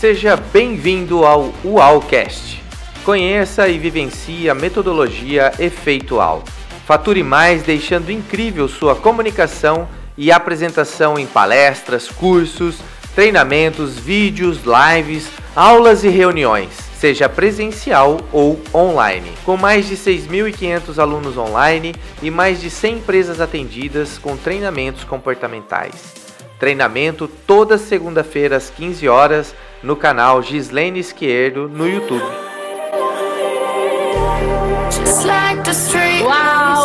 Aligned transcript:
Seja 0.00 0.34
bem-vindo 0.34 1.26
ao 1.26 1.52
UALcast. 1.62 2.62
Conheça 3.04 3.68
e 3.68 3.78
vivencie 3.78 4.48
a 4.48 4.54
metodologia 4.54 5.52
Efeito 5.58 6.14
UAL. 6.14 6.42
Fature 6.86 7.22
mais 7.22 7.62
deixando 7.64 8.10
incrível 8.10 8.66
sua 8.66 8.96
comunicação 8.96 9.86
e 10.16 10.32
apresentação 10.32 11.18
em 11.18 11.26
palestras, 11.26 12.08
cursos, 12.08 12.78
treinamentos, 13.14 13.98
vídeos, 13.98 14.60
lives, 14.64 15.28
aulas 15.54 16.02
e 16.02 16.08
reuniões, 16.08 16.70
seja 16.98 17.28
presencial 17.28 18.22
ou 18.32 18.58
online. 18.72 19.30
Com 19.44 19.58
mais 19.58 19.86
de 19.86 19.98
6.500 19.98 20.98
alunos 20.98 21.36
online 21.36 21.94
e 22.22 22.30
mais 22.30 22.58
de 22.58 22.70
100 22.70 22.94
empresas 22.94 23.38
atendidas 23.38 24.16
com 24.16 24.34
treinamentos 24.34 25.04
comportamentais. 25.04 26.19
Treinamento 26.60 27.26
toda 27.26 27.78
segunda-feira 27.78 28.58
às 28.58 28.68
15 28.68 29.08
horas 29.08 29.54
no 29.82 29.96
canal 29.96 30.42
Gislene 30.42 31.00
Esquerdo 31.00 31.66
no 31.66 31.88
YouTube. 31.88 32.22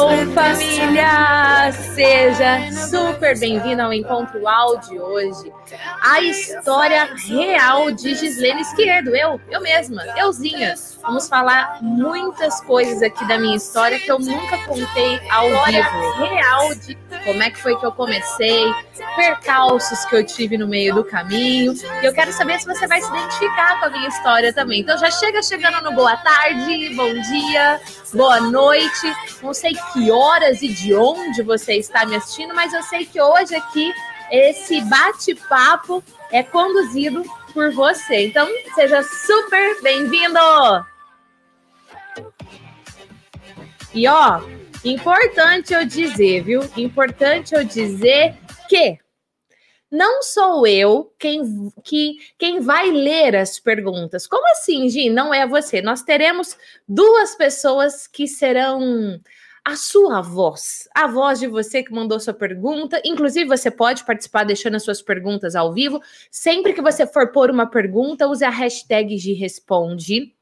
Uau, 0.06 0.18
família! 0.36 1.72
Seja 1.96 2.72
super 2.92 3.40
bem-vindo 3.40 3.82
ao 3.82 3.92
Encontro 3.92 4.48
Áudio 4.48 5.02
hoje. 5.02 5.52
A 6.00 6.22
história 6.22 7.10
real 7.28 7.90
de 7.90 8.14
Gislene 8.14 8.62
Esquerdo, 8.62 9.16
eu, 9.16 9.42
eu 9.50 9.62
mesma, 9.62 10.04
euzinha. 10.16 10.76
Vamos 11.02 11.28
falar 11.28 11.80
muitas 11.82 12.62
coisas 12.62 13.02
aqui 13.02 13.28
da 13.28 13.40
minha 13.40 13.58
história 13.58 14.00
que 14.00 14.12
eu 14.12 14.20
nunca 14.20 14.60
contei 14.68 15.20
ao 15.32 15.48
vivo. 15.66 16.24
Real 16.24 16.76
de 16.76 16.96
como 17.26 17.42
é 17.42 17.50
que 17.50 17.60
foi 17.60 17.76
que 17.76 17.86
eu 17.86 17.92
comecei, 17.92 18.64
percalços 19.16 20.06
que 20.06 20.16
eu 20.16 20.24
tive 20.24 20.56
no 20.56 20.68
meio 20.68 20.94
do 20.94 21.04
caminho. 21.04 21.74
E 22.02 22.06
eu 22.06 22.14
quero 22.14 22.32
saber 22.32 22.60
se 22.60 22.68
você 22.68 22.86
vai 22.86 23.02
se 23.02 23.10
identificar 23.10 23.80
com 23.80 23.86
a 23.86 23.90
minha 23.90 24.08
história 24.08 24.54
também. 24.54 24.82
Então 24.82 24.98
já 25.00 25.10
chega 25.10 25.42
chegando 25.42 25.82
no 25.82 25.94
boa 25.94 26.16
tarde, 26.18 26.94
bom 26.96 27.12
dia, 27.12 27.82
boa 28.16 28.40
noite. 28.40 29.14
Não 29.44 29.54
sei 29.54 29.76
que 29.94 30.10
horas 30.10 30.62
e 30.62 30.70
de 30.70 30.96
onde 30.96 31.44
você 31.44 31.76
está 31.76 32.06
me 32.06 32.16
assistindo, 32.16 32.56
mas 32.56 32.74
eu 32.74 32.82
sei 32.84 33.06
que 33.06 33.22
hoje 33.22 33.54
aqui 33.56 33.94
esse 34.32 34.82
bate-papo 34.82 36.04
é 36.32 36.42
conduzido 36.42 37.24
por 37.54 37.72
você. 37.72 38.28
Então, 38.28 38.48
seja 38.74 39.04
super 39.04 39.82
bem-vindo! 39.82 40.40
E 43.94 44.08
ó, 44.08 44.42
importante 44.84 45.74
eu 45.74 45.86
dizer, 45.86 46.44
viu? 46.44 46.62
Importante 46.76 47.54
eu 47.56 47.64
dizer 47.64 48.36
que 48.68 48.98
não 49.96 50.22
sou 50.22 50.68
eu 50.68 51.14
quem, 51.18 51.72
que, 51.84 52.18
quem 52.38 52.60
vai 52.60 52.92
ler 52.92 53.36
as 53.36 53.60
perguntas. 53.60 54.28
Como 54.28 54.46
assim, 54.52 54.90
Gi? 54.90 55.10
Não 55.10 55.34
é 55.34 55.48
você. 55.48 55.82
Nós 55.82 56.02
teremos 56.04 56.58
duas 56.88 57.36
pessoas 57.36 58.06
que 58.06 58.28
serão 58.28 59.20
a 59.64 59.76
sua 59.76 60.22
voz, 60.22 60.88
a 60.94 61.08
voz 61.08 61.40
de 61.40 61.48
você 61.48 61.82
que 61.82 61.94
mandou 61.94 62.20
sua 62.20 62.34
pergunta. 62.34 63.02
Inclusive, 63.06 63.48
você 63.48 63.72
pode 63.72 64.04
participar 64.04 64.44
deixando 64.44 64.76
as 64.76 64.84
suas 64.84 65.02
perguntas 65.02 65.56
ao 65.56 65.74
vivo. 65.74 66.02
Sempre 66.30 66.74
que 66.74 66.82
você 66.82 67.08
for 67.08 67.32
pôr 67.32 67.50
uma 67.50 67.66
pergunta, 67.66 68.28
use 68.28 68.44
a 68.44 68.50
hashtag 68.50 69.16
de 69.16 69.34
responde, 69.34 70.36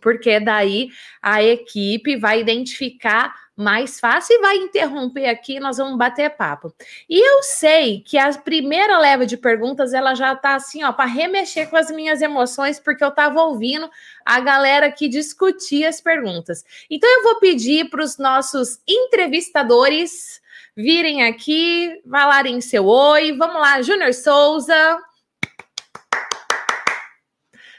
porque 0.00 0.40
daí 0.40 0.88
a 1.22 1.42
equipe 1.44 2.16
vai 2.16 2.40
identificar 2.40 3.32
mais 3.56 3.98
fácil 3.98 4.36
e 4.36 4.40
vai 4.40 4.56
interromper 4.56 5.26
aqui, 5.26 5.58
nós 5.58 5.78
vamos 5.78 5.96
bater 5.96 6.28
papo. 6.30 6.72
E 7.08 7.18
eu 7.18 7.42
sei 7.42 8.00
que 8.00 8.18
a 8.18 8.30
primeira 8.36 8.98
leva 8.98 9.24
de 9.24 9.36
perguntas 9.36 9.94
ela 9.94 10.14
já 10.14 10.36
tá 10.36 10.54
assim, 10.54 10.84
ó, 10.84 10.92
para 10.92 11.06
remexer 11.06 11.70
com 11.70 11.76
as 11.76 11.90
minhas 11.90 12.20
emoções, 12.20 12.78
porque 12.78 13.02
eu 13.02 13.10
tava 13.10 13.40
ouvindo 13.40 13.88
a 14.24 14.40
galera 14.40 14.92
que 14.92 15.08
discutia 15.08 15.88
as 15.88 16.00
perguntas. 16.00 16.64
Então 16.90 17.08
eu 17.08 17.22
vou 17.22 17.40
pedir 17.40 17.88
para 17.88 18.04
os 18.04 18.18
nossos 18.18 18.78
entrevistadores 18.86 20.42
virem 20.76 21.24
aqui, 21.24 22.02
falarem 22.10 22.60
seu 22.60 22.84
oi. 22.84 23.32
Vamos 23.32 23.60
lá, 23.60 23.80
Júnior 23.80 24.12
Souza. 24.12 25.00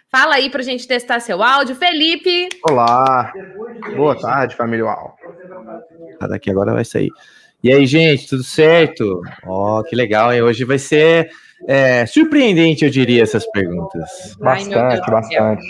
Fala 0.09 0.35
aí 0.35 0.49
para 0.49 0.61
a 0.61 0.63
gente 0.63 0.87
testar 0.87 1.19
seu 1.19 1.43
áudio. 1.43 1.75
Felipe. 1.75 2.47
Olá. 2.63 3.33
Boa 3.95 4.17
tarde, 4.17 4.55
família 4.55 4.85
UAU. 4.85 5.13
Ah, 6.19 6.27
daqui 6.27 6.49
agora 6.49 6.73
vai 6.73 6.85
sair. 6.85 7.09
E 7.61 7.73
aí, 7.73 7.85
gente, 7.85 8.27
tudo 8.27 8.43
certo? 8.43 9.21
Ó, 9.45 9.79
oh, 9.79 9.83
que 9.83 9.95
legal, 9.95 10.31
hein? 10.31 10.41
Hoje 10.41 10.63
vai 10.63 10.79
ser 10.79 11.29
é, 11.67 12.05
surpreendente, 12.05 12.85
eu 12.85 12.89
diria, 12.89 13.21
essas 13.21 13.45
perguntas. 13.51 14.35
Bastante, 14.39 15.01
Ai, 15.01 15.11
bastante. 15.11 15.63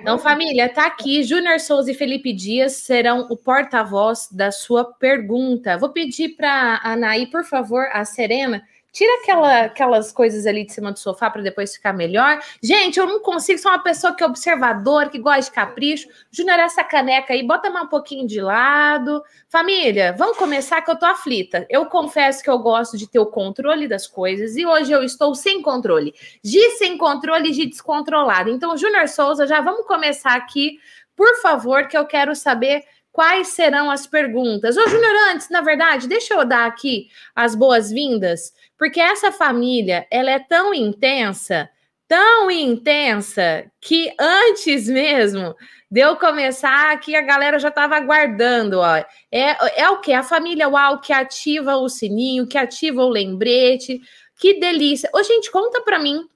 Então, 0.00 0.18
família, 0.18 0.68
tá 0.68 0.86
aqui. 0.86 1.22
Júnior 1.22 1.58
Souza 1.60 1.90
e 1.90 1.94
Felipe 1.94 2.32
Dias 2.32 2.74
serão 2.74 3.26
o 3.30 3.36
porta-voz 3.36 4.28
da 4.30 4.52
sua 4.52 4.84
pergunta. 4.84 5.78
Vou 5.78 5.90
pedir 5.90 6.36
para 6.36 6.80
a 6.82 6.92
Anaí, 6.92 7.26
por 7.26 7.44
favor, 7.44 7.88
a 7.92 8.04
Serena, 8.04 8.62
Tira 8.98 9.20
aquela, 9.22 9.60
aquelas 9.60 10.10
coisas 10.10 10.44
ali 10.44 10.66
de 10.66 10.72
cima 10.72 10.90
do 10.90 10.98
sofá 10.98 11.30
para 11.30 11.40
depois 11.40 11.72
ficar 11.72 11.92
melhor. 11.92 12.40
Gente, 12.60 12.98
eu 12.98 13.06
não 13.06 13.20
consigo, 13.20 13.56
sou 13.56 13.70
uma 13.70 13.78
pessoa 13.78 14.12
que 14.12 14.24
é 14.24 14.26
observadora, 14.26 15.08
que 15.08 15.20
gosta 15.20 15.42
de 15.42 15.52
capricho. 15.52 16.08
Júnior, 16.32 16.58
essa 16.58 16.82
caneca 16.82 17.32
aí, 17.32 17.46
bota 17.46 17.70
mais 17.70 17.86
um 17.86 17.88
pouquinho 17.88 18.26
de 18.26 18.40
lado. 18.40 19.22
Família, 19.48 20.16
vamos 20.18 20.36
começar 20.36 20.82
que 20.82 20.90
eu 20.90 20.98
tô 20.98 21.06
aflita. 21.06 21.64
Eu 21.70 21.86
confesso 21.86 22.42
que 22.42 22.50
eu 22.50 22.58
gosto 22.58 22.98
de 22.98 23.06
ter 23.06 23.20
o 23.20 23.26
controle 23.26 23.86
das 23.86 24.04
coisas 24.04 24.56
e 24.56 24.66
hoje 24.66 24.90
eu 24.90 25.04
estou 25.04 25.32
sem 25.32 25.62
controle. 25.62 26.12
Gi 26.42 26.72
sem 26.72 26.98
controle, 26.98 27.52
Gi 27.52 27.66
descontrolada. 27.66 28.50
Então, 28.50 28.76
Júnior 28.76 29.06
Souza, 29.06 29.46
já 29.46 29.60
vamos 29.60 29.86
começar 29.86 30.34
aqui, 30.34 30.80
por 31.14 31.36
favor, 31.40 31.86
que 31.86 31.96
eu 31.96 32.04
quero 32.04 32.34
saber 32.34 32.82
quais 33.18 33.48
serão 33.48 33.90
as 33.90 34.06
perguntas. 34.06 34.76
Ô, 34.76 34.88
Júnior, 34.88 35.12
antes, 35.32 35.50
na 35.50 35.60
verdade, 35.60 36.06
deixa 36.06 36.34
eu 36.34 36.44
dar 36.44 36.66
aqui 36.66 37.08
as 37.34 37.54
boas-vindas 37.54 38.52
porque 38.78 39.00
essa 39.00 39.32
família, 39.32 40.06
ela 40.10 40.30
é 40.30 40.38
tão 40.38 40.72
intensa, 40.72 41.68
tão 42.06 42.50
intensa, 42.50 43.70
que 43.80 44.14
antes 44.18 44.88
mesmo 44.88 45.54
de 45.90 46.00
eu 46.00 46.16
começar 46.16 46.92
aqui, 46.92 47.16
a 47.16 47.22
galera 47.22 47.58
já 47.58 47.68
estava 47.68 47.96
aguardando, 47.96 48.78
ó. 48.78 48.96
É, 49.32 49.80
é 49.82 49.90
o 49.90 50.00
que? 50.00 50.12
A 50.12 50.22
família 50.22 50.68
UAU 50.68 51.00
que 51.00 51.12
ativa 51.12 51.76
o 51.76 51.88
sininho, 51.88 52.46
que 52.46 52.58
ativa 52.58 53.02
o 53.02 53.08
lembrete. 53.08 54.00
Que 54.38 54.60
delícia. 54.60 55.10
Ô, 55.14 55.22
gente, 55.22 55.50
conta 55.50 55.80
para 55.80 55.98
mim 55.98 56.26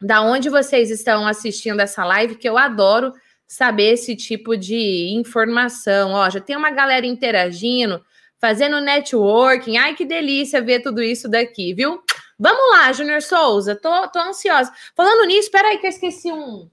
da 0.00 0.20
onde 0.20 0.50
vocês 0.50 0.90
estão 0.90 1.26
assistindo 1.26 1.80
essa 1.80 2.04
live, 2.04 2.36
que 2.36 2.48
eu 2.48 2.58
adoro 2.58 3.12
saber 3.46 3.94
esse 3.94 4.14
tipo 4.14 4.56
de 4.56 5.14
informação. 5.14 6.12
Ó, 6.12 6.28
já 6.28 6.40
tem 6.40 6.56
uma 6.56 6.70
galera 6.70 7.06
interagindo 7.06 8.04
fazendo 8.44 8.78
networking. 8.78 9.78
Ai, 9.78 9.94
que 9.94 10.04
delícia 10.04 10.60
ver 10.60 10.82
tudo 10.82 11.02
isso 11.02 11.30
daqui, 11.30 11.72
viu? 11.72 12.02
Vamos 12.38 12.72
lá, 12.72 12.92
Júnior 12.92 13.22
Souza, 13.22 13.74
tô, 13.74 14.06
tô 14.08 14.18
ansiosa. 14.18 14.70
Falando 14.94 15.26
nisso, 15.26 15.44
espera 15.44 15.68
aí 15.68 15.78
que 15.78 15.86
eu 15.86 15.90
esqueci 15.90 16.30
um, 16.30 16.68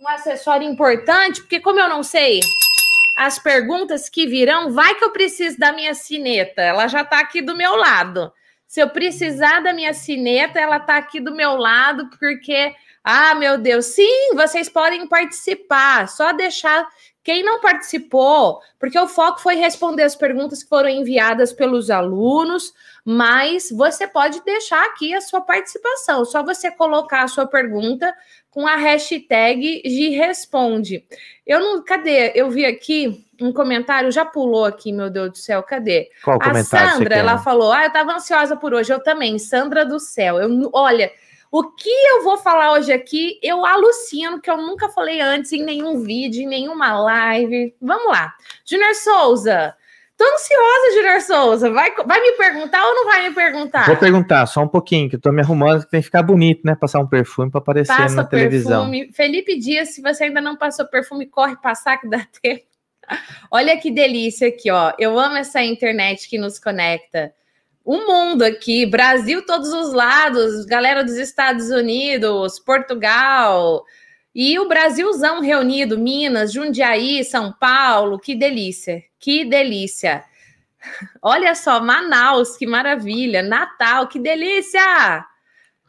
um 0.00 0.08
acessório 0.08 0.68
importante, 0.68 1.40
porque 1.40 1.60
como 1.60 1.78
eu 1.78 1.88
não 1.88 2.02
sei 2.02 2.40
as 3.16 3.38
perguntas 3.38 4.08
que 4.08 4.26
virão, 4.26 4.72
vai 4.72 4.96
que 4.96 5.04
eu 5.04 5.12
preciso 5.12 5.56
da 5.56 5.72
minha 5.72 5.94
cineta. 5.94 6.62
Ela 6.62 6.88
já 6.88 7.04
tá 7.04 7.20
aqui 7.20 7.40
do 7.40 7.56
meu 7.56 7.76
lado. 7.76 8.32
Se 8.66 8.80
eu 8.80 8.88
precisar 8.90 9.60
da 9.60 9.72
minha 9.72 9.94
cineta, 9.94 10.58
ela 10.58 10.80
tá 10.80 10.96
aqui 10.96 11.20
do 11.20 11.32
meu 11.32 11.54
lado, 11.54 12.10
porque 12.18 12.74
ah, 13.04 13.34
meu 13.36 13.56
Deus, 13.56 13.86
sim, 13.86 14.34
vocês 14.34 14.68
podem 14.68 15.06
participar. 15.06 16.08
Só 16.08 16.32
deixar 16.32 16.86
quem 17.28 17.42
não 17.42 17.60
participou, 17.60 18.58
porque 18.80 18.98
o 18.98 19.06
foco 19.06 19.42
foi 19.42 19.56
responder 19.56 20.02
as 20.02 20.16
perguntas 20.16 20.62
que 20.62 20.68
foram 20.70 20.88
enviadas 20.88 21.52
pelos 21.52 21.90
alunos, 21.90 22.72
mas 23.04 23.68
você 23.70 24.06
pode 24.06 24.42
deixar 24.46 24.82
aqui 24.86 25.14
a 25.14 25.20
sua 25.20 25.42
participação, 25.42 26.24
só 26.24 26.42
você 26.42 26.70
colocar 26.70 27.24
a 27.24 27.28
sua 27.28 27.46
pergunta 27.46 28.14
com 28.50 28.66
a 28.66 28.76
hashtag 28.76 29.82
de 29.82 30.08
responde. 30.08 31.04
Eu 31.46 31.60
não, 31.60 31.84
cadê? 31.84 32.32
Eu 32.34 32.48
vi 32.48 32.64
aqui 32.64 33.22
um 33.38 33.52
comentário, 33.52 34.10
já 34.10 34.24
pulou 34.24 34.64
aqui, 34.64 34.90
meu 34.90 35.10
Deus 35.10 35.32
do 35.32 35.36
céu, 35.36 35.62
cadê? 35.62 36.10
Qual 36.24 36.38
a 36.40 36.64
Sandra, 36.64 37.14
ela 37.14 37.36
falou: 37.36 37.70
"Ah, 37.70 37.82
eu 37.82 37.88
estava 37.88 38.14
ansiosa 38.14 38.56
por 38.56 38.72
hoje, 38.72 38.90
eu 38.90 39.02
também, 39.02 39.38
Sandra 39.38 39.84
do 39.84 40.00
céu". 40.00 40.38
Eu, 40.38 40.70
olha, 40.72 41.12
o 41.50 41.64
que 41.72 41.90
eu 41.90 42.22
vou 42.22 42.36
falar 42.36 42.72
hoje 42.72 42.92
aqui, 42.92 43.38
eu 43.42 43.64
alucino 43.64 44.40
que 44.40 44.50
eu 44.50 44.56
nunca 44.56 44.88
falei 44.88 45.20
antes 45.20 45.52
em 45.52 45.62
nenhum 45.62 46.00
vídeo, 46.00 46.42
em 46.42 46.46
nenhuma 46.46 46.98
live. 47.00 47.74
Vamos 47.80 48.08
lá. 48.08 48.34
Junior 48.64 48.94
Souza. 48.94 49.74
Tô 50.16 50.24
ansiosa, 50.24 50.94
Junior 50.94 51.20
Souza. 51.20 51.70
Vai, 51.70 51.94
vai 51.94 52.20
me 52.20 52.32
perguntar 52.32 52.84
ou 52.84 52.94
não 52.94 53.04
vai 53.06 53.28
me 53.28 53.34
perguntar? 53.34 53.86
Vou 53.86 53.96
perguntar, 53.96 54.46
só 54.46 54.60
um 54.62 54.68
pouquinho, 54.68 55.08
que 55.08 55.16
eu 55.16 55.20
tô 55.20 55.30
me 55.30 55.40
arrumando, 55.40 55.84
que 55.84 55.90
tem 55.90 56.00
que 56.00 56.06
ficar 56.06 56.22
bonito, 56.22 56.62
né? 56.64 56.74
Passar 56.74 56.98
um 56.98 57.06
perfume 57.06 57.50
para 57.50 57.60
aparecer 57.60 57.96
Passa 57.96 58.16
na 58.16 58.24
televisão. 58.24 58.90
Perfume. 58.90 59.12
Felipe 59.12 59.56
Dias, 59.56 59.90
se 59.94 60.02
você 60.02 60.24
ainda 60.24 60.40
não 60.40 60.56
passou 60.56 60.86
perfume, 60.86 61.26
corre 61.26 61.56
passar 61.56 61.98
que 61.98 62.08
dá 62.08 62.26
tempo. 62.42 62.64
Olha 63.50 63.78
que 63.78 63.90
delícia 63.90 64.48
aqui, 64.48 64.70
ó. 64.70 64.92
Eu 64.98 65.18
amo 65.18 65.36
essa 65.36 65.62
internet 65.62 66.28
que 66.28 66.36
nos 66.36 66.58
conecta 66.58 67.32
o 67.88 68.06
mundo 68.06 68.42
aqui, 68.42 68.84
Brasil, 68.84 69.40
todos 69.46 69.72
os 69.72 69.94
lados, 69.94 70.66
galera 70.66 71.02
dos 71.02 71.16
Estados 71.16 71.70
Unidos, 71.70 72.58
Portugal, 72.58 73.82
e 74.34 74.58
o 74.58 74.68
Brasilzão 74.68 75.40
reunido, 75.40 75.98
Minas, 75.98 76.52
Jundiaí, 76.52 77.24
São 77.24 77.50
Paulo, 77.50 78.18
que 78.18 78.34
delícia, 78.34 79.02
que 79.18 79.42
delícia. 79.42 80.22
Olha 81.22 81.54
só, 81.54 81.80
Manaus, 81.80 82.58
que 82.58 82.66
maravilha, 82.66 83.42
Natal, 83.42 84.06
que 84.06 84.18
delícia! 84.18 85.24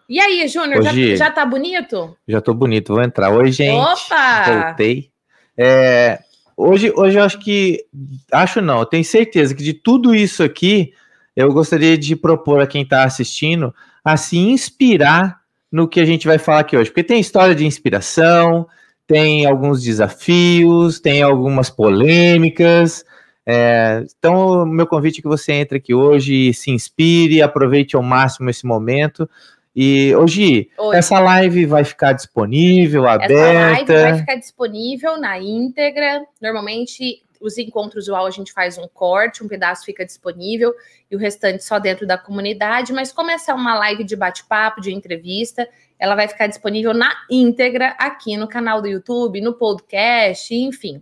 E 0.08 0.22
aí, 0.22 0.48
Júnior, 0.48 0.82
já, 0.82 0.94
já 1.18 1.30
tá 1.30 1.46
bonito? 1.46 2.18
Já 2.26 2.40
tô 2.40 2.54
bonito, 2.54 2.94
vou 2.94 3.04
entrar. 3.04 3.30
Oi, 3.30 3.52
gente. 3.52 3.76
Opa! 3.76 4.64
Voltei. 4.68 5.12
É, 5.58 6.18
hoje, 6.56 6.94
hoje 6.96 7.20
eu 7.20 7.24
acho 7.26 7.40
que. 7.40 7.86
Acho 8.32 8.62
não, 8.62 8.80
eu 8.80 8.86
tenho 8.86 9.04
certeza 9.04 9.54
que 9.54 9.62
de 9.62 9.74
tudo 9.74 10.16
isso 10.16 10.42
aqui, 10.42 10.94
eu 11.40 11.54
gostaria 11.54 11.98
de 11.98 12.18
propor 12.18 12.62
a 12.62 12.68
quem 12.68 12.82
está 12.82 13.04
assistindo 13.04 13.74
a 14.04 14.18
se 14.18 14.38
inspirar 14.38 15.40
no 15.72 15.88
que 15.88 16.02
a 16.02 16.06
gente 16.06 16.28
vai 16.28 16.38
falar 16.38 16.60
aqui 16.60 16.76
hoje. 16.76 16.90
Porque 16.90 17.04
tem 17.04 17.20
história 17.20 17.56
de 17.56 17.66
inspiração, 17.66 18.68
tem 19.08 19.46
alguns 19.46 19.82
desafios, 19.82 21.00
tem 21.00 21.22
algumas 21.22 21.70
polêmicas. 21.70 23.06
É, 23.46 24.06
então, 24.18 24.66
meu 24.66 24.86
convite 24.86 25.20
é 25.20 25.22
que 25.22 25.30
você 25.30 25.54
entre 25.54 25.78
aqui 25.78 25.94
hoje, 25.94 26.54
se 26.54 26.72
inspire, 26.72 27.42
aproveite 27.42 27.96
ao 27.96 28.04
máximo 28.04 28.50
esse 28.50 28.66
momento. 28.66 29.30
E 29.74 30.14
hoje 30.16 30.70
essa 30.94 31.22
live 31.22 31.66
vai 31.66 31.86
ficar 31.86 32.12
disponível, 32.12 33.08
aberta. 33.08 33.34
Essa 33.34 33.94
live 33.94 33.94
vai 33.94 34.18
ficar 34.18 34.36
disponível 34.36 35.18
na 35.18 35.40
íntegra. 35.40 36.22
Normalmente 36.42 37.24
os 37.40 37.58
encontros 37.58 38.08
UAU 38.08 38.26
a 38.26 38.32
gente 38.32 38.52
faz 38.52 38.78
um 38.78 38.88
corte, 38.88 39.44
um 39.44 39.48
pedaço 39.48 39.86
fica 39.86 40.06
disponível 40.06 40.74
e 41.10 41.16
o 41.16 41.20
restante 41.20 41.64
só 41.64 41.80
dentro 41.80 42.06
da 42.06 42.18
comunidade. 42.18 42.92
Mas 42.92 43.12
como 43.12 43.32
essa 43.32 43.52
é 43.52 43.56
uma 43.56 43.76
live 43.76 44.04
de 44.04 44.16
bate-papo, 44.16 44.82
de 44.82 44.94
entrevista, 44.94 45.68
ela 45.98 46.16
vai 46.16 46.28
ficar 46.28 46.48
disponível 46.48 46.94
na 46.94 47.12
íntegra 47.30 47.96
aqui 47.98 48.38
no 48.38 48.48
canal 48.48 48.82
do 48.82 48.88
YouTube, 48.88 49.42
no 49.42 49.54
podcast, 49.54 50.54
enfim. 50.54 51.02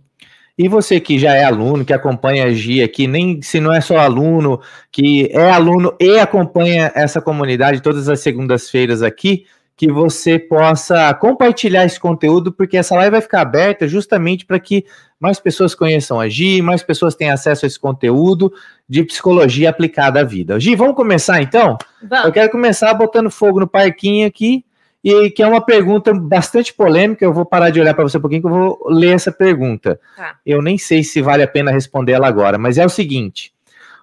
E 0.58 0.66
você 0.66 0.98
que 0.98 1.20
já 1.20 1.34
é 1.34 1.44
aluno, 1.44 1.84
que 1.84 1.92
acompanha 1.92 2.46
a 2.46 2.50
GI 2.50 2.82
aqui, 2.82 3.06
nem 3.06 3.40
se 3.40 3.60
não 3.60 3.72
é 3.72 3.80
só 3.80 3.96
aluno, 3.96 4.60
que 4.90 5.30
é 5.30 5.50
aluno 5.50 5.94
e 6.00 6.18
acompanha 6.18 6.90
essa 6.96 7.20
comunidade 7.20 7.80
todas 7.80 8.08
as 8.08 8.18
segundas-feiras 8.18 9.00
aqui, 9.00 9.46
que 9.78 9.86
você 9.92 10.40
possa 10.40 11.14
compartilhar 11.14 11.84
esse 11.84 12.00
conteúdo, 12.00 12.50
porque 12.50 12.76
essa 12.76 12.96
live 12.96 13.12
vai 13.12 13.20
ficar 13.20 13.42
aberta 13.42 13.86
justamente 13.86 14.44
para 14.44 14.58
que 14.58 14.84
mais 15.20 15.38
pessoas 15.38 15.72
conheçam 15.72 16.18
a 16.18 16.28
Gi, 16.28 16.60
mais 16.60 16.82
pessoas 16.82 17.14
tenham 17.14 17.32
acesso 17.32 17.64
a 17.64 17.68
esse 17.68 17.78
conteúdo 17.78 18.52
de 18.88 19.04
psicologia 19.04 19.70
aplicada 19.70 20.18
à 20.18 20.24
vida. 20.24 20.58
Gi, 20.58 20.74
vamos 20.74 20.96
começar 20.96 21.40
então? 21.40 21.78
Vamos. 22.02 22.24
Eu 22.26 22.32
quero 22.32 22.50
começar 22.50 22.92
botando 22.92 23.30
fogo 23.30 23.60
no 23.60 23.68
parquinho 23.68 24.26
aqui 24.26 24.64
e 25.02 25.30
que 25.30 25.44
é 25.44 25.46
uma 25.46 25.64
pergunta 25.64 26.12
bastante 26.12 26.74
polêmica. 26.74 27.24
Eu 27.24 27.32
vou 27.32 27.46
parar 27.46 27.70
de 27.70 27.80
olhar 27.80 27.94
para 27.94 28.02
você 28.02 28.18
um 28.18 28.20
pouquinho 28.20 28.42
que 28.42 28.48
eu 28.48 28.52
vou 28.52 28.80
ler 28.88 29.14
essa 29.14 29.30
pergunta. 29.30 30.00
Tá. 30.16 30.34
Eu 30.44 30.60
nem 30.60 30.76
sei 30.76 31.04
se 31.04 31.22
vale 31.22 31.44
a 31.44 31.48
pena 31.48 31.70
responder 31.70 32.14
ela 32.14 32.26
agora, 32.26 32.58
mas 32.58 32.78
é 32.78 32.84
o 32.84 32.88
seguinte: 32.90 33.52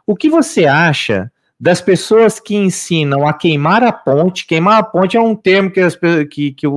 o 0.08 0.16
que 0.16 0.30
você 0.30 0.68
acha 0.68 1.30
das 1.60 1.82
pessoas 1.82 2.40
que 2.40 2.56
ensinam 2.56 3.28
a 3.28 3.34
queimar 3.34 3.84
a 3.84 3.92
ponte? 3.92 4.46
Queimar 4.46 4.80
a 4.80 4.84
ponte 4.84 5.18
é 5.18 5.22
um 5.22 5.36
termo 5.36 5.72
que, 5.72 5.80
as, 5.80 5.96
que, 5.96 6.26
que, 6.26 6.52
que, 6.54 6.68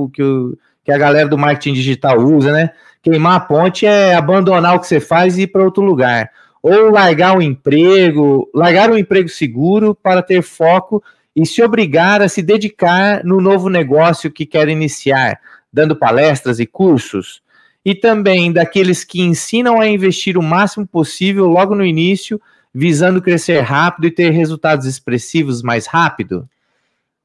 que 0.83 0.91
a 0.91 0.97
galera 0.97 1.27
do 1.27 1.37
marketing 1.37 1.73
digital 1.73 2.19
usa, 2.19 2.51
né? 2.51 2.71
Queimar 3.01 3.35
a 3.35 3.39
ponte 3.39 3.85
é 3.85 4.15
abandonar 4.15 4.75
o 4.75 4.79
que 4.79 4.87
você 4.87 4.99
faz 4.99 5.37
e 5.37 5.43
ir 5.43 5.47
para 5.47 5.63
outro 5.63 5.83
lugar. 5.83 6.29
Ou 6.61 6.91
largar 6.91 7.37
o 7.37 7.41
emprego, 7.41 8.49
largar 8.53 8.89
um 8.89 8.97
emprego 8.97 9.29
seguro 9.29 9.95
para 9.95 10.21
ter 10.21 10.41
foco 10.41 11.01
e 11.35 11.45
se 11.45 11.63
obrigar 11.63 12.21
a 12.21 12.27
se 12.27 12.41
dedicar 12.41 13.23
no 13.23 13.39
novo 13.39 13.69
negócio 13.69 14.31
que 14.31 14.45
quer 14.45 14.67
iniciar, 14.67 15.39
dando 15.71 15.95
palestras 15.95 16.59
e 16.59 16.65
cursos, 16.65 17.41
e 17.85 17.95
também 17.95 18.51
daqueles 18.51 19.05
que 19.05 19.21
ensinam 19.21 19.79
a 19.79 19.87
investir 19.87 20.37
o 20.37 20.43
máximo 20.43 20.85
possível 20.85 21.47
logo 21.47 21.73
no 21.73 21.85
início, 21.85 22.41
visando 22.73 23.21
crescer 23.21 23.59
rápido 23.61 24.07
e 24.07 24.11
ter 24.11 24.29
resultados 24.29 24.85
expressivos 24.85 25.61
mais 25.61 25.87
rápido? 25.87 26.47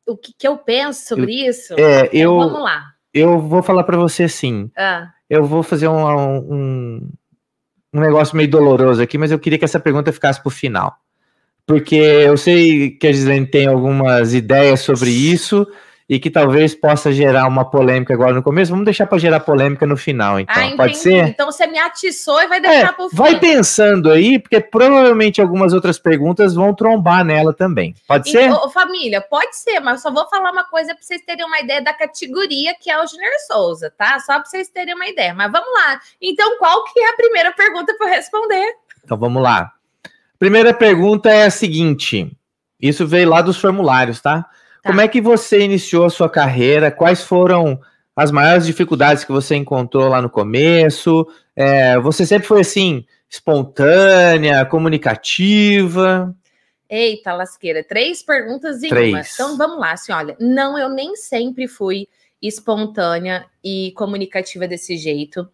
O 0.06 0.16
que, 0.16 0.32
que 0.36 0.46
eu 0.46 0.56
penso 0.58 1.06
sobre 1.06 1.44
eu, 1.44 1.50
isso? 1.50 1.74
É, 1.78 2.08
eu, 2.12 2.36
vamos 2.36 2.62
lá. 2.62 2.92
Eu 3.12 3.40
vou 3.40 3.62
falar 3.62 3.84
para 3.84 3.96
você 3.96 4.28
sim. 4.28 4.70
Ah. 4.76 5.10
Eu 5.28 5.44
vou 5.44 5.62
fazer 5.62 5.88
um, 5.88 6.04
um, 6.38 7.08
um 7.92 8.00
negócio 8.00 8.36
meio 8.36 8.50
doloroso 8.50 9.02
aqui, 9.02 9.16
mas 9.16 9.30
eu 9.30 9.38
queria 9.38 9.58
que 9.58 9.64
essa 9.64 9.80
pergunta 9.80 10.12
ficasse 10.12 10.40
para 10.40 10.48
o 10.48 10.52
final 10.52 10.98
porque 11.66 11.94
eu 11.94 12.36
sei 12.36 12.90
que 12.90 13.06
a 13.06 13.12
Gislaine 13.12 13.46
tem 13.46 13.66
algumas 13.66 14.34
ideias 14.34 14.80
sobre 14.80 15.10
isso 15.10 15.66
e 16.08 16.18
que 16.18 16.30
talvez 16.30 16.74
possa 16.74 17.10
gerar 17.10 17.46
uma 17.46 17.68
polêmica 17.70 18.12
agora 18.12 18.34
no 18.34 18.42
começo. 18.42 18.70
Vamos 18.70 18.84
deixar 18.84 19.06
para 19.06 19.18
gerar 19.18 19.40
polêmica 19.40 19.86
no 19.86 19.96
final, 19.96 20.38
então. 20.38 20.54
Ah, 20.54 20.76
Pode 20.76 20.98
ser? 20.98 21.28
Então 21.28 21.50
você 21.50 21.66
me 21.66 21.78
atiçou 21.78 22.42
e 22.42 22.46
vai 22.46 22.60
deixar 22.60 22.90
é, 22.90 22.92
para 22.92 23.06
o 23.06 23.08
final. 23.08 23.24
Vai 23.24 23.40
pensando 23.40 24.10
aí, 24.10 24.38
porque 24.38 24.60
provavelmente 24.60 25.40
algumas 25.40 25.72
outras 25.72 25.98
perguntas 25.98 26.54
vão 26.54 26.74
trombar 26.74 27.24
nela 27.24 27.54
também. 27.54 27.94
Pode 28.06 28.30
ser? 28.30 28.50
Ô, 28.52 28.68
família, 28.68 29.22
pode 29.22 29.56
ser, 29.56 29.80
mas 29.80 29.94
eu 29.94 30.10
só 30.10 30.14
vou 30.14 30.28
falar 30.28 30.52
uma 30.52 30.64
coisa 30.64 30.94
para 30.94 31.02
vocês 31.02 31.22
terem 31.22 31.44
uma 31.46 31.60
ideia 31.60 31.82
da 31.82 31.94
categoria 31.94 32.74
que 32.78 32.90
é 32.90 33.02
o 33.02 33.06
Junior 33.06 33.32
Souza, 33.46 33.92
tá? 33.96 34.18
Só 34.20 34.34
para 34.34 34.44
vocês 34.44 34.68
terem 34.68 34.94
uma 34.94 35.06
ideia. 35.06 35.32
Mas 35.32 35.50
vamos 35.50 35.72
lá. 35.72 35.98
Então, 36.20 36.58
qual 36.58 36.84
que 36.84 37.00
é 37.00 37.10
a 37.10 37.16
primeira 37.16 37.52
pergunta 37.52 37.94
para 37.96 38.10
responder? 38.10 38.74
Então 39.02 39.16
vamos 39.16 39.42
lá. 39.42 39.72
Primeira 40.38 40.74
pergunta 40.74 41.30
é 41.30 41.44
a 41.44 41.50
seguinte: 41.50 42.30
isso 42.80 43.06
veio 43.06 43.30
lá 43.30 43.40
dos 43.40 43.56
formulários, 43.56 44.20
tá? 44.20 44.44
Tá? 44.84 44.90
Como 44.90 45.00
é 45.00 45.08
que 45.08 45.20
você 45.20 45.60
iniciou 45.60 46.04
a 46.04 46.10
sua 46.10 46.28
carreira? 46.28 46.90
Quais 46.90 47.22
foram 47.24 47.80
as 48.14 48.30
maiores 48.30 48.66
dificuldades 48.66 49.24
que 49.24 49.32
você 49.32 49.56
encontrou 49.56 50.08
lá 50.08 50.22
no 50.22 50.30
começo? 50.30 51.26
É, 51.56 51.98
você 51.98 52.24
sempre 52.24 52.46
foi 52.46 52.60
assim, 52.60 53.04
espontânea, 53.28 54.64
comunicativa? 54.66 56.32
Eita, 56.88 57.32
lasqueira, 57.32 57.82
três 57.82 58.22
perguntas 58.22 58.82
em 58.82 58.88
três. 58.88 59.12
uma. 59.12 59.20
Então 59.20 59.56
vamos 59.56 59.78
lá, 59.78 59.92
assim, 59.92 60.12
olha, 60.12 60.36
não, 60.38 60.78
eu 60.78 60.88
nem 60.88 61.16
sempre 61.16 61.66
fui 61.66 62.06
espontânea 62.40 63.46
e 63.64 63.92
comunicativa 63.96 64.68
desse 64.68 64.96
jeito. 64.96 65.48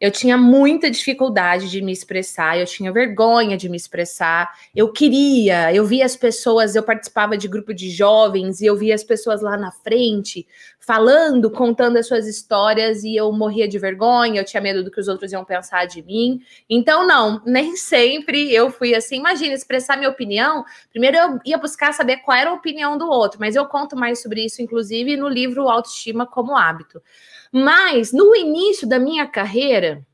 Eu 0.00 0.10
tinha 0.10 0.38
muita 0.38 0.90
dificuldade 0.90 1.70
de 1.70 1.82
me 1.82 1.92
expressar, 1.92 2.58
eu 2.58 2.64
tinha 2.64 2.90
vergonha 2.90 3.56
de 3.56 3.68
me 3.68 3.76
expressar. 3.76 4.50
Eu 4.74 4.90
queria, 4.90 5.74
eu 5.74 5.84
via 5.84 6.06
as 6.06 6.16
pessoas, 6.16 6.74
eu 6.74 6.82
participava 6.82 7.36
de 7.36 7.46
grupo 7.46 7.74
de 7.74 7.90
jovens 7.90 8.60
e 8.60 8.66
eu 8.66 8.76
via 8.76 8.94
as 8.94 9.04
pessoas 9.04 9.42
lá 9.42 9.56
na 9.58 9.70
frente 9.70 10.46
falando, 10.80 11.50
contando 11.50 11.98
as 11.98 12.08
suas 12.08 12.26
histórias 12.26 13.04
e 13.04 13.14
eu 13.14 13.30
morria 13.30 13.68
de 13.68 13.78
vergonha, 13.78 14.40
eu 14.40 14.44
tinha 14.44 14.60
medo 14.60 14.82
do 14.82 14.90
que 14.90 14.98
os 14.98 15.06
outros 15.06 15.30
iam 15.30 15.44
pensar 15.44 15.86
de 15.86 16.02
mim. 16.02 16.40
Então, 16.68 17.06
não, 17.06 17.40
nem 17.46 17.76
sempre 17.76 18.52
eu 18.52 18.70
fui 18.70 18.94
assim. 18.94 19.18
Imagina, 19.18 19.54
expressar 19.54 19.96
minha 19.96 20.10
opinião. 20.10 20.64
Primeiro 20.90 21.16
eu 21.16 21.38
ia 21.44 21.58
buscar 21.58 21.92
saber 21.92 22.16
qual 22.18 22.36
era 22.36 22.50
a 22.50 22.54
opinião 22.54 22.98
do 22.98 23.06
outro, 23.06 23.38
mas 23.38 23.54
eu 23.54 23.66
conto 23.66 23.94
mais 23.94 24.20
sobre 24.20 24.44
isso, 24.44 24.62
inclusive, 24.62 25.16
no 25.16 25.28
livro 25.28 25.68
Autoestima 25.68 26.26
como 26.26 26.56
Hábito. 26.56 27.00
Mas 27.52 28.12
no 28.12 28.34
início 28.34 28.88
da 28.88 28.98
minha 28.98 29.26
carreira, 29.26 30.06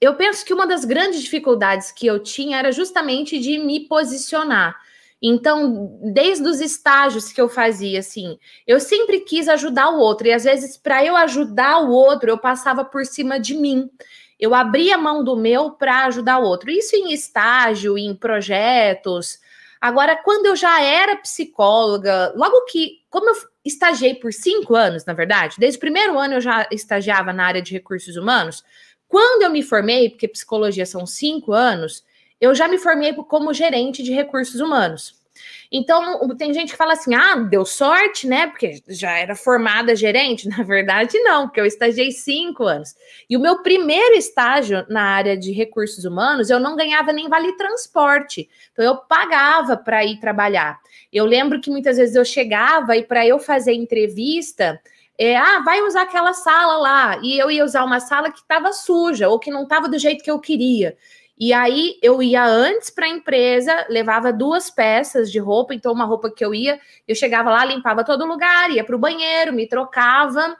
eu 0.00 0.14
penso 0.14 0.44
que 0.44 0.54
uma 0.54 0.66
das 0.66 0.84
grandes 0.84 1.20
dificuldades 1.22 1.90
que 1.90 2.06
eu 2.06 2.18
tinha 2.22 2.58
era 2.58 2.72
justamente 2.72 3.38
de 3.38 3.58
me 3.58 3.80
posicionar. 3.80 4.76
Então, 5.20 5.98
desde 6.12 6.46
os 6.46 6.60
estágios 6.60 7.32
que 7.32 7.40
eu 7.40 7.48
fazia, 7.48 8.00
assim, 8.00 8.38
eu 8.66 8.78
sempre 8.78 9.20
quis 9.20 9.48
ajudar 9.48 9.88
o 9.88 9.98
outro, 9.98 10.26
e 10.26 10.32
às 10.32 10.44
vezes, 10.44 10.76
para 10.76 11.04
eu 11.04 11.16
ajudar 11.16 11.78
o 11.78 11.90
outro, 11.90 12.28
eu 12.28 12.38
passava 12.38 12.84
por 12.84 13.04
cima 13.06 13.40
de 13.40 13.54
mim. 13.54 13.90
Eu 14.38 14.54
abria 14.54 14.96
a 14.96 14.98
mão 14.98 15.24
do 15.24 15.34
meu 15.34 15.70
para 15.70 16.04
ajudar 16.06 16.38
o 16.38 16.44
outro. 16.44 16.70
Isso 16.70 16.94
em 16.94 17.12
estágio, 17.12 17.96
em 17.96 18.14
projetos. 18.14 19.38
Agora, 19.80 20.14
quando 20.16 20.46
eu 20.46 20.56
já 20.56 20.82
era 20.82 21.16
psicóloga, 21.16 22.34
logo 22.36 22.66
que, 22.66 22.98
como 23.08 23.30
eu 23.30 23.34
estagiei 23.66 24.14
por 24.14 24.32
cinco 24.32 24.74
anos, 24.74 25.04
na 25.04 25.12
verdade, 25.12 25.56
desde 25.58 25.76
o 25.76 25.80
primeiro 25.80 26.18
ano 26.18 26.34
eu 26.34 26.40
já 26.40 26.68
estagiava 26.70 27.32
na 27.32 27.44
área 27.44 27.60
de 27.60 27.72
recursos 27.72 28.16
humanos. 28.16 28.64
Quando 29.08 29.42
eu 29.42 29.50
me 29.50 29.62
formei, 29.62 30.10
porque 30.10 30.28
psicologia 30.28 30.86
são 30.86 31.06
cinco 31.06 31.52
anos, 31.52 32.04
eu 32.40 32.54
já 32.54 32.68
me 32.68 32.78
formei 32.78 33.12
como 33.14 33.52
gerente 33.52 34.02
de 34.02 34.12
recursos 34.12 34.60
humanos. 34.60 35.15
Então, 35.70 36.28
tem 36.36 36.52
gente 36.52 36.72
que 36.72 36.76
fala 36.76 36.92
assim: 36.92 37.14
ah, 37.14 37.36
deu 37.36 37.64
sorte, 37.64 38.26
né? 38.26 38.46
Porque 38.46 38.82
já 38.88 39.18
era 39.18 39.34
formada 39.34 39.94
gerente. 39.94 40.48
Na 40.50 40.62
verdade, 40.62 41.18
não, 41.20 41.46
porque 41.46 41.60
eu 41.60 41.66
estagiei 41.66 42.12
cinco 42.12 42.64
anos. 42.64 42.94
E 43.28 43.36
o 43.36 43.40
meu 43.40 43.62
primeiro 43.62 44.14
estágio 44.14 44.84
na 44.88 45.02
área 45.02 45.36
de 45.36 45.52
recursos 45.52 46.04
humanos, 46.04 46.50
eu 46.50 46.60
não 46.60 46.76
ganhava 46.76 47.12
nem 47.12 47.28
vale 47.28 47.52
transporte. 47.56 48.48
Então, 48.72 48.84
eu 48.84 48.96
pagava 48.96 49.76
para 49.76 50.04
ir 50.04 50.18
trabalhar. 50.20 50.78
Eu 51.12 51.24
lembro 51.24 51.60
que 51.60 51.70
muitas 51.70 51.96
vezes 51.96 52.14
eu 52.14 52.24
chegava 52.24 52.96
e 52.96 53.02
para 53.02 53.26
eu 53.26 53.38
fazer 53.38 53.72
entrevista. 53.72 54.80
É, 55.18 55.34
ah, 55.34 55.60
vai 55.64 55.80
usar 55.80 56.02
aquela 56.02 56.34
sala 56.34 56.76
lá. 56.76 57.18
E 57.22 57.38
eu 57.38 57.50
ia 57.50 57.64
usar 57.64 57.84
uma 57.84 58.00
sala 58.00 58.30
que 58.30 58.40
estava 58.40 58.72
suja 58.72 59.28
ou 59.28 59.38
que 59.38 59.50
não 59.50 59.62
estava 59.62 59.88
do 59.88 59.98
jeito 59.98 60.22
que 60.22 60.30
eu 60.30 60.38
queria. 60.38 60.96
E 61.38 61.52
aí 61.52 61.98
eu 62.02 62.22
ia 62.22 62.44
antes 62.44 62.88
para 62.88 63.06
a 63.06 63.10
empresa, 63.10 63.86
levava 63.90 64.32
duas 64.32 64.70
peças 64.70 65.30
de 65.30 65.38
roupa, 65.38 65.74
então 65.74 65.92
uma 65.92 66.04
roupa 66.04 66.30
que 66.30 66.44
eu 66.44 66.54
ia, 66.54 66.80
eu 67.06 67.14
chegava 67.14 67.50
lá, 67.50 67.64
limpava 67.64 68.04
todo 68.04 68.24
lugar, 68.24 68.70
ia 68.70 68.82
para 68.82 68.96
o 68.96 68.98
banheiro, 68.98 69.52
me 69.52 69.68
trocava. 69.68 70.56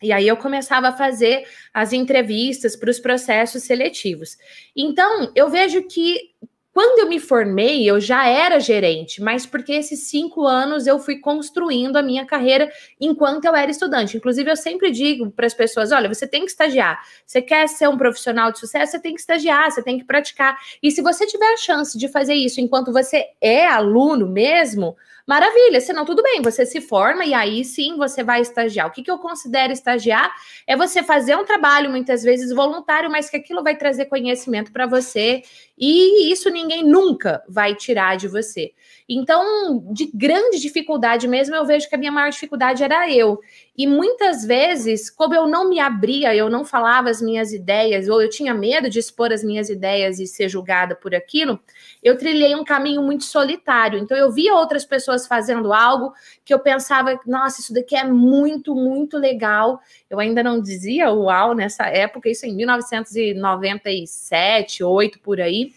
E 0.00 0.12
aí 0.12 0.28
eu 0.28 0.36
começava 0.36 0.88
a 0.88 0.96
fazer 0.96 1.46
as 1.72 1.92
entrevistas 1.92 2.76
para 2.76 2.90
os 2.90 3.00
processos 3.00 3.62
seletivos. 3.62 4.36
Então, 4.76 5.32
eu 5.34 5.48
vejo 5.48 5.82
que 5.84 6.34
quando 6.74 6.98
eu 6.98 7.08
me 7.08 7.20
formei, 7.20 7.88
eu 7.88 8.00
já 8.00 8.26
era 8.26 8.58
gerente, 8.58 9.22
mas 9.22 9.46
porque 9.46 9.72
esses 9.74 10.08
cinco 10.08 10.44
anos 10.44 10.88
eu 10.88 10.98
fui 10.98 11.20
construindo 11.20 11.96
a 11.96 12.02
minha 12.02 12.26
carreira 12.26 12.68
enquanto 13.00 13.44
eu 13.44 13.54
era 13.54 13.70
estudante. 13.70 14.16
Inclusive, 14.16 14.50
eu 14.50 14.56
sempre 14.56 14.90
digo 14.90 15.30
para 15.30 15.46
as 15.46 15.54
pessoas: 15.54 15.92
olha, 15.92 16.12
você 16.12 16.26
tem 16.26 16.44
que 16.44 16.50
estagiar. 16.50 17.00
Você 17.24 17.40
quer 17.40 17.68
ser 17.68 17.88
um 17.88 17.96
profissional 17.96 18.50
de 18.50 18.58
sucesso, 18.58 18.90
você 18.90 18.98
tem 18.98 19.14
que 19.14 19.20
estagiar, 19.20 19.70
você 19.70 19.84
tem 19.84 19.98
que 19.98 20.04
praticar. 20.04 20.58
E 20.82 20.90
se 20.90 21.00
você 21.00 21.24
tiver 21.28 21.52
a 21.52 21.56
chance 21.56 21.96
de 21.96 22.08
fazer 22.08 22.34
isso 22.34 22.60
enquanto 22.60 22.92
você 22.92 23.24
é 23.40 23.64
aluno 23.64 24.26
mesmo, 24.26 24.96
Maravilha, 25.26 25.80
senão 25.80 26.04
tudo 26.04 26.22
bem, 26.22 26.42
você 26.42 26.66
se 26.66 26.82
forma 26.82 27.24
e 27.24 27.32
aí 27.32 27.64
sim 27.64 27.96
você 27.96 28.22
vai 28.22 28.42
estagiar. 28.42 28.86
O 28.86 28.90
que, 28.90 29.02
que 29.02 29.10
eu 29.10 29.18
considero 29.18 29.72
estagiar 29.72 30.30
é 30.66 30.76
você 30.76 31.02
fazer 31.02 31.34
um 31.34 31.46
trabalho, 31.46 31.90
muitas 31.90 32.22
vezes 32.22 32.54
voluntário, 32.54 33.10
mas 33.10 33.30
que 33.30 33.36
aquilo 33.38 33.62
vai 33.62 33.74
trazer 33.74 34.04
conhecimento 34.04 34.70
para 34.70 34.86
você 34.86 35.42
e 35.78 36.30
isso 36.30 36.50
ninguém 36.50 36.84
nunca 36.84 37.42
vai 37.48 37.74
tirar 37.74 38.16
de 38.16 38.28
você. 38.28 38.72
Então, 39.08 39.82
de 39.92 40.10
grande 40.14 40.60
dificuldade 40.60 41.26
mesmo, 41.26 41.54
eu 41.56 41.64
vejo 41.64 41.88
que 41.88 41.94
a 41.94 41.98
minha 41.98 42.12
maior 42.12 42.30
dificuldade 42.30 42.84
era 42.84 43.10
eu. 43.10 43.40
E 43.76 43.86
muitas 43.86 44.44
vezes, 44.44 45.10
como 45.10 45.34
eu 45.34 45.48
não 45.48 45.68
me 45.68 45.80
abria, 45.80 46.34
eu 46.34 46.48
não 46.48 46.64
falava 46.64 47.10
as 47.10 47.20
minhas 47.20 47.52
ideias, 47.52 48.08
ou 48.08 48.22
eu 48.22 48.30
tinha 48.30 48.54
medo 48.54 48.88
de 48.88 48.98
expor 48.98 49.32
as 49.32 49.42
minhas 49.42 49.68
ideias 49.68 50.20
e 50.20 50.26
ser 50.26 50.48
julgada 50.48 50.94
por 50.94 51.14
aquilo, 51.14 51.58
eu 52.04 52.16
trilhei 52.18 52.54
um 52.54 52.62
caminho 52.62 53.02
muito 53.02 53.24
solitário. 53.24 53.98
Então, 53.98 54.14
eu 54.14 54.30
via 54.30 54.54
outras 54.54 54.84
pessoas 54.84 55.26
fazendo 55.26 55.72
algo 55.72 56.12
que 56.44 56.52
eu 56.52 56.58
pensava, 56.58 57.18
nossa, 57.26 57.62
isso 57.62 57.72
daqui 57.72 57.96
é 57.96 58.04
muito, 58.04 58.74
muito 58.74 59.16
legal. 59.16 59.80
Eu 60.10 60.20
ainda 60.20 60.42
não 60.42 60.60
dizia 60.60 61.10
uau 61.10 61.54
nessa 61.54 61.86
época, 61.86 62.28
isso 62.28 62.44
em 62.44 62.54
1997, 62.54 64.84
8 64.84 65.18
por 65.20 65.40
aí. 65.40 65.72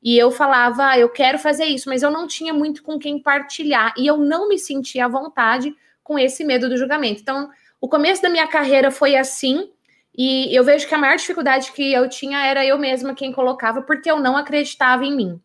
E 0.00 0.16
eu 0.16 0.30
falava, 0.30 0.90
ah, 0.90 0.98
eu 0.98 1.08
quero 1.08 1.40
fazer 1.40 1.64
isso, 1.64 1.88
mas 1.88 2.04
eu 2.04 2.10
não 2.10 2.28
tinha 2.28 2.54
muito 2.54 2.80
com 2.82 2.96
quem 2.96 3.18
partilhar. 3.18 3.92
E 3.98 4.06
eu 4.06 4.16
não 4.16 4.48
me 4.48 4.58
sentia 4.58 5.06
à 5.06 5.08
vontade 5.08 5.74
com 6.04 6.16
esse 6.16 6.44
medo 6.44 6.68
do 6.68 6.76
julgamento. 6.76 7.20
Então, 7.20 7.50
o 7.80 7.88
começo 7.88 8.22
da 8.22 8.28
minha 8.28 8.46
carreira 8.46 8.92
foi 8.92 9.16
assim. 9.16 9.68
E 10.16 10.56
eu 10.56 10.62
vejo 10.62 10.86
que 10.86 10.94
a 10.94 10.98
maior 10.98 11.16
dificuldade 11.16 11.72
que 11.72 11.92
eu 11.92 12.08
tinha 12.08 12.46
era 12.46 12.64
eu 12.64 12.78
mesma 12.78 13.14
quem 13.14 13.32
colocava, 13.32 13.82
porque 13.82 14.08
eu 14.08 14.20
não 14.20 14.36
acreditava 14.36 15.04
em 15.04 15.16
mim. 15.16 15.40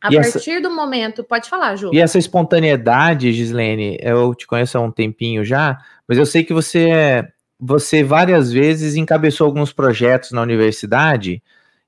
A 0.00 0.12
e 0.12 0.16
partir 0.16 0.50
essa... 0.52 0.60
do 0.60 0.70
momento, 0.70 1.24
pode 1.24 1.48
falar, 1.48 1.74
Ju. 1.76 1.90
E 1.92 1.98
essa 1.98 2.18
espontaneidade, 2.18 3.32
Gislene, 3.32 3.98
eu 4.00 4.34
te 4.34 4.46
conheço 4.46 4.78
há 4.78 4.80
um 4.80 4.92
tempinho 4.92 5.44
já, 5.44 5.78
mas 6.06 6.18
eu 6.18 6.24
sei 6.24 6.44
que 6.44 6.54
você, 6.54 7.26
você 7.58 8.04
várias 8.04 8.52
vezes 8.52 8.94
encabeçou 8.94 9.46
alguns 9.46 9.72
projetos 9.72 10.30
na 10.30 10.40
universidade 10.40 11.42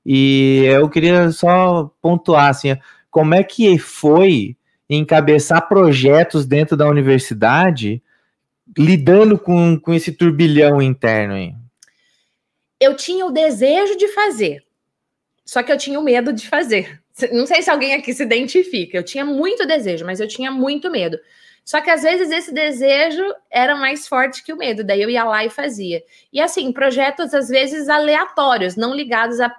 e 0.04 0.64
eu 0.66 0.88
queria 0.88 1.30
só 1.30 1.90
pontuar 2.02 2.48
assim, 2.48 2.76
como 3.10 3.34
é 3.34 3.44
que 3.44 3.78
foi 3.78 4.56
encabeçar 4.88 5.68
projetos 5.68 6.46
dentro 6.46 6.76
da 6.76 6.88
universidade, 6.88 8.02
lidando 8.76 9.38
com, 9.38 9.78
com 9.78 9.94
esse 9.94 10.10
turbilhão 10.10 10.82
interno 10.82 11.34
aí? 11.34 11.54
Eu 12.80 12.96
tinha 12.96 13.24
o 13.24 13.30
desejo 13.30 13.96
de 13.96 14.08
fazer, 14.08 14.64
só 15.44 15.62
que 15.62 15.70
eu 15.70 15.78
tinha 15.78 16.00
o 16.00 16.02
medo 16.02 16.32
de 16.32 16.48
fazer. 16.48 17.00
Não 17.32 17.46
sei 17.46 17.62
se 17.62 17.70
alguém 17.70 17.94
aqui 17.94 18.12
se 18.12 18.22
identifica. 18.22 18.96
Eu 18.96 19.02
tinha 19.02 19.24
muito 19.24 19.66
desejo, 19.66 20.04
mas 20.04 20.20
eu 20.20 20.28
tinha 20.28 20.50
muito 20.50 20.90
medo. 20.90 21.18
Só 21.64 21.80
que 21.80 21.90
às 21.90 22.02
vezes 22.02 22.30
esse 22.30 22.52
desejo 22.52 23.22
era 23.50 23.76
mais 23.76 24.08
forte 24.08 24.42
que 24.42 24.52
o 24.52 24.56
medo, 24.56 24.82
daí 24.82 25.02
eu 25.02 25.10
ia 25.10 25.24
lá 25.24 25.44
e 25.44 25.50
fazia. 25.50 26.02
E 26.32 26.40
assim, 26.40 26.72
projetos 26.72 27.32
às 27.34 27.48
vezes 27.48 27.88
aleatórios, 27.88 28.76
não 28.76 28.94
ligados 28.94 29.40
a 29.40 29.54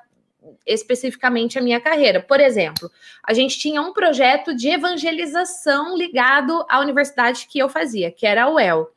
especificamente 0.66 1.58
a 1.58 1.62
minha 1.62 1.80
carreira. 1.80 2.20
Por 2.20 2.40
exemplo, 2.40 2.90
a 3.24 3.34
gente 3.34 3.60
tinha 3.60 3.82
um 3.82 3.94
projeto 3.94 4.56
de 4.56 4.70
evangelização 4.70 5.96
ligado 5.96 6.66
à 6.70 6.80
universidade 6.80 7.48
que 7.50 7.60
eu 7.60 7.70
fazia, 7.70 8.12
que 8.12 8.26
era 8.26 8.44
a 8.44 8.50
UEL. 8.50 8.88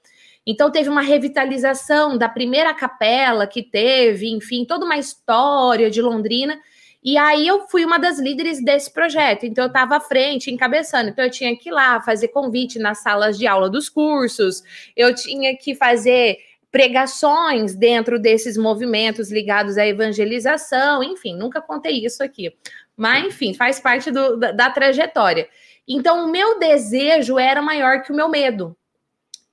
Então 0.46 0.70
teve 0.70 0.88
uma 0.88 1.00
revitalização 1.00 2.18
da 2.18 2.28
primeira 2.28 2.74
capela 2.74 3.46
que 3.46 3.62
teve, 3.62 4.30
enfim, 4.30 4.64
toda 4.64 4.84
uma 4.84 4.98
história 4.98 5.90
de 5.90 6.02
Londrina. 6.02 6.58
E 7.04 7.18
aí 7.18 7.46
eu 7.46 7.68
fui 7.68 7.84
uma 7.84 7.98
das 7.98 8.18
líderes 8.18 8.64
desse 8.64 8.90
projeto. 8.90 9.44
Então 9.44 9.64
eu 9.64 9.68
estava 9.68 9.96
à 9.96 10.00
frente, 10.00 10.50
encabeçando. 10.50 11.10
Então 11.10 11.24
eu 11.24 11.30
tinha 11.30 11.54
que 11.56 11.68
ir 11.68 11.72
lá 11.72 12.00
fazer 12.00 12.28
convite 12.28 12.78
nas 12.78 13.02
salas 13.02 13.36
de 13.36 13.46
aula 13.46 13.68
dos 13.68 13.88
cursos. 13.90 14.62
Eu 14.96 15.14
tinha 15.14 15.54
que 15.56 15.74
fazer 15.74 16.38
pregações 16.74 17.74
dentro 17.76 18.18
desses 18.18 18.56
movimentos 18.56 19.30
ligados 19.30 19.78
à 19.78 19.86
evangelização, 19.86 21.04
enfim, 21.04 21.36
nunca 21.36 21.60
contei 21.60 22.04
isso 22.04 22.20
aqui. 22.20 22.52
Mas, 22.96 23.26
enfim, 23.26 23.54
faz 23.54 23.78
parte 23.78 24.10
do, 24.10 24.36
da, 24.36 24.50
da 24.50 24.70
trajetória. 24.70 25.48
Então, 25.86 26.24
o 26.24 26.32
meu 26.32 26.58
desejo 26.58 27.38
era 27.38 27.62
maior 27.62 28.02
que 28.02 28.10
o 28.10 28.16
meu 28.16 28.28
medo. 28.28 28.76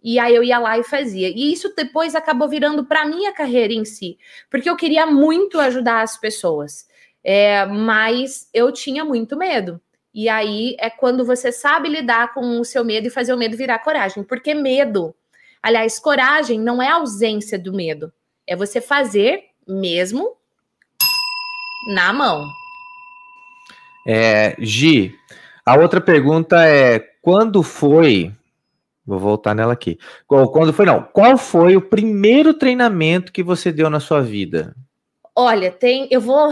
E 0.04 0.18
aí 0.18 0.34
eu 0.34 0.44
ia 0.44 0.58
lá 0.58 0.80
e 0.80 0.84
fazia. 0.84 1.30
E 1.30 1.54
isso 1.54 1.72
depois 1.76 2.16
acabou 2.16 2.50
virando 2.50 2.86
para 2.86 3.06
minha 3.06 3.32
carreira 3.32 3.72
em 3.72 3.86
si, 3.86 4.18
porque 4.50 4.68
eu 4.68 4.76
queria 4.76 5.06
muito 5.06 5.60
ajudar 5.60 6.02
as 6.02 6.18
pessoas, 6.18 6.88
é, 7.24 7.66
mas 7.66 8.50
eu 8.54 8.72
tinha 8.72 9.06
muito 9.06 9.38
medo. 9.38 9.80
E 10.14 10.28
aí 10.28 10.76
é 10.80 10.90
quando 10.90 11.26
você 11.26 11.52
sabe 11.52 11.88
lidar 11.88 12.34
com 12.34 12.60
o 12.60 12.66
seu 12.66 12.84
medo 12.84 13.08
e 13.08 13.12
fazer 13.12 13.34
o 13.34 13.38
medo 13.38 13.56
virar 13.56 13.80
coragem, 13.80 14.24
porque 14.24 14.54
medo 14.54 15.16
Aliás, 15.64 16.00
coragem 16.00 16.60
não 16.60 16.82
é 16.82 16.90
ausência 16.90 17.58
do 17.60 17.72
medo, 17.72 18.12
é 18.48 18.56
você 18.56 18.82
fazer 18.82 19.44
mesmo 19.68 20.36
na 21.94 22.12
mão. 22.12 22.44
É, 24.08 24.56
Gi, 24.58 25.16
a 25.64 25.76
outra 25.76 26.02
pergunta 26.02 26.68
é: 26.68 27.00
quando 27.22 27.62
foi? 27.62 28.34
Vou 29.06 29.20
voltar 29.20 29.54
nela 29.54 29.74
aqui. 29.74 30.00
Quando 30.26 30.74
foi? 30.74 30.86
Não. 30.86 31.04
Qual 31.04 31.38
foi 31.38 31.76
o 31.76 31.82
primeiro 31.82 32.54
treinamento 32.54 33.32
que 33.32 33.44
você 33.44 33.72
deu 33.72 33.90
na 33.90 34.00
sua 34.00 34.22
vida? 34.22 34.76
Olha, 35.36 35.72
tem. 35.72 36.08
Eu 36.10 36.22
vou. 36.22 36.52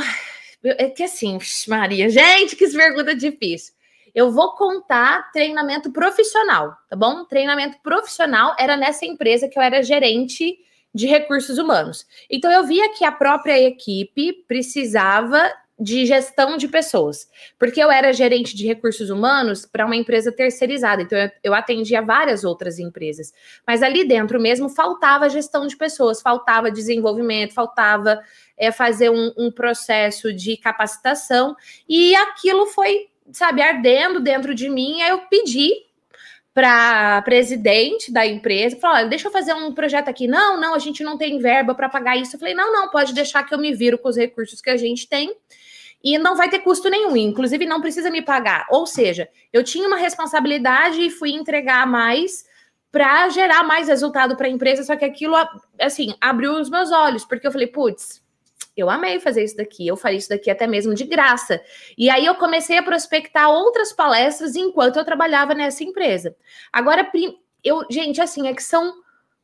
É 0.64 0.90
que 0.90 1.04
assim, 1.04 1.38
Maria, 1.68 2.10
gente, 2.10 2.56
que 2.56 2.70
pergunta 2.70 3.16
difícil 3.16 3.74
eu 4.14 4.32
vou 4.32 4.54
contar 4.56 5.32
treinamento 5.32 5.92
profissional, 5.92 6.76
tá 6.90 6.96
bom? 6.96 7.26
Treinamento 7.26 7.78
profissional 7.82 8.56
era 8.60 8.76
nessa 8.76 9.06
empresa 9.06 9.48
que 9.48 9.58
eu 9.58 9.64
era 9.64 9.84
gerente 9.84 10.58
de 10.94 11.06
recursos 11.08 11.58
humanos. 11.58 12.06
Então 12.30 12.52
eu 12.52 12.66
via 12.66 12.90
que 12.94 13.06
a 13.06 13.12
própria 13.12 13.60
equipe 13.60 14.34
precisava 14.48 15.52
de 15.80 16.06
gestão 16.06 16.58
de 16.58 16.68
pessoas, 16.68 17.28
porque 17.58 17.82
eu 17.82 17.90
era 17.90 18.12
gerente 18.12 18.56
de 18.56 18.68
recursos 18.68 19.10
humanos 19.10 19.66
para 19.66 19.86
uma 19.86 19.96
empresa 19.96 20.32
terceirizada, 20.32 21.02
então 21.02 21.18
eu, 21.44 21.54
atendia 21.54 22.02
várias 22.02 22.44
outras 22.44 22.80
empresas, 22.80 23.32
mas 23.66 23.82
ali 23.82 24.04
dentro 24.04 24.40
mesmo 24.40 24.68
faltava 24.68 25.30
gestão 25.30 25.66
de 25.68 25.78
pessoas, 25.78 26.22
faltava 26.22 26.70
desenvolvimento, 26.70 27.54
faltava 27.54 28.22
é, 28.58 28.72
fazer 28.72 29.10
um, 29.10 29.32
um 29.38 29.52
processo 29.52 30.34
de 30.34 30.58
capacitação, 30.58 31.56
e 31.88 32.16
aquilo 32.16 32.66
foi 32.66 33.08
sabe, 33.32 33.62
ardendo 33.62 34.20
dentro 34.20 34.54
de 34.56 34.70
mim. 34.70 35.02
Aí 35.02 35.10
eu 35.10 35.20
pedi 35.30 35.72
para 36.54 37.22
presidente 37.22 38.12
da 38.12 38.26
empresa, 38.26 38.78
falou: 38.78 38.98
olha, 38.98 39.08
deixa 39.08 39.28
eu 39.28 39.32
fazer 39.32 39.54
um 39.54 39.74
projeto 39.74 40.10
aqui. 40.10 40.28
Não, 40.28 40.60
não, 40.60 40.74
a 40.74 40.80
gente 40.80 41.04
não 41.04 41.18
tem 41.18 41.40
verba 41.40 41.74
para 41.74 41.90
pagar 41.90 42.18
isso. 42.18 42.36
Eu 42.36 42.40
falei: 42.40 42.54
não, 42.54 42.72
não, 42.72 42.90
pode 42.90 43.14
deixar 43.14 43.44
que 43.44 43.54
eu 43.54 43.60
me 43.60 43.74
viro 43.74 43.98
com 43.98 44.10
os 44.10 44.18
recursos 44.18 44.62
que 44.62 44.70
a 44.70 44.78
gente 44.78 45.08
tem 45.08 45.36
e 46.04 46.18
não 46.18 46.36
vai 46.36 46.50
ter 46.50 46.60
custo 46.60 46.90
nenhum, 46.90 47.16
inclusive 47.16 47.66
não 47.66 47.82
precisa 47.82 48.10
me 48.10 48.22
pagar. 48.22 48.66
Ou 48.70 48.86
seja, 48.86 49.30
eu 49.52 49.64
tinha 49.64 49.88
uma 49.88 49.98
responsabilidade 49.98 51.02
e 51.02 51.10
fui 51.10 51.32
entregar 51.32 51.86
mais 51.86 52.46
para 52.92 53.30
gerar 53.30 53.64
mais 53.64 53.88
resultado 53.88 54.36
para 54.36 54.48
a 54.48 54.50
empresa, 54.50 54.84
só 54.84 54.96
que 54.96 55.06
aquilo 55.06 55.36
assim 55.80 56.16
abriu 56.20 56.54
os 56.54 56.70
meus 56.70 56.92
olhos, 56.92 57.24
porque 57.24 57.46
eu 57.46 57.52
falei, 57.52 57.68
putz, 57.68 58.24
eu 58.76 58.90
amei 58.90 59.20
fazer 59.20 59.44
isso 59.44 59.58
daqui, 59.58 59.86
eu 59.86 59.98
faria 59.98 60.18
isso 60.18 60.30
daqui 60.30 60.50
até 60.50 60.66
mesmo 60.66 60.94
de 60.94 61.04
graça. 61.04 61.62
E 61.98 62.10
aí 62.10 62.26
eu 62.26 62.36
comecei 62.36 62.78
a 62.78 62.84
prospectar 62.84 63.50
outras 63.50 63.92
palestras 63.92 64.56
enquanto 64.56 64.98
eu 64.98 65.06
trabalhava 65.06 65.54
nessa 65.54 65.84
empresa. 65.84 66.36
Agora, 66.72 67.10
eu, 67.64 67.86
gente, 67.90 68.22
assim, 68.22 68.48
é 68.48 68.54
que 68.54 68.64
são 68.64 68.94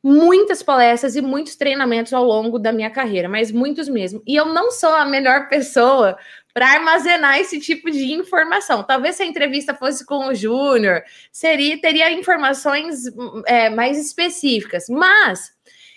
muitas 0.06 0.62
palestras 0.62 1.16
e 1.16 1.20
muitos 1.20 1.56
treinamentos 1.56 2.12
ao 2.12 2.22
longo 2.22 2.60
da 2.60 2.70
minha 2.70 2.88
carreira, 2.88 3.28
mas 3.28 3.50
muitos 3.50 3.88
mesmo. 3.88 4.22
E 4.24 4.36
eu 4.36 4.46
não 4.46 4.70
sou 4.70 4.94
a 4.94 5.04
melhor 5.04 5.48
pessoa 5.50 6.16
para 6.54 6.74
armazenar 6.74 7.40
esse 7.40 7.58
tipo 7.58 7.90
de 7.90 8.12
informação. 8.12 8.84
Talvez 8.84 9.16
se 9.16 9.24
a 9.24 9.26
entrevista 9.26 9.74
fosse 9.74 10.06
com 10.06 10.28
o 10.28 10.34
Júnior, 10.34 11.02
seria 11.32 11.80
teria 11.80 12.12
informações 12.12 13.02
é, 13.46 13.68
mais 13.68 13.98
específicas. 13.98 14.88
Mas 14.88 15.50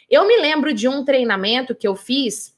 eu 0.10 0.28
me 0.28 0.38
lembro 0.38 0.74
de 0.74 0.88
um 0.88 1.06
treinamento 1.06 1.76
que 1.76 1.88
eu 1.88 1.96
fiz 1.96 2.58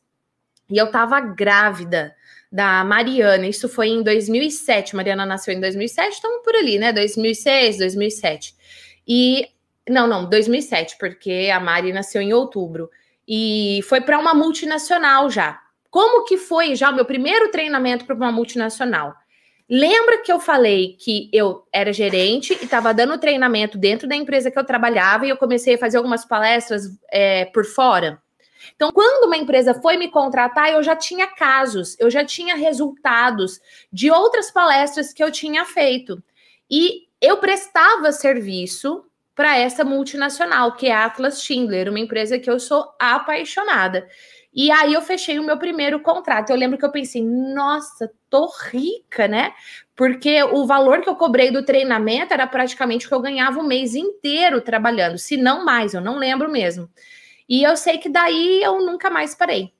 e 0.69 0.77
eu 0.77 0.85
estava 0.85 1.19
grávida 1.19 2.15
da 2.49 2.81
Mariana. 2.85 3.45
Isso 3.45 3.67
foi 3.67 3.89
em 3.89 4.01
2007. 4.01 4.95
Mariana 4.95 5.25
nasceu 5.25 5.53
em 5.53 5.59
2007, 5.59 6.13
estamos 6.13 6.43
por 6.45 6.55
ali, 6.55 6.79
né? 6.79 6.93
2006, 6.93 7.79
2007. 7.79 8.55
E 9.05 9.49
não, 9.89 10.07
não, 10.07 10.29
2007, 10.29 10.97
porque 10.99 11.49
a 11.53 11.59
Mari 11.59 11.91
nasceu 11.91 12.21
em 12.21 12.33
outubro. 12.33 12.89
E 13.27 13.81
foi 13.87 14.01
para 14.01 14.19
uma 14.19 14.33
multinacional 14.33 15.29
já. 15.29 15.59
Como 15.89 16.25
que 16.25 16.37
foi 16.37 16.75
já 16.75 16.89
o 16.89 16.95
meu 16.95 17.05
primeiro 17.05 17.51
treinamento 17.51 18.05
para 18.05 18.15
uma 18.15 18.31
multinacional? 18.31 19.13
Lembra 19.69 20.17
que 20.17 20.31
eu 20.31 20.39
falei 20.39 20.97
que 20.99 21.29
eu 21.31 21.65
era 21.71 21.93
gerente 21.93 22.57
e 22.59 22.65
estava 22.65 22.93
dando 22.93 23.17
treinamento 23.17 23.77
dentro 23.77 24.07
da 24.07 24.15
empresa 24.15 24.51
que 24.51 24.59
eu 24.59 24.65
trabalhava 24.65 25.25
e 25.25 25.29
eu 25.29 25.37
comecei 25.37 25.75
a 25.75 25.77
fazer 25.77 25.97
algumas 25.97 26.25
palestras 26.25 26.83
é, 27.09 27.45
por 27.45 27.65
fora? 27.65 28.21
Então, 28.75 28.91
quando 28.91 29.25
uma 29.25 29.37
empresa 29.37 29.73
foi 29.73 29.97
me 29.97 30.09
contratar, 30.09 30.71
eu 30.71 30.83
já 30.83 30.95
tinha 30.95 31.27
casos, 31.27 31.95
eu 31.99 32.09
já 32.09 32.23
tinha 32.23 32.55
resultados 32.55 33.59
de 33.91 34.11
outras 34.11 34.51
palestras 34.51 35.13
que 35.13 35.23
eu 35.23 35.31
tinha 35.31 35.65
feito. 35.65 36.21
E 36.69 37.07
eu 37.21 37.37
prestava 37.37 38.11
serviço 38.11 39.05
para 39.35 39.57
essa 39.57 39.83
multinacional, 39.83 40.75
que 40.75 40.87
é 40.87 40.93
a 40.93 41.05
Atlas 41.05 41.43
Schindler, 41.43 41.89
uma 41.89 41.99
empresa 41.99 42.37
que 42.37 42.49
eu 42.49 42.59
sou 42.59 42.85
apaixonada. 42.99 44.07
E 44.53 44.69
aí 44.69 44.93
eu 44.93 45.01
fechei 45.01 45.39
o 45.39 45.45
meu 45.45 45.57
primeiro 45.57 46.01
contrato. 46.01 46.49
Eu 46.49 46.57
lembro 46.57 46.77
que 46.77 46.83
eu 46.83 46.91
pensei, 46.91 47.23
nossa, 47.23 48.11
tô 48.29 48.51
rica, 48.69 49.27
né? 49.27 49.53
Porque 49.95 50.43
o 50.43 50.65
valor 50.65 51.01
que 51.01 51.07
eu 51.07 51.15
cobrei 51.15 51.51
do 51.51 51.63
treinamento 51.63 52.33
era 52.33 52.45
praticamente 52.45 53.05
o 53.05 53.09
que 53.09 53.15
eu 53.15 53.21
ganhava 53.21 53.59
o 53.59 53.67
mês 53.67 53.95
inteiro 53.95 54.59
trabalhando, 54.59 55.17
se 55.17 55.37
não 55.37 55.63
mais, 55.63 55.93
eu 55.93 56.01
não 56.01 56.17
lembro 56.17 56.51
mesmo. 56.51 56.89
E 57.47 57.63
eu 57.63 57.77
sei 57.77 57.97
que 57.97 58.09
daí 58.09 58.61
eu 58.63 58.81
nunca 58.85 59.09
mais 59.09 59.35
parei. 59.35 59.73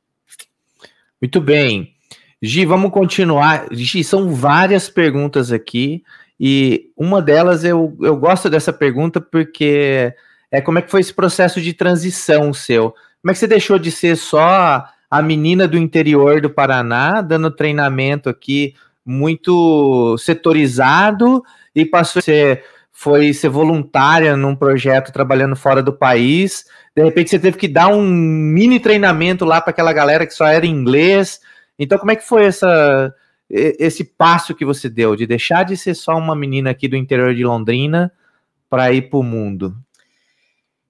Muito 1.22 1.42
bem. 1.42 1.96
Gi, 2.42 2.66
vamos 2.66 2.92
continuar. 2.92 3.68
Gi, 3.72 4.04
são 4.04 4.34
várias 4.34 4.90
perguntas 4.90 5.52
aqui. 5.52 6.04
E 6.44 6.90
uma 6.98 7.22
delas 7.22 7.64
eu, 7.64 7.96
eu 8.02 8.16
gosto 8.16 8.50
dessa 8.50 8.74
pergunta 8.74 9.22
porque 9.22 10.12
é 10.50 10.60
como 10.60 10.80
é 10.80 10.82
que 10.82 10.90
foi 10.90 11.02
esse 11.02 11.14
processo 11.14 11.62
de 11.62 11.72
transição 11.74 12.52
seu? 12.52 12.96
Como 13.22 13.30
é 13.30 13.34
que 13.34 13.40
você 13.40 13.46
deixou 13.46 13.78
de 13.78 13.92
ser 13.92 14.18
só 14.18 14.84
a 15.10 15.22
menina 15.22 15.68
do 15.68 15.78
interior 15.78 16.42
do 16.42 16.50
Paraná, 16.50 17.22
dando 17.22 17.52
treinamento 17.52 18.30
aqui 18.30 18.74
muito 19.06 20.18
setorizado 20.18 21.44
e 21.76 21.86
passou 21.86 22.20
a 22.22 22.24
ser, 22.24 22.64
foi 22.92 23.34
ser 23.34 23.50
voluntária 23.50 24.36
num 24.36 24.56
projeto 24.56 25.14
trabalhando 25.14 25.56
fora 25.56 25.84
do 25.84 25.94
país 25.94 26.66
de 26.96 27.04
repente 27.04 27.30
você 27.30 27.40
teve 27.40 27.58
que 27.58 27.68
dar 27.68 27.88
um 27.88 28.02
mini 28.02 28.80
treinamento 28.80 29.46
lá 29.46 29.62
para 29.62 29.72
aquela 29.72 29.94
galera 29.94 30.28
que 30.28 30.34
só 30.34 30.46
era 30.46 30.66
inglês. 30.66 31.40
Então, 31.80 31.98
como 31.98 32.12
é 32.12 32.16
que 32.16 32.28
foi 32.28 32.46
essa, 32.46 33.14
esse 33.52 34.04
passo 34.04 34.56
que 34.56 34.64
você 34.64 34.90
deu 34.90 35.16
de 35.16 35.28
deixar 35.28 35.64
de 35.64 35.76
ser 35.76 35.94
só 35.94 36.16
uma 36.18 36.36
menina 36.36 36.70
aqui 36.70 36.88
do 36.88 36.96
interior 36.96 37.36
de 37.36 37.44
Londrina 37.44 38.12
para 38.70 38.94
ir 38.94 39.10
para 39.10 39.20
o 39.20 39.24
mundo? 39.24 39.76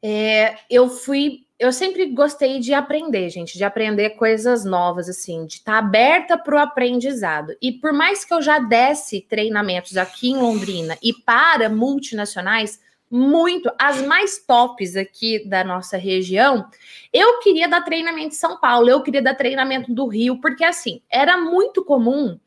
É, 0.03 0.55
eu 0.69 0.87
fui, 0.87 1.39
eu 1.59 1.73
sempre 1.73 2.05
gostei 2.07 2.59
de 2.59 2.73
aprender, 2.73 3.29
gente, 3.29 3.57
de 3.57 3.63
aprender 3.63 4.11
coisas 4.11 4.63
novas, 4.63 5.09
assim, 5.09 5.45
de 5.45 5.55
estar 5.55 5.73
tá 5.73 5.77
aberta 5.79 6.37
para 6.37 6.55
o 6.55 6.59
aprendizado. 6.59 7.55
E 7.61 7.71
por 7.71 7.91
mais 7.91 8.23
que 8.23 8.33
eu 8.33 8.41
já 8.41 8.59
desse 8.59 9.21
treinamentos 9.21 9.97
aqui 9.97 10.29
em 10.29 10.37
Londrina 10.37 10.97
e 11.01 11.13
para 11.13 11.69
multinacionais, 11.69 12.79
muito, 13.11 13.69
as 13.77 14.01
mais 14.03 14.37
tops 14.37 14.95
aqui 14.95 15.45
da 15.45 15.65
nossa 15.65 15.97
região. 15.97 16.65
Eu 17.11 17.39
queria 17.39 17.67
dar 17.67 17.81
treinamento 17.81 18.29
em 18.29 18.37
São 18.37 18.57
Paulo, 18.57 18.89
eu 18.89 19.03
queria 19.03 19.21
dar 19.21 19.35
treinamento 19.35 19.93
do 19.93 20.07
Rio, 20.07 20.39
porque 20.39 20.63
assim, 20.63 21.01
era 21.09 21.37
muito 21.37 21.83
comum 21.83 22.39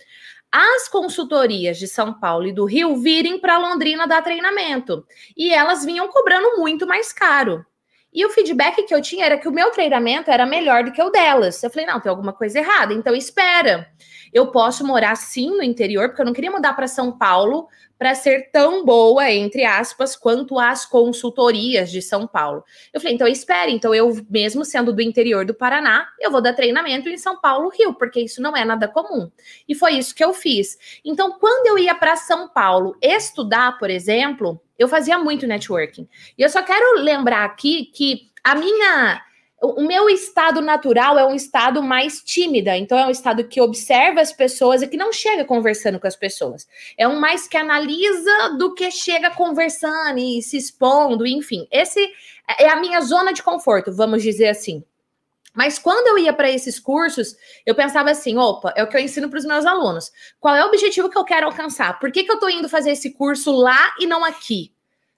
as 0.56 0.88
consultorias 0.88 1.78
de 1.78 1.88
São 1.88 2.14
Paulo 2.14 2.46
e 2.46 2.52
do 2.52 2.64
Rio 2.64 2.96
virem 2.96 3.40
para 3.40 3.58
Londrina 3.58 4.06
dar 4.06 4.22
treinamento. 4.22 5.04
E 5.36 5.52
elas 5.52 5.84
vinham 5.84 6.06
cobrando 6.06 6.58
muito 6.58 6.86
mais 6.86 7.12
caro. 7.12 7.66
E 8.12 8.24
o 8.24 8.30
feedback 8.30 8.84
que 8.84 8.94
eu 8.94 9.02
tinha 9.02 9.26
era 9.26 9.36
que 9.36 9.48
o 9.48 9.52
meu 9.52 9.72
treinamento 9.72 10.30
era 10.30 10.46
melhor 10.46 10.84
do 10.84 10.92
que 10.92 11.02
o 11.02 11.10
delas. 11.10 11.60
Eu 11.60 11.70
falei, 11.70 11.86
não, 11.86 11.98
tem 11.98 12.08
alguma 12.08 12.32
coisa 12.32 12.60
errada, 12.60 12.94
então 12.94 13.16
espera. 13.16 13.88
Eu 14.34 14.48
posso 14.48 14.84
morar 14.84 15.14
sim 15.14 15.48
no 15.48 15.62
interior, 15.62 16.08
porque 16.08 16.20
eu 16.20 16.26
não 16.26 16.32
queria 16.32 16.50
mudar 16.50 16.74
para 16.74 16.88
São 16.88 17.16
Paulo 17.16 17.68
para 17.96 18.14
ser 18.16 18.50
tão 18.50 18.84
boa, 18.84 19.30
entre 19.30 19.64
aspas, 19.64 20.16
quanto 20.16 20.58
as 20.58 20.84
consultorias 20.84 21.90
de 21.90 22.02
São 22.02 22.26
Paulo. 22.26 22.64
Eu 22.92 23.00
falei, 23.00 23.14
então 23.14 23.28
espere, 23.28 23.72
então 23.72 23.94
eu, 23.94 24.12
mesmo 24.28 24.64
sendo 24.64 24.92
do 24.92 25.00
interior 25.00 25.44
do 25.44 25.54
Paraná, 25.54 26.08
eu 26.20 26.30
vou 26.30 26.42
dar 26.42 26.52
treinamento 26.52 27.08
em 27.08 27.16
São 27.16 27.40
Paulo, 27.40 27.70
Rio, 27.70 27.94
porque 27.94 28.20
isso 28.20 28.42
não 28.42 28.56
é 28.56 28.64
nada 28.64 28.88
comum. 28.88 29.30
E 29.68 29.74
foi 29.74 29.92
isso 29.92 30.14
que 30.14 30.24
eu 30.24 30.34
fiz. 30.34 30.76
Então, 31.04 31.38
quando 31.38 31.68
eu 31.68 31.78
ia 31.78 31.94
para 31.94 32.16
São 32.16 32.48
Paulo 32.48 32.96
estudar, 33.00 33.78
por 33.78 33.88
exemplo, 33.88 34.60
eu 34.76 34.88
fazia 34.88 35.16
muito 35.16 35.46
networking. 35.46 36.08
E 36.36 36.42
eu 36.42 36.48
só 36.48 36.60
quero 36.62 37.00
lembrar 37.00 37.44
aqui 37.44 37.86
que 37.86 38.28
a 38.42 38.56
minha 38.56 39.22
o 39.66 39.86
meu 39.86 40.08
estado 40.08 40.60
natural 40.60 41.18
é 41.18 41.26
um 41.26 41.34
estado 41.34 41.82
mais 41.82 42.22
tímida, 42.22 42.76
então 42.76 42.98
é 42.98 43.06
um 43.06 43.10
estado 43.10 43.44
que 43.44 43.60
observa 43.60 44.20
as 44.20 44.32
pessoas 44.32 44.82
e 44.82 44.86
que 44.86 44.96
não 44.96 45.12
chega 45.12 45.44
conversando 45.44 45.98
com 45.98 46.06
as 46.06 46.16
pessoas. 46.16 46.66
É 46.96 47.06
um 47.08 47.18
mais 47.18 47.48
que 47.48 47.56
analisa 47.56 48.56
do 48.58 48.74
que 48.74 48.90
chega 48.90 49.30
conversando 49.30 50.18
e 50.18 50.42
se 50.42 50.56
expondo, 50.56 51.26
enfim. 51.26 51.66
Esse 51.70 52.12
é 52.58 52.68
a 52.68 52.76
minha 52.76 53.00
zona 53.00 53.32
de 53.32 53.42
conforto, 53.42 53.92
vamos 53.92 54.22
dizer 54.22 54.48
assim. 54.48 54.84
Mas 55.54 55.78
quando 55.78 56.08
eu 56.08 56.18
ia 56.18 56.32
para 56.32 56.50
esses 56.50 56.80
cursos, 56.80 57.36
eu 57.64 57.74
pensava 57.74 58.10
assim: 58.10 58.36
opa, 58.36 58.74
é 58.76 58.82
o 58.82 58.88
que 58.88 58.96
eu 58.96 59.00
ensino 59.00 59.30
para 59.30 59.38
os 59.38 59.44
meus 59.44 59.64
alunos. 59.64 60.10
Qual 60.40 60.54
é 60.54 60.64
o 60.64 60.68
objetivo 60.68 61.08
que 61.08 61.16
eu 61.16 61.24
quero 61.24 61.46
alcançar? 61.46 61.98
Por 62.00 62.10
que, 62.10 62.24
que 62.24 62.30
eu 62.30 62.34
estou 62.34 62.50
indo 62.50 62.68
fazer 62.68 62.90
esse 62.90 63.12
curso 63.12 63.52
lá 63.52 63.94
e 64.00 64.06
não 64.06 64.24
aqui? 64.24 64.73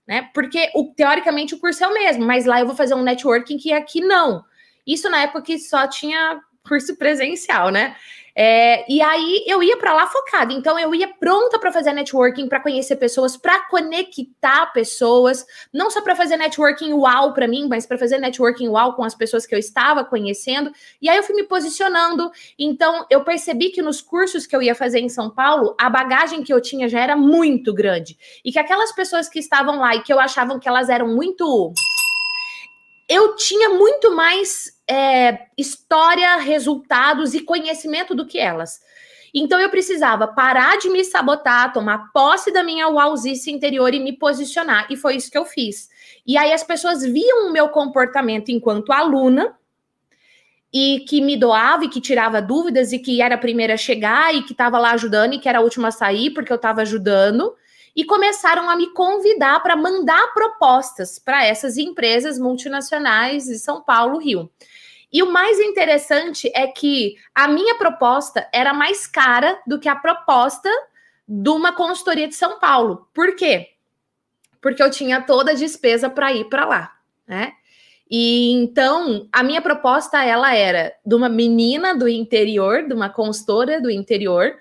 Né? 0.07 0.31
Porque 0.33 0.71
o, 0.75 0.92
teoricamente 0.95 1.55
o 1.55 1.59
curso 1.59 1.83
é 1.85 1.88
o 1.88 1.95
mesmo, 1.95 2.25
mas 2.25 2.45
lá 2.45 2.61
eu 2.61 2.66
vou 2.66 2.77
fazer 2.77 2.95
um 2.95 3.03
networking 3.03 3.59
que 3.59 3.73
aqui 3.73 4.01
não. 4.01 4.45
Isso 4.87 5.11
na 5.11 5.23
época 5.23 5.42
que 5.42 5.59
só 5.59 5.87
tinha 5.87 6.40
curso 6.66 6.97
presencial, 6.97 7.71
né? 7.71 7.97
É, 8.38 8.85
e 8.87 9.01
aí 9.01 9.44
eu 9.46 9.62
ia 9.62 9.79
para 9.79 9.94
lá 9.94 10.07
focada, 10.07 10.53
então 10.53 10.79
eu 10.79 10.94
ia 10.94 11.09
pronta 11.09 11.59
para 11.59 11.72
fazer 11.72 11.94
networking, 11.94 12.49
para 12.49 12.61
conhecer 12.61 12.96
pessoas, 12.96 13.35
para 13.35 13.66
conectar 13.68 14.66
pessoas, 14.75 15.46
não 15.72 15.88
só 15.88 16.03
para 16.03 16.14
fazer 16.14 16.37
networking 16.37 16.92
uau 16.92 17.33
para 17.33 17.49
mim, 17.49 17.66
mas 17.66 17.87
para 17.87 17.96
fazer 17.96 18.18
networking 18.18 18.68
uau 18.68 18.94
com 18.94 19.03
as 19.03 19.14
pessoas 19.14 19.46
que 19.46 19.55
eu 19.55 19.59
estava 19.59 20.05
conhecendo. 20.05 20.70
E 21.01 21.09
aí 21.09 21.16
eu 21.16 21.22
fui 21.22 21.35
me 21.35 21.44
posicionando. 21.44 22.31
Então 22.59 23.07
eu 23.09 23.25
percebi 23.25 23.70
que 23.70 23.81
nos 23.81 24.03
cursos 24.03 24.46
que 24.46 24.55
eu 24.55 24.61
ia 24.61 24.75
fazer 24.75 25.01
em 25.01 25.09
São 25.09 25.31
Paulo, 25.31 25.75
a 25.81 25.88
bagagem 25.88 26.42
que 26.42 26.53
eu 26.53 26.61
tinha 26.61 26.90
já 26.90 27.01
era 27.01 27.16
muito 27.16 27.72
grande 27.72 28.18
e 28.44 28.53
que 28.53 28.59
aquelas 28.59 28.92
pessoas 28.92 29.31
que 29.31 29.38
estavam 29.38 29.79
lá 29.79 29.96
e 29.96 30.03
que 30.03 30.12
eu 30.12 30.20
achavam 30.20 30.59
que 30.59 30.68
elas 30.68 30.90
eram 30.90 31.09
muito 31.09 31.72
eu 33.09 33.37
tinha 33.37 33.70
muito 33.70 34.14
mais 34.14 34.76
é, 34.88 35.46
história, 35.57 36.37
resultados 36.37 37.35
e 37.35 37.40
conhecimento 37.40 38.14
do 38.14 38.27
que 38.27 38.38
elas. 38.38 38.81
Então 39.35 39.61
eu 39.61 39.68
precisava 39.68 40.27
parar 40.27 40.79
de 40.79 40.88
me 40.88 41.05
sabotar, 41.05 41.72
tomar 41.72 42.11
posse 42.12 42.53
da 42.53 42.62
minha 42.62 42.88
wowzice 42.88 43.51
interior 43.51 43.92
e 43.92 44.01
me 44.01 44.12
posicionar. 44.12 44.87
E 44.90 44.96
foi 44.96 45.16
isso 45.16 45.31
que 45.31 45.37
eu 45.37 45.44
fiz. 45.44 45.88
E 46.27 46.38
aí 46.38 46.53
as 46.53 46.62
pessoas 46.62 47.03
viam 47.03 47.46
o 47.46 47.53
meu 47.53 47.68
comportamento 47.68 48.49
enquanto 48.49 48.92
aluna 48.92 49.55
e 50.72 51.05
que 51.09 51.20
me 51.20 51.37
doava 51.37 51.85
e 51.85 51.88
que 51.88 52.01
tirava 52.01 52.40
dúvidas 52.40 52.92
e 52.92 52.99
que 52.99 53.20
era 53.20 53.35
a 53.35 53.38
primeira 53.38 53.75
a 53.75 53.79
chegar 53.79 54.35
e 54.35 54.42
que 54.42 54.53
estava 54.53 54.79
lá 54.79 54.92
ajudando 54.92 55.35
e 55.35 55.38
que 55.38 55.49
era 55.49 55.59
a 55.59 55.62
última 55.62 55.88
a 55.88 55.92
sair 55.92 56.31
porque 56.31 56.53
eu 56.53 56.57
estava 56.57 56.83
ajudando 56.83 57.55
e 57.94 58.05
começaram 58.05 58.68
a 58.68 58.77
me 58.77 58.92
convidar 58.92 59.62
para 59.62 59.75
mandar 59.75 60.35
propostas 60.35 61.18
para 61.18 61.44
essas 61.44 61.79
empresas 61.79 62.38
multinacionais 62.38 63.44
de 63.44 63.59
São 63.59 63.83
Paulo, 63.83 64.18
Rio. 64.18 64.51
E 65.16 65.22
o 65.22 65.33
mais 65.33 65.59
interessante 65.59 66.52
é 66.55 66.66
que 66.66 67.16
a 67.35 67.48
minha 67.48 67.76
proposta 67.76 68.46
era 68.52 68.74
mais 68.74 69.07
cara 69.07 69.59
do 69.66 69.81
que 69.81 69.88
a 69.88 69.96
proposta 69.96 70.68
de 71.26 71.48
uma 71.48 71.72
consultoria 71.72 72.29
de 72.29 72.35
São 72.35 72.61
Paulo. 72.61 73.09
Por 73.14 73.35
quê? 73.35 73.70
Porque 74.61 74.83
eu 74.83 74.90
tinha 74.90 75.22
toda 75.22 75.52
a 75.52 75.55
despesa 75.55 76.11
para 76.11 76.35
ir 76.35 76.50
para 76.50 76.66
lá, 76.66 76.92
né? 77.26 77.55
E 78.11 78.52
então 78.52 79.26
a 79.33 79.42
minha 79.42 79.62
proposta 79.62 80.22
ela 80.22 80.55
era 80.55 80.92
de 81.02 81.14
uma 81.14 81.31
menina 81.31 81.96
do 81.96 82.07
interior, 82.07 82.87
de 82.87 82.92
uma 82.92 83.09
consultora 83.09 83.81
do 83.81 83.90
interior 83.90 84.55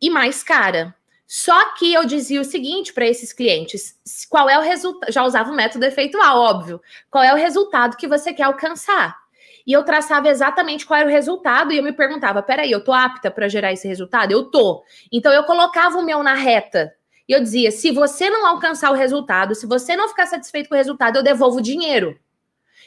e 0.00 0.08
mais 0.08 0.42
cara. 0.42 0.94
Só 1.26 1.74
que 1.74 1.92
eu 1.92 2.06
dizia 2.06 2.40
o 2.40 2.44
seguinte 2.44 2.94
para 2.94 3.06
esses 3.06 3.30
clientes: 3.30 4.00
qual 4.30 4.48
é 4.48 4.58
o 4.58 4.62
resultado? 4.62 5.12
Já 5.12 5.22
usava 5.22 5.52
o 5.52 5.54
método 5.54 5.84
efeitual, 5.84 6.38
óbvio. 6.38 6.80
Qual 7.10 7.22
é 7.22 7.34
o 7.34 7.36
resultado 7.36 7.98
que 7.98 8.08
você 8.08 8.32
quer 8.32 8.44
alcançar? 8.44 9.21
E 9.66 9.72
eu 9.72 9.84
traçava 9.84 10.28
exatamente 10.28 10.84
qual 10.86 11.00
era 11.00 11.08
o 11.08 11.12
resultado 11.12 11.72
e 11.72 11.76
eu 11.76 11.82
me 11.82 11.92
perguntava: 11.92 12.42
peraí, 12.42 12.70
eu 12.70 12.82
tô 12.82 12.92
apta 12.92 13.30
para 13.30 13.48
gerar 13.48 13.72
esse 13.72 13.86
resultado? 13.86 14.32
Eu 14.32 14.44
tô. 14.44 14.82
Então 15.10 15.32
eu 15.32 15.44
colocava 15.44 15.98
o 15.98 16.04
meu 16.04 16.22
na 16.22 16.34
reta. 16.34 16.92
E 17.28 17.32
eu 17.32 17.40
dizia: 17.40 17.70
se 17.70 17.90
você 17.90 18.28
não 18.28 18.46
alcançar 18.46 18.90
o 18.90 18.94
resultado, 18.94 19.54
se 19.54 19.66
você 19.66 19.96
não 19.96 20.08
ficar 20.08 20.26
satisfeito 20.26 20.68
com 20.68 20.74
o 20.74 20.78
resultado, 20.78 21.16
eu 21.16 21.22
devolvo 21.22 21.58
o 21.58 21.62
dinheiro. 21.62 22.18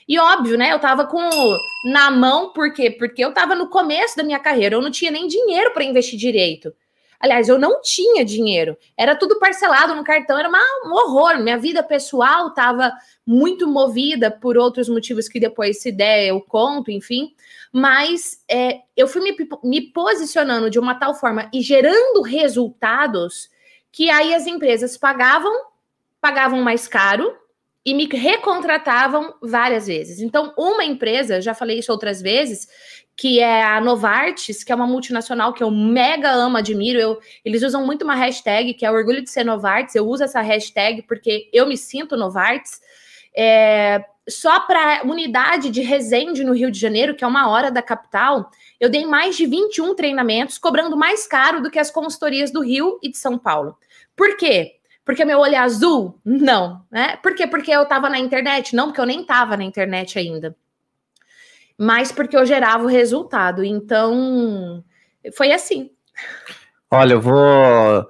E 0.07 0.19
óbvio, 0.19 0.57
né? 0.57 0.71
Eu 0.71 0.79
tava 0.79 1.07
com 1.07 1.29
na 1.91 2.11
mão, 2.11 2.53
por 2.53 2.71
quê? 2.73 2.91
Porque 2.91 3.23
eu 3.23 3.33
tava 3.33 3.55
no 3.55 3.67
começo 3.67 4.15
da 4.15 4.23
minha 4.23 4.39
carreira, 4.39 4.75
eu 4.75 4.81
não 4.81 4.91
tinha 4.91 5.09
nem 5.09 5.27
dinheiro 5.27 5.71
para 5.71 5.83
investir 5.83 6.19
direito. 6.19 6.73
Aliás, 7.19 7.49
eu 7.49 7.57
não 7.57 7.81
tinha 7.81 8.23
dinheiro. 8.23 8.77
Era 8.97 9.15
tudo 9.15 9.39
parcelado 9.39 9.95
no 9.95 10.03
cartão, 10.03 10.37
era 10.37 10.49
uma, 10.49 10.59
um 10.85 10.93
horror. 10.93 11.39
Minha 11.39 11.57
vida 11.57 11.81
pessoal 11.81 12.49
estava 12.49 12.91
muito 13.25 13.67
movida 13.67 14.29
por 14.29 14.57
outros 14.57 14.87
motivos 14.89 15.27
que 15.27 15.39
depois, 15.39 15.81
se 15.81 15.91
der, 15.91 16.27
eu 16.27 16.41
conto, 16.41 16.91
enfim. 16.91 17.33
Mas 17.71 18.43
é, 18.49 18.79
eu 18.95 19.07
fui 19.07 19.21
me, 19.21 19.35
me 19.63 19.81
posicionando 19.81 20.69
de 20.69 20.79
uma 20.79 20.95
tal 20.95 21.13
forma 21.13 21.49
e 21.53 21.61
gerando 21.61 22.21
resultados 22.21 23.49
que 23.91 24.09
aí 24.09 24.33
as 24.33 24.45
empresas 24.45 24.97
pagavam, 24.97 25.53
pagavam 26.19 26.61
mais 26.61 26.87
caro 26.87 27.33
e 27.85 27.93
me 27.93 28.07
recontratavam 28.07 29.35
várias 29.41 29.85
vezes. 29.85 30.19
Então, 30.19 30.53
uma 30.57 30.83
empresa, 30.83 31.39
já 31.39 31.53
falei 31.53 31.79
isso 31.79 31.91
outras 31.91 32.19
vezes, 32.19 32.67
que 33.17 33.39
é 33.39 33.63
a 33.63 33.79
Novartis, 33.79 34.63
que 34.63 34.71
é 34.71 34.75
uma 34.75 34.87
multinacional 34.87 35.53
que 35.53 35.63
eu 35.63 35.71
mega 35.71 36.31
amo, 36.31 36.57
admiro. 36.57 36.99
Eu, 36.99 37.19
eles 37.45 37.63
usam 37.63 37.85
muito 37.85 38.03
uma 38.03 38.15
hashtag 38.15 38.73
que 38.73 38.85
é 38.85 38.91
orgulho 38.91 39.23
de 39.23 39.29
ser 39.29 39.45
Novartis. 39.45 39.95
Eu 39.95 40.07
uso 40.07 40.23
essa 40.23 40.41
hashtag 40.41 41.01
porque 41.03 41.49
eu 41.53 41.65
me 41.65 41.77
sinto 41.77 42.17
Novartis. 42.17 42.81
É, 43.37 44.03
só 44.27 44.59
para 44.61 45.03
unidade 45.05 45.69
de 45.69 45.81
Resende 45.81 46.43
no 46.43 46.53
Rio 46.53 46.71
de 46.71 46.79
Janeiro, 46.79 47.15
que 47.15 47.23
é 47.23 47.27
uma 47.27 47.49
hora 47.49 47.71
da 47.71 47.81
capital, 47.81 48.49
eu 48.79 48.89
dei 48.89 49.05
mais 49.05 49.37
de 49.37 49.45
21 49.45 49.95
treinamentos, 49.95 50.57
cobrando 50.57 50.97
mais 50.97 51.27
caro 51.27 51.61
do 51.61 51.69
que 51.69 51.79
as 51.79 51.91
consultorias 51.91 52.51
do 52.51 52.61
Rio 52.61 52.99
e 53.01 53.09
de 53.09 53.17
São 53.17 53.37
Paulo. 53.37 53.77
Por 54.15 54.35
quê? 54.35 54.73
Porque 55.05 55.23
meu 55.23 55.39
olho 55.39 55.53
é 55.53 55.59
azul? 55.59 56.19
Não, 56.25 56.83
né? 56.89 57.17
Por 57.17 57.35
quê? 57.35 57.45
Porque 57.45 57.71
eu 57.71 57.83
estava 57.83 58.09
na 58.09 58.17
internet? 58.17 58.75
Não, 58.75 58.87
porque 58.87 58.99
eu 58.99 59.05
nem 59.05 59.21
estava 59.21 59.55
na 59.55 59.63
internet 59.63 60.17
ainda. 60.17 60.55
Mas 61.77 62.11
porque 62.11 62.37
eu 62.37 62.45
gerava 62.45 62.83
o 62.83 62.87
resultado. 62.87 63.63
Então, 63.63 64.83
foi 65.35 65.51
assim. 65.51 65.89
Olha, 66.89 67.13
eu 67.13 67.21
vou. 67.21 68.07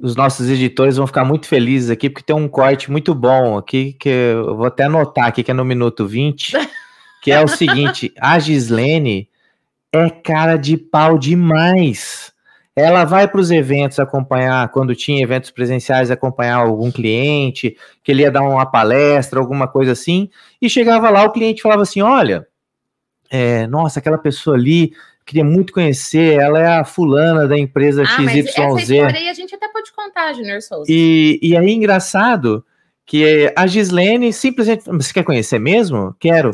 Os 0.00 0.14
nossos 0.14 0.48
editores 0.48 0.96
vão 0.96 1.06
ficar 1.06 1.24
muito 1.24 1.46
felizes 1.46 1.90
aqui, 1.90 2.08
porque 2.08 2.24
tem 2.24 2.36
um 2.36 2.48
corte 2.48 2.90
muito 2.90 3.14
bom 3.14 3.58
aqui, 3.58 3.94
que 3.94 4.08
eu 4.08 4.56
vou 4.56 4.66
até 4.66 4.84
anotar 4.84 5.26
aqui, 5.26 5.42
que 5.42 5.50
é 5.50 5.54
no 5.54 5.64
minuto 5.64 6.06
20, 6.06 6.52
que 7.22 7.32
é 7.32 7.42
o 7.42 7.48
seguinte: 7.48 8.12
a 8.20 8.38
Gislene 8.38 9.28
é 9.92 10.08
cara 10.08 10.56
de 10.56 10.76
pau 10.76 11.18
demais. 11.18 12.32
Ela 12.76 13.04
vai 13.04 13.26
para 13.26 13.40
os 13.40 13.50
eventos 13.50 13.98
acompanhar, 13.98 14.68
quando 14.68 14.94
tinha 14.94 15.20
eventos 15.20 15.50
presenciais, 15.50 16.12
acompanhar 16.12 16.58
algum 16.58 16.92
cliente, 16.92 17.76
que 18.04 18.12
ele 18.12 18.22
ia 18.22 18.30
dar 18.30 18.42
uma 18.42 18.66
palestra, 18.66 19.40
alguma 19.40 19.66
coisa 19.66 19.90
assim, 19.90 20.30
e 20.62 20.70
chegava 20.70 21.10
lá, 21.10 21.24
o 21.24 21.32
cliente 21.32 21.60
falava 21.60 21.82
assim: 21.82 22.02
olha, 22.02 22.46
é, 23.30 23.66
nossa, 23.66 23.98
aquela 23.98 24.18
pessoa 24.18 24.56
ali, 24.56 24.92
queria 25.24 25.44
muito 25.44 25.72
conhecer, 25.72 26.38
ela 26.38 26.58
é 26.58 26.66
a 26.66 26.84
fulana 26.84 27.46
da 27.46 27.58
empresa 27.58 28.02
ah, 28.02 28.06
XYZ. 28.06 28.48
Essa 28.48 28.80
história 28.80 29.18
aí 29.18 29.28
a 29.28 29.34
gente 29.34 29.54
até 29.54 29.68
pode 29.68 29.92
contar, 29.92 30.32
Junior 30.32 30.62
Souza. 30.62 30.86
E, 30.88 31.38
e 31.42 31.56
aí, 31.56 31.72
engraçado, 31.72 32.64
que 33.04 33.52
a 33.56 33.66
Gislene 33.66 34.32
simplesmente. 34.32 34.84
Você 34.84 35.12
quer 35.12 35.24
conhecer 35.24 35.58
mesmo? 35.58 36.14
Quero. 36.20 36.50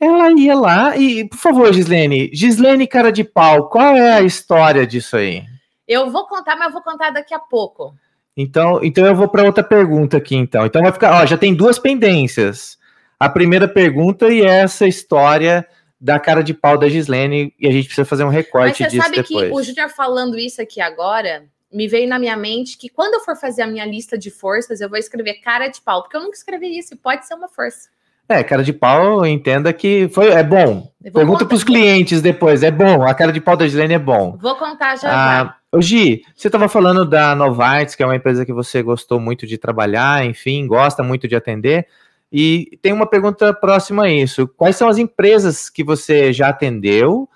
Ela 0.00 0.30
ia 0.30 0.54
lá 0.54 0.96
e, 0.96 1.28
por 1.28 1.38
favor, 1.38 1.74
Gislene, 1.74 2.30
Gislene 2.32 2.86
cara 2.86 3.10
de 3.10 3.24
pau, 3.24 3.68
qual 3.68 3.96
é 3.96 4.12
a 4.12 4.22
história 4.22 4.86
disso 4.86 5.16
aí? 5.16 5.42
Eu 5.88 6.08
vou 6.08 6.24
contar, 6.28 6.54
mas 6.54 6.68
eu 6.68 6.72
vou 6.74 6.82
contar 6.82 7.10
daqui 7.10 7.34
a 7.34 7.38
pouco. 7.38 7.94
Então, 8.36 8.78
então 8.84 9.04
eu 9.04 9.16
vou 9.16 9.26
para 9.26 9.42
outra 9.42 9.64
pergunta 9.64 10.16
aqui, 10.16 10.36
então. 10.36 10.64
Então 10.64 10.82
vai 10.82 10.92
ficar, 10.92 11.20
ó, 11.20 11.26
já 11.26 11.36
tem 11.36 11.52
duas 11.52 11.80
pendências. 11.80 12.78
A 13.18 13.28
primeira 13.28 13.66
pergunta 13.66 14.28
e 14.28 14.42
essa 14.42 14.86
história 14.86 15.66
da 16.00 16.18
cara 16.18 16.42
de 16.42 16.54
pau 16.54 16.78
da 16.78 16.88
Gislene 16.88 17.52
e 17.58 17.66
a 17.66 17.72
gente 17.72 17.86
precisa 17.86 18.04
fazer 18.04 18.24
um 18.24 18.28
recorte 18.28 18.82
Mas 18.82 18.92
você 18.92 18.98
sabe 18.98 19.16
depois. 19.16 19.48
que 19.48 19.54
o 19.54 19.62
Júnior 19.62 19.88
falando 19.90 20.38
isso 20.38 20.62
aqui 20.62 20.80
agora, 20.80 21.44
me 21.72 21.88
veio 21.88 22.08
na 22.08 22.18
minha 22.18 22.36
mente 22.36 22.78
que 22.78 22.88
quando 22.88 23.14
eu 23.14 23.20
for 23.20 23.36
fazer 23.36 23.62
a 23.62 23.66
minha 23.66 23.84
lista 23.84 24.16
de 24.16 24.30
forças, 24.30 24.80
eu 24.80 24.88
vou 24.88 24.98
escrever 24.98 25.34
cara 25.34 25.68
de 25.68 25.80
pau, 25.80 26.02
porque 26.02 26.16
eu 26.16 26.20
nunca 26.20 26.36
escrevi 26.36 26.78
isso, 26.78 26.94
e 26.94 26.96
pode 26.96 27.26
ser 27.26 27.34
uma 27.34 27.48
força. 27.48 27.88
É, 28.28 28.44
cara 28.44 28.62
de 28.62 28.74
pau, 28.74 29.24
entenda 29.26 29.72
que 29.72 30.08
foi, 30.12 30.28
é 30.28 30.42
bom. 30.42 30.92
Pergunta 31.14 31.46
para 31.46 31.54
os 31.54 31.64
clientes 31.64 32.20
depois, 32.20 32.62
é 32.62 32.70
bom. 32.70 33.02
A 33.02 33.14
cara 33.14 33.32
de 33.32 33.40
pau 33.40 33.56
da 33.56 33.66
Gislene 33.66 33.94
é 33.94 33.98
bom. 33.98 34.36
Vou 34.38 34.54
contar 34.56 34.96
já 34.96 35.08
ah, 35.10 35.56
já. 35.72 35.80
Gi, 35.80 36.22
você 36.36 36.48
estava 36.48 36.68
falando 36.68 37.06
da 37.06 37.34
Novartis, 37.34 37.94
que 37.94 38.02
é 38.02 38.06
uma 38.06 38.16
empresa 38.16 38.44
que 38.44 38.52
você 38.52 38.82
gostou 38.82 39.18
muito 39.18 39.46
de 39.46 39.56
trabalhar, 39.56 40.26
enfim, 40.26 40.66
gosta 40.66 41.02
muito 41.02 41.26
de 41.26 41.36
atender. 41.36 41.86
E 42.32 42.78
tem 42.82 42.92
uma 42.92 43.08
pergunta 43.08 43.52
próxima 43.54 44.04
a 44.04 44.10
isso. 44.10 44.46
Quais 44.48 44.76
são 44.76 44.88
as 44.88 44.98
empresas 44.98 45.70
que 45.70 45.82
você 45.82 46.32
já 46.32 46.48
atendeu? 46.48 47.28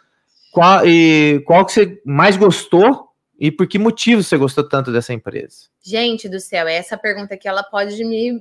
Qual, 0.53 0.87
e 0.87 1.43
qual 1.47 1.65
que 1.65 1.73
você 1.73 2.01
mais 2.05 2.37
gostou 2.37 3.09
e 3.41 3.51
por 3.51 3.67
que 3.67 3.79
motivo 3.79 4.23
você 4.23 4.37
gostou 4.37 4.69
tanto 4.69 4.93
dessa 4.93 5.13
empresa? 5.13 5.67
Gente 5.83 6.29
do 6.29 6.39
céu, 6.39 6.69
essa 6.69 6.97
pergunta 6.97 7.35
aqui 7.35 7.49
ela 7.49 7.63
pode 7.63 8.05
me, 8.05 8.41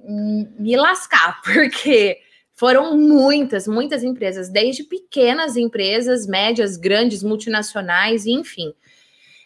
me 0.60 0.76
lascar, 0.76 1.42
porque 1.44 2.20
foram 2.54 2.96
muitas, 2.96 3.68
muitas 3.68 4.04
empresas, 4.04 4.50
desde 4.50 4.84
pequenas 4.84 5.58
empresas, 5.58 6.28
médias, 6.28 6.78
grandes, 6.78 7.24
multinacionais, 7.24 8.28
enfim. 8.28 8.74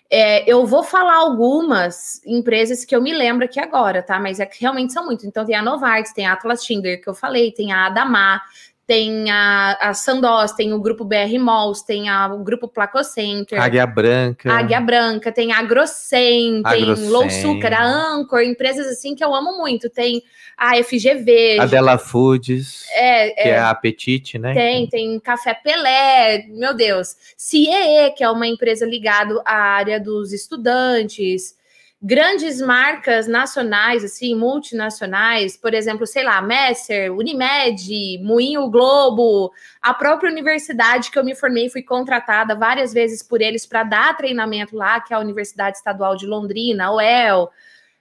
É, 0.09 0.49
eu 0.49 0.65
vou 0.65 0.83
falar 0.83 1.15
algumas 1.15 2.21
empresas 2.25 2.85
que 2.85 2.95
eu 2.95 3.01
me 3.01 3.13
lembro 3.13 3.45
aqui 3.45 3.59
agora, 3.59 4.03
tá? 4.03 4.19
Mas 4.19 4.39
é 4.39 4.45
que 4.45 4.61
realmente 4.61 4.93
são 4.93 5.05
muitas. 5.05 5.25
Então 5.25 5.45
tem 5.45 5.55
a 5.55 5.63
Novartis, 5.63 6.13
tem 6.13 6.27
a 6.27 6.33
Atlas 6.33 6.63
Tinder, 6.63 7.01
que 7.01 7.09
eu 7.09 7.13
falei, 7.13 7.51
tem 7.51 7.71
a 7.71 7.87
Adamar, 7.87 8.43
tem 8.87 9.31
a, 9.31 9.77
a 9.81 9.93
Sandoz, 9.93 10.51
tem 10.51 10.73
o 10.73 10.79
grupo 10.79 11.03
BR 11.03 11.39
Malls, 11.39 11.83
tem 11.83 12.07
a, 12.07 12.27
o 12.33 12.43
grupo 12.43 12.67
Placocenter. 12.67 13.59
Águia 13.59 13.87
Branca. 13.87 14.51
Águia 14.51 14.79
Branca, 14.79 15.31
tem 15.31 15.51
a 15.51 15.59
Agrocem, 15.59 16.61
tem 16.61 16.85
Low 17.09 17.29
Sucar, 17.29 17.73
a 17.73 17.83
Anchor, 17.83 18.41
empresas 18.41 18.87
assim 18.87 19.15
que 19.15 19.23
eu 19.23 19.33
amo 19.33 19.57
muito. 19.57 19.89
Tem 19.89 20.21
a 20.55 20.75
FGV. 20.83 21.57
A 21.59 21.65
Della 21.65 21.97
Foods, 21.97 22.85
é, 22.91 23.29
que 23.29 23.39
é, 23.41 23.49
é 23.49 23.57
a 23.57 23.71
Apetite, 23.71 24.37
né? 24.37 24.53
Tem, 24.53 24.87
tem 24.87 25.19
Café 25.19 25.53
Pelé, 25.55 26.45
meu 26.49 26.73
Deus. 26.75 27.15
CIEE, 27.35 28.11
que 28.15 28.23
é 28.23 28.29
uma 28.29 28.47
empresa 28.47 28.85
ligada 28.85 29.41
à 29.45 29.55
área 29.55 29.99
dos 29.99 30.31
estudantes 30.31 31.55
grandes 32.01 32.61
marcas 32.61 33.27
nacionais, 33.27 34.03
assim, 34.03 34.35
multinacionais, 34.35 35.57
por 35.57 35.73
exemplo, 35.73 36.05
sei 36.05 36.23
lá, 36.23 36.41
Messer, 36.41 37.11
Unimed, 37.11 38.19
Moinho 38.21 38.69
Globo, 38.69 39.51
a 39.81 39.93
própria 39.93 40.31
universidade 40.31 41.09
que 41.09 41.17
eu 41.17 41.23
me 41.23 41.35
formei, 41.35 41.69
fui 41.69 41.81
contratada 41.81 42.53
várias 42.55 42.93
vezes 42.93 43.23
por 43.23 43.41
eles 43.41 43.65
para 43.65 43.83
dar 43.83 44.15
treinamento 44.15 44.75
lá, 44.75 44.99
que 44.99 45.13
é 45.13 45.17
a 45.17 45.19
Universidade 45.19 45.77
Estadual 45.77 46.15
de 46.15 46.27
Londrina, 46.27 46.91
UEL. 46.91 47.49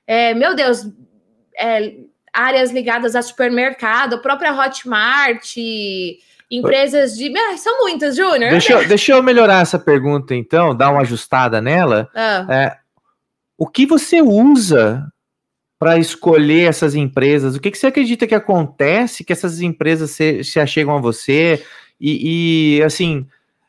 É, 0.07 0.35
meu 0.35 0.55
Deus, 0.55 0.87
é, 1.57 1.95
áreas 2.33 2.71
ligadas 2.71 3.15
a 3.15 3.23
supermercado, 3.23 4.15
a 4.15 4.19
própria 4.19 4.53
Hotmart, 4.53 5.57
empresas 6.51 7.17
de. 7.17 7.33
Ah, 7.37 7.57
são 7.57 7.81
muitas, 7.81 8.17
Júnior. 8.17 8.51
Deixa, 8.51 8.85
deixa 8.85 9.13
eu 9.13 9.23
melhorar 9.23 9.63
essa 9.63 9.79
pergunta, 9.79 10.35
então, 10.35 10.77
dar 10.77 10.91
uma 10.91 11.03
ajustada 11.03 11.61
nela. 11.61 12.09
Ah. 12.15 12.47
É, 12.51 12.84
o 13.57 13.67
que 13.67 13.87
você 13.87 14.21
usa 14.21 15.11
para 15.79 15.99
escolher 15.99 16.69
essas 16.69 16.95
empresas? 16.95 17.55
O 17.55 17.61
que, 17.61 17.71
que, 17.71 17.79
você 17.79 17.87
acredita 17.87 18.27
que 18.27 18.35
acontece 18.35 19.25
que 19.25 19.33
essas 19.33 19.61
empresas 19.61 20.11
se, 20.13 20.43
se 20.43 20.59
achegam 20.59 20.97
a 20.97 21.01
você? 21.01 21.63
E, 22.01 22.79
e, 22.79 22.83
assim, 22.83 23.27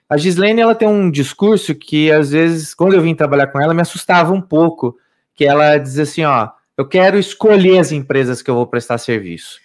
a 0.09 0.17
Gislene 0.17 0.61
ela 0.61 0.75
tem 0.75 0.87
um 0.87 1.09
discurso 1.09 1.75
que 1.75 2.11
às 2.11 2.31
vezes, 2.31 2.73
quando 2.73 2.93
eu 2.93 3.01
vim 3.01 3.15
trabalhar 3.15 3.47
com 3.47 3.61
ela, 3.61 3.73
me 3.73 3.81
assustava 3.81 4.33
um 4.33 4.41
pouco, 4.41 4.97
que 5.33 5.45
ela 5.45 5.77
diz 5.77 5.99
assim, 5.99 6.23
ó, 6.23 6.49
eu 6.77 6.87
quero 6.87 7.17
escolher 7.17 7.79
as 7.79 7.91
empresas 7.91 8.41
que 8.41 8.49
eu 8.49 8.55
vou 8.55 8.67
prestar 8.67 8.97
serviço. 8.97 9.59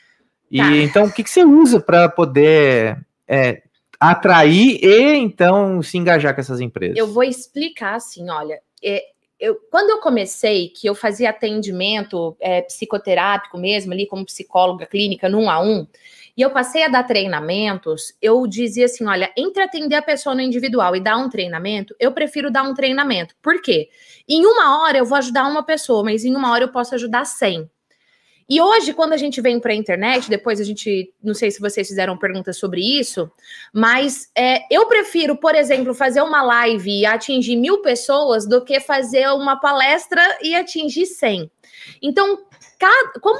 E 0.51 0.59
tá. 0.59 0.77
então, 0.77 1.05
o 1.07 1.13
que, 1.13 1.23
que 1.23 1.31
você 1.31 1.45
usa 1.45 1.81
para 1.81 2.09
poder 2.09 2.99
é, 3.29 3.63
atrair 3.99 4.81
e 4.83 5.15
então 5.15 5.83
se 5.83 5.97
engajar 5.97 6.35
com 6.35 6.41
essas 6.41 6.61
empresas? 6.61 6.97
Eu 6.97 7.07
vou 7.07 7.23
explicar 7.23 7.95
assim, 7.95 8.29
olha, 8.29 8.61
é, 8.83 9.05
eu, 9.41 9.57
quando 9.71 9.91
eu 9.91 9.99
comecei, 9.99 10.69
que 10.69 10.87
eu 10.87 10.95
fazia 10.95 11.31
atendimento 11.31 12.37
é, 12.39 12.63
psicoterápico 12.63 13.57
mesmo, 13.57 13.93
ali 13.93 14.07
como 14.07 14.25
psicóloga 14.25 14.85
clínica, 14.87 15.29
num 15.29 15.49
a 15.49 15.61
um, 15.61 15.87
e 16.37 16.43
eu 16.43 16.51
passei 16.51 16.85
a 16.85 16.89
dar 16.89 17.05
treinamentos, 17.05 18.15
eu 18.21 18.47
dizia 18.47 18.85
assim: 18.85 19.07
olha, 19.07 19.33
entre 19.37 19.63
atender 19.63 19.97
a 19.97 20.03
pessoa 20.03 20.35
no 20.35 20.41
individual 20.41 20.95
e 20.95 21.01
dar 21.01 21.17
um 21.17 21.29
treinamento, 21.29 21.95
eu 21.99 22.13
prefiro 22.13 22.51
dar 22.51 22.63
um 22.63 22.75
treinamento. 22.75 23.35
Por 23.43 23.61
quê? 23.63 23.89
Em 24.29 24.45
uma 24.45 24.83
hora 24.83 24.99
eu 24.99 25.05
vou 25.05 25.19
ajudar 25.19 25.47
uma 25.47 25.63
pessoa, 25.63 26.05
mas 26.05 26.25
em 26.25 26.37
uma 26.37 26.53
hora 26.53 26.65
eu 26.65 26.73
posso 26.73 26.95
ajudar 26.95 27.25
100. 27.25 27.69
E 28.51 28.61
hoje, 28.61 28.93
quando 28.93 29.13
a 29.13 29.17
gente 29.17 29.41
vem 29.41 29.61
para 29.61 29.71
a 29.71 29.77
internet, 29.77 30.29
depois 30.29 30.61
a 30.61 30.65
gente, 30.65 31.15
não 31.23 31.35
sei 31.35 31.53
se 31.53 31.61
vocês 31.61 31.87
fizeram 31.87 32.19
perguntas 32.19 32.57
sobre 32.57 32.81
isso, 32.81 33.31
mas 33.73 34.29
é, 34.37 34.63
eu 34.69 34.87
prefiro, 34.87 35.37
por 35.37 35.55
exemplo, 35.55 35.95
fazer 35.95 36.21
uma 36.21 36.43
live 36.43 36.91
e 36.91 37.07
atingir 37.07 37.55
mil 37.55 37.81
pessoas 37.81 38.49
do 38.49 38.65
que 38.65 38.81
fazer 38.81 39.29
uma 39.29 39.61
palestra 39.61 40.21
e 40.43 40.53
atingir 40.53 41.07
100. 41.07 41.49
Então, 42.03 42.41
cada, 42.77 43.21
como 43.21 43.39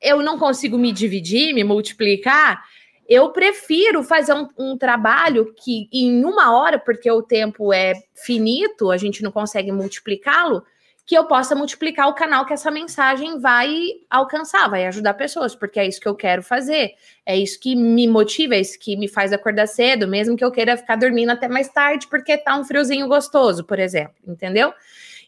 eu 0.00 0.22
não 0.22 0.38
consigo 0.38 0.78
me 0.78 0.92
dividir, 0.92 1.52
me 1.52 1.64
multiplicar, 1.64 2.62
eu 3.08 3.30
prefiro 3.30 4.04
fazer 4.04 4.32
um, 4.32 4.46
um, 4.56 4.78
trabalho 4.78 5.52
que 5.54 5.88
em 5.92 6.24
uma 6.24 6.56
hora, 6.56 6.78
porque 6.78 7.10
o 7.10 7.20
tempo 7.20 7.72
é 7.72 7.94
finito, 8.14 8.92
a 8.92 8.96
gente 8.96 9.24
não 9.24 9.32
consegue 9.32 9.72
multiplicá-lo, 9.72 10.62
que 11.04 11.16
eu 11.16 11.26
possa 11.26 11.54
multiplicar 11.54 12.08
o 12.08 12.14
canal 12.14 12.46
que 12.46 12.52
essa 12.52 12.70
mensagem 12.70 13.40
vai 13.40 13.74
alcançar, 14.08 14.68
vai 14.68 14.86
ajudar 14.86 15.14
pessoas, 15.14 15.54
porque 15.54 15.80
é 15.80 15.86
isso 15.86 16.00
que 16.00 16.08
eu 16.08 16.14
quero 16.14 16.42
fazer, 16.42 16.94
é 17.26 17.36
isso 17.36 17.58
que 17.58 17.74
me 17.74 18.06
motiva, 18.06 18.54
é 18.54 18.60
isso 18.60 18.78
que 18.78 18.96
me 18.96 19.08
faz 19.08 19.32
acordar 19.32 19.66
cedo, 19.66 20.06
mesmo 20.06 20.36
que 20.36 20.44
eu 20.44 20.52
queira 20.52 20.76
ficar 20.76 20.96
dormindo 20.96 21.30
até 21.30 21.48
mais 21.48 21.68
tarde, 21.68 22.06
porque 22.06 22.38
tá 22.38 22.56
um 22.56 22.64
friozinho 22.64 23.08
gostoso, 23.08 23.64
por 23.64 23.78
exemplo, 23.80 24.14
entendeu? 24.26 24.72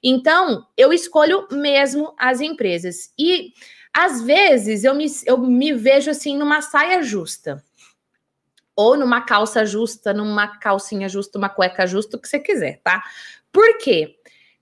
Então, 0.02 0.66
eu 0.76 0.92
escolho 0.92 1.48
mesmo 1.50 2.14
as 2.18 2.40
empresas. 2.40 3.10
E 3.18 3.52
às 3.92 4.20
vezes 4.20 4.84
eu 4.84 4.94
me, 4.94 5.06
eu 5.24 5.38
me 5.38 5.72
vejo 5.72 6.10
assim 6.10 6.36
numa 6.36 6.60
saia 6.60 7.02
justa. 7.02 7.64
Ou 8.76 8.96
numa 8.96 9.22
calça 9.22 9.64
justa, 9.64 10.12
numa 10.12 10.58
calcinha 10.58 11.08
justa, 11.08 11.38
uma 11.38 11.48
cueca 11.48 11.86
justa, 11.86 12.16
o 12.16 12.20
que 12.20 12.28
você 12.28 12.38
quiser, 12.38 12.80
tá? 12.82 13.02
Por 13.50 13.78
quê? 13.78 14.16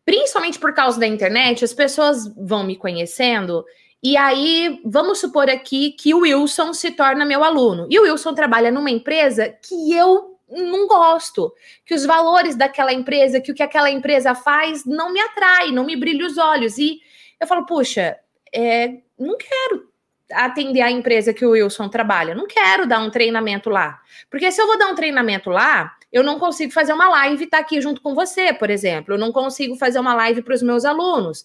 Principalmente 0.05 0.59
por 0.59 0.75
causa 0.75 0.99
da 0.99 1.07
internet, 1.07 1.65
as 1.65 1.73
pessoas 1.73 2.33
vão 2.37 2.65
me 2.65 2.77
conhecendo 2.77 3.65
e 4.05 4.17
aí, 4.17 4.81
vamos 4.85 5.21
supor 5.21 5.49
aqui 5.49 5.93
que 5.93 6.13
o 6.13 6.23
Wilson 6.23 6.75
se 6.75 6.91
torna 6.91 7.25
meu 7.25 7.45
aluno. 7.45 7.87
E 7.89 8.01
o 8.01 8.03
Wilson 8.03 8.35
trabalha 8.35 8.69
numa 8.69 8.91
empresa 8.91 9.49
que 9.63 9.93
eu 9.93 10.41
não 10.51 10.89
gosto, 10.89 11.55
que 11.87 11.95
os 11.95 12.05
valores 12.05 12.57
daquela 12.57 12.93
empresa, 12.93 13.41
que 13.41 13.53
o 13.53 13.55
que 13.55 13.63
aquela 13.63 13.89
empresa 13.89 14.35
faz 14.35 14.85
não 14.85 15.13
me 15.13 15.21
atrai, 15.21 15.71
não 15.71 15.85
me 15.85 15.95
brilha 15.95 16.27
os 16.27 16.37
olhos. 16.37 16.79
E 16.79 17.01
eu 17.41 17.47
falo, 17.47 17.65
puxa, 17.65 18.19
é, 18.53 18.99
não 19.17 19.37
quero 19.39 19.92
atender 20.31 20.81
a 20.81 20.91
empresa 20.91 21.33
que 21.33 21.45
o 21.45 21.51
Wilson 21.51 21.89
trabalha, 21.89 22.35
não 22.35 22.47
quero 22.47 22.87
dar 22.87 23.01
um 23.01 23.11
treinamento 23.11 23.69
lá. 23.71 24.01
Porque 24.31 24.51
se 24.51 24.61
eu 24.61 24.67
vou 24.67 24.79
dar 24.79 24.89
um 24.89 24.95
treinamento 24.95 25.51
lá, 25.51 25.95
eu 26.13 26.23
não 26.23 26.39
consigo 26.39 26.73
fazer 26.73 26.93
uma 26.93 27.09
live 27.09 27.45
estar 27.45 27.59
tá 27.59 27.63
aqui 27.63 27.81
junto 27.81 28.01
com 28.01 28.15
você, 28.15 28.53
por 28.53 28.71
exemplo. 28.71 29.15
Eu 29.15 29.19
não 29.19 29.33
consigo 29.33 29.77
fazer 29.77 29.99
uma 29.99 30.15
live 30.15 30.43
para 30.43 30.55
os 30.55 30.63
meus 30.63 30.85
alunos. 30.85 31.45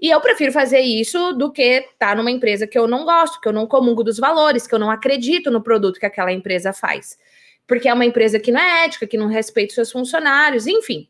E 0.00 0.10
eu 0.10 0.20
prefiro 0.20 0.52
fazer 0.52 0.80
isso 0.80 1.32
do 1.32 1.50
que 1.50 1.62
estar 1.62 2.10
tá 2.10 2.14
numa 2.14 2.30
empresa 2.30 2.66
que 2.66 2.78
eu 2.78 2.86
não 2.86 3.04
gosto, 3.04 3.40
que 3.40 3.48
eu 3.48 3.52
não 3.52 3.66
comungo 3.66 4.04
dos 4.04 4.18
valores, 4.18 4.66
que 4.66 4.74
eu 4.74 4.78
não 4.78 4.90
acredito 4.90 5.50
no 5.50 5.62
produto 5.62 5.98
que 5.98 6.06
aquela 6.06 6.32
empresa 6.32 6.72
faz. 6.72 7.18
Porque 7.66 7.88
é 7.88 7.94
uma 7.94 8.04
empresa 8.04 8.38
que 8.40 8.50
não 8.50 8.60
é 8.60 8.84
ética, 8.86 9.06
que 9.06 9.16
não 9.16 9.26
respeita 9.26 9.70
os 9.70 9.74
seus 9.74 9.92
funcionários, 9.92 10.66
enfim. 10.66 11.08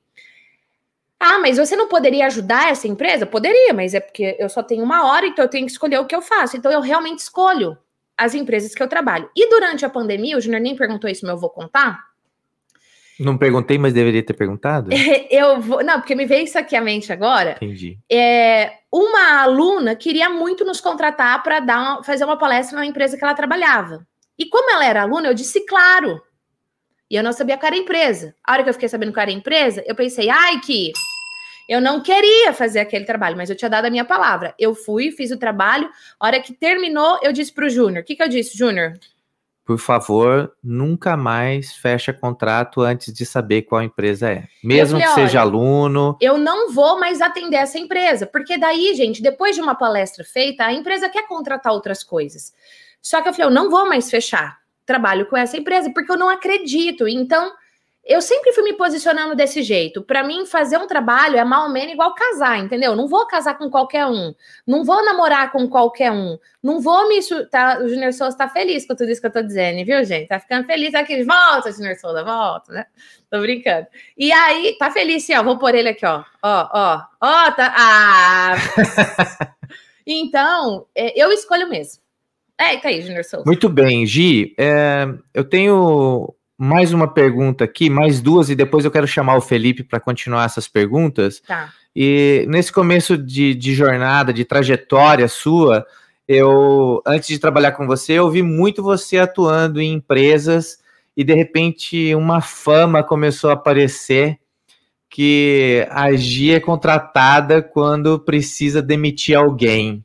Ah, 1.20 1.38
mas 1.38 1.58
você 1.58 1.74
não 1.74 1.88
poderia 1.88 2.26
ajudar 2.26 2.70
essa 2.70 2.86
empresa? 2.86 3.26
Poderia, 3.26 3.74
mas 3.74 3.92
é 3.92 4.00
porque 4.00 4.36
eu 4.38 4.48
só 4.48 4.62
tenho 4.62 4.84
uma 4.84 5.06
hora, 5.10 5.26
então 5.26 5.44
eu 5.44 5.48
tenho 5.50 5.66
que 5.66 5.72
escolher 5.72 5.98
o 5.98 6.06
que 6.06 6.14
eu 6.14 6.22
faço. 6.22 6.56
Então 6.56 6.70
eu 6.70 6.80
realmente 6.80 7.18
escolho 7.18 7.76
as 8.16 8.34
empresas 8.34 8.74
que 8.74 8.82
eu 8.82 8.88
trabalho. 8.88 9.28
E 9.34 9.48
durante 9.48 9.84
a 9.84 9.90
pandemia, 9.90 10.36
o 10.36 10.40
Júnior 10.40 10.60
nem 10.60 10.76
perguntou 10.76 11.10
isso, 11.10 11.24
mas 11.24 11.34
eu 11.34 11.40
vou 11.40 11.50
contar. 11.50 12.08
Não 13.18 13.36
perguntei, 13.36 13.78
mas 13.78 13.92
deveria 13.92 14.22
ter 14.22 14.34
perguntado? 14.34 14.90
eu 15.30 15.60
vou. 15.60 15.82
Não, 15.82 16.00
porque 16.00 16.14
me 16.14 16.24
veio 16.24 16.44
isso 16.44 16.56
aqui 16.56 16.76
à 16.76 16.80
mente 16.80 17.12
agora. 17.12 17.56
Entendi. 17.56 17.98
É, 18.10 18.74
uma 18.92 19.42
aluna 19.42 19.96
queria 19.96 20.30
muito 20.30 20.64
nos 20.64 20.80
contratar 20.80 21.42
para 21.42 21.58
dar 21.58 21.80
uma, 21.80 22.04
fazer 22.04 22.24
uma 22.24 22.38
palestra 22.38 22.78
na 22.78 22.86
empresa 22.86 23.16
que 23.16 23.24
ela 23.24 23.34
trabalhava. 23.34 24.06
E 24.38 24.46
como 24.46 24.70
ela 24.70 24.84
era 24.84 25.02
aluna, 25.02 25.28
eu 25.28 25.34
disse 25.34 25.66
claro. 25.66 26.22
E 27.10 27.16
eu 27.16 27.24
não 27.24 27.32
sabia 27.32 27.56
qual 27.56 27.68
era 27.68 27.76
a 27.76 27.80
empresa. 27.80 28.34
A 28.44 28.52
hora 28.52 28.62
que 28.62 28.68
eu 28.68 28.74
fiquei 28.74 28.88
sabendo 28.88 29.12
qual 29.12 29.22
era 29.22 29.32
a 29.32 29.34
empresa, 29.34 29.82
eu 29.86 29.96
pensei, 29.96 30.28
ai, 30.28 30.60
que 30.60 30.92
eu 31.68 31.80
não 31.80 32.00
queria 32.00 32.52
fazer 32.54 32.80
aquele 32.80 33.04
trabalho, 33.04 33.36
mas 33.36 33.50
eu 33.50 33.56
tinha 33.56 33.68
dado 33.68 33.84
a 33.84 33.90
minha 33.90 34.04
palavra. 34.04 34.54
Eu 34.58 34.74
fui, 34.74 35.10
fiz 35.10 35.30
o 35.30 35.36
trabalho. 35.36 35.90
A 36.18 36.26
hora 36.26 36.40
que 36.40 36.54
terminou, 36.54 37.18
eu 37.22 37.32
disse 37.32 37.52
para 37.52 37.66
o 37.66 37.68
Júnior. 37.68 38.02
O 38.02 38.06
que, 38.06 38.16
que 38.16 38.22
eu 38.22 38.28
disse, 38.28 38.56
Júnior? 38.56 38.94
Por 39.66 39.78
favor, 39.78 40.50
nunca 40.64 41.14
mais 41.14 41.74
fecha 41.74 42.10
contrato 42.10 42.80
antes 42.80 43.12
de 43.12 43.26
saber 43.26 43.62
qual 43.62 43.82
empresa 43.82 44.30
é. 44.30 44.44
Mesmo 44.64 44.98
falei, 44.98 45.14
que 45.14 45.20
seja 45.20 45.42
aluno. 45.42 46.16
Eu 46.22 46.38
não 46.38 46.72
vou 46.72 46.98
mais 46.98 47.20
atender 47.20 47.56
essa 47.56 47.78
empresa, 47.78 48.26
porque 48.26 48.56
daí, 48.56 48.94
gente, 48.94 49.20
depois 49.20 49.54
de 49.54 49.60
uma 49.60 49.74
palestra 49.74 50.24
feita, 50.24 50.64
a 50.64 50.72
empresa 50.72 51.10
quer 51.10 51.28
contratar 51.28 51.74
outras 51.74 52.02
coisas. 52.02 52.54
Só 53.02 53.20
que 53.20 53.28
eu 53.28 53.32
falei, 53.34 53.46
eu 53.48 53.54
não 53.54 53.68
vou 53.68 53.86
mais 53.86 54.10
fechar 54.10 54.58
trabalho 54.86 55.26
com 55.26 55.36
essa 55.36 55.58
empresa, 55.58 55.92
porque 55.92 56.10
eu 56.10 56.16
não 56.16 56.30
acredito. 56.30 57.06
Então, 57.06 57.52
eu 58.08 58.22
sempre 58.22 58.52
fui 58.54 58.64
me 58.64 58.72
posicionando 58.72 59.36
desse 59.36 59.62
jeito. 59.62 60.02
Para 60.02 60.24
mim, 60.24 60.46
fazer 60.46 60.78
um 60.78 60.86
trabalho 60.86 61.36
é 61.36 61.44
mal 61.44 61.66
ou 61.66 61.72
menos 61.72 61.92
igual 61.92 62.14
casar, 62.14 62.58
entendeu? 62.58 62.96
Não 62.96 63.06
vou 63.06 63.26
casar 63.26 63.58
com 63.58 63.68
qualquer 63.68 64.06
um. 64.06 64.34
Não 64.66 64.82
vou 64.82 65.04
namorar 65.04 65.52
com 65.52 65.68
qualquer 65.68 66.10
um. 66.10 66.38
Não 66.62 66.80
vou 66.80 67.06
me. 67.06 67.20
Tá, 67.50 67.78
o 67.80 67.88
Junior 67.88 68.12
Souza 68.14 68.34
tá 68.34 68.48
feliz 68.48 68.86
com 68.86 68.94
tudo 68.94 69.10
isso 69.10 69.20
que 69.20 69.26
eu 69.26 69.32
tô 69.32 69.42
dizendo, 69.42 69.84
viu, 69.84 70.02
gente? 70.06 70.26
Tá 70.26 70.40
ficando 70.40 70.66
feliz 70.66 70.94
aqui. 70.94 71.22
Volta, 71.22 71.70
Junior 71.70 71.96
Souza, 71.96 72.24
volta, 72.24 72.72
né? 72.72 72.86
Tô 73.30 73.40
brincando. 73.40 73.86
E 74.16 74.32
aí, 74.32 74.74
tá 74.78 74.90
feliz 74.90 75.24
sim, 75.24 75.34
ó. 75.36 75.42
Vou 75.42 75.58
pôr 75.58 75.74
ele 75.74 75.90
aqui, 75.90 76.06
ó. 76.06 76.24
Ó, 76.42 76.68
ó. 76.72 77.02
Ó, 77.20 77.50
tá. 77.50 77.74
Ah! 77.76 78.54
então, 80.06 80.86
é, 80.94 81.12
eu 81.22 81.30
escolho 81.30 81.68
mesmo. 81.68 82.02
É, 82.56 82.76
tá 82.78 82.88
aí, 82.88 83.02
Junior 83.02 83.22
Souza. 83.22 83.44
Muito 83.44 83.68
bem, 83.68 84.06
Gi. 84.06 84.54
É, 84.58 85.06
eu 85.34 85.44
tenho 85.44 86.34
mais 86.58 86.92
uma 86.92 87.06
pergunta 87.06 87.62
aqui, 87.62 87.88
mais 87.88 88.20
duas, 88.20 88.50
e 88.50 88.56
depois 88.56 88.84
eu 88.84 88.90
quero 88.90 89.06
chamar 89.06 89.36
o 89.36 89.40
Felipe 89.40 89.84
para 89.84 90.00
continuar 90.00 90.44
essas 90.44 90.66
perguntas. 90.66 91.40
Tá. 91.46 91.72
E 91.94 92.44
nesse 92.48 92.72
começo 92.72 93.16
de, 93.16 93.54
de, 93.54 93.72
jornada, 93.74 94.32
de 94.32 94.44
trajetória 94.44 95.28
sua, 95.28 95.86
eu, 96.26 97.00
antes 97.06 97.28
de 97.28 97.38
trabalhar 97.38 97.72
com 97.72 97.86
você, 97.86 98.14
eu 98.14 98.28
vi 98.28 98.42
muito 98.42 98.82
você 98.82 99.18
atuando 99.18 99.80
em 99.80 99.94
empresas 99.94 100.78
e 101.16 101.22
de 101.22 101.32
repente 101.32 102.14
uma 102.14 102.40
fama 102.40 103.02
começou 103.04 103.50
a 103.50 103.54
aparecer 103.54 104.38
que 105.08 105.86
a 105.90 106.12
Gi 106.12 106.54
é 106.54 106.60
contratada 106.60 107.62
quando 107.62 108.18
precisa 108.18 108.82
demitir 108.82 109.36
alguém. 109.36 110.04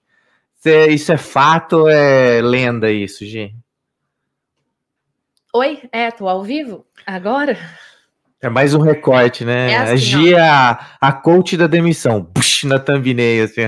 Isso 0.89 1.11
é 1.11 1.17
fato 1.17 1.79
ou 1.79 1.89
é 1.89 2.41
lenda 2.41 2.89
isso, 2.89 3.25
Gi? 3.25 3.53
Oi, 5.55 5.83
é, 5.91 6.09
tô 6.09 6.27
ao 6.27 6.41
vivo 6.41 6.83
agora? 7.05 7.55
É 8.41 8.49
mais 8.49 8.73
um 8.73 8.81
recorte, 8.81 9.45
né? 9.45 9.69
É 9.69 9.77
assim, 9.77 9.93
a 9.93 9.95
Gi 9.95 10.33
é 10.33 10.49
a, 10.99 11.11
coach 11.11 11.55
da 11.55 11.67
demissão, 11.67 12.25
Puxa, 12.25 12.67
na 12.67 12.79
thumbnail, 12.79 13.43
assim. 13.43 13.61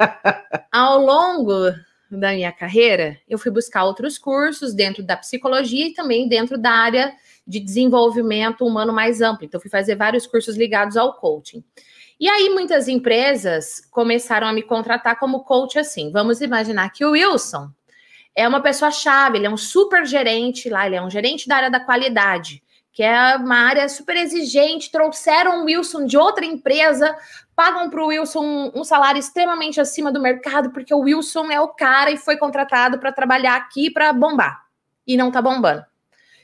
Ao 0.72 0.98
longo 0.98 1.72
da 2.10 2.32
minha 2.32 2.50
carreira, 2.50 3.16
eu 3.28 3.38
fui 3.38 3.52
buscar 3.52 3.84
outros 3.84 4.18
cursos 4.18 4.74
dentro 4.74 5.00
da 5.00 5.16
psicologia 5.16 5.86
e 5.86 5.94
também 5.94 6.28
dentro 6.28 6.58
da 6.58 6.72
área 6.72 7.12
de 7.46 7.60
desenvolvimento 7.60 8.66
humano 8.66 8.92
mais 8.92 9.20
amplo. 9.20 9.44
Então, 9.44 9.60
fui 9.60 9.70
fazer 9.70 9.94
vários 9.94 10.26
cursos 10.26 10.56
ligados 10.56 10.96
ao 10.96 11.14
coaching. 11.14 11.62
E 12.18 12.28
aí 12.28 12.50
muitas 12.50 12.88
empresas 12.88 13.80
começaram 13.92 14.48
a 14.48 14.52
me 14.52 14.62
contratar 14.62 15.20
como 15.20 15.44
coach 15.44 15.78
assim. 15.78 16.10
Vamos 16.10 16.40
imaginar 16.40 16.90
que 16.90 17.04
o 17.04 17.12
Wilson 17.12 17.70
é 18.34 18.46
uma 18.46 18.60
pessoa 18.60 18.90
chave, 18.90 19.38
ele 19.38 19.46
é 19.46 19.50
um 19.50 19.56
super 19.56 20.06
gerente 20.06 20.68
lá, 20.68 20.86
ele 20.86 20.96
é 20.96 21.02
um 21.02 21.10
gerente 21.10 21.46
da 21.48 21.56
área 21.56 21.70
da 21.70 21.80
qualidade, 21.80 22.62
que 22.92 23.02
é 23.02 23.36
uma 23.36 23.56
área 23.56 23.88
super 23.88 24.16
exigente. 24.16 24.90
Trouxeram 24.90 25.62
o 25.62 25.64
Wilson 25.64 26.06
de 26.06 26.16
outra 26.16 26.44
empresa, 26.44 27.16
pagam 27.54 27.90
para 27.90 28.02
o 28.02 28.08
Wilson 28.08 28.72
um 28.74 28.84
salário 28.84 29.18
extremamente 29.18 29.80
acima 29.80 30.10
do 30.10 30.20
mercado, 30.20 30.70
porque 30.70 30.94
o 30.94 31.00
Wilson 31.00 31.50
é 31.50 31.60
o 31.60 31.68
cara 31.68 32.10
e 32.10 32.16
foi 32.16 32.36
contratado 32.36 32.98
para 32.98 33.12
trabalhar 33.12 33.56
aqui 33.56 33.90
para 33.90 34.12
bombar. 34.12 34.62
E 35.06 35.16
não 35.16 35.30
tá 35.30 35.42
bombando 35.42 35.84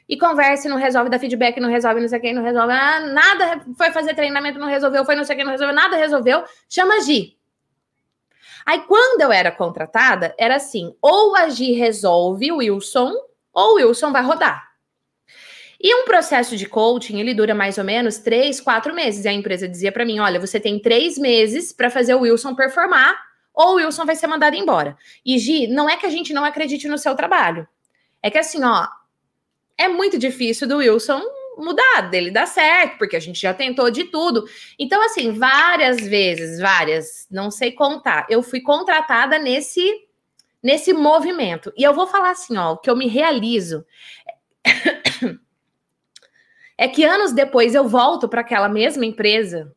e 0.09 0.17
conversa, 0.17 0.69
não 0.69 0.79
resolve, 0.79 1.11
dá 1.11 1.19
feedback, 1.19 1.61
não 1.61 1.69
resolve, 1.69 2.01
não 2.01 2.09
sei 2.09 2.19
quem, 2.19 2.33
não 2.33 2.43
resolve, 2.43 2.73
ah, 2.73 3.01
nada 3.01 3.61
foi 3.77 3.91
fazer 3.91 4.15
treinamento, 4.15 4.59
não 4.59 4.67
resolveu, 4.67 5.05
foi 5.05 5.15
não 5.15 5.23
sei 5.23 5.37
quem, 5.37 5.45
não 5.45 5.53
resolveu, 5.53 5.75
nada 5.75 5.97
resolveu, 5.97 6.45
chama 6.69 7.01
Gi. 7.03 7.38
Aí, 8.69 8.83
quando 8.83 9.23
eu 9.23 9.33
era 9.33 9.51
contratada, 9.51 10.35
era 10.37 10.57
assim: 10.57 10.95
ou 11.01 11.35
a 11.35 11.49
Gi 11.49 11.73
resolve 11.73 12.53
o 12.53 12.59
Wilson, 12.59 13.15
ou 13.51 13.73
o 13.73 13.75
Wilson 13.77 14.13
vai 14.13 14.23
rodar. 14.23 14.69
E 15.81 15.95
um 15.95 16.05
processo 16.05 16.55
de 16.55 16.69
coaching, 16.69 17.19
ele 17.19 17.33
dura 17.33 17.55
mais 17.55 17.79
ou 17.79 17.85
menos 17.85 18.19
três, 18.19 18.61
quatro 18.61 18.95
meses. 18.95 19.25
E 19.25 19.29
a 19.29 19.33
empresa 19.33 19.67
dizia 19.67 19.91
para 19.91 20.05
mim: 20.05 20.19
olha, 20.19 20.39
você 20.39 20.61
tem 20.61 20.79
três 20.79 21.17
meses 21.17 21.73
para 21.73 21.89
fazer 21.89 22.15
o 22.15 22.21
Wilson 22.21 22.55
performar, 22.55 23.19
ou 23.55 23.71
o 23.71 23.75
Wilson 23.77 24.05
vai 24.05 24.15
ser 24.15 24.27
mandado 24.27 24.55
embora. 24.55 24.99
E 25.25 25.39
Gi, 25.39 25.67
não 25.67 25.89
é 25.89 25.97
que 25.97 26.05
a 26.05 26.11
gente 26.11 26.35
não 26.35 26.45
acredite 26.45 26.89
no 26.89 26.99
seu 26.99 27.15
trabalho. 27.15 27.67
É 28.23 28.31
que 28.31 28.37
assim, 28.37 28.63
ó, 28.63 28.87
é 29.79 29.89
muito 29.89 30.19
difícil 30.19 30.69
do 30.69 30.77
Wilson 30.77 31.23
mudar, 31.59 32.03
dele 32.11 32.31
dar 32.31 32.47
certo, 32.47 32.99
porque 32.99 33.17
a 33.17 33.21
gente 33.21 33.41
já 33.41 33.53
tentou 33.53 33.91
de 33.91 34.05
tudo. 34.05 34.45
Então, 34.79 35.03
assim, 35.05 35.33
várias 35.33 35.99
vezes, 36.01 36.61
várias, 36.61 37.27
não 37.31 37.51
sei 37.51 37.73
contar, 37.73 38.27
eu 38.29 38.43
fui 38.43 38.61
contratada 38.61 39.39
nesse 39.39 40.05
nesse 40.61 40.93
movimento. 40.93 41.73
E 41.77 41.85
eu 41.85 41.95
vou 41.95 42.07
falar 42.07 42.31
assim, 42.31 42.57
ó, 42.57 42.75
que 42.77 42.91
eu 42.91 42.97
me 42.97 43.07
realizo 43.07 43.87
é 46.77 46.89
que 46.89 47.05
anos 47.05 47.33
depois 47.33 47.77
eu 47.77 47.87
volto 47.89 48.29
para 48.29 48.41
aquela 48.41 48.69
mesma 48.69 49.07
empresa 49.07 49.73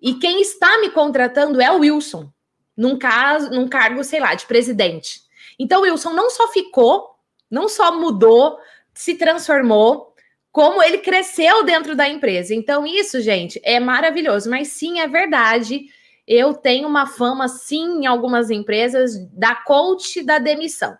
e 0.00 0.14
quem 0.14 0.40
está 0.40 0.78
me 0.78 0.88
contratando 0.88 1.60
é 1.60 1.70
o 1.70 1.80
Wilson, 1.80 2.32
num 2.74 2.98
caso, 2.98 3.50
num 3.50 3.68
cargo, 3.68 4.02
sei 4.02 4.18
lá, 4.18 4.34
de 4.34 4.46
presidente. 4.46 5.20
Então, 5.58 5.80
o 5.80 5.84
Wilson 5.84 6.14
não 6.14 6.30
só 6.30 6.48
ficou 6.48 7.12
não 7.52 7.68
só 7.68 7.94
mudou, 7.94 8.58
se 8.94 9.14
transformou, 9.14 10.11
como 10.52 10.82
ele 10.82 10.98
cresceu 10.98 11.64
dentro 11.64 11.96
da 11.96 12.06
empresa. 12.06 12.54
Então, 12.54 12.86
isso, 12.86 13.20
gente, 13.22 13.58
é 13.64 13.80
maravilhoso. 13.80 14.50
Mas 14.50 14.68
sim, 14.68 15.00
é 15.00 15.08
verdade. 15.08 15.86
Eu 16.28 16.52
tenho 16.52 16.86
uma 16.86 17.06
fama, 17.06 17.48
sim, 17.48 18.02
em 18.02 18.06
algumas 18.06 18.50
empresas, 18.50 19.18
da 19.32 19.54
coach 19.54 20.22
da 20.22 20.38
demissão. 20.38 20.96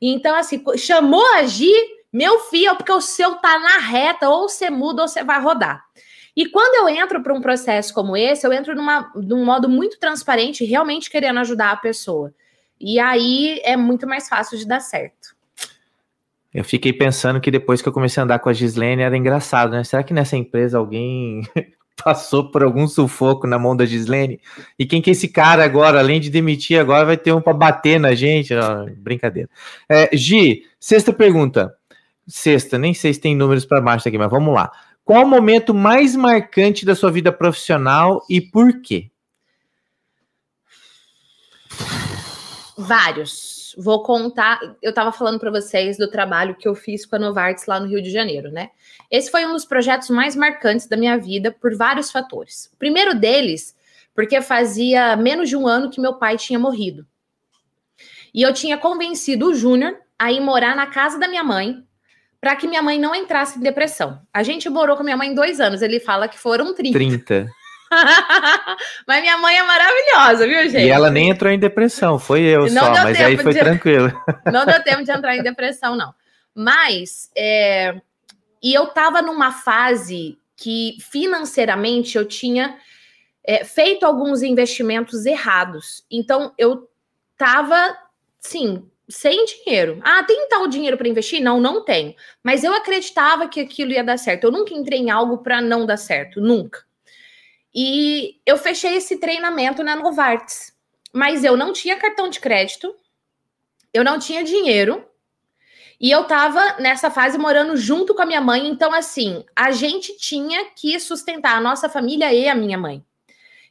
Então, 0.00 0.36
assim, 0.36 0.62
chamou 0.76 1.24
a 1.34 1.44
Gi, 1.44 1.72
meu 2.12 2.40
filho, 2.40 2.76
porque 2.76 2.92
o 2.92 3.00
seu 3.00 3.36
tá 3.36 3.58
na 3.58 3.78
reta, 3.78 4.28
ou 4.28 4.48
você 4.48 4.68
muda 4.68 5.02
ou 5.02 5.08
você 5.08 5.24
vai 5.24 5.40
rodar. 5.40 5.82
E 6.36 6.46
quando 6.46 6.76
eu 6.76 6.88
entro 6.88 7.22
para 7.22 7.34
um 7.34 7.40
processo 7.40 7.92
como 7.92 8.16
esse, 8.16 8.46
eu 8.46 8.52
entro 8.52 8.74
numa, 8.74 9.10
num 9.14 9.44
modo 9.44 9.68
muito 9.68 9.98
transparente, 9.98 10.64
realmente 10.64 11.10
querendo 11.10 11.40
ajudar 11.40 11.72
a 11.72 11.76
pessoa. 11.76 12.32
E 12.78 12.98
aí 12.98 13.60
é 13.64 13.76
muito 13.76 14.06
mais 14.06 14.28
fácil 14.28 14.56
de 14.56 14.66
dar 14.66 14.80
certo. 14.80 15.29
Eu 16.52 16.64
fiquei 16.64 16.92
pensando 16.92 17.40
que 17.40 17.50
depois 17.50 17.80
que 17.80 17.88
eu 17.88 17.92
comecei 17.92 18.20
a 18.20 18.24
andar 18.24 18.40
com 18.40 18.48
a 18.48 18.52
Gislene 18.52 19.02
era 19.02 19.16
engraçado, 19.16 19.70
né? 19.70 19.84
Será 19.84 20.02
que 20.02 20.12
nessa 20.12 20.36
empresa 20.36 20.78
alguém 20.78 21.42
passou 22.02 22.50
por 22.50 22.64
algum 22.64 22.88
sufoco 22.88 23.46
na 23.46 23.58
mão 23.58 23.76
da 23.76 23.86
Gislene? 23.86 24.40
E 24.76 24.84
quem 24.84 25.00
que 25.00 25.10
é 25.10 25.12
esse 25.12 25.28
cara 25.28 25.64
agora, 25.64 26.00
além 26.00 26.20
de 26.20 26.28
demitir, 26.28 26.80
agora 26.80 27.04
vai 27.06 27.16
ter 27.16 27.32
um 27.32 27.40
para 27.40 27.52
bater 27.52 28.00
na 28.00 28.14
gente? 28.14 28.52
Não, 28.52 28.86
brincadeira. 28.96 29.48
É, 29.88 30.10
Gi, 30.16 30.64
sexta 30.80 31.12
pergunta. 31.12 31.72
Sexta, 32.26 32.78
nem 32.78 32.94
sei 32.94 33.14
se 33.14 33.20
tem 33.20 33.36
números 33.36 33.64
para 33.64 33.80
baixo 33.80 34.08
aqui, 34.08 34.18
mas 34.18 34.30
vamos 34.30 34.52
lá. 34.52 34.72
Qual 35.04 35.24
o 35.24 35.28
momento 35.28 35.72
mais 35.72 36.16
marcante 36.16 36.84
da 36.84 36.94
sua 36.94 37.10
vida 37.12 37.32
profissional 37.32 38.24
e 38.28 38.40
por 38.40 38.80
quê? 38.80 39.10
Vários. 42.76 43.59
Vou 43.78 44.02
contar. 44.02 44.60
Eu 44.82 44.90
estava 44.90 45.12
falando 45.12 45.38
para 45.38 45.50
vocês 45.50 45.96
do 45.96 46.08
trabalho 46.08 46.54
que 46.54 46.66
eu 46.66 46.74
fiz 46.74 47.04
com 47.06 47.16
a 47.16 47.18
Novartis 47.18 47.66
lá 47.66 47.78
no 47.80 47.86
Rio 47.86 48.02
de 48.02 48.10
Janeiro, 48.10 48.50
né? 48.50 48.70
Esse 49.10 49.30
foi 49.30 49.44
um 49.44 49.52
dos 49.52 49.64
projetos 49.64 50.10
mais 50.10 50.36
marcantes 50.36 50.86
da 50.86 50.96
minha 50.96 51.16
vida 51.16 51.50
por 51.50 51.74
vários 51.74 52.10
fatores. 52.10 52.70
O 52.72 52.76
primeiro 52.76 53.14
deles, 53.14 53.76
porque 54.14 54.40
fazia 54.40 55.16
menos 55.16 55.48
de 55.48 55.56
um 55.56 55.66
ano 55.66 55.90
que 55.90 56.00
meu 56.00 56.14
pai 56.14 56.36
tinha 56.36 56.58
morrido. 56.58 57.06
E 58.32 58.42
eu 58.42 58.52
tinha 58.52 58.78
convencido 58.78 59.46
o 59.48 59.54
Júnior 59.54 59.96
a 60.18 60.30
ir 60.30 60.40
morar 60.40 60.76
na 60.76 60.86
casa 60.86 61.18
da 61.18 61.28
minha 61.28 61.42
mãe 61.42 61.84
para 62.40 62.56
que 62.56 62.66
minha 62.66 62.82
mãe 62.82 62.98
não 62.98 63.14
entrasse 63.14 63.58
em 63.58 63.62
depressão. 63.62 64.20
A 64.32 64.42
gente 64.42 64.68
morou 64.68 64.96
com 64.96 65.02
minha 65.02 65.16
mãe 65.16 65.34
dois 65.34 65.60
anos, 65.60 65.82
ele 65.82 66.00
fala 66.00 66.26
que 66.26 66.38
foram 66.38 66.74
30. 66.74 66.98
30. 66.98 67.50
mas 69.06 69.20
minha 69.20 69.36
mãe 69.38 69.56
é 69.56 69.62
maravilhosa, 69.62 70.46
viu, 70.46 70.62
gente? 70.68 70.86
E 70.86 70.88
ela 70.88 71.10
nem 71.10 71.30
entrou 71.30 71.52
em 71.52 71.58
depressão, 71.58 72.18
foi 72.18 72.42
eu 72.42 72.70
não 72.70 72.94
só, 72.94 73.02
mas 73.02 73.20
aí 73.20 73.36
foi 73.36 73.52
de... 73.52 73.58
tranquilo. 73.58 74.12
Não 74.50 74.64
deu 74.64 74.82
tempo 74.84 75.02
de 75.02 75.10
entrar 75.10 75.36
em 75.36 75.42
depressão, 75.42 75.96
não. 75.96 76.14
Mas, 76.54 77.30
é... 77.36 78.00
e 78.62 78.72
eu 78.72 78.86
tava 78.88 79.22
numa 79.22 79.52
fase 79.52 80.38
que 80.56 80.96
financeiramente 81.00 82.16
eu 82.16 82.24
tinha 82.24 82.76
é, 83.44 83.64
feito 83.64 84.04
alguns 84.04 84.42
investimentos 84.42 85.24
errados. 85.26 86.04
Então, 86.10 86.52
eu 86.58 86.88
tava, 87.36 87.96
sim, 88.38 88.84
sem 89.08 89.44
dinheiro. 89.44 90.00
Ah, 90.04 90.22
tem 90.22 90.48
tal 90.48 90.68
dinheiro 90.68 90.96
para 90.96 91.08
investir? 91.08 91.40
Não, 91.40 91.60
não 91.60 91.84
tenho. 91.84 92.14
Mas 92.42 92.62
eu 92.62 92.74
acreditava 92.74 93.48
que 93.48 93.60
aquilo 93.60 93.92
ia 93.92 94.04
dar 94.04 94.18
certo. 94.18 94.44
Eu 94.44 94.52
nunca 94.52 94.74
entrei 94.74 95.00
em 95.00 95.10
algo 95.10 95.38
para 95.38 95.60
não 95.60 95.86
dar 95.86 95.96
certo, 95.96 96.40
nunca. 96.40 96.84
E 97.74 98.40
eu 98.44 98.56
fechei 98.56 98.96
esse 98.96 99.16
treinamento 99.18 99.82
na 99.82 99.96
Novartis. 99.96 100.72
Mas 101.12 101.44
eu 101.44 101.56
não 101.56 101.72
tinha 101.72 101.96
cartão 101.96 102.28
de 102.28 102.38
crédito, 102.38 102.94
eu 103.92 104.04
não 104.04 104.18
tinha 104.18 104.44
dinheiro. 104.44 105.04
E 106.00 106.10
eu 106.10 106.24
tava 106.24 106.76
nessa 106.78 107.10
fase 107.10 107.36
morando 107.36 107.76
junto 107.76 108.14
com 108.14 108.22
a 108.22 108.26
minha 108.26 108.40
mãe, 108.40 108.66
então 108.66 108.94
assim, 108.94 109.44
a 109.54 109.70
gente 109.70 110.16
tinha 110.16 110.70
que 110.70 110.98
sustentar 110.98 111.56
a 111.56 111.60
nossa 111.60 111.90
família 111.90 112.32
e 112.32 112.48
a 112.48 112.54
minha 112.54 112.78
mãe. 112.78 113.04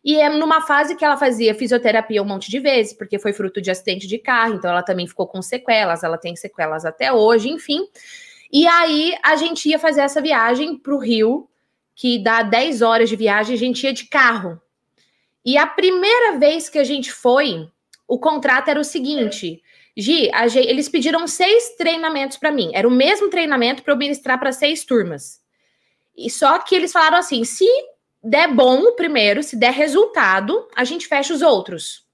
E 0.04 0.16
é 0.16 0.30
numa 0.30 0.62
fase 0.62 0.96
que 0.96 1.04
ela 1.04 1.18
fazia 1.18 1.56
fisioterapia 1.56 2.22
um 2.22 2.26
monte 2.26 2.50
de 2.50 2.60
vezes, 2.60 2.94
porque 2.94 3.18
foi 3.18 3.34
fruto 3.34 3.60
de 3.60 3.72
acidente 3.72 4.08
de 4.08 4.20
carro, 4.20 4.54
então 4.56 4.70
ela 4.70 4.84
também 4.84 5.08
ficou 5.08 5.28
com 5.28 5.42
sequelas, 5.42 6.04
ela 6.04 6.18
tem 6.18 6.36
sequelas 6.36 6.86
até 6.86 7.12
hoje, 7.12 7.50
enfim. 7.50 7.88
E 8.52 8.68
aí 8.68 9.18
a 9.24 9.36
gente 9.36 9.68
ia 9.68 9.80
fazer 9.80 10.02
essa 10.02 10.22
viagem 10.22 10.78
para 10.78 10.94
o 10.94 11.00
Rio, 11.00 11.49
que 12.00 12.18
dá 12.18 12.42
10 12.44 12.82
horas 12.82 13.10
de 13.10 13.18
viagem, 13.18 13.54
a 13.54 13.58
gente 13.58 13.84
ia 13.84 13.92
de 13.92 14.06
carro. 14.06 14.58
E 15.44 15.58
a 15.58 15.68
primeira 15.68 16.38
vez 16.38 16.70
que 16.70 16.80
a 16.80 16.84
gente 16.86 17.12
foi, 17.12 17.68
o 18.08 18.18
contrato 18.18 18.70
era 18.70 18.80
o 18.80 18.86
seguinte: 18.86 19.62
Gi, 19.98 20.32
eles 20.56 20.88
pediram 20.88 21.28
seis 21.28 21.76
treinamentos 21.76 22.38
para 22.38 22.54
mim. 22.54 22.72
Era 22.74 22.88
o 22.88 22.92
mesmo 22.92 23.30
treinamento 23.30 23.84
para 23.84 23.92
eu 23.92 23.98
ministrar 23.98 24.40
para 24.40 24.54
seis 24.54 24.86
turmas. 24.86 25.42
E 26.16 26.30
só 26.30 26.60
que 26.60 26.74
eles 26.74 26.94
falaram 26.94 27.18
assim: 27.18 27.44
se 27.44 27.68
der 28.24 28.48
bom 28.48 28.80
o 28.80 28.94
primeiro, 28.94 29.44
se 29.44 29.58
der 29.58 29.74
resultado, 29.74 30.70
a 30.74 30.86
gente 30.86 31.06
fecha 31.06 31.34
os 31.34 31.42
outros. 31.42 32.08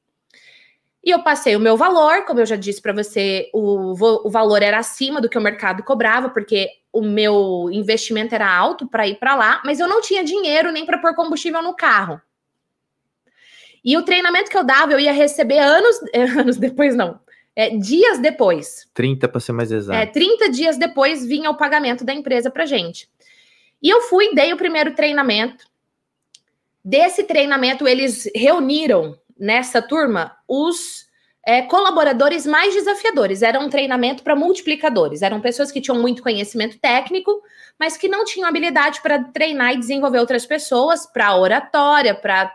E 1.06 1.12
eu 1.12 1.22
passei 1.22 1.56
o 1.56 1.60
meu 1.60 1.78
valor, 1.78 2.26
como 2.26 2.40
eu 2.40 2.46
já 2.48 2.56
disse 2.56 2.82
para 2.82 2.92
você, 2.92 3.48
o, 3.54 3.92
o 3.92 4.30
valor 4.30 4.64
era 4.64 4.80
acima 4.80 5.22
do 5.22 5.30
que 5.30 5.38
o 5.38 5.42
mercado 5.42 5.84
cobrava, 5.84 6.30
porque 6.30 6.68
o 6.92 7.04
meu 7.04 7.70
investimento 7.72 8.34
era 8.34 8.52
alto 8.52 8.88
para 8.88 9.08
ir 9.08 9.20
para 9.20 9.36
lá, 9.36 9.62
mas 9.64 9.80
eu 9.80 9.88
não 9.88 10.02
tinha 10.02 10.24
dinheiro 10.24 10.72
nem 10.72 10.84
para 10.84 10.98
pôr 10.98 11.14
combustível 11.14 11.62
no 11.62 11.76
carro. 11.76 12.20
E 13.84 13.96
o 13.96 14.02
treinamento 14.02 14.50
que 14.50 14.58
eu 14.58 14.64
dava, 14.64 14.94
eu 14.94 15.00
ia 15.00 15.12
receber 15.12 15.60
anos, 15.60 15.96
anos 16.40 16.58
depois, 16.58 16.96
não, 16.96 17.20
é, 17.56 17.70
dias 17.78 18.18
depois. 18.18 18.88
30 18.96 19.28
para 19.28 19.40
ser 19.40 19.52
mais 19.52 19.72
exato. 19.72 20.00
É, 20.00 20.08
30 20.08 20.50
dias 20.50 20.76
depois 20.76 21.24
vinha 21.24 21.52
o 21.52 21.58
pagamento 21.58 22.04
da 22.04 22.16
empresa 22.16 22.50
para 22.50 22.66
gente. 22.66 23.08
E 23.80 23.90
eu 23.90 24.02
fui, 24.02 24.34
dei 24.34 24.52
o 24.52 24.58
primeiro 24.58 24.96
treinamento, 24.96 25.66
Desse 26.88 27.24
treinamento, 27.24 27.88
eles 27.88 28.30
reuniram 28.36 29.18
nessa 29.38 29.82
turma 29.82 30.36
os 30.48 31.06
é, 31.46 31.62
colaboradores 31.62 32.46
mais 32.46 32.74
desafiadores. 32.74 33.44
Era 33.44 33.60
um 33.60 33.70
treinamento 33.70 34.24
para 34.24 34.36
multiplicadores. 34.36 35.22
Eram 35.22 35.40
pessoas 35.40 35.72
que 35.72 35.80
tinham 35.80 36.02
muito 36.02 36.24
conhecimento 36.24 36.80
técnico, 36.80 37.42
mas 37.80 37.96
que 37.96 38.08
não 38.08 38.26
tinham 38.26 38.50
habilidade 38.50 39.02
para 39.02 39.24
treinar 39.26 39.74
e 39.74 39.80
desenvolver 39.80 40.20
outras 40.20 40.46
pessoas, 40.46 41.06
para 41.06 41.36
oratória, 41.36 42.16
para 42.16 42.52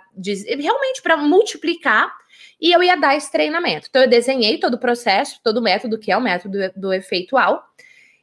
realmente 0.58 1.00
para 1.02 1.16
multiplicar. 1.16 2.12
E 2.60 2.72
eu 2.72 2.82
ia 2.82 2.96
dar 2.96 3.16
esse 3.16 3.30
treinamento. 3.30 3.86
Então, 3.88 4.02
eu 4.02 4.08
desenhei 4.08 4.58
todo 4.58 4.74
o 4.74 4.78
processo, 4.78 5.40
todo 5.42 5.58
o 5.58 5.62
método, 5.62 5.98
que 5.98 6.10
é 6.10 6.16
o 6.16 6.20
método 6.20 6.58
do 6.76 6.92
efeitual, 6.92 7.64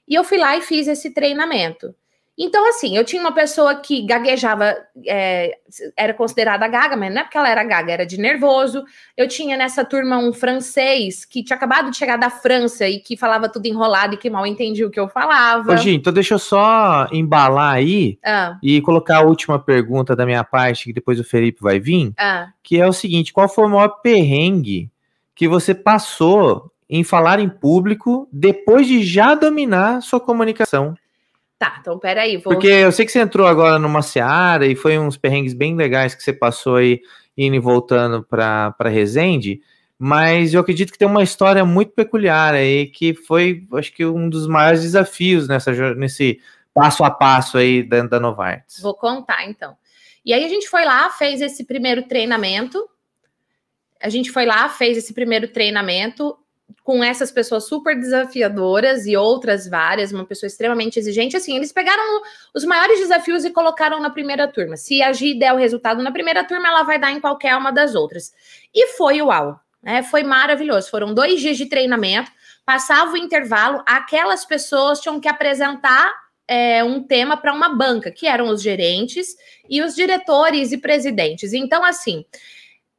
e 0.07 0.13
eu 0.13 0.23
fui 0.23 0.37
lá 0.37 0.55
e 0.55 0.61
fiz 0.61 0.87
esse 0.87 1.11
treinamento. 1.11 1.95
Então, 2.39 2.69
assim, 2.69 2.95
eu 2.95 3.03
tinha 3.03 3.19
uma 3.19 3.31
pessoa 3.31 3.73
que 3.73 4.03
gaguejava, 4.03 4.77
é, 5.07 5.57
era 5.97 6.13
considerada 6.13 6.67
gaga, 6.67 6.95
mas 6.95 7.11
não 7.11 7.21
é 7.21 7.23
porque 7.23 7.37
ela 7.37 7.49
era 7.49 7.63
gaga, 7.63 7.91
era 7.91 8.05
de 8.05 8.19
nervoso. 8.19 8.85
Eu 9.15 9.27
tinha 9.27 9.57
nessa 9.57 9.83
turma 9.83 10.19
um 10.19 10.31
francês 10.31 11.25
que 11.25 11.43
tinha 11.43 11.57
acabado 11.57 11.89
de 11.89 11.97
chegar 11.97 12.15
da 12.15 12.29
França 12.29 12.87
e 12.87 12.99
que 12.99 13.17
falava 13.17 13.49
tudo 13.49 13.65
enrolado 13.65 14.13
e 14.13 14.17
que 14.17 14.29
mal 14.29 14.45
entendia 14.45 14.85
o 14.85 14.91
que 14.91 14.99
eu 14.99 15.07
falava. 15.07 15.73
Ô, 15.73 15.77
Gi, 15.77 15.95
então 15.95 16.13
deixa 16.13 16.35
eu 16.35 16.39
só 16.39 17.07
embalar 17.11 17.73
aí 17.73 18.19
ah. 18.23 18.59
e 18.61 18.79
colocar 18.81 19.17
a 19.17 19.25
última 19.25 19.57
pergunta 19.57 20.15
da 20.15 20.23
minha 20.23 20.43
parte, 20.43 20.85
que 20.85 20.93
depois 20.93 21.19
o 21.19 21.23
Felipe 21.23 21.59
vai 21.59 21.79
vir, 21.79 22.13
ah. 22.19 22.49
que 22.61 22.79
é 22.79 22.85
o 22.85 22.93
seguinte: 22.93 23.33
qual 23.33 23.49
foi 23.49 23.65
o 23.65 23.69
maior 23.69 23.89
perrengue 24.03 24.91
que 25.33 25.47
você 25.47 25.73
passou 25.73 26.71
em 26.87 27.03
falar 27.03 27.39
em 27.39 27.49
público 27.49 28.29
depois 28.31 28.85
de 28.85 29.03
já 29.03 29.33
dominar 29.33 30.03
sua 30.03 30.19
comunicação? 30.19 30.95
Tá, 31.59 31.77
então 31.81 31.97
peraí. 31.97 32.37
Vou... 32.37 32.53
Porque 32.53 32.67
eu 32.67 32.91
sei 32.91 33.05
que 33.05 33.11
você 33.11 33.19
entrou 33.19 33.47
agora 33.47 33.79
numa 33.79 34.01
seara 34.01 34.67
e 34.67 34.75
foi 34.75 34.97
uns 34.99 35.17
perrengues 35.17 35.53
bem 35.53 35.75
legais 35.75 36.13
que 36.13 36.23
você 36.23 36.31
passou 36.31 36.75
aí 36.75 37.01
indo 37.35 37.55
e 37.55 37.59
voltando 37.59 38.23
para 38.23 38.75
Resende, 38.85 39.61
mas 39.97 40.53
eu 40.53 40.61
acredito 40.61 40.91
que 40.91 40.97
tem 40.97 41.07
uma 41.07 41.23
história 41.23 41.63
muito 41.65 41.91
peculiar 41.91 42.53
aí 42.53 42.87
que 42.87 43.13
foi, 43.13 43.67
acho 43.73 43.91
que, 43.93 44.05
um 44.05 44.29
dos 44.29 44.47
maiores 44.47 44.81
desafios 44.81 45.47
nessa, 45.47 45.71
nesse 45.95 46.39
passo 46.73 47.03
a 47.03 47.09
passo 47.09 47.57
aí 47.57 47.81
da, 47.81 48.03
da 48.03 48.19
Novartis. 48.19 48.79
Vou 48.81 48.93
contar 48.93 49.45
então. 49.45 49.75
E 50.23 50.33
aí 50.33 50.43
a 50.43 50.49
gente 50.49 50.69
foi 50.69 50.85
lá, 50.85 51.09
fez 51.09 51.41
esse 51.41 51.63
primeiro 51.63 52.03
treinamento. 52.03 52.87
A 53.99 54.09
gente 54.09 54.31
foi 54.31 54.45
lá, 54.45 54.69
fez 54.69 54.97
esse 54.97 55.13
primeiro 55.13 55.47
treinamento 55.47 56.37
com 56.83 57.03
essas 57.03 57.31
pessoas 57.31 57.67
super 57.67 57.99
desafiadoras 57.99 59.05
e 59.05 59.17
outras 59.17 59.67
várias, 59.67 60.11
uma 60.11 60.25
pessoa 60.25 60.47
extremamente 60.47 60.97
exigente, 60.97 61.35
assim, 61.35 61.55
eles 61.55 61.71
pegaram 61.71 62.21
os 62.53 62.63
maiores 62.63 62.99
desafios 62.99 63.43
e 63.43 63.49
colocaram 63.49 63.99
na 63.99 64.09
primeira 64.09 64.47
turma. 64.47 64.77
Se 64.77 65.01
a 65.01 65.11
Gi 65.11 65.37
der 65.37 65.53
o 65.53 65.57
resultado 65.57 66.01
na 66.01 66.11
primeira 66.11 66.43
turma, 66.45 66.67
ela 66.67 66.83
vai 66.83 66.99
dar 66.99 67.11
em 67.11 67.19
qualquer 67.19 67.55
uma 67.57 67.71
das 67.71 67.93
outras. 67.93 68.33
E 68.73 68.87
foi 68.93 69.21
uau, 69.21 69.59
né? 69.81 70.01
Foi 70.03 70.23
maravilhoso. 70.23 70.89
Foram 70.89 71.13
dois 71.13 71.41
dias 71.41 71.57
de 71.57 71.65
treinamento, 71.65 72.31
passava 72.65 73.11
o 73.11 73.17
intervalo, 73.17 73.83
aquelas 73.85 74.45
pessoas 74.45 74.99
tinham 74.99 75.19
que 75.19 75.27
apresentar 75.27 76.13
é, 76.47 76.83
um 76.83 77.03
tema 77.03 77.35
para 77.35 77.53
uma 77.53 77.75
banca, 77.75 78.11
que 78.11 78.27
eram 78.27 78.47
os 78.47 78.61
gerentes 78.61 79.35
e 79.69 79.81
os 79.81 79.93
diretores 79.93 80.71
e 80.71 80.77
presidentes. 80.77 81.51
Então, 81.51 81.83
assim, 81.83 82.25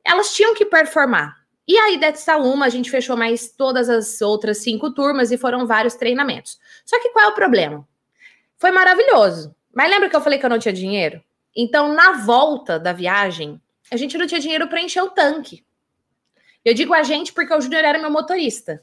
elas 0.04 0.34
tinham 0.34 0.54
que 0.54 0.66
performar. 0.66 1.37
E 1.68 1.78
aí, 1.78 1.98
dessa 2.00 2.38
uma, 2.38 2.64
a 2.64 2.70
gente 2.70 2.90
fechou 2.90 3.14
mais 3.14 3.50
todas 3.50 3.90
as 3.90 4.22
outras 4.22 4.56
cinco 4.58 4.90
turmas 4.90 5.30
e 5.30 5.36
foram 5.36 5.66
vários 5.66 5.94
treinamentos. 5.94 6.58
Só 6.82 6.98
que 6.98 7.10
qual 7.10 7.26
é 7.26 7.28
o 7.28 7.34
problema? 7.34 7.86
Foi 8.56 8.70
maravilhoso. 8.70 9.54
Mas 9.74 9.90
lembra 9.90 10.08
que 10.08 10.16
eu 10.16 10.20
falei 10.22 10.38
que 10.38 10.46
eu 10.46 10.50
não 10.50 10.58
tinha 10.58 10.72
dinheiro? 10.72 11.22
Então, 11.54 11.92
na 11.92 12.24
volta 12.24 12.78
da 12.78 12.94
viagem, 12.94 13.60
a 13.90 13.98
gente 13.98 14.16
não 14.16 14.26
tinha 14.26 14.40
dinheiro 14.40 14.66
para 14.66 14.80
encher 14.80 15.02
o 15.02 15.10
tanque. 15.10 15.62
Eu 16.64 16.72
digo 16.72 16.94
a 16.94 17.02
gente 17.02 17.34
porque 17.34 17.52
o 17.52 17.60
Júnior 17.60 17.84
era 17.84 17.98
meu 17.98 18.10
motorista. 18.10 18.82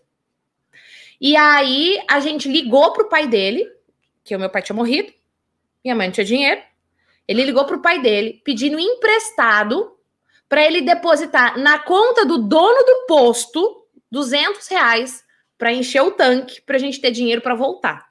E 1.20 1.36
aí 1.36 2.00
a 2.08 2.20
gente 2.20 2.48
ligou 2.48 2.94
pro 2.94 3.10
pai 3.10 3.28
dele, 3.28 3.68
que 4.24 4.36
o 4.36 4.40
meu 4.40 4.50
pai 4.50 4.62
tinha 4.62 4.76
morrido, 4.76 5.12
minha 5.84 5.96
mãe 5.96 6.08
não 6.08 6.14
tinha 6.14 6.26
dinheiro. 6.26 6.62
Ele 7.28 7.44
ligou 7.44 7.66
pro 7.66 7.82
pai 7.82 8.00
dele, 8.00 8.42
pedindo 8.44 8.80
emprestado 8.80 9.95
para 10.56 10.66
ele 10.66 10.80
depositar 10.80 11.60
na 11.60 11.80
conta 11.80 12.26
do 12.26 12.38
dono 12.38 12.86
do 12.86 13.06
posto 13.08 13.86
200 14.10 14.66
reais 14.70 15.22
para 15.58 15.74
encher 15.74 16.02
o 16.02 16.12
tanque, 16.12 16.62
para 16.62 16.78
a 16.78 16.80
gente 16.80 17.02
ter 17.02 17.12
dinheiro 17.12 17.42
para 17.42 17.56
voltar 17.56 18.06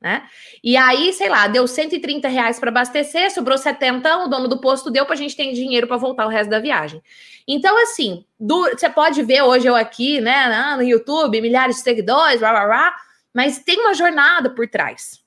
né? 0.00 0.24
E 0.64 0.76
aí, 0.76 1.12
sei 1.12 1.28
lá, 1.28 1.46
deu 1.46 1.68
130 1.68 2.26
reais 2.26 2.58
para 2.58 2.70
abastecer, 2.70 3.30
sobrou 3.30 3.56
70, 3.56 4.16
o 4.18 4.28
dono 4.28 4.48
do 4.48 4.60
posto 4.60 4.90
deu 4.90 5.04
para 5.04 5.14
a 5.14 5.16
gente 5.16 5.36
ter 5.36 5.52
dinheiro 5.52 5.86
para 5.86 5.96
voltar 5.96 6.26
o 6.26 6.28
resto 6.28 6.50
da 6.50 6.58
viagem. 6.58 7.00
Então, 7.46 7.80
assim, 7.80 8.24
você 8.40 8.90
pode 8.90 9.22
ver 9.22 9.42
hoje 9.42 9.68
eu 9.68 9.76
aqui, 9.76 10.20
né, 10.20 10.74
no 10.74 10.82
YouTube, 10.82 11.40
milhares 11.40 11.76
de 11.76 11.82
seguidores, 11.82 12.40
blá, 12.40 12.50
blá, 12.50 12.66
blá, 12.66 12.96
mas 13.32 13.60
tem 13.60 13.78
uma 13.78 13.94
jornada 13.94 14.50
por 14.50 14.66
trás. 14.66 15.21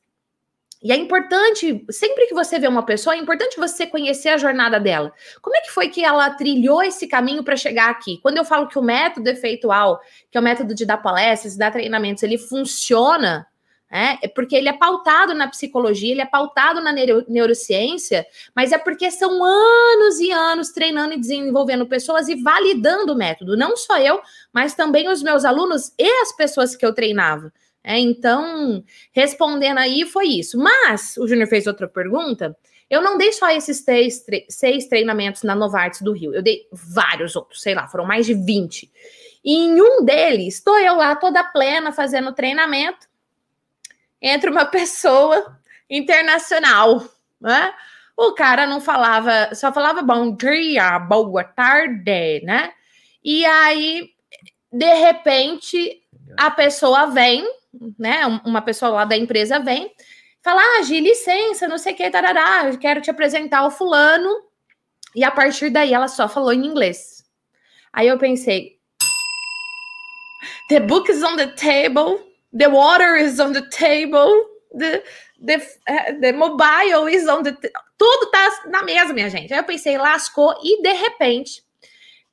E 0.86 0.92
é 0.92 0.96
importante, 0.96 1.84
sempre 1.90 2.28
que 2.28 2.36
você 2.36 2.60
vê 2.60 2.68
uma 2.68 2.86
pessoa, 2.86 3.16
é 3.16 3.18
importante 3.18 3.58
você 3.58 3.88
conhecer 3.88 4.30
a 4.30 4.38
jornada 4.38 4.80
dela. 4.80 5.12
Como 5.42 5.58
é 5.58 5.62
que 5.62 5.72
foi 5.72 5.90
que 5.90 6.06
ela 6.06 6.30
trilhou 6.30 6.84
esse 6.84 7.08
caminho 7.08 7.44
para 7.44 7.56
chegar 7.56 7.90
aqui? 7.90 8.20
Quando 8.22 8.38
eu 8.38 8.46
falo 8.46 8.68
que 8.68 8.78
o 8.78 8.84
método 8.84 9.28
efeitual, 9.28 10.00
que 10.30 10.38
é 10.38 10.40
o 10.40 10.44
método 10.44 10.76
de 10.76 10.86
dar 10.86 10.98
palestras, 10.98 11.58
dar 11.58 11.72
treinamentos, 11.72 12.22
ele 12.22 12.38
funciona, 12.38 13.48
né? 13.92 14.20
É 14.22 14.28
porque 14.28 14.56
ele 14.56 14.70
é 14.70 14.74
pautado 14.74 15.34
na 15.34 15.48
psicologia, 15.48 16.12
ele 16.12 16.22
é 16.22 16.26
pautado 16.28 16.80
na 16.80 16.92
neuro, 16.92 17.26
neurociência, 17.28 18.24
mas 18.56 18.72
é 18.72 18.78
porque 18.78 19.10
são 19.10 19.44
anos 19.44 20.20
e 20.20 20.32
anos 20.32 20.70
treinando 20.70 21.16
e 21.16 21.20
desenvolvendo 21.20 21.88
pessoas 21.88 22.28
e 22.28 22.36
validando 22.36 23.14
o 23.14 23.18
método. 23.18 23.58
Não 23.58 23.76
só 23.76 23.98
eu, 23.98 24.22
mas 24.54 24.76
também 24.76 25.10
os 25.10 25.24
meus 25.24 25.46
alunos 25.46 25.92
e 25.98 26.08
as 26.22 26.32
pessoas 26.32 26.76
que 26.76 26.86
eu 26.86 26.94
treinava. 26.94 27.52
É, 27.88 28.00
então, 28.00 28.84
respondendo 29.12 29.78
aí, 29.78 30.06
foi 30.06 30.26
isso. 30.26 30.58
Mas, 30.58 31.16
o 31.18 31.28
Júnior 31.28 31.48
fez 31.48 31.68
outra 31.68 31.88
pergunta. 31.88 32.58
Eu 32.90 33.00
não 33.00 33.16
dei 33.16 33.32
só 33.32 33.48
esses 33.52 33.84
três, 33.84 34.26
seis 34.50 34.88
treinamentos 34.88 35.44
na 35.44 35.54
Novartis 35.54 36.02
do 36.02 36.12
Rio. 36.12 36.34
Eu 36.34 36.42
dei 36.42 36.68
vários 36.72 37.36
outros, 37.36 37.62
sei 37.62 37.76
lá, 37.76 37.88
foram 37.88 38.04
mais 38.04 38.26
de 38.26 38.34
20. 38.34 38.92
E 39.44 39.56
em 39.56 39.80
um 39.80 40.04
deles, 40.04 40.56
estou 40.56 40.80
eu 40.80 40.96
lá 40.96 41.16
toda 41.16 41.44
plena 41.44 41.92
fazendo 41.92 42.34
treinamento 42.34 43.08
entre 44.20 44.50
uma 44.50 44.66
pessoa 44.66 45.60
internacional, 45.88 47.06
né? 47.40 47.72
O 48.18 48.32
cara 48.32 48.66
não 48.66 48.82
falava, 48.82 49.54
só 49.54 49.72
falava 49.72 50.02
bom 50.02 50.36
dia, 50.36 50.98
boa 50.98 51.44
tarde, 51.44 52.42
né? 52.44 52.74
E 53.24 53.46
aí, 53.46 54.10
de 54.72 54.94
repente, 54.96 56.02
a 56.38 56.50
pessoa 56.50 57.08
vem, 57.08 57.46
né? 57.98 58.26
Uma 58.46 58.62
pessoa 58.62 58.92
lá 58.92 59.06
da 59.06 59.18
empresa 59.18 59.60
vem, 59.60 59.94
fala: 60.44 60.62
Ah, 60.62 60.84
Gi, 60.84 61.00
licença, 61.00 61.68
não 61.68 61.78
sei 61.78 61.94
o 61.94 61.96
que, 61.96 62.10
tarará, 62.10 62.76
quero 62.78 63.02
te 63.02 63.10
apresentar 63.10 63.66
o 63.66 63.72
fulano. 63.72 64.30
E 65.16 65.24
a 65.24 65.32
partir 65.32 65.70
daí 65.70 65.94
ela 65.94 66.08
só 66.08 66.28
falou 66.28 66.52
em 66.52 66.66
inglês. 66.66 67.26
Aí 67.94 68.08
eu 68.08 68.18
pensei: 68.18 68.80
The 70.70 70.80
book 70.80 71.12
is 71.12 71.24
on 71.24 71.36
the 71.36 71.48
table 71.48 72.26
the 72.56 72.70
water 72.70 73.16
is 73.16 73.40
on 73.40 73.52
the 73.52 73.68
table, 73.70 74.46
the, 74.74 75.04
the, 75.42 75.56
uh, 75.88 76.14
the 76.22 76.32
mobile 76.32 77.06
is 77.06 77.28
on 77.28 77.44
the... 77.44 77.52
Tudo 77.98 78.32
tá 78.32 78.50
na 78.68 78.82
mesa, 78.84 79.14
minha 79.14 79.30
gente. 79.30 79.54
Aí 79.54 79.60
eu 79.60 79.64
pensei, 79.64 79.98
lascou, 79.98 80.56
e 80.64 80.82
de 80.82 80.94
repente, 80.94 81.64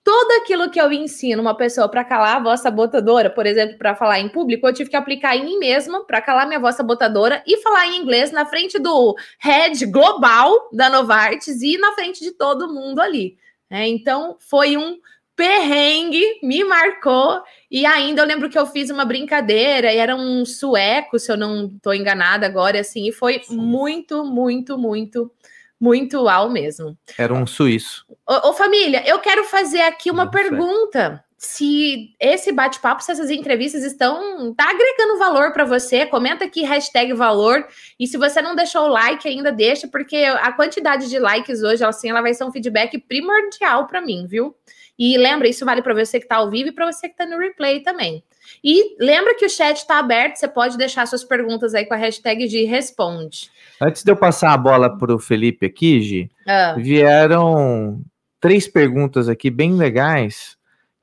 tudo 0.05 0.32
aquilo 0.42 0.70
que 0.70 0.80
eu 0.80 0.92
ensino 0.92 1.40
uma 1.40 1.57
pessoa 1.57 1.88
para 1.88 2.05
calar 2.05 2.36
a 2.36 2.42
voz 2.42 2.61
sabotadora, 2.61 3.30
por 3.30 3.46
exemplo, 3.46 3.78
para 3.78 3.94
falar 3.94 4.18
em 4.18 4.28
público, 4.28 4.66
eu 4.66 4.72
tive 4.72 4.90
que 4.90 4.96
aplicar 4.96 5.36
em 5.36 5.44
mim 5.44 5.59
mesma 5.59 6.05
para 6.05 6.20
calar 6.20 6.46
minha 6.46 6.59
voz 6.59 6.74
sabotadora 6.74 7.42
e 7.46 7.59
falar 7.59 7.86
em 7.86 7.98
inglês 7.98 8.32
na 8.32 8.44
frente 8.44 8.78
do 8.78 9.14
head 9.38 9.86
global 9.86 10.68
da 10.72 10.90
Novartis 10.90 11.62
e 11.62 11.78
na 11.78 11.92
frente 11.92 12.20
de 12.20 12.32
todo 12.32 12.72
mundo 12.72 13.00
ali. 13.00 13.36
É, 13.70 13.86
então, 13.86 14.36
foi 14.40 14.76
um 14.76 14.98
perrengue, 15.36 16.40
me 16.42 16.62
marcou. 16.64 17.42
E 17.70 17.86
ainda 17.86 18.22
eu 18.22 18.26
lembro 18.26 18.50
que 18.50 18.59
eu 18.59 18.66
fiz 18.66 18.90
uma 18.90 19.05
brincadeira 19.05 19.92
e 19.92 19.96
era 19.96 20.14
um 20.14 20.44
sueco, 20.44 21.18
se 21.18 21.32
eu 21.32 21.36
não 21.36 21.66
estou 21.66 21.94
enganada 21.94 22.46
agora, 22.46 22.80
assim, 22.80 23.09
e 23.09 23.12
foi 23.12 23.40
muito, 23.48 24.24
muito, 24.24 24.76
muito, 24.76 25.30
muito 25.83 26.22
uau 26.22 26.49
mesmo. 26.49 26.97
Era 27.18 27.35
um 27.35 27.45
suíço. 27.45 28.07
Ô, 28.24 28.51
ô 28.51 28.53
família, 28.53 29.03
eu 29.05 29.18
quero 29.18 29.43
fazer 29.43 29.80
aqui 29.80 30.12
uma 30.12 30.26
não 30.26 30.30
pergunta. 30.30 31.24
Se 31.37 32.14
esse 32.20 32.53
bate-papo, 32.53 33.03
se 33.03 33.11
essas 33.11 33.28
entrevistas 33.28 33.83
estão 33.83 34.55
tá 34.55 34.70
agregando 34.70 35.18
valor 35.18 35.53
para 35.53 35.64
você, 35.64 36.07
comenta 36.07 36.45
aqui 36.45 36.62
hashtag 36.62 37.12
valor. 37.14 37.66
E 37.99 38.07
se 38.07 38.16
você 38.16 38.41
não 38.41 38.55
deixou 38.55 38.83
o 38.83 38.93
like 38.93 39.26
ainda, 39.26 39.51
deixa, 39.51 39.89
porque 39.89 40.18
a 40.18 40.53
quantidade 40.53 41.09
de 41.09 41.18
likes 41.18 41.64
hoje, 41.64 41.85
assim, 41.85 42.11
ela 42.11 42.22
vai 42.22 42.33
ser 42.33 42.45
um 42.45 42.53
feedback 42.53 42.97
primordial 43.01 43.89
para 43.89 44.01
mim, 44.01 44.24
viu? 44.28 44.55
E 44.97 45.18
lembra, 45.18 45.49
isso 45.49 45.64
vale 45.64 45.83
para 45.83 45.95
você 45.95 46.20
que 46.20 46.26
está 46.26 46.37
ao 46.37 46.49
vivo 46.49 46.68
e 46.68 46.72
para 46.72 46.87
você 46.87 47.09
que 47.09 47.14
está 47.14 47.26
no 47.26 47.39
replay 47.39 47.80
também. 47.80 48.22
E 48.62 48.97
lembra 48.99 49.34
que 49.34 49.47
o 49.47 49.51
chat 49.51 49.76
está 49.76 49.99
aberto, 49.99 50.36
você 50.36 50.49
pode 50.49 50.78
deixar 50.78 51.07
suas 51.07 51.24
perguntas 51.24 51.74
aí 51.74 51.84
com 51.84 51.95
a 51.95 51.97
hashtag 51.97 52.47
de 52.47 52.64
responde. 52.64 53.51
Antes 53.80 54.03
de 54.03 54.11
eu 54.11 54.16
passar 54.16 54.53
a 54.53 54.57
bola 54.57 54.97
para 54.97 55.14
o 55.14 55.18
Felipe 55.18 55.66
aqui, 55.66 56.01
Gi, 56.01 56.30
ah. 56.47 56.74
vieram 56.78 58.01
três 58.40 58.68
perguntas 58.68 59.28
aqui 59.28 59.51
bem 59.51 59.74
legais 59.74 60.57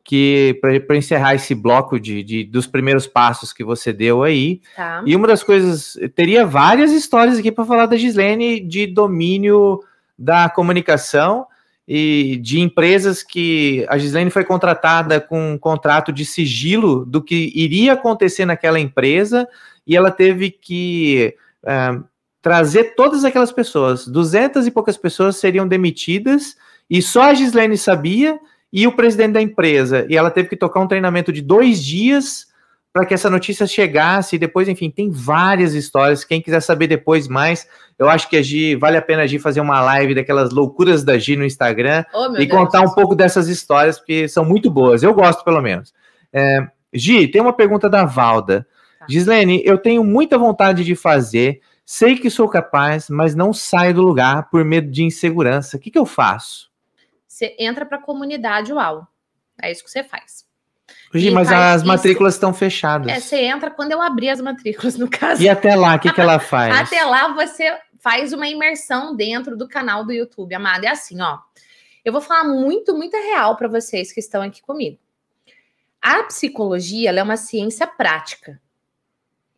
que 0.04 0.60
para 0.60 0.98
encerrar 0.98 1.36
esse 1.36 1.54
bloco 1.54 2.00
de, 2.00 2.24
de, 2.24 2.44
dos 2.44 2.66
primeiros 2.66 3.06
passos 3.06 3.54
que 3.54 3.64
você 3.64 3.94
deu 3.94 4.24
aí. 4.24 4.60
Tá. 4.76 5.04
E 5.06 5.16
uma 5.16 5.28
das 5.28 5.44
coisas, 5.44 5.96
teria 6.16 6.46
várias 6.48 6.92
histórias 6.92 7.38
aqui 7.38 7.52
para 7.52 7.64
falar 7.64 7.86
da 7.86 7.96
Gislene 7.96 8.60
de 8.60 8.88
domínio 8.88 9.80
da 10.18 10.50
comunicação 10.50 11.46
e 11.92 12.38
de 12.38 12.60
empresas 12.60 13.24
que 13.24 13.84
a 13.90 13.98
Gislaine 13.98 14.30
foi 14.30 14.46
contratada 14.46 15.20
com 15.20 15.54
um 15.54 15.58
contrato 15.58 16.14
de 16.14 16.24
sigilo 16.24 17.04
do 17.04 17.20
que 17.20 17.52
iria 17.56 17.94
acontecer 17.94 18.46
naquela 18.46 18.80
empresa 18.80 19.48
e 19.88 19.98
ela 19.98 20.12
teve 20.12 20.52
que 20.52 21.34
é, 21.66 22.00
trazer 22.44 22.94
todas 22.96 23.26
aquelas 23.26 23.52
pessoas, 23.52 24.06
duzentas 24.06 24.68
e 24.68 24.72
poucas 24.72 24.98
pessoas 24.98 25.38
seriam 25.38 25.68
demitidas 25.68 26.56
e 26.88 27.02
só 27.02 27.24
a 27.24 27.34
Gislaine 27.34 27.76
sabia 27.76 28.40
e 28.72 28.86
o 28.86 28.92
presidente 28.92 29.34
da 29.34 29.42
empresa. 29.42 30.06
E 30.08 30.16
ela 30.16 30.30
teve 30.30 30.48
que 30.48 30.56
tocar 30.56 30.82
um 30.82 30.88
treinamento 30.88 31.34
de 31.34 31.42
dois 31.42 31.84
dias 31.84 32.49
para 33.00 33.06
que 33.06 33.14
essa 33.14 33.30
notícia 33.30 33.66
chegasse 33.66 34.36
e 34.36 34.40
depois, 34.40 34.68
enfim, 34.68 34.92
tem 34.92 35.10
várias 35.10 35.74
histórias. 35.74 36.26
Quem 36.26 36.42
quiser 36.42 36.60
saber 36.60 36.86
depois 36.86 37.30
mais, 37.30 37.66
eu 37.98 38.10
acho 38.10 38.30
que 38.30 38.36
a 38.36 38.42
Gi, 38.42 38.76
vale 38.76 38.98
a 38.98 39.02
pena 39.02 39.22
a 39.22 39.26
Gi 39.26 39.40
fazer 39.40 39.62
uma 39.62 39.80
live 39.80 40.14
daquelas 40.14 40.52
loucuras 40.52 41.02
da 41.02 41.18
Gi 41.18 41.38
no 41.38 41.46
Instagram 41.46 42.04
oh, 42.14 42.36
e 42.36 42.46
Deus. 42.46 42.52
contar 42.52 42.82
um 42.82 42.94
pouco 42.94 43.16
dessas 43.16 43.48
histórias, 43.48 43.98
porque 43.98 44.28
são 44.28 44.44
muito 44.44 44.70
boas. 44.70 45.02
Eu 45.02 45.14
gosto, 45.14 45.46
pelo 45.46 45.62
menos. 45.62 45.94
É, 46.34 46.68
Gi, 46.94 47.30
tem 47.30 47.42
uma 47.42 47.54
pergunta 47.54 47.90
da 47.90 48.04
Valda. 48.04 48.68
Tá. 49.00 49.06
Gislene, 49.08 49.62
eu 49.64 49.78
tenho 49.78 50.04
muita 50.04 50.38
vontade 50.38 50.84
de 50.84 50.94
fazer, 50.94 51.62
sei 51.86 52.18
que 52.18 52.30
sou 52.30 52.50
capaz, 52.50 53.10
mas 53.10 53.34
não 53.34 53.54
saio 53.54 53.94
do 53.94 54.02
lugar 54.02 54.50
por 54.50 54.66
medo 54.66 54.92
de 54.92 55.06
insegurança. 55.06 55.78
O 55.78 55.80
que, 55.80 55.90
que 55.90 55.98
eu 55.98 56.06
faço? 56.06 56.70
Você 57.26 57.56
entra 57.58 57.86
para 57.86 57.98
a 57.98 58.02
comunidade 58.02 58.74
UAU. 58.74 59.08
É 59.62 59.72
isso 59.72 59.86
que 59.86 59.90
você 59.90 60.04
faz. 60.04 60.49
Gi, 61.14 61.32
mas 61.32 61.52
as 61.52 61.84
matrículas 61.84 62.36
estão 62.36 62.54
fechadas. 62.54 63.12
É, 63.12 63.20
você 63.20 63.38
entra 63.38 63.72
quando 63.72 63.92
eu 63.92 64.02
abrir 64.02 64.30
as 64.30 64.40
matrículas, 64.40 64.96
no 64.96 65.10
caso. 65.10 65.42
E 65.42 65.50
até 65.50 65.76
lá, 65.76 65.96
o 65.96 66.00
que, 66.00 66.14
que 66.14 66.22
ela 66.22 66.38
faz? 66.40 66.76
até 66.76 67.04
lá 67.04 67.34
você 67.34 67.78
faz 68.00 68.32
uma 68.32 68.48
imersão 68.48 69.16
dentro 69.16 69.58
do 69.58 69.68
canal 69.68 70.06
do 70.06 70.14
YouTube, 70.14 70.54
amada. 70.54 70.86
É 70.86 70.90
assim, 70.90 71.20
ó. 71.22 71.40
Eu 72.06 72.14
vou 72.14 72.22
falar 72.22 72.46
muito, 72.46 72.96
muito 72.96 73.16
real 73.18 73.56
para 73.56 73.68
vocês 73.68 74.12
que 74.12 74.20
estão 74.20 74.42
aqui 74.42 74.62
comigo. 74.62 74.98
A 76.02 76.24
psicologia 76.24 77.12
é 77.12 77.24
uma 77.24 77.38
ciência 77.38 77.86
prática. 77.86 78.60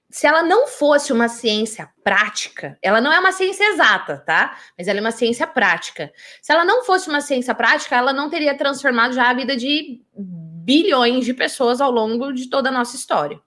Se 0.09 0.27
ela 0.27 0.43
não 0.43 0.67
fosse 0.67 1.13
uma 1.13 1.29
ciência 1.29 1.89
prática, 2.03 2.77
ela 2.81 2.99
não 2.99 3.13
é 3.13 3.19
uma 3.19 3.31
ciência 3.31 3.63
exata, 3.63 4.17
tá? 4.17 4.57
Mas 4.77 4.87
ela 4.87 4.99
é 4.99 5.01
uma 5.01 5.11
ciência 5.11 5.47
prática. 5.47 6.11
Se 6.41 6.51
ela 6.51 6.65
não 6.65 6.83
fosse 6.83 7.07
uma 7.07 7.21
ciência 7.21 7.55
prática, 7.55 7.95
ela 7.95 8.11
não 8.11 8.29
teria 8.29 8.57
transformado 8.57 9.13
já 9.13 9.29
a 9.29 9.33
vida 9.33 9.55
de 9.55 10.01
bilhões 10.64 11.26
de 11.26 11.34
pessoas 11.34 11.82
ao 11.82 11.91
longo 11.91 12.32
de 12.32 12.49
toda 12.49 12.70
a 12.70 12.72
nossa 12.72 12.95
história. 12.95 13.39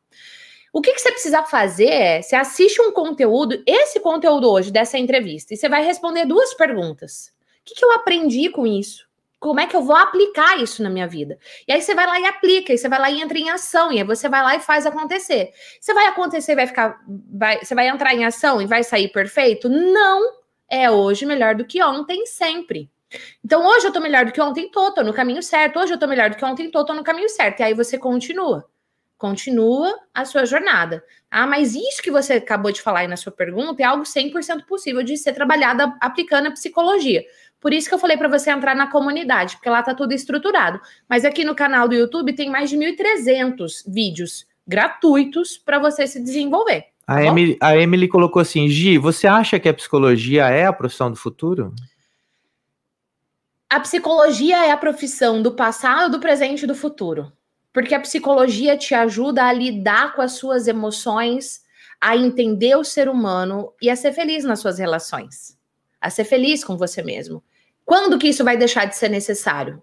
O 0.73 0.81
que, 0.81 0.93
que, 0.93 1.01
você 1.01 1.13
precisa 1.13 1.45
fazer 1.45 1.89
é, 1.89 2.21
você 2.21 2.35
assiste 2.35 2.81
um 2.83 2.91
conteúdo, 2.91 3.63
esse 3.65 4.01
conteúdo 4.01 4.51
hoje, 4.51 4.73
dessa 4.73 4.99
entrevista, 4.99 5.55
e 5.55 5.57
você 5.57 5.69
vai 5.69 5.85
responder 5.85 6.27
duas 6.27 6.53
perguntas. 6.55 7.33
O 7.61 7.65
que, 7.65 7.75
que 7.75 7.85
eu 7.85 7.93
aprendi 7.93 8.51
com 8.51 8.67
isso? 8.67 9.07
como 9.45 9.61
é 9.61 9.67
que 9.67 9.77
eu 9.77 9.83
vou 9.83 9.95
aplicar 9.95 10.59
isso 10.59 10.83
na 10.83 10.89
minha 10.89 11.07
vida? 11.07 11.39
E 11.69 11.73
aí 11.75 11.83
você 11.83 11.95
vai 11.95 12.07
lá 12.07 12.19
e 12.19 12.25
aplica, 12.25 12.73
e 12.73 12.79
você 12.79 12.89
vai 12.89 12.99
lá 12.99 13.11
e 13.11 13.21
entra 13.21 13.39
em 13.39 13.51
ação, 13.51 13.93
e 13.93 13.99
aí 13.99 14.05
você 14.05 14.27
vai 14.27 14.43
lá 14.43 14.57
e 14.57 14.61
faz 14.61 14.87
acontecer. 14.87 15.51
Você 15.79 15.93
vai 15.93 16.07
acontecer, 16.07 16.55
vai 16.55 16.67
ficar, 16.67 16.99
vai, 17.31 17.59
você 17.63 17.75
vai 17.75 17.89
entrar 17.89 18.15
em 18.15 18.25
ação 18.25 18.63
e 18.63 18.67
vai 18.67 18.83
sair 18.83 19.09
perfeito? 19.09 19.69
Não 19.69 20.39
é 20.67 20.91
hoje 20.91 21.27
melhor 21.27 21.55
do 21.55 21.67
que 21.67 21.83
ontem, 21.83 22.25
sempre. 22.25 22.91
Então, 23.45 23.67
hoje 23.67 23.87
eu 23.87 23.93
tô 23.93 24.01
melhor 24.01 24.25
do 24.25 24.33
que 24.33 24.41
ontem, 24.41 24.71
tô, 24.71 24.93
tô 24.93 25.03
no 25.03 25.13
caminho 25.13 25.43
certo. 25.43 25.79
Hoje 25.79 25.93
eu 25.93 25.99
tô 25.99 26.07
melhor 26.07 26.31
do 26.31 26.37
que 26.37 26.45
ontem, 26.45 26.71
tô, 26.71 26.85
tô 26.85 26.95
no 26.95 27.05
caminho 27.05 27.29
certo. 27.29 27.61
E 27.61 27.63
aí 27.63 27.75
você 27.75 27.99
continua. 27.99 28.65
Continua 29.17 29.95
a 30.13 30.25
sua 30.25 30.45
jornada. 30.45 31.03
Ah, 31.31 31.47
mas 31.47 31.75
isso 31.75 32.03
que 32.03 32.11
você 32.11 32.35
acabou 32.35 32.73
de 32.73 32.83
falar 32.83 33.01
aí 33.01 33.07
na 33.07 33.17
sua 33.17 33.33
pergunta 33.33 33.83
é 33.83 33.85
algo 33.87 34.03
100% 34.03 34.67
possível 34.67 35.03
de 35.03 35.17
ser 35.17 35.33
trabalhado 35.33 35.95
aplicando 36.01 36.49
a 36.49 36.51
psicologia. 36.51 37.25
Por 37.61 37.73
isso 37.73 37.89
que 37.89 37.95
eu 37.95 37.99
falei 37.99 38.17
para 38.17 38.29
você 38.29 38.51
entrar 38.51 38.75
na 38.75 38.91
comunidade, 38.91 39.57
porque 39.57 39.71
lá 39.71 39.83
tá 39.83 39.95
tudo 39.95 40.13
estruturado. 40.13 40.79
Mas 41.09 41.25
aqui 41.25 41.45
no 41.45 41.55
canal 41.55 41.89
do 41.89 41.95
YouTube 41.95 42.35
tem 42.35 42.51
mais 42.51 42.69
de 42.69 42.77
1.300 42.77 43.85
vídeos 43.87 44.47
gratuitos 44.67 45.57
para 45.57 45.79
você 45.79 46.07
se 46.07 46.23
desenvolver. 46.23 46.85
A, 47.07 47.15
tá 47.15 47.25
Emily, 47.25 47.57
a 47.61 47.77
Emily 47.77 48.09
colocou 48.09 48.43
assim: 48.43 48.69
Gi, 48.69 48.99
você 48.99 49.27
acha 49.27 49.59
que 49.59 49.69
a 49.69 49.75
psicologia 49.75 50.49
é 50.49 50.67
a 50.67 50.73
profissão 50.73 51.11
do 51.11 51.17
futuro? 51.17 51.75
A 53.69 53.81
psicologia 53.81 54.67
é 54.67 54.71
a 54.71 54.77
profissão 54.77 55.43
do 55.43 55.53
passado, 55.53 56.13
do 56.13 56.21
presente 56.21 56.63
e 56.63 56.67
do 56.67 56.75
futuro. 56.75 57.33
Porque 57.73 57.95
a 57.95 58.01
psicologia 58.01 58.77
te 58.77 58.95
ajuda 58.95 59.45
a 59.45 59.53
lidar 59.53 60.15
com 60.15 60.23
as 60.23 60.33
suas 60.33 60.69
emoções, 60.69 61.63
a 62.01 62.17
entender 62.17 62.77
o 62.77 62.85
ser 62.85 63.09
humano 63.09 63.73
e 63.83 63.91
a 63.91 63.97
ser 63.97 64.13
feliz 64.13 64.45
nas 64.45 64.61
suas 64.61 64.79
relações. 64.79 65.59
A 66.01 66.09
ser 66.09 66.25
feliz 66.25 66.63
com 66.63 66.77
você 66.77 67.03
mesmo. 67.03 67.43
Quando 67.85 68.19
que 68.19 68.29
isso 68.29 68.45
vai 68.45 68.57
deixar 68.57 68.85
de 68.85 68.97
ser 68.97 69.09
necessário? 69.09 69.83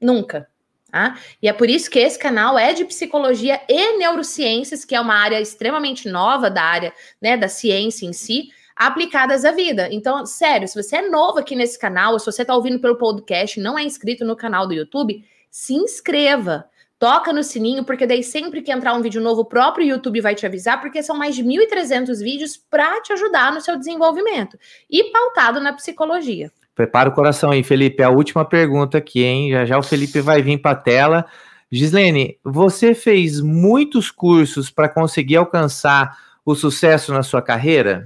Nunca. 0.00 0.48
Tá? 0.90 1.18
E 1.42 1.48
é 1.48 1.52
por 1.52 1.68
isso 1.68 1.90
que 1.90 1.98
esse 1.98 2.16
canal 2.16 2.56
é 2.56 2.72
de 2.72 2.84
psicologia 2.84 3.60
e 3.68 3.98
neurociências, 3.98 4.84
que 4.84 4.94
é 4.94 5.00
uma 5.00 5.16
área 5.16 5.40
extremamente 5.40 6.08
nova 6.08 6.48
da 6.48 6.62
área 6.62 6.92
né, 7.20 7.36
da 7.36 7.48
ciência 7.48 8.06
em 8.06 8.12
si, 8.12 8.50
aplicadas 8.76 9.44
à 9.44 9.52
vida. 9.52 9.88
Então, 9.92 10.26
sério, 10.26 10.66
se 10.66 10.80
você 10.80 10.96
é 10.96 11.08
novo 11.08 11.38
aqui 11.38 11.54
nesse 11.54 11.78
canal, 11.78 12.18
se 12.18 12.26
você 12.26 12.42
está 12.42 12.54
ouvindo 12.54 12.80
pelo 12.80 12.96
podcast 12.96 13.60
não 13.60 13.78
é 13.78 13.82
inscrito 13.82 14.24
no 14.24 14.36
canal 14.36 14.66
do 14.66 14.74
YouTube, 14.74 15.24
se 15.50 15.74
inscreva. 15.74 16.66
Toca 16.98 17.32
no 17.32 17.42
sininho, 17.42 17.84
porque 17.84 18.06
daí 18.06 18.22
sempre 18.22 18.62
que 18.62 18.72
entrar 18.72 18.94
um 18.94 19.02
vídeo 19.02 19.20
novo, 19.20 19.42
o 19.42 19.44
próprio 19.44 19.86
YouTube 19.86 20.20
vai 20.20 20.34
te 20.34 20.46
avisar, 20.46 20.80
porque 20.80 21.02
são 21.02 21.16
mais 21.16 21.34
de 21.34 21.44
1.300 21.44 22.18
vídeos 22.22 22.56
para 22.56 23.02
te 23.02 23.12
ajudar 23.12 23.52
no 23.52 23.60
seu 23.60 23.76
desenvolvimento 23.76 24.58
e 24.88 25.04
pautado 25.04 25.60
na 25.60 25.72
psicologia. 25.72 26.50
Prepara 26.74 27.08
o 27.08 27.12
coração 27.12 27.50
aí, 27.50 27.62
Felipe. 27.62 28.02
A 28.02 28.10
última 28.10 28.44
pergunta 28.44 28.98
aqui, 28.98 29.22
hein? 29.22 29.50
Já 29.50 29.64
já 29.64 29.78
o 29.78 29.82
Felipe 29.82 30.20
vai 30.20 30.40
vir 30.40 30.58
para 30.58 30.72
a 30.72 30.76
tela. 30.76 31.26
Gislene, 31.70 32.38
você 32.42 32.94
fez 32.94 33.40
muitos 33.40 34.10
cursos 34.10 34.70
para 34.70 34.88
conseguir 34.88 35.36
alcançar 35.36 36.16
o 36.44 36.54
sucesso 36.54 37.12
na 37.12 37.22
sua 37.22 37.42
carreira? 37.42 38.04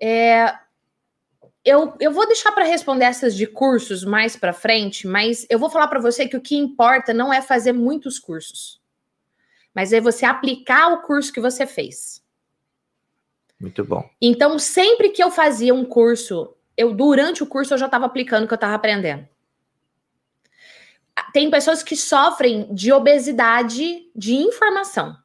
É, 0.00 0.54
eu, 1.64 1.94
eu 2.00 2.12
vou 2.12 2.26
deixar 2.26 2.52
para 2.52 2.64
responder 2.64 3.04
essas 3.04 3.36
de 3.36 3.46
cursos 3.46 4.04
mais 4.04 4.36
para 4.36 4.52
frente, 4.52 5.06
mas 5.06 5.46
eu 5.50 5.58
vou 5.58 5.68
falar 5.68 5.88
para 5.88 6.00
você 6.00 6.26
que 6.26 6.36
o 6.36 6.40
que 6.40 6.56
importa 6.56 7.12
não 7.12 7.32
é 7.32 7.42
fazer 7.42 7.72
muitos 7.72 8.18
cursos, 8.18 8.80
mas 9.74 9.92
é 9.92 10.00
você 10.00 10.24
aplicar 10.24 10.92
o 10.92 11.02
curso 11.02 11.32
que 11.32 11.40
você 11.40 11.66
fez. 11.66 12.24
Muito 13.60 13.84
bom. 13.84 14.08
Então, 14.20 14.58
sempre 14.58 15.10
que 15.10 15.22
eu 15.22 15.30
fazia 15.30 15.74
um 15.74 15.84
curso, 15.84 16.54
eu 16.76 16.94
durante 16.94 17.42
o 17.42 17.46
curso 17.46 17.74
eu 17.74 17.78
já 17.78 17.86
estava 17.86 18.06
aplicando 18.06 18.44
o 18.44 18.46
que 18.46 18.54
eu 18.54 18.56
estava 18.56 18.74
aprendendo. 18.74 19.28
Tem 21.32 21.50
pessoas 21.50 21.82
que 21.82 21.96
sofrem 21.96 22.72
de 22.72 22.92
obesidade 22.92 24.08
de 24.14 24.36
informação 24.36 25.16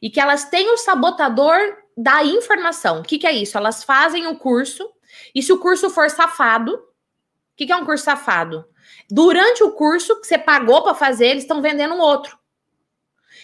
e 0.00 0.10
que 0.10 0.20
elas 0.20 0.44
têm 0.44 0.70
o 0.70 0.76
sabotador 0.76 1.83
da 1.96 2.24
informação. 2.24 3.00
O 3.00 3.02
que, 3.02 3.18
que 3.18 3.26
é 3.26 3.32
isso? 3.32 3.56
Elas 3.56 3.84
fazem 3.84 4.26
o 4.26 4.36
curso, 4.36 4.90
e 5.34 5.42
se 5.42 5.52
o 5.52 5.58
curso 5.58 5.90
for 5.90 6.10
safado, 6.10 6.74
o 6.74 7.56
que, 7.56 7.66
que 7.66 7.72
é 7.72 7.76
um 7.76 7.84
curso 7.84 8.04
safado? 8.04 8.64
Durante 9.10 9.62
o 9.62 9.72
curso 9.72 10.20
que 10.20 10.26
você 10.26 10.38
pagou 10.38 10.82
para 10.82 10.94
fazer, 10.94 11.26
eles 11.26 11.44
estão 11.44 11.62
vendendo 11.62 11.94
um 11.94 12.00
outro. 12.00 12.38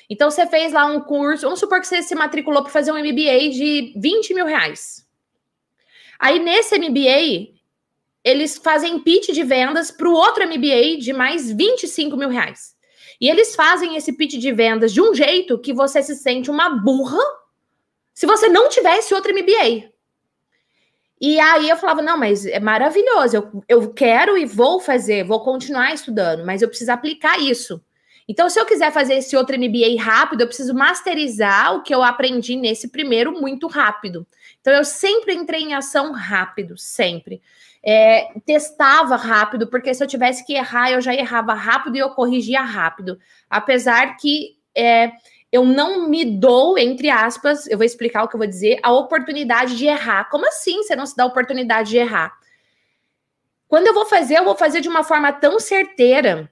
Então 0.08 0.30
você 0.30 0.46
fez 0.46 0.72
lá 0.72 0.86
um 0.86 1.00
curso, 1.00 1.42
vamos 1.42 1.60
supor 1.60 1.80
que 1.80 1.86
você 1.86 2.02
se 2.02 2.14
matriculou 2.14 2.62
para 2.62 2.72
fazer 2.72 2.90
um 2.90 2.98
MBA 2.98 3.50
de 3.50 3.92
20 3.96 4.34
mil 4.34 4.46
reais. 4.46 5.06
Aí 6.18 6.38
nesse 6.38 6.76
MBA, 6.78 7.60
eles 8.24 8.58
fazem 8.58 8.98
pitch 8.98 9.30
de 9.30 9.42
vendas 9.44 9.90
para 9.90 10.08
o 10.08 10.12
outro 10.12 10.46
MBA 10.46 10.98
de 10.98 11.12
mais 11.12 11.50
25 11.50 12.16
mil 12.16 12.28
reais. 12.28 12.74
E 13.20 13.28
eles 13.28 13.54
fazem 13.54 13.96
esse 13.96 14.12
pitch 14.12 14.34
de 14.34 14.52
vendas 14.52 14.92
de 14.92 15.00
um 15.00 15.14
jeito 15.14 15.58
que 15.58 15.72
você 15.72 16.02
se 16.02 16.16
sente 16.16 16.50
uma 16.50 16.70
burra 16.70 17.22
se 18.14 18.26
você 18.26 18.48
não 18.48 18.68
tivesse 18.68 19.14
outro 19.14 19.32
MBA. 19.32 19.90
E 21.20 21.38
aí 21.38 21.68
eu 21.68 21.76
falava, 21.76 22.00
não, 22.00 22.16
mas 22.16 22.46
é 22.46 22.58
maravilhoso, 22.58 23.36
eu, 23.36 23.64
eu 23.68 23.92
quero 23.92 24.38
e 24.38 24.46
vou 24.46 24.80
fazer, 24.80 25.22
vou 25.22 25.40
continuar 25.40 25.92
estudando, 25.92 26.46
mas 26.46 26.62
eu 26.62 26.68
preciso 26.68 26.92
aplicar 26.92 27.38
isso. 27.38 27.82
Então, 28.30 28.48
se 28.48 28.60
eu 28.60 28.64
quiser 28.64 28.92
fazer 28.92 29.14
esse 29.14 29.36
outro 29.36 29.58
MBA 29.58 30.00
rápido, 30.00 30.42
eu 30.42 30.46
preciso 30.46 30.72
masterizar 30.72 31.74
o 31.74 31.82
que 31.82 31.92
eu 31.92 32.00
aprendi 32.00 32.54
nesse 32.54 32.86
primeiro 32.88 33.32
muito 33.32 33.66
rápido. 33.66 34.24
Então, 34.60 34.72
eu 34.72 34.84
sempre 34.84 35.34
entrei 35.34 35.62
em 35.62 35.74
ação 35.74 36.12
rápido, 36.12 36.78
sempre. 36.78 37.42
É, 37.84 38.28
testava 38.46 39.16
rápido, 39.16 39.66
porque 39.66 39.92
se 39.92 40.04
eu 40.04 40.06
tivesse 40.06 40.46
que 40.46 40.54
errar, 40.54 40.92
eu 40.92 41.00
já 41.00 41.12
errava 41.12 41.54
rápido 41.54 41.96
e 41.96 41.98
eu 41.98 42.10
corrigia 42.10 42.62
rápido. 42.62 43.18
Apesar 43.50 44.16
que 44.16 44.56
é, 44.76 45.10
eu 45.52 45.64
não 45.64 46.08
me 46.08 46.24
dou, 46.24 46.78
entre 46.78 47.10
aspas, 47.10 47.66
eu 47.66 47.76
vou 47.76 47.84
explicar 47.84 48.22
o 48.22 48.28
que 48.28 48.36
eu 48.36 48.38
vou 48.38 48.46
dizer, 48.46 48.78
a 48.82 48.92
oportunidade 48.92 49.76
de 49.76 49.86
errar. 49.86 50.28
Como 50.30 50.46
assim 50.46 50.82
você 50.82 50.94
não 50.94 51.06
se 51.06 51.16
dá 51.16 51.24
a 51.24 51.26
oportunidade 51.26 51.90
de 51.90 51.98
errar? 51.98 52.38
Quando 53.66 53.86
eu 53.86 53.94
vou 53.94 54.06
fazer, 54.06 54.38
eu 54.38 54.44
vou 54.44 54.56
fazer 54.56 54.80
de 54.80 54.88
uma 54.88 55.04
forma 55.04 55.32
tão 55.32 55.58
certeira 55.58 56.50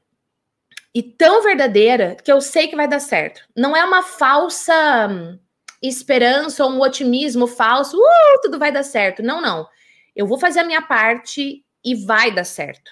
e 0.95 1.03
tão 1.03 1.43
verdadeira 1.43 2.17
que 2.23 2.31
eu 2.31 2.41
sei 2.41 2.69
que 2.69 2.77
vai 2.77 2.89
dar 2.89 3.01
certo. 3.01 3.43
Não 3.57 3.77
é 3.77 3.85
uma 3.85 4.03
falsa 4.03 5.09
hum, 5.09 5.39
esperança 5.83 6.65
ou 6.65 6.71
um 6.71 6.81
otimismo 6.81 7.47
falso, 7.47 7.97
uh, 7.97 8.41
tudo 8.43 8.59
vai 8.59 8.73
dar 8.73 8.83
certo. 8.83 9.23
Não, 9.23 9.41
não. 9.41 9.69
Eu 10.15 10.27
vou 10.27 10.39
fazer 10.39 10.61
a 10.61 10.65
minha 10.65 10.83
parte 10.83 11.65
e 11.85 11.95
vai 11.95 12.33
dar 12.33 12.45
certo. 12.45 12.91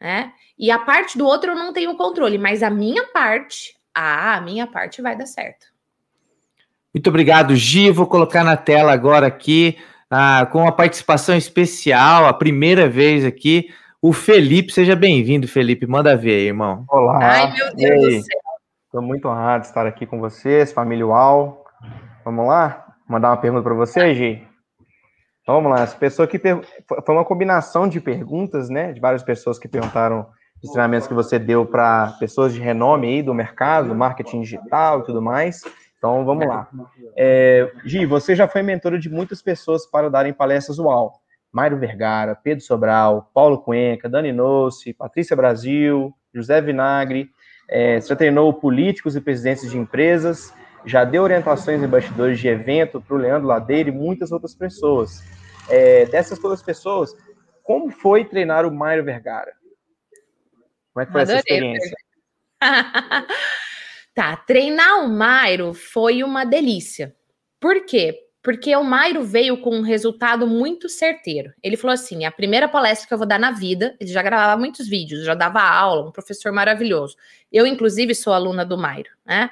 Né? 0.00 0.32
E 0.58 0.70
a 0.70 0.78
parte 0.78 1.18
do 1.18 1.26
outro 1.26 1.52
eu 1.52 1.56
não 1.56 1.72
tenho 1.72 1.96
controle, 1.96 2.38
mas 2.38 2.62
a 2.62 2.70
minha 2.70 3.06
parte, 3.08 3.74
ah, 3.94 4.36
a 4.36 4.40
minha 4.40 4.66
parte 4.66 5.00
vai 5.00 5.16
dar 5.16 5.26
certo. 5.26 5.66
Muito 6.92 7.08
obrigado, 7.08 7.54
Gi. 7.54 7.90
Vou 7.90 8.06
colocar 8.06 8.44
na 8.44 8.56
tela 8.56 8.92
agora 8.92 9.26
aqui, 9.26 9.78
ah, 10.10 10.46
com 10.50 10.60
uma 10.60 10.72
participação 10.72 11.36
especial, 11.36 12.26
a 12.26 12.32
primeira 12.32 12.88
vez 12.88 13.24
aqui, 13.24 13.68
o 14.00 14.12
Felipe. 14.12 14.72
Seja 14.72 14.94
bem-vindo, 14.94 15.48
Felipe. 15.48 15.86
Manda 15.86 16.16
ver 16.16 16.36
aí, 16.36 16.46
irmão. 16.46 16.84
Olá. 16.88 17.18
Ai, 17.20 17.52
meu 17.52 17.74
Deus 17.74 18.00
do 18.00 18.10
céu. 18.22 18.40
Estou 18.86 19.02
muito 19.02 19.28
honrado 19.28 19.62
de 19.62 19.68
estar 19.68 19.86
aqui 19.86 20.06
com 20.06 20.20
vocês, 20.20 20.72
família 20.72 21.04
UAU. 21.06 21.64
Vamos 22.24 22.46
lá? 22.46 22.86
Mandar 23.08 23.30
uma 23.30 23.36
pergunta 23.36 23.64
para 23.64 23.74
você, 23.74 24.14
Gi? 24.14 24.46
Vamos 25.46 25.70
lá. 25.70 25.82
Essa 25.82 25.96
pessoa 25.96 26.28
que 26.28 26.38
per... 26.38 26.60
foi 26.86 27.14
uma 27.14 27.24
combinação 27.24 27.88
de 27.88 28.00
perguntas, 28.00 28.70
né? 28.70 28.92
De 28.92 29.00
várias 29.00 29.22
pessoas 29.22 29.58
que 29.58 29.66
perguntaram 29.66 30.26
os 30.64 30.70
treinamentos 30.70 31.06
que 31.06 31.12
você 31.12 31.38
deu 31.38 31.66
para 31.66 32.16
pessoas 32.18 32.54
de 32.54 32.60
renome 32.60 33.06
aí 33.06 33.22
do 33.22 33.34
mercado, 33.34 33.94
marketing 33.94 34.40
digital 34.40 35.00
e 35.00 35.04
tudo 35.04 35.20
mais. 35.20 35.62
Então, 35.98 36.24
vamos 36.24 36.46
lá. 36.46 36.68
É, 37.16 37.70
Gi, 37.84 38.06
você 38.06 38.34
já 38.34 38.48
foi 38.48 38.62
mentora 38.62 38.98
de 38.98 39.10
muitas 39.10 39.42
pessoas 39.42 39.86
para 39.86 40.08
darem 40.08 40.32
palestras 40.32 40.78
UAU. 40.78 41.12
Mário 41.52 41.78
Vergara, 41.78 42.34
Pedro 42.34 42.64
Sobral, 42.64 43.30
Paulo 43.34 43.58
Cuenca, 43.58 44.08
Dani 44.08 44.32
Nossi, 44.32 44.94
Patrícia 44.94 45.36
Brasil, 45.36 46.12
José 46.34 46.60
Vinagre. 46.62 47.28
É, 47.68 48.00
você 48.00 48.16
treinou 48.16 48.52
políticos 48.52 49.14
e 49.16 49.20
presidentes 49.20 49.70
de 49.70 49.78
empresas, 49.78 50.52
já 50.84 51.04
deu 51.04 51.22
orientações 51.22 51.82
em 51.82 51.86
bastidores 51.86 52.38
de 52.38 52.48
evento 52.48 53.00
para 53.00 53.14
o 53.14 53.18
Leandro 53.18 53.48
Ladeira 53.48 53.90
e 53.90 53.92
muitas 53.92 54.32
outras 54.32 54.54
pessoas. 54.54 55.22
É, 55.68 56.06
dessas 56.06 56.38
todas 56.38 56.60
as 56.60 56.64
pessoas, 56.64 57.14
como 57.62 57.90
foi 57.90 58.24
treinar 58.24 58.66
o 58.66 58.74
Mário 58.74 59.04
Vergara? 59.04 59.52
Como 60.94 61.02
é 61.02 61.06
que 61.06 61.12
foi 61.12 61.22
Adorei, 61.22 61.40
essa 61.40 61.48
experiência? 61.48 61.96
tá, 64.14 64.36
treinar 64.36 65.04
o 65.04 65.08
Mairo 65.08 65.74
foi 65.74 66.22
uma 66.22 66.44
delícia. 66.44 67.14
Por 67.60 67.84
quê? 67.84 68.20
Porque 68.40 68.76
o 68.76 68.84
Mairo 68.84 69.24
veio 69.24 69.60
com 69.60 69.74
um 69.74 69.80
resultado 69.80 70.46
muito 70.46 70.88
certeiro. 70.88 71.52
Ele 71.62 71.76
falou 71.76 71.94
assim: 71.94 72.24
a 72.24 72.30
primeira 72.30 72.68
palestra 72.68 73.08
que 73.08 73.14
eu 73.14 73.18
vou 73.18 73.26
dar 73.26 73.40
na 73.40 73.50
vida, 73.50 73.96
ele 73.98 74.12
já 74.12 74.22
gravava 74.22 74.58
muitos 74.60 74.86
vídeos, 74.86 75.24
já 75.24 75.34
dava 75.34 75.60
aula, 75.60 76.08
um 76.08 76.12
professor 76.12 76.52
maravilhoso. 76.52 77.16
Eu, 77.50 77.66
inclusive, 77.66 78.14
sou 78.14 78.32
aluna 78.32 78.64
do 78.64 78.78
Mairo, 78.78 79.10
né? 79.26 79.50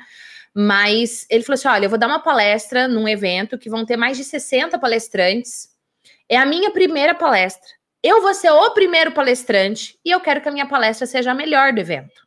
Mas 0.54 1.26
ele 1.28 1.42
falou 1.42 1.54
assim: 1.54 1.68
olha, 1.68 1.86
eu 1.86 1.90
vou 1.90 1.98
dar 1.98 2.06
uma 2.06 2.20
palestra 2.22 2.86
num 2.86 3.08
evento 3.08 3.58
que 3.58 3.70
vão 3.70 3.84
ter 3.84 3.96
mais 3.96 4.16
de 4.16 4.22
60 4.22 4.78
palestrantes. 4.78 5.70
É 6.28 6.36
a 6.36 6.46
minha 6.46 6.70
primeira 6.70 7.14
palestra. 7.14 7.81
Eu 8.02 8.20
vou 8.20 8.34
ser 8.34 8.50
o 8.50 8.70
primeiro 8.70 9.12
palestrante 9.12 9.98
e 10.04 10.10
eu 10.10 10.20
quero 10.20 10.40
que 10.40 10.48
a 10.48 10.52
minha 10.52 10.66
palestra 10.66 11.06
seja 11.06 11.30
a 11.30 11.34
melhor 11.34 11.72
do 11.72 11.80
evento. 11.80 12.26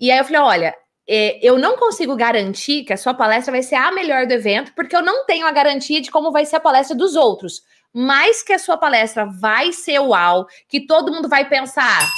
E 0.00 0.10
aí 0.10 0.18
eu 0.18 0.24
falei: 0.24 0.40
olha, 0.40 0.76
é, 1.06 1.38
eu 1.46 1.58
não 1.58 1.76
consigo 1.76 2.16
garantir 2.16 2.84
que 2.84 2.92
a 2.92 2.96
sua 2.96 3.12
palestra 3.12 3.52
vai 3.52 3.62
ser 3.62 3.74
a 3.74 3.92
melhor 3.92 4.26
do 4.26 4.32
evento, 4.32 4.72
porque 4.74 4.96
eu 4.96 5.02
não 5.02 5.26
tenho 5.26 5.46
a 5.46 5.52
garantia 5.52 6.00
de 6.00 6.10
como 6.10 6.32
vai 6.32 6.46
ser 6.46 6.56
a 6.56 6.60
palestra 6.60 6.96
dos 6.96 7.14
outros. 7.14 7.62
Mas 7.92 8.42
que 8.42 8.54
a 8.54 8.58
sua 8.58 8.78
palestra 8.78 9.26
vai 9.26 9.70
ser 9.72 9.98
uau, 9.98 10.46
que 10.68 10.86
todo 10.86 11.12
mundo 11.12 11.28
vai 11.28 11.48
pensar: 11.48 12.08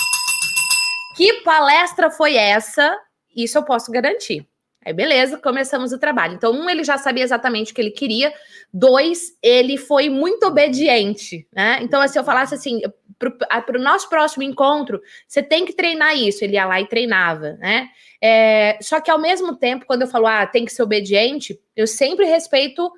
que 1.16 1.42
palestra 1.42 2.10
foi 2.10 2.36
essa? 2.36 2.96
Isso 3.36 3.58
eu 3.58 3.64
posso 3.64 3.90
garantir. 3.90 4.46
Aí, 4.84 4.92
beleza, 4.92 5.38
começamos 5.38 5.92
o 5.92 5.98
trabalho. 5.98 6.34
Então, 6.34 6.52
um, 6.52 6.68
ele 6.68 6.84
já 6.84 6.98
sabia 6.98 7.24
exatamente 7.24 7.72
o 7.72 7.74
que 7.74 7.80
ele 7.80 7.90
queria. 7.90 8.32
Dois, 8.72 9.36
ele 9.42 9.78
foi 9.78 10.10
muito 10.10 10.44
obediente, 10.46 11.46
né? 11.52 11.78
Então, 11.80 12.06
se 12.06 12.18
eu 12.18 12.24
falasse 12.24 12.54
assim, 12.54 12.80
para 13.18 13.78
o 13.78 13.82
nosso 13.82 14.08
próximo 14.08 14.42
encontro, 14.42 15.00
você 15.26 15.42
tem 15.42 15.64
que 15.64 15.72
treinar 15.72 16.16
isso. 16.16 16.44
Ele 16.44 16.54
ia 16.54 16.66
lá 16.66 16.80
e 16.80 16.86
treinava, 16.86 17.52
né? 17.52 17.88
É, 18.22 18.78
só 18.82 19.00
que 19.00 19.10
ao 19.10 19.18
mesmo 19.18 19.56
tempo, 19.56 19.86
quando 19.86 20.02
eu 20.02 20.08
falo, 20.08 20.26
ah, 20.26 20.46
tem 20.46 20.64
que 20.64 20.72
ser 20.72 20.82
obediente, 20.82 21.58
eu 21.74 21.86
sempre 21.86 22.26
respeito 22.26 22.90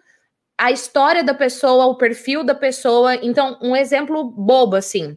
a 0.59 0.71
história 0.73 1.23
da 1.23 1.35
pessoa, 1.35 1.87
o 1.87 1.97
perfil 1.97 2.43
da 2.43 2.55
pessoa. 2.55 3.15
Então, 3.17 3.59
um 3.63 3.77
exemplo 3.77 4.25
bobo, 4.25 4.75
assim. 4.75 5.17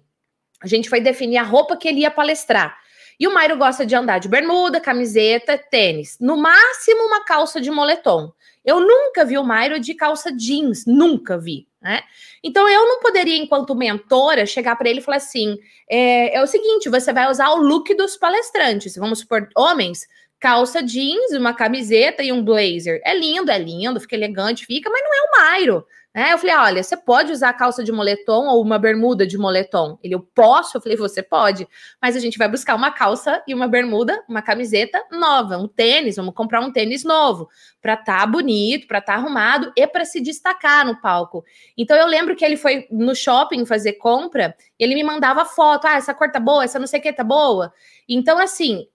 A 0.61 0.67
gente 0.67 0.89
foi 0.89 0.99
definir 0.99 1.37
a 1.37 1.43
roupa 1.43 1.77
que 1.77 1.87
ele 1.87 2.01
ia 2.01 2.11
palestrar. 2.11 2.77
E 3.19 3.27
o 3.27 3.33
Mairo 3.33 3.57
gosta 3.57 3.85
de 3.85 3.93
andar 3.93 4.19
de 4.19 4.29
bermuda, 4.29 4.79
camiseta, 4.79 5.57
tênis. 5.57 6.17
No 6.21 6.37
máximo, 6.37 7.01
uma 7.01 7.25
calça 7.25 7.59
de 7.59 7.69
moletom. 7.69 8.31
Eu 8.63 8.79
nunca 8.79 9.25
vi 9.25 9.37
o 9.37 9.43
Mairo 9.43 9.79
de 9.79 9.93
calça 9.93 10.31
jeans, 10.31 10.85
nunca 10.85 11.37
vi, 11.37 11.67
né? 11.81 12.01
Então 12.43 12.67
eu 12.69 12.87
não 12.87 12.99
poderia, 12.99 13.37
enquanto 13.37 13.75
mentora, 13.75 14.45
chegar 14.45 14.75
para 14.75 14.89
ele 14.89 14.99
e 14.99 15.03
falar 15.03 15.17
assim: 15.17 15.57
é, 15.89 16.35
é, 16.37 16.41
o 16.41 16.47
seguinte, 16.47 16.89
você 16.89 17.11
vai 17.11 17.29
usar 17.29 17.49
o 17.51 17.57
look 17.57 17.93
dos 17.95 18.15
palestrantes. 18.15 18.95
Vamos 18.95 19.19
supor, 19.19 19.49
homens, 19.55 20.07
calça 20.39 20.81
jeans, 20.81 21.33
uma 21.33 21.53
camiseta 21.53 22.23
e 22.23 22.31
um 22.31 22.43
blazer. 22.43 23.01
É 23.03 23.17
lindo, 23.17 23.51
é 23.51 23.57
lindo, 23.57 23.99
fica 23.99 24.15
elegante, 24.15 24.65
fica, 24.65 24.89
mas 24.89 25.01
não 25.03 25.13
é 25.13 25.21
o 25.21 25.41
Mairo. 25.41 25.85
Né? 26.13 26.33
Eu 26.33 26.39
falei, 26.39 26.55
olha, 26.55 26.83
você 26.83 26.97
pode 26.97 27.31
usar 27.31 27.53
calça 27.53 27.83
de 27.83 27.91
moletom 27.91 28.47
ou 28.47 28.63
uma 28.63 28.79
bermuda 28.79 29.27
de 29.27 29.37
moletom? 29.37 29.99
Ele, 30.03 30.15
eu 30.15 30.19
posso? 30.19 30.75
Eu 30.75 30.81
falei, 30.81 30.97
você 30.97 31.21
pode, 31.21 31.67
mas 32.01 32.15
a 32.15 32.19
gente 32.19 32.37
vai 32.37 32.49
buscar 32.49 32.75
uma 32.75 32.91
calça 32.91 33.43
e 33.47 33.53
uma 33.53 33.67
bermuda, 33.67 34.23
uma 34.27 34.41
camiseta 34.41 35.03
nova, 35.11 35.57
um 35.57 35.67
tênis, 35.67 36.15
vamos 36.15 36.33
comprar 36.33 36.61
um 36.61 36.71
tênis 36.71 37.03
novo, 37.03 37.47
para 37.79 37.93
estar 37.93 38.21
tá 38.21 38.25
bonito, 38.25 38.87
para 38.87 38.97
estar 38.97 39.13
tá 39.13 39.19
arrumado 39.19 39.71
e 39.75 39.85
para 39.85 40.03
se 40.03 40.19
destacar 40.19 40.83
no 40.83 40.99
palco. 40.99 41.45
Então 41.77 41.95
eu 41.95 42.07
lembro 42.07 42.35
que 42.35 42.43
ele 42.43 42.57
foi 42.57 42.87
no 42.89 43.15
shopping 43.15 43.65
fazer 43.65 43.93
compra, 43.93 44.55
ele 44.79 44.95
me 44.95 45.03
mandava 45.03 45.45
foto, 45.45 45.85
ah, 45.85 45.95
essa 45.95 46.13
cor 46.13 46.31
tá 46.31 46.39
boa, 46.39 46.63
essa 46.63 46.79
não 46.79 46.87
sei 46.87 46.99
o 46.99 47.03
que 47.03 47.13
tá 47.13 47.23
boa. 47.23 47.71
Então, 48.07 48.39
assim, 48.39 48.87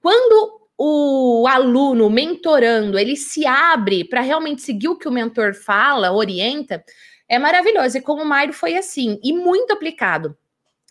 quando 0.00 0.61
o 0.78 1.46
aluno 1.46 2.10
mentorando, 2.10 2.98
ele 2.98 3.16
se 3.16 3.46
abre 3.46 4.04
para 4.04 4.20
realmente 4.20 4.62
seguir 4.62 4.88
o 4.88 4.96
que 4.96 5.08
o 5.08 5.12
mentor 5.12 5.54
fala, 5.54 6.12
orienta, 6.12 6.84
é 7.28 7.38
maravilhoso. 7.38 7.98
E 7.98 8.00
como 8.00 8.22
o 8.22 8.26
Mário 8.26 8.52
foi 8.52 8.76
assim, 8.76 9.18
e 9.22 9.32
muito 9.32 9.72
aplicado. 9.72 10.36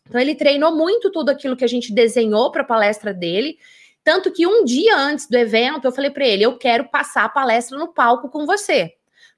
Então, 0.07 0.19
ele 0.19 0.35
treinou 0.35 0.75
muito 0.75 1.11
tudo 1.11 1.29
aquilo 1.29 1.55
que 1.55 1.63
a 1.63 1.67
gente 1.67 1.93
desenhou 1.93 2.51
para 2.51 2.63
a 2.63 2.65
palestra 2.65 3.13
dele. 3.13 3.57
Tanto 4.03 4.31
que 4.31 4.47
um 4.47 4.65
dia 4.65 4.97
antes 4.97 5.27
do 5.27 5.37
evento, 5.37 5.85
eu 5.85 5.91
falei 5.91 6.09
para 6.09 6.25
ele: 6.25 6.43
eu 6.43 6.57
quero 6.57 6.89
passar 6.89 7.25
a 7.25 7.29
palestra 7.29 7.77
no 7.77 7.93
palco 7.93 8.29
com 8.29 8.45
você. 8.45 8.93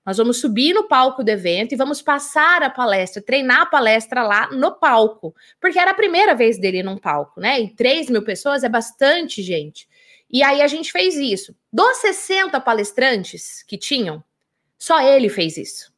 Nós 0.05 0.17
vamos 0.17 0.39
subir 0.39 0.73
no 0.73 0.87
palco 0.87 1.23
do 1.23 1.29
evento 1.29 1.73
e 1.73 1.77
vamos 1.77 2.01
passar 2.01 2.61
a 2.61 2.69
palestra, 2.69 3.21
treinar 3.21 3.61
a 3.61 3.65
palestra 3.65 4.21
lá 4.21 4.49
no 4.51 4.73
palco, 4.73 5.33
porque 5.61 5.79
era 5.79 5.91
a 5.91 5.95
primeira 5.95 6.35
vez 6.35 6.59
dele 6.59 6.83
num 6.83 6.97
palco, 6.97 7.39
né? 7.39 7.61
E 7.61 7.69
3 7.69 8.09
mil 8.09 8.21
pessoas 8.23 8.63
é 8.63 8.69
bastante 8.69 9.41
gente. 9.41 9.87
E 10.33 10.41
aí 10.41 10.63
a 10.63 10.67
gente 10.67 10.91
fez 10.91 11.15
isso. 11.15 11.55
Dos 11.71 11.97
60 11.97 12.59
palestrantes 12.59 13.61
que 13.61 13.77
tinham, 13.77 14.23
só 14.79 14.99
ele 14.99 15.29
fez 15.29 15.57
isso. 15.57 15.93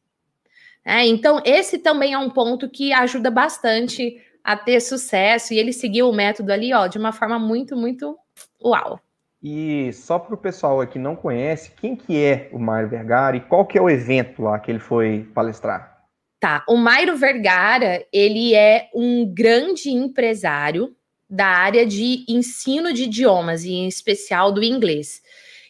É, 0.84 1.06
então, 1.08 1.42
esse 1.46 1.80
também 1.80 2.14
é 2.14 2.18
um 2.18 2.30
ponto 2.30 2.70
que 2.70 2.92
ajuda 2.92 3.32
bastante 3.32 4.22
a 4.44 4.58
ter 4.58 4.82
sucesso. 4.82 5.54
E 5.54 5.58
ele 5.58 5.72
seguiu 5.72 6.10
o 6.10 6.14
método 6.14 6.52
ali, 6.52 6.74
ó, 6.74 6.86
de 6.86 6.98
uma 6.98 7.14
forma 7.14 7.40
muito, 7.40 7.78
muito 7.78 8.18
uau. 8.62 9.00
E 9.42 9.94
só 9.94 10.20
para 10.20 10.36
o 10.36 10.38
pessoal 10.38 10.82
aqui 10.82 11.00
não 11.00 11.16
conhece, 11.16 11.72
quem 11.72 11.96
que 11.96 12.22
é 12.22 12.50
o 12.52 12.60
Mário 12.60 12.90
Vergara 12.90 13.38
e 13.38 13.42
qual 13.42 13.66
que 13.66 13.78
é 13.78 13.82
o 13.82 13.90
evento 13.90 14.42
lá 14.42 14.60
que 14.60 14.70
ele 14.70 14.80
foi 14.80 15.30
palestrar? 15.34 16.04
Tá, 16.40 16.64
o 16.68 16.76
Mário 16.76 17.16
Vergara, 17.16 18.06
ele 18.12 18.54
é 18.54 18.90
um 18.94 19.26
grande 19.34 19.90
empresário, 19.90 20.96
da 21.30 21.48
área 21.48 21.86
de 21.86 22.26
ensino 22.28 22.94
de 22.94 23.04
idiomas, 23.04 23.64
e 23.64 23.72
em 23.72 23.88
especial 23.88 24.52
do 24.52 24.64
inglês. 24.64 25.22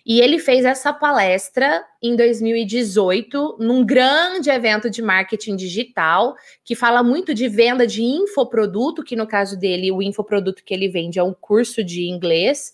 E 0.05 0.21
ele 0.21 0.37
fez 0.37 0.65
essa 0.65 0.93
palestra 0.93 1.83
em 2.01 2.15
2018, 2.15 3.57
num 3.59 3.83
grande 3.83 4.51
evento 4.51 4.87
de 4.87 5.01
marketing 5.01 5.55
digital, 5.55 6.35
que 6.63 6.75
fala 6.75 7.01
muito 7.01 7.33
de 7.33 7.47
venda 7.47 7.87
de 7.87 8.03
infoproduto, 8.03 9.03
que 9.03 9.15
no 9.15 9.25
caso 9.25 9.57
dele, 9.57 9.91
o 9.91 10.03
infoproduto 10.03 10.63
que 10.63 10.73
ele 10.73 10.87
vende 10.87 11.17
é 11.17 11.23
um 11.23 11.33
curso 11.33 11.83
de 11.83 12.07
inglês. 12.07 12.73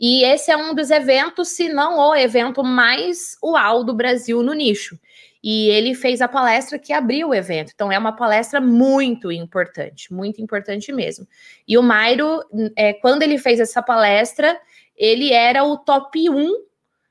E 0.00 0.22
esse 0.22 0.52
é 0.52 0.56
um 0.56 0.72
dos 0.72 0.90
eventos, 0.90 1.48
se 1.48 1.68
não 1.68 1.98
o 1.98 2.14
evento 2.14 2.62
mais 2.62 3.36
uau 3.42 3.82
do 3.82 3.92
Brasil 3.92 4.40
no 4.40 4.54
nicho 4.54 4.96
e 5.50 5.70
ele 5.70 5.94
fez 5.94 6.20
a 6.20 6.28
palestra 6.28 6.78
que 6.78 6.92
abriu 6.92 7.28
o 7.30 7.34
evento. 7.34 7.72
Então, 7.74 7.90
é 7.90 7.98
uma 7.98 8.14
palestra 8.14 8.60
muito 8.60 9.32
importante, 9.32 10.12
muito 10.12 10.42
importante 10.42 10.92
mesmo. 10.92 11.26
E 11.66 11.78
o 11.78 11.82
Mairo, 11.82 12.44
é, 12.76 12.92
quando 12.92 13.22
ele 13.22 13.38
fez 13.38 13.58
essa 13.58 13.82
palestra, 13.82 14.60
ele 14.94 15.32
era 15.32 15.64
o 15.64 15.78
top 15.78 16.28
1 16.28 16.52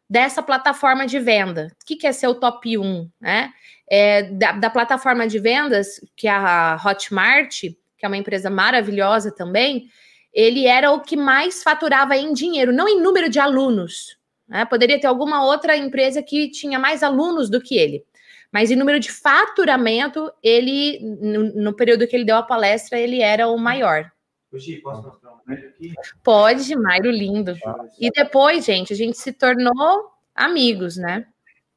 dessa 0.07 0.43
plataforma 0.43 1.07
de 1.07 1.17
venda. 1.17 1.75
O 1.81 1.85
que, 1.87 1.95
que 1.95 2.05
é 2.05 2.11
ser 2.11 2.27
o 2.27 2.35
top 2.35 2.77
1? 2.77 3.09
Né? 3.19 3.51
É, 3.89 4.21
da, 4.21 4.51
da 4.51 4.69
plataforma 4.69 5.27
de 5.27 5.39
vendas, 5.39 5.99
que 6.15 6.27
é 6.27 6.31
a 6.31 6.79
Hotmart, 6.85 7.61
que 7.61 8.05
é 8.05 8.07
uma 8.07 8.17
empresa 8.17 8.51
maravilhosa 8.51 9.31
também, 9.31 9.89
ele 10.31 10.67
era 10.67 10.91
o 10.91 11.01
que 11.01 11.17
mais 11.17 11.63
faturava 11.63 12.15
em 12.15 12.33
dinheiro, 12.33 12.71
não 12.71 12.87
em 12.87 13.01
número 13.01 13.31
de 13.31 13.39
alunos. 13.39 14.15
Né? 14.47 14.63
Poderia 14.63 15.01
ter 15.01 15.07
alguma 15.07 15.43
outra 15.43 15.75
empresa 15.75 16.21
que 16.21 16.51
tinha 16.51 16.77
mais 16.77 17.01
alunos 17.01 17.49
do 17.49 17.59
que 17.59 17.75
ele. 17.75 18.05
Mas 18.51 18.71
em 18.71 18.75
número 18.75 18.99
de 18.99 19.11
faturamento, 19.11 20.31
ele, 20.41 20.99
no, 21.21 21.63
no 21.63 21.73
período 21.75 22.07
que 22.07 22.15
ele 22.15 22.25
deu 22.25 22.37
a 22.37 22.43
palestra, 22.43 22.97
ele 22.97 23.21
era 23.21 23.47
o 23.47 23.57
maior. 23.57 24.09
Gi, 24.53 24.77
posso 24.77 25.03
mostrar 25.03 25.33
um 25.33 25.53
aqui? 25.53 25.93
Pode, 26.23 26.75
Mairo 26.75 27.11
lindo. 27.11 27.55
E 27.99 28.09
depois, 28.09 28.65
gente, 28.65 28.93
a 28.93 28.95
gente 28.95 29.17
se 29.17 29.33
tornou 29.33 30.11
amigos, 30.33 30.97
né? 30.97 31.27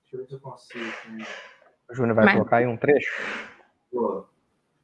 Deixa 0.03 0.17
eu 0.17 0.21
ver 0.21 0.27
se 0.27 0.35
eu 0.35 0.41
consigo. 0.41 0.85
Né? 1.11 1.27
O 1.91 1.95
Júnior 1.95 2.15
vai 2.15 2.25
Mas... 2.27 2.35
colocar 2.35 2.57
aí 2.59 2.67
um 2.67 2.77
trecho? 2.77 3.11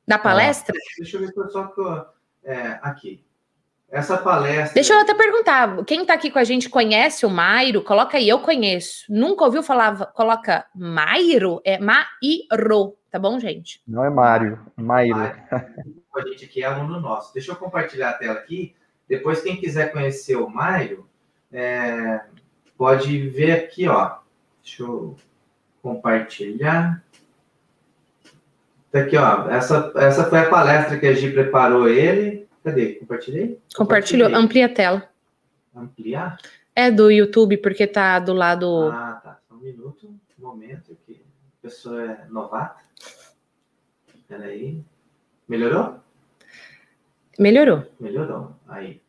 Da 0.06 0.18
palestra? 0.18 0.76
Ah, 0.76 0.94
deixa 0.98 1.16
eu 1.16 1.20
ver 1.20 1.32
se 1.32 1.38
eu 1.38 1.48
só. 1.50 2.12
É, 2.44 2.78
aqui. 2.82 3.25
Essa 3.88 4.18
palestra. 4.18 4.74
Deixa 4.74 4.94
eu 4.94 5.00
até 5.00 5.14
perguntar: 5.14 5.84
quem 5.84 6.02
está 6.02 6.14
aqui 6.14 6.30
com 6.30 6.38
a 6.38 6.44
gente 6.44 6.68
conhece 6.68 7.24
o 7.24 7.30
Mairo? 7.30 7.82
Coloca 7.82 8.16
aí, 8.16 8.28
eu 8.28 8.40
conheço. 8.40 9.04
Nunca 9.08 9.44
ouviu 9.44 9.62
falar? 9.62 10.06
Coloca 10.06 10.66
Mairo? 10.74 11.60
É 11.64 11.78
Mairo, 11.78 12.96
tá 13.10 13.18
bom, 13.18 13.38
gente? 13.38 13.80
Não 13.86 14.04
é 14.04 14.10
Mário, 14.10 14.58
Mairo. 14.76 15.32
A 16.16 16.20
gente 16.28 16.46
aqui 16.46 16.62
é 16.62 16.66
aluno 16.66 16.98
nosso. 16.98 17.32
Deixa 17.32 17.52
eu 17.52 17.56
compartilhar 17.56 18.10
a 18.10 18.14
tela 18.14 18.38
aqui. 18.38 18.74
Depois, 19.08 19.42
quem 19.42 19.56
quiser 19.56 19.92
conhecer 19.92 20.36
o 20.36 20.48
Mairo, 20.48 21.08
é, 21.52 22.22
pode 22.76 23.28
ver 23.28 23.52
aqui, 23.52 23.86
ó. 23.86 24.16
Deixa 24.62 24.82
eu 24.82 25.16
compartilhar. 25.80 27.04
Tá 28.90 29.00
aqui, 29.00 29.16
ó. 29.16 29.48
Essa, 29.48 29.92
essa 29.96 30.24
foi 30.24 30.40
a 30.40 30.48
palestra 30.48 30.98
que 30.98 31.06
a 31.06 31.12
Gi 31.12 31.30
preparou 31.30 31.88
ele. 31.88 32.45
Cadê? 32.66 32.94
Compartilhei? 32.94 33.60
Compartilhou. 33.76 34.34
Amplia 34.34 34.66
a 34.66 34.68
tela. 34.68 35.08
Ampliar? 35.72 36.36
É 36.74 36.90
do 36.90 37.12
YouTube, 37.12 37.58
porque 37.58 37.86
tá 37.86 38.18
do 38.18 38.32
lado. 38.32 38.90
Ah, 38.92 39.20
tá. 39.22 39.38
Um 39.52 39.58
minuto, 39.58 40.08
um 40.36 40.42
momento, 40.42 40.96
que 41.06 41.12
a 41.12 41.62
pessoa 41.62 42.02
é 42.02 42.26
novata. 42.28 42.82
Peraí. 44.26 44.82
Melhorou? 45.48 46.00
Melhorou. 47.38 47.84
Melhorou. 48.00 48.56
Aí. 48.66 49.00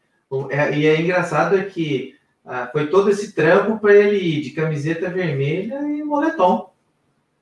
É, 0.51 0.77
e 0.77 0.85
é 0.85 1.01
engraçado 1.01 1.57
é 1.57 1.65
que 1.65 2.15
ah, 2.45 2.69
foi 2.71 2.85
todo 2.91 3.09
esse 3.09 3.33
trampo 3.33 3.79
para 3.79 3.95
ele 3.95 4.17
ir 4.17 4.41
de 4.41 4.51
camiseta 4.51 5.09
vermelha 5.09 5.81
e 5.81 6.03
moletom. 6.03 6.71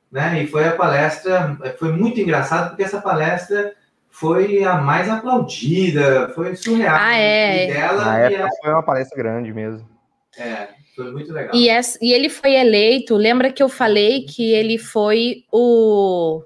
Né? 0.09 0.43
E 0.43 0.47
foi 0.47 0.66
a 0.66 0.78
palestra, 0.78 1.57
foi 1.78 1.91
muito 1.91 2.22
engraçado, 2.22 2.70
porque 2.70 2.84
essa 2.84 3.01
palestra 3.01 3.76
foi 4.16 4.63
a 4.63 4.76
mais 4.76 5.09
aplaudida, 5.09 6.30
foi 6.30 6.55
surreal. 6.55 6.95
Ah, 6.97 7.18
é. 7.18 7.66
E 7.66 7.74
dela, 7.74 8.05
Na 8.05 8.20
época 8.20 8.45
a... 8.45 8.49
foi 8.61 8.72
uma 8.72 8.84
palestra 8.84 9.18
grande 9.18 9.53
mesmo. 9.53 9.89
É, 10.38 10.70
foi 10.95 11.11
muito 11.11 11.34
legal. 11.34 11.53
E, 11.53 11.68
essa, 11.68 11.99
e 12.01 12.13
ele 12.13 12.30
foi 12.30 12.53
eleito, 12.53 13.18
lembra 13.18 13.51
que 13.51 13.61
eu 13.61 13.68
falei 13.68 14.24
que 14.24 14.53
ele 14.53 14.78
foi 14.78 15.43
o... 15.51 16.41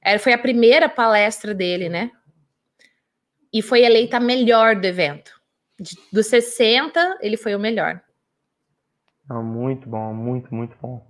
É, 0.00 0.18
foi 0.18 0.32
a 0.32 0.38
primeira 0.38 0.88
palestra 0.88 1.52
dele, 1.52 1.88
né? 1.88 2.12
E 3.52 3.60
foi 3.60 3.82
eleita 3.82 4.18
a 4.18 4.20
melhor 4.20 4.76
do 4.76 4.86
evento. 4.86 5.32
De, 5.80 5.96
dos 6.12 6.28
60, 6.28 7.18
ele 7.20 7.36
foi 7.36 7.56
o 7.56 7.60
melhor. 7.60 8.00
Ah, 9.28 9.42
muito 9.42 9.88
bom, 9.88 10.14
muito, 10.14 10.54
muito 10.54 10.76
bom. 10.80 11.04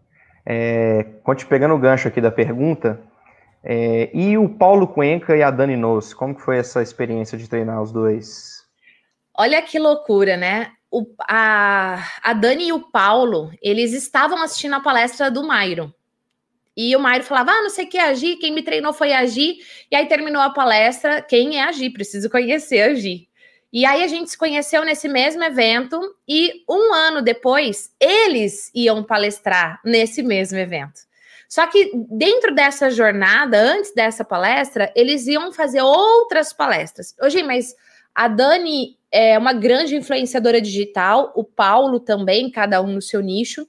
É, 0.46 1.04
conte 1.22 1.44
pegando 1.44 1.74
o 1.74 1.78
gancho 1.78 2.08
aqui 2.08 2.22
da 2.22 2.30
pergunta, 2.30 2.98
é, 3.62 4.10
e 4.14 4.38
o 4.38 4.48
Paulo 4.48 4.86
Cuenca 4.86 5.36
e 5.36 5.42
a 5.42 5.50
Dani 5.50 5.76
Nos, 5.76 6.14
como 6.14 6.34
que 6.34 6.42
foi 6.42 6.58
essa 6.58 6.82
experiência 6.82 7.36
de 7.36 7.48
treinar 7.48 7.82
os 7.82 7.92
dois? 7.92 8.66
Olha 9.34 9.62
que 9.62 9.78
loucura, 9.78 10.36
né? 10.36 10.72
O, 10.90 11.06
a, 11.28 12.02
a 12.22 12.32
Dani 12.32 12.68
e 12.68 12.72
o 12.72 12.90
Paulo, 12.90 13.50
eles 13.62 13.92
estavam 13.92 14.42
assistindo 14.42 14.74
a 14.74 14.80
palestra 14.80 15.30
do 15.30 15.46
Mairo. 15.46 15.94
E 16.76 16.94
o 16.94 17.00
Mairo 17.00 17.24
falava, 17.24 17.50
ah, 17.50 17.62
não 17.62 17.70
sei 17.70 17.84
o 17.84 17.88
que 17.88 17.98
é 17.98 18.04
agir, 18.04 18.36
quem 18.36 18.52
me 18.52 18.62
treinou 18.62 18.92
foi 18.92 19.12
agir. 19.12 19.58
E 19.90 19.96
aí 19.96 20.06
terminou 20.06 20.40
a 20.40 20.50
palestra, 20.50 21.20
quem 21.20 21.58
é 21.58 21.64
agir? 21.64 21.90
Preciso 21.90 22.30
conhecer 22.30 22.82
agir. 22.82 23.28
E 23.72 23.84
aí 23.84 24.02
a 24.02 24.06
gente 24.06 24.30
se 24.30 24.38
conheceu 24.38 24.84
nesse 24.84 25.08
mesmo 25.08 25.42
evento 25.42 26.00
e 26.26 26.64
um 26.68 26.94
ano 26.94 27.20
depois 27.20 27.90
eles 28.00 28.70
iam 28.74 29.02
palestrar 29.02 29.78
nesse 29.84 30.22
mesmo 30.22 30.56
evento. 30.56 31.07
Só 31.48 31.66
que 31.66 31.90
dentro 32.10 32.54
dessa 32.54 32.90
jornada, 32.90 33.58
antes 33.58 33.94
dessa 33.94 34.22
palestra, 34.22 34.92
eles 34.94 35.26
iam 35.26 35.50
fazer 35.50 35.80
outras 35.80 36.52
palestras. 36.52 37.16
Hoje, 37.20 37.42
mas 37.42 37.74
a 38.14 38.28
Dani 38.28 38.98
é 39.10 39.38
uma 39.38 39.54
grande 39.54 39.96
influenciadora 39.96 40.60
digital, 40.60 41.32
o 41.34 41.42
Paulo 41.42 41.98
também, 41.98 42.50
cada 42.50 42.82
um 42.82 42.88
no 42.88 43.00
seu 43.00 43.22
nicho. 43.22 43.66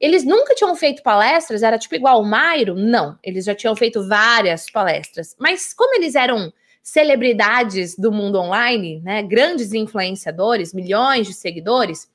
Eles 0.00 0.24
nunca 0.24 0.54
tinham 0.56 0.74
feito 0.74 1.02
palestras, 1.04 1.62
era 1.62 1.78
tipo 1.78 1.94
igual 1.94 2.20
o 2.20 2.26
Mairo? 2.26 2.74
Não, 2.74 3.16
eles 3.22 3.44
já 3.44 3.54
tinham 3.54 3.76
feito 3.76 4.06
várias 4.08 4.68
palestras. 4.68 5.36
Mas 5.38 5.72
como 5.72 5.94
eles 5.94 6.16
eram 6.16 6.52
celebridades 6.82 7.96
do 7.96 8.10
mundo 8.10 8.38
online, 8.38 9.00
né, 9.02 9.22
grandes 9.22 9.72
influenciadores, 9.72 10.74
milhões 10.74 11.26
de 11.26 11.32
seguidores, 11.32 12.08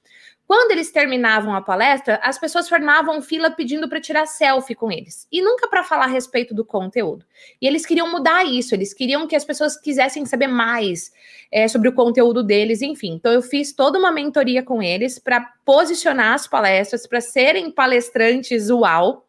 quando 0.49 0.71
eles 0.71 0.91
terminavam 0.91 1.53
a 1.53 1.61
palestra, 1.61 2.19
as 2.23 2.39
pessoas 2.39 2.67
formavam 2.67 3.21
fila 3.21 3.51
pedindo 3.51 3.87
para 3.87 4.01
tirar 4.01 4.25
selfie 4.25 4.73
com 4.73 4.91
eles 4.91 5.27
e 5.31 5.43
nunca 5.43 5.67
para 5.67 5.83
falar 5.83 6.05
a 6.05 6.07
respeito 6.07 6.55
do 6.55 6.65
conteúdo. 6.65 7.23
E 7.61 7.67
eles 7.67 7.85
queriam 7.85 8.11
mudar 8.11 8.43
isso, 8.43 8.73
eles 8.73 8.91
queriam 8.91 9.27
que 9.27 9.35
as 9.35 9.45
pessoas 9.45 9.79
quisessem 9.79 10.25
saber 10.25 10.47
mais 10.47 11.11
é, 11.51 11.67
sobre 11.67 11.87
o 11.87 11.93
conteúdo 11.93 12.41
deles, 12.41 12.81
enfim. 12.81 13.13
Então 13.13 13.31
eu 13.31 13.43
fiz 13.43 13.73
toda 13.73 13.99
uma 13.99 14.11
mentoria 14.11 14.63
com 14.63 14.81
eles 14.81 15.19
para 15.19 15.53
posicionar 15.63 16.33
as 16.33 16.47
palestras, 16.47 17.05
para 17.05 17.21
serem 17.21 17.69
palestrantes 17.69 18.71
uau. 18.71 19.27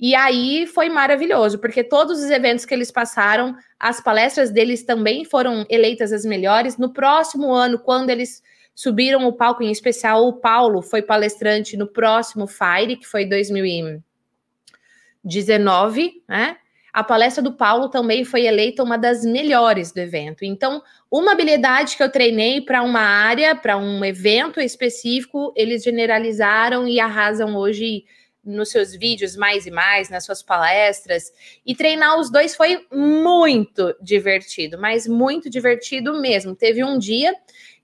E 0.00 0.16
aí 0.16 0.66
foi 0.66 0.88
maravilhoso, 0.88 1.60
porque 1.60 1.84
todos 1.84 2.18
os 2.18 2.28
eventos 2.28 2.64
que 2.64 2.74
eles 2.74 2.90
passaram, 2.90 3.54
as 3.78 4.00
palestras 4.00 4.50
deles 4.50 4.82
também 4.82 5.24
foram 5.24 5.64
eleitas 5.70 6.12
as 6.12 6.24
melhores. 6.24 6.76
No 6.76 6.92
próximo 6.92 7.52
ano, 7.52 7.78
quando 7.78 8.10
eles 8.10 8.42
subiram 8.76 9.26
o 9.26 9.32
palco, 9.32 9.62
em 9.62 9.72
especial 9.72 10.28
o 10.28 10.34
Paulo 10.34 10.82
foi 10.82 11.00
palestrante 11.00 11.78
no 11.78 11.86
próximo 11.86 12.46
Fire, 12.46 12.98
que 12.98 13.06
foi 13.06 13.24
2019, 13.24 16.22
né? 16.28 16.58
A 16.92 17.02
palestra 17.04 17.42
do 17.42 17.52
Paulo 17.52 17.88
também 17.90 18.24
foi 18.24 18.46
eleita 18.46 18.82
uma 18.82 18.96
das 18.96 19.22
melhores 19.22 19.92
do 19.92 19.98
evento. 19.98 20.46
Então, 20.46 20.82
uma 21.10 21.32
habilidade 21.32 21.96
que 21.96 22.02
eu 22.02 22.10
treinei 22.10 22.62
para 22.62 22.82
uma 22.82 23.00
área, 23.00 23.54
para 23.54 23.76
um 23.76 24.02
evento 24.02 24.58
específico, 24.60 25.52
eles 25.54 25.82
generalizaram 25.82 26.88
e 26.88 26.98
arrasam 26.98 27.54
hoje 27.54 28.06
nos 28.42 28.70
seus 28.70 28.94
vídeos 28.94 29.36
mais 29.36 29.66
e 29.66 29.70
mais, 29.70 30.08
nas 30.08 30.24
suas 30.24 30.42
palestras. 30.42 31.30
E 31.66 31.74
treinar 31.74 32.18
os 32.18 32.30
dois 32.30 32.56
foi 32.56 32.86
muito 32.90 33.94
divertido, 34.00 34.78
mas 34.78 35.06
muito 35.06 35.50
divertido 35.50 36.18
mesmo. 36.18 36.54
Teve 36.54 36.82
um 36.82 36.98
dia 36.98 37.34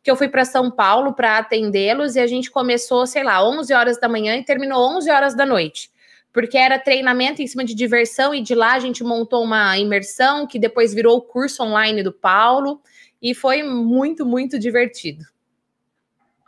que 0.03 0.11
eu 0.11 0.17
fui 0.17 0.29
para 0.29 0.45
São 0.45 0.71
Paulo 0.71 1.13
para 1.13 1.39
atendê-los 1.39 2.17
e 2.17 2.21
a 2.21 2.27
gente 2.27 2.51
começou, 2.51 3.07
sei 3.07 3.23
lá, 3.23 3.47
11 3.47 3.73
horas 3.73 4.01
da 4.01 4.09
manhã 4.09 4.37
e 4.37 4.45
terminou 4.45 4.97
11 4.97 5.11
horas 5.11 5.35
da 5.35 5.47
noite. 5.47 5.91
Porque 6.33 6.59
era 6.59 6.79
treinamento 6.79 7.43
em 7.43 7.47
cima 7.47 7.65
de 7.65 7.75
diversão 7.75 8.35
e 8.35 8.41
de 8.41 8.55
lá 8.55 8.73
a 8.73 8.79
gente 8.79 9.05
montou 9.05 9.45
uma 9.45 9.79
imersão 9.79 10.47
que 10.47 10.59
depois 10.59 10.93
virou 10.93 11.19
o 11.19 11.23
curso 11.23 11.63
online 11.63 12.03
do 12.03 12.13
Paulo 12.13 12.81
e 13.21 13.35
foi 13.35 13.63
muito, 13.63 14.27
muito 14.27 14.59
divertido. 14.59 15.25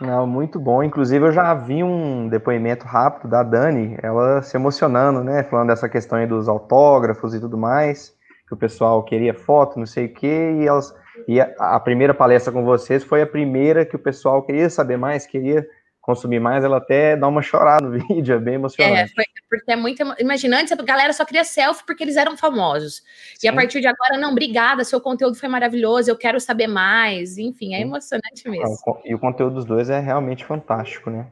Não, 0.01 0.27
muito 0.27 0.59
bom. 0.59 0.83
Inclusive, 0.83 1.27
eu 1.27 1.33
já 1.33 1.55
vi 1.55 1.85
um 1.85 2.29
depoimento 2.29 2.85
rápido 2.85 3.29
da 3.29 3.43
Dani, 3.43 3.97
ela 4.03 4.43
se 4.43 4.57
emocionando, 4.57 5.23
né? 5.23 5.45
Falando 5.45 5.69
dessa 5.69 5.89
questão 5.89 6.19
aí 6.19 6.27
dos 6.27 6.49
autógrafos 6.49 7.33
e 7.33 7.41
tudo 7.41 7.57
mais, 7.57 8.13
que 8.49 8.55
o 8.55 8.57
pessoal 8.57 9.05
queria 9.05 9.33
foto, 9.33 9.79
não 9.79 9.87
sei 9.87 10.07
o 10.07 10.13
quê, 10.13 10.57
e 10.61 10.67
elas 10.67 10.93
e 11.27 11.41
a, 11.41 11.53
a, 11.59 11.81
primeira 11.81 12.14
palestra 12.14 12.53
com 12.53 12.64
vocês 12.64 13.03
foi 13.03 13.22
a 13.22 13.27
primeira 13.27 13.85
que 13.85 13.97
o 13.97 13.99
pessoal 13.99 14.43
queria 14.43 14.68
saber 14.68 14.97
mais, 14.97 15.27
queria 15.27 15.66
consumir 16.01 16.39
mais, 16.39 16.62
ela 16.62 16.77
até 16.77 17.16
dá 17.16 17.27
uma 17.27 17.41
chorada 17.41 17.89
no 17.89 17.99
vídeo, 18.09 18.35
é 18.35 18.39
bem 18.39 18.55
emocionante. 18.55 19.12
É, 19.12 19.14
foi, 19.14 19.25
porque 19.49 19.72
é 19.72 19.77
muito. 19.77 20.03
Imagina, 20.18 20.61
antes 20.61 20.72
a 20.72 20.77
galera 20.77 21.12
só 21.12 21.25
queria 21.25 21.45
selfie 21.45 21.85
porque 21.87 22.05
eles 22.05 22.16
eram 22.16 22.37
famosos. 22.37 23.03
Sim. 23.37 23.47
E 23.47 23.49
a 23.49 23.53
partir 23.53 23.81
de 23.81 23.87
agora, 23.87 24.18
não, 24.18 24.33
obrigada, 24.33 24.85
seu 24.85 25.01
conteúdo 25.01 25.37
foi 25.37 25.49
maravilhoso, 25.49 26.11
eu 26.11 26.16
quero 26.16 26.39
saber 26.39 26.66
mais. 26.66 27.39
Enfim, 27.39 27.75
é 27.75 27.81
emocionante 27.81 28.49
mesmo. 28.49 28.77
E 29.05 29.14
o 29.14 29.18
conteúdo 29.18 29.55
dos 29.55 29.64
dois 29.64 29.89
é 29.89 29.99
realmente 29.99 30.45
fantástico, 30.45 31.11
né? 31.11 31.27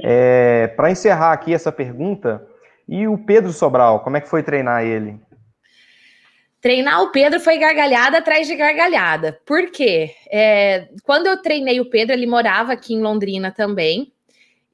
É, 0.00 0.68
Para 0.76 0.90
encerrar 0.90 1.32
aqui 1.32 1.54
essa 1.54 1.72
pergunta, 1.72 2.46
e 2.88 3.08
o 3.08 3.18
Pedro 3.18 3.52
Sobral, 3.52 4.00
como 4.00 4.16
é 4.16 4.20
que 4.20 4.28
foi 4.28 4.42
treinar 4.42 4.84
ele? 4.84 5.18
Treinar 6.60 7.02
o 7.02 7.10
Pedro 7.10 7.38
foi 7.38 7.58
gargalhada 7.58 8.18
atrás 8.18 8.46
de 8.46 8.56
gargalhada. 8.56 9.40
Por 9.44 9.70
quê? 9.70 10.14
É, 10.30 10.88
quando 11.02 11.26
eu 11.26 11.40
treinei 11.40 11.80
o 11.80 11.90
Pedro, 11.90 12.14
ele 12.14 12.26
morava 12.26 12.72
aqui 12.72 12.94
em 12.94 13.02
Londrina 13.02 13.50
também. 13.52 14.12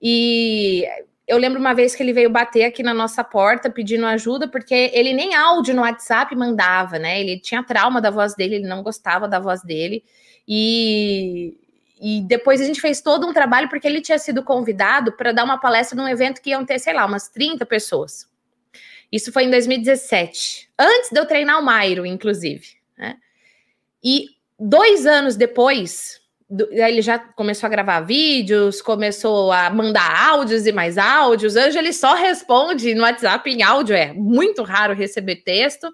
E 0.00 0.86
eu 1.26 1.38
lembro 1.38 1.60
uma 1.60 1.74
vez 1.74 1.94
que 1.94 2.02
ele 2.02 2.12
veio 2.12 2.30
bater 2.30 2.64
aqui 2.64 2.82
na 2.82 2.92
nossa 2.92 3.22
porta 3.22 3.70
pedindo 3.70 4.06
ajuda, 4.06 4.48
porque 4.48 4.90
ele 4.92 5.12
nem 5.12 5.34
áudio 5.34 5.74
no 5.74 5.82
WhatsApp 5.82 6.34
mandava, 6.34 6.98
né? 6.98 7.20
Ele 7.20 7.38
tinha 7.38 7.62
trauma 7.62 8.00
da 8.00 8.10
voz 8.10 8.34
dele, 8.34 8.56
ele 8.56 8.66
não 8.66 8.82
gostava 8.82 9.28
da 9.28 9.38
voz 9.38 9.62
dele. 9.62 10.04
E, 10.46 11.56
e 12.00 12.20
depois 12.22 12.60
a 12.60 12.64
gente 12.64 12.80
fez 12.80 13.00
todo 13.00 13.26
um 13.26 13.32
trabalho, 13.32 13.68
porque 13.68 13.86
ele 13.86 14.00
tinha 14.00 14.18
sido 14.18 14.42
convidado 14.42 15.12
para 15.12 15.32
dar 15.32 15.44
uma 15.44 15.58
palestra 15.58 15.96
num 15.96 16.08
evento 16.08 16.40
que 16.40 16.50
iam 16.50 16.64
ter, 16.64 16.78
sei 16.78 16.92
lá, 16.92 17.06
umas 17.06 17.28
30 17.28 17.64
pessoas. 17.66 18.26
Isso 19.12 19.30
foi 19.30 19.44
em 19.44 19.50
2017, 19.50 20.70
antes 20.78 21.10
de 21.10 21.20
eu 21.20 21.26
treinar 21.26 21.60
o 21.60 21.62
Mairo, 21.62 22.06
inclusive. 22.06 22.66
Né? 22.96 23.16
E 24.02 24.30
dois 24.58 25.04
anos 25.04 25.36
depois, 25.36 26.18
ele 26.70 27.02
já 27.02 27.18
começou 27.18 27.66
a 27.66 27.70
gravar 27.70 28.00
vídeos, 28.00 28.80
começou 28.80 29.52
a 29.52 29.68
mandar 29.68 30.30
áudios 30.30 30.66
e 30.66 30.72
mais 30.72 30.96
áudios. 30.96 31.56
Hoje 31.56 31.78
ele 31.78 31.92
só 31.92 32.14
responde 32.14 32.94
no 32.94 33.02
WhatsApp 33.02 33.50
em 33.50 33.62
áudio, 33.62 33.94
é 33.94 34.12
muito 34.14 34.62
raro 34.62 34.94
receber 34.94 35.36
texto. 35.36 35.88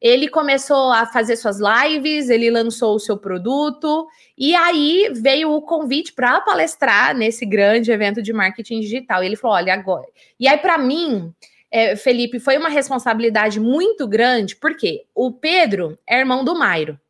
Ele 0.00 0.28
começou 0.28 0.92
a 0.92 1.06
fazer 1.06 1.36
suas 1.36 1.58
lives, 1.60 2.28
ele 2.28 2.50
lançou 2.50 2.96
o 2.96 2.98
seu 2.98 3.16
produto, 3.16 4.08
e 4.36 4.52
aí 4.52 5.08
veio 5.14 5.52
o 5.52 5.62
convite 5.62 6.12
para 6.12 6.40
palestrar 6.40 7.14
nesse 7.14 7.46
grande 7.46 7.92
evento 7.92 8.20
de 8.20 8.32
marketing 8.32 8.80
digital. 8.80 9.22
E 9.22 9.26
ele 9.26 9.36
falou: 9.36 9.56
olha, 9.56 9.72
agora. 9.72 10.06
E 10.40 10.48
aí, 10.48 10.58
para 10.58 10.76
mim, 10.76 11.32
é, 11.72 11.96
Felipe, 11.96 12.38
foi 12.38 12.58
uma 12.58 12.68
responsabilidade 12.68 13.58
muito 13.58 14.06
grande, 14.06 14.54
porque 14.54 15.06
o 15.14 15.32
Pedro 15.32 15.98
é 16.06 16.18
irmão 16.18 16.44
do 16.44 16.54
Mairo. 16.54 17.00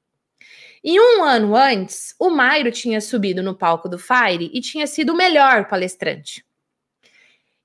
E 0.84 1.00
um 1.00 1.24
ano 1.24 1.56
antes, 1.56 2.14
o 2.18 2.30
Mairo 2.30 2.70
tinha 2.70 3.00
subido 3.00 3.42
no 3.42 3.56
palco 3.56 3.88
do 3.88 3.98
Fire 3.98 4.50
e 4.52 4.60
tinha 4.60 4.86
sido 4.86 5.12
o 5.12 5.16
melhor 5.16 5.66
palestrante. 5.68 6.44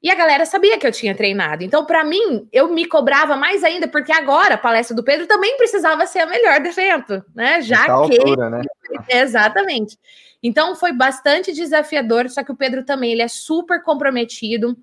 E 0.01 0.09
a 0.09 0.15
galera 0.15 0.45
sabia 0.45 0.77
que 0.77 0.85
eu 0.85 0.91
tinha 0.91 1.15
treinado. 1.15 1.63
Então, 1.63 1.83
para 1.83 2.03
mim, 2.03 2.47
eu 2.51 2.69
me 2.69 2.85
cobrava 2.85 3.35
mais 3.35 3.63
ainda, 3.63 3.87
porque 3.87 4.11
agora 4.11 4.53
a 4.53 4.57
palestra 4.57 4.95
do 4.95 5.03
Pedro 5.03 5.25
também 5.25 5.57
precisava 5.57 6.05
ser 6.05 6.19
a 6.19 6.25
melhor 6.27 6.59
do 6.59 6.67
evento, 6.67 7.23
né? 7.35 7.61
Já 7.61 7.83
que. 7.83 7.91
Altura, 7.91 8.49
né? 8.49 8.61
Exatamente. 9.09 9.97
Então, 10.41 10.75
foi 10.75 10.93
bastante 10.93 11.51
desafiador, 11.51 12.29
só 12.29 12.43
que 12.43 12.51
o 12.51 12.55
Pedro 12.55 12.85
também 12.85 13.11
ele 13.11 13.23
é 13.23 13.27
super 13.27 13.81
comprometido. 13.83 14.77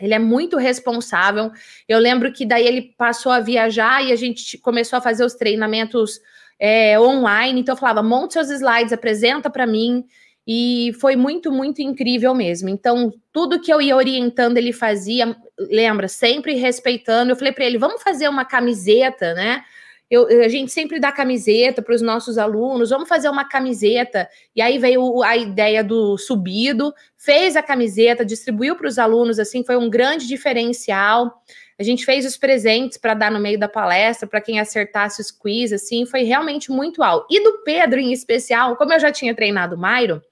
Ele 0.00 0.14
é 0.14 0.18
muito 0.18 0.56
responsável. 0.56 1.50
Eu 1.88 1.98
lembro 1.98 2.32
que 2.32 2.44
daí 2.44 2.66
ele 2.66 2.94
passou 2.96 3.30
a 3.30 3.40
viajar 3.40 4.04
e 4.04 4.12
a 4.12 4.16
gente 4.16 4.58
começou 4.58 4.98
a 4.98 5.02
fazer 5.02 5.24
os 5.24 5.34
treinamentos 5.34 6.20
é, 6.58 6.98
online. 6.98 7.60
Então 7.60 7.74
eu 7.74 7.78
falava: 7.78 8.02
monte 8.02 8.34
seus 8.34 8.50
slides, 8.50 8.92
apresenta 8.92 9.48
para 9.48 9.66
mim. 9.66 10.04
E 10.46 10.92
foi 11.00 11.16
muito, 11.16 11.50
muito 11.50 11.80
incrível 11.80 12.34
mesmo. 12.34 12.68
Então, 12.68 13.10
tudo 13.32 13.60
que 13.60 13.72
eu 13.72 13.80
ia 13.80 13.96
orientando, 13.96 14.58
ele 14.58 14.74
fazia, 14.74 15.34
lembra, 15.58 16.06
sempre 16.06 16.54
respeitando. 16.54 17.32
Eu 17.32 17.36
falei 17.36 17.52
para 17.52 17.64
ele: 17.64 17.78
vamos 17.78 18.02
fazer 18.02 18.28
uma 18.28 18.44
camiseta, 18.44 19.32
né? 19.34 19.64
Eu, 20.10 20.26
a 20.44 20.48
gente 20.48 20.70
sempre 20.70 21.00
dá 21.00 21.10
camiseta 21.10 21.80
para 21.80 21.94
os 21.94 22.02
nossos 22.02 22.36
alunos, 22.36 22.90
vamos 22.90 23.08
fazer 23.08 23.28
uma 23.28 23.48
camiseta. 23.48 24.28
E 24.54 24.60
aí 24.60 24.78
veio 24.78 25.22
a 25.22 25.36
ideia 25.36 25.82
do 25.82 26.18
subido, 26.18 26.92
fez 27.16 27.56
a 27.56 27.62
camiseta, 27.62 28.24
distribuiu 28.24 28.76
para 28.76 28.86
os 28.88 28.98
alunos, 28.98 29.38
assim, 29.38 29.64
foi 29.64 29.76
um 29.76 29.88
grande 29.88 30.26
diferencial. 30.26 31.42
A 31.78 31.82
gente 31.82 32.04
fez 32.04 32.24
os 32.24 32.36
presentes 32.36 32.98
para 32.98 33.14
dar 33.14 33.32
no 33.32 33.40
meio 33.40 33.58
da 33.58 33.68
palestra, 33.68 34.28
para 34.28 34.40
quem 34.40 34.60
acertasse 34.60 35.20
os 35.20 35.30
quiz, 35.30 35.72
assim, 35.72 36.06
foi 36.06 36.22
realmente 36.22 36.70
muito 36.70 37.02
alto. 37.02 37.26
E 37.30 37.42
do 37.42 37.62
Pedro, 37.64 37.98
em 37.98 38.12
especial, 38.12 38.76
como 38.76 38.92
eu 38.92 39.00
já 39.00 39.10
tinha 39.10 39.34
treinado 39.34 39.74
o 39.74 39.78
Mairo, 39.78 40.22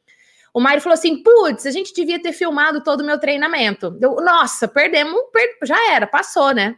o 0.55 0.61
Mário 0.61 0.83
falou 0.83 0.95
assim: 0.95 1.23
putz, 1.23 1.67
a 1.67 1.71
gente 1.71 1.95
devia 1.95 2.21
ter 2.21 2.33
filmado 2.33 2.83
todo 2.83 3.01
o 3.01 3.05
meu 3.05 3.19
treinamento. 3.19 3.97
Eu, 4.01 4.17
Nossa, 4.17 4.69
perdemos, 4.69 5.19
per... 5.33 5.57
já 5.65 5.93
era, 5.93 6.07
passou, 6.07 6.53
né? 6.53 6.77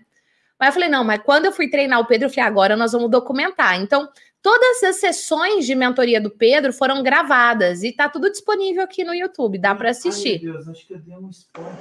Mas 0.65 0.69
eu 0.69 0.73
falei: 0.73 0.89
não, 0.89 1.05
mas 1.05 1.21
quando 1.23 1.45
eu 1.45 1.53
fui 1.53 1.69
treinar 1.69 2.01
o 2.01 2.07
Pedro, 2.07 2.27
eu 2.27 2.31
falei: 2.31 2.49
agora 2.49 2.77
nós 2.77 2.93
vamos 2.93 3.11
documentar. 3.11 3.79
Então, 3.79 4.09
todas 4.41 4.83
as 4.83 4.97
sessões 4.97 5.67
de 5.67 5.75
mentoria 5.75 6.19
do 6.19 6.31
Pedro 6.31 6.73
foram 6.73 7.03
gravadas 7.03 7.83
e 7.83 7.93
tá 7.93 8.09
tudo 8.09 8.31
disponível 8.31 8.83
aqui 8.83 9.05
no 9.05 9.15
YouTube, 9.15 9.59
dá 9.59 9.75
para 9.75 9.91
assistir. 9.91 10.37
Ai, 10.37 10.43
meu 10.43 10.53
Deus, 10.55 10.69
acho 10.69 10.87
que 10.87 10.95
eu 10.95 10.99
dei 10.99 11.17
um 11.17 11.29
spoiler. 11.29 11.75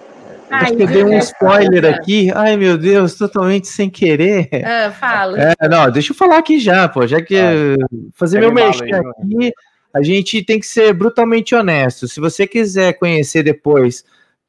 Ai, 0.50 0.64
acho 0.64 0.76
que 0.76 0.84
eu 0.84 0.88
dei 0.88 1.04
um 1.06 1.18
spoiler 1.18 1.96
aqui. 1.96 2.32
Ai, 2.36 2.58
meu 2.58 2.78
Deus, 2.78 3.16
totalmente 3.16 3.68
sem 3.70 3.90
querer. 3.90 4.50
Ah, 4.66 4.92
fala. 4.92 5.38
É, 5.42 5.70
não, 5.70 5.90
deixa 5.90 6.12
eu 6.12 6.16
falar 6.16 6.40
aqui 6.40 6.60
já, 6.60 6.90
pô, 6.90 7.08
já 7.08 7.22
que 7.22 7.38
ah, 7.38 7.76
fazer 8.14 8.42
meu 8.42 8.52
mexer 8.52 8.94
aqui 8.96 9.54
a 9.94 10.02
gente 10.02 10.44
tem 10.44 10.60
que 10.60 10.66
ser 10.66 10.92
brutalmente 10.92 11.54
honesto. 11.54 12.08
Se 12.08 12.20
você 12.20 12.48
quiser 12.48 12.98
conhecer 12.98 13.44
depois 13.44 14.04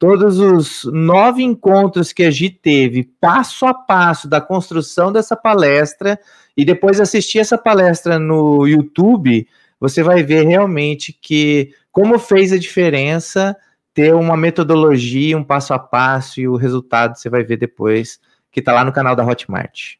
todos 0.05 0.37
os 0.37 0.83
nove 0.93 1.41
encontros 1.41 2.13
que 2.13 2.23
a 2.23 2.29
Gi 2.29 2.51
teve, 2.51 3.05
passo 3.19 3.65
a 3.65 3.73
passo 3.73 4.27
da 4.27 4.39
construção 4.39 5.11
dessa 5.11 5.35
palestra, 5.35 6.19
e 6.55 6.63
depois 6.63 7.01
assistir 7.01 7.39
essa 7.39 7.57
palestra 7.57 8.19
no 8.19 8.67
YouTube, 8.67 9.47
você 9.79 10.03
vai 10.03 10.21
ver 10.21 10.45
realmente 10.45 11.11
que 11.11 11.73
como 11.91 12.19
fez 12.19 12.53
a 12.53 12.59
diferença 12.59 13.57
ter 13.95 14.13
uma 14.13 14.37
metodologia, 14.37 15.35
um 15.35 15.43
passo 15.43 15.73
a 15.73 15.79
passo, 15.79 16.39
e 16.39 16.47
o 16.47 16.55
resultado 16.55 17.17
você 17.17 17.27
vai 17.27 17.43
ver 17.43 17.57
depois, 17.57 18.19
que 18.51 18.59
está 18.59 18.73
lá 18.73 18.83
no 18.83 18.93
canal 18.93 19.15
da 19.15 19.25
Hotmart. 19.25 19.95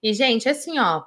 E, 0.00 0.14
gente, 0.14 0.48
assim, 0.48 0.78
ó, 0.78 1.02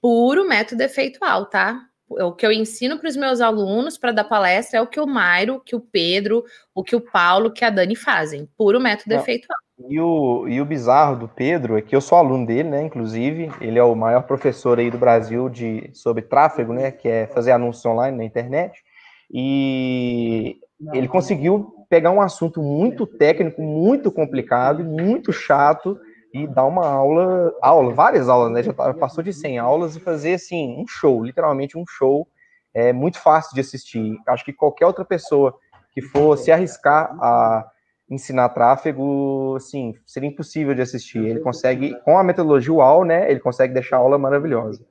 puro 0.00 0.46
método 0.46 0.84
efeitual, 0.84 1.46
tá? 1.46 1.80
O 2.08 2.32
que 2.32 2.46
eu 2.46 2.52
ensino 2.52 2.98
para 2.98 3.08
os 3.08 3.16
meus 3.16 3.40
alunos 3.40 3.98
para 3.98 4.12
dar 4.12 4.24
palestra 4.24 4.78
é 4.78 4.82
o 4.82 4.86
que 4.86 5.00
o 5.00 5.06
Mairo, 5.06 5.60
que 5.64 5.76
o 5.76 5.80
Pedro, 5.80 6.44
o 6.74 6.82
que 6.82 6.96
o 6.96 7.00
Paulo, 7.00 7.52
que 7.52 7.64
a 7.64 7.70
Dani 7.70 7.94
fazem, 7.94 8.48
puro 8.56 8.80
método 8.80 9.14
Não. 9.14 9.20
efeitual. 9.20 9.58
E 9.88 10.00
o, 10.00 10.48
e 10.48 10.60
o 10.60 10.64
bizarro 10.64 11.16
do 11.16 11.28
Pedro 11.28 11.78
é 11.78 11.82
que 11.82 11.94
eu 11.94 12.00
sou 12.00 12.18
aluno 12.18 12.44
dele, 12.44 12.68
né? 12.68 12.82
Inclusive, 12.82 13.50
ele 13.60 13.78
é 13.78 13.82
o 13.82 13.94
maior 13.94 14.22
professor 14.22 14.78
aí 14.78 14.90
do 14.90 14.98
Brasil 14.98 15.48
de 15.48 15.88
sobre 15.94 16.22
tráfego, 16.22 16.72
né? 16.72 16.90
Que 16.90 17.08
é 17.08 17.26
fazer 17.28 17.52
anúncios 17.52 17.86
online 17.86 18.16
na 18.16 18.24
internet. 18.24 18.82
E 19.30 20.58
ele 20.92 21.06
conseguiu 21.06 21.86
pegar 21.88 22.10
um 22.10 22.20
assunto 22.20 22.60
muito 22.60 23.06
técnico, 23.06 23.62
muito 23.62 24.10
complicado, 24.10 24.82
muito 24.82 25.32
chato, 25.32 25.98
e 26.32 26.46
dar 26.46 26.64
uma 26.66 26.86
aula, 26.86 27.54
aula, 27.62 27.94
várias 27.94 28.28
aulas, 28.28 28.52
né? 28.52 28.62
Já 28.62 28.72
passou 28.72 29.22
de 29.22 29.32
100 29.32 29.58
aulas 29.58 29.96
e 29.96 30.00
fazer 30.00 30.34
assim 30.34 30.76
um 30.78 30.86
show, 30.86 31.24
literalmente 31.24 31.78
um 31.78 31.84
show, 31.86 32.28
é 32.74 32.92
muito 32.92 33.18
fácil 33.18 33.54
de 33.54 33.60
assistir. 33.60 34.16
Acho 34.26 34.44
que 34.44 34.52
qualquer 34.52 34.86
outra 34.86 35.04
pessoa 35.04 35.58
que 35.92 36.02
for 36.02 36.36
se 36.36 36.52
arriscar 36.52 37.16
a 37.20 37.66
ensinar 38.10 38.48
tráfego, 38.50 39.54
assim, 39.56 39.94
seria 40.06 40.28
impossível 40.28 40.74
de 40.74 40.82
assistir. 40.82 41.18
Ele 41.18 41.40
consegue, 41.40 41.94
com 42.04 42.18
a 42.18 42.24
metodologia 42.24 42.72
UAU, 42.72 43.04
né? 43.04 43.30
Ele 43.30 43.40
consegue 43.40 43.74
deixar 43.74 43.96
a 43.96 44.00
aula 44.00 44.18
maravilhosa. 44.18 44.84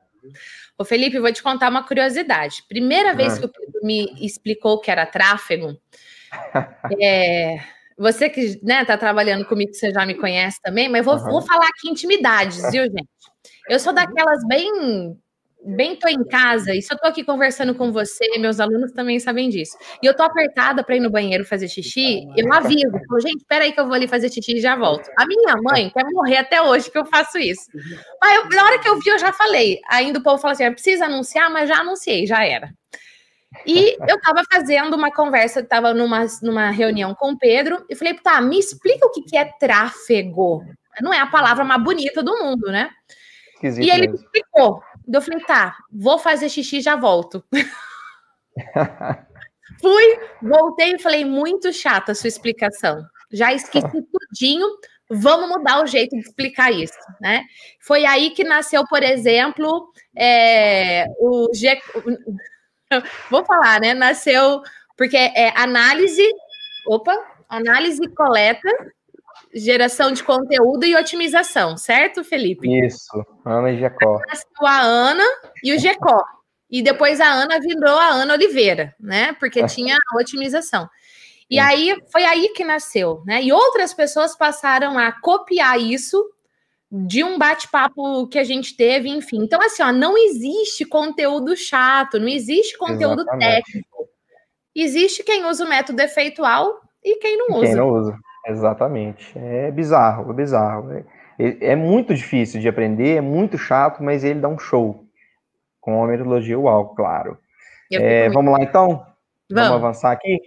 Ô 0.78 0.84
Felipe, 0.84 1.20
vou 1.20 1.32
te 1.32 1.42
contar 1.42 1.70
uma 1.70 1.88
curiosidade. 1.88 2.64
Primeira 2.68 3.16
vez 3.16 3.34
ah. 3.34 3.40
que 3.40 3.46
o 3.46 3.50
Pedro 3.50 3.80
me 3.84 4.14
explicou 4.24 4.74
o 4.74 4.80
que 4.80 4.92
era 4.92 5.06
tráfego, 5.06 5.78
é, 7.02 7.58
você 7.98 8.30
que 8.30 8.42
está 8.42 8.66
né, 8.66 8.98
trabalhando 8.98 9.46
comigo, 9.46 9.74
você 9.74 9.92
já 9.92 10.06
me 10.06 10.16
conhece 10.16 10.60
também, 10.62 10.88
mas 10.88 11.04
vou, 11.04 11.16
uhum. 11.16 11.32
vou 11.32 11.42
falar 11.42 11.68
aqui 11.68 11.90
intimidades, 11.90 12.62
viu, 12.72 12.84
gente? 12.84 13.08
Eu 13.70 13.80
sou 13.80 13.94
daquelas 13.94 14.46
bem 14.48 15.18
bem 15.66 15.96
tô 15.96 16.08
em 16.08 16.24
casa, 16.24 16.74
e 16.74 16.82
se 16.82 16.94
eu 16.94 16.98
tô 16.98 17.08
aqui 17.08 17.24
conversando 17.24 17.76
com 17.76 17.92
você, 17.92 18.38
meus 18.38 18.60
alunos 18.60 18.92
também 18.92 19.20
sabem 19.20 19.50
disso. 19.50 19.76
E 20.02 20.06
eu 20.06 20.16
tô 20.16 20.24
apertada 20.24 20.84
para 20.84 20.96
ir 20.96 21.00
no 21.00 21.10
banheiro 21.10 21.44
fazer 21.44 21.68
xixi, 21.68 22.26
eu 22.38 22.54
aviso, 22.54 22.92
falo, 22.92 23.20
gente, 23.20 23.38
espera 23.38 23.66
aí 23.66 23.74
que 23.74 23.80
eu 23.80 23.86
vou 23.86 23.94
ali 23.94 24.08
fazer 24.08 24.32
xixi 24.32 24.58
e 24.58 24.62
já 24.62 24.76
volto. 24.76 25.10
A 25.18 25.26
minha 25.26 25.56
mãe 25.62 25.90
quer 25.90 26.06
morrer 26.12 26.38
até 26.38 26.62
hoje 26.62 26.90
que 26.90 26.98
eu 26.98 27.06
faço 27.06 27.38
isso. 27.38 27.64
Mas 28.22 28.36
eu, 28.36 28.50
na 28.50 28.64
hora 28.64 28.80
que 28.80 28.88
eu 28.88 29.00
vi, 29.00 29.10
eu 29.10 29.20
já 29.20 29.34
falei. 29.34 29.80
Ainda 29.90 30.20
o 30.20 30.24
povo 30.24 30.38
fala 30.38 30.54
assim, 30.54 30.72
precisa 30.72 31.06
anunciar, 31.06 31.50
mas 31.50 31.68
já 31.68 31.80
anunciei, 31.80 32.26
já 32.26 32.46
era. 32.46 32.70
E 33.66 33.98
eu 34.08 34.18
estava 34.18 34.44
fazendo 34.52 34.96
uma 34.96 35.12
conversa, 35.12 35.62
estava 35.62 35.94
numa, 35.94 36.26
numa 36.42 36.70
reunião 36.70 37.16
com 37.16 37.32
o 37.32 37.38
Pedro, 37.38 37.86
e 37.90 37.96
falei, 37.96 38.14
tá, 38.16 38.42
me 38.42 38.60
explica 38.60 39.06
o 39.06 39.12
que, 39.12 39.22
que 39.22 39.38
é 39.38 39.46
tráfego. 39.46 40.64
Não 41.02 41.14
é 41.14 41.20
a 41.20 41.28
palavra 41.28 41.64
mais 41.64 41.82
bonita 41.82 42.22
do 42.24 42.38
mundo, 42.38 42.68
né? 42.68 42.90
Esquisito 43.54 43.86
e 43.86 43.90
ele 43.90 44.08
me 44.08 44.16
explicou. 44.16 44.82
Eu 45.12 45.22
falei, 45.22 45.40
tá, 45.46 45.78
vou 45.92 46.18
fazer 46.20 46.50
xixi 46.50 46.78
e 46.78 46.82
já 46.82 46.96
volto. 46.96 47.44
Fui, 49.82 50.20
voltei 50.42 50.94
e 50.94 51.00
falei, 51.00 51.24
muito 51.24 51.72
chata 51.72 52.12
a 52.12 52.16
sua 52.16 52.28
explicação. 52.28 53.06
Já 53.32 53.54
esqueci 53.54 53.88
tudinho, 54.12 54.66
vamos 55.10 55.50
mudar 55.50 55.84
o 55.84 55.88
jeito 55.88 56.16
de 56.16 56.22
explicar 56.22 56.72
isso, 56.72 56.98
né? 57.22 57.44
Foi 57.80 58.06
aí 58.06 58.32
que 58.32 58.44
nasceu, 58.44 58.86
por 58.88 59.04
exemplo, 59.04 59.92
é, 60.16 61.06
o 61.20 61.50
G... 61.54 61.80
Vou 63.30 63.46
falar, 63.46 63.80
né? 63.80 63.94
Nasceu 63.94 64.62
porque 64.98 65.16
é 65.16 65.54
análise, 65.56 66.24
opa, 66.88 67.16
análise 67.48 68.02
coleta, 68.10 68.70
geração 69.54 70.12
de 70.12 70.24
conteúdo 70.24 70.86
e 70.86 70.96
otimização, 70.96 71.78
certo, 71.78 72.24
Felipe? 72.24 72.68
Isso, 72.86 73.24
Ana 73.46 73.72
e 73.72 73.78
Gecó. 73.78 74.20
Nasceu 74.28 74.66
a 74.66 74.82
Ana 74.82 75.24
e 75.64 75.74
o 75.74 75.80
Gecó. 75.80 76.24
E 76.70 76.82
depois 76.82 77.22
a 77.22 77.30
Ana 77.30 77.60
virou 77.60 77.98
a 77.98 78.10
Ana 78.10 78.34
Oliveira, 78.34 78.94
né? 79.00 79.34
Porque 79.40 79.62
é. 79.62 79.68
tinha 79.68 79.96
a 79.96 80.18
otimização. 80.18 80.90
E 81.50 81.60
aí 81.60 81.96
foi 82.12 82.26
aí 82.26 82.50
que 82.50 82.66
nasceu, 82.66 83.24
né? 83.26 83.42
E 83.42 83.54
outras 83.54 83.94
pessoas 83.94 84.36
passaram 84.36 85.00
a 85.00 85.14
copiar 85.14 85.80
isso 85.80 86.22
de 86.92 87.24
um 87.24 87.38
bate-papo 87.38 88.28
que 88.28 88.40
a 88.40 88.44
gente 88.44 88.76
teve, 88.76 89.10
enfim. 89.10 89.44
Então, 89.44 89.62
assim, 89.62 89.84
ó, 89.84 89.92
não 89.92 90.18
existe 90.18 90.86
conteúdo 90.86 91.56
chato, 91.56 92.20
não 92.20 92.28
existe 92.28 92.78
conteúdo 92.78 93.22
Exatamente. 93.22 93.64
técnico. 93.64 94.08
Existe 94.76 95.24
quem 95.24 95.46
usa 95.46 95.66
o 95.66 95.70
método 95.70 96.02
efeitual 96.02 96.82
e 97.04 97.16
quem 97.18 97.38
não 97.38 97.58
usa. 97.58 97.66
Quem 97.66 97.76
não 97.76 97.90
usa, 97.90 98.18
exatamente. 98.46 99.38
É 99.38 99.72
bizarro, 99.72 100.32
é 100.32 100.34
bizarro. 100.34 100.92
É, 101.40 101.72
é 101.72 101.76
muito 101.76 102.14
difícil 102.14 102.62
de 102.62 102.70
aprender, 102.70 103.18
é 103.18 103.22
muito 103.22 103.58
chato, 103.58 104.02
mas 104.02 104.24
ele 104.24 104.40
dá 104.40 104.48
um 104.48 104.60
show. 104.60 105.04
Com 105.82 106.04
a 106.04 106.08
metodologia 106.08 106.60
UAU, 106.60 106.96
claro. 106.96 107.38
É, 107.92 108.30
vamos 108.30 108.52
lá, 108.52 108.62
então? 108.62 109.06
Vamos, 109.50 109.70
vamos 109.70 109.72
avançar 109.72 110.12
aqui? 110.12 110.42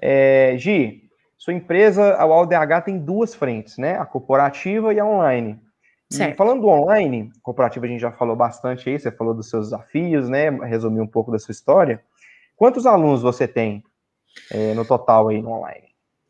É, 0.00 0.54
Gi, 0.58 1.04
sua 1.38 1.54
empresa, 1.54 2.14
a 2.14 2.26
UAU-DH, 2.26 2.82
tem 2.84 2.98
duas 2.98 3.34
frentes, 3.34 3.78
né? 3.78 3.98
A 3.98 4.04
corporativa 4.04 4.92
e 4.92 5.00
a 5.00 5.06
online. 5.06 5.58
Certo. 6.10 6.36
falando 6.36 6.60
do 6.60 6.68
online, 6.68 7.32
cooperativa 7.42 7.86
a 7.86 7.88
gente 7.88 8.00
já 8.00 8.12
falou 8.12 8.36
bastante 8.36 8.88
aí, 8.88 8.98
você 8.98 9.10
falou 9.10 9.34
dos 9.34 9.48
seus 9.48 9.66
desafios, 9.66 10.28
né? 10.28 10.50
Resumir 10.50 11.00
um 11.00 11.06
pouco 11.06 11.32
da 11.32 11.38
sua 11.38 11.52
história. 11.52 12.02
Quantos 12.56 12.86
alunos 12.86 13.22
você 13.22 13.48
tem 13.48 13.82
é, 14.50 14.74
no 14.74 14.84
total 14.84 15.28
aí 15.28 15.42
no 15.42 15.50
online? 15.50 15.88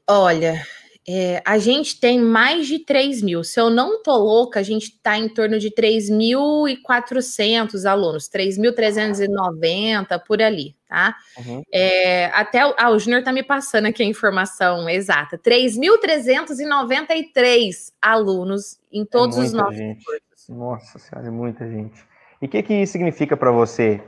Olha, 0.08 0.62
é, 1.06 1.42
a 1.44 1.58
gente 1.58 2.00
tem 2.00 2.18
mais 2.18 2.66
de 2.66 2.78
3 2.78 3.20
mil. 3.20 3.44
Se 3.44 3.60
eu 3.60 3.68
não 3.68 4.02
tô 4.02 4.16
louca, 4.16 4.60
a 4.60 4.62
gente 4.62 4.84
está 4.84 5.18
em 5.18 5.28
torno 5.28 5.58
de 5.58 5.70
3.400 5.70 7.84
alunos, 7.84 8.30
3.390 8.30 10.18
por 10.26 10.40
ali, 10.40 10.74
tá? 10.88 11.14
Uhum. 11.38 11.62
É, 11.70 12.24
até 12.26 12.60
ah, 12.60 12.90
o 12.90 12.98
Júnior 12.98 13.22
tá 13.22 13.30
me 13.32 13.42
passando 13.42 13.84
aqui 13.86 14.02
a 14.02 14.06
informação 14.06 14.88
exata: 14.88 15.36
3.393 15.36 17.92
alunos 18.00 18.80
em 18.90 19.02
é 19.02 19.06
todos 19.06 19.36
é 19.36 19.40
os 19.40 19.52
nossos 19.52 19.76
gente. 19.76 20.02
cursos. 20.02 20.22
Nossa 20.48 20.98
Senhora, 20.98 21.28
é 21.28 21.30
muita 21.30 21.68
gente. 21.68 22.02
E 22.40 22.46
o 22.46 22.48
que, 22.48 22.62
que 22.62 22.86
significa 22.86 23.36
para 23.36 23.50
você 23.50 24.02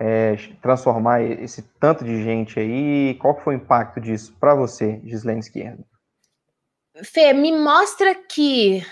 é, 0.00 0.36
transformar 0.60 1.22
esse 1.22 1.62
tanto 1.78 2.04
de 2.04 2.24
gente 2.24 2.58
aí? 2.58 3.14
Qual 3.20 3.40
foi 3.40 3.54
o 3.54 3.58
impacto 3.58 4.00
disso 4.00 4.34
para 4.40 4.52
você, 4.54 5.00
Gislaine 5.04 5.38
Esquerdo? 5.40 5.84
Fê, 7.04 7.32
me 7.32 7.52
mostra 7.52 8.14
que 8.14 8.84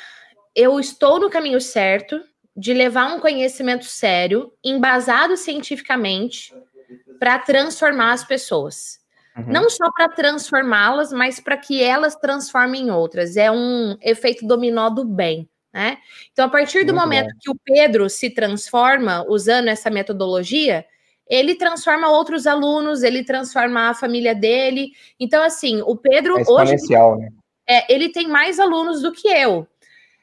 eu 0.55 0.79
estou 0.79 1.21
no 1.21 1.31
caminho 1.31 1.61
certo 1.61 2.21
de 2.57 2.73
levar 2.73 3.15
um 3.15 3.21
conhecimento 3.21 3.85
sério, 3.85 4.53
embasado 4.65 5.37
cientificamente, 5.37 6.53
para 7.19 7.39
transformar 7.39 8.13
as 8.13 8.25
pessoas. 8.25 8.99
Uhum. 9.37 9.45
Não 9.47 9.71
só 9.71 9.91
para 9.93 10.09
transformá-las, 10.09 11.13
mas 11.13 11.39
para 11.39 11.57
que 11.57 11.83
elas 11.83 12.17
transformem 12.17 12.91
outras. 12.91 13.37
É 13.37 13.51
um 13.51 13.97
efeito 14.03 14.47
dominó 14.47 14.91
do 14.91 15.05
bem, 15.05 15.49
Né? 15.73 15.99
Então, 16.33 16.47
a 16.47 16.49
partir 16.49 16.85
do 16.85 16.93
Muito 16.93 17.05
momento 17.05 17.33
bom. 17.33 17.39
que 17.41 17.51
o 17.51 17.59
Pedro 17.65 18.09
se 18.09 18.31
transforma 18.31 19.25
usando 19.29 19.69
essa 19.69 19.91
metodologia, 19.91 20.85
ele 21.29 21.55
transforma 21.55 22.09
outros 22.09 22.47
alunos, 22.47 23.03
ele 23.03 23.23
transforma 23.23 23.91
a 23.91 23.95
família 23.95 24.35
dele. 24.35 24.91
Então, 25.21 25.43
assim, 25.43 25.83
o 25.83 25.95
Pedro 25.95 26.39
é 26.39 26.45
hoje. 26.49 26.75
Né? 26.89 27.29
É, 27.69 27.93
ele 27.93 28.09
tem 28.11 28.29
mais 28.29 28.59
alunos 28.59 29.03
do 29.03 29.13
que 29.13 29.29
eu. 29.29 29.67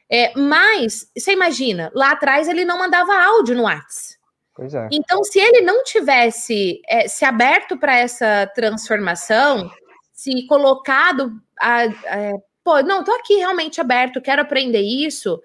É, 0.10 0.34
mas, 0.38 1.10
você 1.18 1.34
imagina, 1.34 1.92
lá 1.94 2.12
atrás 2.12 2.48
ele 2.48 2.66
não 2.66 2.80
mandava 2.80 3.14
áudio 3.14 3.56
no 3.56 3.64
WhatsApp. 3.64 4.16
É. 4.60 4.88
Então, 4.92 5.24
se 5.24 5.40
ele 5.40 5.62
não 5.62 5.84
tivesse 5.84 6.82
é, 6.88 7.08
se 7.08 7.26
aberto 7.26 7.78
para 7.78 7.98
essa 7.98 8.50
transformação, 8.56 9.70
se 10.14 10.48
colocado 10.48 11.32
a, 11.60 11.84
a, 11.84 12.34
pô, 12.64 12.82
não, 12.82 13.04
tô 13.04 13.12
aqui 13.12 13.36
realmente 13.36 13.82
aberto, 13.82 14.22
quero 14.22 14.42
aprender 14.42 14.82
isso, 14.82 15.42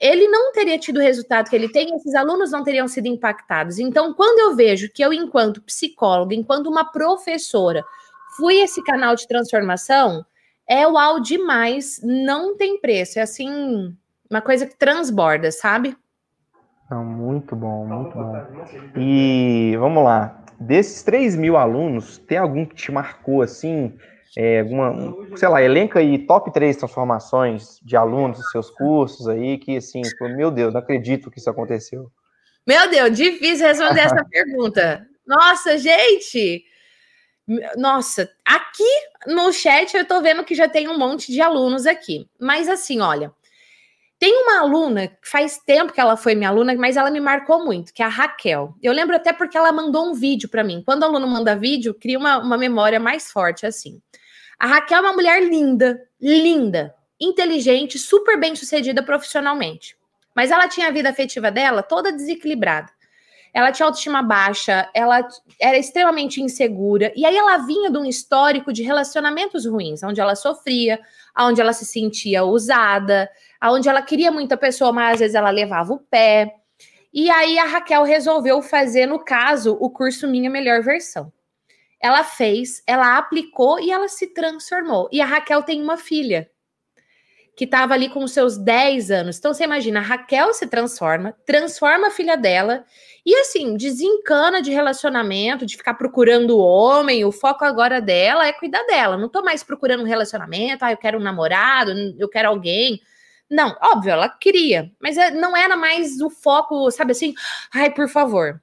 ele 0.00 0.28
não 0.28 0.52
teria 0.52 0.78
tido 0.78 0.98
o 0.98 1.02
resultado 1.02 1.48
que 1.48 1.56
ele 1.56 1.68
tem, 1.68 1.94
esses 1.94 2.14
alunos 2.14 2.50
não 2.50 2.64
teriam 2.64 2.88
sido 2.88 3.06
impactados. 3.06 3.78
Então, 3.78 4.12
quando 4.14 4.38
eu 4.40 4.56
vejo 4.56 4.90
que 4.90 5.02
eu, 5.02 5.12
enquanto 5.12 5.62
psicóloga, 5.62 6.34
enquanto 6.34 6.68
uma 6.68 6.84
professora, 6.90 7.84
fui 8.36 8.60
esse 8.60 8.82
canal 8.82 9.14
de 9.14 9.26
transformação, 9.26 10.24
é 10.68 10.86
uau 10.86 11.20
demais, 11.20 12.00
não 12.02 12.56
tem 12.56 12.78
preço. 12.78 13.18
É 13.18 13.22
assim, 13.22 13.96
uma 14.30 14.42
coisa 14.42 14.66
que 14.66 14.76
transborda, 14.76 15.50
sabe? 15.50 15.96
Não, 16.90 17.04
muito 17.04 17.56
bom, 17.56 17.86
muito 17.86 18.14
bom. 18.14 18.46
E 18.96 19.76
vamos 19.78 20.04
lá. 20.04 20.42
Desses 20.60 21.02
3 21.02 21.36
mil 21.36 21.56
alunos, 21.56 22.18
tem 22.18 22.38
algum 22.38 22.66
que 22.66 22.74
te 22.74 22.90
marcou 22.90 23.42
assim? 23.42 23.96
É, 24.36 24.60
alguma, 24.60 24.94
sei 25.36 25.48
lá, 25.48 25.62
elenca 25.62 26.00
aí 26.00 26.18
top 26.18 26.52
3 26.52 26.76
transformações 26.76 27.80
de 27.82 27.96
alunos 27.96 28.38
dos 28.38 28.50
seus 28.50 28.70
cursos 28.70 29.26
aí, 29.28 29.56
que 29.58 29.76
assim, 29.76 30.02
meu 30.36 30.50
Deus, 30.50 30.72
não 30.72 30.80
acredito 30.80 31.30
que 31.30 31.38
isso 31.38 31.48
aconteceu. 31.48 32.10
Meu 32.66 32.90
Deus, 32.90 33.16
difícil 33.16 33.66
responder 33.66 34.00
essa 34.04 34.24
pergunta. 34.24 35.06
Nossa, 35.26 35.78
gente! 35.78 36.64
Nossa, 37.76 38.30
aqui 38.44 38.84
no 39.26 39.52
chat 39.52 39.96
eu 39.96 40.04
tô 40.04 40.20
vendo 40.20 40.44
que 40.44 40.54
já 40.54 40.68
tem 40.68 40.86
um 40.86 40.98
monte 40.98 41.32
de 41.32 41.40
alunos 41.40 41.86
aqui. 41.86 42.28
Mas 42.38 42.68
assim, 42.68 43.00
olha, 43.00 43.32
tem 44.18 44.34
uma 44.34 44.60
aluna, 44.60 45.10
faz 45.22 45.58
tempo 45.58 45.92
que 45.92 46.00
ela 46.00 46.16
foi 46.16 46.34
minha 46.34 46.50
aluna, 46.50 46.74
mas 46.74 46.96
ela 46.96 47.10
me 47.10 47.20
marcou 47.20 47.64
muito, 47.64 47.94
que 47.94 48.02
é 48.02 48.04
a 48.04 48.08
Raquel. 48.08 48.74
Eu 48.82 48.92
lembro 48.92 49.16
até 49.16 49.32
porque 49.32 49.56
ela 49.56 49.72
mandou 49.72 50.10
um 50.10 50.12
vídeo 50.12 50.48
para 50.48 50.64
mim. 50.64 50.82
Quando 50.84 51.02
o 51.02 51.06
aluno 51.06 51.26
manda 51.26 51.56
vídeo, 51.56 51.94
cria 51.94 52.18
uma, 52.18 52.38
uma 52.38 52.58
memória 52.58 53.00
mais 53.00 53.30
forte 53.30 53.64
assim. 53.64 54.02
A 54.58 54.66
Raquel 54.66 54.98
é 54.98 55.00
uma 55.00 55.12
mulher 55.12 55.42
linda, 55.42 56.02
linda, 56.20 56.94
inteligente, 57.18 57.98
super 57.98 58.38
bem 58.38 58.56
sucedida 58.56 59.02
profissionalmente. 59.02 59.96
Mas 60.34 60.50
ela 60.50 60.68
tinha 60.68 60.88
a 60.88 60.90
vida 60.90 61.08
afetiva 61.08 61.50
dela 61.50 61.82
toda 61.82 62.12
desequilibrada. 62.12 62.92
Ela 63.58 63.72
tinha 63.72 63.86
autoestima 63.86 64.22
baixa, 64.22 64.88
ela 64.94 65.26
era 65.60 65.76
extremamente 65.76 66.40
insegura, 66.40 67.12
e 67.16 67.26
aí 67.26 67.36
ela 67.36 67.58
vinha 67.58 67.90
de 67.90 67.98
um 67.98 68.04
histórico 68.04 68.72
de 68.72 68.84
relacionamentos 68.84 69.66
ruins, 69.66 70.00
onde 70.04 70.20
ela 70.20 70.36
sofria, 70.36 71.00
onde 71.36 71.60
ela 71.60 71.72
se 71.72 71.84
sentia 71.84 72.44
usada, 72.44 73.28
onde 73.64 73.88
ela 73.88 74.00
queria 74.00 74.30
muita 74.30 74.56
pessoa, 74.56 74.92
mas 74.92 75.14
às 75.14 75.18
vezes 75.18 75.34
ela 75.34 75.50
levava 75.50 75.92
o 75.92 75.98
pé. 75.98 76.54
E 77.12 77.28
aí 77.28 77.58
a 77.58 77.64
Raquel 77.64 78.04
resolveu 78.04 78.62
fazer, 78.62 79.06
no 79.06 79.18
caso, 79.18 79.76
o 79.80 79.90
curso 79.90 80.28
Minha 80.28 80.48
Melhor 80.48 80.80
Versão 80.80 81.32
ela 82.00 82.22
fez, 82.22 82.80
ela 82.86 83.18
aplicou 83.18 83.80
e 83.80 83.90
ela 83.90 84.06
se 84.06 84.28
transformou. 84.28 85.08
E 85.10 85.20
a 85.20 85.26
Raquel 85.26 85.64
tem 85.64 85.82
uma 85.82 85.96
filha 85.96 86.48
que 87.58 87.64
estava 87.64 87.92
ali 87.92 88.08
com 88.08 88.24
seus 88.28 88.56
10 88.56 89.10
anos. 89.10 89.36
Então 89.36 89.52
você 89.52 89.64
imagina, 89.64 89.98
a 89.98 90.02
Raquel 90.02 90.54
se 90.54 90.68
transforma, 90.68 91.34
transforma 91.44 92.06
a 92.06 92.10
filha 92.12 92.36
dela 92.36 92.84
e 93.28 93.36
assim, 93.40 93.76
desencana 93.76 94.62
de 94.62 94.70
relacionamento, 94.70 95.66
de 95.66 95.76
ficar 95.76 95.92
procurando 95.92 96.56
o 96.56 96.60
homem, 96.60 97.26
o 97.26 97.30
foco 97.30 97.62
agora 97.62 98.00
dela 98.00 98.46
é 98.46 98.54
cuidar 98.54 98.82
dela. 98.84 99.18
Não 99.18 99.28
tô 99.28 99.42
mais 99.42 99.62
procurando 99.62 100.02
um 100.02 100.06
relacionamento, 100.06 100.82
ah, 100.82 100.92
eu 100.92 100.96
quero 100.96 101.18
um 101.18 101.22
namorado, 101.22 101.92
eu 102.18 102.26
quero 102.26 102.48
alguém. 102.48 102.98
Não, 103.50 103.76
óbvio, 103.82 104.12
ela 104.12 104.30
queria, 104.30 104.90
mas 104.98 105.18
é, 105.18 105.30
não 105.30 105.54
era 105.54 105.76
mais 105.76 106.22
o 106.22 106.30
foco, 106.30 106.90
sabe 106.90 107.12
assim, 107.12 107.34
ai, 107.74 107.90
por 107.90 108.08
favor. 108.08 108.62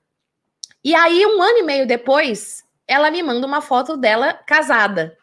E 0.84 0.96
aí, 0.96 1.24
um 1.28 1.40
ano 1.44 1.60
e 1.60 1.64
meio 1.64 1.86
depois, 1.86 2.64
ela 2.88 3.12
me 3.12 3.22
manda 3.22 3.46
uma 3.46 3.62
foto 3.62 3.96
dela 3.96 4.34
casada 4.34 5.16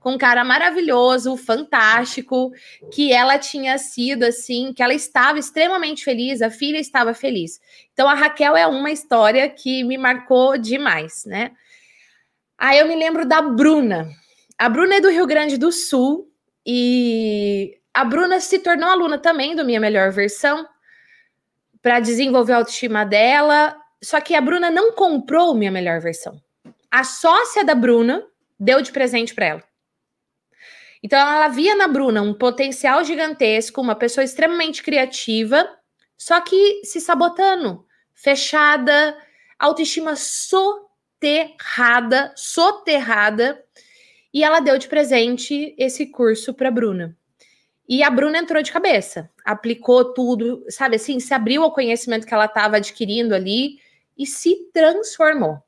com 0.00 0.12
um 0.12 0.18
cara 0.18 0.42
maravilhoso, 0.42 1.36
fantástico, 1.36 2.50
que 2.92 3.12
ela 3.12 3.38
tinha 3.38 3.78
sido 3.78 4.24
assim, 4.24 4.72
que 4.72 4.82
ela 4.82 4.94
estava 4.94 5.38
extremamente 5.38 6.02
feliz, 6.02 6.42
a 6.42 6.50
filha 6.50 6.78
estava 6.78 7.14
feliz. 7.14 7.60
Então 7.92 8.08
a 8.08 8.14
Raquel 8.14 8.56
é 8.56 8.66
uma 8.66 8.90
história 8.90 9.48
que 9.48 9.84
me 9.84 9.96
marcou 9.96 10.58
demais, 10.58 11.24
né? 11.24 11.52
Aí 12.58 12.78
eu 12.78 12.88
me 12.88 12.96
lembro 12.96 13.24
da 13.24 13.40
Bruna. 13.40 14.08
A 14.58 14.68
Bruna 14.68 14.96
é 14.96 15.00
do 15.00 15.10
Rio 15.10 15.26
Grande 15.26 15.56
do 15.56 15.70
Sul 15.70 16.28
e 16.66 17.78
a 17.94 18.04
Bruna 18.04 18.40
se 18.40 18.58
tornou 18.58 18.88
aluna 18.88 19.18
também 19.18 19.54
do 19.54 19.64
Minha 19.64 19.80
Melhor 19.80 20.10
Versão 20.10 20.66
para 21.80 22.00
desenvolver 22.00 22.54
a 22.54 22.56
autoestima 22.56 23.04
dela. 23.04 23.76
Só 24.02 24.20
que 24.20 24.34
a 24.34 24.40
Bruna 24.40 24.70
não 24.70 24.92
comprou 24.92 25.54
Minha 25.54 25.70
Melhor 25.70 26.00
Versão 26.00 26.40
a 26.90 27.04
sócia 27.04 27.64
da 27.64 27.74
Bruna 27.74 28.26
deu 28.58 28.82
de 28.82 28.90
presente 28.90 29.34
para 29.34 29.46
ela. 29.46 29.69
Então 31.02 31.18
ela 31.18 31.48
via 31.48 31.74
na 31.74 31.88
Bruna 31.88 32.20
um 32.20 32.34
potencial 32.34 33.02
gigantesco, 33.04 33.80
uma 33.80 33.94
pessoa 33.94 34.22
extremamente 34.22 34.82
criativa, 34.82 35.68
só 36.16 36.40
que 36.40 36.82
se 36.84 37.00
sabotando, 37.00 37.86
fechada, 38.12 39.16
autoestima 39.58 40.14
soterrada, 40.16 41.50
soterrada, 42.36 43.64
e 44.32 44.44
ela 44.44 44.60
deu 44.60 44.78
de 44.78 44.86
presente 44.88 45.74
esse 45.78 46.06
curso 46.06 46.54
para 46.54 46.70
Bruna. 46.70 47.16
E 47.88 48.02
a 48.04 48.10
Bruna 48.10 48.38
entrou 48.38 48.62
de 48.62 48.70
cabeça, 48.70 49.28
aplicou 49.44 50.12
tudo, 50.14 50.64
sabe 50.68 50.94
assim, 50.96 51.18
se 51.18 51.34
abriu 51.34 51.64
ao 51.64 51.72
conhecimento 51.72 52.24
que 52.26 52.32
ela 52.32 52.44
estava 52.44 52.76
adquirindo 52.76 53.34
ali 53.34 53.80
e 54.16 54.24
se 54.26 54.70
transformou. 54.72 55.60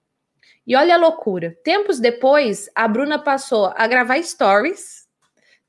E 0.65 0.77
olha 0.77 0.95
a 0.95 0.99
loucura. 0.99 1.59
Tempos 1.65 1.99
depois, 1.99 2.71
a 2.75 2.87
Bruna 2.87 3.19
passou 3.19 3.73
a 3.75 3.87
gravar 3.89 4.23
stories, 4.23 5.02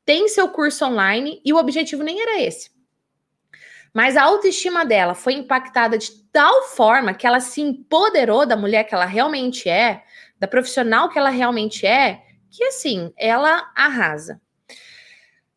tem 0.05 0.27
seu 0.27 0.49
curso 0.49 0.85
online 0.85 1.41
e 1.43 1.53
o 1.53 1.57
objetivo 1.57 2.03
nem 2.03 2.21
era 2.21 2.41
esse. 2.41 2.71
Mas 3.93 4.17
a 4.17 4.23
autoestima 4.23 4.83
dela 4.83 5.13
foi 5.13 5.33
impactada 5.33 5.97
de 5.97 6.11
tal 6.31 6.63
forma 6.63 7.13
que 7.13 7.27
ela 7.27 7.39
se 7.39 7.61
empoderou 7.61 8.45
da 8.45 8.55
mulher 8.55 8.85
que 8.85 8.95
ela 8.95 9.05
realmente 9.05 9.69
é, 9.69 10.03
da 10.39 10.47
profissional 10.47 11.09
que 11.09 11.19
ela 11.19 11.29
realmente 11.29 11.85
é, 11.85 12.21
que 12.49 12.63
assim, 12.63 13.13
ela 13.17 13.71
arrasa. 13.75 14.41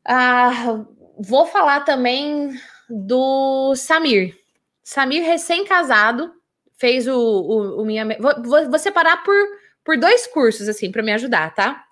Ah, 0.04 0.84
vou 1.18 1.46
falar 1.46 1.80
também 1.80 2.50
do 2.88 3.74
Samir. 3.74 4.38
Samir, 4.82 5.24
recém-casado, 5.24 6.32
fez 6.76 7.08
o, 7.08 7.18
o, 7.18 7.82
o 7.82 7.84
minha. 7.84 8.06
Vou, 8.20 8.68
vou, 8.70 8.78
separar 8.78 9.24
por, 9.24 9.34
por 9.84 9.98
dois 9.98 10.26
cursos, 10.26 10.68
assim, 10.68 10.92
para 10.92 11.02
me 11.02 11.12
ajudar, 11.12 11.54
tá? 11.54 11.84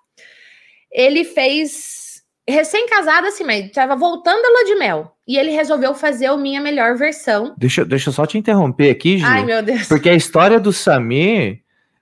Ele 0.91 1.25
fez 1.25 2.04
recém-casado, 2.47 3.27
assim, 3.27 3.43
mas 3.43 3.65
estava 3.65 3.95
voltando 3.95 4.43
a 4.45 4.49
lua 4.49 4.65
de 4.65 4.75
mel. 4.75 5.15
E 5.27 5.37
ele 5.37 5.51
resolveu 5.51 5.93
fazer 5.95 6.29
o 6.29 6.37
minha 6.37 6.61
melhor 6.61 6.95
versão. 6.95 7.53
Deixa, 7.57 7.83
deixa 7.83 8.09
eu 8.09 8.13
só 8.13 8.25
te 8.25 8.37
interromper 8.37 8.91
aqui, 8.91 9.17
Ju. 9.17 9.25
Ai, 9.25 9.43
meu 9.43 9.63
Deus. 9.63 9.87
Porque 9.87 10.09
a 10.09 10.13
história 10.15 10.59
do 10.59 10.71
Samir, 10.71 11.61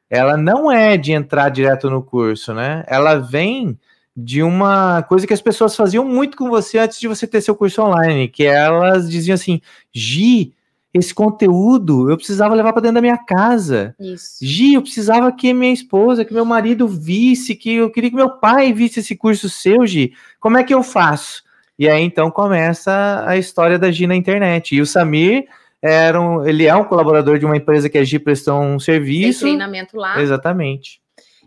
ela 0.10 0.36
não 0.36 0.72
é 0.72 0.98
de 0.98 1.14
entrar 1.14 1.50
direto 1.50 1.90
no 1.90 2.04
curso, 2.04 2.54
né? 2.54 2.84
Ela 2.88 3.16
vem 3.16 3.80
de 4.16 4.44
uma 4.44 5.02
coisa 5.04 5.26
que 5.26 5.34
as 5.34 5.42
pessoas 5.42 5.76
faziam 5.76 6.06
muito 6.06 6.38
com 6.38 6.50
você 6.50 6.78
antes 6.78 7.00
de 7.00 7.08
você 7.08 7.26
ter 7.26 7.42
seu 7.42 7.56
curso 7.56 7.82
online, 7.82 8.28
que 8.28 8.44
elas 8.44 9.10
diziam 9.10 9.34
assim, 9.34 9.60
Gi, 9.92 10.54
esse 10.94 11.14
conteúdo 11.14 12.10
eu 12.10 12.16
precisava 12.16 12.54
levar 12.54 12.72
para 12.72 12.84
dentro 12.84 12.96
da 12.96 13.02
minha 13.02 13.18
casa. 13.18 13.96
Isso. 14.00 14.38
Gi, 14.42 14.76
eu 14.76 14.82
precisava 14.82 15.32
que 15.32 15.54
minha 15.54 15.74
esposa, 15.74 16.24
que 16.24 16.34
meu 16.34 16.46
marido 16.46 16.88
visse, 16.88 17.56
que 17.56 17.76
eu 17.76 17.90
queria 17.90 18.12
que 18.12 18.16
meu 18.16 18.30
pai 18.30 18.72
visse 18.72 19.00
esse 19.00 19.16
curso 19.16 19.50
seu, 19.50 19.86
Gi. 19.88 20.14
Como 20.40 20.58
é 20.58 20.64
que 20.64 20.74
eu 20.74 20.84
faço? 20.84 21.44
E 21.80 21.90
aí 21.90 22.04
então 22.04 22.30
começa 22.30 23.24
a 23.26 23.36
história 23.36 23.80
da 23.80 23.92
Gi 23.92 24.06
na 24.06 24.16
internet. 24.16 24.76
E 24.76 24.82
o 24.82 24.86
Samir 24.86 25.46
era 25.82 26.22
um, 26.22 26.46
ele 26.46 26.66
é 26.66 26.76
um 26.76 26.84
colaborador 26.84 27.40
de 27.40 27.46
uma 27.46 27.58
empresa 27.58 27.90
que 27.90 27.98
a 27.98 28.04
Gi 28.04 28.20
prestou 28.20 28.62
um 28.62 28.80
serviço. 28.80 29.40
Tem 29.40 29.58
treinamento 29.58 29.98
lá. 29.98 30.22
Exatamente. 30.22 31.02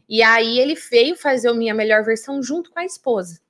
E 0.08 0.22
aí 0.22 0.58
ele 0.58 0.74
veio 0.90 1.16
fazer 1.16 1.48
a 1.48 1.54
minha 1.54 1.74
melhor 1.74 2.04
versão 2.04 2.42
junto 2.42 2.70
com 2.70 2.80
a 2.80 2.84
esposa. 2.84 3.40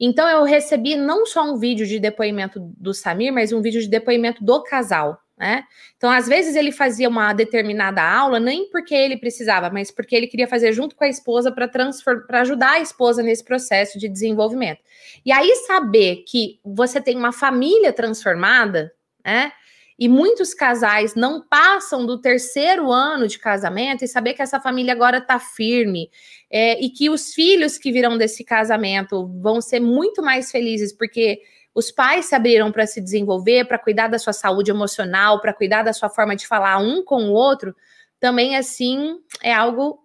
Então 0.00 0.26
eu 0.28 0.42
recebi 0.44 0.96
não 0.96 1.26
só 1.26 1.44
um 1.44 1.58
vídeo 1.58 1.86
de 1.86 2.00
depoimento 2.00 2.58
do 2.78 2.94
Samir, 2.94 3.32
mas 3.32 3.52
um 3.52 3.60
vídeo 3.60 3.82
de 3.82 3.88
depoimento 3.88 4.42
do 4.42 4.62
casal. 4.62 5.22
né? 5.38 5.64
Então, 5.96 6.10
às 6.10 6.28
vezes, 6.28 6.54
ele 6.54 6.70
fazia 6.70 7.08
uma 7.08 7.32
determinada 7.32 8.02
aula, 8.02 8.38
nem 8.38 8.68
porque 8.70 8.94
ele 8.94 9.16
precisava, 9.16 9.70
mas 9.70 9.90
porque 9.90 10.14
ele 10.14 10.26
queria 10.26 10.46
fazer 10.46 10.70
junto 10.72 10.94
com 10.94 11.04
a 11.04 11.08
esposa 11.08 11.50
para 11.50 12.40
ajudar 12.40 12.72
a 12.72 12.80
esposa 12.80 13.22
nesse 13.22 13.42
processo 13.42 13.98
de 13.98 14.06
desenvolvimento. 14.06 14.80
E 15.24 15.32
aí, 15.32 15.54
saber 15.66 16.24
que 16.26 16.60
você 16.62 17.00
tem 17.00 17.16
uma 17.16 17.32
família 17.32 17.90
transformada, 17.92 18.92
né? 19.24 19.50
E 19.98 20.08
muitos 20.08 20.54
casais 20.54 21.14
não 21.14 21.42
passam 21.42 22.06
do 22.06 22.18
terceiro 22.18 22.90
ano 22.90 23.28
de 23.28 23.38
casamento 23.38 24.02
e 24.02 24.08
saber 24.08 24.32
que 24.32 24.40
essa 24.40 24.58
família 24.58 24.94
agora 24.94 25.18
está 25.18 25.38
firme 25.38 26.10
é, 26.50 26.80
e 26.82 26.90
que 26.90 27.08
os 27.08 27.32
filhos 27.32 27.78
que 27.78 27.92
virão 27.92 28.18
desse 28.18 28.42
casamento 28.42 29.26
vão 29.40 29.60
ser 29.60 29.80
muito 29.80 30.22
mais 30.22 30.50
felizes 30.50 30.92
porque 30.92 31.40
os 31.74 31.90
pais 31.90 32.26
se 32.26 32.34
abriram 32.34 32.72
para 32.72 32.86
se 32.86 33.00
desenvolver, 33.00 33.66
para 33.66 33.78
cuidar 33.78 34.08
da 34.08 34.18
sua 34.18 34.32
saúde 34.32 34.70
emocional, 34.70 35.40
para 35.40 35.54
cuidar 35.54 35.84
da 35.84 35.92
sua 35.92 36.08
forma 36.08 36.34
de 36.34 36.46
falar 36.46 36.78
um 36.78 37.04
com 37.04 37.24
o 37.24 37.32
outro, 37.32 37.74
também 38.18 38.56
assim 38.56 39.20
é 39.42 39.54
algo 39.54 40.00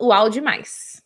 uau 0.00 0.30
demais. 0.30 1.02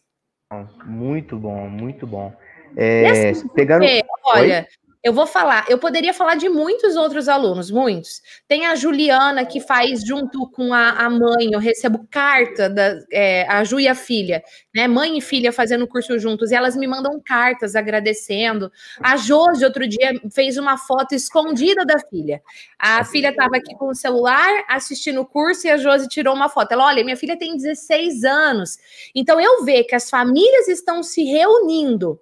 Muito 0.85 1.39
bom, 1.39 1.69
muito 1.69 2.07
bom. 2.07 2.35
É, 2.77 3.31
assim, 3.31 3.49
pegando... 3.49 3.85
olha, 4.27 4.69
Oi? 4.69 4.82
Eu 5.05 5.13
vou 5.13 5.27
falar, 5.27 5.65
eu 5.69 5.79
poderia 5.79 6.15
falar 6.15 6.37
de 6.37 6.49
muitos 6.49 6.95
outros 6.95 7.29
alunos, 7.29 7.73
muitos. 7.73 8.23
Tem 8.47 8.67
a 8.67 8.77
Juliana, 8.77 9.45
que 9.45 9.61
faz 9.61 10.07
junto 10.07 10.49
com 10.51 10.73
a, 10.73 10.91
a 10.91 11.11
mãe, 11.11 11.51
eu 11.53 11.59
recebo 11.59 12.07
carta 12.09 12.71
da 12.71 13.01
é, 13.11 13.45
a 13.49 13.65
Ju 13.65 13.81
e 13.81 13.89
a 13.89 13.97
filha, 13.97 14.45
né? 14.73 14.87
Mãe 14.87 15.19
e 15.19 15.21
filha 15.21 15.53
fazendo 15.53 15.89
curso 15.89 16.17
juntos, 16.21 16.53
e 16.53 16.55
elas 16.55 16.77
me 16.77 16.87
mandam 16.87 17.21
cartas 17.21 17.75
agradecendo. 17.75 18.71
A 19.01 19.17
Josi, 19.17 19.65
outro 19.65 19.89
dia, 19.89 20.13
fez 20.33 20.57
uma 20.57 20.79
foto 20.79 21.17
escondida 21.17 21.85
da 21.85 21.99
filha. 21.99 22.41
A 22.79 23.05
filha 23.05 23.31
estava 23.31 23.57
aqui 23.57 23.75
com 23.75 23.89
o 23.89 23.97
celular 23.97 24.65
assistindo 24.69 25.21
o 25.21 25.27
curso 25.27 25.67
e 25.67 25.71
a 25.71 25.79
Josi 25.79 26.07
tirou 26.07 26.33
uma 26.33 26.49
foto. 26.49 26.71
Ela, 26.71 26.87
olha, 26.87 27.03
minha 27.03 27.17
filha 27.17 27.37
tem 27.37 27.57
16 27.57 28.23
anos. 28.23 28.79
Então 29.13 29.41
eu 29.41 29.65
vejo 29.65 29.89
que 29.89 29.97
as 29.97 30.09
famílias 30.09 30.69
estão 30.69 31.03
se 31.03 31.25
reunindo 31.25 32.21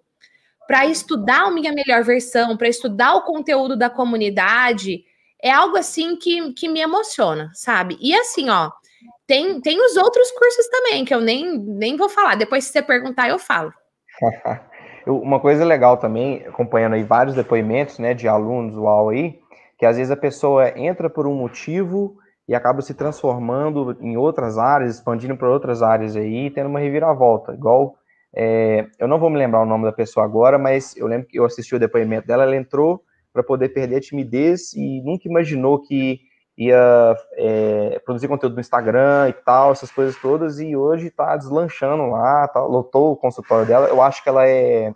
para 0.71 0.87
estudar 0.87 1.49
a 1.49 1.51
minha 1.51 1.73
melhor 1.73 2.05
versão, 2.05 2.57
para 2.57 2.69
estudar 2.69 3.17
o 3.17 3.23
conteúdo 3.23 3.77
da 3.77 3.91
comunidade, 3.91 5.03
é 5.43 5.51
algo 5.51 5.77
assim 5.77 6.15
que, 6.15 6.53
que 6.53 6.69
me 6.69 6.81
emociona, 6.81 7.51
sabe? 7.55 7.99
E 8.01 8.15
assim, 8.15 8.49
ó, 8.49 8.71
tem, 9.27 9.61
tem 9.61 9.85
os 9.85 9.97
outros 9.97 10.31
cursos 10.31 10.69
também, 10.69 11.05
que 11.05 11.13
eu 11.13 11.21
nem, 11.21 11.59
nem 11.59 11.97
vou 11.97 12.09
falar. 12.09 12.37
Depois, 12.37 12.63
se 12.63 12.71
você 12.71 12.83
perguntar, 12.83 13.29
eu 13.29 13.37
falo. 13.37 13.73
Uma 15.09 15.41
coisa 15.41 15.65
legal 15.65 15.97
também, 15.97 16.47
acompanhando 16.47 16.95
aí 16.95 17.03
vários 17.03 17.35
depoimentos, 17.35 17.99
né, 17.99 18.15
de 18.15 18.29
alunos 18.29 18.77
UAU 18.77 19.09
aí, 19.09 19.41
que 19.77 19.85
às 19.85 19.97
vezes 19.97 20.13
a 20.13 20.17
pessoa 20.17 20.79
entra 20.79 21.11
por 21.11 21.27
um 21.27 21.35
motivo 21.35 22.17
e 22.47 22.55
acaba 22.55 22.81
se 22.81 22.95
transformando 22.95 23.97
em 24.01 24.17
outras 24.17 24.57
áreas, 24.57 24.95
expandindo 24.95 25.37
para 25.37 25.51
outras 25.51 25.83
áreas 25.83 26.15
aí, 26.15 26.49
tendo 26.49 26.69
uma 26.69 26.79
reviravolta, 26.79 27.55
igual 27.55 27.97
é, 28.35 28.87
eu 28.99 29.09
não 29.09 29.19
vou 29.19 29.31
me 29.31 29.39
lembrar 29.39 29.63
o 29.63 29.67
nome 29.67 29.85
da 29.85 29.93
pessoa 29.93 30.25
agora, 30.25 30.59
mas 30.59 30.97
eu 30.97 31.07
lembro 31.07 31.27
que 31.27 31.39
eu 31.39 31.45
assisti 31.45 31.75
o 31.75 31.79
depoimento 31.79 32.27
dela. 32.27 32.45
Ela 32.45 32.57
entrou 32.57 33.03
para 33.33 33.43
poder 33.43 33.71
perder 33.71 33.97
a 33.97 34.01
timidez 34.01 34.73
e 34.73 35.03
nunca 35.03 35.29
imaginou 35.29 35.81
que 35.81 36.21
ia 36.57 37.17
é, 37.35 38.01
produzir 38.05 38.29
conteúdo 38.29 38.55
no 38.55 38.61
Instagram 38.61 39.29
e 39.29 39.33
tal, 39.33 39.73
essas 39.73 39.91
coisas 39.91 40.15
todas. 40.17 40.61
E 40.61 40.77
hoje 40.77 41.09
está 41.09 41.37
deslanchando 41.37 42.07
lá, 42.07 42.47
tá, 42.49 42.61
lotou 42.61 43.13
o 43.13 43.17
consultório 43.17 43.67
dela. 43.67 43.89
Eu 43.89 44.03
acho 44.03 44.23
que 44.23 44.29
ela 44.29 44.47
é, 44.47 44.95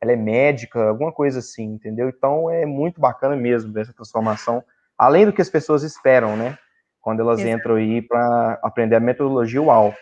ela 0.00 0.12
é 0.12 0.16
médica, 0.16 0.88
alguma 0.88 1.12
coisa 1.12 1.40
assim, 1.40 1.64
entendeu? 1.64 2.08
Então 2.08 2.50
é 2.50 2.64
muito 2.64 3.00
bacana 3.00 3.36
mesmo 3.36 3.76
essa 3.78 3.92
transformação, 3.92 4.62
além 4.96 5.26
do 5.26 5.32
que 5.32 5.42
as 5.42 5.50
pessoas 5.50 5.82
esperam, 5.82 6.36
né? 6.36 6.56
Quando 7.00 7.20
elas 7.20 7.40
Exato. 7.40 7.56
entram 7.56 7.74
aí 7.76 8.02
para 8.02 8.58
aprender 8.62 8.96
a 8.96 9.00
metodologia 9.00 9.60
UAU. 9.60 9.94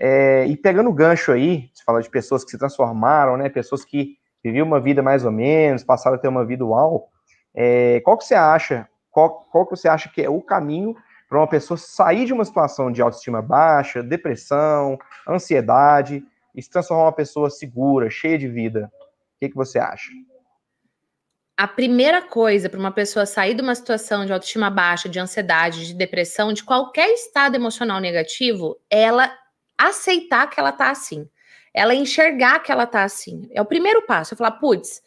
É, 0.00 0.46
e 0.46 0.56
pegando 0.56 0.90
o 0.90 0.94
gancho 0.94 1.32
aí, 1.32 1.68
você 1.74 1.82
fala 1.82 2.00
de 2.00 2.08
pessoas 2.08 2.44
que 2.44 2.52
se 2.52 2.58
transformaram, 2.58 3.36
né? 3.36 3.48
Pessoas 3.48 3.84
que 3.84 4.16
viviam 4.44 4.64
uma 4.64 4.80
vida 4.80 5.02
mais 5.02 5.24
ou 5.24 5.32
menos, 5.32 5.82
passaram 5.82 6.16
a 6.16 6.18
ter 6.20 6.28
uma 6.28 6.46
vida 6.46 6.64
uau. 6.64 7.08
É, 7.52 8.00
qual 8.04 8.16
que 8.16 8.24
você 8.24 8.36
acha? 8.36 8.88
Qual, 9.10 9.48
qual 9.50 9.66
que 9.66 9.76
você 9.76 9.88
acha 9.88 10.08
que 10.08 10.22
é 10.22 10.30
o 10.30 10.40
caminho 10.40 10.94
para 11.28 11.38
uma 11.38 11.48
pessoa 11.48 11.76
sair 11.76 12.24
de 12.24 12.32
uma 12.32 12.44
situação 12.44 12.92
de 12.92 13.02
autoestima 13.02 13.42
baixa, 13.42 14.00
depressão, 14.00 14.96
ansiedade 15.28 16.24
e 16.54 16.62
se 16.62 16.70
transformar 16.70 17.06
uma 17.06 17.12
pessoa 17.12 17.50
segura, 17.50 18.08
cheia 18.08 18.38
de 18.38 18.46
vida? 18.46 18.88
O 18.94 19.38
que, 19.40 19.48
que 19.48 19.56
você 19.56 19.80
acha? 19.80 20.12
A 21.56 21.66
primeira 21.66 22.22
coisa 22.22 22.70
para 22.70 22.78
uma 22.78 22.92
pessoa 22.92 23.26
sair 23.26 23.54
de 23.54 23.62
uma 23.62 23.74
situação 23.74 24.24
de 24.24 24.32
autoestima 24.32 24.70
baixa, 24.70 25.08
de 25.08 25.18
ansiedade, 25.18 25.88
de 25.88 25.94
depressão, 25.94 26.52
de 26.52 26.62
qualquer 26.62 27.10
estado 27.10 27.56
emocional 27.56 28.00
negativo, 28.00 28.76
ela 28.88 29.28
aceitar 29.78 30.50
que 30.50 30.58
ela 30.58 30.72
tá 30.72 30.90
assim. 30.90 31.28
Ela 31.72 31.94
enxergar 31.94 32.60
que 32.60 32.72
ela 32.72 32.86
tá 32.86 33.04
assim. 33.04 33.48
É 33.52 33.62
o 33.62 33.66
primeiro 33.66 34.02
passo. 34.02 34.34
Eu 34.34 34.38
falar, 34.38 34.52
putz, 34.52 35.00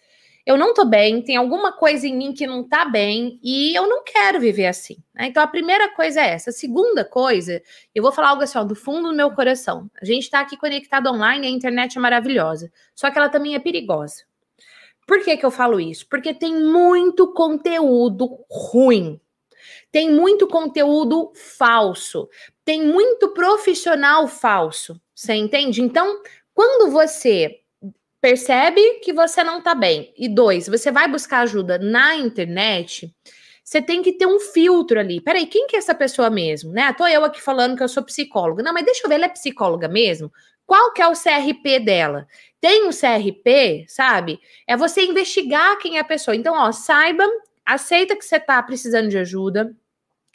eu 0.45 0.57
não 0.57 0.73
tô 0.73 0.85
bem, 0.85 1.21
tem 1.21 1.35
alguma 1.35 1.71
coisa 1.71 2.07
em 2.07 2.15
mim 2.17 2.33
que 2.33 2.47
não 2.47 2.67
tá 2.67 2.85
bem 2.85 3.39
e 3.43 3.77
eu 3.77 3.87
não 3.87 4.03
quero 4.03 4.39
viver 4.39 4.65
assim. 4.67 4.97
Né? 5.13 5.27
Então 5.27 5.43
a 5.43 5.47
primeira 5.47 5.93
coisa 5.93 6.21
é 6.21 6.29
essa. 6.29 6.49
A 6.49 6.53
segunda 6.53 7.05
coisa, 7.05 7.61
eu 7.93 8.01
vou 8.01 8.11
falar 8.11 8.29
algo 8.29 8.41
assim, 8.41 8.57
ó, 8.57 8.63
do 8.63 8.75
fundo 8.75 9.09
do 9.09 9.15
meu 9.15 9.31
coração. 9.31 9.89
A 10.01 10.05
gente 10.05 10.29
tá 10.29 10.39
aqui 10.39 10.57
conectado 10.57 11.07
online, 11.11 11.45
a 11.45 11.49
internet 11.49 11.97
é 11.97 12.01
maravilhosa, 12.01 12.71
só 12.95 13.11
que 13.11 13.17
ela 13.17 13.29
também 13.29 13.53
é 13.53 13.59
perigosa. 13.59 14.23
Por 15.05 15.23
que, 15.23 15.35
que 15.35 15.45
eu 15.45 15.51
falo 15.51 15.79
isso? 15.79 16.07
Porque 16.07 16.33
tem 16.33 16.55
muito 16.55 17.33
conteúdo 17.33 18.39
ruim 18.49 19.19
tem 19.91 20.09
muito 20.09 20.47
conteúdo 20.47 21.31
falso, 21.35 22.29
tem 22.71 22.85
muito 22.85 23.27
profissional 23.33 24.29
falso. 24.29 24.97
Você 25.13 25.33
entende? 25.33 25.81
Então, 25.81 26.21
quando 26.53 26.89
você 26.89 27.59
percebe 28.21 28.81
que 29.03 29.11
você 29.11 29.43
não 29.43 29.61
tá 29.61 29.75
bem, 29.75 30.13
e 30.17 30.29
dois, 30.29 30.69
você 30.69 30.89
vai 30.89 31.05
buscar 31.09 31.41
ajuda 31.41 31.77
na 31.77 32.15
internet, 32.15 33.13
você 33.61 33.81
tem 33.81 34.01
que 34.01 34.13
ter 34.13 34.25
um 34.25 34.39
filtro 34.39 34.97
ali. 34.97 35.19
Peraí, 35.19 35.47
quem 35.47 35.67
que 35.67 35.75
é 35.75 35.79
essa 35.79 35.93
pessoa 35.93 36.29
mesmo? 36.29 36.71
Né? 36.71 36.93
Tô 36.93 37.05
eu 37.05 37.25
aqui 37.25 37.41
falando 37.41 37.75
que 37.75 37.83
eu 37.83 37.89
sou 37.89 38.03
psicóloga. 38.03 38.63
Não, 38.63 38.73
mas 38.73 38.85
deixa 38.85 39.01
eu 39.03 39.09
ver, 39.09 39.15
ela 39.15 39.25
é 39.25 39.29
psicóloga 39.29 39.89
mesmo? 39.89 40.31
Qual 40.65 40.93
que 40.93 41.01
é 41.01 41.07
o 41.09 41.11
CRP 41.11 41.77
dela? 41.77 42.25
Tem 42.61 42.87
um 42.87 42.91
CRP, 42.91 43.83
sabe? 43.89 44.39
É 44.65 44.77
você 44.77 45.03
investigar 45.03 45.77
quem 45.77 45.97
é 45.97 45.99
a 45.99 46.05
pessoa. 46.05 46.37
Então, 46.37 46.55
ó, 46.55 46.71
saiba, 46.71 47.27
aceita 47.65 48.15
que 48.15 48.23
você 48.23 48.39
tá 48.39 48.63
precisando 48.63 49.09
de 49.09 49.17
ajuda, 49.17 49.75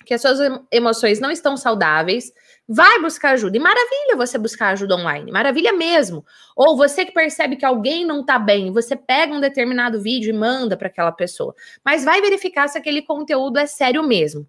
que 0.06 0.14
as 0.14 0.22
suas 0.22 0.38
emoções 0.70 1.18
não 1.18 1.30
estão 1.30 1.56
saudáveis, 1.56 2.32
vai 2.66 3.00
buscar 3.00 3.32
ajuda. 3.32 3.56
E 3.56 3.60
maravilha 3.60 4.16
você 4.16 4.38
buscar 4.38 4.68
ajuda 4.68 4.94
online, 4.94 5.32
maravilha 5.32 5.72
mesmo. 5.72 6.24
Ou 6.56 6.76
você 6.76 7.04
que 7.04 7.12
percebe 7.12 7.56
que 7.56 7.64
alguém 7.64 8.06
não 8.06 8.24
tá 8.24 8.38
bem, 8.38 8.72
você 8.72 8.94
pega 8.96 9.34
um 9.34 9.40
determinado 9.40 10.00
vídeo 10.00 10.30
e 10.30 10.38
manda 10.38 10.76
para 10.76 10.86
aquela 10.86 11.12
pessoa. 11.12 11.54
Mas 11.84 12.04
vai 12.04 12.22
verificar 12.22 12.68
se 12.68 12.78
aquele 12.78 13.02
conteúdo 13.02 13.58
é 13.58 13.66
sério 13.66 14.02
mesmo. 14.02 14.48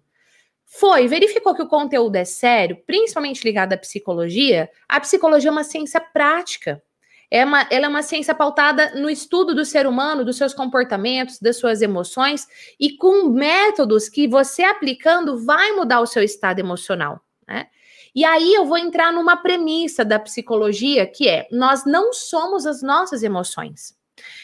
Foi, 0.64 1.08
verificou 1.08 1.54
que 1.54 1.62
o 1.62 1.68
conteúdo 1.68 2.16
é 2.16 2.24
sério, 2.24 2.76
principalmente 2.86 3.42
ligado 3.42 3.72
à 3.72 3.76
psicologia. 3.76 4.70
A 4.88 5.00
psicologia 5.00 5.48
é 5.48 5.52
uma 5.52 5.64
ciência 5.64 6.00
prática. 6.00 6.82
É 7.30 7.44
uma, 7.44 7.66
ela 7.70 7.86
é 7.86 7.88
uma 7.88 8.02
ciência 8.02 8.34
pautada 8.34 8.92
no 8.94 9.10
estudo 9.10 9.54
do 9.54 9.64
ser 9.64 9.86
humano, 9.86 10.24
dos 10.24 10.36
seus 10.36 10.54
comportamentos, 10.54 11.38
das 11.38 11.58
suas 11.58 11.82
emoções, 11.82 12.46
e 12.80 12.96
com 12.96 13.28
métodos 13.28 14.08
que 14.08 14.26
você 14.26 14.62
aplicando 14.62 15.44
vai 15.44 15.72
mudar 15.72 16.00
o 16.00 16.06
seu 16.06 16.22
estado 16.22 16.58
emocional. 16.58 17.20
Né? 17.46 17.66
E 18.14 18.24
aí 18.24 18.54
eu 18.54 18.64
vou 18.64 18.78
entrar 18.78 19.12
numa 19.12 19.36
premissa 19.36 20.04
da 20.04 20.18
psicologia 20.18 21.06
que 21.06 21.28
é: 21.28 21.46
nós 21.52 21.84
não 21.84 22.12
somos 22.12 22.66
as 22.66 22.82
nossas 22.82 23.22
emoções. 23.22 23.96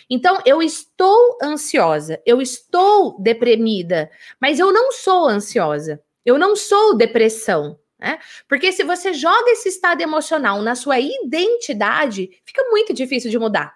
Então, 0.08 0.38
eu 0.44 0.62
estou 0.62 1.38
ansiosa, 1.42 2.20
eu 2.24 2.40
estou 2.40 3.20
deprimida, 3.20 4.10
mas 4.40 4.60
eu 4.60 4.72
não 4.72 4.92
sou 4.92 5.26
ansiosa, 5.26 6.00
eu 6.24 6.38
não 6.38 6.54
sou 6.54 6.96
depressão. 6.96 7.78
Né? 7.98 8.18
Porque 8.48 8.72
se 8.72 8.82
você 8.82 9.12
joga 9.14 9.50
esse 9.50 9.68
estado 9.68 10.00
emocional 10.00 10.60
na 10.62 10.74
sua 10.74 10.98
identidade, 10.98 12.30
fica 12.44 12.62
muito 12.70 12.92
difícil 12.92 13.30
de 13.30 13.38
mudar. 13.38 13.74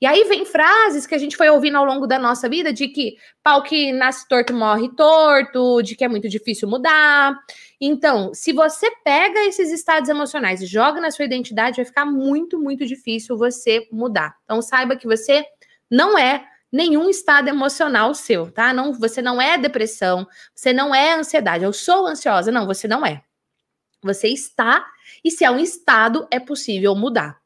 E 0.00 0.06
aí 0.06 0.24
vem 0.24 0.44
frases 0.44 1.06
que 1.06 1.14
a 1.14 1.18
gente 1.18 1.36
foi 1.36 1.48
ouvindo 1.48 1.76
ao 1.76 1.84
longo 1.84 2.06
da 2.06 2.18
nossa 2.18 2.48
vida 2.48 2.72
de 2.72 2.88
que 2.88 3.16
pau 3.42 3.62
que 3.62 3.92
nasce 3.92 4.26
torto 4.26 4.52
morre 4.52 4.88
torto, 4.96 5.82
de 5.82 5.94
que 5.94 6.04
é 6.04 6.08
muito 6.08 6.28
difícil 6.28 6.68
mudar. 6.68 7.38
Então, 7.80 8.32
se 8.32 8.52
você 8.52 8.90
pega 9.04 9.40
esses 9.46 9.70
estados 9.70 10.08
emocionais 10.08 10.62
e 10.62 10.66
joga 10.66 11.00
na 11.00 11.10
sua 11.10 11.24
identidade, 11.24 11.76
vai 11.76 11.84
ficar 11.84 12.06
muito, 12.06 12.58
muito 12.58 12.86
difícil 12.86 13.36
você 13.36 13.86
mudar. 13.92 14.34
Então, 14.44 14.62
saiba 14.62 14.96
que 14.96 15.06
você 15.06 15.44
não 15.90 16.18
é 16.18 16.44
nenhum 16.72 17.08
estado 17.08 17.48
emocional 17.48 18.14
seu, 18.14 18.50
tá? 18.50 18.72
Não, 18.72 18.92
você 18.92 19.22
não 19.22 19.40
é 19.40 19.56
depressão, 19.56 20.26
você 20.54 20.72
não 20.72 20.94
é 20.94 21.14
ansiedade. 21.14 21.62
Eu 21.62 21.72
sou 21.72 22.06
ansiosa, 22.06 22.50
não, 22.50 22.66
você 22.66 22.88
não 22.88 23.06
é. 23.06 23.22
Você 24.04 24.28
está, 24.28 24.86
e 25.24 25.30
se 25.30 25.44
é 25.44 25.50
um 25.50 25.58
estado, 25.58 26.28
é 26.30 26.38
possível 26.38 26.94
mudar. 26.94 27.42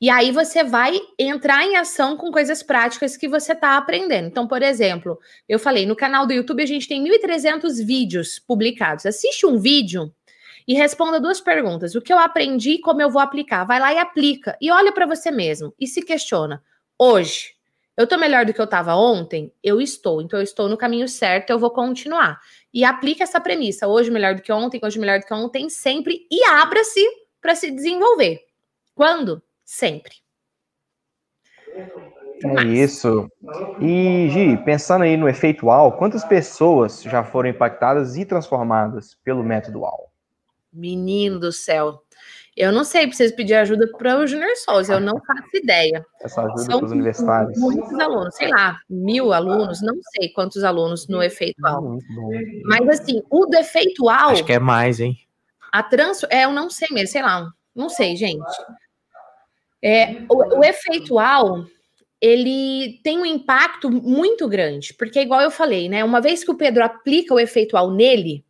E 0.00 0.08
aí 0.08 0.30
você 0.30 0.62
vai 0.62 1.00
entrar 1.18 1.64
em 1.64 1.76
ação 1.76 2.16
com 2.16 2.30
coisas 2.30 2.62
práticas 2.62 3.16
que 3.16 3.26
você 3.26 3.52
está 3.52 3.76
aprendendo. 3.76 4.28
Então, 4.28 4.46
por 4.46 4.62
exemplo, 4.62 5.18
eu 5.48 5.58
falei, 5.58 5.86
no 5.86 5.96
canal 5.96 6.24
do 6.24 6.32
YouTube 6.32 6.62
a 6.62 6.66
gente 6.66 6.86
tem 6.86 7.02
1.300 7.02 7.84
vídeos 7.84 8.38
publicados. 8.38 9.06
Assiste 9.06 9.44
um 9.44 9.58
vídeo 9.58 10.12
e 10.68 10.74
responda 10.74 11.18
duas 11.18 11.40
perguntas: 11.40 11.96
o 11.96 12.00
que 12.00 12.12
eu 12.12 12.18
aprendi 12.18 12.72
e 12.72 12.80
como 12.80 13.02
eu 13.02 13.10
vou 13.10 13.20
aplicar. 13.20 13.64
Vai 13.64 13.80
lá 13.80 13.92
e 13.92 13.98
aplica 13.98 14.56
e 14.60 14.70
olha 14.70 14.92
para 14.92 15.06
você 15.06 15.32
mesmo 15.32 15.74
e 15.80 15.86
se 15.86 16.02
questiona. 16.02 16.62
Hoje, 16.96 17.57
eu 17.98 18.04
estou 18.04 18.16
melhor 18.16 18.46
do 18.46 18.54
que 18.54 18.60
eu 18.60 18.64
estava 18.64 18.94
ontem? 18.94 19.52
Eu 19.60 19.80
estou. 19.80 20.22
Então 20.22 20.38
eu 20.38 20.44
estou 20.44 20.68
no 20.68 20.76
caminho 20.76 21.08
certo, 21.08 21.50
eu 21.50 21.58
vou 21.58 21.72
continuar. 21.72 22.40
E 22.72 22.84
aplica 22.84 23.24
essa 23.24 23.40
premissa: 23.40 23.88
hoje 23.88 24.08
melhor 24.08 24.36
do 24.36 24.40
que 24.40 24.52
ontem, 24.52 24.78
hoje 24.80 25.00
melhor 25.00 25.18
do 25.18 25.26
que 25.26 25.34
ontem, 25.34 25.68
sempre 25.68 26.24
e 26.30 26.44
abra-se 26.44 27.04
para 27.40 27.56
se 27.56 27.72
desenvolver. 27.72 28.40
Quando? 28.94 29.42
Sempre. 29.64 30.14
É 32.44 32.62
isso. 32.62 33.28
E, 33.80 34.28
Gi, 34.30 34.56
pensando 34.64 35.02
aí 35.02 35.16
no 35.16 35.28
efeito 35.28 35.68
AL, 35.68 35.98
quantas 35.98 36.24
pessoas 36.24 37.02
já 37.02 37.24
foram 37.24 37.48
impactadas 37.48 38.16
e 38.16 38.24
transformadas 38.24 39.18
pelo 39.24 39.42
método 39.42 39.84
AL? 39.84 40.12
Menino 40.72 41.40
do 41.40 41.50
céu. 41.50 42.00
Eu 42.58 42.72
não 42.72 42.82
sei, 42.82 43.06
preciso 43.06 43.36
pedir 43.36 43.54
ajuda 43.54 43.86
para 43.96 44.18
o 44.18 44.26
Junior 44.26 44.50
Souza, 44.56 44.94
eu 44.94 45.00
não 45.00 45.14
faço 45.24 45.48
ideia. 45.54 46.04
Essa 46.20 46.42
ajuda 46.42 46.58
São 46.58 46.78
para 46.78 46.86
os 46.86 46.90
universitários. 46.92 47.56
Muitos 47.56 47.94
alunos, 48.00 48.34
sei 48.34 48.48
lá, 48.48 48.80
mil 48.90 49.32
alunos, 49.32 49.80
não 49.80 49.94
sei 50.10 50.30
quantos 50.30 50.64
alunos 50.64 51.06
no 51.06 51.22
efeitual. 51.22 51.98
Mas 52.64 52.88
assim, 52.88 53.22
o 53.30 53.46
do 53.46 53.56
efeitual. 53.56 54.30
Acho 54.30 54.44
que 54.44 54.52
é 54.52 54.58
mais, 54.58 54.98
hein? 54.98 55.16
A 55.70 55.84
trans. 55.84 56.24
É, 56.30 56.46
eu 56.46 56.50
não 56.50 56.68
sei 56.68 56.88
mesmo, 56.90 57.12
sei 57.12 57.22
lá, 57.22 57.48
não 57.76 57.88
sei, 57.88 58.16
gente. 58.16 58.42
É, 59.80 60.22
o, 60.28 60.58
o 60.58 60.64
efeitual, 60.64 61.64
ele 62.20 62.98
tem 63.04 63.20
um 63.20 63.26
impacto 63.26 63.88
muito 63.88 64.48
grande, 64.48 64.94
porque, 64.94 65.20
igual 65.20 65.42
eu 65.42 65.50
falei, 65.52 65.88
né? 65.88 66.02
Uma 66.02 66.20
vez 66.20 66.42
que 66.42 66.50
o 66.50 66.56
Pedro 66.56 66.82
aplica 66.82 67.32
o 67.32 67.38
efeitual 67.38 67.92
nele, 67.92 68.44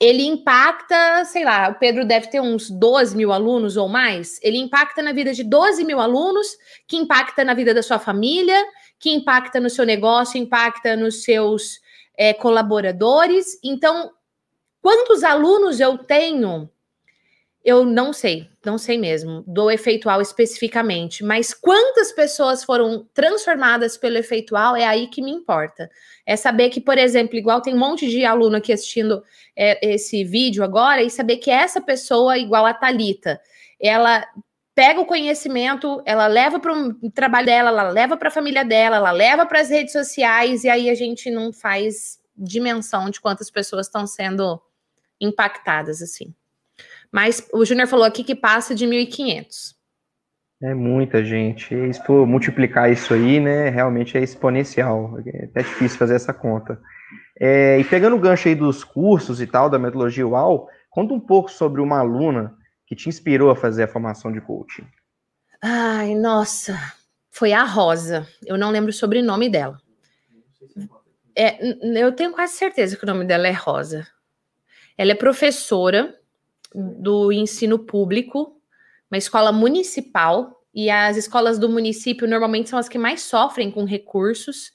ele 0.00 0.22
impacta, 0.24 1.24
sei 1.24 1.44
lá, 1.44 1.68
o 1.70 1.74
Pedro 1.74 2.04
deve 2.04 2.28
ter 2.28 2.40
uns 2.40 2.70
12 2.70 3.16
mil 3.16 3.32
alunos 3.32 3.76
ou 3.76 3.88
mais. 3.88 4.38
Ele 4.42 4.56
impacta 4.56 5.02
na 5.02 5.12
vida 5.12 5.32
de 5.32 5.42
12 5.42 5.84
mil 5.84 5.98
alunos, 5.98 6.56
que 6.86 6.96
impacta 6.96 7.44
na 7.44 7.52
vida 7.52 7.74
da 7.74 7.82
sua 7.82 7.98
família, 7.98 8.64
que 8.98 9.10
impacta 9.10 9.58
no 9.58 9.68
seu 9.68 9.84
negócio, 9.84 10.38
impacta 10.38 10.94
nos 10.94 11.24
seus 11.24 11.80
é, 12.16 12.32
colaboradores. 12.32 13.58
Então, 13.62 14.12
quantos 14.80 15.24
alunos 15.24 15.80
eu 15.80 15.98
tenho 15.98 16.70
eu 17.68 17.84
não 17.84 18.14
sei, 18.14 18.48
não 18.64 18.78
sei 18.78 18.96
mesmo, 18.96 19.44
do 19.46 19.70
efeitual 19.70 20.22
especificamente, 20.22 21.22
mas 21.22 21.52
quantas 21.52 22.10
pessoas 22.10 22.64
foram 22.64 23.06
transformadas 23.12 23.94
pelo 23.98 24.16
efeitual 24.16 24.74
é 24.74 24.86
aí 24.86 25.06
que 25.06 25.20
me 25.20 25.30
importa. 25.30 25.90
É 26.24 26.34
saber 26.34 26.70
que, 26.70 26.80
por 26.80 26.96
exemplo, 26.96 27.36
igual 27.36 27.60
tem 27.60 27.74
um 27.74 27.78
monte 27.78 28.08
de 28.08 28.24
aluno 28.24 28.56
aqui 28.56 28.72
assistindo 28.72 29.22
é, 29.54 29.86
esse 29.86 30.24
vídeo 30.24 30.64
agora, 30.64 31.02
e 31.02 31.10
saber 31.10 31.36
que 31.36 31.50
essa 31.50 31.78
pessoa, 31.78 32.38
igual 32.38 32.64
a 32.64 32.72
Talita, 32.72 33.38
ela 33.78 34.26
pega 34.74 35.02
o 35.02 35.04
conhecimento, 35.04 36.00
ela 36.06 36.26
leva 36.26 36.58
para 36.58 36.72
o 36.72 37.10
trabalho 37.10 37.46
dela, 37.46 37.68
ela 37.68 37.90
leva 37.90 38.16
para 38.16 38.28
a 38.28 38.32
família 38.32 38.64
dela, 38.64 38.96
ela 38.96 39.10
leva 39.10 39.44
para 39.44 39.60
as 39.60 39.68
redes 39.68 39.92
sociais, 39.92 40.64
e 40.64 40.70
aí 40.70 40.88
a 40.88 40.94
gente 40.94 41.30
não 41.30 41.52
faz 41.52 42.18
dimensão 42.34 43.10
de 43.10 43.20
quantas 43.20 43.50
pessoas 43.50 43.88
estão 43.88 44.06
sendo 44.06 44.58
impactadas 45.20 46.00
assim. 46.00 46.34
Mas 47.12 47.46
o 47.52 47.64
Júnior 47.64 47.88
falou 47.88 48.04
aqui 48.04 48.22
que 48.22 48.34
passa 48.34 48.74
de 48.74 48.86
1.500. 48.86 49.74
É 50.60 50.74
muita 50.74 51.24
gente. 51.24 51.68
Se 51.92 52.12
multiplicar 52.26 52.90
isso 52.90 53.14
aí, 53.14 53.38
né, 53.38 53.68
realmente 53.68 54.18
é 54.18 54.22
exponencial. 54.22 55.18
É 55.26 55.44
até 55.44 55.62
difícil 55.62 55.98
fazer 55.98 56.16
essa 56.16 56.34
conta. 56.34 56.80
É, 57.38 57.78
e 57.78 57.84
pegando 57.84 58.16
o 58.16 58.20
gancho 58.20 58.48
aí 58.48 58.54
dos 58.54 58.82
cursos 58.82 59.40
e 59.40 59.46
tal, 59.46 59.70
da 59.70 59.78
metodologia 59.78 60.26
UAU, 60.26 60.68
conta 60.90 61.14
um 61.14 61.20
pouco 61.20 61.50
sobre 61.50 61.80
uma 61.80 62.00
aluna 62.00 62.56
que 62.84 62.96
te 62.96 63.08
inspirou 63.08 63.50
a 63.50 63.56
fazer 63.56 63.84
a 63.84 63.88
formação 63.88 64.32
de 64.32 64.40
coaching. 64.40 64.86
Ai, 65.62 66.14
nossa, 66.14 66.76
foi 67.30 67.52
a 67.52 67.62
Rosa. 67.62 68.26
Eu 68.44 68.58
não 68.58 68.70
lembro 68.70 68.90
o 68.90 68.94
sobrenome 68.94 69.48
dela. 69.48 69.78
É, 71.36 71.56
eu 72.02 72.10
tenho 72.10 72.32
quase 72.32 72.54
certeza 72.54 72.96
que 72.96 73.04
o 73.04 73.06
nome 73.06 73.24
dela 73.24 73.46
é 73.46 73.52
Rosa. 73.52 74.06
Ela 74.96 75.12
é 75.12 75.14
professora 75.14 76.18
do 76.74 77.32
ensino 77.32 77.78
público, 77.78 78.56
uma 79.10 79.18
escola 79.18 79.52
municipal, 79.52 80.58
e 80.74 80.90
as 80.90 81.16
escolas 81.16 81.58
do 81.58 81.68
município 81.68 82.28
normalmente 82.28 82.68
são 82.68 82.78
as 82.78 82.88
que 82.88 82.98
mais 82.98 83.22
sofrem 83.22 83.70
com 83.70 83.84
recursos 83.84 84.72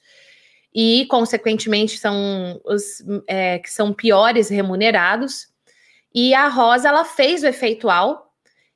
e, 0.74 1.06
consequentemente, 1.06 1.98
são 1.98 2.60
os 2.64 3.02
é, 3.28 3.58
que 3.60 3.70
são 3.70 3.92
piores 3.92 4.48
remunerados. 4.48 5.46
E 6.12 6.34
a 6.34 6.48
Rosa, 6.48 6.88
ela 6.88 7.04
fez 7.04 7.42
o 7.42 7.46
efeitual. 7.46 8.32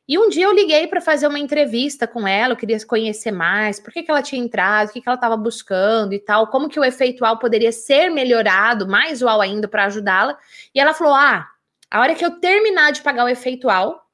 E 0.08 0.18
um 0.18 0.30
dia 0.30 0.46
eu 0.46 0.54
liguei 0.54 0.86
para 0.86 1.02
fazer 1.02 1.26
uma 1.26 1.38
entrevista 1.38 2.06
com 2.06 2.26
ela, 2.26 2.54
eu 2.54 2.56
queria 2.56 2.82
conhecer 2.86 3.30
mais, 3.30 3.78
por 3.78 3.92
que, 3.92 4.02
que 4.02 4.10
ela 4.10 4.22
tinha 4.22 4.42
entrado, 4.42 4.88
o 4.88 4.92
que, 4.92 5.02
que 5.02 5.08
ela 5.08 5.16
estava 5.16 5.36
buscando 5.36 6.14
e 6.14 6.18
tal, 6.18 6.46
como 6.46 6.68
que 6.70 6.80
o 6.80 6.84
efeitual 6.84 7.38
poderia 7.38 7.70
ser 7.72 8.08
melhorado, 8.08 8.88
mais 8.88 9.20
uau 9.20 9.38
ainda, 9.38 9.68
para 9.68 9.84
ajudá-la. 9.84 10.38
E 10.74 10.80
ela 10.80 10.94
falou: 10.94 11.12
Ah, 11.12 11.46
a 11.90 12.00
hora 12.00 12.14
que 12.14 12.24
eu 12.24 12.38
terminar 12.38 12.92
de 12.92 13.02
pagar 13.02 13.24
o 13.24 13.28
efeitual, 13.28 14.06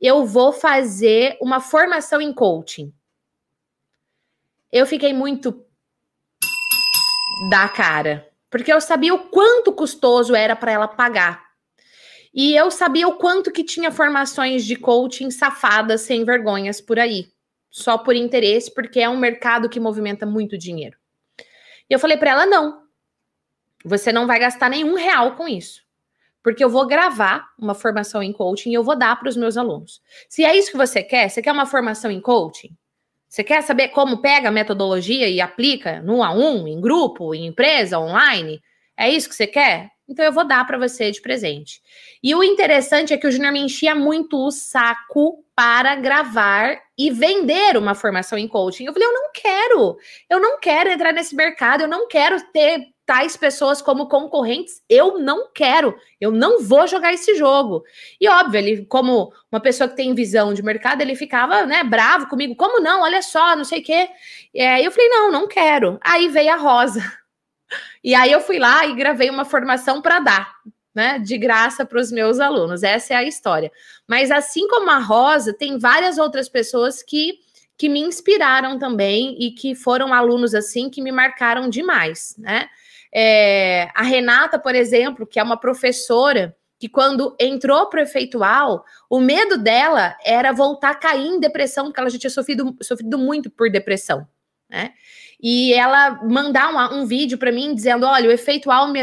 eu 0.00 0.24
vou 0.24 0.52
fazer 0.52 1.36
uma 1.40 1.60
formação 1.60 2.20
em 2.20 2.32
coaching. 2.32 2.92
Eu 4.72 4.86
fiquei 4.86 5.12
muito 5.12 5.64
da 7.50 7.68
cara, 7.68 8.28
porque 8.50 8.72
eu 8.72 8.80
sabia 8.80 9.14
o 9.14 9.28
quanto 9.28 9.72
custoso 9.72 10.34
era 10.34 10.56
para 10.56 10.72
ela 10.72 10.88
pagar. 10.88 11.46
E 12.32 12.54
eu 12.54 12.70
sabia 12.70 13.08
o 13.08 13.16
quanto 13.16 13.50
que 13.50 13.64
tinha 13.64 13.90
formações 13.90 14.64
de 14.64 14.76
coaching 14.76 15.30
safadas 15.30 16.02
sem 16.02 16.24
vergonhas 16.24 16.80
por 16.80 16.98
aí, 16.98 17.32
só 17.70 17.98
por 17.98 18.14
interesse, 18.14 18.72
porque 18.72 19.00
é 19.00 19.08
um 19.08 19.16
mercado 19.16 19.68
que 19.68 19.80
movimenta 19.80 20.24
muito 20.24 20.56
dinheiro. 20.56 20.96
E 21.90 21.94
eu 21.94 21.98
falei 21.98 22.16
para 22.16 22.30
ela: 22.30 22.46
não, 22.46 22.82
você 23.84 24.12
não 24.12 24.26
vai 24.26 24.38
gastar 24.38 24.68
nenhum 24.68 24.94
real 24.94 25.34
com 25.34 25.48
isso 25.48 25.87
porque 26.42 26.62
eu 26.62 26.70
vou 26.70 26.86
gravar 26.86 27.48
uma 27.58 27.74
formação 27.74 28.22
em 28.22 28.32
coaching 28.32 28.70
e 28.70 28.74
eu 28.74 28.82
vou 28.82 28.96
dar 28.96 29.16
para 29.18 29.28
os 29.28 29.36
meus 29.36 29.56
alunos. 29.56 30.00
Se 30.28 30.44
é 30.44 30.56
isso 30.56 30.70
que 30.70 30.76
você 30.76 31.02
quer, 31.02 31.28
você 31.28 31.42
quer 31.42 31.52
uma 31.52 31.66
formação 31.66 32.10
em 32.10 32.20
coaching? 32.20 32.70
Você 33.28 33.44
quer 33.44 33.62
saber 33.62 33.88
como 33.88 34.22
pega 34.22 34.48
a 34.48 34.52
metodologia 34.52 35.28
e 35.28 35.40
aplica 35.40 36.00
no 36.00 36.22
a 36.22 36.32
um, 36.32 36.66
em 36.66 36.80
grupo, 36.80 37.34
em 37.34 37.46
empresa, 37.46 37.98
online? 37.98 38.60
É 38.96 39.10
isso 39.10 39.28
que 39.28 39.34
você 39.34 39.46
quer? 39.46 39.90
Então 40.08 40.24
eu 40.24 40.32
vou 40.32 40.46
dar 40.46 40.66
para 40.66 40.78
você 40.78 41.10
de 41.10 41.20
presente. 41.20 41.82
E 42.22 42.34
o 42.34 42.42
interessante 42.42 43.12
é 43.12 43.18
que 43.18 43.26
o 43.26 43.30
Junior 43.30 43.52
me 43.52 43.60
enchia 43.60 43.94
muito 43.94 44.38
o 44.38 44.50
saco 44.50 45.44
para 45.54 45.94
gravar 45.96 46.80
e 46.96 47.10
vender 47.10 47.76
uma 47.76 47.94
formação 47.94 48.38
em 48.38 48.48
coaching. 48.48 48.86
Eu 48.86 48.92
falei, 48.94 49.06
eu 49.06 49.12
não 49.12 49.30
quero. 49.32 49.96
Eu 50.30 50.40
não 50.40 50.58
quero 50.58 50.88
entrar 50.88 51.12
nesse 51.12 51.36
mercado, 51.36 51.82
eu 51.82 51.88
não 51.88 52.08
quero 52.08 52.40
ter 52.50 52.86
tais 53.08 53.38
pessoas 53.38 53.80
como 53.80 54.06
concorrentes, 54.06 54.82
eu 54.86 55.18
não 55.18 55.50
quero, 55.50 55.98
eu 56.20 56.30
não 56.30 56.62
vou 56.62 56.86
jogar 56.86 57.14
esse 57.14 57.34
jogo. 57.36 57.82
E 58.20 58.28
óbvio, 58.28 58.58
ele, 58.58 58.84
como 58.84 59.32
uma 59.50 59.58
pessoa 59.58 59.88
que 59.88 59.96
tem 59.96 60.14
visão 60.14 60.52
de 60.52 60.62
mercado, 60.62 61.00
ele 61.00 61.16
ficava, 61.16 61.64
né, 61.64 61.82
bravo 61.82 62.26
comigo, 62.28 62.54
como 62.54 62.80
não? 62.80 63.00
Olha 63.00 63.22
só, 63.22 63.56
não 63.56 63.64
sei 63.64 63.80
o 63.80 63.82
quê. 63.82 64.10
Aí 64.54 64.84
eu 64.84 64.92
falei, 64.92 65.08
não, 65.08 65.32
não 65.32 65.48
quero. 65.48 65.98
Aí 66.02 66.28
veio 66.28 66.52
a 66.52 66.56
Rosa. 66.56 67.00
E 68.02 68.14
aí 68.14 68.32
eu 68.32 68.40
fui 68.40 68.58
lá 68.58 68.86
e 68.86 68.94
gravei 68.94 69.28
uma 69.28 69.44
formação 69.44 70.00
para 70.00 70.20
dar, 70.20 70.54
né, 70.94 71.18
de 71.18 71.36
graça 71.36 71.84
para 71.84 72.00
os 72.00 72.10
meus 72.10 72.38
alunos. 72.40 72.82
Essa 72.82 73.12
é 73.12 73.16
a 73.16 73.24
história. 73.24 73.70
Mas 74.06 74.30
assim 74.30 74.66
como 74.68 74.88
a 74.88 74.98
Rosa, 74.98 75.52
tem 75.52 75.78
várias 75.78 76.16
outras 76.16 76.48
pessoas 76.48 77.02
que 77.02 77.40
que 77.78 77.88
me 77.88 78.00
inspiraram 78.00 78.76
também 78.76 79.36
e 79.38 79.52
que 79.52 79.72
foram 79.74 80.12
alunos 80.12 80.52
assim 80.52 80.90
que 80.90 81.00
me 81.00 81.12
marcaram 81.12 81.68
demais, 81.68 82.34
né? 82.36 82.68
É, 83.14 83.88
a 83.94 84.02
Renata, 84.02 84.58
por 84.58 84.74
exemplo, 84.74 85.26
que 85.26 85.38
é 85.38 85.42
uma 85.42 85.58
professora 85.58 86.56
que 86.78 86.88
quando 86.88 87.34
entrou 87.40 87.86
para 87.88 88.00
o 88.00 88.02
efeitual, 88.02 88.84
o 89.10 89.20
medo 89.20 89.58
dela 89.58 90.16
era 90.24 90.52
voltar 90.52 90.90
a 90.90 90.94
cair 90.94 91.26
em 91.26 91.40
depressão, 91.40 91.86
porque 91.86 92.00
ela 92.00 92.10
já 92.10 92.18
tinha 92.18 92.30
sofrido, 92.30 92.76
sofrido 92.80 93.18
muito 93.18 93.50
por 93.50 93.70
depressão, 93.70 94.26
né? 94.70 94.92
E 95.40 95.72
ela 95.72 96.20
mandar 96.24 96.92
um, 96.92 97.00
um 97.00 97.06
vídeo 97.06 97.38
para 97.38 97.52
mim 97.52 97.72
dizendo: 97.74 98.04
olha, 98.04 98.28
o 98.28 98.32
efeitual 98.32 98.88
me, 98.88 99.00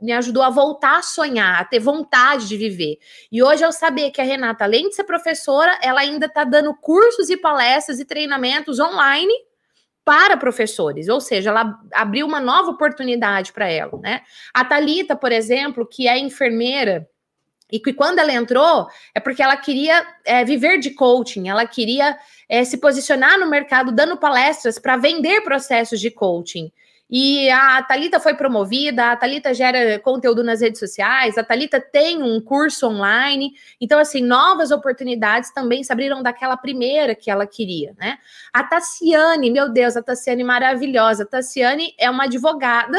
me 0.00 0.12
ajudou 0.12 0.42
a 0.42 0.48
voltar 0.48 0.98
a 0.98 1.02
sonhar, 1.02 1.60
a 1.60 1.64
ter 1.64 1.78
vontade 1.78 2.48
de 2.48 2.56
viver. 2.56 2.98
E 3.30 3.42
hoje 3.42 3.62
eu 3.62 3.72
saber 3.72 4.10
que 4.10 4.20
a 4.20 4.24
Renata, 4.24 4.64
além 4.64 4.88
de 4.88 4.94
ser 4.94 5.04
professora, 5.04 5.78
ela 5.82 6.00
ainda 6.00 6.26
está 6.26 6.44
dando 6.44 6.74
cursos 6.74 7.28
e 7.28 7.36
palestras 7.36 8.00
e 8.00 8.06
treinamentos 8.06 8.80
online 8.80 9.32
para 10.06 10.36
professores, 10.36 11.08
ou 11.08 11.20
seja, 11.20 11.50
ela 11.50 11.80
abriu 11.92 12.24
uma 12.28 12.38
nova 12.38 12.70
oportunidade 12.70 13.52
para 13.52 13.68
ela, 13.68 13.98
né? 13.98 14.22
A 14.54 14.64
Talita, 14.64 15.16
por 15.16 15.32
exemplo, 15.32 15.84
que 15.84 16.06
é 16.06 16.16
enfermeira 16.16 17.08
E 17.72 17.80
que 17.80 17.92
quando 17.92 18.20
ela 18.20 18.32
entrou, 18.32 18.86
é 19.12 19.18
porque 19.18 19.42
ela 19.42 19.56
queria 19.56 20.06
é, 20.24 20.44
viver 20.44 20.78
de 20.78 20.92
coaching, 20.92 21.48
ela 21.48 21.66
queria 21.66 22.16
é, 22.48 22.64
se 22.64 22.78
posicionar 22.78 23.36
no 23.40 23.50
mercado 23.50 23.90
dando 23.90 24.16
palestras 24.16 24.78
para 24.78 24.96
vender 24.96 25.40
processos 25.40 25.98
de 25.98 26.12
coaching. 26.12 26.70
E 27.08 27.48
a 27.50 27.82
Talita 27.82 28.18
foi 28.18 28.34
promovida, 28.34 29.12
a 29.12 29.16
Talita 29.16 29.54
gera 29.54 29.98
conteúdo 30.00 30.42
nas 30.42 30.60
redes 30.60 30.80
sociais, 30.80 31.38
a 31.38 31.44
Talita 31.44 31.80
tem 31.80 32.20
um 32.22 32.40
curso 32.40 32.88
online. 32.88 33.52
Então, 33.80 33.98
assim, 33.98 34.20
novas 34.20 34.72
oportunidades 34.72 35.52
também 35.52 35.84
se 35.84 35.92
abriram 35.92 36.22
daquela 36.22 36.56
primeira 36.56 37.14
que 37.14 37.30
ela 37.30 37.46
queria, 37.46 37.94
né? 37.96 38.18
A 38.52 38.64
Tassiane, 38.64 39.50
meu 39.50 39.68
Deus, 39.68 39.96
a 39.96 40.02
Tassiane 40.02 40.42
maravilhosa. 40.42 41.22
A 41.22 41.26
Tassiane 41.26 41.94
é 41.96 42.10
uma 42.10 42.24
advogada 42.24 42.98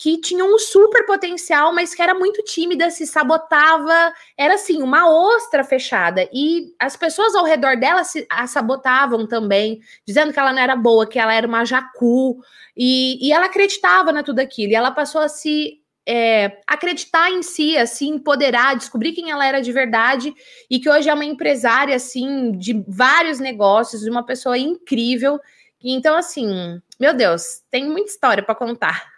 que 0.00 0.16
tinha 0.18 0.42
um 0.42 0.58
super 0.58 1.04
potencial, 1.04 1.74
mas 1.74 1.94
que 1.94 2.00
era 2.00 2.14
muito 2.14 2.42
tímida, 2.42 2.90
se 2.90 3.06
sabotava, 3.06 4.10
era 4.34 4.54
assim, 4.54 4.82
uma 4.82 5.06
ostra 5.06 5.62
fechada. 5.62 6.26
E 6.32 6.74
as 6.78 6.96
pessoas 6.96 7.34
ao 7.34 7.44
redor 7.44 7.76
dela 7.76 8.02
se 8.02 8.26
a 8.30 8.46
sabotavam 8.46 9.26
também, 9.26 9.78
dizendo 10.06 10.32
que 10.32 10.40
ela 10.40 10.54
não 10.54 10.62
era 10.62 10.74
boa, 10.74 11.06
que 11.06 11.18
ela 11.18 11.34
era 11.34 11.46
uma 11.46 11.66
jacu. 11.66 12.40
E, 12.74 13.28
e 13.28 13.30
ela 13.30 13.44
acreditava 13.44 14.10
na 14.10 14.22
tudo 14.22 14.38
aquilo. 14.38 14.72
E 14.72 14.74
ela 14.74 14.90
passou 14.90 15.20
a 15.20 15.28
se 15.28 15.82
é, 16.08 16.62
acreditar 16.66 17.30
em 17.30 17.42
si, 17.42 17.76
assim, 17.76 18.14
empoderar, 18.14 18.76
descobrir 18.76 19.12
quem 19.12 19.30
ela 19.30 19.44
era 19.44 19.60
de 19.60 19.70
verdade 19.70 20.32
e 20.70 20.80
que 20.80 20.88
hoje 20.88 21.10
é 21.10 21.14
uma 21.14 21.26
empresária, 21.26 21.94
assim, 21.94 22.52
de 22.52 22.82
vários 22.88 23.38
negócios, 23.38 24.06
uma 24.06 24.24
pessoa 24.24 24.56
incrível. 24.56 25.38
Então, 25.84 26.16
assim, 26.16 26.80
meu 26.98 27.12
Deus, 27.12 27.60
tem 27.70 27.86
muita 27.86 28.10
história 28.10 28.42
para 28.42 28.54
contar. 28.54 29.09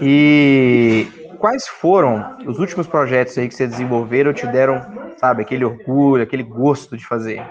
E 0.00 1.06
quais 1.38 1.66
foram 1.66 2.36
os 2.46 2.58
últimos 2.58 2.86
projetos 2.86 3.36
aí 3.38 3.48
que 3.48 3.54
você 3.54 3.66
desenvolveram 3.66 4.32
te 4.32 4.46
deram, 4.46 4.80
sabe, 5.18 5.42
aquele 5.42 5.64
orgulho, 5.64 6.22
aquele 6.22 6.42
gosto 6.42 6.96
de 6.96 7.06
fazer? 7.06 7.44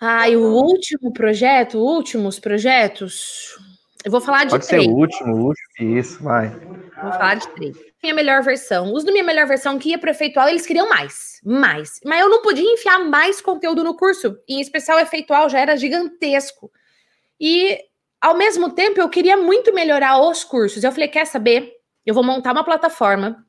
Ai, 0.00 0.36
o 0.36 0.42
último 0.42 1.12
projeto, 1.12 1.78
últimos 1.78 2.38
projetos. 2.38 3.56
Eu 4.04 4.10
vou 4.10 4.20
falar 4.20 4.44
de 4.44 4.50
Pode 4.50 4.68
três. 4.68 4.84
ser 4.84 4.90
o 4.90 4.94
último, 4.94 5.34
o 5.34 5.46
último, 5.46 5.98
isso, 5.98 6.22
vai. 6.22 6.50
Vou 6.50 7.12
falar 7.12 7.34
de 7.36 7.48
três. 7.54 7.76
Minha 8.02 8.14
melhor 8.14 8.42
versão. 8.42 8.92
Os 8.92 9.02
do 9.04 9.10
minha 9.10 9.24
melhor 9.24 9.46
versão 9.46 9.78
que 9.78 9.88
ia 9.88 10.00
efeitual, 10.00 10.48
eles 10.48 10.66
queriam 10.66 10.88
mais, 10.88 11.40
mais. 11.44 11.98
Mas 12.04 12.20
eu 12.20 12.28
não 12.28 12.42
podia 12.42 12.72
enfiar 12.72 13.00
mais 13.00 13.40
conteúdo 13.40 13.82
no 13.82 13.96
curso. 13.96 14.38
Em 14.48 14.60
especial, 14.60 14.98
o 14.98 15.00
efeitual 15.00 15.48
já 15.48 15.58
era 15.58 15.76
gigantesco. 15.76 16.70
E 17.40 17.80
ao 18.20 18.36
mesmo 18.36 18.70
tempo, 18.72 19.00
eu 19.00 19.08
queria 19.08 19.36
muito 19.36 19.74
melhorar 19.74 20.20
os 20.20 20.44
cursos. 20.44 20.82
Eu 20.82 20.92
falei, 20.92 21.08
quer 21.08 21.26
saber? 21.26 21.72
Eu 22.04 22.14
vou 22.14 22.24
montar 22.24 22.52
uma 22.52 22.64
plataforma 22.64 23.46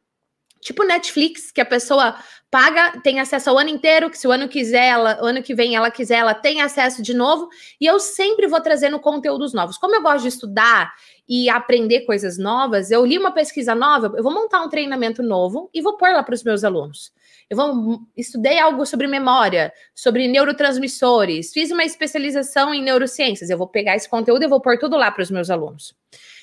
tipo 0.61 0.83
Netflix, 0.83 1.51
que 1.51 1.61
a 1.61 1.65
pessoa 1.65 2.15
paga, 2.49 2.99
tem 3.01 3.19
acesso 3.19 3.49
ao 3.49 3.57
ano 3.57 3.69
inteiro, 3.69 4.09
que 4.09 4.17
se 4.17 4.27
o 4.27 4.31
ano 4.31 4.47
quiser, 4.47 4.87
ela, 4.87 5.19
o 5.21 5.25
ano 5.25 5.43
que 5.43 5.53
vem 5.53 5.75
ela 5.75 5.91
quiser, 5.91 6.17
ela 6.17 6.33
tem 6.33 6.61
acesso 6.61 7.01
de 7.01 7.13
novo, 7.13 7.49
e 7.79 7.85
eu 7.85 7.99
sempre 7.99 8.47
vou 8.47 8.61
trazendo 8.61 8.99
conteúdos 8.99 9.53
novos. 9.53 9.77
Como 9.77 9.95
eu 9.95 10.01
gosto 10.01 10.23
de 10.23 10.29
estudar 10.29 10.93
e 11.27 11.49
aprender 11.49 12.01
coisas 12.01 12.37
novas, 12.37 12.91
eu 12.91 13.05
li 13.05 13.17
uma 13.17 13.31
pesquisa 13.31 13.75
nova, 13.75 14.13
eu 14.15 14.23
vou 14.23 14.33
montar 14.33 14.61
um 14.61 14.69
treinamento 14.69 15.21
novo 15.21 15.69
e 15.73 15.81
vou 15.81 15.97
pôr 15.97 16.11
lá 16.11 16.23
para 16.23 16.35
os 16.35 16.43
meus 16.43 16.63
alunos. 16.63 17.11
Eu 17.49 17.55
vou 17.55 18.01
estudei 18.15 18.59
algo 18.59 18.85
sobre 18.85 19.07
memória, 19.07 19.71
sobre 19.95 20.27
neurotransmissores, 20.27 21.53
fiz 21.53 21.71
uma 21.71 21.85
especialização 21.85 22.73
em 22.73 22.83
neurociências. 22.83 23.49
Eu 23.49 23.57
vou 23.57 23.67
pegar 23.67 23.95
esse 23.95 24.09
conteúdo 24.09 24.43
e 24.43 24.47
vou 24.47 24.59
pôr 24.59 24.77
tudo 24.77 24.97
lá 24.97 25.09
para 25.11 25.23
os 25.23 25.31
meus 25.31 25.49
alunos. 25.49 25.95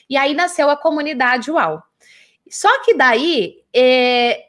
E 0.09 0.17
aí 0.17 0.35
nasceu 0.35 0.71
a 0.71 0.77
comunidade 0.77 1.51
UAU. 1.51 1.83
Só 2.49 2.83
que 2.83 2.95
daí 2.95 3.63
é, 3.75 4.47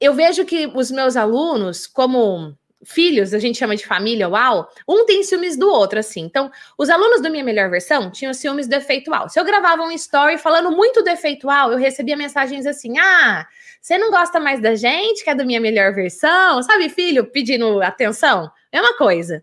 eu 0.00 0.14
vejo 0.14 0.44
que 0.44 0.66
os 0.66 0.90
meus 0.90 1.16
alunos, 1.16 1.86
como 1.86 2.57
filhos, 2.84 3.34
a 3.34 3.38
gente 3.38 3.58
chama 3.58 3.76
de 3.76 3.86
família 3.86 4.28
UAU, 4.28 4.68
um 4.86 5.04
tem 5.04 5.22
ciúmes 5.22 5.56
do 5.56 5.68
outro, 5.68 5.98
assim. 5.98 6.20
Então, 6.22 6.50
os 6.76 6.88
alunos 6.88 7.20
do 7.20 7.30
Minha 7.30 7.44
Melhor 7.44 7.70
Versão 7.70 8.10
tinham 8.10 8.32
ciúmes 8.32 8.68
do 8.68 8.74
efeitual. 8.74 9.28
Se 9.28 9.38
eu 9.38 9.44
gravava 9.44 9.82
um 9.82 9.90
story 9.92 10.38
falando 10.38 10.70
muito 10.70 11.02
do 11.02 11.08
efeitual, 11.08 11.72
eu 11.72 11.78
recebia 11.78 12.16
mensagens 12.16 12.66
assim: 12.66 12.98
ah, 12.98 13.46
você 13.80 13.98
não 13.98 14.10
gosta 14.10 14.38
mais 14.38 14.60
da 14.60 14.74
gente, 14.74 15.24
que 15.24 15.30
é 15.30 15.34
da 15.34 15.44
Minha 15.44 15.60
Melhor 15.60 15.94
Versão? 15.94 16.62
Sabe, 16.62 16.88
filho, 16.88 17.26
pedindo 17.26 17.82
atenção? 17.82 18.50
É 18.70 18.80
uma 18.80 18.96
coisa. 18.96 19.42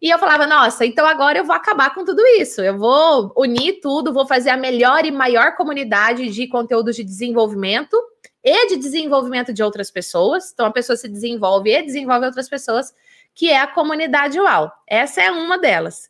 E 0.00 0.10
eu 0.10 0.18
falava, 0.18 0.46
nossa, 0.46 0.84
então 0.84 1.06
agora 1.06 1.38
eu 1.38 1.44
vou 1.44 1.54
acabar 1.54 1.94
com 1.94 2.04
tudo 2.04 2.24
isso. 2.38 2.60
Eu 2.60 2.78
vou 2.78 3.32
unir 3.36 3.80
tudo, 3.80 4.12
vou 4.12 4.26
fazer 4.26 4.50
a 4.50 4.56
melhor 4.56 5.04
e 5.06 5.10
maior 5.10 5.56
comunidade 5.56 6.28
de 6.28 6.46
conteúdos 6.46 6.96
de 6.96 7.02
desenvolvimento 7.02 7.96
e 8.48 8.68
de 8.68 8.76
desenvolvimento 8.76 9.52
de 9.52 9.60
outras 9.60 9.90
pessoas. 9.90 10.52
Então, 10.52 10.66
a 10.66 10.70
pessoa 10.70 10.96
se 10.96 11.08
desenvolve 11.08 11.68
e 11.68 11.82
desenvolve 11.82 12.26
outras 12.26 12.48
pessoas, 12.48 12.94
que 13.34 13.50
é 13.50 13.58
a 13.58 13.66
comunidade 13.66 14.38
UAU. 14.38 14.70
Essa 14.86 15.20
é 15.22 15.30
uma 15.32 15.58
delas. 15.58 16.08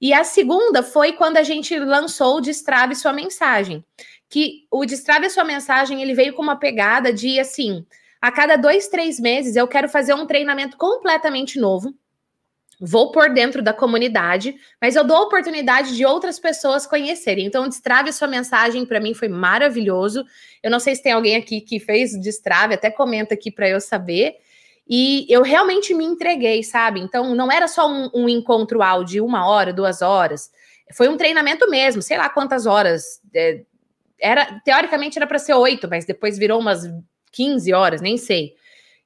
E 0.00 0.14
a 0.14 0.24
segunda 0.24 0.82
foi 0.82 1.12
quando 1.12 1.36
a 1.36 1.42
gente 1.42 1.78
lançou 1.78 2.38
o 2.38 2.40
Destrave 2.40 2.94
Sua 2.94 3.12
Mensagem. 3.12 3.84
Que 4.30 4.66
o 4.70 4.86
Destrave 4.86 5.28
Sua 5.28 5.44
Mensagem, 5.44 6.00
ele 6.00 6.14
veio 6.14 6.32
com 6.32 6.42
uma 6.42 6.56
pegada 6.56 7.12
de, 7.12 7.38
assim, 7.38 7.86
a 8.18 8.32
cada 8.32 8.56
dois, 8.56 8.88
três 8.88 9.20
meses 9.20 9.54
eu 9.54 9.68
quero 9.68 9.86
fazer 9.86 10.14
um 10.14 10.26
treinamento 10.26 10.78
completamente 10.78 11.60
novo 11.60 11.94
vou 12.80 13.12
por 13.12 13.30
dentro 13.30 13.62
da 13.62 13.72
comunidade, 13.72 14.54
mas 14.80 14.96
eu 14.96 15.04
dou 15.04 15.16
a 15.16 15.22
oportunidade 15.22 15.96
de 15.96 16.04
outras 16.04 16.38
pessoas 16.38 16.86
conhecerem. 16.86 17.46
Então, 17.46 17.68
destrave 17.68 18.12
sua 18.12 18.28
mensagem 18.28 18.84
para 18.84 19.00
mim 19.00 19.14
foi 19.14 19.28
maravilhoso. 19.28 20.24
Eu 20.62 20.70
não 20.70 20.80
sei 20.80 20.94
se 20.94 21.02
tem 21.02 21.12
alguém 21.12 21.36
aqui 21.36 21.60
que 21.60 21.78
fez 21.78 22.12
destrave, 22.20 22.74
até 22.74 22.90
comenta 22.90 23.34
aqui 23.34 23.50
para 23.50 23.68
eu 23.68 23.80
saber. 23.80 24.36
E 24.88 25.26
eu 25.28 25.42
realmente 25.42 25.94
me 25.94 26.04
entreguei, 26.04 26.62
sabe? 26.62 27.00
Então, 27.00 27.34
não 27.34 27.50
era 27.50 27.66
só 27.66 27.88
um, 27.88 28.10
um 28.14 28.28
encontro 28.28 28.82
áudio, 28.82 29.24
uma 29.24 29.48
hora, 29.48 29.72
duas 29.72 30.02
horas. 30.02 30.50
Foi 30.92 31.08
um 31.08 31.16
treinamento 31.16 31.68
mesmo, 31.70 32.02
sei 32.02 32.18
lá 32.18 32.28
quantas 32.28 32.66
horas. 32.66 33.20
É, 33.34 33.62
era 34.20 34.60
Teoricamente 34.64 35.18
era 35.18 35.26
para 35.26 35.38
ser 35.38 35.54
oito, 35.54 35.88
mas 35.88 36.04
depois 36.04 36.36
virou 36.36 36.60
umas 36.60 36.82
15 37.32 37.72
horas, 37.72 38.00
nem 38.00 38.18
sei. 38.18 38.54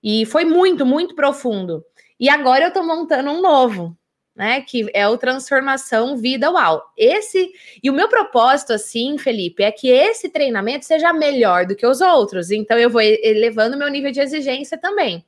E 0.03 0.27
foi 0.27 0.45
muito, 0.45 0.85
muito 0.85 1.15
profundo. 1.15 1.85
E 2.19 2.28
agora 2.28 2.65
eu 2.65 2.69
estou 2.69 2.85
montando 2.85 3.31
um 3.31 3.40
novo, 3.40 3.97
né? 4.35 4.61
Que 4.61 4.89
é 4.93 5.07
o 5.09 5.19
Transformação 5.19 6.16
Vida 6.16 6.51
Uau. 6.51 6.85
Esse. 6.97 7.51
E 7.82 7.90
o 7.90 7.93
meu 7.93 8.09
propósito, 8.09 8.73
assim, 8.73 9.19
Felipe, 9.19 9.62
é 9.62 9.70
que 9.70 9.89
esse 9.89 10.28
treinamento 10.28 10.85
seja 10.85 11.12
melhor 11.12 11.66
do 11.66 11.77
que 11.77 11.86
os 11.86 12.01
outros. 12.01 12.51
Então, 12.51 12.78
eu 12.78 12.90
vou 12.90 13.01
elevando 13.01 13.77
meu 13.77 13.89
nível 13.89 14.11
de 14.11 14.20
exigência 14.20 14.78
também. 14.78 15.24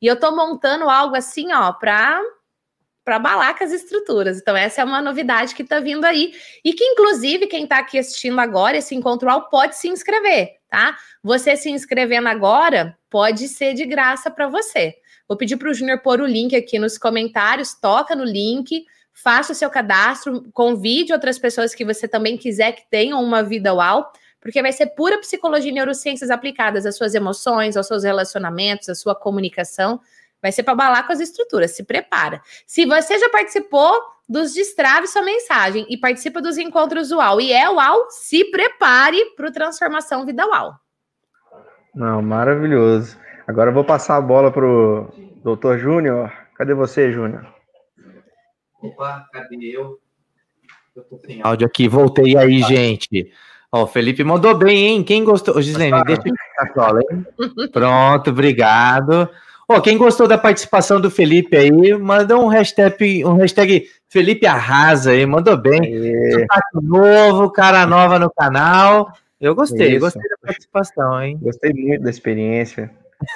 E 0.00 0.06
eu 0.06 0.14
estou 0.14 0.34
montando 0.34 0.88
algo 0.90 1.16
assim, 1.16 1.52
ó, 1.52 1.72
para 1.72 2.20
para 3.04 3.16
abalar 3.16 3.56
com 3.56 3.62
as 3.62 3.70
estruturas. 3.70 4.38
Então, 4.38 4.56
essa 4.56 4.80
é 4.80 4.84
uma 4.84 5.02
novidade 5.02 5.54
que 5.54 5.62
está 5.62 5.78
vindo 5.78 6.06
aí. 6.06 6.32
E 6.64 6.72
que, 6.72 6.82
inclusive, 6.82 7.46
quem 7.46 7.64
está 7.64 7.78
aqui 7.78 7.98
assistindo 7.98 8.40
agora, 8.40 8.78
esse 8.78 8.94
encontro 8.94 9.28
pode 9.50 9.76
se 9.76 9.88
inscrever, 9.88 10.52
tá? 10.70 10.96
Você 11.22 11.54
se 11.54 11.70
inscrevendo 11.70 12.28
agora 12.28 12.96
pode 13.10 13.46
ser 13.46 13.74
de 13.74 13.84
graça 13.84 14.30
para 14.30 14.48
você. 14.48 14.94
Vou 15.28 15.38
pedir 15.38 15.56
para 15.56 15.70
o 15.70 15.74
Júnior 15.74 16.00
pôr 16.00 16.20
o 16.20 16.26
link 16.26 16.54
aqui 16.54 16.78
nos 16.78 16.98
comentários, 16.98 17.74
toca 17.74 18.14
no 18.14 18.24
link, 18.24 18.84
faça 19.12 19.52
o 19.52 19.54
seu 19.54 19.70
cadastro, 19.70 20.50
convide 20.52 21.12
outras 21.12 21.38
pessoas 21.38 21.74
que 21.74 21.84
você 21.84 22.06
também 22.06 22.36
quiser 22.36 22.72
que 22.72 22.82
tenham 22.90 23.22
uma 23.22 23.42
vida 23.42 23.72
uau, 23.72 24.12
porque 24.40 24.60
vai 24.60 24.72
ser 24.72 24.88
pura 24.88 25.18
psicologia 25.18 25.70
e 25.70 25.74
neurociências 25.74 26.30
aplicadas 26.30 26.84
às 26.84 26.96
suas 26.96 27.14
emoções, 27.14 27.76
aos 27.76 27.86
seus 27.86 28.04
relacionamentos, 28.04 28.88
à 28.90 28.94
sua 28.94 29.14
comunicação. 29.14 30.00
Vai 30.42 30.52
ser 30.52 30.62
para 30.62 30.74
balar 30.74 31.06
com 31.06 31.12
as 31.14 31.20
estruturas, 31.20 31.70
se 31.70 31.84
prepara. 31.84 32.42
Se 32.66 32.84
você 32.84 33.18
já 33.18 33.30
participou 33.30 33.94
dos 34.28 34.52
Destrave 34.52 35.06
sua 35.06 35.22
mensagem 35.22 35.86
e 35.88 35.96
participa 35.96 36.42
dos 36.42 36.58
encontros 36.58 37.10
UAU 37.10 37.40
e 37.40 37.52
é 37.52 37.70
UAU, 37.70 38.10
se 38.10 38.44
prepare 38.50 39.24
para 39.36 39.48
o 39.48 39.52
Transformação 39.52 40.26
Vida 40.26 40.46
UAU. 40.46 40.74
Não, 41.94 42.20
maravilhoso. 42.20 43.23
Agora 43.46 43.70
eu 43.70 43.74
vou 43.74 43.84
passar 43.84 44.16
a 44.16 44.20
bola 44.20 44.50
pro 44.50 45.08
doutor 45.42 45.78
Júnior. 45.78 46.32
Cadê 46.56 46.72
você, 46.72 47.12
Júnior? 47.12 47.46
Opa, 48.82 49.26
cadê 49.32 49.56
eu? 49.76 49.98
Eu 50.96 51.02
tô 51.04 51.18
sem 51.18 51.42
áudio 51.42 51.66
aqui, 51.66 51.88
voltei 51.88 52.36
aí, 52.36 52.62
gente. 52.62 53.30
Ó, 53.70 53.82
o 53.82 53.86
Felipe 53.86 54.22
mandou 54.22 54.56
bem, 54.56 54.86
hein? 54.86 55.02
Quem 55.02 55.24
gostou? 55.24 55.56
Ô, 55.56 55.60
Gislene, 55.60 56.02
deixa 56.04 56.22
eu 56.26 56.34
a 56.58 56.72
bola, 56.72 57.00
hein? 57.10 57.26
Pronto, 57.72 58.30
obrigado. 58.30 59.28
Ó, 59.68 59.80
quem 59.80 59.98
gostou 59.98 60.28
da 60.28 60.38
participação 60.38 61.00
do 61.00 61.10
Felipe 61.10 61.56
aí, 61.56 61.92
manda 61.98 62.38
um 62.38 62.46
hashtag, 62.46 63.24
um 63.24 63.34
hashtag 63.34 63.88
Felipe 64.08 64.46
Arrasa 64.46 65.10
aí, 65.10 65.26
mandou 65.26 65.56
bem. 65.56 65.80
novo, 66.74 67.50
cara 67.50 67.84
nova 67.84 68.18
no 68.18 68.30
canal. 68.30 69.12
Eu 69.40 69.54
gostei, 69.54 69.92
Isso. 69.92 70.00
gostei 70.00 70.28
da 70.28 70.36
participação, 70.40 71.22
hein? 71.22 71.38
Gostei 71.42 71.72
muito 71.72 72.02
da 72.02 72.10
experiência. 72.10 72.90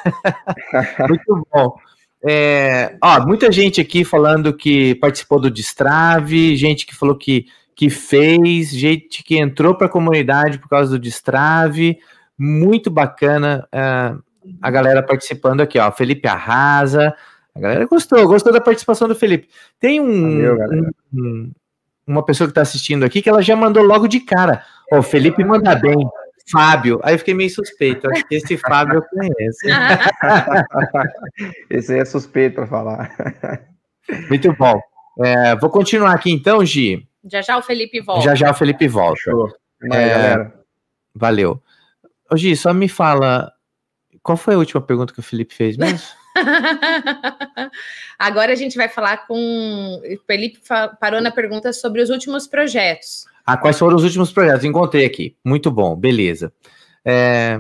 Muito 1.09 1.47
bom. 1.52 1.77
É, 2.24 2.97
ó, 3.02 3.24
muita 3.24 3.51
gente 3.52 3.81
aqui 3.81 4.05
falando 4.05 4.52
que 4.52 4.94
participou 4.97 5.40
do 5.40 5.51
Destrave, 5.51 6.56
gente 6.56 6.85
que 6.85 6.94
falou 6.94 7.16
que, 7.16 7.47
que 7.77 7.89
fez, 7.89 8.70
gente 8.70 9.23
que 9.23 9.39
entrou 9.39 9.74
para 9.74 9.86
a 9.86 9.90
comunidade 9.90 10.59
por 10.59 10.69
causa 10.69 10.90
do 10.90 10.98
Destrave. 10.98 11.98
Muito 12.36 12.90
bacana 12.90 13.69
uh, 13.73 14.23
a 14.60 14.70
galera 14.70 15.02
participando 15.02 15.60
aqui, 15.60 15.78
ó. 15.78 15.90
Felipe 15.93 16.27
Arrasa. 16.28 17.15
A 17.55 17.60
galera 17.60 17.86
gostou, 17.86 18.27
gostou 18.27 18.52
da 18.52 18.60
participação 18.60 19.09
do 19.09 19.15
Felipe. 19.15 19.48
Tem 19.81 20.01
um, 20.01 20.56
Valeu, 20.56 20.93
um 21.12 21.51
uma 22.09 22.24
pessoa 22.24 22.48
que 22.48 22.52
está 22.52 22.62
assistindo 22.62 23.05
aqui 23.05 23.20
que 23.20 23.28
ela 23.28 23.43
já 23.43 23.55
mandou 23.55 23.82
logo 23.82 24.09
de 24.09 24.20
cara. 24.20 24.65
Ó, 24.90 24.98
oh, 24.98 25.02
Felipe 25.02 25.44
manda 25.44 25.74
bem. 25.74 26.09
Fábio. 26.50 27.00
Aí 27.02 27.14
eu 27.14 27.18
fiquei 27.18 27.34
meio 27.34 27.50
suspeito. 27.50 28.10
Acho 28.10 28.26
que 28.26 28.36
esse 28.36 28.56
Fábio 28.56 28.96
eu 28.96 29.02
conheço. 29.02 29.58
esse 31.70 31.92
aí 31.92 32.00
é 32.00 32.04
suspeito 32.04 32.56
para 32.56 32.66
falar. 32.66 33.14
Muito 34.28 34.52
bom. 34.54 34.80
É, 35.20 35.56
vou 35.56 35.70
continuar 35.70 36.14
aqui 36.14 36.30
então, 36.30 36.64
Gi. 36.64 37.06
Já 37.30 37.42
já 37.42 37.58
o 37.58 37.62
Felipe 37.62 38.00
volta. 38.00 38.24
Já 38.24 38.34
já 38.34 38.50
o 38.50 38.54
Felipe 38.54 38.88
volta. 38.88 39.20
Show. 39.20 39.48
É, 39.92 40.50
valeu. 41.14 41.62
Ô, 42.30 42.36
Gi, 42.36 42.56
só 42.56 42.72
me 42.72 42.88
fala, 42.88 43.52
qual 44.22 44.36
foi 44.36 44.54
a 44.54 44.58
última 44.58 44.80
pergunta 44.80 45.12
que 45.12 45.20
o 45.20 45.22
Felipe 45.22 45.54
fez 45.54 45.76
mesmo? 45.76 46.00
Agora 48.18 48.52
a 48.52 48.56
gente 48.56 48.76
vai 48.76 48.88
falar 48.88 49.26
com. 49.26 50.00
O 50.04 50.26
Felipe 50.26 50.60
parou 51.00 51.20
na 51.20 51.30
pergunta 51.30 51.72
sobre 51.72 52.02
os 52.02 52.10
últimos 52.10 52.46
projetos. 52.46 53.26
Ah, 53.48 53.56
quais 53.56 53.78
foram 53.78 53.96
os 53.96 54.04
últimos 54.04 54.30
projetos? 54.30 54.62
Encontrei 54.62 55.06
aqui. 55.06 55.34
Muito 55.42 55.70
bom, 55.70 55.96
beleza. 55.96 56.52
É... 57.02 57.58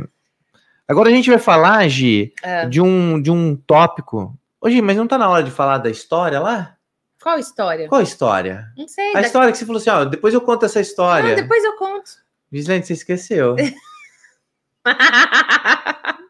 Agora 0.86 1.08
a 1.08 1.12
gente 1.12 1.30
vai 1.30 1.38
falar, 1.38 1.88
Gi, 1.88 2.34
é. 2.42 2.66
de, 2.66 2.78
um, 2.78 3.18
de 3.18 3.30
um 3.30 3.56
tópico. 3.56 4.38
Ô, 4.60 4.68
Gi, 4.68 4.82
mas 4.82 4.98
não 4.98 5.06
tá 5.06 5.16
na 5.16 5.30
hora 5.30 5.42
de 5.42 5.50
falar 5.50 5.78
da 5.78 5.88
história 5.88 6.40
lá? 6.40 6.76
Qual 7.22 7.38
história? 7.38 7.88
Qual 7.88 8.02
história? 8.02 8.66
Não 8.76 8.86
sei. 8.86 9.12
A 9.12 9.14
da... 9.14 9.22
história 9.22 9.50
que 9.50 9.56
você 9.56 9.64
falou 9.64 9.80
assim, 9.80 9.88
ó, 9.88 10.04
depois 10.04 10.34
eu 10.34 10.42
conto 10.42 10.66
essa 10.66 10.78
história. 10.78 11.30
Não, 11.30 11.36
depois 11.36 11.64
eu 11.64 11.74
conto. 11.76 12.10
Gislene, 12.52 12.84
você 12.84 12.92
esqueceu. 12.92 13.56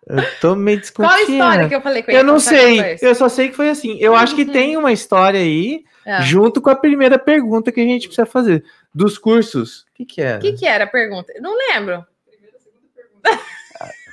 eu 0.06 0.24
tô 0.40 0.54
meio 0.54 0.78
discutindo. 0.78 1.10
Qual 1.10 1.20
história 1.20 1.68
que 1.68 1.74
eu 1.74 1.80
falei 1.80 2.04
com 2.04 2.12
ele? 2.12 2.20
Eu 2.20 2.24
não 2.24 2.38
sei, 2.38 2.96
eu 3.02 3.12
só 3.12 3.28
sei 3.28 3.48
que 3.48 3.56
foi 3.56 3.70
assim. 3.70 3.98
Eu 3.98 4.14
acho 4.14 4.36
que 4.36 4.44
tem 4.52 4.76
uma 4.76 4.92
história 4.92 5.40
aí, 5.40 5.84
é. 6.06 6.22
junto 6.22 6.62
com 6.62 6.70
a 6.70 6.76
primeira 6.76 7.18
pergunta 7.18 7.72
que 7.72 7.80
a 7.80 7.84
gente 7.84 8.06
precisa 8.06 8.24
fazer 8.24 8.64
dos 8.94 9.18
cursos. 9.18 9.82
O 9.82 9.94
que, 9.94 10.04
que 10.04 10.20
era? 10.20 10.38
O 10.38 10.40
que, 10.40 10.52
que 10.52 10.66
era 10.66 10.84
a 10.84 10.88
pergunta? 10.88 11.32
Não 11.40 11.56
lembro. 11.56 12.04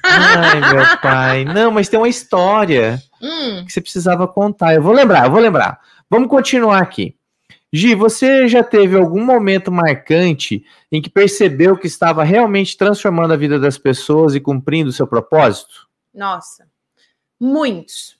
Ai, 0.03 0.59
meu 0.59 0.97
pai. 1.01 1.45
Não, 1.45 1.71
mas 1.71 1.89
tem 1.89 1.99
uma 1.99 2.09
história 2.09 3.01
hum. 3.21 3.65
que 3.65 3.71
você 3.71 3.81
precisava 3.81 4.27
contar. 4.27 4.75
Eu 4.75 4.83
vou 4.83 4.93
lembrar, 4.93 5.25
eu 5.25 5.31
vou 5.31 5.39
lembrar. 5.39 5.79
Vamos 6.09 6.29
continuar 6.29 6.81
aqui. 6.81 7.17
Gi, 7.73 7.93
você 7.95 8.47
já 8.47 8.63
teve 8.63 8.95
algum 8.95 9.25
momento 9.25 9.71
marcante 9.71 10.63
em 10.91 11.01
que 11.01 11.09
percebeu 11.09 11.75
que 11.75 11.87
estava 11.87 12.23
realmente 12.23 12.77
transformando 12.77 13.33
a 13.33 13.37
vida 13.37 13.59
das 13.59 13.77
pessoas 13.77 14.33
e 14.33 14.39
cumprindo 14.39 14.89
o 14.89 14.93
seu 14.93 15.05
propósito? 15.05 15.87
Nossa, 16.13 16.67
muitos. 17.37 18.15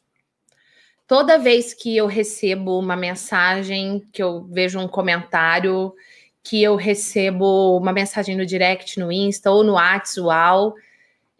Toda 1.07 1.38
vez 1.38 1.73
que 1.73 1.95
eu 1.95 2.07
recebo 2.07 2.77
uma 2.77 2.95
mensagem, 2.95 4.06
que 4.11 4.22
eu 4.22 4.44
vejo 4.52 4.80
um 4.80 4.88
comentário, 4.88 5.94
que 6.45 6.61
eu 6.61 6.76
recebo 6.76 7.76
uma 7.76 7.91
mensagem 7.91 8.38
no 8.38 8.45
direct, 8.45 8.99
no 8.99 9.11
Insta 9.11 9.49
ou 9.49 9.63
no 9.63 9.73
WhatsApp, 9.73 10.80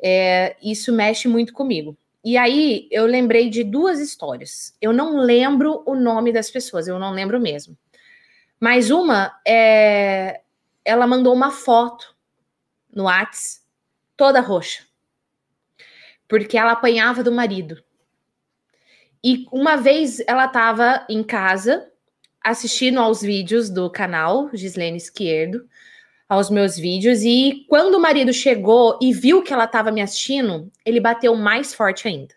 é, 0.02 0.56
isso 0.62 0.92
mexe 0.92 1.28
muito 1.28 1.54
comigo. 1.54 1.96
E 2.24 2.36
aí 2.36 2.88
eu 2.90 3.06
lembrei 3.06 3.48
de 3.52 3.64
duas 3.64 4.00
histórias. 4.00 4.76
Eu 4.82 4.92
não 4.92 5.18
lembro 5.18 5.84
o 5.86 5.94
nome 5.94 6.34
das 6.34 6.50
pessoas, 6.50 6.88
eu 6.88 6.98
não 6.98 7.12
lembro 7.12 7.40
mesmo. 7.40 7.78
Mas 8.60 8.90
uma 8.90 9.40
é, 9.48 10.42
ela 10.84 11.06
mandou 11.06 11.36
uma 11.36 11.52
foto 11.52 12.16
no 12.92 13.04
WhatsApp 13.04 13.64
toda 14.18 14.42
roxa. 14.42 14.84
Porque 16.28 16.58
ela 16.58 16.72
apanhava 16.72 17.24
do 17.24 17.32
marido. 17.32 17.84
E 19.24 19.46
uma 19.52 19.76
vez 19.76 20.20
ela 20.26 20.46
estava 20.46 21.06
em 21.08 21.22
casa 21.22 21.92
assistindo 22.46 23.00
aos 23.00 23.24
vídeos 23.24 23.72
do 23.72 23.90
canal 23.90 24.52
Gislene 24.54 24.98
Esquerdo, 24.98 25.68
aos 26.30 26.48
meus 26.52 26.78
vídeos, 26.78 27.24
e 27.24 27.66
quando 27.68 27.96
o 27.96 28.00
marido 28.00 28.32
chegou 28.32 29.00
e 29.02 29.12
viu 29.12 29.42
que 29.42 29.52
ela 29.52 29.66
estava 29.66 29.92
me 29.92 30.00
assistindo, 30.00 30.72
ele 30.86 31.00
bateu 31.00 31.36
mais 31.36 31.74
forte 31.74 32.08
ainda. 32.08 32.36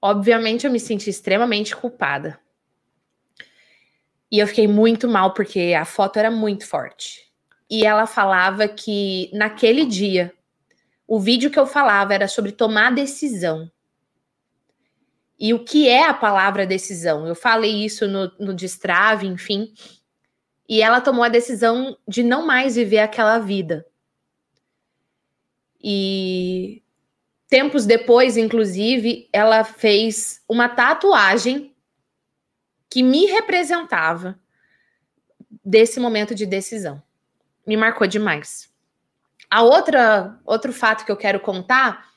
Obviamente, 0.00 0.64
eu 0.64 0.72
me 0.72 0.80
senti 0.80 1.10
extremamente 1.10 1.76
culpada. 1.76 2.40
E 4.32 4.38
eu 4.38 4.46
fiquei 4.46 4.66
muito 4.66 5.06
mal 5.06 5.34
porque 5.34 5.74
a 5.78 5.84
foto 5.84 6.18
era 6.18 6.30
muito 6.30 6.66
forte. 6.66 7.30
E 7.68 7.84
ela 7.84 8.06
falava 8.06 8.66
que 8.68 9.30
naquele 9.34 9.84
dia, 9.84 10.32
o 11.06 11.20
vídeo 11.20 11.50
que 11.50 11.58
eu 11.58 11.66
falava 11.66 12.14
era 12.14 12.26
sobre 12.26 12.52
tomar 12.52 12.94
decisão 12.94 13.70
e 15.40 15.54
o 15.54 15.64
que 15.64 15.88
é 15.88 16.06
a 16.06 16.12
palavra 16.12 16.66
decisão. 16.66 17.26
Eu 17.26 17.34
falei 17.34 17.82
isso 17.82 18.06
no, 18.06 18.30
no 18.38 18.52
Destrave, 18.52 19.26
enfim. 19.26 19.72
E 20.68 20.82
ela 20.82 21.00
tomou 21.00 21.24
a 21.24 21.30
decisão 21.30 21.96
de 22.06 22.22
não 22.22 22.46
mais 22.46 22.76
viver 22.76 22.98
aquela 22.98 23.38
vida. 23.38 23.86
E 25.82 26.82
tempos 27.48 27.86
depois, 27.86 28.36
inclusive, 28.36 29.30
ela 29.32 29.64
fez 29.64 30.42
uma 30.46 30.68
tatuagem 30.68 31.74
que 32.90 33.02
me 33.02 33.24
representava 33.24 34.38
desse 35.64 35.98
momento 35.98 36.34
de 36.34 36.44
decisão. 36.44 37.02
Me 37.66 37.78
marcou 37.78 38.06
demais. 38.06 38.70
A 39.50 39.62
outra 39.62 40.38
outro 40.44 40.70
fato 40.70 41.06
que 41.06 41.10
eu 41.10 41.16
quero 41.16 41.40
contar 41.40 42.09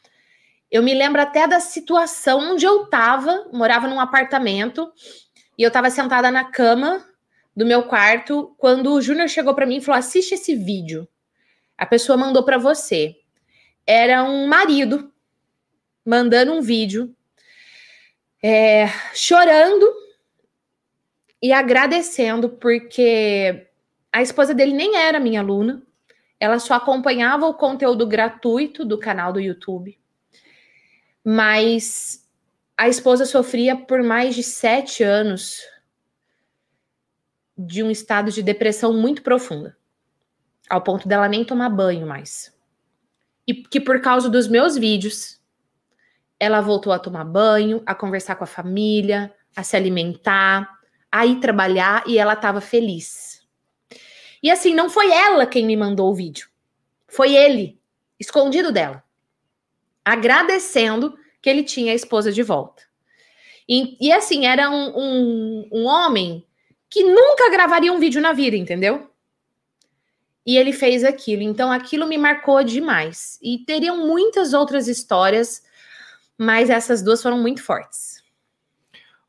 eu 0.74 0.82
me 0.82 0.92
lembro 0.92 1.22
até 1.22 1.48
da 1.48 1.60
situação 1.60 2.54
onde 2.54 2.66
eu 2.66 2.86
estava, 2.86 3.48
morava 3.54 3.88
num 3.88 4.00
apartamento, 4.00 4.92
e 5.56 5.62
eu 5.62 5.68
estava 5.68 5.92
sentada 5.92 6.32
na 6.32 6.46
cama 6.46 7.08
do 7.56 7.64
meu 7.64 7.84
quarto 7.84 8.56
quando 8.58 8.92
o 8.92 9.00
Júnior 9.00 9.30
chegou 9.30 9.54
para 9.54 9.68
mim 9.68 9.78
e 9.78 9.82
falou: 9.82 10.00
"Assiste 10.00 10.34
esse 10.34 10.56
vídeo". 10.56 11.08
A 11.78 11.86
pessoa 11.86 12.18
mandou 12.18 12.44
para 12.44 12.58
você. 12.58 13.16
Era 13.86 14.24
um 14.24 14.48
marido 14.48 15.14
mandando 16.04 16.54
um 16.54 16.62
vídeo 16.62 17.16
é, 18.42 18.88
chorando 19.14 19.88
e 21.40 21.52
agradecendo 21.52 22.50
porque 22.50 23.68
a 24.12 24.24
esposa 24.24 24.56
dele 24.56 24.74
nem 24.74 24.96
era 24.96 25.20
minha 25.20 25.42
aluna, 25.42 25.84
ela 26.40 26.58
só 26.58 26.74
acompanhava 26.74 27.46
o 27.46 27.54
conteúdo 27.54 28.08
gratuito 28.08 28.84
do 28.84 28.98
canal 28.98 29.32
do 29.32 29.40
YouTube 29.40 30.02
mas 31.24 32.28
a 32.78 32.90
esposa 32.90 33.26
sofria 33.26 33.76
por 33.76 34.04
mais 34.04 34.36
de 34.36 34.44
sete 34.44 35.04
anos 35.04 35.62
de 37.58 37.82
um 37.84 37.90
estado 37.90 38.32
de 38.32 38.42
depressão 38.42 38.94
muito 38.94 39.22
profunda, 39.22 39.78
ao 40.70 40.82
ponto 40.82 41.08
dela 41.08 41.30
nem 41.30 41.46
tomar 41.46 41.70
banho 41.70 42.06
mais. 42.06 42.54
E 43.48 43.54
que 43.54 43.80
por 43.80 44.02
causa 44.02 44.30
dos 44.30 44.48
meus 44.48 44.76
vídeos, 44.76 45.40
ela 46.40 46.62
voltou 46.62 46.92
a 46.92 47.00
tomar 47.00 47.24
banho, 47.24 47.82
a 47.86 47.94
conversar 47.94 48.36
com 48.36 48.44
a 48.44 48.48
família, 48.48 49.34
a 49.56 49.64
se 49.64 49.78
alimentar, 49.78 50.68
a 51.12 51.26
ir 51.26 51.40
trabalhar 51.40 52.04
e 52.08 52.18
ela 52.18 52.34
estava 52.34 52.60
feliz. 52.60 53.48
E 54.42 54.50
assim, 54.50 54.74
não 54.74 54.90
foi 54.90 55.12
ela 55.12 55.46
quem 55.46 55.66
me 55.66 55.78
mandou 55.78 56.12
o 56.12 56.16
vídeo, 56.16 56.50
foi 57.08 57.36
ele, 57.36 57.80
escondido 58.20 58.72
dela 58.72 59.03
agradecendo 60.04 61.18
que 61.42 61.50
ele 61.50 61.64
tinha 61.64 61.92
a 61.92 61.96
esposa 61.96 62.32
de 62.32 62.42
volta. 62.42 62.84
E, 63.68 63.98
e 64.00 64.12
assim, 64.12 64.46
era 64.46 64.70
um, 64.70 64.94
um, 64.96 65.70
um 65.72 65.86
homem 65.86 66.46
que 66.90 67.04
nunca 67.04 67.50
gravaria 67.50 67.92
um 67.92 68.00
vídeo 68.00 68.22
na 68.22 68.34
vida, 68.34 68.56
entendeu? 68.56 69.10
E 70.46 70.58
ele 70.58 70.74
fez 70.74 71.04
aquilo. 71.04 71.42
Então, 71.42 71.72
aquilo 71.72 72.06
me 72.06 72.18
marcou 72.18 72.64
demais. 72.64 73.40
E 73.42 73.60
teriam 73.60 74.06
muitas 74.06 74.54
outras 74.54 74.88
histórias, 74.88 75.64
mas 76.38 76.70
essas 76.70 77.02
duas 77.02 77.22
foram 77.22 77.42
muito 77.42 77.64
fortes. 77.64 78.22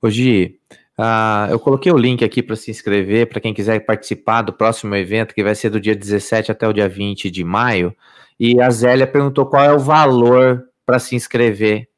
Hoje, 0.03 0.59
uh, 0.99 1.51
eu 1.51 1.59
coloquei 1.59 1.91
o 1.91 1.97
link 1.97 2.25
aqui 2.25 2.43
para 2.43 2.57
se 2.57 2.71
inscrever, 2.71 3.29
para 3.29 3.41
quem 3.41 3.55
quiser 3.55 3.81
participar 3.81 4.43
do 4.43 4.53
próximo 4.53 4.95
evento, 4.95 5.35
que 5.35 5.43
vai 5.43 5.55
ser 5.55 5.71
do 5.71 5.81
dia 5.81 5.95
17 5.95 6.53
até 6.53 6.69
o 6.69 6.73
dia 6.73 6.89
20 6.89 7.31
de 7.31 7.45
maio. 7.45 7.97
E 8.39 8.61
a 8.61 8.69
Zélia 8.71 9.07
perguntou 9.07 9.47
qual 9.47 9.65
é 9.65 9.73
o 9.73 9.79
valor 9.79 10.69
para 10.85 10.99
se 10.99 11.15
inscrever. 11.15 11.89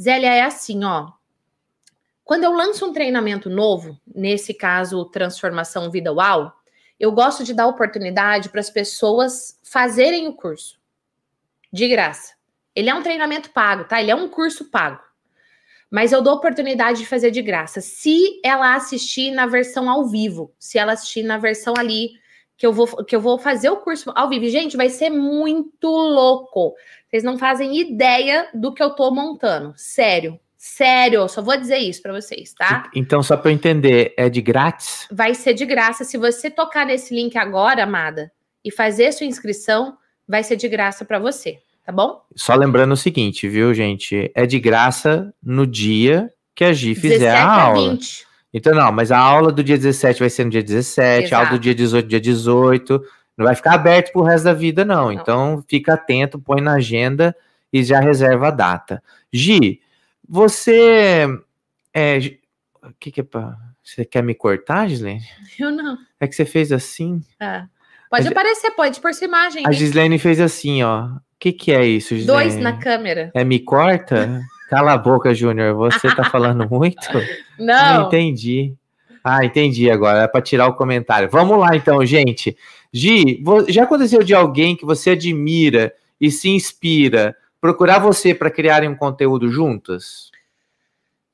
Zélia, 0.00 0.34
é 0.34 0.42
assim, 0.42 0.84
ó. 0.84 1.10
Quando 2.24 2.44
eu 2.44 2.52
lanço 2.52 2.86
um 2.86 2.92
treinamento 2.92 3.50
novo, 3.50 4.00
nesse 4.06 4.54
caso, 4.54 5.04
Transformação 5.06 5.90
Vida 5.90 6.12
UAU, 6.12 6.52
eu 6.98 7.10
gosto 7.10 7.42
de 7.42 7.52
dar 7.52 7.66
oportunidade 7.66 8.48
para 8.48 8.60
as 8.60 8.70
pessoas 8.70 9.58
fazerem 9.62 10.28
o 10.28 10.34
curso. 10.34 10.80
De 11.72 11.88
graça. 11.88 12.34
Ele 12.74 12.88
é 12.88 12.94
um 12.94 13.02
treinamento 13.02 13.50
pago, 13.50 13.84
tá? 13.84 14.00
Ele 14.00 14.10
é 14.10 14.14
um 14.14 14.28
curso 14.28 14.70
pago. 14.70 15.02
Mas 15.90 16.12
eu 16.12 16.22
dou 16.22 16.34
oportunidade 16.34 17.00
de 17.00 17.06
fazer 17.06 17.30
de 17.30 17.42
graça. 17.42 17.80
Se 17.80 18.40
ela 18.44 18.74
assistir 18.74 19.30
na 19.32 19.46
versão 19.46 19.90
ao 19.90 20.06
vivo, 20.06 20.54
se 20.58 20.78
ela 20.78 20.92
assistir 20.92 21.22
na 21.22 21.38
versão 21.38 21.74
ali 21.76 22.12
que 22.62 22.66
eu 22.66 22.72
vou 22.72 22.86
que 23.04 23.16
eu 23.16 23.20
vou 23.20 23.40
fazer 23.40 23.70
o 23.70 23.78
curso 23.78 24.12
ao 24.14 24.28
vivo. 24.28 24.48
Gente, 24.48 24.76
vai 24.76 24.88
ser 24.88 25.10
muito 25.10 25.88
louco. 25.88 26.74
Vocês 27.10 27.24
não 27.24 27.36
fazem 27.36 27.76
ideia 27.76 28.48
do 28.54 28.72
que 28.72 28.80
eu 28.80 28.90
tô 28.90 29.10
montando. 29.10 29.74
Sério. 29.76 30.38
Sério, 30.56 31.26
só 31.28 31.42
vou 31.42 31.56
dizer 31.56 31.78
isso 31.78 32.00
para 32.00 32.12
vocês, 32.12 32.54
tá? 32.54 32.88
Então, 32.94 33.20
só 33.20 33.36
para 33.36 33.50
eu 33.50 33.54
entender, 33.54 34.14
é 34.16 34.28
de 34.28 34.40
grátis? 34.40 35.08
Vai 35.10 35.34
ser 35.34 35.54
de 35.54 35.66
graça. 35.66 36.04
Se 36.04 36.16
você 36.16 36.48
tocar 36.48 36.86
nesse 36.86 37.12
link 37.12 37.36
agora, 37.36 37.82
amada, 37.82 38.30
e 38.64 38.70
fazer 38.70 39.10
sua 39.10 39.26
inscrição, 39.26 39.96
vai 40.28 40.44
ser 40.44 40.54
de 40.54 40.68
graça 40.68 41.04
para 41.04 41.18
você, 41.18 41.58
tá 41.84 41.90
bom? 41.90 42.22
Só 42.36 42.54
lembrando 42.54 42.92
o 42.92 42.96
seguinte, 42.96 43.48
viu, 43.48 43.74
gente? 43.74 44.30
É 44.36 44.46
de 44.46 44.60
graça 44.60 45.34
no 45.42 45.66
dia 45.66 46.32
que 46.54 46.62
a 46.62 46.72
Gi 46.72 46.94
fizer 46.94 47.34
a 47.34 47.62
aula. 47.64 47.90
20. 47.90 48.31
Então, 48.52 48.74
não, 48.74 48.92
mas 48.92 49.10
a 49.10 49.18
aula 49.18 49.50
do 49.50 49.64
dia 49.64 49.78
17 49.78 50.20
vai 50.20 50.28
ser 50.28 50.44
no 50.44 50.50
dia 50.50 50.62
17, 50.62 51.24
Exato. 51.24 51.34
a 51.34 51.38
aula 51.38 51.58
do 51.58 51.58
dia 51.58 51.74
18, 51.74 52.06
dia 52.06 52.20
18. 52.20 53.02
Não 53.36 53.46
vai 53.46 53.54
ficar 53.54 53.74
aberto 53.74 54.12
pro 54.12 54.22
resto 54.22 54.44
da 54.44 54.52
vida, 54.52 54.84
não. 54.84 55.06
não. 55.06 55.12
Então, 55.12 55.64
fica 55.66 55.94
atento, 55.94 56.38
põe 56.38 56.60
na 56.60 56.74
agenda 56.74 57.34
e 57.72 57.82
já 57.82 57.98
reserva 58.00 58.48
a 58.48 58.50
data. 58.50 59.02
Gi, 59.32 59.80
você. 60.28 61.26
É, 61.94 62.18
o 62.82 62.92
que, 63.00 63.10
que 63.10 63.20
é 63.20 63.24
pra. 63.24 63.56
Você 63.82 64.04
quer 64.04 64.22
me 64.22 64.34
cortar, 64.34 64.88
Gislene? 64.88 65.22
Eu 65.58 65.70
não. 65.70 65.98
É 66.20 66.28
que 66.28 66.34
você 66.34 66.44
fez 66.44 66.70
assim? 66.70 67.20
É. 67.40 67.64
Pode 68.08 68.28
a, 68.28 68.30
aparecer, 68.30 68.70
pode 68.72 69.00
por 69.00 69.12
sua 69.12 69.26
imagem. 69.26 69.66
A 69.66 69.72
Gislene 69.72 70.18
fez 70.18 70.38
assim, 70.38 70.82
ó. 70.82 71.06
O 71.06 71.20
que, 71.38 71.52
que 71.52 71.72
é 71.72 71.84
isso, 71.84 72.14
Gislene? 72.14 72.26
Dois 72.26 72.56
na 72.56 72.78
câmera. 72.78 73.30
É 73.34 73.42
me 73.42 73.58
corta? 73.58 74.40
Cala 74.72 74.94
a 74.94 74.96
boca, 74.96 75.34
Júnior. 75.34 75.74
Você 75.74 76.08
tá 76.16 76.24
falando 76.32 76.66
muito? 76.66 77.06
Não. 77.58 77.94
Não 77.94 78.06
entendi. 78.06 78.74
Ah, 79.22 79.44
entendi 79.44 79.90
agora. 79.90 80.22
É 80.22 80.26
para 80.26 80.40
tirar 80.40 80.66
o 80.66 80.72
comentário. 80.72 81.28
Vamos 81.30 81.58
lá, 81.58 81.76
então, 81.76 82.02
gente. 82.06 82.56
Gi, 82.90 83.44
já 83.68 83.82
aconteceu 83.82 84.22
de 84.22 84.32
alguém 84.32 84.74
que 84.74 84.86
você 84.86 85.10
admira 85.10 85.92
e 86.18 86.30
se 86.30 86.48
inspira 86.48 87.36
procurar 87.60 87.98
você 87.98 88.34
para 88.34 88.50
criarem 88.50 88.88
um 88.88 88.96
conteúdo 88.96 89.50
juntas? 89.50 90.30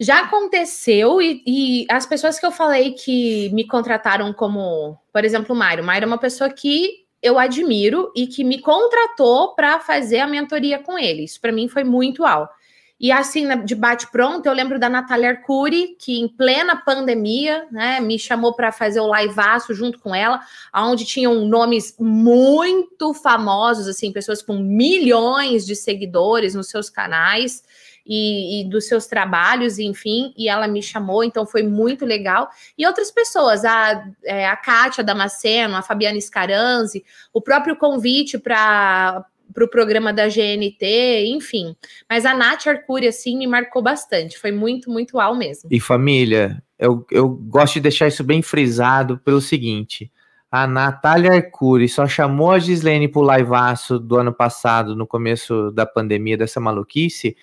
Já 0.00 0.22
aconteceu 0.22 1.22
e, 1.22 1.40
e, 1.46 1.86
as 1.88 2.04
pessoas 2.06 2.40
que 2.40 2.46
eu 2.46 2.50
falei 2.50 2.94
que 2.94 3.50
me 3.50 3.64
contrataram 3.68 4.32
como, 4.32 4.98
por 5.12 5.24
exemplo, 5.24 5.54
o 5.54 5.58
Mário. 5.58 5.84
O 5.84 5.86
Mário 5.86 6.06
é 6.06 6.08
uma 6.08 6.18
pessoa 6.18 6.50
que 6.50 7.06
eu 7.22 7.38
admiro 7.38 8.10
e 8.16 8.26
que 8.26 8.42
me 8.42 8.58
contratou 8.58 9.54
para 9.54 9.78
fazer 9.78 10.18
a 10.18 10.26
mentoria 10.26 10.80
com 10.80 10.98
ele. 10.98 11.22
Isso 11.22 11.40
para 11.40 11.52
mim 11.52 11.68
foi 11.68 11.84
muito 11.84 12.26
alto. 12.26 12.57
E 13.00 13.12
assim, 13.12 13.46
de 13.64 13.76
bate-pronto, 13.76 14.46
eu 14.46 14.52
lembro 14.52 14.76
da 14.76 14.88
Natália 14.88 15.30
Arcuri, 15.30 15.96
que 16.00 16.18
em 16.18 16.26
plena 16.26 16.74
pandemia, 16.74 17.64
né, 17.70 18.00
me 18.00 18.18
chamou 18.18 18.54
para 18.54 18.72
fazer 18.72 18.98
o 18.98 19.14
liveaço 19.14 19.72
junto 19.72 20.00
com 20.00 20.12
ela, 20.12 20.40
onde 20.74 21.04
tinham 21.04 21.46
nomes 21.46 21.94
muito 21.96 23.14
famosos, 23.14 23.86
assim, 23.86 24.12
pessoas 24.12 24.42
com 24.42 24.58
milhões 24.58 25.64
de 25.64 25.76
seguidores 25.76 26.56
nos 26.56 26.68
seus 26.68 26.90
canais 26.90 27.62
e, 28.04 28.62
e, 28.62 28.64
dos 28.64 28.88
seus 28.88 29.06
trabalhos, 29.06 29.78
enfim, 29.78 30.32
e 30.36 30.48
ela 30.48 30.66
me 30.66 30.82
chamou, 30.82 31.22
então 31.22 31.46
foi 31.46 31.62
muito 31.62 32.04
legal. 32.04 32.48
E 32.76 32.84
outras 32.84 33.12
pessoas, 33.12 33.64
a, 33.64 34.08
é, 34.24 34.48
a 34.48 34.56
Kátia 34.56 35.04
Damasceno, 35.04 35.76
a 35.76 35.82
Fabiana 35.82 36.20
Scaranzi, 36.20 37.04
o 37.32 37.40
próprio 37.40 37.76
convite 37.76 38.38
para 38.38 39.24
para 39.52 39.64
o 39.64 39.68
programa 39.68 40.12
da 40.12 40.28
GNT, 40.28 41.26
enfim. 41.26 41.74
Mas 42.08 42.24
a 42.24 42.34
Nath 42.34 42.66
Arcuri, 42.66 43.08
assim, 43.08 43.36
me 43.36 43.46
marcou 43.46 43.82
bastante. 43.82 44.38
Foi 44.38 44.52
muito, 44.52 44.90
muito 44.90 45.18
al 45.18 45.36
mesmo. 45.36 45.68
E 45.70 45.80
família, 45.80 46.62
eu, 46.78 47.04
eu 47.10 47.28
gosto 47.28 47.74
de 47.74 47.80
deixar 47.80 48.08
isso 48.08 48.22
bem 48.22 48.42
frisado 48.42 49.18
pelo 49.18 49.40
seguinte. 49.40 50.10
A 50.50 50.66
Natália 50.66 51.32
Arcuri 51.32 51.88
só 51.88 52.06
chamou 52.06 52.52
a 52.52 52.58
Gislene 52.58 53.08
pro 53.08 53.20
liveaço 53.20 53.98
do 53.98 54.16
ano 54.16 54.32
passado, 54.32 54.96
no 54.96 55.06
começo 55.06 55.70
da 55.72 55.84
pandemia, 55.84 56.38
dessa 56.38 56.58
maluquice, 56.58 57.36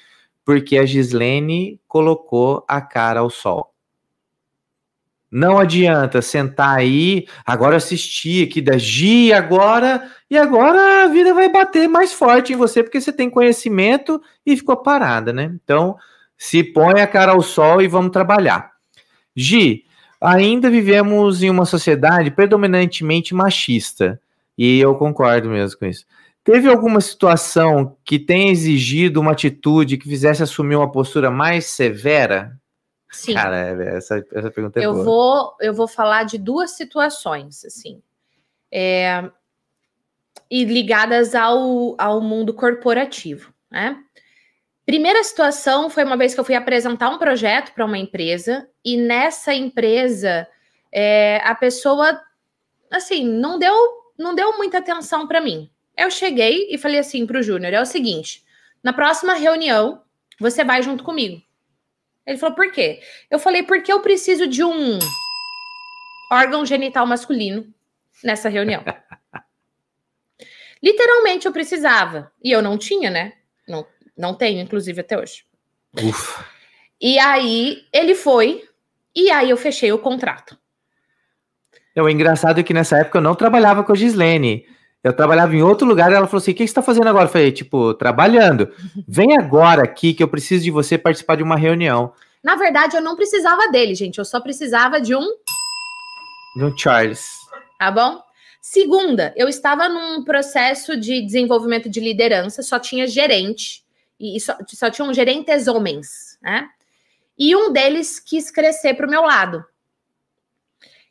porque 0.44 0.78
a 0.78 0.86
Gislene 0.86 1.80
colocou 1.88 2.66
a 2.68 2.82
cara 2.82 3.20
ao 3.20 3.30
sol. 3.30 3.75
Não 5.32 5.58
adianta 5.58 6.22
sentar 6.22 6.78
aí, 6.78 7.26
agora 7.46 7.76
assistir 7.76 8.48
aqui 8.48 8.62
da 8.62 8.78
Gi, 8.78 9.34
agora, 9.34 10.10
e 10.30 10.38
agora 10.38 11.04
a 11.04 11.08
vida 11.08 11.34
vai 11.34 11.50
bater 11.50 11.88
mais 11.88 12.14
forte 12.14 12.54
em 12.54 12.56
você, 12.56 12.84
porque 12.84 13.02
você 13.02 13.12
tem 13.12 13.30
conhecimento 13.30 14.22
e 14.46 14.56
ficou 14.56 14.78
parada, 14.78 15.34
né? 15.34 15.52
Então, 15.64 15.98
se 16.38 16.64
põe 16.64 17.02
a 17.02 17.08
cara 17.08 17.32
ao 17.32 17.42
sol 17.42 17.82
e 17.82 17.88
vamos 17.88 18.12
trabalhar. 18.12 18.72
Gi, 19.36 19.84
ainda 20.22 20.70
vivemos 20.70 21.44
em 21.44 21.50
uma 21.50 21.66
sociedade 21.66 22.32
predominantemente 22.32 23.34
machista, 23.34 24.20
e 24.58 24.80
eu 24.80 24.96
concordo 24.96 25.50
mesmo 25.50 25.80
com 25.80 25.86
isso. 25.86 26.06
Teve 26.46 26.70
alguma 26.70 27.02
situação 27.02 27.98
que 28.06 28.20
tenha 28.20 28.52
exigido 28.52 29.20
uma 29.20 29.32
atitude 29.32 29.98
que 29.98 30.08
fizesse 30.08 30.44
assumir 30.44 30.76
uma 30.76 30.92
postura 30.92 31.32
mais 31.32 31.66
severa? 31.66 32.56
Sim. 33.16 33.34
Cara, 33.34 33.58
essa, 33.96 34.24
essa 34.34 34.52
pergunta 34.52 34.80
é 34.80 34.86
eu 34.86 34.94
boa. 34.94 35.06
Vou, 35.06 35.56
eu 35.62 35.74
vou 35.74 35.88
falar 35.88 36.24
de 36.24 36.38
duas 36.38 36.72
situações, 36.72 37.64
assim. 37.64 38.02
É, 38.72 39.30
e 40.52 40.66
ligadas 40.66 41.34
ao, 41.34 41.96
ao 41.98 42.22
mundo 42.22 42.54
corporativo, 42.54 43.54
né? 43.72 43.98
Primeira 44.86 45.24
situação 45.24 45.90
foi 45.90 46.04
uma 46.04 46.18
vez 46.18 46.34
que 46.34 46.40
eu 46.40 46.44
fui 46.44 46.54
apresentar 46.54 47.10
um 47.10 47.18
projeto 47.18 47.74
para 47.74 47.86
uma 47.86 47.98
empresa 47.98 48.70
e 48.84 48.98
nessa 48.98 49.54
empresa 49.54 50.48
é, 50.92 51.42
a 51.44 51.56
pessoa 51.56 52.22
assim 52.92 53.28
não 53.28 53.58
deu 53.58 53.74
não 54.18 54.36
deu 54.36 54.56
muita 54.58 54.78
atenção 54.78 55.28
para 55.28 55.42
mim. 55.42 55.70
Eu 55.98 56.12
cheguei 56.12 56.68
e 56.70 56.78
falei 56.78 57.00
assim 57.00 57.26
para 57.26 57.40
o 57.40 57.44
Júnior: 57.44 57.74
é 57.74 57.82
o 57.82 57.86
seguinte, 57.86 58.44
na 58.84 58.94
próxima 58.94 59.34
reunião 59.34 60.04
você 60.40 60.64
vai 60.64 60.84
junto 60.84 61.04
comigo. 61.04 61.42
Ele 62.26 62.38
falou, 62.38 62.56
por 62.56 62.72
quê? 62.72 63.02
Eu 63.30 63.38
falei, 63.38 63.64
porque 63.64 63.92
eu 63.92 64.00
preciso 64.02 64.48
de 64.48 64.64
um 64.64 64.98
órgão 66.32 66.66
genital 66.66 67.06
masculino 67.06 67.68
nessa 68.24 68.50
reunião. 68.50 68.84
Literalmente 70.82 71.46
eu 71.46 71.52
precisava. 71.52 72.32
E 72.44 72.52
eu 72.52 72.62
não 72.62 72.78
tinha, 72.78 73.10
né? 73.10 73.34
Não, 73.68 73.86
não 74.18 74.34
tenho, 74.34 74.62
inclusive, 74.62 75.02
até 75.02 75.18
hoje. 75.18 75.46
Ufa. 76.02 76.46
E 77.00 77.20
aí 77.20 77.86
ele 77.94 78.16
foi, 78.16 78.68
e 79.16 79.30
aí 79.30 79.50
eu 79.50 79.58
fechei 79.58 79.92
o 79.92 80.00
contrato. 80.00 80.58
O 81.96 82.10
engraçado 82.10 82.60
é 82.60 82.64
que 82.64 82.74
nessa 82.74 82.98
época 82.98 83.20
eu 83.20 83.22
não 83.22 83.36
trabalhava 83.36 83.84
com 83.84 83.94
a 83.94 83.96
Gislene. 83.96 84.68
Eu 85.06 85.14
trabalhava 85.14 85.56
em 85.56 85.62
outro 85.62 85.88
lugar 85.88 86.12
e 86.12 86.16
ela 86.16 86.26
falou 86.26 86.42
assim: 86.42 86.50
o 86.50 86.56
que 86.56 86.64
você 86.64 86.72
está 86.72 86.82
fazendo 86.82 87.08
agora? 87.08 87.26
Eu 87.26 87.32
falei, 87.32 87.52
tipo, 87.52 87.94
trabalhando. 87.94 88.74
Vem 89.08 89.38
agora 89.38 89.84
aqui 89.84 90.16
que 90.16 90.24
eu 90.24 90.28
preciso 90.28 90.64
de 90.64 90.72
você 90.72 90.98
participar 90.98 91.36
de 91.36 91.44
uma 91.44 91.56
reunião. 91.56 92.12
Na 92.44 92.56
verdade, 92.56 92.98
eu 92.98 93.04
não 93.04 93.16
precisava 93.16 93.68
dele, 93.68 93.94
gente. 93.94 94.18
Eu 94.18 94.26
só 94.26 94.40
precisava 94.40 95.00
de 95.00 95.16
um. 95.16 95.22
De 96.56 96.64
um 96.64 96.76
Charles. 96.76 97.30
Tá 97.78 97.92
bom? 97.92 98.20
Segunda, 98.60 99.32
eu 99.38 99.48
estava 99.48 99.88
num 99.88 100.24
processo 100.24 101.00
de 101.00 101.22
desenvolvimento 101.22 101.88
de 101.88 102.00
liderança, 102.00 102.64
só 102.64 102.80
tinha 102.80 103.06
gerente, 103.06 103.84
e 104.20 104.40
só, 104.40 104.58
só 104.70 104.90
tinham 104.90 105.14
gerentes 105.14 105.68
homens, 105.68 106.40
né? 106.42 106.68
E 107.38 107.56
um 107.56 107.72
deles 107.72 108.20
quis 108.20 108.50
crescer 108.50 108.96
para 108.96 109.06
o 109.06 109.10
meu 109.10 109.22
lado. 109.22 109.64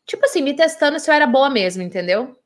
Tipo 0.05 0.25
assim, 0.25 0.43
me 0.43 0.53
testando 0.53 0.99
se 0.99 1.09
eu 1.09 1.15
era 1.15 1.29
boa 1.29 1.49
mesmo, 1.49 1.81
entendeu? 1.81 2.37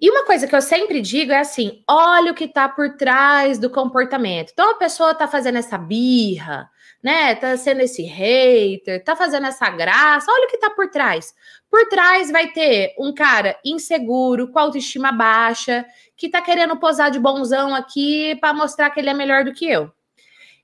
E 0.00 0.10
uma 0.10 0.24
coisa 0.24 0.46
que 0.46 0.56
eu 0.56 0.62
sempre 0.62 1.00
digo 1.00 1.32
é 1.32 1.38
assim: 1.38 1.82
olha 1.86 2.32
o 2.32 2.34
que 2.34 2.44
está 2.44 2.68
por 2.68 2.96
trás 2.96 3.58
do 3.58 3.68
comportamento. 3.68 4.50
Então 4.52 4.70
a 4.70 4.74
pessoa 4.74 5.10
está 5.12 5.28
fazendo 5.28 5.58
essa 5.58 5.76
birra, 5.76 6.70
né? 7.02 7.34
Tá 7.34 7.56
sendo 7.56 7.80
esse 7.82 8.02
hater, 8.02 9.04
tá 9.04 9.14
fazendo 9.14 9.46
essa 9.46 9.68
graça. 9.68 10.32
Olha 10.32 10.46
o 10.46 10.50
que 10.50 10.56
tá 10.56 10.70
por 10.70 10.88
trás. 10.90 11.34
Por 11.70 11.86
trás 11.88 12.30
vai 12.30 12.48
ter 12.48 12.94
um 12.98 13.12
cara 13.12 13.58
inseguro, 13.64 14.50
com 14.50 14.58
autoestima 14.58 15.12
baixa, 15.12 15.84
que 16.16 16.30
tá 16.30 16.40
querendo 16.40 16.78
posar 16.78 17.10
de 17.10 17.18
bonzão 17.18 17.74
aqui 17.74 18.36
para 18.40 18.54
mostrar 18.54 18.90
que 18.90 19.00
ele 19.00 19.10
é 19.10 19.14
melhor 19.14 19.44
do 19.44 19.52
que 19.52 19.66
eu. 19.68 19.92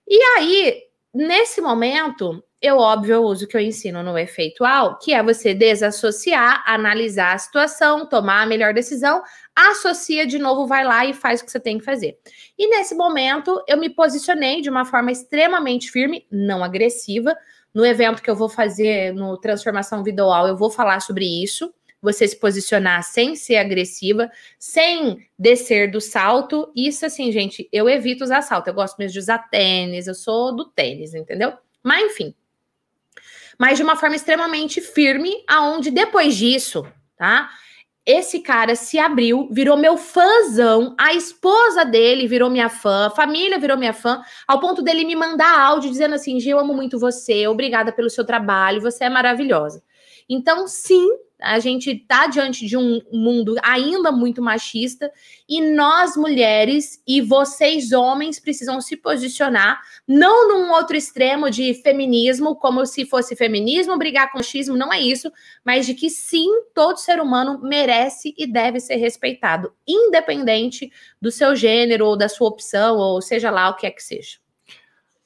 E 0.09 0.19
aí, 0.37 0.83
nesse 1.13 1.61
momento, 1.61 2.43
eu, 2.61 2.79
óbvio, 2.79 3.23
uso 3.23 3.45
o 3.45 3.49
que 3.49 3.57
eu 3.57 3.61
ensino 3.61 4.03
no 4.03 4.17
efeitual, 4.17 4.99
que 4.99 5.13
é 5.13 5.23
você 5.23 5.53
desassociar, 5.53 6.63
analisar 6.67 7.35
a 7.35 7.39
situação, 7.39 8.07
tomar 8.07 8.43
a 8.43 8.47
melhor 8.47 8.73
decisão, 8.73 9.23
associa 9.55 10.27
de 10.27 10.39
novo, 10.39 10.67
vai 10.67 10.83
lá 10.85 11.05
e 11.05 11.13
faz 11.13 11.41
o 11.41 11.45
que 11.45 11.51
você 11.51 11.61
tem 11.61 11.79
que 11.79 11.85
fazer. 11.85 12.19
E 12.59 12.67
nesse 12.69 12.95
momento, 12.95 13.63
eu 13.69 13.77
me 13.77 13.91
posicionei 13.91 14.63
de 14.63 14.71
uma 14.71 14.87
forma 14.87 15.13
extremamente 15.13 15.91
firme, 15.91 16.27
não 16.31 16.65
agressiva. 16.65 17.37
No 17.75 17.85
evento 17.85 18.23
que 18.23 18.31
eu 18.31 18.35
vou 18.35 18.49
fazer 18.49 19.13
no 19.13 19.37
Transformação 19.37 20.03
Visual, 20.03 20.49
eu 20.49 20.57
vou 20.57 20.71
falar 20.71 21.01
sobre 21.01 21.27
isso. 21.27 21.73
Você 22.01 22.27
se 22.27 22.37
posicionar 22.37 23.03
sem 23.03 23.37
ser 23.37 23.57
agressiva, 23.57 24.31
sem 24.59 25.19
descer 25.39 25.91
do 25.91 26.01
salto. 26.01 26.73
Isso, 26.75 27.05
assim, 27.05 27.31
gente, 27.31 27.69
eu 27.71 27.89
evito 27.89 28.25
usar 28.25 28.41
salto. 28.41 28.69
Eu 28.69 28.75
gosto 28.75 28.97
mesmo 28.97 29.13
de 29.13 29.19
usar 29.19 29.39
tênis, 29.51 30.07
eu 30.07 30.15
sou 30.15 30.57
do 30.57 30.65
tênis, 30.65 31.15
entendeu? 31.15 31.53
Mas, 31.83 32.13
enfim, 32.13 32.35
mas 33.59 33.77
de 33.79 33.83
uma 33.83 33.97
forma 33.97 34.17
extremamente 34.17 34.81
firme, 34.81 35.45
aonde 35.49 35.91
depois 35.91 36.35
disso, 36.35 36.87
tá? 37.17 37.49
esse 38.07 38.39
cara 38.39 38.77
se 38.77 39.01
abriu, 39.01 39.49
virou 39.51 39.77
meu 39.77 39.97
fãzão, 39.97 40.95
a 40.97 41.13
esposa 41.13 41.85
dele 41.85 42.29
virou 42.29 42.49
minha 42.49 42.69
fã, 42.69 43.09
a 43.09 43.11
família 43.11 43.59
virou 43.59 43.77
minha 43.77 43.93
fã, 43.93 44.23
ao 44.47 44.61
ponto 44.61 44.81
dele 44.81 45.05
me 45.05 45.17
mandar 45.17 45.59
áudio 45.59 45.91
dizendo 45.91 46.15
assim: 46.15 46.39
Gi, 46.39 46.51
eu 46.51 46.61
amo 46.61 46.73
muito 46.73 47.01
você, 47.01 47.49
obrigada 47.49 47.91
pelo 47.91 48.09
seu 48.09 48.25
trabalho, 48.25 48.81
você 48.81 49.05
é 49.05 49.11
maravilhosa. 49.11 49.83
Então, 50.29 50.67
sim, 50.67 51.09
a 51.41 51.59
gente 51.59 51.91
está 51.91 52.27
diante 52.27 52.67
de 52.67 52.77
um 52.77 53.01
mundo 53.13 53.55
ainda 53.63 54.11
muito 54.11 54.41
machista 54.41 55.11
e 55.49 55.61
nós 55.61 56.17
mulheres 56.17 57.03
e 57.07 57.21
vocês 57.21 57.93
homens 57.93 58.41
precisam 58.41 58.81
se 58.81 58.97
posicionar 58.97 59.81
não 60.09 60.49
num 60.49 60.73
outro 60.73 60.97
extremo 60.97 61.51
de 61.51 61.75
feminismo, 61.75 62.57
como 62.57 62.87
se 62.87 63.05
fosse 63.05 63.37
feminismo 63.37 63.99
brigar 63.99 64.33
com 64.33 64.39
machismo, 64.39 64.77
não 64.77 64.93
é 64.93 65.01
isso, 65.01 65.31
mas 65.65 65.87
de 65.87 65.95
que 65.95 66.09
sim, 66.09 66.49
todo 66.75 66.99
ser 66.99 67.21
humano 67.21 67.61
merece 67.63 68.35
e 68.37 68.47
deve 68.47 68.81
ser 68.81 68.97
respeitado, 68.97 69.73
independente 69.87 70.91
do 71.21 71.31
seu 71.31 71.55
gênero 71.55 72.07
ou 72.07 72.17
da 72.17 72.29
sua 72.29 72.49
opção 72.49 72.97
ou 72.97 73.21
seja 73.21 73.51
lá 73.51 73.69
o 73.69 73.77
que 73.77 73.87
é 73.87 73.91
que 73.91 74.03
seja. 74.03 74.39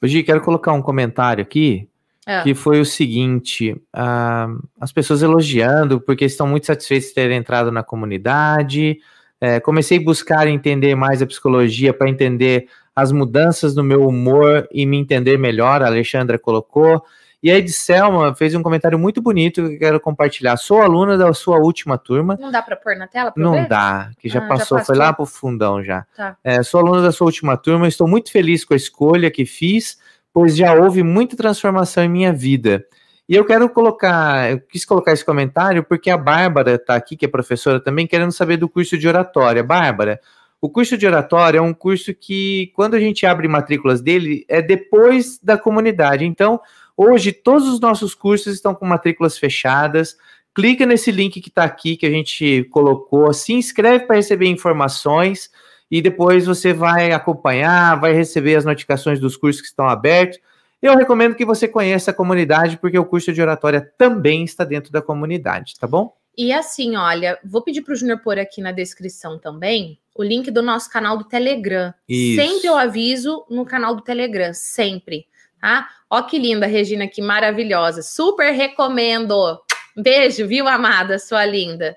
Hoje 0.03 0.23
quero 0.23 0.41
colocar 0.41 0.73
um 0.73 0.83
comentário 0.83 1.43
aqui 1.43 1.89
é. 2.27 2.43
que 2.43 2.55
foi 2.55 2.81
o 2.81 2.85
seguinte: 2.85 3.73
uh, 3.73 4.69
as 4.81 4.93
pessoas 4.93 5.23
elogiando 5.23 6.01
porque 6.01 6.25
estão 6.25 6.47
muito 6.47 6.67
satisfeitas 6.67 7.09
de 7.09 7.15
terem 7.15 7.39
entrado 7.39 7.71
na 7.71 7.83
comunidade. 7.83 8.99
É, 9.41 9.59
comecei 9.59 9.99
a 9.99 10.03
buscar 10.03 10.47
entender 10.47 10.95
mais 10.95 11.23
a 11.23 11.27
psicologia 11.27 11.95
para 11.95 12.11
entender 12.11 12.69
as 12.95 13.11
mudanças 13.11 13.75
no 13.75 13.83
meu 13.83 14.07
humor 14.07 14.69
e 14.71 14.85
me 14.85 14.99
entender 14.99 15.39
melhor. 15.39 15.83
A 15.83 15.87
Alexandra 15.87 16.39
colocou. 16.39 17.03
E 17.43 17.51
a 17.51 17.57
Edselma 17.57 18.35
fez 18.35 18.55
um 18.55 18.63
comentário 18.63 18.99
muito 18.99 19.23
bonito 19.23 19.67
que 19.67 19.75
eu 19.75 19.79
quero 19.79 19.99
compartilhar. 19.99 20.59
Sou 20.59 20.83
aluna 20.83 21.17
da 21.17 21.33
sua 21.33 21.57
última 21.57 21.97
turma. 21.97 22.37
Não 22.39 22.51
dá 22.51 22.61
para 22.61 22.77
pôr 22.77 22.95
na 22.97 23.07
tela? 23.07 23.33
Não 23.35 23.53
ver? 23.53 23.67
dá, 23.67 24.11
que 24.19 24.29
já, 24.29 24.41
ah, 24.41 24.47
passou, 24.47 24.77
já 24.77 24.85
foi 24.85 24.97
lá 24.97 25.11
para 25.11 25.23
o 25.23 25.27
fundão 25.27 25.83
já. 25.83 26.05
Tá. 26.15 26.37
É, 26.45 26.63
sou 26.63 26.81
aluna 26.81 27.01
da 27.01 27.11
sua 27.11 27.25
última 27.27 27.57
turma, 27.57 27.89
estou 27.89 28.07
muito 28.07 28.31
feliz 28.31 28.63
com 28.63 28.75
a 28.75 28.77
escolha 28.77 29.31
que 29.31 29.47
fiz 29.47 29.99
pois 30.33 30.57
já 30.57 30.75
houve 30.75 31.03
muita 31.03 31.37
transformação 31.37 32.05
em 32.05 32.09
minha 32.09 32.33
vida. 32.33 32.85
E 33.29 33.35
eu 33.35 33.45
quero 33.45 33.69
colocar, 33.71 34.51
eu 34.51 34.61
quis 34.61 34.85
colocar 34.85 35.13
esse 35.13 35.25
comentário 35.25 35.85
porque 35.85 36.11
a 36.11 36.17
Bárbara 36.17 36.75
está 36.75 36.97
aqui, 36.97 37.17
que 37.17 37.25
é 37.25 37.29
professora 37.29 37.79
também, 37.79 38.07
querendo 38.07 38.33
saber 38.33 38.57
do 38.57 38.69
curso 38.69 38.99
de 38.99 39.07
oratória. 39.07 39.63
Bárbara, 39.63 40.21
o 40.61 40.69
curso 40.69 40.99
de 40.99 41.07
oratória 41.07 41.59
é 41.59 41.63
um 41.63 41.73
curso 41.73 42.13
que, 42.13 42.73
quando 42.75 42.95
a 42.95 43.01
gente 43.01 43.25
abre 43.25 43.47
matrículas 43.47 44.01
dele, 44.01 44.45
é 44.49 44.61
depois 44.61 45.39
da 45.39 45.57
comunidade. 45.57 46.25
Então, 46.25 46.61
hoje, 46.97 47.33
todos 47.33 47.69
os 47.69 47.81
nossos 47.81 48.15
cursos 48.15 48.55
estão 48.55 48.75
com 48.75 48.85
matrículas 48.85 49.39
fechadas. 49.39 50.17
Clica 50.53 50.85
nesse 50.85 51.13
link 51.13 51.41
que 51.41 51.49
está 51.49 51.63
aqui, 51.63 51.97
que 51.97 52.05
a 52.05 52.11
gente 52.11 52.65
colocou, 52.65 53.33
se 53.33 53.53
inscreve 53.53 54.07
para 54.07 54.17
receber 54.17 54.47
informações 54.49 55.51
e 55.91 56.01
depois 56.01 56.47
você 56.47 56.73
vai 56.73 57.13
acompanhar, 57.13 57.99
vai 57.99 58.13
receber 58.13 58.57
as 58.57 58.65
notificações 58.65 59.19
dos 59.19 59.37
cursos 59.37 59.61
que 59.61 59.69
estão 59.69 59.89
abertos. 59.89 60.39
Eu 60.81 60.97
recomendo 60.97 61.35
que 61.35 61.45
você 61.45 61.69
conheça 61.69 62.11
a 62.11 62.15
comunidade, 62.15 62.79
porque 62.79 62.99
o 62.99 63.05
curso 63.05 63.33
de 63.33 63.43
oratória 63.43 63.81
também 63.99 64.45
está 64.45 64.65
dentro 64.65 64.91
da 64.93 65.03
comunidade, 65.03 65.79
tá 65.79 65.87
bom? 65.87 66.15
E 66.39 66.53
assim, 66.53 66.97
olha, 66.97 67.39
vou 67.45 67.63
pedir 67.63 67.83
para 67.83 67.93
o 67.93 67.97
Júnior 67.97 68.21
pôr 68.21 68.39
aqui 68.39 68.63
na 68.63 68.73
descrição 68.73 69.39
também 69.39 69.99
o 70.15 70.23
link 70.23 70.51
do 70.51 70.63
nosso 70.63 70.91
canal 70.91 71.17
do 71.17 71.25
Telegram. 71.25 71.93
Isso. 72.09 72.43
Sempre 72.43 72.67
eu 72.67 72.77
aviso 72.77 73.45
no 73.49 73.65
canal 73.65 73.95
do 73.95 74.03
Telegram, 74.03 74.53
sempre, 74.53 75.27
tá? 75.61 75.89
Ó 76.09 76.23
que 76.23 76.39
linda, 76.39 76.67
Regina, 76.67 77.09
que 77.09 77.23
maravilhosa. 77.23 78.03
Super 78.03 78.53
recomendo. 78.53 79.59
Beijo, 79.97 80.47
viu, 80.47 80.69
amada, 80.69 81.19
sua 81.19 81.45
linda. 81.45 81.97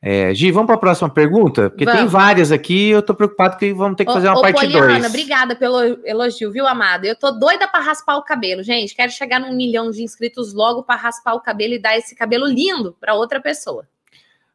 É, 0.00 0.32
Gi, 0.32 0.52
vamos 0.52 0.66
para 0.66 0.76
a 0.76 0.78
próxima 0.78 1.10
pergunta? 1.10 1.70
Porque 1.70 1.84
vamos. 1.84 2.00
tem 2.00 2.08
várias 2.08 2.52
aqui 2.52 2.88
e 2.88 2.90
eu 2.90 3.02
tô 3.02 3.14
preocupado 3.14 3.56
que 3.56 3.72
vamos 3.72 3.96
ter 3.96 4.04
que 4.04 4.12
fazer 4.12 4.28
uma 4.28 4.38
ô, 4.38 4.42
parte 4.42 4.66
2. 4.66 5.06
obrigada 5.06 5.56
pelo 5.56 5.80
elogio, 6.06 6.52
viu, 6.52 6.68
amada? 6.68 7.06
Eu 7.06 7.16
tô 7.16 7.32
doida 7.32 7.66
para 7.66 7.84
raspar 7.84 8.16
o 8.16 8.22
cabelo, 8.22 8.62
gente. 8.62 8.94
Quero 8.94 9.10
chegar 9.10 9.40
num 9.40 9.54
milhão 9.56 9.90
de 9.90 10.02
inscritos 10.02 10.54
logo 10.54 10.84
para 10.84 10.94
raspar 10.94 11.34
o 11.34 11.40
cabelo 11.40 11.74
e 11.74 11.78
dar 11.80 11.98
esse 11.98 12.14
cabelo 12.14 12.46
lindo 12.46 12.96
para 13.00 13.14
outra 13.14 13.40
pessoa. 13.40 13.88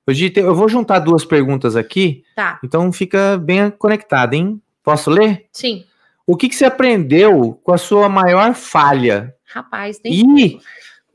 Ô, 0.07 0.13
Gi, 0.13 0.31
eu 0.35 0.55
vou 0.55 0.69
juntar 0.69 0.99
duas 0.99 1.25
perguntas 1.25 1.75
aqui. 1.75 2.23
Tá. 2.35 2.59
Então 2.63 2.89
fica 2.93 3.37
bem 3.37 3.69
conectado, 3.69 4.35
hein? 4.35 4.61
Posso 4.81 5.09
ler? 5.09 5.45
Sim. 5.51 5.83
O 6.25 6.37
que, 6.37 6.47
que 6.47 6.55
você 6.55 6.63
aprendeu 6.63 7.59
com 7.63 7.73
a 7.73 7.77
sua 7.77 8.07
maior 8.07 8.53
falha? 8.53 9.35
Rapaz, 9.45 9.99
tem. 9.99 10.13
E, 10.13 10.59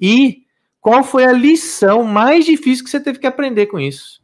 e 0.00 0.42
qual 0.80 1.02
foi 1.02 1.24
a 1.24 1.32
lição 1.32 2.02
mais 2.04 2.44
difícil 2.44 2.84
que 2.84 2.90
você 2.90 3.00
teve 3.00 3.18
que 3.18 3.26
aprender 3.26 3.66
com 3.66 3.78
isso? 3.78 4.22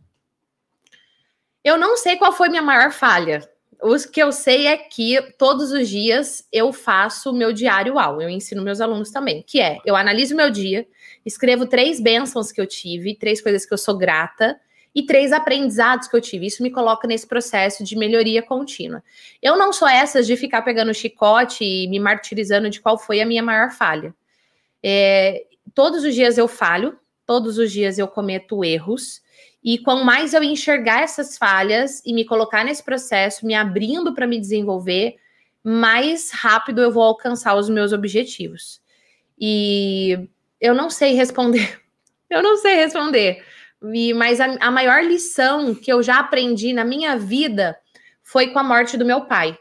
Eu 1.63 1.79
não 1.79 1.97
sei 1.97 2.17
qual 2.17 2.33
foi 2.33 2.49
minha 2.49 2.63
maior 2.63 2.93
falha. 2.93 3.49
O 3.83 3.97
que 4.11 4.23
eu 4.23 4.33
sei 4.33 4.67
é 4.67 4.77
que 4.77 5.21
todos 5.39 5.73
os 5.73 5.89
dias 5.89 6.47
eu 6.53 6.73
faço 6.73 7.33
meu 7.33 7.53
diário 7.53 7.95
UAU. 7.95 8.23
Eu 8.23 8.29
ensino 8.29 8.63
meus 8.63 8.81
alunos 8.81 9.11
também, 9.11 9.43
que 9.47 9.61
é 9.61 9.79
eu 9.85 9.97
analiso 9.97 10.35
meu 10.35 10.51
dia, 10.51 10.87
escrevo 11.25 11.67
três 11.67 12.01
bênçãos 12.01 12.53
que 12.53 12.61
eu 12.61 12.67
tive, 12.67 13.15
três 13.15 13.41
coisas 13.41 13.67
que 13.67 13.75
eu 13.75 13.79
sou 13.79 13.97
grata 13.97 14.59
e 14.95 15.05
três 15.05 15.33
aprendizados 15.33 16.07
que 16.07 16.17
eu 16.17 16.21
tive. 16.21 16.47
Isso 16.47 16.63
me 16.63 16.71
coloca 16.71 17.09
nesse 17.09 17.27
processo 17.27 17.83
de 17.83 17.97
melhoria 17.97 18.43
contínua. 18.43 19.03
Eu 19.43 19.57
não 19.57 19.73
sou 19.73 19.89
essas 19.89 20.27
de 20.27 20.37
ficar 20.37 20.63
pegando 20.63 20.95
chicote 20.95 21.65
e 21.65 21.89
me 21.89 21.99
martirizando 21.99 22.71
de 22.71 22.81
qual 22.81 22.97
foi 22.97 23.21
a 23.21 23.27
minha 23.27 23.43
maior 23.43 23.71
falha. 23.71 24.15
É, 24.83 25.45
todos 25.75 26.05
os 26.05 26.15
dias 26.15 26.39
eu 26.39 26.47
falho, 26.47 26.99
todos 27.27 27.59
os 27.59 27.73
dias 27.73 27.99
eu 27.99 28.07
cometo 28.07 28.65
erros. 28.65 29.23
E 29.63 29.79
quanto 29.79 30.05
mais 30.05 30.35
eu 30.35 30.43
enxergar 30.43 31.01
essas 31.01 31.39
falhas 31.39 32.03
e 32.05 32.13
me 32.13 32.25
colocar 32.25 32.65
nesse 32.65 32.83
processo, 32.83 33.47
me 33.47 33.55
abrindo 33.55 34.15
para 34.15 34.27
me 34.27 34.39
desenvolver, 34.39 35.17
mais 35.63 36.31
rápido 36.31 36.83
eu 36.83 36.93
vou 36.93 37.03
alcançar 37.03 37.57
os 37.57 37.71
meus 37.71 37.93
objetivos. 37.93 38.81
E 39.39 40.29
eu 40.61 40.75
não 40.75 40.91
sei 40.91 41.15
responder. 41.15 41.81
Eu 42.31 42.43
não 42.43 42.57
sei 42.57 42.75
responder. 42.75 43.45
E, 43.93 44.13
mas 44.15 44.41
a, 44.41 44.57
a 44.59 44.71
maior 44.71 45.05
lição 45.05 45.73
que 45.75 45.93
eu 45.93 46.03
já 46.03 46.19
aprendi 46.19 46.73
na 46.73 46.85
minha 46.85 47.17
vida 47.17 47.79
foi 48.23 48.49
com 48.49 48.59
a 48.59 48.65
morte 48.65 48.97
do 48.97 49.05
meu 49.05 49.27
pai. 49.27 49.57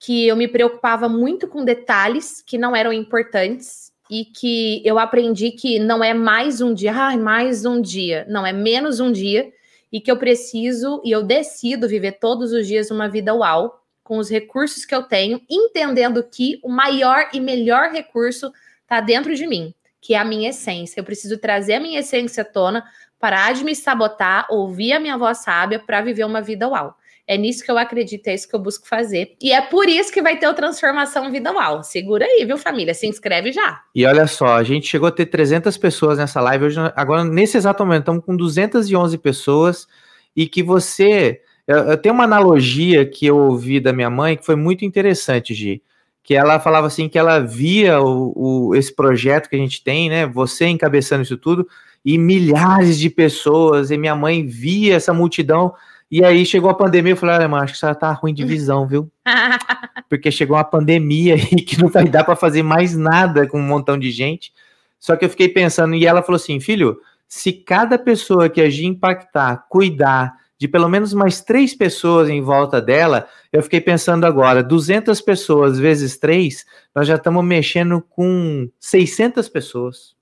Que 0.00 0.26
eu 0.26 0.34
me 0.34 0.48
preocupava 0.48 1.08
muito 1.08 1.46
com 1.46 1.64
detalhes 1.64 2.42
que 2.42 2.58
não 2.58 2.74
eram 2.74 2.92
importantes 2.92 3.87
e 4.10 4.24
que 4.24 4.82
eu 4.84 4.98
aprendi 4.98 5.50
que 5.50 5.78
não 5.78 6.02
é 6.02 6.14
mais 6.14 6.60
um 6.60 6.72
dia, 6.72 6.92
ah, 6.94 7.16
mais 7.16 7.64
um 7.64 7.80
dia, 7.80 8.26
não, 8.28 8.46
é 8.46 8.52
menos 8.52 9.00
um 9.00 9.12
dia, 9.12 9.52
e 9.92 10.00
que 10.00 10.10
eu 10.10 10.16
preciso 10.16 11.00
e 11.04 11.10
eu 11.10 11.22
decido 11.22 11.88
viver 11.88 12.12
todos 12.12 12.52
os 12.52 12.66
dias 12.66 12.90
uma 12.90 13.08
vida 13.08 13.34
uau, 13.34 13.82
com 14.02 14.18
os 14.18 14.30
recursos 14.30 14.84
que 14.84 14.94
eu 14.94 15.02
tenho, 15.02 15.40
entendendo 15.50 16.22
que 16.22 16.58
o 16.62 16.68
maior 16.68 17.28
e 17.32 17.40
melhor 17.40 17.90
recurso 17.90 18.50
está 18.82 19.00
dentro 19.00 19.34
de 19.34 19.46
mim, 19.46 19.74
que 20.00 20.14
é 20.14 20.18
a 20.18 20.24
minha 20.24 20.48
essência. 20.48 20.98
Eu 20.98 21.04
preciso 21.04 21.36
trazer 21.36 21.74
a 21.74 21.80
minha 21.80 22.00
essência 22.00 22.42
à 22.42 22.44
tona, 22.44 22.84
parar 23.18 23.52
de 23.52 23.62
me 23.64 23.74
sabotar, 23.74 24.46
ouvir 24.48 24.92
a 24.92 25.00
minha 25.00 25.18
voz 25.18 25.38
sábia 25.38 25.78
para 25.78 26.00
viver 26.00 26.24
uma 26.24 26.40
vida 26.40 26.66
uau. 26.66 26.96
É 27.28 27.36
nisso 27.36 27.62
que 27.62 27.70
eu 27.70 27.76
acredito, 27.76 28.26
é 28.26 28.34
isso 28.34 28.48
que 28.48 28.56
eu 28.56 28.58
busco 28.58 28.88
fazer. 28.88 29.36
E 29.38 29.52
é 29.52 29.60
por 29.60 29.86
isso 29.86 30.10
que 30.10 30.22
vai 30.22 30.38
ter 30.38 30.48
o 30.48 30.54
Transformação 30.54 31.30
Vida 31.30 31.52
Uau. 31.52 31.82
Segura 31.82 32.24
aí, 32.24 32.42
viu, 32.46 32.56
família? 32.56 32.94
Se 32.94 33.06
inscreve 33.06 33.52
já. 33.52 33.82
E 33.94 34.06
olha 34.06 34.26
só, 34.26 34.56
a 34.56 34.64
gente 34.64 34.88
chegou 34.88 35.08
a 35.08 35.12
ter 35.12 35.26
300 35.26 35.76
pessoas 35.76 36.16
nessa 36.16 36.40
live. 36.40 36.64
Hoje, 36.64 36.80
agora, 36.96 37.24
nesse 37.24 37.58
exato 37.58 37.84
momento, 37.84 38.00
estamos 38.00 38.24
com 38.24 38.34
211 38.34 39.18
pessoas. 39.18 39.86
E 40.34 40.48
que 40.48 40.62
você. 40.62 41.42
Eu, 41.66 41.98
tenho 41.98 42.14
uma 42.14 42.24
analogia 42.24 43.04
que 43.04 43.26
eu 43.26 43.36
ouvi 43.36 43.78
da 43.78 43.92
minha 43.92 44.08
mãe 44.08 44.34
que 44.34 44.46
foi 44.46 44.56
muito 44.56 44.86
interessante, 44.86 45.52
Gi 45.52 45.82
que 46.28 46.34
ela 46.34 46.60
falava 46.60 46.86
assim 46.86 47.08
que 47.08 47.18
ela 47.18 47.38
via 47.38 48.02
o, 48.02 48.34
o, 48.68 48.74
esse 48.74 48.94
projeto 48.94 49.48
que 49.48 49.56
a 49.56 49.58
gente 49.58 49.82
tem, 49.82 50.10
né? 50.10 50.26
Você 50.26 50.66
encabeçando 50.66 51.22
isso 51.22 51.38
tudo, 51.38 51.66
e 52.04 52.18
milhares 52.18 52.98
de 52.98 53.08
pessoas, 53.08 53.90
e 53.90 53.96
minha 53.96 54.14
mãe 54.14 54.44
via 54.46 54.94
essa 54.94 55.14
multidão 55.14 55.72
e 56.10 56.24
aí 56.24 56.46
chegou 56.46 56.70
a 56.70 56.74
pandemia, 56.74 57.12
eu 57.12 57.16
falei, 57.16 57.36
olha, 57.36 57.48
mano, 57.48 57.64
acho 57.64 57.74
que 57.74 57.86
isso 57.86 57.94
tá 57.96 58.12
ruim 58.12 58.32
de 58.32 58.44
visão, 58.44 58.86
viu? 58.86 59.10
Porque 60.08 60.30
chegou 60.30 60.56
uma 60.56 60.64
pandemia 60.64 61.34
aí 61.34 61.56
que 61.56 61.80
não 61.80 61.88
vai 61.88 62.04
dar 62.04 62.24
para 62.24 62.34
fazer 62.34 62.62
mais 62.62 62.96
nada 62.96 63.46
com 63.46 63.58
um 63.58 63.66
montão 63.66 63.98
de 63.98 64.10
gente. 64.10 64.52
Só 64.98 65.16
que 65.16 65.24
eu 65.24 65.30
fiquei 65.30 65.48
pensando, 65.48 65.94
e 65.94 66.06
ela 66.06 66.22
falou 66.22 66.36
assim, 66.36 66.58
filho, 66.60 66.98
se 67.28 67.52
cada 67.52 67.98
pessoa 67.98 68.48
que 68.48 68.60
agir 68.60 68.86
impactar, 68.86 69.66
cuidar 69.68 70.34
de 70.58 70.66
pelo 70.66 70.88
menos 70.88 71.12
mais 71.12 71.40
três 71.40 71.74
pessoas 71.74 72.28
em 72.28 72.40
volta 72.40 72.80
dela, 72.80 73.28
eu 73.52 73.62
fiquei 73.62 73.80
pensando 73.80 74.24
agora, 74.24 74.62
200 74.62 75.20
pessoas 75.20 75.78
vezes 75.78 76.16
três, 76.18 76.66
nós 76.92 77.06
já 77.06 77.14
estamos 77.14 77.44
mexendo 77.44 78.02
com 78.10 78.68
600 78.80 79.48
pessoas. 79.48 80.17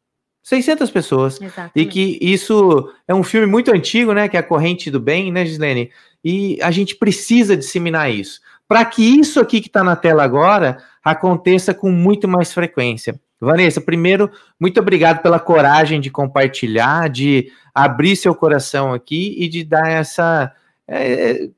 600 0.47 0.89
pessoas. 0.93 1.40
Exatamente. 1.40 1.73
E 1.74 1.86
que 1.86 2.18
isso 2.23 2.93
é 3.09 3.12
um 3.12 3.24
filme 3.24 3.48
muito 3.48 3.73
antigo, 3.73 4.12
né? 4.12 4.28
Que 4.28 4.36
é 4.36 4.40
a 4.40 4.44
Corrente 4.44 4.93
do 4.93 5.01
Bem, 5.01 5.32
né, 5.32 5.44
Gislene? 5.44 5.90
E 6.24 6.56
a 6.62 6.70
gente 6.70 6.94
precisa 6.94 7.56
disseminar 7.56 8.12
isso. 8.12 8.40
Para 8.68 8.85
que 8.85 9.02
isso 9.02 9.40
aqui 9.40 9.60
que 9.60 9.66
está 9.66 9.82
na 9.82 9.97
tela 9.97 10.23
agora 10.23 10.78
aconteça 11.02 11.74
com 11.74 11.90
muito 11.90 12.28
mais 12.28 12.52
frequência. 12.52 13.20
Vanessa, 13.40 13.81
primeiro, 13.81 14.31
muito 14.59 14.78
obrigado 14.78 15.20
pela 15.20 15.40
coragem 15.40 16.01
de 16.01 16.10
compartilhar, 16.10 17.10
de 17.10 17.51
abrir 17.74 18.14
seu 18.14 18.32
coração 18.32 18.94
aqui 18.94 19.35
e 19.36 19.48
de 19.48 19.64
dar 19.64 19.90
essa. 19.90 20.52
É, 20.86 21.48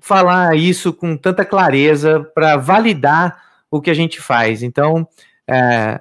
falar 0.00 0.56
isso 0.56 0.92
com 0.92 1.16
tanta 1.16 1.44
clareza 1.44 2.28
para 2.34 2.56
validar 2.56 3.40
o 3.70 3.80
que 3.80 3.88
a 3.88 3.94
gente 3.94 4.20
faz. 4.20 4.64
Então, 4.64 5.06
é, 5.46 6.00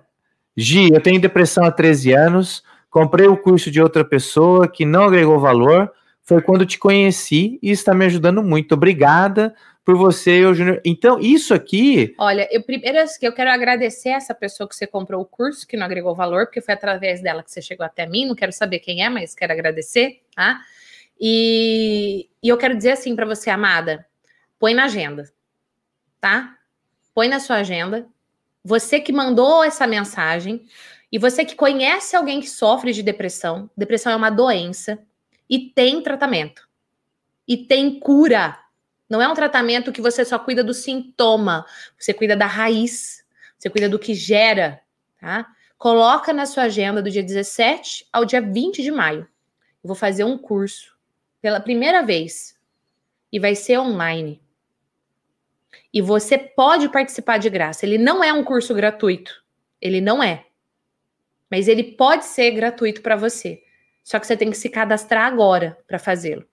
Gi, 0.56 0.90
eu 0.94 1.02
tenho 1.02 1.22
depressão 1.22 1.64
há 1.64 1.72
13 1.72 2.14
anos, 2.14 2.64
comprei 2.90 3.28
o 3.28 3.38
curso 3.38 3.72
de 3.72 3.82
outra 3.82 4.04
pessoa 4.04 4.68
que 4.68 4.86
não 4.86 5.04
agregou 5.04 5.40
valor, 5.40 5.92
foi 6.22 6.42
quando 6.42 6.66
te 6.66 6.78
conheci 6.78 7.60
e 7.62 7.72
está 7.72 7.94
me 7.94 8.06
ajudando 8.06 8.44
muito. 8.44 8.74
Obrigada 8.74 9.56
por 9.84 9.96
você, 9.96 10.44
eu, 10.44 10.54
Júnior. 10.54 10.80
Então, 10.86 11.20
isso 11.20 11.54
aqui. 11.54 12.14
Olha, 12.18 12.48
eu 12.52 12.62
primeiro 12.62 12.98
eu 13.22 13.34
quero 13.34 13.50
agradecer 13.50 14.10
essa 14.10 14.34
pessoa 14.34 14.68
que 14.70 14.76
você 14.76 14.86
comprou 14.86 15.22
o 15.22 15.26
curso, 15.26 15.68
que 15.68 15.76
não 15.76 15.86
agregou 15.86 16.16
valor, 16.16 16.46
porque 16.46 16.62
foi 16.62 16.74
através 16.74 17.22
dela 17.22 17.44
que 17.44 17.52
você 17.52 17.62
chegou 17.62 17.86
até 17.86 18.06
mim. 18.06 18.28
Não 18.28 18.36
quero 18.36 18.52
saber 18.52 18.80
quem 18.80 19.04
é, 19.04 19.10
mas 19.10 19.34
quero 19.34 19.52
agradecer, 19.52 20.22
tá? 20.36 20.60
E, 21.20 22.30
e 22.42 22.50
eu 22.50 22.58
quero 22.58 22.76
dizer 22.76 22.92
assim 22.92 23.16
para 23.16 23.26
você, 23.26 23.50
amada, 23.50 24.06
põe 24.60 24.74
na 24.74 24.86
agenda, 24.86 25.30
tá? 26.20 26.56
Põe 27.14 27.28
na 27.28 27.40
sua 27.40 27.58
agenda. 27.58 28.08
Você 28.64 29.00
que 29.00 29.12
mandou 29.12 29.64
essa 29.64 29.88
mensagem 29.88 30.66
e 31.12 31.18
você 31.18 31.44
que 31.44 31.56
conhece 31.56 32.16
alguém 32.16 32.40
que 32.40 32.50
sofre 32.50 32.94
de 32.94 33.02
depressão, 33.02 33.70
depressão 33.76 34.12
é 34.12 34.16
uma 34.16 34.30
doença 34.30 35.00
e 35.50 35.60
tem 35.70 36.02
tratamento. 36.02 36.68
E 37.48 37.58
tem 37.58 38.00
cura. 38.00 38.58
Não 39.10 39.22
é 39.22 39.28
um 39.28 39.34
tratamento 39.34 39.92
que 39.92 40.02
você 40.02 40.24
só 40.24 40.40
cuida 40.40 40.64
do 40.64 40.74
sintoma, 40.74 41.66
você 42.00 42.14
cuida 42.14 42.36
da 42.36 42.46
raiz, 42.46 43.26
você 43.58 43.70
cuida 43.70 43.90
do 43.90 44.00
que 44.00 44.14
gera, 44.14 44.80
tá? 45.20 45.48
Coloca 45.78 46.32
na 46.32 46.46
sua 46.46 46.64
agenda 46.64 47.02
do 47.02 47.10
dia 47.10 47.24
17 47.24 48.08
ao 48.14 48.24
dia 48.24 48.42
20 48.42 48.82
de 48.82 48.92
maio. 48.92 49.28
Eu 49.84 49.88
vou 49.88 49.96
fazer 49.96 50.24
um 50.24 50.38
curso 50.38 50.96
pela 51.42 51.60
primeira 51.60 52.04
vez 52.04 52.56
e 53.32 53.40
vai 53.40 53.56
ser 53.56 53.80
online. 53.80 54.41
E 55.94 56.02
você 56.02 56.38
pode 56.38 56.90
participar 56.90 57.38
de 57.38 57.50
graça. 57.50 57.86
Ele 57.86 57.98
não 57.98 58.24
é 58.24 58.32
um 58.32 58.44
curso 58.44 58.74
gratuito. 58.74 59.44
Ele 59.82 60.00
não 60.00 60.24
é. 60.24 60.46
Mas 61.50 61.68
ele 61.68 61.84
pode 61.84 62.26
ser 62.26 62.52
gratuito 62.52 63.02
para 63.02 63.16
você. 63.16 63.62
Só 64.04 64.20
que 64.20 64.26
você 64.26 64.38
tem 64.38 64.50
que 64.50 64.58
se 64.58 64.70
cadastrar 64.70 65.26
agora 65.26 65.78
para 65.88 66.00
fazê-lo. 66.00 66.46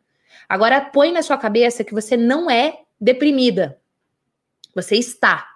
Agora 0.48 0.80
põe 0.80 1.12
na 1.12 1.22
sua 1.22 1.38
cabeça 1.38 1.84
que 1.84 1.94
você 1.94 2.16
não 2.16 2.50
é 2.50 2.80
deprimida. 3.00 3.80
Você 4.74 4.96
está. 4.96 5.46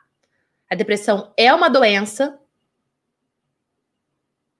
A 0.70 0.74
depressão 0.74 1.32
é 1.36 1.52
uma 1.52 1.68
doença, 1.68 2.38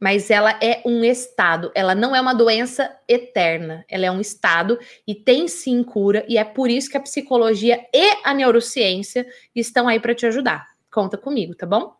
mas 0.03 0.33
ela 0.33 0.59
é 0.61 0.83
um 0.85 1.05
estado. 1.05 1.71
Ela 1.77 1.95
não 1.95 2.17
é 2.17 2.21
uma 2.21 2.35
doença 2.35 2.91
eterna. 3.09 3.85
Ela 3.89 4.07
é 4.07 4.11
um 4.11 4.21
estado 4.21 4.77
e 5.07 5.15
tem 5.15 5.47
sim 5.47 5.85
cura. 5.85 6.27
E 6.29 6.37
é 6.37 6.43
por 6.43 6.69
isso 6.69 6.91
que 6.91 6.97
a 6.97 7.01
psicologia 7.01 7.79
e 7.95 8.17
a 8.25 8.35
neurociência 8.35 9.25
estão 9.55 9.87
aí 9.87 10.01
para 10.01 10.13
te 10.13 10.27
ajudar. 10.27 10.67
Conta 10.91 11.17
comigo, 11.17 11.55
tá 11.55 11.67
bom? 11.67 11.95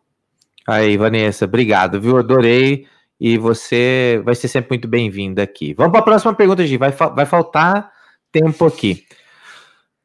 Aí, 0.67 0.97
Vanessa, 0.97 1.45
obrigado, 1.45 2.01
viu? 2.01 2.17
Adorei 2.17 2.85
e 3.17 3.37
você 3.37 4.21
vai 4.25 4.35
ser 4.35 4.49
sempre 4.49 4.71
muito 4.71 4.87
bem-vinda 4.89 5.41
aqui. 5.41 5.73
Vamos 5.73 5.93
para 5.93 6.01
a 6.01 6.03
próxima 6.03 6.33
pergunta, 6.33 6.67
Gi. 6.67 6.75
Vai, 6.75 6.91
vai 6.91 7.25
faltar 7.25 7.89
tempo 8.33 8.65
aqui. 8.65 9.05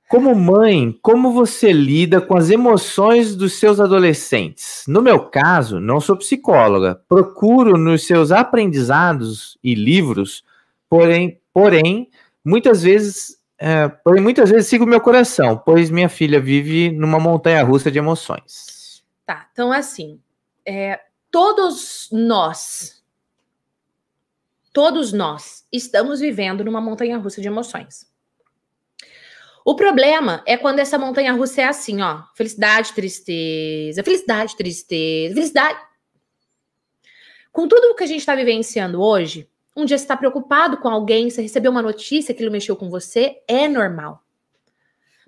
Como 0.09 0.35
mãe, 0.35 0.99
como 1.03 1.33
você 1.33 1.71
lida 1.71 2.21
com 2.21 2.37
as 2.37 2.49
emoções 2.49 3.37
dos 3.37 3.55
seus 3.55 3.79
adolescentes? 3.79 4.85
No 4.89 5.03
meu 5.03 5.21
caso, 5.29 5.79
não 5.79 6.01
sou 6.01 6.17
psicóloga, 6.17 7.01
procuro 7.07 7.77
nos 7.77 8.07
seus 8.07 8.33
aprendizados 8.33 9.59
e 9.63 9.75
livros, 9.75 10.43
porém, 10.89 11.39
porém, 11.53 12.09
muitas 12.43 12.83
vezes, 12.83 13.39
é, 13.59 13.87
porém, 13.89 14.23
muitas 14.23 14.49
vezes 14.51 14.69
sigo 14.69 14.87
meu 14.87 15.01
coração, 15.01 15.61
pois 15.63 15.91
minha 15.91 16.09
filha 16.09 16.41
vive 16.41 16.91
numa 16.91 17.21
montanha 17.21 17.63
russa 17.63 17.91
de 17.91 17.99
emoções. 17.99 19.05
Tá, 19.27 19.47
então 19.53 19.71
assim, 19.71 20.19
é, 20.65 21.01
todos 21.31 22.09
nós 22.11 22.99
Todos 24.73 25.13
nós 25.13 25.67
estamos 25.73 26.21
vivendo 26.21 26.65
numa 26.65 26.81
montanha 26.81 27.19
russa 27.19 27.41
de 27.41 27.49
emoções. 27.49 28.07
O 29.69 29.75
problema 29.75 30.43
é 30.47 30.57
quando 30.57 30.79
essa 30.79 30.99
montanha 30.99 31.35
russa 31.35 31.61
é 31.61 31.65
assim, 31.67 32.01
ó. 32.01 32.23
Felicidade, 32.35 32.95
tristeza, 32.95 34.03
felicidade, 34.03 34.57
tristeza, 34.57 35.35
felicidade. 35.35 35.79
Com 37.53 37.69
tudo 37.69 37.91
o 37.91 37.95
que 37.95 38.03
a 38.03 38.07
gente 38.07 38.21
está 38.21 38.35
vivenciando 38.35 38.99
hoje, 38.99 39.47
um 39.77 39.85
dia 39.85 39.99
você 39.99 40.05
está 40.05 40.17
preocupado 40.17 40.79
com 40.79 40.89
alguém, 40.89 41.29
você 41.29 41.43
recebeu 41.43 41.71
uma 41.71 41.83
notícia 41.83 42.35
ele 42.35 42.49
mexeu 42.49 42.77
com 42.77 42.89
você, 42.89 43.43
é 43.47 43.69
normal. 43.69 44.25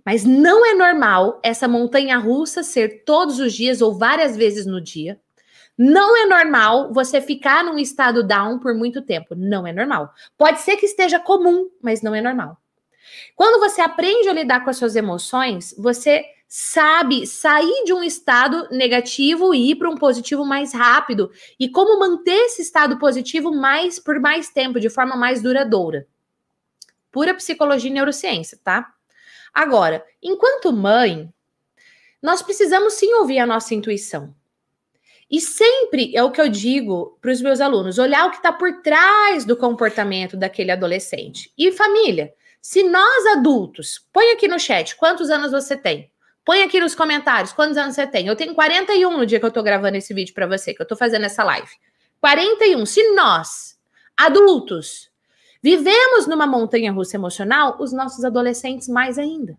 Mas 0.07 0.25
não 0.25 0.65
é 0.65 0.73
normal 0.73 1.39
essa 1.43 1.69
montanha 1.69 2.17
russa 2.17 2.63
ser 2.63 3.05
todos 3.05 3.41
os 3.41 3.53
dias 3.53 3.83
ou 3.83 3.93
várias 3.93 4.39
vezes 4.39 4.65
no 4.65 4.81
dia, 4.81 5.21
não 5.77 6.17
é 6.17 6.25
normal 6.25 6.91
você 6.95 7.21
ficar 7.21 7.63
num 7.63 7.79
estado 7.79 8.27
down 8.27 8.59
por 8.59 8.73
muito 8.73 9.03
tempo. 9.03 9.35
Não 9.35 9.67
é 9.67 9.73
normal. 9.75 10.15
Pode 10.39 10.61
ser 10.61 10.79
que 10.79 10.87
esteja 10.87 11.21
comum, 11.21 11.69
mas 11.83 12.01
não 12.01 12.15
é 12.15 12.23
normal. 12.23 12.57
Quando 13.35 13.61
você 13.61 13.81
aprende 13.81 14.29
a 14.29 14.33
lidar 14.33 14.63
com 14.65 14.71
as 14.71 14.77
suas 14.77 14.97
emoções, 14.97 15.75
você 15.79 16.25
sabe 16.53 17.29
sair 17.29 17.85
de 17.85 17.93
um 17.93 18.03
estado 18.03 18.69
negativo 18.73 19.55
e 19.55 19.71
ir 19.71 19.77
para 19.77 19.89
um 19.89 19.97
positivo 19.97 20.45
mais 20.45 20.75
rápido 20.75 21.31
e 21.59 21.69
como 21.69 22.01
manter 22.01 22.47
esse 22.47 22.61
estado 22.61 22.99
positivo 22.99 23.53
mais 23.55 24.01
por 24.01 24.19
mais 24.19 24.51
tempo, 24.51 24.81
de 24.81 24.91
forma 24.91 25.15
mais 25.15 25.41
duradoura. 25.41 26.09
Pura 27.13 27.35
psicologia 27.35 27.89
e 27.89 27.93
neurociência, 27.93 28.59
tá? 28.65 28.93
Agora, 29.55 30.05
enquanto 30.21 30.73
mãe, 30.73 31.33
nós 32.21 32.43
precisamos 32.43 32.95
sim 32.95 33.13
ouvir 33.15 33.39
a 33.39 33.47
nossa 33.47 33.75
intuição. 33.75 34.35
E 35.31 35.41
sempre 35.41 36.17
é 36.17 36.23
o 36.25 36.33
que 36.33 36.41
eu 36.41 36.49
digo 36.49 37.17
para 37.21 37.31
os 37.31 37.41
meus 37.41 37.61
alunos: 37.61 37.99
olhar 37.99 38.27
o 38.27 38.31
que 38.31 38.39
está 38.39 38.53
por 38.53 38.83
trás 38.83 39.45
do 39.45 39.57
comportamento 39.57 40.37
daquele 40.37 40.73
adolescente. 40.73 41.53
E 41.57 41.71
família, 41.71 42.35
se 42.61 42.83
nós 42.83 43.27
adultos, 43.27 44.07
põe 44.13 44.33
aqui 44.33 44.47
no 44.47 44.59
chat 44.59 44.97
quantos 44.97 45.31
anos 45.31 45.53
você 45.53 45.77
tem. 45.77 46.11
Põe 46.45 46.63
aqui 46.63 46.81
nos 46.81 46.95
comentários 46.95 47.53
quantos 47.53 47.77
anos 47.77 47.95
você 47.95 48.07
tem. 48.07 48.27
Eu 48.27 48.37
tenho 48.37 48.55
41 48.55 49.17
no 49.17 49.27
dia 49.27 49.39
que 49.39 49.45
eu 49.45 49.49
estou 49.49 49.63
gravando 49.63 49.97
esse 49.97 50.13
vídeo 50.13 50.35
para 50.35 50.47
você, 50.47 50.75
que 50.75 50.81
eu 50.81 50.85
estou 50.85 50.97
fazendo 50.97 51.25
essa 51.25 51.45
live. 51.45 51.71
41. 52.21 52.85
Se 52.87 53.15
nós, 53.15 53.79
adultos, 54.17 55.11
vivemos 55.63 56.27
numa 56.27 56.47
montanha 56.47 56.93
russa 56.93 57.17
emocional, 57.17 57.77
os 57.79 57.93
nossos 57.93 58.25
adolescentes 58.25 58.89
mais 58.89 59.19
ainda. 59.19 59.57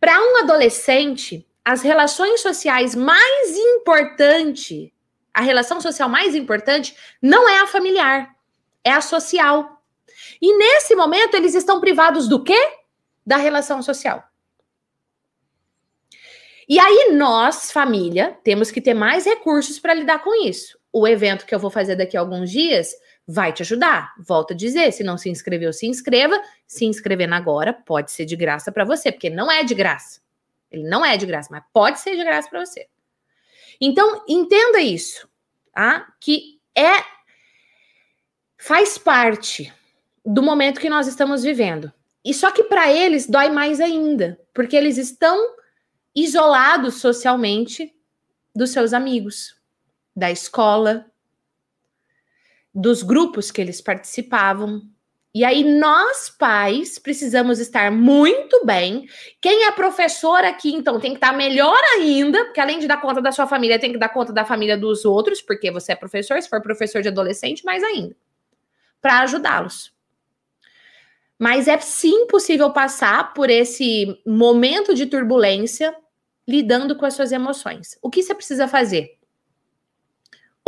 Para 0.00 0.20
um 0.20 0.36
adolescente, 0.38 1.46
as 1.64 1.82
relações 1.82 2.40
sociais 2.40 2.94
mais 2.94 3.56
importante, 3.56 4.92
a 5.34 5.40
relação 5.40 5.80
social 5.80 6.08
mais 6.08 6.34
importante 6.34 6.96
não 7.20 7.48
é 7.48 7.60
a 7.60 7.66
familiar, 7.66 8.34
é 8.84 8.92
a 8.92 9.00
social. 9.00 9.77
E 10.40 10.56
nesse 10.56 10.94
momento 10.94 11.34
eles 11.34 11.54
estão 11.54 11.80
privados 11.80 12.28
do 12.28 12.42
quê? 12.42 12.58
Da 13.26 13.36
relação 13.36 13.82
social. 13.82 14.24
E 16.68 16.78
aí 16.78 17.12
nós, 17.12 17.72
família, 17.72 18.38
temos 18.44 18.70
que 18.70 18.80
ter 18.80 18.92
mais 18.92 19.24
recursos 19.24 19.78
para 19.78 19.94
lidar 19.94 20.22
com 20.22 20.34
isso. 20.46 20.78
O 20.92 21.08
evento 21.08 21.46
que 21.46 21.54
eu 21.54 21.58
vou 21.58 21.70
fazer 21.70 21.96
daqui 21.96 22.16
a 22.16 22.20
alguns 22.20 22.50
dias 22.50 22.92
vai 23.26 23.52
te 23.52 23.62
ajudar. 23.62 24.14
Volto 24.18 24.52
a 24.52 24.56
dizer, 24.56 24.92
se 24.92 25.02
não 25.02 25.16
se 25.16 25.30
inscreveu, 25.30 25.72
se 25.72 25.86
inscreva. 25.86 26.40
Se 26.66 26.84
inscrevendo 26.84 27.34
agora, 27.34 27.72
pode 27.72 28.10
ser 28.10 28.26
de 28.26 28.36
graça 28.36 28.70
para 28.70 28.84
você, 28.84 29.10
porque 29.10 29.30
não 29.30 29.50
é 29.50 29.64
de 29.64 29.74
graça. 29.74 30.20
Ele 30.70 30.84
não 30.84 31.04
é 31.04 31.16
de 31.16 31.24
graça, 31.24 31.48
mas 31.50 31.62
pode 31.72 32.00
ser 32.00 32.16
de 32.16 32.24
graça 32.24 32.48
para 32.50 32.64
você. 32.64 32.86
Então, 33.80 34.24
entenda 34.28 34.80
isso, 34.80 35.28
tá? 35.72 36.06
Que 36.20 36.60
é 36.74 37.04
faz 38.56 38.98
parte 38.98 39.72
do 40.28 40.42
momento 40.42 40.80
que 40.80 40.90
nós 40.90 41.06
estamos 41.06 41.42
vivendo. 41.42 41.90
E 42.22 42.34
só 42.34 42.50
que 42.50 42.64
para 42.64 42.92
eles 42.92 43.26
dói 43.26 43.48
mais 43.48 43.80
ainda, 43.80 44.38
porque 44.52 44.76
eles 44.76 44.98
estão 44.98 45.56
isolados 46.14 46.96
socialmente 46.96 47.94
dos 48.54 48.70
seus 48.70 48.92
amigos, 48.92 49.56
da 50.14 50.30
escola, 50.30 51.06
dos 52.74 53.02
grupos 53.02 53.50
que 53.50 53.60
eles 53.60 53.80
participavam, 53.80 54.82
e 55.34 55.44
aí, 55.44 55.62
nós, 55.62 56.30
pais, 56.30 56.98
precisamos 56.98 57.60
estar 57.60 57.92
muito 57.92 58.64
bem. 58.64 59.06
Quem 59.40 59.66
é 59.66 59.70
professor 59.70 60.42
aqui, 60.42 60.74
então, 60.74 60.98
tem 60.98 61.12
que 61.12 61.18
estar 61.18 61.32
melhor 61.32 61.78
ainda, 61.94 62.46
porque 62.46 62.60
além 62.60 62.78
de 62.78 62.88
dar 62.88 63.00
conta 63.00 63.20
da 63.20 63.30
sua 63.30 63.46
família, 63.46 63.78
tem 63.78 63.92
que 63.92 63.98
dar 63.98 64.08
conta 64.08 64.32
da 64.32 64.44
família 64.44 64.76
dos 64.76 65.04
outros, 65.04 65.40
porque 65.42 65.70
você 65.70 65.92
é 65.92 65.94
professor, 65.94 66.40
se 66.42 66.48
for 66.48 66.62
professor 66.62 67.02
de 67.02 67.08
adolescente, 67.08 67.64
mais 67.64 67.84
ainda, 67.84 68.16
para 69.00 69.20
ajudá-los. 69.20 69.92
Mas 71.38 71.68
é 71.68 71.78
sim 71.78 72.26
possível 72.26 72.72
passar 72.72 73.32
por 73.32 73.48
esse 73.48 74.20
momento 74.26 74.94
de 74.94 75.06
turbulência 75.06 75.94
lidando 76.46 76.96
com 76.96 77.06
as 77.06 77.14
suas 77.14 77.30
emoções. 77.30 77.96
O 78.02 78.10
que 78.10 78.22
você 78.22 78.34
precisa 78.34 78.66
fazer? 78.66 79.18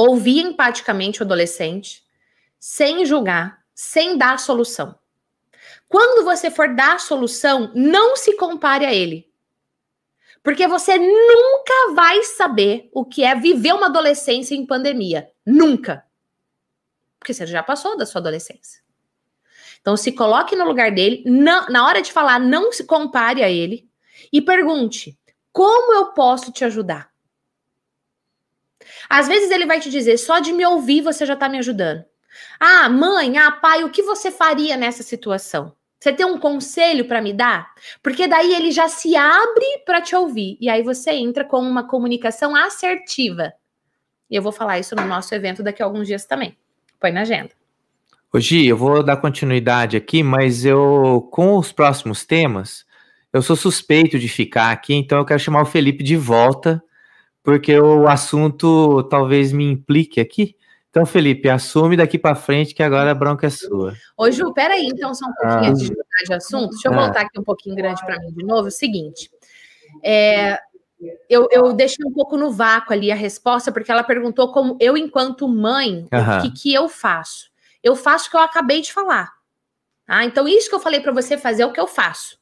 ouvir 0.01 0.41
empaticamente 0.41 1.21
o 1.21 1.25
adolescente, 1.25 2.03
sem 2.59 3.05
julgar, 3.05 3.63
sem 3.75 4.17
dar 4.17 4.39
solução. 4.39 4.99
Quando 5.89 6.25
você 6.25 6.51
for 6.51 6.75
dar 6.75 6.99
solução, 7.01 7.71
não 7.75 8.17
se 8.17 8.35
compare 8.37 8.87
a 8.87 8.95
ele. 8.95 9.31
Porque 10.43 10.67
você 10.67 10.97
nunca 10.99 11.93
vai 11.95 12.23
saber 12.23 12.89
o 12.95 13.05
que 13.05 13.25
é 13.25 13.35
viver 13.35 13.75
uma 13.75 13.87
adolescência 13.87 14.55
em 14.55 14.65
pandemia. 14.65 15.31
Nunca. 15.45 16.03
Porque 17.19 17.35
você 17.35 17.47
já 17.47 17.63
passou 17.63 17.95
da 17.99 18.07
sua 18.07 18.23
adolescência. 18.23 18.81
Então, 19.81 19.97
se 19.97 20.13
coloque 20.13 20.55
no 20.55 20.65
lugar 20.65 20.91
dele. 20.93 21.25
Na 21.27 21.87
hora 21.87 22.03
de 22.03 22.13
falar, 22.13 22.39
não 22.39 22.73
se 22.73 22.85
compare 22.85 23.43
a 23.43 23.51
ele. 23.51 23.89
E 24.33 24.41
pergunte: 24.41 25.19
como 25.53 25.95
eu 25.95 26.13
posso 26.13 26.53
te 26.53 26.65
ajudar? 26.65 27.11
Às 29.09 29.27
vezes 29.27 29.51
ele 29.51 29.67
vai 29.67 29.81
te 29.81 29.91
dizer: 29.91 30.19
só 30.19 30.39
de 30.39 30.53
me 30.53 30.65
ouvir 30.65 31.01
você 31.01 31.27
já 31.27 31.35
está 31.35 31.49
me 31.49 31.59
ajudando. 31.59 32.05
Ah, 32.59 32.89
mãe, 32.89 33.39
ah, 33.39 33.51
pai, 33.51 33.83
o 33.83 33.91
que 33.91 34.03
você 34.03 34.31
faria 34.31 34.77
nessa 34.77 35.03
situação? 35.03 35.75
Você 35.99 36.13
tem 36.13 36.25
um 36.25 36.39
conselho 36.39 37.07
para 37.07 37.21
me 37.21 37.33
dar? 37.33 37.75
Porque 38.03 38.27
daí 38.27 38.55
ele 38.55 38.71
já 38.71 38.89
se 38.89 39.15
abre 39.17 39.83
para 39.85 40.01
te 40.01 40.17
ouvir. 40.17 40.57
E 40.61 40.69
aí 40.69 40.83
você 40.83 41.11
entra 41.11 41.45
com 41.45 41.61
uma 41.61 41.87
comunicação 41.87 42.57
assertiva. 42.57 43.53
E 44.31 44.37
eu 44.37 44.43
vou 44.43 44.53
falar 44.53 44.79
isso 44.79 44.95
no 44.95 45.05
nosso 45.05 45.35
evento 45.35 45.63
daqui 45.63 45.83
a 45.83 45.85
alguns 45.85 46.07
dias 46.07 46.25
também. 46.25 46.57
Põe 46.99 47.13
na 47.13 47.23
agenda. 47.23 47.60
Hoje 48.33 48.65
eu 48.65 48.77
vou 48.77 49.03
dar 49.03 49.17
continuidade 49.17 49.97
aqui, 49.97 50.23
mas 50.23 50.65
eu, 50.65 51.29
com 51.33 51.59
os 51.59 51.73
próximos 51.73 52.25
temas, 52.25 52.85
eu 53.33 53.43
sou 53.43 53.57
suspeito 53.57 54.21
de 54.21 54.29
ficar 54.29 54.71
aqui, 54.71 54.95
então 54.95 55.19
eu 55.19 55.25
quero 55.25 55.41
chamar 55.41 55.63
o 55.63 55.67
Felipe 55.67 56.05
de 56.05 56.17
volta, 56.17 56.81
porque 57.43 57.77
o 57.77 58.07
assunto 58.07 59.03
talvez 59.11 59.53
me 59.53 59.65
implique 59.65 60.21
aqui. 60.21 60.55
Então, 60.91 61.05
Felipe, 61.05 61.49
assume 61.49 61.97
daqui 61.97 62.19
para 62.19 62.37
frente 62.37 62.73
que 62.73 62.83
agora 62.83 63.11
a 63.11 63.15
bronca 63.15 63.49
é 63.49 63.51
sua. 63.51 63.95
Ô, 64.17 64.31
Ju, 64.31 64.53
peraí, 64.53 64.87
então, 64.87 65.13
só 65.13 65.27
um 65.27 65.35
pouquinho 65.35 65.73
ah. 65.73 65.75
de 65.75 65.91
de 66.27 66.35
assunto. 66.35 66.71
Deixa 66.71 66.89
eu 66.89 66.93
ah. 66.93 67.05
voltar 67.05 67.23
aqui 67.23 67.41
um 67.41 67.45
pouquinho 67.45 67.75
grande 67.75 68.05
para 68.05 68.19
mim 68.19 68.33
de 68.33 68.45
novo. 68.45 68.67
É 68.67 68.69
o 68.69 68.73
seguinte, 68.73 69.31
é, 70.05 70.59
eu, 71.29 71.49
eu 71.51 71.73
deixei 71.73 72.05
um 72.07 72.13
pouco 72.13 72.37
no 72.37 72.53
vácuo 72.53 72.93
ali 72.93 73.11
a 73.11 73.15
resposta, 73.17 73.73
porque 73.73 73.91
ela 73.91 74.05
perguntou 74.05 74.53
como 74.53 74.77
eu, 74.81 74.97
enquanto 74.97 75.49
mãe, 75.49 76.07
o 76.13 76.43
que, 76.43 76.51
que 76.51 76.75
eu 76.75 76.89
faço. 76.89 77.50
Eu 77.83 77.97
faço 77.97 78.29
o 78.29 78.31
que 78.31 78.37
eu 78.37 78.41
acabei 78.41 78.81
de 78.81 78.93
falar. 78.93 79.33
Ah, 80.07 80.25
então, 80.25 80.49
isso 80.49 80.69
que 80.69 80.75
eu 80.75 80.81
falei 80.81 81.01
para 81.01 81.13
você 81.13 81.39
fazer 81.39 81.63
é 81.63 81.67
o 81.67 81.73
que 81.73 81.81
eu 81.81 81.87
faço. 81.87 82.39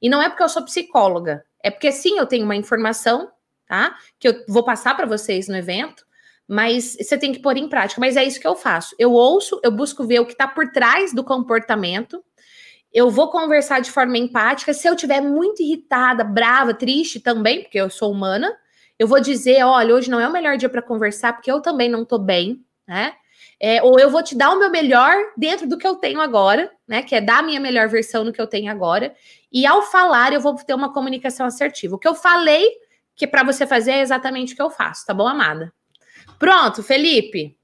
E 0.00 0.08
não 0.08 0.22
é 0.22 0.28
porque 0.28 0.42
eu 0.42 0.48
sou 0.48 0.64
psicóloga, 0.64 1.44
é 1.62 1.70
porque 1.70 1.90
sim, 1.90 2.18
eu 2.18 2.26
tenho 2.26 2.44
uma 2.44 2.54
informação, 2.54 3.30
tá? 3.66 3.96
Que 4.18 4.28
eu 4.28 4.44
vou 4.48 4.64
passar 4.64 4.96
para 4.96 5.06
vocês 5.06 5.48
no 5.48 5.56
evento, 5.56 6.06
mas 6.46 6.96
você 6.98 7.18
tem 7.18 7.32
que 7.32 7.40
pôr 7.40 7.56
em 7.56 7.68
prática. 7.68 8.00
Mas 8.00 8.16
é 8.16 8.24
isso 8.24 8.40
que 8.40 8.46
eu 8.46 8.54
faço. 8.54 8.94
Eu 8.98 9.12
ouço, 9.12 9.60
eu 9.62 9.70
busco 9.70 10.06
ver 10.06 10.20
o 10.20 10.26
que 10.26 10.32
está 10.32 10.46
por 10.46 10.70
trás 10.70 11.12
do 11.12 11.24
comportamento. 11.24 12.24
Eu 12.92 13.10
vou 13.10 13.30
conversar 13.30 13.80
de 13.80 13.90
forma 13.90 14.16
empática. 14.16 14.72
Se 14.72 14.88
eu 14.88 14.94
estiver 14.94 15.20
muito 15.20 15.62
irritada, 15.62 16.24
brava, 16.24 16.72
triste 16.72 17.20
também, 17.20 17.62
porque 17.62 17.78
eu 17.78 17.90
sou 17.90 18.10
humana, 18.10 18.56
eu 18.98 19.06
vou 19.06 19.20
dizer: 19.20 19.62
olha, 19.64 19.94
hoje 19.94 20.10
não 20.10 20.20
é 20.20 20.26
o 20.26 20.32
melhor 20.32 20.56
dia 20.56 20.68
para 20.68 20.80
conversar, 20.80 21.34
porque 21.34 21.50
eu 21.50 21.60
também 21.60 21.88
não 21.88 22.02
estou 22.02 22.18
bem, 22.18 22.64
né? 22.86 23.14
É, 23.60 23.82
ou 23.82 23.98
eu 23.98 24.10
vou 24.10 24.22
te 24.22 24.36
dar 24.36 24.50
o 24.50 24.58
meu 24.58 24.70
melhor 24.70 25.14
dentro 25.36 25.68
do 25.68 25.76
que 25.76 25.86
eu 25.86 25.96
tenho 25.96 26.20
agora, 26.20 26.70
né? 26.86 27.02
Que 27.02 27.16
é 27.16 27.20
dar 27.20 27.38
a 27.40 27.42
minha 27.42 27.58
melhor 27.58 27.88
versão 27.88 28.24
no 28.24 28.32
que 28.32 28.40
eu 28.40 28.46
tenho 28.46 28.70
agora. 28.70 29.14
E 29.52 29.66
ao 29.66 29.82
falar, 29.82 30.32
eu 30.32 30.40
vou 30.40 30.54
ter 30.54 30.74
uma 30.74 30.92
comunicação 30.92 31.44
assertiva. 31.46 31.96
O 31.96 31.98
que 31.98 32.06
eu 32.06 32.14
falei 32.14 32.68
que 33.16 33.26
para 33.26 33.42
você 33.42 33.66
fazer 33.66 33.92
é 33.92 34.00
exatamente 34.00 34.52
o 34.52 34.56
que 34.56 34.62
eu 34.62 34.70
faço, 34.70 35.04
tá 35.04 35.12
bom, 35.12 35.26
amada? 35.26 35.72
Pronto, 36.38 36.84
Felipe. 36.84 37.56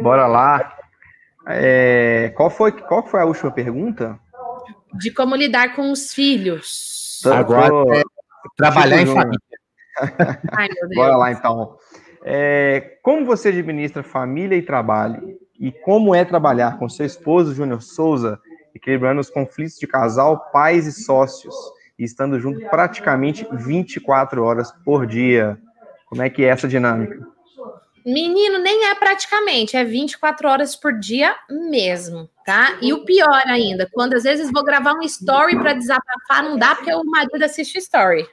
Bora 0.00 0.26
lá. 0.28 0.76
É, 1.48 2.32
qual, 2.36 2.48
foi, 2.48 2.72
qual 2.72 3.04
foi 3.04 3.20
a 3.20 3.24
última 3.24 3.50
pergunta? 3.50 4.18
De 4.94 5.10
como 5.10 5.34
lidar 5.34 5.74
com 5.74 5.90
os 5.90 6.14
filhos. 6.14 7.20
Agora, 7.26 7.98
é, 7.98 8.02
trabalhar 8.56 9.02
em 9.02 9.06
família. 9.06 9.40
Ai, 10.52 10.68
Bora 10.94 11.16
lá, 11.16 11.32
então. 11.32 11.76
É, 12.24 12.98
como 13.02 13.24
você 13.24 13.48
administra 13.48 14.02
família 14.02 14.56
e 14.56 14.62
trabalho? 14.62 15.38
E 15.58 15.72
como 15.72 16.14
é 16.14 16.24
trabalhar 16.24 16.78
com 16.78 16.88
seu 16.88 17.04
esposo, 17.04 17.54
Júnior 17.54 17.82
Souza, 17.82 18.40
equilibrando 18.74 19.20
os 19.20 19.30
conflitos 19.30 19.78
de 19.78 19.86
casal, 19.86 20.50
pais 20.52 20.86
e 20.86 20.92
sócios, 20.92 21.54
e 21.98 22.04
estando 22.04 22.38
junto 22.38 22.60
praticamente 22.68 23.46
24 23.52 24.42
horas 24.44 24.72
por 24.84 25.06
dia? 25.06 25.58
Como 26.06 26.22
é 26.22 26.30
que 26.30 26.44
é 26.44 26.48
essa 26.48 26.68
dinâmica? 26.68 27.26
Menino, 28.06 28.58
nem 28.58 28.86
é 28.86 28.94
praticamente, 28.94 29.76
é 29.76 29.84
24 29.84 30.48
horas 30.48 30.74
por 30.74 30.94
dia 30.94 31.34
mesmo, 31.50 32.28
tá? 32.46 32.78
E 32.80 32.92
o 32.92 33.04
pior 33.04 33.42
ainda, 33.46 33.86
quando 33.92 34.14
às 34.14 34.22
vezes 34.22 34.50
vou 34.50 34.64
gravar 34.64 34.94
um 34.94 35.02
story 35.02 35.58
para 35.58 35.74
desabafar, 35.74 36.42
não 36.42 36.56
dá 36.56 36.74
porque 36.74 36.94
o 36.94 37.04
marido 37.04 37.44
assiste 37.44 37.76
story. 37.78 38.26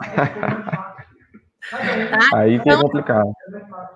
Tá? 1.70 2.38
Aí 2.38 2.60
que 2.60 2.68
é 2.68 2.72
então, 2.72 2.80
é 2.80 2.82
complicado. 2.82 3.32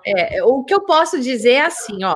É, 0.05 0.43
o 0.43 0.63
que 0.63 0.73
eu 0.73 0.81
posso 0.81 1.19
dizer 1.19 1.53
é 1.53 1.65
assim, 1.65 2.03
ó. 2.03 2.15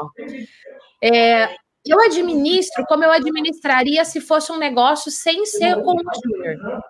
É, 1.04 1.50
eu 1.86 2.00
administro 2.02 2.86
como 2.88 3.04
eu 3.04 3.12
administraria 3.12 4.04
se 4.04 4.20
fosse 4.20 4.52
um 4.52 4.58
negócio 4.58 5.12
sem 5.12 5.46
ser 5.46 5.76
com 5.82 5.96
o 5.96 6.04
Júnior. 6.24 6.82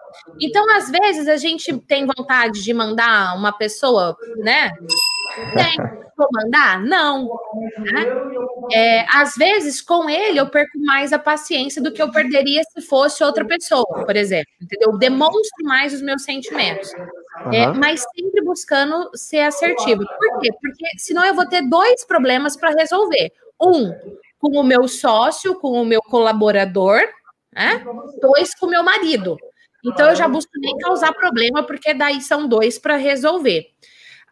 Então, 0.42 0.66
às 0.76 0.90
vezes, 0.90 1.28
a 1.28 1.38
gente 1.38 1.78
tem 1.82 2.06
vontade 2.06 2.64
de 2.64 2.74
mandar 2.74 3.36
uma 3.38 3.52
pessoa, 3.52 4.16
né? 4.38 4.72
Tem. 5.56 5.78
Vou 6.18 6.28
mandar? 6.34 6.82
Não. 6.84 7.30
Né? 7.78 8.06
É, 8.74 9.06
às 9.10 9.36
vezes, 9.36 9.80
com 9.82 10.10
ele, 10.10 10.38
eu 10.38 10.50
perco 10.50 10.78
mais 10.80 11.14
a 11.14 11.20
paciência 11.20 11.82
do 11.82 11.94
que 11.94 12.02
eu 12.02 12.12
perderia 12.12 12.62
se 12.64 12.82
fosse 12.82 13.24
outra 13.24 13.46
pessoa, 13.46 14.06
por 14.06 14.16
exemplo. 14.16 14.52
Entendeu? 14.62 14.92
Eu 14.92 14.98
demonstro 14.98 15.66
mais 15.66 15.94
os 15.94 16.02
meus 16.02 16.24
sentimentos. 16.24 16.92
Uhum. 17.46 17.54
É, 17.54 17.74
mas 17.74 18.04
sempre 18.16 18.44
buscando 18.44 19.10
ser 19.16 19.40
assertivo. 19.42 20.04
Por 20.06 20.40
quê? 20.40 20.50
Porque 20.62 20.86
senão 20.98 21.26
eu 21.26 21.34
vou 21.34 21.46
ter 21.46 21.62
dois 21.62 22.06
problemas 22.06 22.58
para 22.58 22.72
resolver. 22.72 23.32
Um, 23.62 23.94
com 24.40 24.60
o 24.60 24.64
meu 24.64 24.88
sócio, 24.88 25.56
com 25.56 25.82
o 25.82 25.86
meu 25.86 26.02
colaborador, 26.02 27.00
né? 27.54 27.84
Dois, 28.22 28.56
com 28.56 28.66
o 28.68 28.70
meu 28.70 28.84
marido. 28.84 29.38
Então 29.84 30.10
eu 30.10 30.16
já 30.16 30.28
busco 30.28 30.52
nem 30.58 30.78
causar 30.78 31.14
problema, 31.14 31.64
porque 31.64 31.94
daí 31.94 32.22
são 32.22 32.48
dois 32.48 32.78
para 32.78 32.96
resolver. 32.96 33.68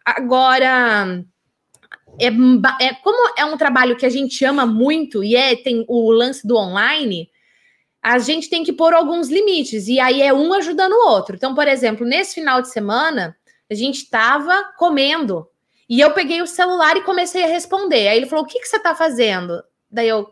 Agora, 0.06 1.24
é, 2.20 2.28
é, 2.86 2.94
como 2.96 3.34
é 3.38 3.46
um 3.46 3.58
trabalho 3.58 3.96
que 3.96 4.06
a 4.06 4.10
gente 4.10 4.44
ama 4.44 4.66
muito 4.66 5.24
e 5.24 5.36
é 5.36 5.56
tem 5.56 5.86
o 5.88 6.12
lance 6.12 6.46
do 6.48 6.56
online, 6.56 7.30
a 8.08 8.20
gente 8.20 8.50
tem 8.50 8.64
que 8.64 8.72
pôr 8.72 8.94
alguns 8.94 9.28
limites 9.28 9.90
e 9.90 10.00
aí 10.00 10.22
é 10.22 10.34
um 10.34 10.54
ajudando 10.54 10.94
o 10.94 11.10
outro. 11.10 11.36
Então, 11.36 11.54
por 11.54 11.68
exemplo, 11.68 12.08
nesse 12.08 12.36
final 12.36 12.62
de 12.62 12.70
semana 12.70 13.36
a 13.70 13.74
gente 13.74 14.04
estava 14.04 14.72
comendo 14.78 15.46
e 15.90 16.00
eu 16.00 16.12
peguei 16.14 16.42
o 16.42 16.48
celular 16.48 16.96
e 16.96 17.04
comecei 17.04 17.44
a 17.44 17.48
responder. 17.48 18.08
Aí 18.08 18.16
ele 18.16 18.26
falou: 18.26 18.46
"O 18.46 18.48
que, 18.48 18.62
que 18.62 18.68
você 18.68 18.78
está 18.78 18.96
fazendo?" 18.96 19.62
Daí 19.92 20.08
eu 20.08 20.26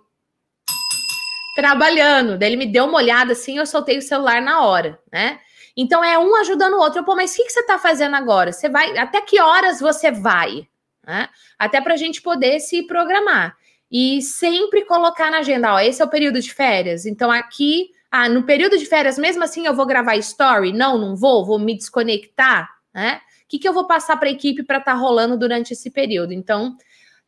trabalhando. 1.54 2.38
Daí 2.38 2.48
ele 2.50 2.56
me 2.56 2.66
deu 2.66 2.86
uma 2.86 2.98
olhada 2.98 3.34
assim, 3.34 3.58
eu 3.58 3.66
soltei 3.66 3.98
o 3.98 4.02
celular 4.02 4.42
na 4.42 4.64
hora, 4.64 4.98
né? 5.12 5.40
Então 5.76 6.02
é 6.02 6.18
um 6.18 6.34
ajudando 6.38 6.76
o 6.76 6.80
outro. 6.80 7.00
Eu, 7.00 7.04
Pô, 7.04 7.14
mas 7.14 7.34
o 7.34 7.36
que, 7.36 7.44
que 7.44 7.52
você 7.52 7.60
está 7.60 7.78
fazendo 7.78 8.16
agora? 8.16 8.54
Você 8.54 8.70
vai. 8.70 8.98
Até 8.98 9.20
que 9.20 9.42
horas 9.42 9.82
você 9.82 10.12
vai? 10.12 10.66
Né? 11.06 11.28
Até 11.60 11.82
para 11.82 11.94
a 11.94 11.98
gente 11.98 12.22
poder 12.22 12.62
se 12.62 12.84
programar. 12.84 13.58
E 13.98 14.22
sempre 14.22 14.84
colocar 14.84 15.32
na 15.32 15.38
agenda, 15.38 15.74
ó, 15.74 15.80
esse 15.80 16.02
é 16.02 16.06
o 16.06 16.10
período 16.10 16.42
de 16.42 16.54
férias. 16.54 17.06
Então, 17.06 17.32
aqui, 17.32 17.92
ah, 18.12 18.28
no 18.28 18.44
período 18.44 18.78
de 18.78 18.86
férias, 18.86 19.18
mesmo 19.18 19.42
assim, 19.42 19.66
eu 19.66 19.74
vou 19.74 19.86
gravar 19.86 20.18
story? 20.18 20.74
Não, 20.74 20.98
não 20.98 21.16
vou, 21.16 21.46
vou 21.46 21.58
me 21.58 21.74
desconectar, 21.74 22.70
né? 22.94 23.22
O 23.46 23.48
que, 23.48 23.58
que 23.58 23.66
eu 23.66 23.72
vou 23.72 23.88
passar 23.88 24.18
para 24.18 24.28
a 24.28 24.32
equipe 24.34 24.64
para 24.64 24.80
estar 24.80 24.96
tá 24.96 24.98
rolando 24.98 25.38
durante 25.38 25.72
esse 25.72 25.90
período? 25.90 26.34
Então, 26.34 26.76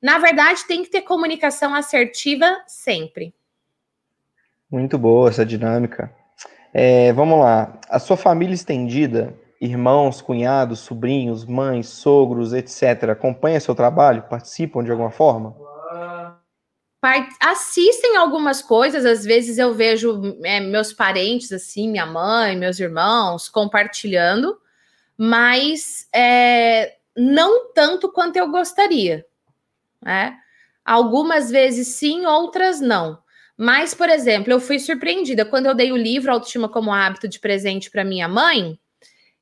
na 0.02 0.20
verdade, 0.20 0.68
tem 0.68 0.84
que 0.84 0.90
ter 0.90 1.04
comunicação 1.04 1.74
assertiva 1.74 2.58
sempre. 2.68 3.34
Muito 4.70 4.98
boa 4.98 5.30
essa 5.30 5.46
dinâmica. 5.46 6.14
É, 6.74 7.14
vamos 7.14 7.40
lá. 7.40 7.80
A 7.90 7.98
sua 7.98 8.18
família 8.18 8.54
estendida, 8.54 9.34
irmãos, 9.62 10.22
cunhados, 10.22 10.80
sobrinhos, 10.80 11.46
mães, 11.46 11.88
sogros, 11.88 12.52
etc., 12.52 13.12
acompanha 13.12 13.58
seu 13.58 13.74
trabalho? 13.74 14.24
Participam 14.24 14.84
de 14.84 14.92
alguma 14.92 15.12
forma? 15.12 15.56
Assistem 17.40 18.18
algumas 18.18 18.62
coisas, 18.62 19.06
às 19.06 19.24
vezes 19.24 19.58
eu 19.58 19.74
vejo 19.74 20.38
é, 20.44 20.60
meus 20.60 20.92
parentes, 20.92 21.52
assim, 21.52 21.90
minha 21.90 22.06
mãe, 22.06 22.56
meus 22.56 22.80
irmãos, 22.80 23.48
compartilhando, 23.48 24.60
mas 25.16 26.08
é, 26.14 26.96
não 27.16 27.72
tanto 27.74 28.12
quanto 28.12 28.38
eu 28.38 28.50
gostaria. 28.50 29.26
Né? 30.02 30.38
Algumas 30.84 31.52
vezes 31.52 31.88
sim, 31.90 32.26
outras 32.26 32.82
não. 32.82 33.20
Mas, 33.58 33.94
por 33.94 34.10
exemplo, 34.10 34.54
eu 34.54 34.60
fui 34.60 34.80
surpreendida 34.80 35.46
quando 35.46 35.66
eu 35.66 35.76
dei 35.76 35.92
o 35.92 35.98
livro 35.98 36.32
Autoestima 36.32 36.70
como 36.70 36.94
Hábito 36.94 37.28
de 37.28 37.40
presente 37.40 37.90
para 37.90 38.04
minha 38.04 38.28
mãe. 38.28 38.80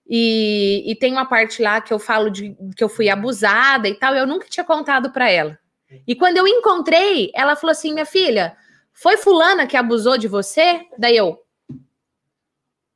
E, 0.08 0.84
e 0.90 0.96
tem 0.96 1.12
uma 1.12 1.26
parte 1.26 1.62
lá 1.62 1.82
que 1.82 1.94
eu 1.94 2.00
falo 2.00 2.30
de 2.30 2.56
que 2.76 2.84
eu 2.84 2.90
fui 2.90 3.10
abusada 3.10 3.90
e 3.90 3.96
tal, 3.96 4.14
eu 4.14 4.28
nunca 4.28 4.48
tinha 4.48 4.64
contado 4.64 5.12
para 5.12 5.30
ela. 5.30 5.60
E 6.08 6.16
quando 6.16 6.38
eu 6.38 6.48
encontrei, 6.48 7.32
ela 7.34 7.56
falou 7.56 7.72
assim: 7.72 7.94
minha 7.94 8.06
filha, 8.06 8.56
foi 8.94 9.18
fulana 9.18 9.68
que 9.68 9.78
abusou 9.78 10.18
de 10.18 10.28
você? 10.28 10.86
Daí 10.98 11.18
eu. 11.18 11.40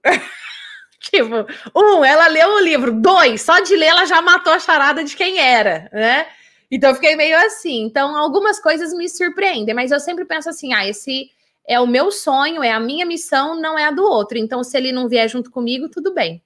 tipo, 1.01 1.45
um, 1.75 2.03
ela 2.03 2.27
leu 2.27 2.55
o 2.55 2.59
livro. 2.59 2.91
Dois, 2.93 3.41
só 3.41 3.59
de 3.59 3.75
ler 3.75 3.87
ela 3.87 4.05
já 4.05 4.21
matou 4.21 4.53
a 4.53 4.59
charada 4.59 5.03
de 5.03 5.15
quem 5.15 5.39
era, 5.39 5.89
né? 5.91 6.27
Então 6.71 6.91
eu 6.91 6.95
fiquei 6.95 7.15
meio 7.15 7.37
assim. 7.37 7.83
Então, 7.83 8.15
algumas 8.15 8.59
coisas 8.59 8.93
me 8.93 9.09
surpreendem, 9.09 9.73
mas 9.73 9.91
eu 9.91 9.99
sempre 9.99 10.25
penso 10.25 10.49
assim: 10.49 10.73
ah, 10.73 10.87
esse 10.87 11.29
é 11.67 11.79
o 11.79 11.87
meu 11.87 12.11
sonho, 12.11 12.63
é 12.63 12.71
a 12.71 12.79
minha 12.79 13.05
missão, 13.05 13.59
não 13.59 13.77
é 13.77 13.85
a 13.85 13.91
do 13.91 14.03
outro. 14.03 14.37
Então, 14.37 14.63
se 14.63 14.77
ele 14.77 14.91
não 14.91 15.07
vier 15.07 15.27
junto 15.29 15.51
comigo, 15.51 15.89
tudo 15.89 16.13
bem. 16.13 16.41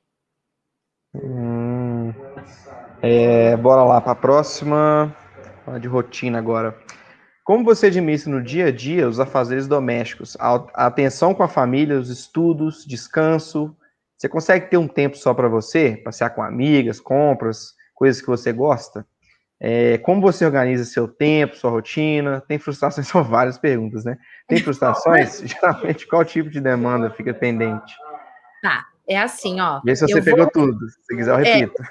Hum, 1.15 2.11
é, 3.01 3.55
bora 3.57 3.83
lá 3.83 4.01
para 4.01 4.13
a 4.13 4.15
próxima. 4.15 5.15
Falar 5.65 5.79
de 5.79 5.87
rotina 5.87 6.37
agora. 6.37 6.77
Como 7.43 7.63
você 7.63 7.87
administra 7.87 8.31
no 8.31 8.41
dia 8.41 8.67
a 8.67 8.71
dia 8.71 9.07
os 9.07 9.19
afazeres 9.19 9.67
domésticos? 9.67 10.37
A 10.39 10.55
atenção 10.85 11.33
com 11.33 11.43
a 11.43 11.47
família, 11.47 11.99
os 11.99 12.09
estudos, 12.09 12.85
descanso. 12.85 13.75
Você 14.17 14.29
consegue 14.29 14.69
ter 14.69 14.77
um 14.77 14.87
tempo 14.87 15.17
só 15.17 15.33
para 15.33 15.47
você? 15.47 15.97
Passear 16.03 16.29
com 16.29 16.41
amigas, 16.41 16.99
compras, 16.99 17.73
coisas 17.93 18.21
que 18.21 18.27
você 18.27 18.53
gosta? 18.53 19.05
É, 19.59 19.97
como 19.99 20.21
você 20.21 20.45
organiza 20.45 20.83
seu 20.83 21.07
tempo, 21.07 21.55
sua 21.55 21.71
rotina? 21.71 22.41
Tem 22.47 22.59
frustrações? 22.59 23.07
São 23.07 23.23
várias 23.23 23.57
perguntas, 23.57 24.03
né? 24.03 24.17
Tem 24.47 24.59
frustrações? 24.59 25.41
Geralmente, 25.47 26.07
qual 26.07 26.25
tipo 26.25 26.49
de 26.49 26.59
demanda 26.59 27.09
fica 27.09 27.33
pendente? 27.33 27.93
Tá, 28.61 28.85
é 29.07 29.17
assim, 29.17 29.59
ó. 29.61 29.81
Vê 29.83 29.95
se 29.95 30.05
você 30.05 30.21
pegou 30.21 30.49
tudo. 30.49 30.89
Se 30.89 31.15
quiser, 31.15 31.31
eu 31.31 31.39
é, 31.39 31.43
repito. 31.43 31.83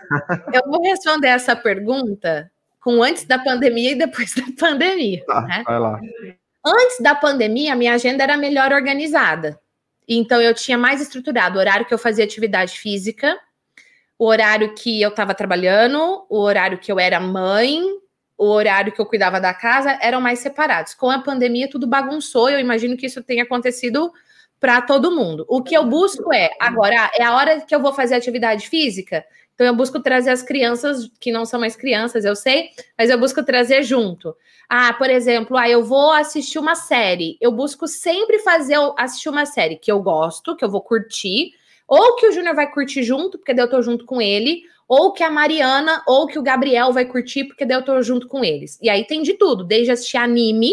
É, 0.53 0.59
eu 0.59 0.71
vou 0.71 0.83
responder 0.83 1.29
essa 1.29 1.57
pergunta 1.57 2.51
com 2.83 3.03
antes 3.03 3.25
da 3.25 3.39
pandemia 3.39 3.93
e 3.93 3.95
depois 3.95 4.35
da 4.37 4.45
pandemia. 4.59 5.25
Tá, 5.25 5.41
né? 5.43 5.63
vai 5.65 5.79
lá. 5.79 6.01
Antes 6.65 7.01
da 7.01 7.15
pandemia, 7.15 7.73
a 7.73 7.77
minha 7.77 7.95
agenda 7.95 8.23
era 8.23 8.37
melhor 8.37 8.73
organizada. 8.73 9.59
Então, 10.07 10.41
eu 10.41 10.53
tinha 10.53 10.77
mais 10.77 11.01
estruturado 11.01 11.57
o 11.57 11.61
horário 11.61 11.87
que 11.87 11.95
eu 11.95 11.99
fazia 11.99 12.25
atividade 12.25 12.79
física, 12.79 13.39
o 14.19 14.27
horário 14.27 14.75
que 14.75 15.01
eu 15.01 15.09
estava 15.09 15.35
trabalhando, 15.35 16.27
o 16.29 16.39
horário 16.39 16.79
que 16.79 16.91
eu 16.91 17.01
era 17.01 17.19
mãe, 17.19 17.83
o 18.37 18.47
horário 18.47 18.93
que 18.93 19.01
eu 19.01 19.07
cuidava 19.07 19.41
da 19.41 19.55
casa, 19.55 19.99
eram 20.01 20.21
mais 20.21 20.41
separados. 20.41 20.95
Com 20.95 21.11
a 21.11 21.21
pandemia, 21.21 21.71
tudo 21.71 21.87
bagunçou. 21.87 22.51
Eu 22.51 22.59
imagino 22.59 22.97
que 22.97 23.07
isso 23.07 23.23
tenha 23.23 23.45
acontecido 23.45 24.13
para 24.61 24.81
todo 24.81 25.15
mundo. 25.15 25.45
O 25.49 25.63
que 25.63 25.77
eu 25.77 25.85
busco 25.85 26.33
é, 26.33 26.51
agora, 26.61 27.11
é 27.15 27.23
a 27.25 27.35
hora 27.35 27.61
que 27.61 27.75
eu 27.75 27.81
vou 27.81 27.93
fazer 27.93 28.15
atividade 28.15 28.69
física, 28.69 29.25
então 29.55 29.67
eu 29.67 29.77
busco 29.77 30.01
trazer 30.01 30.31
as 30.31 30.43
crianças 30.43 31.11
que 31.21 31.31
não 31.31 31.45
são 31.45 31.61
mais 31.61 31.77
crianças, 31.77 32.25
eu 32.25 32.35
sei, 32.35 32.71
mas 32.97 33.11
eu 33.11 33.19
busco 33.19 33.45
trazer 33.45 33.83
junto. 33.83 34.35
Ah, 34.69 34.93
por 34.95 35.11
exemplo, 35.11 35.57
ah, 35.57 35.69
eu 35.69 35.85
vou 35.85 36.13
assistir 36.13 36.59
uma 36.59 36.75
série. 36.75 37.37
Eu 37.41 37.53
busco 37.53 37.87
sempre 37.87 38.39
fazer 38.39 38.77
assistir 38.97 39.29
uma 39.29 39.45
série 39.45 39.77
que 39.77 39.93
eu 39.93 40.03
gosto, 40.03 40.57
que 40.57 40.65
eu 40.65 40.71
vou 40.71 40.81
curtir, 40.81 41.53
ou 41.87 42.17
que 42.17 42.27
o 42.27 42.33
Júnior 42.33 42.55
vai 42.55 42.71
curtir 42.71 43.03
junto, 43.03 43.39
porque 43.39 43.53
daí 43.53 43.67
eu 43.67 43.71
tô 43.71 43.83
junto 43.83 44.07
com 44.07 44.21
ele, 44.21 44.63
ou 44.89 45.13
que 45.13 45.23
a 45.23 45.31
Mariana 45.31 46.03
ou 46.07 46.27
que 46.27 46.39
o 46.39 46.43
Gabriel 46.43 46.93
vai 46.93 47.05
curtir, 47.05 47.45
porque 47.45 47.65
daí 47.65 47.77
eu 47.77 47.85
tô 47.85 48.03
junto 48.03 48.27
com 48.29 48.45
eles. 48.45 48.79
E 48.83 48.89
aí 48.89 49.07
tem 49.07 49.23
de 49.23 49.35
tudo, 49.35 49.65
desde 49.65 49.93
assistir 49.93 50.17
anime, 50.17 50.73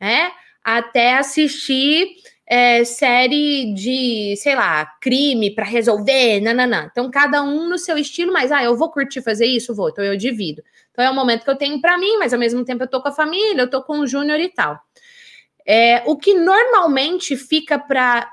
né, 0.00 0.30
até 0.62 1.16
assistir 1.16 2.16
é, 2.50 2.82
série 2.82 3.74
de, 3.74 4.34
sei 4.38 4.56
lá, 4.56 4.86
crime 5.02 5.54
para 5.54 5.66
resolver, 5.66 6.40
nananã. 6.40 6.88
Então, 6.90 7.10
cada 7.10 7.42
um 7.42 7.68
no 7.68 7.76
seu 7.76 7.98
estilo, 7.98 8.32
mas, 8.32 8.50
ah, 8.50 8.64
eu 8.64 8.74
vou 8.74 8.90
curtir 8.90 9.20
fazer 9.20 9.44
isso? 9.44 9.74
Vou, 9.74 9.90
então 9.90 10.02
eu 10.02 10.16
divido. 10.16 10.62
Então, 10.90 11.04
é 11.04 11.10
um 11.10 11.14
momento 11.14 11.44
que 11.44 11.50
eu 11.50 11.56
tenho 11.56 11.78
para 11.78 11.98
mim, 11.98 12.16
mas 12.16 12.32
ao 12.32 12.40
mesmo 12.40 12.64
tempo 12.64 12.82
eu 12.82 12.88
tô 12.88 13.02
com 13.02 13.08
a 13.08 13.12
família, 13.12 13.60
eu 13.60 13.68
tô 13.68 13.82
com 13.82 14.00
o 14.00 14.06
Júnior 14.06 14.40
e 14.40 14.48
tal. 14.48 14.80
É, 15.66 16.02
o 16.06 16.16
que 16.16 16.32
normalmente 16.32 17.36
fica 17.36 17.78
para. 17.78 18.32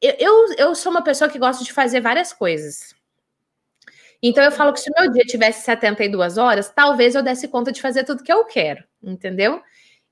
Eu, 0.00 0.54
eu 0.56 0.74
sou 0.76 0.92
uma 0.92 1.02
pessoa 1.02 1.28
que 1.28 1.38
gosta 1.38 1.64
de 1.64 1.72
fazer 1.72 2.00
várias 2.00 2.32
coisas. 2.32 2.94
Então, 4.22 4.42
eu 4.44 4.52
falo 4.52 4.72
que 4.72 4.80
se 4.80 4.90
o 4.90 4.94
meu 5.00 5.12
dia 5.12 5.24
tivesse 5.24 5.64
72 5.64 6.38
horas, 6.38 6.72
talvez 6.74 7.16
eu 7.16 7.22
desse 7.22 7.48
conta 7.48 7.72
de 7.72 7.80
fazer 7.80 8.04
tudo 8.04 8.22
que 8.22 8.32
eu 8.32 8.44
quero, 8.44 8.84
entendeu? 9.02 9.60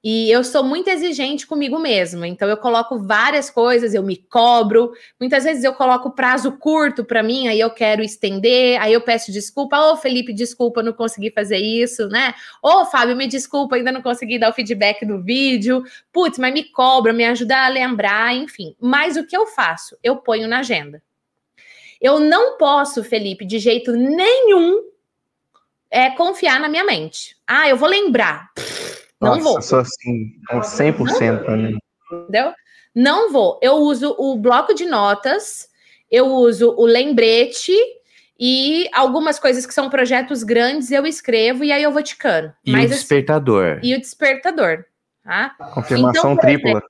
E 0.08 0.30
eu 0.30 0.44
sou 0.44 0.62
muito 0.62 0.86
exigente 0.86 1.48
comigo 1.48 1.80
mesma, 1.80 2.28
então 2.28 2.48
eu 2.48 2.56
coloco 2.56 2.96
várias 2.96 3.50
coisas, 3.50 3.92
eu 3.92 4.04
me 4.04 4.16
cobro. 4.16 4.92
Muitas 5.18 5.42
vezes 5.42 5.64
eu 5.64 5.74
coloco 5.74 6.12
prazo 6.12 6.52
curto 6.52 7.04
para 7.04 7.24
mim, 7.24 7.48
aí 7.48 7.58
eu 7.58 7.70
quero 7.70 8.04
estender, 8.04 8.80
aí 8.80 8.92
eu 8.92 9.00
peço 9.00 9.32
desculpa. 9.32 9.76
Ô, 9.76 9.94
oh, 9.94 9.96
Felipe, 9.96 10.32
desculpa, 10.32 10.80
não 10.80 10.92
consegui 10.92 11.32
fazer 11.32 11.58
isso, 11.58 12.06
né? 12.06 12.36
Ô, 12.62 12.82
oh, 12.82 12.84
Fábio, 12.84 13.16
me 13.16 13.26
desculpa, 13.26 13.74
ainda 13.74 13.90
não 13.90 14.00
consegui 14.00 14.38
dar 14.38 14.50
o 14.50 14.52
feedback 14.52 15.04
do 15.04 15.20
vídeo. 15.20 15.82
Putz, 16.12 16.38
mas 16.38 16.54
me 16.54 16.62
cobra, 16.62 17.12
me 17.12 17.24
ajuda 17.24 17.66
a 17.66 17.68
lembrar, 17.68 18.32
enfim. 18.32 18.76
Mas 18.80 19.16
o 19.16 19.26
que 19.26 19.36
eu 19.36 19.44
faço? 19.48 19.98
Eu 20.04 20.18
ponho 20.18 20.46
na 20.46 20.60
agenda. 20.60 21.02
Eu 22.00 22.20
não 22.20 22.56
posso, 22.56 23.02
Felipe, 23.02 23.44
de 23.44 23.58
jeito 23.58 23.90
nenhum, 23.90 24.84
é, 25.90 26.10
confiar 26.10 26.60
na 26.60 26.68
minha 26.68 26.84
mente. 26.84 27.36
Ah, 27.44 27.68
eu 27.68 27.76
vou 27.76 27.88
lembrar. 27.88 28.52
Não 29.20 29.36
Nossa, 29.36 29.43
vou. 29.43 29.62
Sou 29.62 29.78
assim, 29.80 30.32
100% 30.52 31.44
para 31.44 31.56
mim. 31.56 31.78
Entendeu? 32.12 32.52
Não 32.94 33.30
vou. 33.30 33.59
Eu 33.62 33.74
uso 33.74 34.14
o 34.18 34.36
bloco 34.36 34.74
de 34.74 34.86
notas, 34.86 35.68
eu 36.10 36.26
uso 36.26 36.74
o 36.76 36.86
lembrete 36.86 37.72
e 38.38 38.88
algumas 38.93 39.38
coisas 39.38 39.66
que 39.66 39.74
são 39.74 39.88
projetos 39.88 40.43
grandes 40.43 40.90
eu 40.90 41.06
escrevo 41.06 41.64
e 41.64 41.72
aí 41.72 41.82
eu 41.82 41.93
vou 41.93 42.02
ticando. 42.02 42.52
E 42.64 42.72
Mas, 42.72 42.86
o 42.86 42.94
despertador. 42.94 43.78
Assim, 43.78 43.88
e 43.88 43.94
o 43.94 44.01
despertador. 44.01 44.84
Tá? 45.22 45.51
Confirmação 45.74 46.32
então, 46.32 46.36
tripla. 46.36 46.82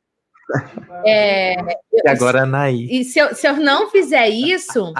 é, 1.04 1.56
e 1.92 2.08
agora 2.08 2.42
a 2.42 2.46
Naí. 2.46 2.86
E 2.90 3.04
se 3.04 3.18
eu, 3.18 3.34
se 3.34 3.48
eu 3.48 3.56
não 3.56 3.90
fizer 3.90 4.28
isso, 4.28 4.92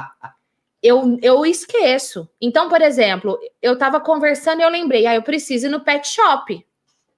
eu, 0.83 1.19
eu 1.23 1.45
esqueço. 1.45 2.29
Então, 2.41 2.69
por 2.69 2.81
exemplo, 2.81 3.39
eu 3.61 3.75
estava 3.75 4.01
conversando 4.01 4.61
e 4.61 4.63
eu 4.63 4.71
lembrei, 4.71 5.07
ah, 5.07 5.15
eu 5.15 5.23
preciso 5.23 5.67
ir 5.67 5.71
no 5.71 5.85
pet 5.85 6.09
shop. 6.09 6.66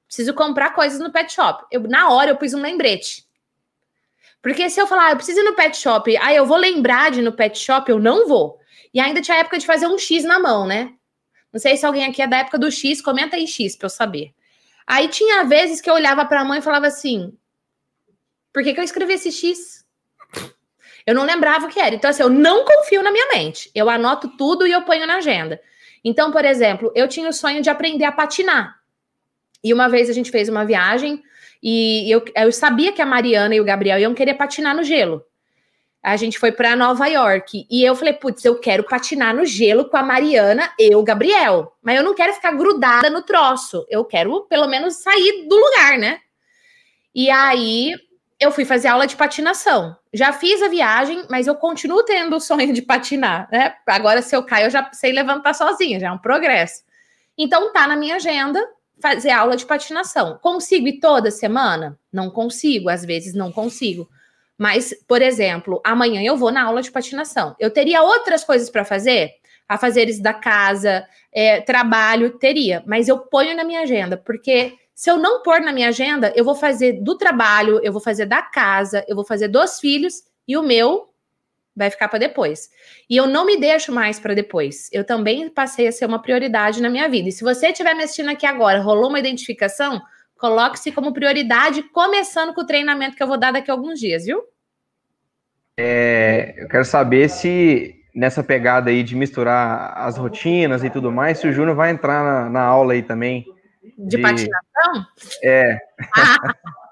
Preciso 0.09 0.35
comprar 0.35 0.71
coisas 0.71 0.99
no 0.99 1.13
pet 1.13 1.33
shop. 1.33 1.65
Eu, 1.71 1.83
na 1.83 2.11
hora 2.11 2.31
eu 2.31 2.37
pus 2.37 2.55
um 2.55 2.61
lembrete. 2.61 3.29
Porque 4.43 4.69
se 4.71 4.81
eu 4.81 4.87
falar, 4.87 5.07
ah, 5.07 5.11
eu 5.11 5.17
preciso 5.17 5.41
ir 5.41 5.45
no 5.45 5.55
pet 5.55 5.77
shop, 5.77 6.17
aí 6.17 6.35
eu 6.35 6.47
vou 6.47 6.57
lembrar 6.57 7.11
de 7.11 7.21
ir 7.21 7.23
no 7.23 7.33
pet 7.33 7.59
shop, 7.59 7.91
eu 7.91 7.99
não 7.99 8.27
vou. 8.27 8.59
E 8.93 8.99
ainda 8.99 9.21
tinha 9.21 9.37
a 9.37 9.41
época 9.41 9.59
de 9.59 9.67
fazer 9.67 9.87
um 9.87 9.99
X 9.99 10.25
na 10.25 10.39
mão, 10.39 10.67
né? 10.67 10.95
Não 11.53 11.61
sei 11.61 11.77
se 11.77 11.85
alguém 11.85 12.07
aqui 12.07 12.23
é 12.23 12.27
da 12.27 12.39
época 12.39 12.59
do 12.59 12.71
X, 12.71 13.03
comenta 13.03 13.37
aí 13.37 13.47
X 13.47 13.77
pra 13.77 13.87
eu 13.87 13.91
saber. 13.91 14.33
Aí 14.87 15.09
tinha 15.09 15.45
vezes 15.45 15.81
que 15.81 15.91
eu 15.91 15.95
olhava 15.95 16.25
pra 16.25 16.45
mãe 16.45 16.61
e 16.61 16.63
falava 16.63 16.87
assim: 16.87 17.37
por 18.53 18.63
que, 18.63 18.73
que 18.73 18.81
eu 18.81 18.85
escrevi 18.85 19.13
esse 19.15 19.31
X? 19.31 19.85
Eu 21.07 21.15
não 21.15 21.25
lembrava 21.25 21.67
o 21.67 21.69
que 21.69 21.81
era. 21.81 21.95
Então, 21.95 22.11
assim, 22.11 22.23
eu 22.23 22.29
não 22.29 22.65
confio 22.65 23.03
na 23.03 23.11
minha 23.11 23.29
mente. 23.33 23.71
Eu 23.75 23.89
anoto 23.89 24.29
tudo 24.37 24.67
e 24.67 24.73
eu 24.73 24.83
ponho 24.83 25.07
na 25.07 25.17
agenda. 25.17 25.61
Então, 26.05 26.31
por 26.31 26.45
exemplo, 26.45 26.93
eu 26.95 27.09
tinha 27.09 27.29
o 27.29 27.33
sonho 27.33 27.63
de 27.63 27.71
aprender 27.71 28.05
a 28.05 28.13
patinar. 28.13 28.78
E 29.63 29.73
uma 29.73 29.89
vez 29.89 30.09
a 30.09 30.13
gente 30.13 30.31
fez 30.31 30.49
uma 30.49 30.65
viagem 30.65 31.23
e 31.63 32.11
eu, 32.11 32.25
eu 32.37 32.53
sabia 32.53 32.93
que 32.93 33.03
a 33.03 33.07
Mariana 33.07 33.55
e 33.55 33.61
o 33.61 33.65
Gabriel 33.65 33.99
iam 33.99 34.15
querer 34.15 34.35
patinar 34.35 34.75
no 34.77 34.85
gelo. 34.85 35.25
A 36.03 36.17
gente 36.17 36.39
foi 36.39 36.53
para 36.53 36.77
Nova 36.77 37.07
York 37.07 37.67
e 37.69 37.85
eu 37.85 37.95
falei, 37.97 38.15
putz, 38.15 38.45
eu 38.45 38.59
quero 38.61 38.85
patinar 38.85 39.35
no 39.35 39.45
gelo 39.45 39.87
com 39.87 39.97
a 39.97 40.03
Mariana 40.03 40.73
e 40.79 40.95
o 40.95 41.03
Gabriel, 41.03 41.77
mas 41.83 41.97
eu 41.97 42.05
não 42.05 42.15
quero 42.15 42.33
ficar 42.33 42.53
grudada 42.53 43.11
no 43.11 43.23
troço. 43.23 43.85
Eu 43.91 44.05
quero 44.05 44.43
pelo 44.43 44.69
menos 44.69 44.97
sair 44.97 45.47
do 45.49 45.57
lugar, 45.57 45.99
né? 45.99 46.21
E 47.13 47.29
aí 47.29 47.95
eu 48.39 48.53
fui 48.53 48.65
fazer 48.65 48.89
aula 48.89 49.09
de 49.09 49.17
patinação. 49.17 49.97
Já 50.15 50.33
fiz 50.33 50.63
a 50.63 50.69
viagem, 50.69 51.27
mas 51.29 51.49
eu 51.49 51.57
continuo 51.57 52.05
tendo 52.05 52.37
o 52.37 52.41
sonho 52.41 52.73
de 52.73 52.81
patinar, 52.81 53.49
né? 53.51 53.75
Agora, 53.85 54.23
se 54.23 54.37
eu 54.37 54.45
caio, 54.45 54.67
eu 54.67 54.71
já 54.71 54.89
sei 54.93 55.13
levantar 55.13 55.53
sozinha, 55.53 55.99
já 55.99 56.09
é 56.09 56.13
um 56.13 56.19
progresso. 56.19 56.85
Então 57.37 57.73
tá 57.73 57.89
na 57.89 57.97
minha 57.97 58.17
agenda 58.17 58.65
fazer 59.01 59.31
aula 59.31 59.57
de 59.57 59.67
patinação. 59.67 60.39
Consigo 60.43 60.89
ir 60.89 61.01
toda 61.01 61.31
semana? 61.31 61.99
Não 62.13 62.31
consigo, 62.31 62.89
às 62.89 63.05
vezes 63.05 63.35
não 63.35 63.53
consigo. 63.53 64.09
Mas, 64.57 64.93
por 65.07 65.23
exemplo, 65.23 65.81
amanhã 65.85 66.23
eu 66.23 66.37
vou 66.37 66.51
na 66.51 66.65
aula 66.65 66.83
de 66.83 66.91
patinação. 66.91 67.55
Eu 67.61 67.71
teria 67.71 68.03
outras 68.03 68.43
coisas 68.43 68.69
para 68.69 68.85
fazer? 68.85 69.31
A 69.69 69.79
fazeres 69.79 70.19
da 70.19 70.33
casa, 70.33 71.07
é, 71.33 71.61
trabalho, 71.61 72.39
teria, 72.39 72.83
mas 72.87 73.07
eu 73.07 73.19
ponho 73.19 73.55
na 73.55 73.65
minha 73.65 73.83
agenda, 73.83 74.17
porque 74.17 74.73
se 74.95 75.11
eu 75.11 75.19
não 75.19 75.43
pôr 75.43 75.61
na 75.61 75.73
minha 75.73 75.91
agenda, 75.91 76.33
eu 76.35 76.45
vou 76.45 76.55
fazer 76.55 76.95
do 77.03 77.17
trabalho, 77.17 77.79
eu 77.85 77.93
vou 77.93 78.01
fazer 78.01 78.25
da 78.27 78.43
casa, 78.43 79.05
eu 79.07 79.15
vou 79.15 79.25
fazer 79.25 79.47
dos 79.47 79.79
filhos 79.79 80.23
e 80.49 80.57
o 80.57 80.63
meu 80.63 81.09
vai 81.79 81.91
ficar 81.91 82.09
para 82.09 82.19
depois. 82.19 82.69
E 83.09 83.17
eu 83.17 83.27
não 83.27 83.47
me 83.47 83.57
deixo 83.57 83.93
mais 83.93 84.19
para 84.19 84.35
depois. 84.35 84.91
Eu 84.93 85.05
também 85.05 85.49
passei 85.49 85.87
a 85.87 85.93
ser 85.93 86.07
uma 86.07 86.21
prioridade 86.21 86.83
na 86.83 86.91
minha 86.91 87.09
vida. 87.09 87.29
E 87.29 87.33
se 87.33 87.45
você 87.45 87.69
estiver 87.69 87.95
me 87.95 88.03
assistindo 88.03 88.31
aqui 88.31 88.45
agora, 88.45 88.81
rolou 88.81 89.09
uma 89.09 89.21
identificação, 89.21 90.03
coloque-se 90.37 90.91
como 90.91 91.13
prioridade, 91.13 91.85
começando 91.85 92.53
com 92.53 92.63
o 92.63 92.67
treinamento 92.67 93.17
que 93.17 93.23
eu 93.23 93.29
vou 93.29 93.39
dar 93.39 93.53
daqui 93.53 93.71
a 93.71 93.75
alguns 93.75 94.01
dias, 94.01 94.25
viu? 94.25 94.43
É, 95.79 96.55
eu 96.59 96.69
quero 96.69 96.85
saber 96.85 97.31
se 97.31 97.95
nessa 98.13 98.43
pegada 98.43 98.91
aí 98.91 99.05
de 99.05 99.15
misturar 99.15 99.97
as 99.97 100.17
rotinas 100.17 100.83
e 100.83 100.91
tudo 100.91 101.13
mais, 101.13 101.39
se 101.39 101.47
o 101.47 101.53
Júnior 101.53 101.77
vai 101.77 101.91
entrar 101.91 102.25
na, 102.25 102.51
na 102.51 102.63
aula 102.63 102.95
aí 102.95 103.03
também. 103.03 103.47
De, 103.97 104.17
de... 104.17 104.19
patinação? 104.19 105.07
É. 105.45 105.79
Ah, 106.17 106.37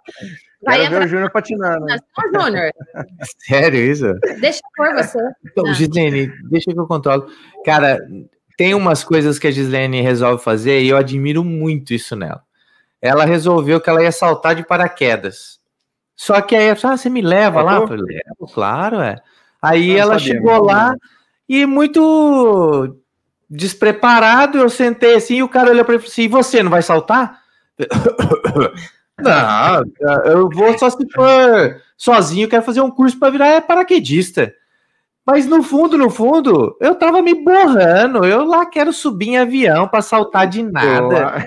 vai 0.67 0.81
Quero 0.81 0.91
ver 0.91 1.05
o 1.05 1.09
Júnior 1.09 1.31
patinando. 1.31 1.87
Júnior. 2.35 2.71
Sério 3.47 3.81
isso? 3.81 4.13
Deixa 4.41 4.61
por 4.77 4.93
você. 4.95 5.19
Então, 5.45 5.73
Gislene, 5.73 6.31
deixa 6.51 6.73
que 6.73 6.79
eu 6.79 6.87
controlo. 6.87 7.29
Cara, 7.65 7.99
tem 8.57 8.75
umas 8.75 9.05
coisas 9.05 9.39
que 9.39 9.47
a 9.47 9.51
Gislene 9.51 10.03
resolve 10.03 10.43
fazer 10.43 10.83
e 10.83 10.89
eu 10.89 10.97
admiro 10.97 11.45
muito 11.45 11.95
isso 11.95 12.17
nela. 12.17 12.43
Ela 13.01 13.25
resolveu 13.25 13.81
que 13.81 13.89
ela 13.89 14.03
ia 14.03 14.13
saltar 14.13 14.55
de 14.55 14.67
paraquedas. 14.67 15.61
Só 16.17 16.41
que 16.41 16.57
aí, 16.57 16.71
ah, 16.71 16.75
você 16.75 17.09
me 17.09 17.21
leva 17.21 17.63
lá? 17.63 17.77
Eu 17.77 17.89
levo, 17.89 18.53
claro, 18.53 19.01
é. 19.01 19.17
Aí 19.63 19.93
não 19.93 20.01
ela 20.01 20.19
sabia, 20.19 20.35
chegou 20.35 20.65
lá 20.65 20.95
e 21.49 21.67
muito 21.67 22.97
despreparado, 23.49 24.59
eu 24.59 24.69
sentei 24.69 25.15
assim 25.15 25.37
e 25.37 25.43
o 25.43 25.49
cara 25.49 25.71
olhou 25.71 25.85
para 25.85 25.95
mim 25.95 25.99
e 25.99 26.01
falou 26.01 26.11
assim: 26.11 26.23
e 26.23 26.29
você 26.29 26.63
não 26.63 26.71
vai 26.71 26.83
saltar? 26.83 27.41
não, 29.19 29.83
eu 30.25 30.49
vou 30.51 30.79
só 30.79 30.91
se 30.91 31.11
for 31.11 31.81
sozinho, 31.97 32.49
quero 32.49 32.63
fazer 32.63 32.81
um 32.81 32.91
curso 32.91 33.19
para 33.19 33.31
virar 33.31 33.61
paraquedista. 33.63 34.53
Mas 35.27 35.45
no 35.47 35.61
fundo, 35.63 35.99
no 35.99 36.09
fundo, 36.09 36.77
eu 36.81 36.95
tava 36.95 37.21
me 37.21 37.35
borrando. 37.35 38.25
Eu 38.25 38.45
lá 38.45 38.65
quero 38.65 38.93
subir 38.93 39.31
em 39.31 39.39
avião 39.39 39.89
para 39.89 40.01
saltar 40.01 40.47
de 40.47 40.63
nada. 40.63 41.45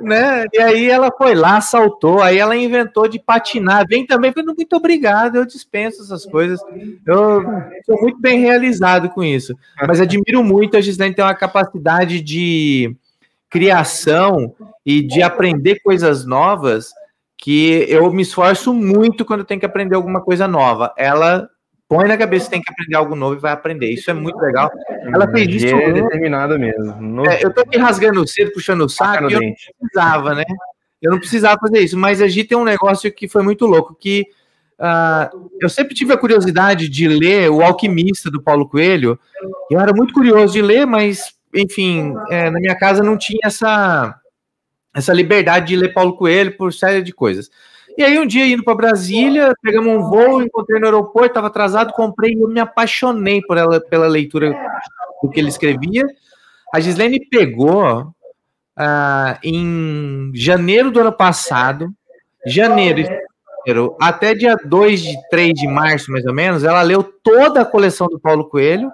né? 0.00 0.44
E 0.52 0.60
aí 0.60 0.90
ela 0.90 1.10
foi 1.16 1.34
lá, 1.34 1.60
saltou, 1.60 2.20
aí 2.20 2.38
ela 2.38 2.56
inventou 2.56 3.06
de 3.06 3.20
patinar. 3.20 3.86
Vem 3.88 4.04
também, 4.04 4.32
falei, 4.32 4.52
muito 4.54 4.74
obrigado, 4.74 5.36
eu 5.36 5.46
dispenso 5.46 6.02
essas 6.02 6.26
coisas. 6.26 6.60
Eu 7.06 7.44
sou 7.86 8.00
muito 8.00 8.20
bem 8.20 8.40
realizado 8.40 9.08
com 9.10 9.22
isso. 9.22 9.56
Mas 9.86 10.00
admiro 10.00 10.42
muito 10.42 10.76
a 10.76 10.80
Gislaine 10.80 11.14
ter 11.14 11.22
uma 11.22 11.34
capacidade 11.34 12.20
de 12.20 12.96
criação 13.48 14.52
e 14.84 15.00
de 15.00 15.22
aprender 15.22 15.78
coisas 15.80 16.26
novas 16.26 16.92
que 17.42 17.84
eu 17.88 18.08
me 18.12 18.22
esforço 18.22 18.72
muito 18.72 19.24
quando 19.24 19.42
tenho 19.42 19.58
que 19.58 19.66
aprender 19.66 19.96
alguma 19.96 20.20
coisa 20.20 20.46
nova. 20.46 20.94
Ela 20.96 21.50
põe 21.88 22.06
na 22.06 22.16
cabeça 22.16 22.44
que 22.44 22.52
tem 22.52 22.62
que 22.62 22.70
aprender 22.70 22.94
algo 22.94 23.16
novo 23.16 23.34
e 23.34 23.40
vai 23.40 23.50
aprender. 23.50 23.90
Isso 23.90 24.08
é 24.12 24.14
muito 24.14 24.38
legal. 24.38 24.70
Ela 25.12 25.28
fez 25.28 25.48
isso. 25.48 25.74
É 25.74 25.92
determinada 25.92 26.56
mesmo. 26.56 27.26
É, 27.26 27.44
eu 27.44 27.52
tô 27.52 27.62
aqui 27.62 27.78
rasgando 27.78 28.22
o 28.22 28.28
cedo, 28.28 28.52
puxando 28.52 28.82
o 28.82 28.88
saco, 28.88 29.24
eu 29.24 29.40
não 29.40 29.54
precisava, 29.80 30.36
né? 30.36 30.44
Eu 31.02 31.10
não 31.10 31.18
precisava 31.18 31.58
fazer 31.58 31.80
isso, 31.80 31.98
mas 31.98 32.22
a 32.22 32.28
gente 32.28 32.46
tem 32.46 32.56
um 32.56 32.62
negócio 32.62 33.12
que 33.12 33.26
foi 33.26 33.42
muito 33.42 33.66
louco, 33.66 33.96
que 33.98 34.24
uh, 34.78 35.50
eu 35.60 35.68
sempre 35.68 35.96
tive 35.96 36.12
a 36.12 36.16
curiosidade 36.16 36.88
de 36.88 37.08
ler 37.08 37.50
O 37.50 37.60
Alquimista, 37.60 38.30
do 38.30 38.40
Paulo 38.40 38.68
Coelho. 38.68 39.18
Eu 39.68 39.80
era 39.80 39.92
muito 39.92 40.14
curioso 40.14 40.52
de 40.52 40.62
ler, 40.62 40.86
mas, 40.86 41.34
enfim, 41.52 42.14
é, 42.30 42.50
na 42.50 42.60
minha 42.60 42.78
casa 42.78 43.02
não 43.02 43.18
tinha 43.18 43.40
essa, 43.42 44.14
essa 44.94 45.12
liberdade 45.12 45.68
de 45.68 45.76
ler 45.76 45.92
Paulo 45.92 46.16
Coelho 46.16 46.56
por 46.56 46.72
série 46.72 47.02
de 47.02 47.12
coisas. 47.12 47.50
E 47.96 48.02
aí, 48.02 48.18
um 48.18 48.26
dia, 48.26 48.46
indo 48.46 48.64
para 48.64 48.74
Brasília, 48.74 49.54
pegamos 49.62 49.92
um 49.92 50.08
voo, 50.08 50.42
encontrei 50.42 50.80
no 50.80 50.86
aeroporto, 50.86 51.28
estava 51.28 51.48
atrasado, 51.48 51.92
comprei 51.92 52.32
e 52.32 52.40
eu 52.40 52.48
me 52.48 52.60
apaixonei 52.60 53.42
por 53.42 53.58
ela, 53.58 53.80
pela 53.80 54.06
leitura 54.06 54.54
do 55.22 55.28
que 55.28 55.38
ele 55.38 55.48
escrevia. 55.48 56.04
A 56.72 56.80
Gislene 56.80 57.20
pegou 57.28 58.14
uh, 58.78 59.38
em 59.42 60.32
janeiro 60.34 60.90
do 60.90 61.00
ano 61.00 61.12
passado, 61.12 61.90
janeiro, 62.46 63.02
até 64.00 64.34
dia 64.34 64.56
2 64.64 65.02
de 65.02 65.28
3 65.28 65.52
de 65.52 65.68
março, 65.68 66.10
mais 66.10 66.24
ou 66.24 66.32
menos, 66.32 66.64
ela 66.64 66.82
leu 66.82 67.02
toda 67.02 67.60
a 67.60 67.66
coleção 67.66 68.08
do 68.08 68.18
Paulo 68.18 68.48
Coelho, 68.48 68.90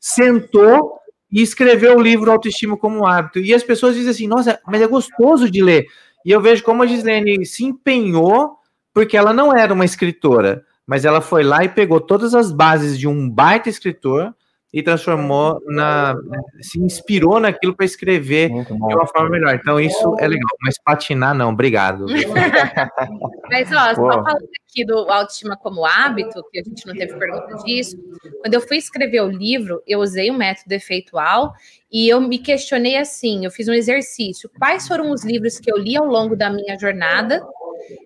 sentou 0.00 0.98
e 1.30 1.42
escreveu 1.42 1.96
o 1.96 2.00
livro 2.00 2.30
Autoestima 2.30 2.76
como 2.76 3.06
Hábito. 3.06 3.38
E 3.38 3.52
as 3.52 3.62
pessoas 3.62 3.94
dizem 3.94 4.10
assim: 4.10 4.26
nossa, 4.26 4.58
mas 4.66 4.80
é 4.80 4.86
gostoso 4.86 5.50
de 5.50 5.62
ler. 5.62 5.86
E 6.24 6.30
eu 6.30 6.40
vejo 6.40 6.64
como 6.64 6.82
a 6.82 6.86
Gislene 6.86 7.44
se 7.46 7.64
empenhou, 7.64 8.56
porque 8.92 9.16
ela 9.16 9.32
não 9.32 9.56
era 9.56 9.72
uma 9.72 9.84
escritora, 9.84 10.64
mas 10.86 11.04
ela 11.04 11.20
foi 11.20 11.42
lá 11.42 11.64
e 11.64 11.68
pegou 11.68 12.00
todas 12.00 12.34
as 12.34 12.50
bases 12.52 12.98
de 12.98 13.06
um 13.06 13.28
baita 13.28 13.68
escritor 13.68 14.34
e 14.72 14.82
transformou 14.82 15.62
na. 15.66 16.14
se 16.60 16.78
inspirou 16.78 17.40
naquilo 17.40 17.74
para 17.74 17.86
escrever 17.86 18.50
de 18.50 18.72
uma 18.72 19.06
forma 19.06 19.30
melhor. 19.30 19.54
Então, 19.54 19.80
isso 19.80 20.14
é 20.18 20.28
legal, 20.28 20.50
mas 20.60 20.74
patinar 20.84 21.34
não, 21.34 21.50
obrigado. 21.50 22.04
mas, 23.50 23.72
ó, 23.72 23.94
só 23.94 24.22
falando 24.22 24.48
aqui 24.68 24.84
do 24.84 25.10
autoestima 25.10 25.56
como 25.56 25.86
hábito, 25.86 26.44
que 26.52 26.60
a 26.60 26.62
gente 26.62 26.86
não 26.86 26.94
teve 26.94 27.16
pergunta 27.16 27.54
disso, 27.64 27.96
quando 28.42 28.52
eu 28.52 28.60
fui 28.60 28.76
escrever 28.76 29.22
o 29.22 29.30
livro, 29.30 29.82
eu 29.86 30.00
usei 30.00 30.30
o 30.30 30.36
método 30.36 30.72
efeitual 30.72 31.54
e 31.90 32.06
eu 32.06 32.20
me 32.20 32.38
questionei 32.38 32.98
assim: 32.98 33.46
eu 33.46 33.50
fiz 33.50 33.68
um 33.68 33.74
exercício. 33.74 34.50
Quais 34.58 34.86
foram 34.86 35.10
os 35.10 35.24
livros 35.24 35.58
que 35.58 35.72
eu 35.72 35.78
li 35.78 35.96
ao 35.96 36.06
longo 36.06 36.36
da 36.36 36.50
minha 36.50 36.78
jornada? 36.78 37.42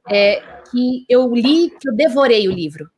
É, 0.08 0.40
que 0.70 1.04
eu 1.08 1.34
li, 1.34 1.70
que 1.70 1.88
eu 1.88 1.94
devorei 1.94 2.46
o 2.46 2.52
livro. 2.52 2.88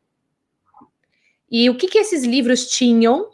E 1.51 1.71
o 1.71 1.77
que, 1.77 1.87
que 1.87 1.99
esses 1.99 2.25
livros 2.25 2.67
tinham 2.67 3.31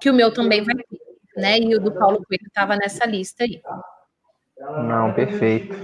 que 0.00 0.10
o 0.10 0.14
meu 0.14 0.32
também 0.32 0.62
vai 0.62 0.74
ter, 0.74 1.00
né? 1.36 1.58
E 1.58 1.74
o 1.74 1.80
do 1.80 1.92
Paulo 1.92 2.22
Coelho 2.24 2.46
estava 2.46 2.76
nessa 2.76 3.06
lista 3.06 3.44
aí. 3.44 3.60
Não, 4.58 5.12
perfeito. 5.12 5.76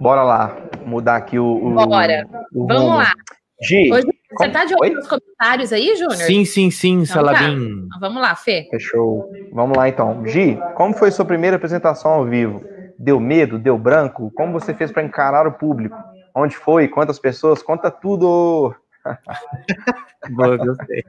Bora 0.00 0.22
lá, 0.22 0.56
mudar 0.84 1.16
aqui 1.16 1.38
o. 1.38 1.66
o 1.66 1.74
Bora. 1.74 2.26
O 2.52 2.66
Vamos 2.66 2.98
lá. 2.98 3.12
Gi, 3.60 3.92
Hoje, 3.92 4.06
você 4.30 4.46
está 4.46 4.64
de 4.64 4.74
olho 4.80 4.94
nos 4.94 5.08
comentários 5.08 5.72
aí, 5.72 5.96
Júnior? 5.96 6.14
Sim, 6.14 6.44
sim, 6.44 6.70
sim, 6.70 6.92
então, 6.92 7.06
Salabim. 7.06 7.38
Tá. 7.38 7.86
Então, 7.86 8.00
vamos 8.00 8.22
lá, 8.22 8.34
Fê. 8.36 8.68
Fechou. 8.70 9.32
Vamos 9.52 9.76
lá, 9.76 9.88
então. 9.88 10.24
Gi, 10.26 10.58
como 10.76 10.94
foi 10.94 11.10
sua 11.10 11.24
primeira 11.24 11.56
apresentação 11.56 12.12
ao 12.12 12.24
vivo? 12.24 12.62
Deu 12.98 13.18
medo? 13.18 13.58
Deu 13.58 13.76
branco? 13.76 14.30
Como 14.34 14.52
você 14.52 14.72
fez 14.74 14.92
para 14.92 15.02
encarar 15.02 15.46
o 15.46 15.52
público? 15.52 15.96
Onde 16.34 16.56
foi? 16.56 16.86
Quantas 16.86 17.18
pessoas? 17.18 17.62
Conta 17.62 17.90
tudo! 17.90 18.74
Boa, 20.30 20.56
gostei. 20.56 21.04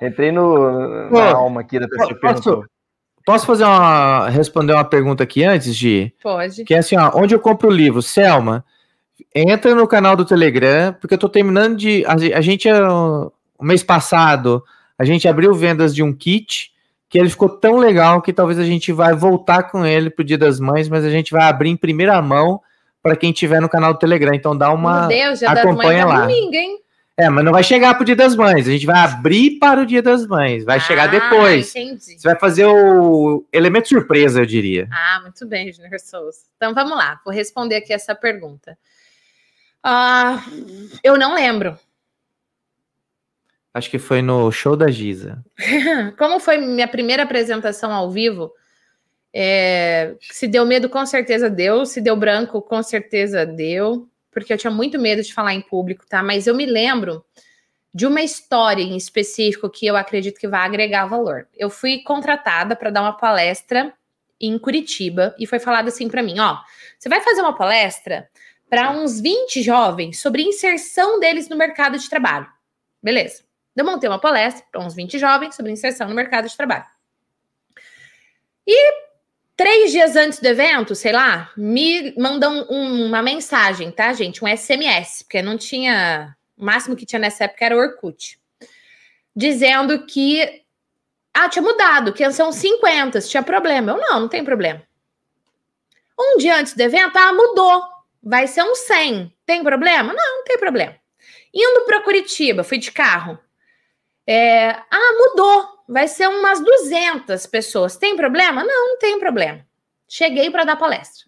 Entrei 0.00 0.30
no, 0.30 1.10
na 1.10 1.32
alma 1.32 1.60
aqui 1.60 1.78
da 1.78 1.88
pessoa 1.88 2.08
que 2.08 2.20
perguntou. 2.20 2.64
Posso 3.24 3.44
fazer 3.44 3.64
uma, 3.64 4.28
responder 4.30 4.72
uma 4.72 4.84
pergunta 4.84 5.22
aqui 5.22 5.44
antes 5.44 5.76
de? 5.76 6.12
Pode. 6.22 6.64
Que 6.64 6.74
é 6.74 6.78
assim, 6.78 6.96
ó, 6.96 7.10
onde 7.14 7.34
eu 7.34 7.40
compro 7.40 7.68
o 7.68 7.72
livro? 7.72 8.00
Selma, 8.00 8.64
entra 9.34 9.74
no 9.74 9.86
canal 9.86 10.16
do 10.16 10.24
Telegram, 10.24 10.94
porque 10.98 11.14
eu 11.14 11.18
tô 11.18 11.28
terminando 11.28 11.76
de. 11.76 12.04
A, 12.06 12.12
a 12.12 12.40
gente, 12.40 12.68
o 12.70 13.32
mês 13.60 13.82
passado, 13.82 14.62
a 14.98 15.04
gente 15.04 15.28
abriu 15.28 15.52
vendas 15.52 15.94
de 15.94 16.02
um 16.02 16.12
kit 16.12 16.72
que 17.08 17.18
ele 17.18 17.28
ficou 17.28 17.48
tão 17.48 17.76
legal 17.76 18.20
que 18.20 18.32
talvez 18.32 18.58
a 18.58 18.64
gente 18.64 18.92
vai 18.92 19.14
voltar 19.14 19.64
com 19.64 19.84
ele 19.84 20.10
pro 20.10 20.24
Dia 20.24 20.38
das 20.38 20.60
Mães, 20.60 20.88
mas 20.88 21.04
a 21.04 21.10
gente 21.10 21.32
vai 21.32 21.42
abrir 21.42 21.70
em 21.70 21.76
primeira 21.76 22.20
mão 22.20 22.60
para 23.02 23.16
quem 23.16 23.32
tiver 23.32 23.60
no 23.60 23.68
canal 23.68 23.94
do 23.94 23.98
Telegram. 23.98 24.34
Então 24.34 24.56
dá 24.56 24.72
uma. 24.72 25.06
Meu 25.06 25.08
Deus, 25.08 25.38
já 25.40 25.52
acompanha 25.52 26.04
das 26.04 26.14
mães 26.14 26.18
lá. 26.18 26.26
domingo, 26.26 26.54
hein? 26.54 26.78
É, 27.18 27.28
mas 27.28 27.44
não 27.44 27.50
vai 27.50 27.64
chegar 27.64 27.96
pro 27.96 28.04
Dia 28.04 28.14
das 28.14 28.36
Mães. 28.36 28.68
A 28.68 28.70
gente 28.70 28.86
vai 28.86 29.00
abrir 29.00 29.58
para 29.58 29.80
o 29.80 29.86
Dia 29.86 30.00
das 30.00 30.24
Mães. 30.24 30.64
Vai 30.64 30.76
ah, 30.76 30.80
chegar 30.80 31.08
depois. 31.08 31.74
Entendi. 31.74 32.16
Você 32.16 32.28
vai 32.28 32.38
fazer 32.38 32.64
o 32.64 33.44
elemento 33.52 33.88
surpresa, 33.88 34.40
eu 34.40 34.46
diria. 34.46 34.88
Ah, 34.92 35.18
muito 35.22 35.44
bem, 35.44 35.72
Junior 35.72 35.98
Souza. 35.98 36.42
Então 36.56 36.72
vamos 36.72 36.96
lá, 36.96 37.20
vou 37.24 37.34
responder 37.34 37.74
aqui 37.74 37.92
essa 37.92 38.14
pergunta. 38.14 38.78
Ah, 39.82 40.44
eu 41.02 41.18
não 41.18 41.34
lembro. 41.34 41.76
Acho 43.74 43.90
que 43.90 43.98
foi 43.98 44.22
no 44.22 44.52
show 44.52 44.76
da 44.76 44.88
Giza. 44.88 45.44
Como 46.16 46.38
foi 46.38 46.58
minha 46.58 46.86
primeira 46.86 47.24
apresentação 47.24 47.92
ao 47.92 48.12
vivo? 48.12 48.52
É, 49.34 50.14
se 50.20 50.46
deu 50.46 50.64
medo, 50.64 50.88
com 50.88 51.04
certeza 51.04 51.50
deu. 51.50 51.84
Se 51.84 52.00
deu 52.00 52.14
branco, 52.14 52.62
com 52.62 52.80
certeza 52.80 53.44
deu 53.44 54.07
porque 54.30 54.52
eu 54.52 54.58
tinha 54.58 54.70
muito 54.70 54.98
medo 54.98 55.22
de 55.22 55.32
falar 55.32 55.54
em 55.54 55.60
público, 55.60 56.06
tá? 56.06 56.22
Mas 56.22 56.46
eu 56.46 56.54
me 56.54 56.66
lembro 56.66 57.24
de 57.92 58.06
uma 58.06 58.22
história 58.22 58.82
em 58.82 58.96
específico 58.96 59.70
que 59.70 59.86
eu 59.86 59.96
acredito 59.96 60.38
que 60.38 60.48
vai 60.48 60.60
agregar 60.60 61.06
valor. 61.06 61.48
Eu 61.56 61.70
fui 61.70 62.02
contratada 62.02 62.76
para 62.76 62.90
dar 62.90 63.02
uma 63.02 63.16
palestra 63.16 63.92
em 64.40 64.58
Curitiba 64.58 65.34
e 65.38 65.46
foi 65.46 65.58
falado 65.58 65.88
assim 65.88 66.08
para 66.08 66.22
mim, 66.22 66.38
ó, 66.38 66.58
você 66.98 67.08
vai 67.08 67.20
fazer 67.20 67.40
uma 67.40 67.56
palestra 67.56 68.28
para 68.68 68.90
uns 68.90 69.20
20 69.20 69.62
jovens 69.62 70.20
sobre 70.20 70.42
inserção 70.42 71.18
deles 71.18 71.48
no 71.48 71.56
mercado 71.56 71.98
de 71.98 72.08
trabalho. 72.08 72.46
Beleza. 73.02 73.42
Eu 73.74 73.84
montei 73.84 74.08
uma 74.08 74.20
palestra 74.20 74.64
para 74.70 74.84
uns 74.84 74.94
20 74.94 75.18
jovens 75.18 75.54
sobre 75.54 75.72
inserção 75.72 76.08
no 76.08 76.14
mercado 76.14 76.48
de 76.48 76.56
trabalho. 76.56 76.84
E 78.66 79.07
Três 79.58 79.90
dias 79.90 80.14
antes 80.14 80.38
do 80.38 80.46
evento, 80.46 80.94
sei 80.94 81.10
lá, 81.10 81.50
me 81.56 82.14
mandam 82.16 82.64
um, 82.70 83.06
uma 83.06 83.20
mensagem, 83.20 83.90
tá, 83.90 84.12
gente? 84.12 84.44
Um 84.44 84.46
SMS, 84.46 85.24
porque 85.24 85.42
não 85.42 85.58
tinha. 85.58 86.36
O 86.56 86.64
máximo 86.64 86.94
que 86.94 87.04
tinha 87.04 87.18
nessa 87.18 87.42
época 87.42 87.64
era 87.64 87.76
o 87.76 87.80
Orkut. 87.80 88.38
Dizendo 89.34 90.06
que. 90.06 90.62
Ah, 91.34 91.48
tinha 91.48 91.60
mudado, 91.60 92.12
que 92.12 92.30
são 92.30 92.52
50, 92.52 93.20
se 93.20 93.30
tinha 93.30 93.42
problema. 93.42 93.90
Eu 93.90 93.98
não, 93.98 94.20
não 94.20 94.28
tem 94.28 94.44
problema. 94.44 94.80
Um 96.16 96.38
dia 96.38 96.56
antes 96.56 96.74
do 96.74 96.80
evento, 96.80 97.16
ah, 97.16 97.32
mudou. 97.32 97.82
Vai 98.22 98.46
ser 98.46 98.62
um 98.62 98.76
100. 98.76 99.34
Tem 99.44 99.64
problema? 99.64 100.14
Não, 100.14 100.36
não 100.36 100.44
tem 100.44 100.56
problema. 100.56 100.94
Indo 101.52 101.84
para 101.84 102.02
Curitiba, 102.02 102.62
fui 102.62 102.78
de 102.78 102.92
carro. 102.92 103.36
É, 104.24 104.70
ah, 104.70 105.12
mudou. 105.18 105.77
Vai 105.88 106.06
ser 106.06 106.28
umas 106.28 106.60
200 106.60 107.46
pessoas. 107.46 107.96
Tem 107.96 108.14
problema? 108.14 108.62
Não, 108.62 108.90
não 108.90 108.98
tem 108.98 109.18
problema. 109.18 109.66
Cheguei 110.06 110.50
para 110.50 110.64
dar 110.64 110.76
palestra. 110.76 111.26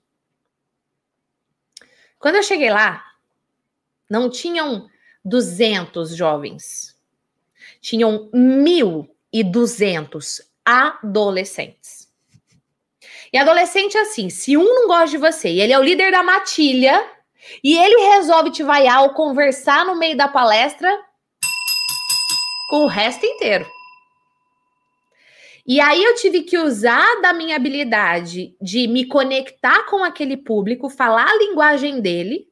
Quando 2.18 2.36
eu 2.36 2.42
cheguei 2.42 2.68
lá, 2.70 3.02
não 4.08 4.28
tinham 4.28 4.86
200 5.24 6.14
jovens. 6.14 6.94
Tinham 7.80 8.28
1.200 8.34 10.42
adolescentes. 10.62 12.10
E 13.32 13.38
adolescente 13.38 13.96
é 13.96 14.02
assim, 14.02 14.28
se 14.28 14.58
um 14.58 14.64
não 14.64 14.88
gosta 14.88 15.06
de 15.06 15.16
você 15.16 15.48
e 15.48 15.60
ele 15.60 15.72
é 15.72 15.78
o 15.78 15.82
líder 15.82 16.10
da 16.10 16.22
matilha 16.22 17.02
e 17.64 17.78
ele 17.78 18.10
resolve 18.10 18.50
te 18.50 18.62
vaiar 18.62 19.00
ou 19.02 19.14
conversar 19.14 19.86
no 19.86 19.96
meio 19.96 20.16
da 20.16 20.28
palestra 20.28 20.94
com 22.68 22.84
o 22.84 22.86
resto 22.86 23.24
inteiro. 23.24 23.66
E 25.70 25.80
aí 25.80 26.02
eu 26.02 26.16
tive 26.16 26.42
que 26.42 26.58
usar 26.58 27.20
da 27.22 27.32
minha 27.32 27.54
habilidade 27.54 28.56
de 28.60 28.88
me 28.88 29.06
conectar 29.06 29.86
com 29.86 30.02
aquele 30.02 30.36
público, 30.36 30.90
falar 30.90 31.30
a 31.30 31.36
linguagem 31.36 32.00
dele 32.00 32.48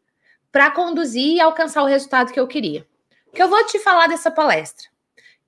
para 0.52 0.70
conduzir 0.70 1.34
e 1.34 1.40
alcançar 1.40 1.82
o 1.82 1.86
resultado 1.86 2.32
que 2.32 2.38
eu 2.38 2.46
queria. 2.46 2.86
Que 3.34 3.42
eu 3.42 3.48
vou 3.48 3.64
te 3.64 3.80
falar 3.80 4.06
dessa 4.06 4.30
palestra. 4.30 4.86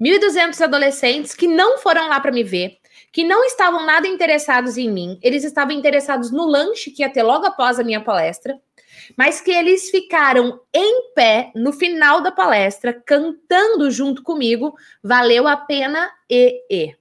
1.200 0.03 0.61
adolescentes 0.61 1.33
que 1.33 1.47
não 1.47 1.79
foram 1.79 2.09
lá 2.09 2.19
para 2.19 2.33
me 2.33 2.43
ver, 2.43 2.77
que 3.13 3.23
não 3.23 3.45
estavam 3.45 3.87
nada 3.87 4.09
interessados 4.09 4.77
em 4.77 4.91
mim, 4.91 5.17
eles 5.23 5.45
estavam 5.45 5.73
interessados 5.73 6.33
no 6.33 6.47
lanche 6.47 6.91
que 6.91 7.03
ia 7.03 7.09
ter 7.09 7.23
logo 7.23 7.47
após 7.47 7.79
a 7.79 7.85
minha 7.85 8.01
palestra, 8.01 8.61
mas 9.17 9.41
que 9.41 9.53
eles 9.53 9.91
ficaram 9.91 10.61
em 10.75 11.13
pé 11.15 11.53
no 11.55 11.73
final 11.73 12.21
da 12.21 12.33
palestra, 12.33 12.93
cantando 12.93 13.89
junto 13.93 14.25
comigo, 14.25 14.75
valeu 15.05 15.47
a 15.47 15.57
pena 15.57 16.11
e. 16.29 16.65
e. 16.69 17.00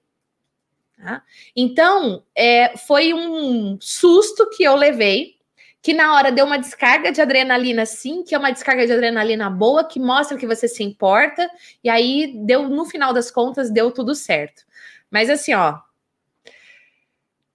Tá? 1.02 1.22
Então, 1.56 2.22
é, 2.36 2.76
foi 2.76 3.14
um 3.14 3.78
susto 3.80 4.50
que 4.50 4.62
eu 4.62 4.76
levei, 4.76 5.36
que 5.80 5.94
na 5.94 6.14
hora 6.14 6.30
deu 6.30 6.44
uma 6.44 6.58
descarga 6.58 7.10
de 7.10 7.22
adrenalina, 7.22 7.86
sim, 7.86 8.22
que 8.22 8.34
é 8.34 8.38
uma 8.38 8.50
descarga 8.50 8.86
de 8.86 8.92
adrenalina 8.92 9.48
boa, 9.48 9.82
que 9.82 9.98
mostra 9.98 10.36
que 10.36 10.46
você 10.46 10.68
se 10.68 10.82
importa, 10.82 11.50
e 11.82 11.88
aí 11.88 12.34
deu, 12.44 12.68
no 12.68 12.84
final 12.84 13.14
das 13.14 13.30
contas, 13.30 13.70
deu 13.70 13.90
tudo 13.90 14.14
certo. 14.14 14.62
Mas 15.10 15.30
assim, 15.30 15.54
ó, 15.54 15.78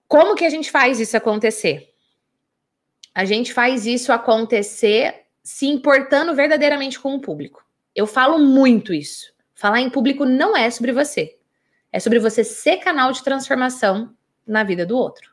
como 0.07 0.33
que 0.33 0.45
a 0.45 0.49
gente 0.49 0.71
faz 0.71 0.99
isso 0.99 1.15
acontecer? 1.15 1.93
A 3.13 3.25
gente 3.25 3.53
faz 3.53 3.85
isso 3.85 4.11
acontecer 4.11 5.21
se 5.43 5.67
importando 5.67 6.33
verdadeiramente 6.33 6.99
com 6.99 7.13
o 7.13 7.21
público. 7.21 7.63
Eu 7.95 8.07
falo 8.07 8.39
muito 8.39 8.91
isso. 8.91 9.31
Falar 9.53 9.81
em 9.81 9.89
público 9.89 10.25
não 10.25 10.57
é 10.57 10.69
sobre 10.71 10.91
você. 10.91 11.34
É 11.95 11.99
sobre 12.01 12.19
você 12.19 12.43
ser 12.43 12.75
canal 12.79 13.13
de 13.13 13.23
transformação 13.23 14.09
na 14.45 14.65
vida 14.65 14.85
do 14.85 14.97
outro. 14.97 15.31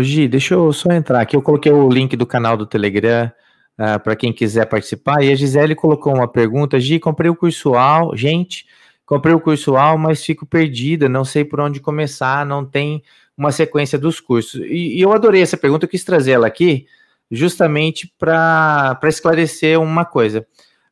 Gi, 0.00 0.26
deixa 0.26 0.54
eu 0.54 0.72
só 0.72 0.90
entrar 0.90 1.20
aqui. 1.20 1.36
Eu 1.36 1.40
coloquei 1.40 1.70
o 1.70 1.88
link 1.88 2.16
do 2.16 2.26
canal 2.26 2.56
do 2.56 2.66
Telegram 2.66 3.26
uh, 3.26 3.30
ah, 3.78 3.98
para 4.00 4.16
quem 4.16 4.32
quiser 4.32 4.66
participar. 4.66 5.22
E 5.22 5.30
a 5.30 5.36
Gisele 5.36 5.76
colocou 5.76 6.12
uma 6.12 6.26
pergunta. 6.26 6.80
Gi, 6.80 6.98
comprei 6.98 7.30
o 7.30 7.36
curso 7.36 7.76
AL. 7.76 8.16
Gente, 8.16 8.66
comprei 9.06 9.32
o 9.32 9.38
curso 9.38 9.76
AL, 9.76 9.96
mas 9.96 10.24
fico 10.24 10.44
perdida. 10.44 11.08
Não 11.08 11.24
sei 11.24 11.44
por 11.44 11.60
onde 11.60 11.78
começar. 11.78 12.44
Não 12.44 12.64
tem 12.64 13.00
uma 13.36 13.52
sequência 13.52 13.96
dos 13.96 14.18
cursos. 14.18 14.60
E, 14.62 14.96
e 14.96 15.00
eu 15.00 15.12
adorei 15.12 15.42
essa 15.42 15.56
pergunta, 15.56 15.84
eu 15.84 15.88
quis 15.88 16.02
trazer 16.02 16.32
ela 16.32 16.48
aqui 16.48 16.88
justamente 17.30 18.12
para 18.18 18.98
esclarecer 19.04 19.80
uma 19.80 20.04
coisa. 20.04 20.44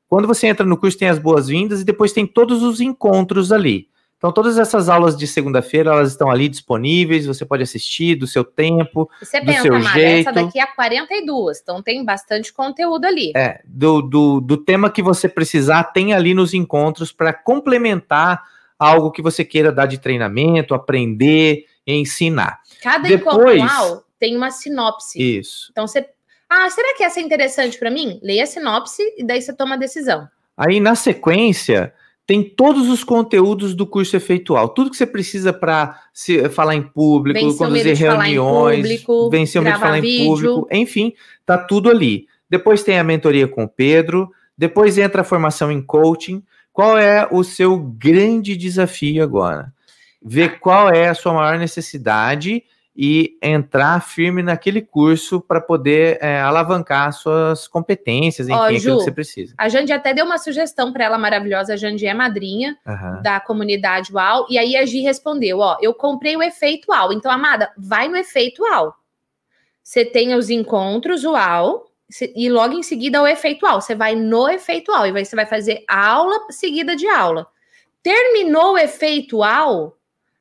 Quando 0.08 0.28
você 0.28 0.46
entra 0.46 0.64
no 0.64 0.76
curso, 0.76 0.96
tem 0.96 1.08
as 1.08 1.18
boas-vindas 1.18 1.80
e 1.80 1.84
depois 1.84 2.12
tem 2.12 2.24
todos 2.24 2.62
os 2.62 2.80
encontros 2.80 3.50
ali. 3.50 3.88
Então, 4.26 4.32
todas 4.32 4.58
essas 4.58 4.88
aulas 4.88 5.16
de 5.16 5.24
segunda-feira, 5.24 5.92
elas 5.92 6.10
estão 6.10 6.28
ali 6.28 6.48
disponíveis, 6.48 7.26
você 7.26 7.46
pode 7.46 7.62
assistir 7.62 8.16
do 8.16 8.26
seu 8.26 8.42
tempo, 8.42 9.08
você 9.20 9.38
do 9.38 9.46
pensa, 9.46 9.62
seu 9.62 9.78
Mara, 9.78 9.92
jeito. 9.92 10.28
essa 10.28 10.32
daqui 10.32 10.58
é 10.58 10.66
42, 10.66 11.60
então 11.62 11.80
tem 11.80 12.04
bastante 12.04 12.52
conteúdo 12.52 13.04
ali. 13.04 13.30
É, 13.36 13.60
do, 13.64 14.02
do, 14.02 14.40
do 14.40 14.56
tema 14.56 14.90
que 14.90 15.00
você 15.00 15.28
precisar, 15.28 15.84
tem 15.84 16.12
ali 16.12 16.34
nos 16.34 16.54
encontros 16.54 17.12
para 17.12 17.32
complementar 17.32 18.42
algo 18.76 19.12
que 19.12 19.22
você 19.22 19.44
queira 19.44 19.70
dar 19.70 19.86
de 19.86 19.98
treinamento, 19.98 20.74
aprender, 20.74 21.64
ensinar. 21.86 22.58
Cada 22.82 23.08
Depois, 23.08 23.62
encontro 23.62 24.02
tem 24.18 24.36
uma 24.36 24.50
sinopse. 24.50 25.38
Isso. 25.38 25.68
Então 25.70 25.86
você. 25.86 26.04
Ah, 26.50 26.68
será 26.68 26.96
que 26.96 27.04
essa 27.04 27.20
é 27.20 27.22
interessante 27.22 27.78
para 27.78 27.92
mim? 27.92 28.18
Leia 28.20 28.42
a 28.42 28.46
sinopse 28.46 29.04
e 29.16 29.24
daí 29.24 29.40
você 29.40 29.52
toma 29.52 29.76
a 29.76 29.78
decisão. 29.78 30.28
Aí 30.56 30.80
na 30.80 30.96
sequência 30.96 31.94
tem 32.26 32.42
todos 32.42 32.88
os 32.88 33.04
conteúdos 33.04 33.74
do 33.74 33.86
curso 33.86 34.16
efeitual, 34.16 34.70
tudo 34.70 34.90
que 34.90 34.96
você 34.96 35.06
precisa 35.06 35.52
para 35.52 36.00
falar 36.50 36.74
em 36.74 36.82
público, 36.82 37.38
vencer 37.38 37.58
conduzir 37.58 37.96
reuniões, 37.96 38.82
público, 38.82 39.30
vencer 39.30 39.60
o 39.60 39.64
medo 39.64 39.74
de 39.74 39.80
falar 39.80 40.00
vídeo. 40.00 40.22
em 40.22 40.26
público, 40.26 40.68
enfim, 40.72 41.12
tá 41.44 41.56
tudo 41.56 41.88
ali. 41.88 42.26
Depois 42.50 42.82
tem 42.82 42.98
a 42.98 43.04
mentoria 43.04 43.46
com 43.46 43.64
o 43.64 43.68
Pedro, 43.68 44.30
depois 44.58 44.98
entra 44.98 45.20
a 45.20 45.24
formação 45.24 45.70
em 45.70 45.80
coaching. 45.80 46.42
Qual 46.72 46.98
é 46.98 47.26
o 47.30 47.42
seu 47.44 47.78
grande 47.78 48.56
desafio 48.56 49.22
agora? 49.22 49.72
ver 50.26 50.58
qual 50.58 50.90
é 50.90 51.08
a 51.08 51.14
sua 51.14 51.32
maior 51.32 51.56
necessidade 51.56 52.64
e 52.96 53.36
entrar 53.42 54.00
firme 54.00 54.42
naquele 54.42 54.80
curso 54.80 55.38
para 55.40 55.60
poder 55.60 56.18
é, 56.22 56.40
alavancar 56.40 57.12
suas 57.12 57.68
competências, 57.68 58.48
enfim, 58.48 58.58
Ó, 58.58 58.70
Ju, 58.70 58.76
aquilo 58.76 58.98
que 58.98 59.04
você 59.04 59.12
precisa. 59.12 59.54
A 59.58 59.68
Jandy 59.68 59.92
até 59.92 60.14
deu 60.14 60.24
uma 60.24 60.38
sugestão 60.38 60.92
para 60.92 61.04
ela 61.04 61.18
maravilhosa. 61.18 61.74
A 61.74 61.76
Jandy 61.76 62.06
é 62.06 62.14
madrinha 62.14 62.76
uhum. 62.86 63.22
da 63.22 63.38
comunidade 63.38 64.12
UAU. 64.12 64.46
E 64.48 64.56
aí 64.56 64.76
a 64.76 64.86
Gi 64.86 65.00
respondeu: 65.00 65.58
Ó, 65.58 65.76
eu 65.82 65.92
comprei 65.92 66.36
o 66.36 66.42
efeito 66.42 66.90
UAU. 66.90 67.12
Então, 67.12 67.30
amada, 67.30 67.70
vai 67.76 68.08
no 68.08 68.16
efeito 68.16 68.62
UAU. 68.62 68.94
Você 69.82 70.04
tem 70.04 70.34
os 70.34 70.48
encontros 70.48 71.22
UAU 71.22 71.86
e 72.34 72.48
logo 72.48 72.74
em 72.74 72.82
seguida 72.82 73.22
o 73.22 73.26
efeito 73.26 73.66
UAU. 73.66 73.80
Você 73.80 73.94
vai 73.94 74.14
no 74.14 74.48
efeito 74.48 74.90
UAU 74.90 75.06
e 75.06 75.24
você 75.24 75.36
vai 75.36 75.46
fazer 75.46 75.84
aula 75.86 76.50
seguida 76.50 76.96
de 76.96 77.06
aula. 77.06 77.46
Terminou 78.02 78.72
o 78.72 78.78
efeito 78.78 79.38
UAU, 79.38 79.95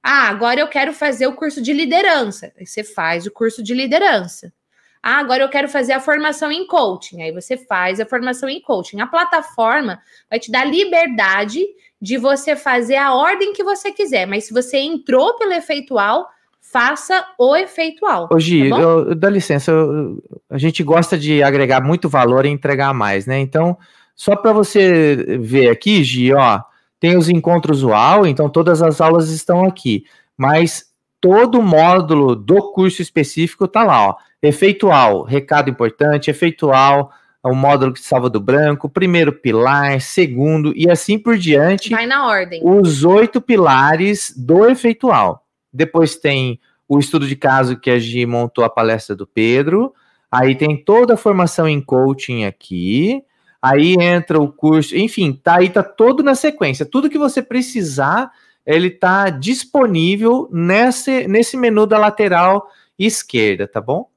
ah, 0.07 0.29
agora 0.29 0.59
eu 0.59 0.67
quero 0.67 0.93
fazer 0.93 1.25
o 1.25 1.33
curso 1.33 1.59
de 1.59 1.73
liderança. 1.73 2.53
Aí 2.59 2.67
você 2.67 2.83
faz 2.83 3.25
o 3.25 3.31
curso 3.31 3.63
de 3.63 3.73
liderança. 3.73 4.53
Ah, 5.01 5.17
agora 5.17 5.41
eu 5.41 5.49
quero 5.49 5.67
fazer 5.67 5.93
a 5.93 5.99
formação 5.99 6.51
em 6.51 6.67
coaching. 6.67 7.23
Aí 7.23 7.31
você 7.31 7.57
faz 7.57 7.99
a 7.99 8.05
formação 8.05 8.47
em 8.47 8.61
coaching. 8.61 9.01
A 9.01 9.07
plataforma 9.07 9.99
vai 10.29 10.39
te 10.39 10.51
dar 10.51 10.63
liberdade 10.63 11.65
de 11.99 12.19
você 12.19 12.55
fazer 12.55 12.97
a 12.97 13.15
ordem 13.15 13.51
que 13.51 13.63
você 13.63 13.91
quiser. 13.91 14.27
Mas 14.27 14.45
se 14.45 14.53
você 14.53 14.77
entrou 14.77 15.35
pelo 15.39 15.53
efeitual, 15.53 16.27
faça 16.61 17.25
o 17.39 17.55
efeitual. 17.55 18.29
Hoje, 18.31 18.69
tá 18.69 18.77
eu, 18.77 19.15
dá 19.15 19.27
licença, 19.27 19.71
eu, 19.71 20.23
a 20.51 20.59
gente 20.59 20.83
gosta 20.83 21.17
de 21.17 21.41
agregar 21.41 21.81
muito 21.81 22.07
valor 22.07 22.45
e 22.45 22.49
entregar 22.49 22.93
mais, 22.93 23.25
né? 23.25 23.39
Então, 23.39 23.75
só 24.15 24.35
para 24.35 24.53
você 24.53 25.39
ver 25.39 25.69
aqui, 25.69 26.03
Gi, 26.03 26.31
ó, 26.31 26.61
tem 27.05 27.15
os 27.15 27.29
encontros 27.29 27.83
UAU, 27.83 28.25
então 28.25 28.49
todas 28.49 28.81
as 28.81 28.99
aulas 28.99 29.29
estão 29.29 29.63
aqui. 29.63 30.05
Mas 30.35 30.85
todo 31.21 31.61
módulo 31.61 32.35
do 32.35 32.71
curso 32.71 32.99
específico 32.99 33.65
está 33.65 33.83
lá, 33.83 34.07
ó. 34.07 34.15
Efeitual, 34.41 35.21
recado 35.21 35.69
importante, 35.69 36.31
efeitual, 36.31 37.11
o 37.43 37.53
módulo 37.53 37.93
que 37.93 38.01
salva 38.01 38.27
do 38.27 38.39
branco, 38.39 38.89
primeiro 38.89 39.31
pilar, 39.31 40.01
segundo 40.01 40.73
e 40.75 40.89
assim 40.89 41.19
por 41.19 41.37
diante. 41.37 41.91
Vai 41.91 42.07
na 42.07 42.25
ordem. 42.27 42.59
Os 42.63 43.03
oito 43.03 43.39
pilares 43.39 44.33
do 44.35 44.67
efeitual. 44.67 45.45
Depois 45.71 46.15
tem 46.15 46.59
o 46.89 46.97
estudo 46.97 47.27
de 47.27 47.35
caso 47.35 47.79
que 47.79 47.91
a 47.91 47.99
Gi 47.99 48.25
montou 48.25 48.63
a 48.63 48.69
palestra 48.69 49.15
do 49.15 49.27
Pedro. 49.27 49.93
Aí 50.31 50.55
tem 50.55 50.75
toda 50.75 51.13
a 51.13 51.17
formação 51.17 51.69
em 51.69 51.79
coaching 51.79 52.45
aqui. 52.45 53.21
Aí 53.65 53.95
entra 53.99 54.39
o 54.39 54.51
curso, 54.51 54.95
enfim, 54.95 55.33
tá 55.33 55.57
aí 55.57 55.69
tá 55.69 55.81
todo 55.81 56.21
na 56.21 56.35
sequência. 56.35 56.85
Tudo 56.85 57.09
que 57.09 57.17
você 57.17 57.41
precisar, 57.41 58.31
ele 58.65 58.91
tá 58.91 59.29
disponível 59.29 60.47
nesse 60.51 61.27
nesse 61.27 61.57
menu 61.57 61.87
da 61.87 61.97
lateral 61.97 62.69
esquerda, 62.97 63.67
tá 63.67 63.81
bom? 63.81 64.09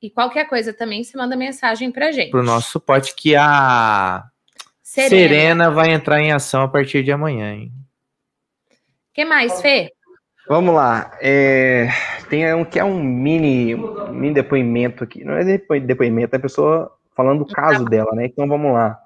E 0.00 0.10
qualquer 0.10 0.48
coisa 0.48 0.72
também 0.72 1.04
se 1.04 1.16
manda 1.16 1.36
mensagem 1.36 1.90
pra 1.90 2.12
gente. 2.12 2.30
Pro 2.30 2.42
nosso 2.42 2.70
suporte 2.70 3.14
que 3.14 3.36
a 3.36 4.24
Serena, 4.82 5.10
Serena 5.10 5.70
vai 5.70 5.90
entrar 5.90 6.20
em 6.20 6.32
ação 6.32 6.62
a 6.62 6.68
partir 6.68 7.02
de 7.02 7.12
amanhã, 7.12 7.52
hein? 7.52 7.72
que 9.12 9.24
mais, 9.24 9.60
Fê? 9.62 9.92
Vamos 10.48 10.74
lá. 10.74 11.16
É, 11.22 11.88
tem 12.28 12.52
um 12.54 12.64
que 12.64 12.78
é 12.78 12.84
um 12.84 13.02
mini, 13.02 13.74
mini 14.10 14.34
depoimento 14.34 15.04
aqui. 15.04 15.24
Não 15.24 15.34
é 15.34 15.58
depoimento, 15.80 16.34
é 16.34 16.38
a 16.38 16.42
pessoa 16.42 16.93
falando 17.14 17.44
do 17.44 17.52
caso 17.52 17.84
dela, 17.84 18.12
né? 18.14 18.26
Então 18.26 18.46
vamos 18.46 18.72
lá. 18.72 18.98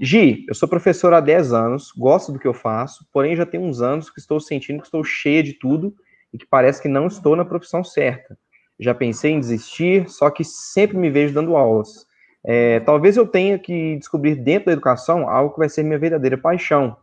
Gi, 0.00 0.44
eu 0.48 0.54
sou 0.54 0.68
professor 0.68 1.12
há 1.12 1.20
10 1.20 1.52
anos, 1.52 1.90
gosto 1.90 2.30
do 2.30 2.38
que 2.38 2.46
eu 2.46 2.54
faço, 2.54 3.04
porém 3.12 3.34
já 3.34 3.44
tem 3.44 3.58
uns 3.58 3.80
anos 3.80 4.08
que 4.08 4.20
estou 4.20 4.38
sentindo 4.38 4.80
que 4.80 4.86
estou 4.86 5.02
cheia 5.02 5.42
de 5.42 5.54
tudo 5.54 5.92
e 6.32 6.38
que 6.38 6.46
parece 6.46 6.80
que 6.80 6.88
não 6.88 7.06
estou 7.06 7.34
na 7.34 7.44
profissão 7.44 7.82
certa. 7.82 8.38
Já 8.78 8.94
pensei 8.94 9.32
em 9.32 9.40
desistir, 9.40 10.08
só 10.08 10.30
que 10.30 10.44
sempre 10.44 10.96
me 10.96 11.10
vejo 11.10 11.34
dando 11.34 11.56
aulas. 11.56 12.06
É, 12.44 12.78
talvez 12.80 13.16
eu 13.16 13.26
tenha 13.26 13.58
que 13.58 13.96
descobrir 13.96 14.36
dentro 14.36 14.66
da 14.66 14.72
educação 14.72 15.28
algo 15.28 15.52
que 15.52 15.58
vai 15.58 15.68
ser 15.68 15.82
minha 15.82 15.98
verdadeira 15.98 16.38
paixão. 16.38 16.96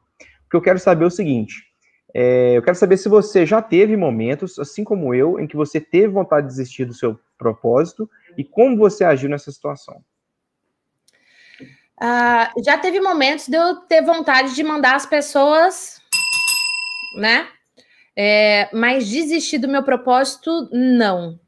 O 0.45 0.49
que 0.49 0.55
eu 0.55 0.61
quero 0.61 0.79
saber 0.79 1.03
é 1.03 1.07
o 1.07 1.11
seguinte: 1.11 1.63
é, 2.13 2.53
eu 2.55 2.61
quero 2.61 2.77
saber 2.77 2.95
se 2.95 3.09
você 3.09 3.45
já 3.45 3.61
teve 3.61 3.97
momentos, 3.97 4.57
assim 4.57 4.85
como 4.85 5.13
eu, 5.13 5.37
em 5.37 5.45
que 5.45 5.57
você 5.57 5.81
teve 5.81 6.07
vontade 6.07 6.47
de 6.47 6.53
desistir 6.53 6.85
do 6.85 6.93
seu 6.93 7.19
propósito 7.37 8.09
e 8.37 8.43
como 8.45 8.77
você 8.77 9.03
agiu 9.03 9.29
nessa 9.29 9.51
situação. 9.51 10.01
Uh, 12.01 12.63
já 12.63 12.77
teve 12.77 12.99
momentos 12.99 13.47
de 13.47 13.55
eu 13.55 13.77
ter 13.77 14.01
vontade 14.01 14.53
de 14.53 14.63
mandar 14.63 14.95
as 14.95 15.05
pessoas, 15.05 16.01
né? 17.17 17.47
É, 18.17 18.69
mas 18.73 19.07
desistir 19.07 19.57
do 19.57 19.67
meu 19.67 19.83
propósito, 19.83 20.69
não. 20.71 21.39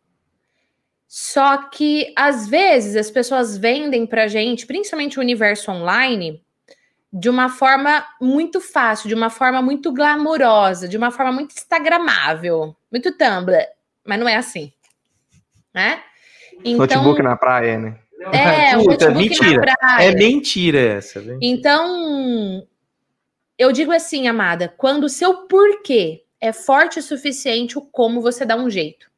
Só 1.08 1.58
que 1.70 2.14
às 2.16 2.48
vezes 2.48 2.96
as 2.96 3.10
pessoas 3.10 3.58
vendem 3.58 4.06
para 4.06 4.28
gente, 4.28 4.66
principalmente 4.66 5.18
o 5.18 5.22
universo 5.22 5.72
online, 5.72 6.44
de 7.12 7.30
uma 7.30 7.50
forma 7.50 8.06
muito 8.20 8.60
fácil, 8.60 9.08
de 9.08 9.16
uma 9.16 9.30
forma 9.30 9.62
muito 9.62 9.94
glamurosa, 9.94 10.88
de 10.88 10.98
uma 10.98 11.10
forma 11.10 11.32
muito 11.32 11.56
instagramável, 11.56 12.76
muito 12.92 13.18
Tumblr, 13.18 13.66
mas 14.06 14.20
não 14.20 14.28
é 14.28 14.36
assim, 14.36 14.72
né? 15.74 16.04
Então, 16.64 16.86
notebook 16.86 17.22
na 17.22 17.38
praia, 17.38 17.78
né? 17.78 17.98
É, 18.32 18.76
Puta, 18.76 19.12
mentira. 19.12 19.76
É 20.00 20.14
mentira 20.14 20.80
essa. 20.80 21.20
Mentira. 21.20 21.40
Então, 21.42 22.68
eu 23.58 23.72
digo 23.72 23.92
assim, 23.92 24.28
amada, 24.28 24.74
quando 24.78 25.06
o 25.06 25.10
seu 25.10 25.48
porquê 25.48 26.24
é 26.40 26.52
forte 26.52 27.00
o 27.00 27.04
suficiente, 27.04 27.78
o 27.78 27.82
como 27.82 28.22
você 28.22 28.46
dá 28.46 28.56
um 28.56 28.70
jeito. 28.70 29.10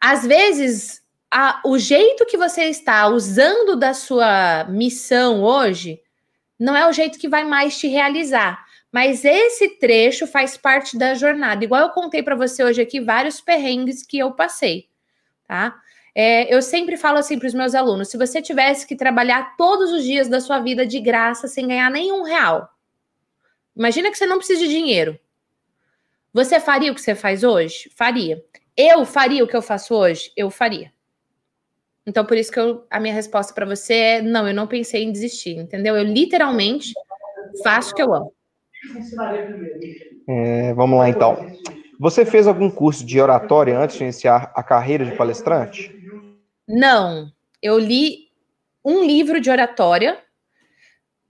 Às 0.00 0.26
vezes, 0.26 1.02
a, 1.30 1.60
o 1.64 1.78
jeito 1.78 2.26
que 2.26 2.36
você 2.36 2.64
está 2.64 3.08
usando 3.08 3.76
da 3.76 3.94
sua 3.94 4.64
missão 4.64 5.42
hoje 5.42 6.00
não 6.58 6.76
é 6.76 6.88
o 6.88 6.92
jeito 6.92 7.18
que 7.18 7.28
vai 7.28 7.44
mais 7.44 7.78
te 7.78 7.88
realizar. 7.88 8.64
Mas 8.92 9.24
esse 9.24 9.70
trecho 9.78 10.26
faz 10.26 10.56
parte 10.56 10.96
da 10.96 11.14
jornada. 11.14 11.64
Igual 11.64 11.82
eu 11.82 11.88
contei 11.90 12.22
para 12.22 12.36
você 12.36 12.62
hoje 12.62 12.80
aqui 12.80 13.00
vários 13.00 13.40
perrengues 13.40 14.06
que 14.06 14.18
eu 14.18 14.30
passei, 14.32 14.88
tá? 15.48 15.74
É, 16.14 16.54
eu 16.54 16.62
sempre 16.62 16.96
falo 16.96 17.18
assim 17.18 17.38
para 17.38 17.48
os 17.48 17.54
meus 17.54 17.74
alunos: 17.74 18.08
se 18.08 18.16
você 18.16 18.40
tivesse 18.40 18.86
que 18.86 18.94
trabalhar 18.94 19.56
todos 19.56 19.90
os 19.92 20.04
dias 20.04 20.28
da 20.28 20.40
sua 20.40 20.60
vida 20.60 20.86
de 20.86 21.00
graça, 21.00 21.48
sem 21.48 21.66
ganhar 21.66 21.90
nenhum 21.90 22.22
real, 22.22 22.70
imagina 23.76 24.10
que 24.10 24.16
você 24.16 24.26
não 24.26 24.38
precisa 24.38 24.60
de 24.60 24.68
dinheiro. 24.68 25.18
Você 26.32 26.60
faria 26.60 26.92
o 26.92 26.94
que 26.94 27.00
você 27.00 27.14
faz 27.14 27.42
hoje? 27.42 27.90
Faria. 27.94 28.42
Eu 28.76 29.04
faria 29.04 29.42
o 29.44 29.46
que 29.46 29.56
eu 29.56 29.62
faço 29.62 29.94
hoje? 29.94 30.32
Eu 30.36 30.50
faria. 30.50 30.92
Então, 32.06 32.24
por 32.24 32.36
isso 32.36 32.52
que 32.52 32.58
eu, 32.60 32.84
a 32.90 33.00
minha 33.00 33.14
resposta 33.14 33.52
para 33.52 33.66
você 33.66 33.94
é: 33.94 34.22
não, 34.22 34.46
eu 34.46 34.54
não 34.54 34.66
pensei 34.66 35.02
em 35.02 35.12
desistir, 35.12 35.56
entendeu? 35.56 35.96
Eu 35.96 36.04
literalmente 36.04 36.92
faço 37.62 37.92
o 37.92 37.94
que 37.94 38.02
eu 38.02 38.14
amo. 38.14 38.32
É, 40.28 40.74
vamos 40.74 40.98
lá, 40.98 41.08
então. 41.08 41.36
Você 41.98 42.26
fez 42.26 42.46
algum 42.46 42.68
curso 42.68 43.04
de 43.04 43.20
oratória 43.20 43.78
antes 43.78 43.96
de 43.96 44.02
iniciar 44.02 44.52
a 44.54 44.62
carreira 44.62 45.04
de 45.04 45.12
palestrante? 45.12 46.03
Não, 46.66 47.30
eu 47.62 47.78
li 47.78 48.30
um 48.84 49.04
livro 49.04 49.40
de 49.40 49.50
oratória 49.50 50.18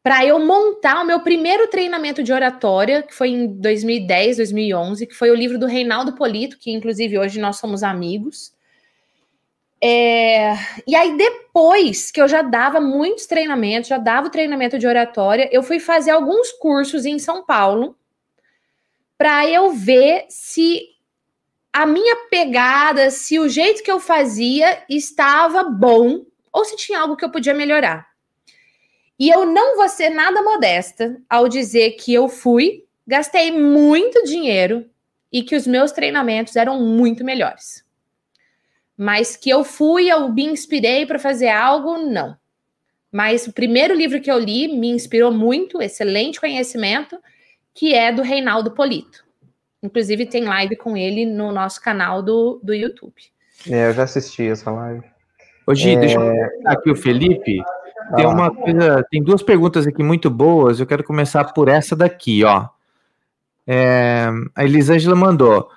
para 0.03 0.25
eu 0.25 0.39
montar 0.39 1.01
o 1.03 1.07
meu 1.07 1.21
primeiro 1.21 1.67
treinamento 1.69 2.23
de 2.23 2.33
oratória, 2.33 3.03
que 3.03 3.15
foi 3.15 3.31
em 3.31 3.47
2010, 3.47 4.37
2011, 4.37 5.07
que 5.07 5.15
foi 5.15 5.31
o 5.31 5.35
livro 5.35 5.59
do 5.59 5.67
Reinaldo 5.67 6.15
Polito, 6.15 6.59
que 6.59 6.71
inclusive 6.71 7.19
hoje 7.19 7.41
nós 7.41 7.57
somos 7.57 7.83
amigos. 7.83 8.53
É... 9.83 10.55
E 10.87 10.95
aí, 10.95 11.17
depois 11.17 12.11
que 12.11 12.21
eu 12.21 12.29
já 12.29 12.43
dava 12.43 12.81
muitos 12.81 13.27
treinamentos, 13.27 13.89
já 13.89 13.99
dava 13.99 14.29
o 14.29 14.31
treinamento 14.31 14.79
de 14.79 14.87
oratória, 14.87 15.49
eu 15.51 15.63
fui 15.63 15.81
fazer 15.81 16.11
alguns 16.11 16.53
cursos 16.53 17.05
em 17.07 17.19
São 17.19 17.45
Paulo 17.45 17.97
para 19.17 19.49
eu 19.49 19.71
ver 19.73 20.27
se 20.29 20.83
a 21.75 21.85
minha 21.85 22.15
pegada, 22.31 23.11
se 23.11 23.37
o 23.37 23.49
jeito 23.49 23.83
que 23.83 23.91
eu 23.91 23.99
fazia 23.99 24.85
estava 24.89 25.65
bom 25.65 26.25
ou 26.53 26.65
se 26.65 26.77
tinha 26.77 27.01
algo 27.01 27.17
que 27.17 27.25
eu 27.25 27.33
podia 27.33 27.53
melhorar. 27.53 28.07
E 29.19 29.29
eu 29.29 29.45
não 29.45 29.75
vou 29.77 29.89
ser 29.89 30.11
nada 30.11 30.41
modesta 30.41 31.21
ao 31.29 31.49
dizer 31.49 31.97
que 31.97 32.15
eu 32.15 32.29
fui, 32.29 32.85
gastei 33.05 33.51
muito 33.51 34.23
dinheiro 34.23 34.89
e 35.33 35.43
que 35.43 35.57
os 35.57 35.67
meus 35.67 35.91
treinamentos 35.91 36.55
eram 36.55 36.81
muito 36.81 37.25
melhores. 37.25 37.85
Mas 38.97 39.35
que 39.35 39.51
eu 39.51 39.65
fui, 39.65 40.09
eu 40.09 40.33
me 40.33 40.45
inspirei 40.45 41.05
para 41.05 41.19
fazer 41.19 41.49
algo, 41.49 41.99
não. 41.99 42.37
Mas 43.11 43.49
o 43.49 43.53
primeiro 43.53 43.95
livro 43.95 44.21
que 44.21 44.31
eu 44.31 44.39
li 44.39 44.69
me 44.69 44.91
inspirou 44.91 45.33
muito, 45.33 45.83
excelente 45.83 46.39
conhecimento, 46.39 47.19
que 47.75 47.95
é 47.95 48.13
do 48.13 48.23
Reinaldo 48.23 48.71
Polito. 48.71 49.24
Inclusive, 49.85 50.25
tem 50.25 50.45
live 50.45 50.77
com 50.77 50.97
ele 50.97 51.27
no 51.27 51.53
nosso 51.53 51.79
canal 51.79 52.23
do, 52.23 52.59
do 52.63 52.73
YouTube. 52.73 53.13
É, 53.69 53.89
eu 53.89 53.93
já 53.93 54.05
assisti 54.05 54.43
essa 54.49 54.71
live. 54.71 55.05
Hoje, 55.67 55.91
é... 55.91 55.97
deixa 56.01 56.19
eu 56.19 56.51
aqui 56.65 56.91
o 56.91 56.97
Felipe. 56.97 57.63
Tem 58.17 58.27
uma 58.27 58.51
coisa, 58.51 59.07
tem 59.11 59.23
duas 59.23 59.43
perguntas 59.43 59.87
aqui 59.87 60.03
muito 60.03 60.31
boas. 60.31 60.81
Eu 60.81 60.87
quero 60.87 61.05
começar 61.05 61.45
por 61.53 61.69
essa 61.69 61.95
daqui, 61.95 62.43
ó. 62.45 62.67
É, 63.67 64.31
a 64.55 64.65
Elisângela 64.65 65.15
mandou. 65.15 65.69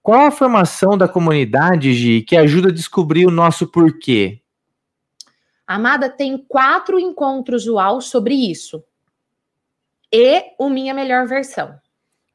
Qual 0.00 0.26
a 0.26 0.30
formação 0.30 0.96
da 0.96 1.08
comunidade, 1.08 1.92
Gi, 1.92 2.22
que 2.22 2.36
ajuda 2.36 2.68
a 2.68 2.72
descobrir 2.72 3.26
o 3.26 3.32
nosso 3.32 3.66
porquê? 3.66 4.40
Amada, 5.66 6.08
tem 6.08 6.38
quatro 6.38 7.00
encontros 7.00 7.66
UAU 7.66 8.00
sobre 8.00 8.34
isso. 8.34 8.84
E 10.12 10.54
o 10.56 10.68
Minha 10.68 10.94
Melhor 10.94 11.26
Versão. 11.26 11.76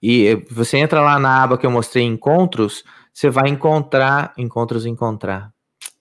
E 0.02 0.44
você 0.50 0.78
entra 0.78 1.02
lá 1.02 1.20
na 1.20 1.44
aba 1.44 1.58
que 1.58 1.66
eu 1.66 1.72
mostrei 1.72 2.04
encontros, 2.04 2.84
você 3.14 3.30
vai 3.30 3.50
encontrar 3.50 4.34
encontros 4.38 4.86
encontrar. 4.86 5.52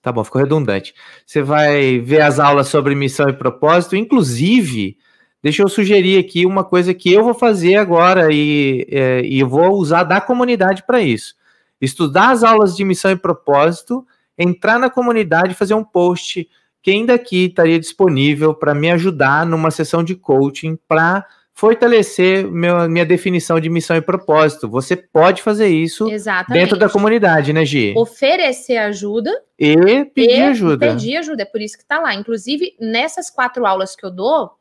Tá 0.01 0.11
bom, 0.11 0.23
ficou 0.23 0.41
redundante. 0.41 0.95
Você 1.25 1.43
vai 1.43 1.99
ver 1.99 2.21
as 2.21 2.39
aulas 2.39 2.67
sobre 2.67 2.95
missão 2.95 3.29
e 3.29 3.33
propósito, 3.33 3.95
inclusive, 3.95 4.97
deixa 5.43 5.61
eu 5.61 5.69
sugerir 5.69 6.17
aqui 6.17 6.45
uma 6.45 6.63
coisa 6.63 6.93
que 6.93 7.13
eu 7.13 7.23
vou 7.23 7.35
fazer 7.35 7.75
agora 7.75 8.29
e, 8.31 8.87
é, 8.89 9.21
e 9.23 9.43
vou 9.43 9.73
usar 9.73 10.03
da 10.03 10.19
comunidade 10.19 10.83
para 10.87 11.01
isso. 11.01 11.35
Estudar 11.79 12.31
as 12.31 12.43
aulas 12.43 12.75
de 12.75 12.83
missão 12.83 13.11
e 13.11 13.15
propósito, 13.15 14.05
entrar 14.35 14.79
na 14.79 14.89
comunidade 14.89 15.51
e 15.51 15.55
fazer 15.55 15.75
um 15.75 15.83
post. 15.83 16.49
Quem 16.81 17.05
daqui 17.05 17.45
estaria 17.45 17.79
disponível 17.79 18.55
para 18.55 18.73
me 18.73 18.89
ajudar 18.89 19.45
numa 19.45 19.69
sessão 19.69 20.03
de 20.03 20.15
coaching 20.15 20.79
para 20.87 21.23
fortalecer 21.53 22.49
meu, 22.49 22.89
minha 22.89 23.05
definição 23.05 23.59
de 23.59 23.69
missão 23.69 23.95
e 23.95 24.01
propósito. 24.01 24.69
Você 24.69 24.95
pode 24.95 25.41
fazer 25.41 25.67
isso 25.67 26.09
Exatamente. 26.09 26.61
dentro 26.61 26.77
da 26.77 26.89
comunidade, 26.89 27.53
né, 27.53 27.65
Gi? 27.65 27.93
Oferecer 27.95 28.77
ajuda 28.77 29.31
e 29.59 30.05
pedir 30.05 30.37
e 30.37 30.41
ajuda. 30.41 30.87
Pedir 30.87 31.17
ajuda, 31.17 31.43
é 31.43 31.45
por 31.45 31.61
isso 31.61 31.77
que 31.77 31.83
está 31.83 31.99
lá. 31.99 32.15
Inclusive, 32.15 32.75
nessas 32.79 33.29
quatro 33.29 33.65
aulas 33.65 33.95
que 33.95 34.05
eu 34.05 34.11
dou, 34.11 34.51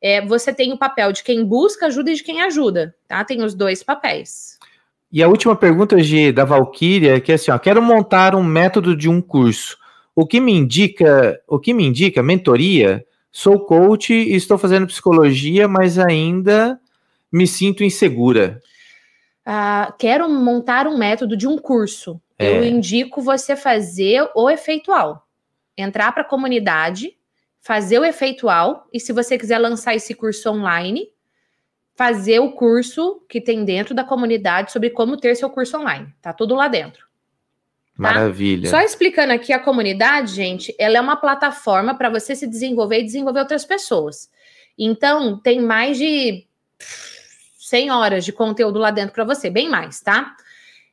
é, 0.00 0.20
você 0.26 0.52
tem 0.52 0.72
o 0.72 0.78
papel 0.78 1.12
de 1.12 1.22
quem 1.22 1.44
busca 1.44 1.86
ajuda 1.86 2.10
e 2.10 2.14
de 2.14 2.24
quem 2.24 2.42
ajuda, 2.42 2.94
tá? 3.06 3.24
Tem 3.24 3.42
os 3.42 3.54
dois 3.54 3.82
papéis. 3.82 4.58
E 5.12 5.22
a 5.22 5.28
última 5.28 5.54
pergunta, 5.54 6.02
Gi, 6.02 6.32
da 6.32 6.44
Valkyria, 6.44 7.20
que 7.20 7.32
é 7.32 7.34
assim, 7.34 7.50
ó, 7.50 7.58
quero 7.58 7.80
montar 7.80 8.34
um 8.34 8.42
método 8.42 8.96
de 8.96 9.08
um 9.08 9.20
curso. 9.20 9.76
O 10.14 10.26
que 10.26 10.40
me 10.40 10.52
indica, 10.52 11.38
o 11.46 11.58
que 11.58 11.72
me 11.72 11.84
indica 11.84 12.22
mentoria 12.22 13.04
Sou 13.32 13.60
coach 13.60 14.12
e 14.12 14.34
estou 14.34 14.58
fazendo 14.58 14.86
psicologia, 14.86 15.66
mas 15.66 15.98
ainda 15.98 16.78
me 17.32 17.46
sinto 17.46 17.82
insegura. 17.82 18.60
Ah, 19.44 19.94
quero 19.98 20.28
montar 20.28 20.86
um 20.86 20.98
método 20.98 21.34
de 21.34 21.48
um 21.48 21.56
curso. 21.56 22.20
É. 22.38 22.58
Eu 22.58 22.64
indico 22.64 23.22
você 23.22 23.56
fazer 23.56 24.28
o 24.34 24.50
efeitual. 24.50 25.26
Entrar 25.76 26.12
para 26.12 26.22
a 26.22 26.28
comunidade, 26.28 27.16
fazer 27.60 27.98
o 27.98 28.04
efeitual, 28.04 28.86
e 28.92 29.00
se 29.00 29.12
você 29.12 29.38
quiser 29.38 29.58
lançar 29.58 29.94
esse 29.94 30.14
curso 30.14 30.50
online, 30.50 31.08
fazer 31.94 32.38
o 32.40 32.52
curso 32.52 33.24
que 33.28 33.40
tem 33.40 33.64
dentro 33.64 33.94
da 33.94 34.04
comunidade 34.04 34.72
sobre 34.72 34.90
como 34.90 35.16
ter 35.16 35.34
seu 35.36 35.48
curso 35.48 35.78
online. 35.78 36.12
Tá 36.20 36.32
tudo 36.32 36.54
lá 36.54 36.68
dentro. 36.68 37.06
Tá? 37.96 38.02
Maravilha. 38.02 38.70
Só 38.70 38.80
explicando 38.80 39.32
aqui 39.32 39.52
a 39.52 39.58
comunidade, 39.58 40.34
gente, 40.34 40.74
ela 40.78 40.96
é 40.96 41.00
uma 41.00 41.16
plataforma 41.16 41.94
para 41.94 42.08
você 42.08 42.34
se 42.34 42.46
desenvolver 42.46 43.00
e 43.00 43.04
desenvolver 43.04 43.40
outras 43.40 43.64
pessoas. 43.64 44.30
Então, 44.78 45.38
tem 45.38 45.60
mais 45.60 45.98
de 45.98 46.46
100 47.58 47.90
horas 47.90 48.24
de 48.24 48.32
conteúdo 48.32 48.78
lá 48.78 48.90
dentro 48.90 49.12
para 49.12 49.24
você, 49.24 49.50
bem 49.50 49.68
mais, 49.68 50.00
tá? 50.00 50.34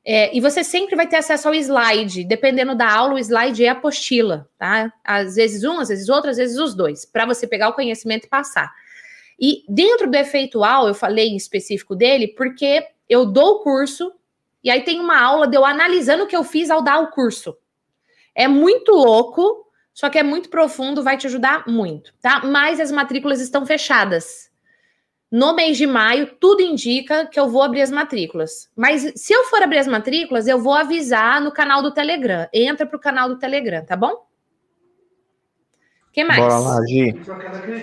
É, 0.04 0.36
e 0.36 0.42
você 0.42 0.64
sempre 0.64 0.96
vai 0.96 1.08
ter 1.08 1.18
acesso 1.18 1.48
ao 1.48 1.54
slide, 1.54 2.24
dependendo 2.24 2.76
da 2.76 2.92
aula, 2.92 3.16
o 3.16 3.20
slide 3.20 3.64
é 3.64 3.70
apostila, 3.70 4.50
tá? 4.58 4.92
Às 5.04 5.36
vezes 5.36 5.64
um, 5.64 5.80
às 5.80 5.90
vezes 5.90 6.10
outro, 6.10 6.30
às 6.30 6.38
vezes 6.38 6.58
os 6.58 6.74
dois, 6.74 7.06
para 7.06 7.26
você 7.26 7.46
pegar 7.46 7.70
o 7.70 7.74
conhecimento 7.74 8.26
e 8.26 8.30
passar. 8.30 8.72
E 9.40 9.64
dentro 9.70 10.10
do 10.10 10.16
efeitual, 10.16 10.88
eu 10.88 10.94
falei 10.94 11.28
em 11.30 11.36
específico 11.36 11.96
dele, 11.96 12.30
porque 12.30 12.86
eu 13.08 13.26
dou 13.26 13.56
o 13.56 13.60
curso 13.60 14.12
e 14.70 14.72
aí 14.72 14.84
tem 14.84 15.00
uma 15.00 15.20
aula 15.20 15.48
de 15.48 15.58
eu 15.58 15.66
analisando 15.66 16.26
o 16.26 16.28
que 16.28 16.36
eu 16.36 16.44
fiz 16.44 16.70
ao 16.70 16.84
dar 16.84 17.00
o 17.00 17.10
curso. 17.10 17.58
É 18.36 18.48
muito 18.48 18.92
louco, 18.92 19.66
só 19.92 20.12
que 20.12 20.20
é 20.20 20.22
muito 20.22 20.48
profundo, 20.48 21.02
vai 21.02 21.18
te 21.18 21.26
ajudar 21.26 21.68
muito, 21.68 22.14
tá? 22.22 22.46
Mas 22.46 22.80
as 22.80 22.92
matrículas 22.92 23.42
estão 23.42 23.66
fechadas. 23.66 24.48
no 25.32 25.56
mês 25.56 25.76
de 25.76 25.88
maio, 25.88 26.36
tudo 26.40 26.62
indica 26.62 27.26
que 27.26 27.40
eu 27.40 27.50
vou 27.50 27.64
abrir 27.64 27.82
as 27.82 27.90
matrículas. 27.90 28.70
Mas 28.76 29.12
se 29.16 29.34
eu 29.34 29.46
for 29.46 29.64
abrir 29.64 29.80
as 29.80 29.88
matrículas, 29.88 30.48
eu 30.48 30.60
vou 30.60 30.76
avisar 30.76 31.42
no 31.42 31.52
canal 31.52 31.82
do 31.82 31.92
Telegram. 31.92 32.48
Entra 32.54 32.86
para 32.86 32.98
o 32.98 33.02
canal 33.02 33.28
do 33.28 33.40
Telegram, 33.40 33.84
tá 33.84 33.96
bom? 33.96 34.30
que 36.20 36.24
mais? 36.24 36.40
Bora 36.40 36.58
lá, 36.60 36.86
Gi. 36.86 37.16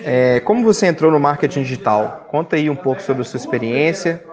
É, 0.05 0.39
como 0.41 0.63
você 0.63 0.85
entrou 0.85 1.11
no 1.11 1.19
marketing 1.19 1.63
digital? 1.63 2.27
Conta 2.29 2.55
aí 2.55 2.69
um 2.69 2.75
pouco 2.75 3.01
sobre 3.01 3.23
a 3.23 3.25
sua 3.25 3.37
experiência, 3.37 4.23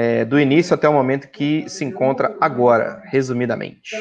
é, 0.00 0.24
do 0.24 0.38
início 0.38 0.72
até 0.72 0.88
o 0.88 0.92
momento 0.92 1.26
que 1.26 1.68
se 1.68 1.84
encontra 1.84 2.36
agora, 2.40 3.02
resumidamente. 3.06 3.96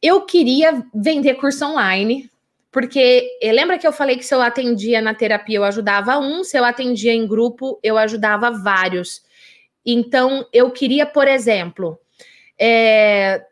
Eu 0.00 0.22
queria 0.22 0.82
vender 0.94 1.34
curso 1.34 1.66
online, 1.66 2.30
porque 2.72 3.28
eh, 3.42 3.52
lembra 3.52 3.76
que 3.76 3.86
eu 3.86 3.92
falei 3.92 4.16
que 4.16 4.24
se 4.24 4.34
eu 4.34 4.40
atendia 4.40 5.02
na 5.02 5.12
terapia 5.12 5.58
eu 5.58 5.64
ajudava 5.64 6.18
um, 6.18 6.42
se 6.42 6.58
eu 6.58 6.64
atendia 6.64 7.12
em 7.12 7.28
grupo 7.28 7.78
eu 7.82 7.98
ajudava 7.98 8.50
vários. 8.50 9.22
Então 9.84 10.46
eu 10.50 10.70
queria, 10.70 11.04
por 11.04 11.28
exemplo, 11.28 11.98
é, 12.58 13.44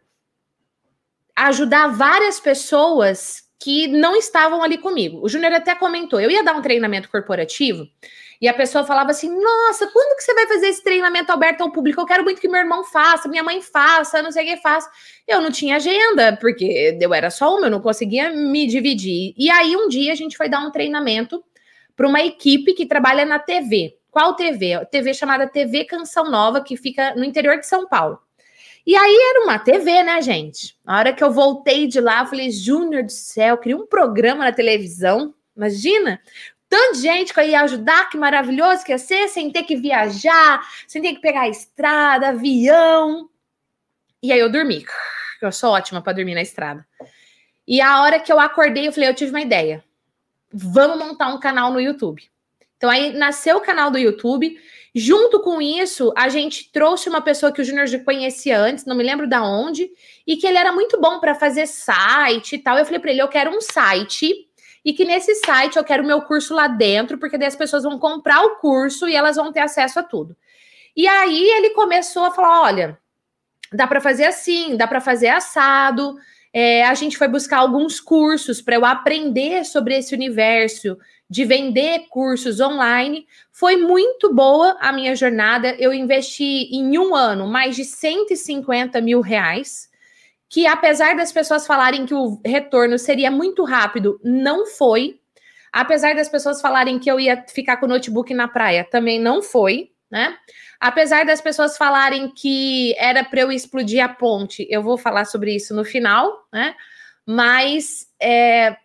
ajudar 1.37 1.89
várias 1.89 2.41
pessoas 2.41 3.43
que 3.61 3.87
não 3.87 4.17
estavam 4.17 4.63
ali 4.63 4.79
comigo. 4.79 5.21
O 5.23 5.29
Júnior 5.29 5.53
até 5.53 5.75
comentou, 5.75 6.19
eu 6.19 6.31
ia 6.31 6.43
dar 6.43 6.55
um 6.55 6.63
treinamento 6.63 7.11
corporativo 7.11 7.87
e 8.41 8.47
a 8.47 8.55
pessoa 8.55 8.85
falava 8.85 9.11
assim: 9.11 9.29
Nossa, 9.29 9.87
quando 9.89 10.17
que 10.17 10.23
você 10.23 10.33
vai 10.33 10.47
fazer 10.47 10.69
esse 10.69 10.83
treinamento 10.83 11.33
aberto 11.33 11.63
ao 11.63 11.73
público? 11.73 12.01
Eu 12.01 12.07
quero 12.07 12.23
muito 12.23 12.41
que 12.41 12.49
meu 12.49 12.61
irmão 12.61 12.85
faça, 12.85 13.29
minha 13.29 13.43
mãe 13.43 13.61
faça, 13.61 14.23
não 14.23 14.31
sei 14.31 14.45
o 14.45 14.47
que 14.49 14.63
faça. 14.63 14.89
Eu 15.27 15.41
não 15.41 15.51
tinha 15.51 15.77
agenda, 15.77 16.37
porque 16.37 16.97
eu 17.01 17.13
era 17.13 17.31
só 17.31 17.57
uma, 17.57 17.67
eu 17.67 17.71
não 17.71 17.81
conseguia 17.81 18.31
me 18.31 18.67
dividir. 18.67 19.35
E 19.37 19.51
aí, 19.51 19.77
um 19.77 19.89
dia, 19.89 20.13
a 20.13 20.17
gente 20.17 20.37
foi 20.37 20.49
dar 20.49 20.61
um 20.61 20.71
treinamento 20.71 21.43
para 21.97 22.07
uma 22.07 22.23
equipe 22.23 22.75
que 22.75 22.87
trabalha 22.87 23.25
na 23.25 23.39
TV. 23.41 23.97
Qual 24.11 24.35
TV? 24.35 24.87
TV 24.87 25.13
chamada 25.13 25.47
TV 25.47 25.85
Canção 25.85 26.31
Nova, 26.31 26.63
que 26.63 26.77
fica 26.77 27.15
no 27.15 27.25
interior 27.25 27.59
de 27.59 27.67
São 27.67 27.89
Paulo. 27.89 28.19
E 28.87 28.97
aí 28.97 29.19
era 29.31 29.45
uma 29.45 29.59
TV, 29.59 30.03
né, 30.03 30.23
gente? 30.23 30.79
A 30.87 30.97
hora 30.99 31.13
que 31.13 31.23
eu 31.23 31.31
voltei 31.31 31.87
de 31.87 32.01
lá, 32.01 32.21
eu 32.21 32.27
falei, 32.27 32.51
Júnior 32.51 33.03
do 33.03 33.13
céu, 33.13 33.59
queria 33.59 33.77
um 33.77 33.87
programa 33.87 34.45
na 34.45 34.53
televisão. 34.53 35.35
Imagina, 35.55 36.21
tanta 36.69 36.99
gente 36.99 37.33
que 37.33 37.41
eu 37.41 37.45
ia 37.45 37.63
ajudar, 37.63 38.09
que 38.11 38.17
maravilhoso 38.17 38.85
que 38.85 38.93
ia 38.93 38.99
ser, 38.99 39.29
sem 39.29 39.51
ter 39.51 39.63
que 39.63 39.77
viajar, 39.77 40.61
sem 40.87 41.01
ter 41.01 41.15
que 41.15 41.21
pegar 41.21 41.43
a 41.43 41.49
estrada, 41.49 42.29
avião. 42.29 43.29
E 44.23 44.33
aí 44.33 44.39
eu 44.39 44.51
dormi. 44.51 44.85
Eu 45.41 45.53
sou 45.53 45.71
ótima 45.71 46.03
para 46.03 46.15
dormir 46.15 46.35
na 46.35 46.43
estrada. 46.43 46.87
E 47.67 47.81
a 47.81 48.03
hora 48.03 48.19
que 48.19 48.33
eu 48.33 48.41
acordei, 48.41 48.89
eu 48.89 48.93
falei, 48.93 49.09
eu 49.09 49.15
tive 49.15 49.31
uma 49.31 49.41
ideia. 49.41 49.85
Vamos 50.53 50.99
montar 50.99 51.29
um 51.29 51.39
canal 51.39 51.73
no 51.73 51.81
YouTube. 51.81 52.29
Então 52.77 52.89
aí 52.89 53.13
nasceu 53.13 53.59
o 53.59 53.61
canal 53.61 53.91
do 53.91 53.99
YouTube. 53.99 54.59
Junto 54.95 55.41
com 55.41 55.61
isso, 55.61 56.13
a 56.17 56.29
gente 56.29 56.73
trouxe 56.73 57.09
uma 57.09 57.21
pessoa 57.21 57.53
que 57.53 57.61
o 57.61 57.65
Júnior 57.65 57.87
conhecia 58.05 58.59
antes, 58.59 58.85
não 58.85 58.97
me 58.97 59.05
lembro 59.05 59.29
da 59.29 59.43
onde, 59.43 59.91
e 60.27 60.37
que 60.37 60.47
ele 60.47 60.57
era 60.57 60.73
muito 60.73 60.99
bom 61.01 61.21
para 61.21 61.35
fazer 61.35 61.67
site 61.67 62.55
e 62.55 62.59
tal. 62.59 62.79
Eu 62.79 62.85
falei 62.85 62.99
para 62.99 63.11
ele: 63.11 63.23
eu 63.23 63.29
quero 63.29 63.51
um 63.51 63.61
site 63.61 64.48
e 64.85 64.93
que 64.93 65.05
nesse 65.05 65.35
site 65.37 65.77
eu 65.77 65.85
quero 65.85 66.03
o 66.03 66.07
meu 66.07 66.23
curso 66.23 66.55
lá 66.55 66.69
dentro, 66.69 67.19
porque 67.19 67.37
daí 67.37 67.49
as 67.49 67.57
pessoas 67.57 67.83
vão 67.83 67.99
comprar 67.99 68.43
o 68.43 68.57
curso 68.57 69.09
e 69.09 69.15
elas 69.15 69.37
vão 69.37 69.53
ter 69.53 69.61
acesso 69.61 69.99
a 69.99 70.03
tudo. 70.03 70.37
E 70.97 71.07
aí 71.07 71.51
ele 71.51 71.71
começou 71.71 72.25
a 72.25 72.31
falar: 72.31 72.63
olha, 72.63 72.99
dá 73.73 73.87
para 73.87 74.01
fazer 74.01 74.25
assim, 74.25 74.77
dá 74.77 74.87
para 74.87 75.01
fazer 75.01 75.29
assado. 75.29 76.17
É, 76.53 76.85
a 76.85 76.95
gente 76.95 77.19
foi 77.19 77.29
buscar 77.29 77.59
alguns 77.59 78.01
cursos 78.01 78.63
para 78.63 78.77
eu 78.77 78.85
aprender 78.85 79.65
sobre 79.65 79.97
esse 79.97 80.15
universo 80.15 80.99
de 81.29 81.45
vender 81.45 82.07
cursos 82.09 82.59
online. 82.59 83.27
Foi 83.53 83.77
muito 83.77 84.33
boa 84.33 84.77
a 84.81 84.91
minha 84.93 85.15
jornada. 85.15 85.77
Eu 85.79 85.93
investi 85.93 86.69
em 86.73 86.99
um 86.99 87.15
ano 87.15 87.47
mais 87.47 87.77
de 87.77 87.85
150 87.85 89.01
mil 89.01 89.21
reais. 89.21 89.89
Que 90.49 90.67
apesar 90.67 91.15
das 91.17 91.31
pessoas 91.31 91.67
falarem 91.67 92.07
que 92.07 92.15
o 92.15 92.41
retorno 92.45 92.99
seria 92.99 93.31
muito 93.31 93.65
rápido, 93.65 94.19
não 94.25 94.67
foi. 94.67 95.21
Apesar 95.73 96.15
das 96.15 96.29
pessoas 96.29 96.61
falarem 96.61 96.99
que 96.99 97.11
eu 97.11 97.21
ia 97.21 97.45
ficar 97.49 97.77
com 97.77 97.87
o 97.87 97.89
notebook 97.89 98.33
na 98.33 98.49
praia, 98.49 98.87
também 98.91 99.21
não 99.21 99.43
foi, 99.43 99.91
né? 100.11 100.37
Apesar 100.81 101.27
das 101.27 101.41
pessoas 101.41 101.77
falarem 101.77 102.31
que 102.31 102.95
era 102.99 103.25
para 103.25 103.41
eu 103.41 103.53
explodir 103.53 104.03
a 104.03 104.09
ponte, 104.09 104.67
eu 104.71 104.83
vou 104.83 104.97
falar 104.97 105.25
sobre 105.25 105.55
isso 105.55 105.75
no 105.75 105.85
final, 105.85 106.47
né? 106.53 106.75
Mas 107.27 108.07
é, 108.21 108.77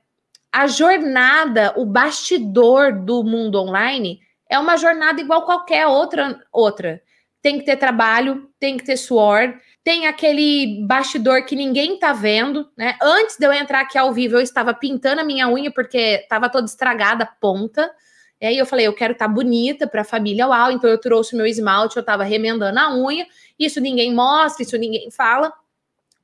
a 0.52 0.68
jornada, 0.68 1.74
o 1.78 1.86
bastidor 1.86 2.94
do 2.94 3.24
mundo 3.24 3.60
online 3.62 4.20
é 4.50 4.60
uma 4.60 4.78
jornada 4.78 5.22
igual 5.22 5.46
qualquer 5.46 5.88
outra 5.88 6.40
outra. 6.52 7.02
Tem 7.42 7.58
que 7.58 7.66
ter 7.66 7.78
trabalho, 7.78 8.50
tem 8.60 8.78
que 8.78 8.86
ter 8.86 8.98
suor, 8.98 9.56
tem 9.84 10.08
aquele 10.08 10.86
bastidor 10.88 11.46
que 11.46 11.56
ninguém 11.56 12.00
tá 12.00 12.14
vendo, 12.14 12.70
né? 12.78 12.96
Antes 13.02 13.38
de 13.38 13.46
eu 13.46 13.52
entrar 13.52 13.82
aqui 13.82 13.98
ao 13.98 14.14
vivo, 14.14 14.36
eu 14.36 14.42
estava 14.42 14.74
pintando 14.74 15.22
a 15.22 15.26
minha 15.26 15.50
unha 15.50 15.72
porque 15.72 15.98
estava 15.98 16.50
toda 16.50 16.66
estragada 16.66 17.26
ponta. 17.26 17.92
E 18.40 18.46
aí 18.46 18.58
eu 18.58 18.66
falei, 18.66 18.88
eu 18.88 18.94
quero 18.94 19.14
estar 19.14 19.28
tá 19.28 19.34
bonita 19.34 19.86
para 19.86 20.02
a 20.02 20.06
família 20.06 20.48
UAU, 20.48 20.72
então 20.72 20.90
eu 20.90 20.98
trouxe 20.98 21.36
meu 21.36 21.46
esmalte, 21.46 21.98
eu 21.98 22.02
estava 22.02 22.24
remendando 22.24 22.80
a 22.80 22.96
unha. 22.96 23.28
Isso 23.60 23.82
ninguém 23.82 24.14
mostra, 24.14 24.64
isso 24.64 24.78
ninguém 24.78 25.12
fala 25.12 25.52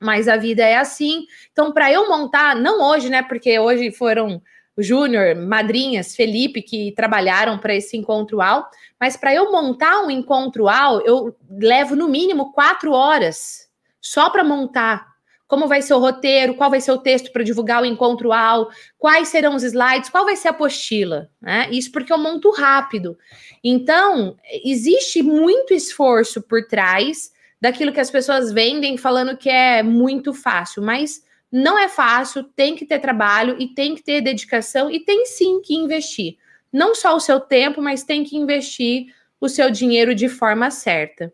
mas 0.00 0.26
a 0.26 0.36
vida 0.38 0.64
é 0.64 0.78
assim. 0.78 1.26
Então, 1.52 1.70
para 1.70 1.92
eu 1.92 2.08
montar, 2.08 2.56
não 2.56 2.80
hoje, 2.80 3.10
né? 3.10 3.22
Porque 3.22 3.58
hoje 3.58 3.92
foram 3.92 4.42
Júnior, 4.78 5.36
madrinhas, 5.36 6.14
Felipe, 6.14 6.62
que 6.62 6.92
trabalharam 6.92 7.58
para 7.58 7.74
esse 7.74 7.96
encontro 7.96 8.40
AL, 8.40 8.68
mas 8.98 9.16
para 9.16 9.34
eu 9.34 9.50
montar 9.50 10.02
um 10.02 10.10
encontro 10.10 10.68
AL, 10.68 11.00
eu 11.02 11.36
levo 11.50 11.94
no 11.94 12.08
mínimo 12.08 12.52
quatro 12.52 12.92
horas 12.92 13.68
só 14.00 14.30
para 14.30 14.44
montar. 14.44 15.10
Como 15.46 15.66
vai 15.66 15.82
ser 15.82 15.94
o 15.94 15.98
roteiro, 15.98 16.54
qual 16.54 16.70
vai 16.70 16.80
ser 16.80 16.92
o 16.92 16.98
texto 16.98 17.32
para 17.32 17.42
divulgar 17.42 17.82
o 17.82 17.84
encontro 17.84 18.32
AL, 18.32 18.70
quais 18.96 19.28
serão 19.28 19.56
os 19.56 19.64
slides, 19.64 20.08
qual 20.08 20.24
vai 20.24 20.36
ser 20.36 20.48
a 20.48 20.50
apostila, 20.52 21.28
né? 21.42 21.68
Isso 21.72 21.90
porque 21.90 22.12
eu 22.12 22.18
monto 22.18 22.50
rápido. 22.52 23.18
Então, 23.62 24.36
existe 24.64 25.22
muito 25.22 25.74
esforço 25.74 26.40
por 26.40 26.66
trás 26.68 27.32
daquilo 27.60 27.92
que 27.92 28.00
as 28.00 28.10
pessoas 28.10 28.52
vendem 28.52 28.96
falando 28.96 29.36
que 29.36 29.50
é 29.50 29.82
muito 29.82 30.32
fácil, 30.32 30.82
mas 30.82 31.22
não 31.50 31.78
é 31.78 31.88
fácil, 31.88 32.44
tem 32.44 32.76
que 32.76 32.86
ter 32.86 33.00
trabalho 33.00 33.56
e 33.58 33.68
tem 33.68 33.94
que 33.94 34.02
ter 34.02 34.20
dedicação 34.20 34.90
e 34.90 35.00
tem 35.00 35.26
sim 35.26 35.60
que 35.60 35.74
investir. 35.74 36.36
Não 36.72 36.94
só 36.94 37.16
o 37.16 37.20
seu 37.20 37.40
tempo, 37.40 37.82
mas 37.82 38.04
tem 38.04 38.22
que 38.22 38.36
investir 38.36 39.06
o 39.40 39.48
seu 39.48 39.70
dinheiro 39.70 40.14
de 40.14 40.28
forma 40.28 40.70
certa. 40.70 41.32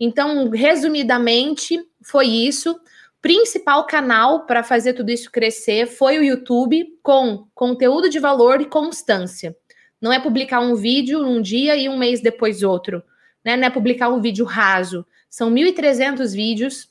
Então, 0.00 0.48
resumidamente, 0.48 1.78
foi 2.02 2.26
isso. 2.26 2.78
Principal 3.20 3.84
canal 3.84 4.46
para 4.46 4.62
fazer 4.62 4.94
tudo 4.94 5.10
isso 5.10 5.30
crescer 5.30 5.86
foi 5.86 6.18
o 6.18 6.24
YouTube, 6.24 6.86
com 7.02 7.46
conteúdo 7.54 8.08
de 8.08 8.18
valor 8.18 8.60
e 8.60 8.66
constância. 8.66 9.54
Não 10.00 10.12
é 10.12 10.20
publicar 10.20 10.60
um 10.60 10.76
vídeo 10.76 11.22
um 11.22 11.42
dia 11.42 11.76
e 11.76 11.88
um 11.88 11.98
mês 11.98 12.22
depois 12.22 12.62
outro. 12.62 13.02
Né? 13.44 13.56
Não 13.56 13.66
é 13.66 13.70
publicar 13.70 14.08
um 14.08 14.20
vídeo 14.20 14.44
raso. 14.44 15.04
São 15.28 15.50
1.300 15.50 16.32
vídeos, 16.32 16.88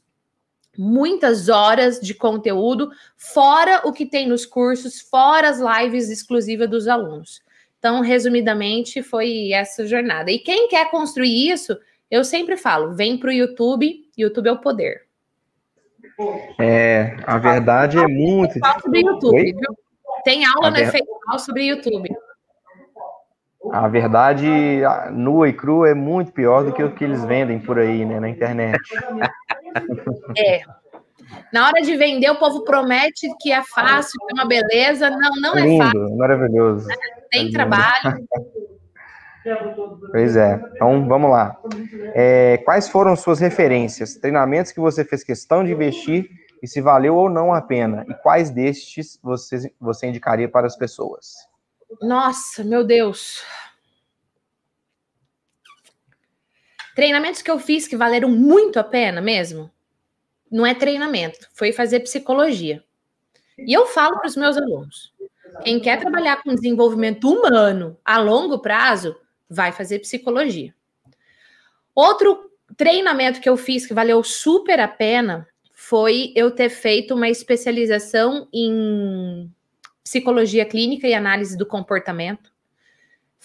muitas 0.78 1.50
horas 1.50 2.00
de 2.00 2.14
conteúdo, 2.14 2.92
fora 3.16 3.82
o 3.84 3.92
que 3.92 4.06
tem 4.06 4.28
nos 4.28 4.46
cursos, 4.46 5.02
fora 5.02 5.50
as 5.50 5.60
lives 5.60 6.10
exclusivas 6.10 6.70
dos 6.70 6.88
alunos. 6.88 7.42
Então, 7.80 8.02
resumidamente, 8.02 9.02
foi 9.02 9.52
essa 9.52 9.86
jornada. 9.86 10.32
E 10.32 10.40
quem 10.40 10.68
quer 10.68 10.90
construir 10.92 11.50
isso, 11.50 11.78
eu 12.10 12.24
sempre 12.24 12.58
falo, 12.58 12.94
vem 12.94 13.18
para 13.18 13.30
o 13.30 13.34
YouTube, 13.34 14.06
YouTube 14.18 14.48
é 14.48 14.52
o 14.52 14.62
poder. 14.62 15.08
É, 16.60 17.16
a 17.26 17.38
verdade 17.38 17.98
é 17.98 18.08
muito. 18.08 18.60
Sobre 18.82 19.02
YouTube, 19.02 19.56
Tem 20.24 20.46
aula 20.46 20.68
a 20.68 20.72
no 20.72 20.78
ver... 20.78 20.88
Efeito 20.88 21.08
sobre 21.40 21.66
YouTube. 21.66 22.10
A 23.72 23.88
verdade 23.88 24.48
nua 25.12 25.50
e 25.50 25.54
crua 25.54 25.90
é 25.90 25.94
muito 25.94 26.32
pior 26.32 26.64
do 26.64 26.72
que 26.72 26.82
o 26.82 26.96
que 26.96 27.04
eles 27.04 27.24
vendem 27.26 27.60
por 27.60 27.78
aí, 27.78 28.06
né, 28.06 28.20
na 28.20 28.30
internet. 28.30 28.80
É. 30.38 30.62
Na 31.52 31.68
hora 31.68 31.82
de 31.82 31.96
vender, 31.96 32.30
o 32.30 32.40
povo 32.40 32.64
promete 32.64 33.28
que 33.40 33.52
é 33.52 33.62
fácil, 33.64 34.20
que 34.26 34.34
é 34.34 34.42
uma 34.42 34.48
beleza. 34.48 35.10
Não, 35.10 35.32
não 35.42 35.58
é 35.58 35.62
Lindo, 35.62 35.84
é 35.84 35.86
fácil. 35.86 36.18
Maravilhoso. 36.18 36.88
Tem 37.32 37.48
é 37.48 37.52
trabalho. 37.52 38.28
Pois 40.12 40.36
é. 40.36 40.62
Então, 40.76 41.08
vamos 41.08 41.32
lá. 41.32 41.58
É, 42.14 42.58
quais 42.66 42.90
foram 42.90 43.16
suas 43.16 43.40
referências? 43.40 44.16
Treinamentos 44.16 44.72
que 44.72 44.80
você 44.80 45.06
fez 45.06 45.24
questão 45.24 45.64
de 45.64 45.72
investir 45.72 46.30
e 46.62 46.68
se 46.68 46.82
valeu 46.82 47.16
ou 47.16 47.30
não 47.30 47.54
a 47.54 47.62
pena? 47.62 48.06
E 48.10 48.14
quais 48.16 48.50
destes 48.50 49.20
você, 49.22 49.72
você 49.80 50.08
indicaria 50.08 50.50
para 50.50 50.68
as 50.68 50.76
pessoas? 50.76 51.36
Nossa, 52.02 52.64
meu 52.64 52.84
Deus. 52.84 53.44
Treinamentos 56.98 57.44
que 57.44 57.52
eu 57.52 57.60
fiz 57.60 57.88
que 57.88 57.96
valeram 57.96 58.28
muito 58.28 58.80
a 58.80 58.84
pena 58.84 59.22
mesmo. 59.22 59.70
Não 60.52 60.66
é 60.66 60.74
treinamento, 60.74 61.48
foi 61.54 61.72
fazer 61.72 62.00
psicologia. 62.00 62.84
E 63.56 63.72
eu 63.72 63.86
falo 63.86 64.18
para 64.18 64.28
os 64.28 64.36
meus 64.36 64.58
alunos: 64.58 65.14
quem 65.64 65.80
quer 65.80 66.00
trabalhar 66.00 66.42
com 66.42 66.56
desenvolvimento 66.56 67.32
humano 67.32 67.96
a 68.04 68.18
longo 68.18 68.58
prazo, 68.58 69.16
vai 69.48 69.72
fazer 69.72 70.00
psicologia. 70.00 70.74
Outro 71.94 72.50
treinamento 72.76 73.42
que 73.42 73.48
eu 73.48 73.58
fiz 73.58 73.86
que 73.86 73.94
valeu 73.94 74.24
super 74.24 74.80
a 74.80 74.88
pena 74.88 75.48
foi 75.76 76.34
eu 76.36 76.50
ter 76.50 76.70
feito 76.70 77.14
uma 77.14 77.30
especialização 77.30 78.48
em 78.52 79.54
psicologia 80.04 80.66
clínica 80.66 81.08
e 81.08 81.14
análise 81.14 81.56
do 81.56 81.66
comportamento. 81.68 82.52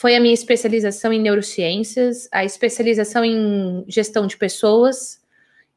Foi 0.02 0.16
a 0.16 0.20
minha 0.20 0.34
especialização 0.34 1.12
em 1.12 1.20
neurociências, 1.20 2.28
a 2.32 2.44
especialização 2.44 3.24
em 3.24 3.84
gestão 3.86 4.26
de 4.26 4.36
pessoas. 4.36 5.22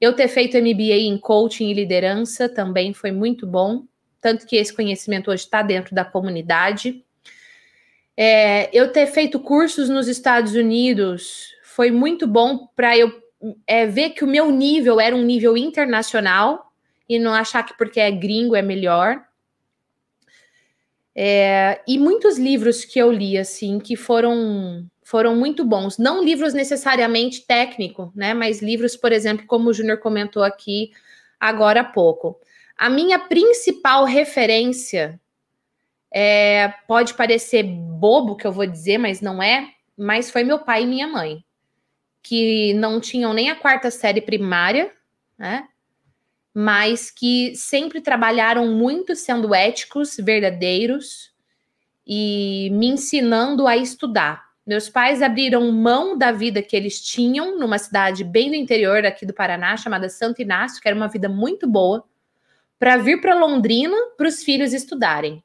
Eu 0.02 0.14
ter 0.14 0.28
feito 0.28 0.58
MBA 0.58 0.96
em 0.96 1.16
coaching 1.16 1.70
e 1.70 1.76
liderança 1.76 2.50
também 2.50 2.92
foi 2.92 3.12
muito 3.12 3.46
bom, 3.46 3.84
tanto 4.20 4.48
que 4.48 4.56
esse 4.56 4.74
conhecimento 4.74 5.30
hoje 5.30 5.44
está 5.44 5.62
dentro 5.62 5.94
da 5.94 6.04
comunidade. 6.04 7.06
É, 8.18 8.68
eu 8.76 8.92
ter 8.92 9.06
feito 9.06 9.40
cursos 9.40 9.90
nos 9.90 10.08
Estados 10.08 10.56
Unidos 10.56 11.54
foi 11.64 11.92
muito 11.92 12.26
bom 12.26 12.68
para 12.76 12.98
eu 12.98 13.12
é, 13.68 13.86
ver 13.86 14.10
que 14.10 14.24
o 14.24 14.28
meu 14.28 14.50
nível 14.50 15.00
era 15.00 15.16
um 15.16 15.22
nível 15.22 15.56
internacional 15.56 16.74
e 17.08 17.20
não 17.20 17.32
achar 17.32 17.62
que 17.62 17.78
porque 17.78 18.00
é 18.00 18.10
gringo 18.10 18.56
é 18.56 18.64
melhor. 18.64 19.24
É, 21.16 21.82
e 21.88 21.98
muitos 21.98 22.38
livros 22.38 22.84
que 22.84 23.00
eu 23.00 23.12
li, 23.12 23.38
assim, 23.38 23.80
que 23.80 23.96
foram 23.96 24.86
foram 25.06 25.36
muito 25.36 25.64
bons. 25.64 26.00
Não 26.00 26.24
livros 26.24 26.54
necessariamente 26.54 27.46
técnico, 27.46 28.12
né? 28.16 28.34
Mas 28.34 28.62
livros, 28.62 28.96
por 28.96 29.12
exemplo, 29.12 29.46
como 29.46 29.70
o 29.70 29.74
Júnior 29.74 30.00
comentou 30.00 30.44
aqui 30.44 30.92
agora 31.40 31.82
há 31.82 31.84
pouco. 31.84 32.40
A 32.76 32.90
minha 32.90 33.20
principal 33.20 34.04
referência 34.04 35.20
é, 36.12 36.74
pode 36.88 37.14
parecer 37.14 37.64
bobo 37.64 38.36
que 38.36 38.48
eu 38.48 38.52
vou 38.52 38.66
dizer, 38.66 38.98
mas 38.98 39.22
não 39.22 39.42
é. 39.42 39.70
Mas 39.96 40.32
foi 40.32 40.44
meu 40.44 40.60
pai 40.60 40.84
e 40.84 40.88
minha 40.88 41.08
mãe, 41.08 41.44
que 42.24 42.74
não 42.74 43.00
tinham 43.00 43.32
nem 43.34 43.50
a 43.50 43.56
quarta 43.56 43.92
série 43.92 44.22
primária, 44.22 44.92
né? 45.38 45.68
Mas 46.58 47.12
que 47.12 47.54
sempre 47.54 48.00
trabalharam 48.00 48.72
muito 48.72 49.14
sendo 49.14 49.54
éticos, 49.54 50.16
verdadeiros 50.18 51.34
e 52.08 52.70
me 52.72 52.88
ensinando 52.88 53.68
a 53.68 53.76
estudar. 53.76 54.46
Meus 54.66 54.88
pais 54.88 55.22
abriram 55.22 55.70
mão 55.70 56.18
da 56.18 56.32
vida 56.32 56.62
que 56.62 56.74
eles 56.74 57.02
tinham 57.02 57.60
numa 57.60 57.78
cidade 57.78 58.24
bem 58.24 58.50
do 58.50 58.56
interior 58.56 59.06
aqui 59.06 59.26
do 59.26 59.34
Paraná, 59.34 59.76
chamada 59.76 60.08
Santo 60.08 60.42
Inácio, 60.42 60.82
que 60.82 60.88
era 60.88 60.96
uma 60.96 61.10
vida 61.10 61.28
muito 61.28 61.68
boa, 61.68 62.06
para 62.80 62.96
vir 62.96 63.20
para 63.20 63.36
Londrina 63.36 63.98
para 64.16 64.28
os 64.30 64.42
filhos 64.42 64.74
estudarem. 64.74 65.44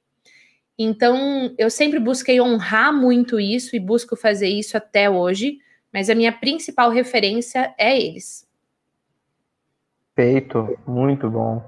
Então, 0.78 1.53
eu 1.59 1.69
sempre 1.70 1.99
busquei 1.99 2.41
honrar 2.41 2.93
muito 2.93 3.41
isso 3.41 3.74
e 3.74 3.81
busco 3.81 4.15
fazer 4.15 4.49
isso 4.49 4.77
até 4.77 5.11
hoje, 5.11 5.59
mas 5.93 6.09
a 6.09 6.15
minha 6.15 6.32
principal 6.32 6.89
referência 6.89 7.74
é 7.77 8.01
eles. 8.01 8.49
Perfeito, 10.20 10.78
muito 10.86 11.30
bom. 11.30 11.62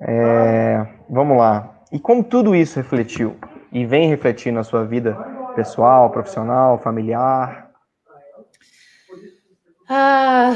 É, 0.00 0.86
vamos 1.10 1.36
lá. 1.36 1.82
E 1.90 1.98
como 1.98 2.22
tudo 2.22 2.54
isso 2.54 2.76
refletiu 2.76 3.36
e 3.72 3.84
vem 3.84 4.08
refletindo 4.08 4.54
na 4.54 4.62
sua 4.62 4.84
vida 4.84 5.14
pessoal, 5.56 6.08
profissional, 6.08 6.78
familiar? 6.78 7.72
Ah, 9.88 10.52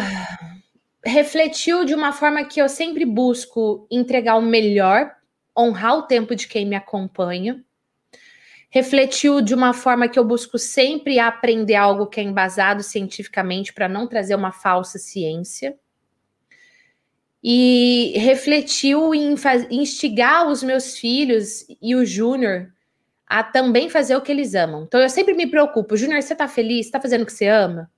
refletiu 1.05 1.85
de 1.85 1.93
uma 1.93 2.13
forma 2.13 2.45
que 2.45 2.63
eu 2.63 2.69
sempre 2.69 3.05
busco 3.05 3.85
entregar 3.91 4.37
o 4.37 4.43
melhor, 4.43 5.11
honrar 5.59 5.99
o 5.99 6.03
tempo 6.03 6.37
de 6.37 6.47
quem 6.47 6.65
me 6.65 6.77
acompanha. 6.77 7.65
Refletiu 8.71 9.41
de 9.41 9.57
uma 9.57 9.73
forma 9.73 10.09
que 10.09 10.21
eu 10.21 10.25
busco 10.25 10.57
sempre 10.57 11.19
aprender 11.19 11.75
algo 11.75 12.07
que 12.07 12.21
é 12.21 12.23
embasado 12.23 12.81
cientificamente 12.85 13.73
para 13.73 13.89
não 13.89 14.07
trazer 14.07 14.37
uma 14.37 14.53
falsa 14.53 15.01
ciência 15.01 15.77
e 17.43 18.13
refletiu 18.17 19.15
em 19.15 19.35
instigar 19.71 20.49
os 20.49 20.63
meus 20.63 20.97
filhos 20.97 21.67
e 21.81 21.97
o 21.97 22.07
Júnior 22.07 22.69
a 23.27 23.43
também 23.43 23.89
fazer 23.89 24.15
o 24.15 24.21
que 24.21 24.31
eles 24.31 24.55
amam. 24.55 24.85
Então 24.85 25.01
eu 25.01 25.09
sempre 25.09 25.35
me 25.35 25.47
preocupo, 25.47 25.97
Júnior, 25.97 26.23
você 26.23 26.35
tá 26.35 26.47
feliz? 26.47 26.87
Você 26.87 26.93
tá 26.93 27.01
fazendo 27.01 27.23
o 27.23 27.27
que 27.27 27.33
você 27.33 27.49
ama? 27.49 27.91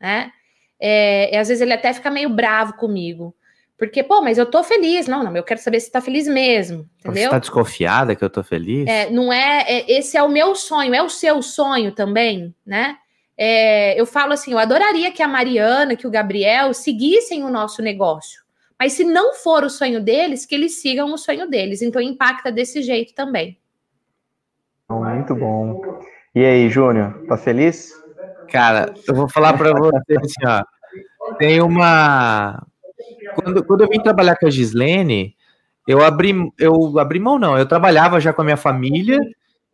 Né? 0.00 0.30
É, 0.78 1.36
às 1.38 1.48
vezes 1.48 1.62
ele 1.62 1.72
até 1.72 1.92
fica 1.92 2.10
meio 2.10 2.28
bravo 2.28 2.74
comigo. 2.74 3.34
Porque, 3.78 4.02
pô, 4.02 4.22
mas 4.22 4.38
eu 4.38 4.46
tô 4.46 4.62
feliz. 4.62 5.08
Não, 5.08 5.24
não, 5.24 5.34
eu 5.34 5.42
quero 5.42 5.60
saber 5.60 5.80
se 5.80 5.90
tá 5.90 6.00
feliz 6.00 6.28
mesmo. 6.28 6.88
Entendeu? 7.00 7.24
Você 7.24 7.30
tá 7.30 7.38
desconfiada 7.38 8.14
que 8.14 8.22
eu 8.22 8.30
tô 8.30 8.42
feliz? 8.44 8.86
É, 8.86 9.10
não 9.10 9.32
é, 9.32 9.64
é, 9.66 9.90
Esse 9.90 10.16
é 10.16 10.22
o 10.22 10.28
meu 10.28 10.54
sonho, 10.54 10.94
é 10.94 11.02
o 11.02 11.08
seu 11.08 11.42
sonho 11.42 11.90
também, 11.90 12.54
né? 12.64 12.96
É, 13.36 13.98
eu 14.00 14.06
falo 14.06 14.34
assim: 14.34 14.52
eu 14.52 14.58
adoraria 14.58 15.10
que 15.10 15.22
a 15.22 15.26
Mariana, 15.26 15.96
que 15.96 16.06
o 16.06 16.10
Gabriel 16.10 16.72
seguissem 16.74 17.42
o 17.42 17.50
nosso 17.50 17.82
negócio. 17.82 18.41
Mas 18.82 18.94
se 18.94 19.04
não 19.04 19.32
for 19.32 19.62
o 19.62 19.70
sonho 19.70 20.02
deles, 20.02 20.44
que 20.44 20.56
eles 20.56 20.80
sigam 20.80 21.14
o 21.14 21.16
sonho 21.16 21.48
deles. 21.48 21.82
Então 21.82 22.02
impacta 22.02 22.50
desse 22.50 22.82
jeito 22.82 23.14
também. 23.14 23.56
Muito 24.90 25.36
bom. 25.36 25.80
E 26.34 26.44
aí, 26.44 26.68
Júnior, 26.68 27.24
tá 27.28 27.36
feliz? 27.36 27.92
Cara, 28.50 28.92
eu 29.06 29.14
vou 29.14 29.28
falar 29.28 29.56
para 29.56 29.72
você 29.72 30.16
assim, 30.16 30.44
ó. 30.44 30.64
Tem 31.38 31.62
uma. 31.62 32.60
Quando, 33.36 33.64
quando 33.64 33.82
eu 33.82 33.88
vim 33.88 34.02
trabalhar 34.02 34.34
com 34.34 34.48
a 34.48 34.50
Gislene, 34.50 35.36
eu 35.86 36.04
abri, 36.04 36.34
eu 36.58 36.98
abri 36.98 37.20
mão, 37.20 37.38
não. 37.38 37.56
Eu 37.56 37.68
trabalhava 37.68 38.18
já 38.18 38.32
com 38.32 38.42
a 38.42 38.44
minha 38.44 38.56
família 38.56 39.20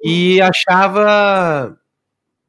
e 0.05 0.39
achava 0.43 1.75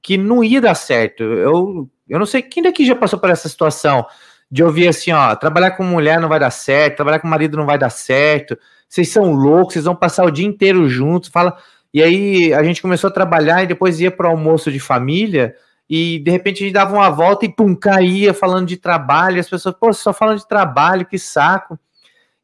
que 0.01 0.17
não 0.17 0.43
ia 0.43 0.59
dar 0.59 0.75
certo. 0.75 1.23
Eu, 1.23 1.89
eu 2.09 2.19
não 2.19 2.25
sei 2.25 2.41
quem 2.41 2.61
daqui 2.61 2.85
já 2.85 2.97
passou 2.97 3.17
por 3.17 3.29
essa 3.29 3.47
situação 3.47 4.05
de 4.51 4.63
ouvir 4.63 4.87
assim, 4.87 5.11
ó, 5.11 5.35
trabalhar 5.35 5.71
com 5.71 5.83
mulher 5.83 6.19
não 6.19 6.29
vai 6.29 6.39
dar 6.39 6.49
certo, 6.49 6.97
trabalhar 6.97 7.19
com 7.19 7.27
marido 7.27 7.57
não 7.57 7.65
vai 7.65 7.77
dar 7.77 7.89
certo, 7.89 8.57
vocês 8.87 9.09
são 9.09 9.33
loucos, 9.33 9.73
vocês 9.73 9.85
vão 9.85 9.95
passar 9.95 10.25
o 10.25 10.31
dia 10.31 10.47
inteiro 10.47 10.89
juntos, 10.89 11.29
fala. 11.29 11.55
E 11.93 12.01
aí 12.01 12.53
a 12.53 12.63
gente 12.63 12.81
começou 12.81 13.09
a 13.09 13.13
trabalhar 13.13 13.63
e 13.63 13.67
depois 13.67 13.99
ia 13.99 14.11
para 14.11 14.27
o 14.27 14.31
almoço 14.31 14.71
de 14.71 14.79
família 14.79 15.55
e 15.89 16.19
de 16.19 16.29
repente 16.29 16.63
a 16.63 16.65
gente 16.65 16.73
dava 16.73 16.93
uma 16.93 17.09
volta 17.09 17.45
e 17.45 17.49
pum, 17.49 17.75
caía 17.75 18.33
falando 18.33 18.67
de 18.67 18.77
trabalho, 18.77 19.37
e 19.37 19.39
as 19.39 19.49
pessoas, 19.49 19.75
pô, 19.75 19.91
só 19.91 20.13
falam 20.13 20.35
de 20.35 20.47
trabalho, 20.47 21.05
que 21.05 21.17
saco. 21.17 21.79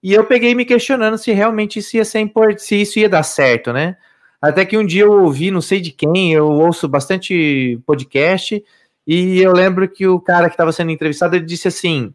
E 0.02 0.14
eu 0.14 0.26
peguei 0.26 0.56
me 0.56 0.66
questionando 0.66 1.18
se 1.18 1.32
realmente 1.32 1.80
isso 1.80 1.96
ia 1.96 2.06
ser 2.06 2.20
importante, 2.20 2.64
se 2.64 2.82
isso 2.82 2.98
ia 2.98 3.08
dar 3.10 3.24
certo, 3.24 3.72
né? 3.72 3.98
Até 4.42 4.66
que 4.66 4.78
um 4.78 4.86
dia 4.86 5.04
eu 5.04 5.12
ouvi, 5.12 5.52
não 5.52 5.62
sei 5.62 5.80
de 5.80 5.92
quem, 5.92 6.34
eu 6.34 6.48
ouço 6.48 6.88
bastante 6.88 7.80
podcast, 7.86 8.64
e 9.06 9.40
eu 9.40 9.52
lembro 9.52 9.88
que 9.88 10.08
o 10.08 10.20
cara 10.20 10.48
que 10.48 10.54
estava 10.54 10.72
sendo 10.72 10.92
entrevistado, 10.92 11.36
ele 11.36 11.46
disse 11.46 11.68
assim, 11.68 12.14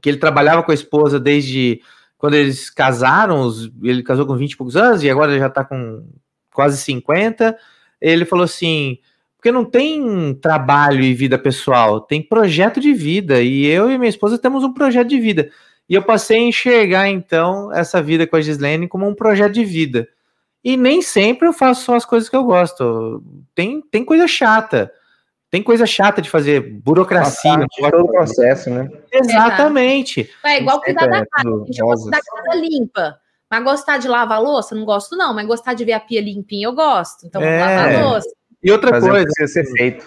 que 0.00 0.08
ele 0.08 0.18
trabalhava 0.18 0.62
com 0.62 0.70
a 0.70 0.74
esposa 0.74 1.18
desde 1.20 1.80
quando 2.16 2.34
eles 2.34 2.70
casaram, 2.70 3.48
ele 3.82 4.02
casou 4.02 4.26
com 4.26 4.36
20 4.36 4.52
e 4.52 4.56
poucos 4.56 4.76
anos, 4.76 5.02
e 5.02 5.10
agora 5.10 5.30
ele 5.30 5.40
já 5.40 5.46
está 5.46 5.64
com 5.64 6.04
quase 6.52 6.78
50. 6.78 7.56
Ele 8.00 8.24
falou 8.24 8.44
assim, 8.44 8.98
porque 9.36 9.52
não 9.52 9.64
tem 9.64 10.34
trabalho 10.34 11.02
e 11.02 11.14
vida 11.14 11.38
pessoal, 11.38 12.00
tem 12.00 12.20
projeto 12.20 12.80
de 12.80 12.92
vida, 12.92 13.40
e 13.40 13.66
eu 13.66 13.90
e 13.90 13.96
minha 13.96 14.08
esposa 14.08 14.36
temos 14.36 14.64
um 14.64 14.72
projeto 14.72 15.08
de 15.08 15.20
vida. 15.20 15.50
E 15.88 15.94
eu 15.94 16.02
passei 16.02 16.38
a 16.38 16.42
enxergar, 16.42 17.08
então, 17.08 17.72
essa 17.72 18.02
vida 18.02 18.26
com 18.26 18.36
a 18.36 18.40
Gislene 18.40 18.88
como 18.88 19.06
um 19.08 19.14
projeto 19.14 19.52
de 19.52 19.64
vida. 19.64 20.08
E 20.62 20.76
nem 20.76 21.00
sempre 21.00 21.48
eu 21.48 21.52
faço 21.52 21.84
só 21.84 21.94
as 21.94 22.04
coisas 22.04 22.28
que 22.28 22.36
eu 22.36 22.44
gosto. 22.44 23.22
Tem, 23.54 23.80
tem 23.80 24.04
coisa 24.04 24.26
chata. 24.26 24.92
Tem 25.50 25.62
coisa 25.62 25.86
chata 25.86 26.20
de 26.20 26.28
fazer, 26.28 26.60
burocracia. 26.60 27.66
Todo 27.78 28.04
o 28.04 28.08
processo, 28.08 28.68
né? 28.70 28.90
Exatamente. 29.10 30.30
É 30.44 30.60
igual 30.60 30.80
cuidar 30.80 31.06
da 31.06 31.24
casa. 31.26 31.48
A 31.48 31.64
gente 31.64 31.80
gosta 31.80 32.10
da 32.10 32.20
casa 32.20 32.60
limpa. 32.60 33.18
Mas 33.50 33.64
gostar 33.64 33.96
de 33.96 34.08
lavar 34.08 34.42
louça, 34.42 34.74
não 34.74 34.84
gosto, 34.84 35.16
não. 35.16 35.34
Mas 35.34 35.46
gostar 35.46 35.72
de 35.72 35.84
ver 35.84 35.94
a 35.94 36.00
pia 36.00 36.20
limpinha, 36.20 36.66
eu 36.66 36.74
gosto. 36.74 37.26
Então, 37.26 37.40
é. 37.40 37.60
lavar 37.60 37.94
a 37.94 38.08
louça. 38.08 38.28
E 38.62 38.70
outra 38.70 38.90
Fazer 38.90 39.08
coisa. 39.08 39.24
Precisa 39.24 39.64
ser 39.64 39.72
feito. 39.72 40.06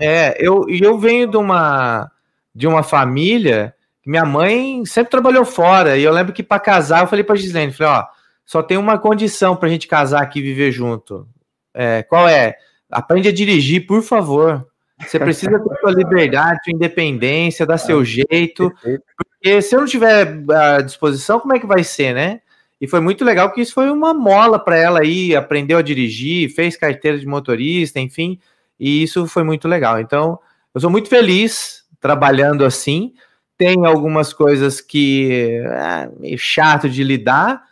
É, 0.00 0.36
eu, 0.44 0.66
eu 0.68 0.98
venho 0.98 1.30
de 1.30 1.36
uma, 1.36 2.10
de 2.54 2.66
uma 2.66 2.82
família 2.82 3.74
minha 4.04 4.24
mãe 4.24 4.84
sempre 4.86 5.10
trabalhou 5.10 5.44
fora. 5.44 5.96
E 5.96 6.02
eu 6.02 6.12
lembro 6.12 6.32
que 6.32 6.42
para 6.42 6.60
casar, 6.60 7.02
eu 7.02 7.06
falei 7.06 7.24
para 7.24 7.36
Gislene: 7.36 7.72
falei, 7.72 7.92
ó, 7.92 8.06
só 8.44 8.62
tem 8.62 8.76
uma 8.76 8.98
condição 8.98 9.54
para 9.54 9.68
a 9.68 9.70
gente 9.70 9.86
casar 9.86 10.22
aqui 10.22 10.38
e 10.40 10.42
viver 10.42 10.72
junto. 10.72 11.28
É, 11.72 12.02
qual 12.02 12.28
é? 12.28 12.56
Aprende 12.90 13.28
a 13.28 13.32
dirigir, 13.32 13.86
por 13.86 14.02
favor. 14.02 14.66
Você 15.00 15.18
precisa 15.18 15.58
ter 15.58 15.80
sua 15.80 15.92
liberdade, 15.92 16.60
sua 16.64 16.74
independência, 16.74 17.66
dar 17.66 17.78
seu 17.78 18.04
jeito. 18.04 18.72
Porque 19.16 19.62
se 19.62 19.74
eu 19.74 19.80
não 19.80 19.86
tiver 19.86 20.42
à 20.50 20.80
disposição, 20.80 21.40
como 21.40 21.54
é 21.54 21.58
que 21.58 21.66
vai 21.66 21.82
ser, 21.82 22.14
né? 22.14 22.40
E 22.80 22.86
foi 22.86 23.00
muito 23.00 23.24
legal 23.24 23.52
que 23.52 23.60
isso 23.60 23.74
foi 23.74 23.90
uma 23.90 24.14
mola 24.14 24.58
para 24.58 24.76
ela 24.76 25.00
aí, 25.00 25.36
aprendeu 25.36 25.78
a 25.78 25.82
dirigir, 25.82 26.50
fez 26.50 26.76
carteira 26.76 27.18
de 27.18 27.26
motorista, 27.26 28.00
enfim, 28.00 28.38
e 28.78 29.02
isso 29.02 29.26
foi 29.26 29.42
muito 29.42 29.68
legal. 29.68 30.00
Então, 30.00 30.38
eu 30.74 30.80
sou 30.80 30.88
muito 30.88 31.08
feliz 31.08 31.84
trabalhando 32.00 32.64
assim. 32.64 33.12
Tem 33.58 33.84
algumas 33.84 34.32
coisas 34.32 34.80
que 34.80 35.60
é 35.62 36.08
meio 36.18 36.38
chato 36.38 36.88
de 36.88 37.04
lidar, 37.04 37.62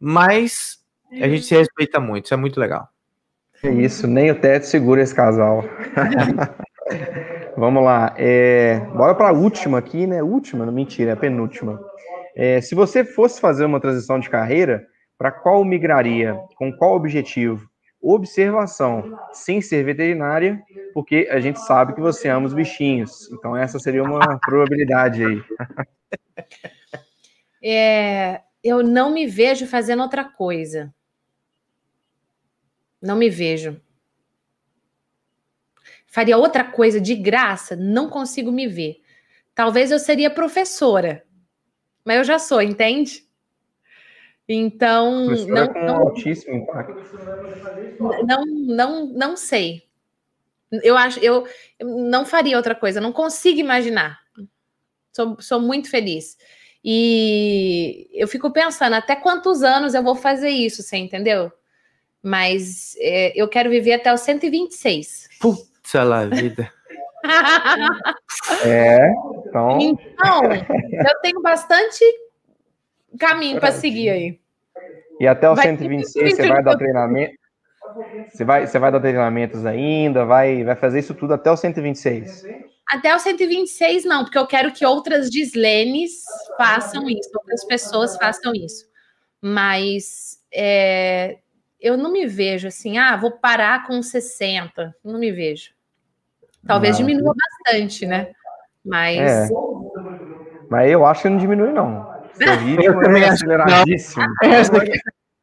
mas 0.00 0.78
a 1.12 1.28
gente 1.28 1.44
se 1.44 1.54
respeita 1.54 2.00
muito, 2.00 2.24
isso 2.24 2.34
é 2.34 2.38
muito 2.38 2.58
legal. 2.58 2.88
É 3.62 3.70
isso, 3.70 4.06
nem 4.06 4.30
o 4.30 4.34
teto 4.34 4.64
segura 4.64 5.02
esse 5.02 5.14
casal. 5.14 5.64
Vamos 7.56 7.82
lá. 7.82 8.14
É, 8.18 8.80
bora 8.94 9.14
para 9.14 9.28
a 9.28 9.32
última 9.32 9.78
aqui, 9.78 10.06
né? 10.06 10.22
Última, 10.22 10.66
não 10.66 10.72
mentira, 10.72 11.10
é 11.10 11.14
a 11.14 11.16
penúltima. 11.16 11.80
É, 12.36 12.60
se 12.60 12.74
você 12.74 13.04
fosse 13.04 13.40
fazer 13.40 13.64
uma 13.64 13.80
transição 13.80 14.18
de 14.18 14.28
carreira, 14.28 14.86
para 15.16 15.30
qual 15.30 15.64
migraria? 15.64 16.34
Com 16.56 16.72
qual 16.72 16.94
objetivo? 16.96 17.68
Observação, 18.00 19.18
sem 19.32 19.62
ser 19.62 19.84
veterinária, 19.84 20.62
porque 20.92 21.26
a 21.30 21.40
gente 21.40 21.58
sabe 21.60 21.94
que 21.94 22.00
você 22.00 22.28
ama 22.28 22.46
os 22.46 22.52
bichinhos. 22.52 23.30
Então, 23.32 23.56
essa 23.56 23.78
seria 23.78 24.02
uma 24.02 24.38
probabilidade 24.44 25.24
aí. 25.24 25.42
É, 27.66 28.42
eu 28.62 28.82
não 28.82 29.10
me 29.10 29.26
vejo 29.26 29.66
fazendo 29.66 30.02
outra 30.02 30.22
coisa. 30.22 30.94
Não 33.00 33.16
me 33.16 33.30
vejo. 33.30 33.80
Faria 36.14 36.38
outra 36.38 36.62
coisa 36.62 37.00
de 37.00 37.16
graça? 37.16 37.74
Não 37.74 38.08
consigo 38.08 38.52
me 38.52 38.68
ver. 38.68 39.02
Talvez 39.52 39.90
eu 39.90 39.98
seria 39.98 40.30
professora, 40.30 41.24
mas 42.04 42.18
eu 42.18 42.22
já 42.22 42.38
sou, 42.38 42.62
entende? 42.62 43.24
Então, 44.48 45.26
não, 45.26 45.66
com 45.66 45.84
não, 45.84 45.96
altíssimo 45.96 46.54
impacto. 46.54 47.02
Não, 48.24 48.46
não, 48.46 49.06
não 49.06 49.36
sei. 49.36 49.88
Eu 50.84 50.96
acho, 50.96 51.18
eu, 51.18 51.48
eu 51.80 51.88
não 51.88 52.24
faria 52.24 52.56
outra 52.56 52.76
coisa, 52.76 53.00
não 53.00 53.12
consigo 53.12 53.58
imaginar. 53.58 54.20
Sou, 55.12 55.36
sou 55.40 55.60
muito 55.60 55.90
feliz. 55.90 56.38
E 56.84 58.08
eu 58.12 58.28
fico 58.28 58.52
pensando 58.52 58.94
até 58.94 59.16
quantos 59.16 59.64
anos 59.64 59.94
eu 59.94 60.02
vou 60.04 60.14
fazer 60.14 60.50
isso, 60.50 60.80
você 60.80 60.96
entendeu? 60.96 61.50
Mas 62.22 62.94
é, 63.00 63.32
eu 63.34 63.48
quero 63.48 63.68
viver 63.68 63.94
até 63.94 64.14
os 64.14 64.20
126. 64.20 65.28
Putz, 65.84 65.92
lá, 65.92 66.24
vida. 66.24 66.72
é, 68.64 69.10
então... 69.46 69.78
então, 69.80 70.42
eu 70.52 71.20
tenho 71.22 71.42
bastante 71.42 72.04
caminho 73.18 73.60
para 73.60 73.70
seguir 73.70 74.08
aí. 74.10 74.40
E 75.20 75.26
até 75.26 75.48
os 75.48 75.56
vai 75.56 75.66
126 75.66 76.36
você 76.36 76.48
vai 76.48 76.62
dar 76.62 76.76
treinamento? 76.76 77.34
Você 78.30 78.44
vai, 78.44 78.66
você 78.66 78.78
vai 78.78 78.90
dar 78.90 79.00
treinamentos 79.00 79.64
ainda? 79.64 80.24
Vai, 80.24 80.64
vai 80.64 80.74
fazer 80.74 80.98
isso 81.00 81.14
tudo 81.14 81.34
até 81.34 81.52
os 81.52 81.60
126? 81.60 82.44
Até 82.88 83.14
os 83.14 83.22
126 83.22 84.04
não, 84.04 84.24
porque 84.24 84.38
eu 84.38 84.46
quero 84.46 84.72
que 84.72 84.84
outras 84.84 85.30
Dislenes 85.30 86.22
façam 86.58 87.08
isso, 87.08 87.30
outras 87.34 87.64
pessoas 87.64 88.16
façam 88.16 88.52
isso. 88.54 88.86
Mas 89.40 90.38
é, 90.52 91.38
eu 91.84 91.98
não 91.98 92.10
me 92.10 92.26
vejo 92.26 92.66
assim, 92.66 92.96
ah, 92.96 93.14
vou 93.14 93.30
parar 93.30 93.86
com 93.86 94.02
60. 94.02 94.96
Não 95.04 95.18
me 95.18 95.30
vejo. 95.30 95.72
Talvez 96.66 96.98
não. 96.98 97.06
diminua 97.06 97.34
bastante, 97.34 98.06
né? 98.06 98.32
Mas. 98.82 99.18
É. 99.18 99.48
Mas 100.70 100.90
eu 100.90 101.04
acho 101.04 101.20
que 101.20 101.28
não 101.28 101.36
diminui, 101.36 101.72
não. 101.72 102.10
Eu 102.82 102.98
também 103.00 103.22
é 103.22 103.28
aceleradíssimo. 103.28 104.24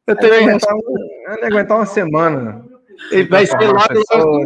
Eu 0.04 0.16
também 0.16 0.50
acho. 0.50 0.66
Não 0.66 1.36
vai 1.36 1.44
aguentar 1.44 1.76
uma 1.78 1.86
semana. 1.86 2.64
Ele 3.10 3.28
vai 3.28 3.46
ser 3.46 3.58
logo. 3.58 4.44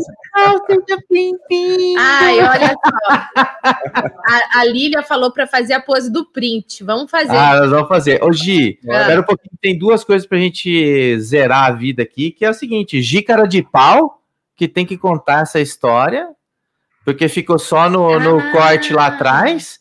Ai, 1.98 2.38
olha 2.40 2.68
só. 2.68 3.06
A, 4.26 4.60
a 4.60 4.64
Lília 4.64 5.02
falou 5.02 5.30
para 5.30 5.46
fazer 5.46 5.74
a 5.74 5.80
pose 5.80 6.10
do 6.10 6.24
print. 6.24 6.82
Vamos 6.82 7.10
fazer. 7.10 7.36
Ah, 7.36 7.60
nós 7.60 7.70
vamos 7.70 7.88
fazer. 7.88 8.22
Ô, 8.22 8.32
Gi, 8.32 8.78
espera 8.82 9.20
um 9.20 9.24
pouquinho. 9.24 9.56
Tem 9.60 9.78
duas 9.78 10.02
coisas 10.02 10.26
para 10.26 10.38
a 10.38 10.40
gente 10.40 11.18
zerar 11.20 11.64
a 11.64 11.72
vida 11.72 12.02
aqui, 12.02 12.30
que 12.30 12.44
é 12.44 12.50
o 12.50 12.54
seguinte: 12.54 13.00
Gi, 13.00 13.22
cara 13.22 13.46
de 13.46 13.62
pau, 13.62 14.20
que 14.56 14.66
tem 14.66 14.86
que 14.86 14.96
contar 14.96 15.42
essa 15.42 15.60
história, 15.60 16.28
porque 17.04 17.28
ficou 17.28 17.58
só 17.58 17.88
no, 17.88 18.18
no 18.18 18.38
ah. 18.38 18.52
corte 18.52 18.92
lá 18.92 19.06
atrás. 19.06 19.78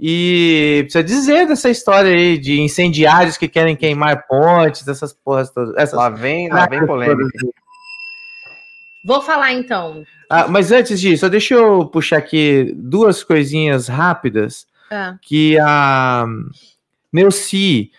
E 0.00 0.82
precisa 0.82 1.02
dizer 1.02 1.48
dessa 1.48 1.68
história 1.68 2.12
aí 2.12 2.38
de 2.38 2.60
incendiários 2.60 3.36
que 3.36 3.48
querem 3.48 3.74
queimar 3.74 4.28
pontes, 4.28 4.86
essas 4.86 5.12
porras 5.12 5.50
todas. 5.50 5.74
Essas 5.76 5.94
lá 5.98 6.08
vem, 6.08 6.48
lá 6.48 6.66
vem 6.66 6.86
polêmica. 6.86 7.28
Vou 9.08 9.22
falar 9.22 9.54
então. 9.54 10.04
Ah, 10.28 10.48
mas 10.48 10.70
antes 10.70 11.00
disso, 11.00 11.30
deixa 11.30 11.54
eu 11.54 11.86
puxar 11.86 12.18
aqui 12.18 12.74
duas 12.76 13.24
coisinhas 13.24 13.88
rápidas. 13.88 14.66
Ah. 14.90 15.16
Que 15.22 15.58
a 15.58 16.26
Neuci 17.10 17.90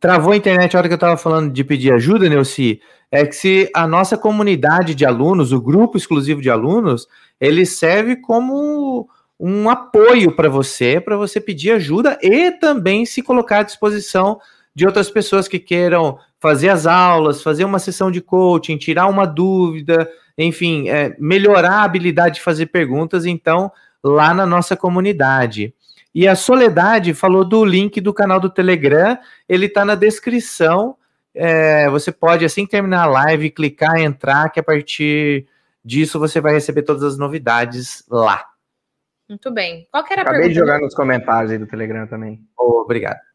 travou 0.00 0.32
a 0.32 0.36
internet 0.36 0.74
a 0.74 0.78
hora 0.78 0.88
que 0.88 0.94
eu 0.94 0.96
estava 0.96 1.18
falando 1.18 1.52
de 1.52 1.62
pedir 1.62 1.92
ajuda, 1.92 2.26
Neuci. 2.26 2.80
É 3.12 3.26
que 3.26 3.34
se 3.34 3.70
a 3.74 3.86
nossa 3.86 4.16
comunidade 4.16 4.94
de 4.94 5.04
alunos, 5.04 5.52
o 5.52 5.60
grupo 5.60 5.98
exclusivo 5.98 6.40
de 6.40 6.48
alunos, 6.48 7.06
ele 7.38 7.66
serve 7.66 8.16
como 8.16 9.06
um 9.38 9.68
apoio 9.68 10.34
para 10.34 10.48
você, 10.48 10.98
para 10.98 11.18
você 11.18 11.38
pedir 11.38 11.72
ajuda 11.72 12.18
e 12.22 12.50
também 12.52 13.04
se 13.04 13.22
colocar 13.22 13.58
à 13.58 13.62
disposição 13.62 14.40
de 14.76 14.86
outras 14.86 15.10
pessoas 15.10 15.48
que 15.48 15.58
queiram 15.58 16.18
fazer 16.38 16.68
as 16.68 16.86
aulas, 16.86 17.42
fazer 17.42 17.64
uma 17.64 17.78
sessão 17.78 18.10
de 18.10 18.20
coaching, 18.20 18.76
tirar 18.76 19.06
uma 19.06 19.26
dúvida, 19.26 20.06
enfim, 20.36 20.90
é, 20.90 21.16
melhorar 21.18 21.76
a 21.76 21.82
habilidade 21.84 22.34
de 22.34 22.42
fazer 22.42 22.66
perguntas, 22.66 23.24
então, 23.24 23.72
lá 24.04 24.34
na 24.34 24.44
nossa 24.44 24.76
comunidade. 24.76 25.74
E 26.14 26.28
a 26.28 26.36
Soledade 26.36 27.14
falou 27.14 27.42
do 27.42 27.64
link 27.64 28.02
do 28.02 28.12
canal 28.12 28.38
do 28.38 28.50
Telegram, 28.50 29.18
ele 29.48 29.64
está 29.64 29.82
na 29.82 29.94
descrição. 29.94 30.94
É, 31.34 31.88
você 31.88 32.12
pode, 32.12 32.44
assim 32.44 32.66
que 32.66 32.72
terminar 32.72 33.04
a 33.04 33.06
live, 33.06 33.48
clicar, 33.48 33.98
entrar, 33.98 34.50
que 34.50 34.60
a 34.60 34.62
partir 34.62 35.46
disso 35.82 36.18
você 36.18 36.38
vai 36.38 36.52
receber 36.52 36.82
todas 36.82 37.02
as 37.02 37.16
novidades 37.16 38.04
lá. 38.10 38.44
Muito 39.26 39.50
bem. 39.50 39.88
Qual 39.90 40.04
que 40.04 40.12
era 40.12 40.20
Acabei 40.20 40.40
a 40.40 40.42
pergunta? 40.42 40.44
Acabei 40.44 40.48
de 40.48 40.54
jogar 40.54 40.80
nos 40.80 40.94
comentários 40.94 41.50
aí 41.50 41.56
do 41.56 41.66
Telegram 41.66 42.06
também. 42.06 42.46
Oh, 42.58 42.82
obrigado. 42.82 43.25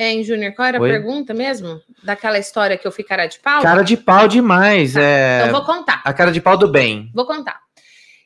É, 0.00 0.12
em 0.12 0.24
Júnior, 0.24 0.54
qual 0.54 0.66
era 0.66 0.80
Oi? 0.80 0.88
a 0.88 0.92
pergunta 0.94 1.34
mesmo? 1.34 1.78
Daquela 2.02 2.38
história 2.38 2.78
que 2.78 2.86
eu 2.86 2.90
fui 2.90 3.04
cara 3.04 3.26
de 3.26 3.38
pau? 3.38 3.60
Cara 3.60 3.82
de 3.82 3.98
pau 3.98 4.26
demais. 4.26 4.94
Tá, 4.94 5.02
é... 5.02 5.40
Então 5.42 5.52
vou 5.52 5.66
contar. 5.66 6.00
A 6.02 6.12
cara 6.14 6.32
de 6.32 6.40
pau 6.40 6.56
do 6.56 6.66
bem. 6.66 7.10
Vou 7.14 7.26
contar. 7.26 7.60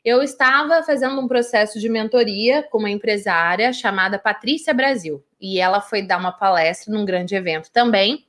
Eu 0.05 0.23
estava 0.23 0.85
fazendo 0.85 1.21
um 1.21 1.27
processo 1.27 1.81
de 1.81 1.89
mentoria 1.89 2.63
com 2.71 2.79
uma 2.79 2.91
empresária 2.91 3.73
chamada 3.73 4.21
Patrícia 4.21 4.73
Brasil. 4.73 5.25
E 5.41 5.59
ela 5.59 5.81
foi 5.81 6.01
dar 6.01 6.17
uma 6.19 6.31
palestra 6.31 6.95
num 6.95 7.05
grande 7.05 7.35
evento 7.35 7.69
também. 7.73 8.25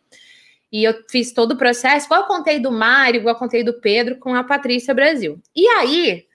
E 0.71 0.83
eu 0.83 0.95
fiz 1.07 1.31
todo 1.31 1.51
o 1.51 1.57
processo, 1.57 2.07
igual 2.07 2.21
eu 2.21 2.27
contei 2.27 2.59
do 2.59 2.71
Mário, 2.71 3.19
igual 3.19 3.35
eu 3.35 3.39
contei 3.39 3.63
do 3.63 3.79
Pedro, 3.79 4.17
com 4.17 4.33
a 4.33 4.43
Patrícia 4.43 4.91
Brasil. 4.91 5.39
E 5.55 5.67
aí, 5.67 6.25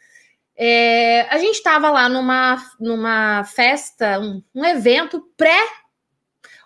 é, 0.57 1.23
a 1.23 1.39
gente 1.39 1.57
estava 1.57 1.91
lá 1.91 2.09
numa, 2.09 2.63
numa 2.79 3.43
festa, 3.43 4.21
um, 4.21 4.41
um 4.55 4.65
evento 4.65 5.21
pré. 5.37 5.61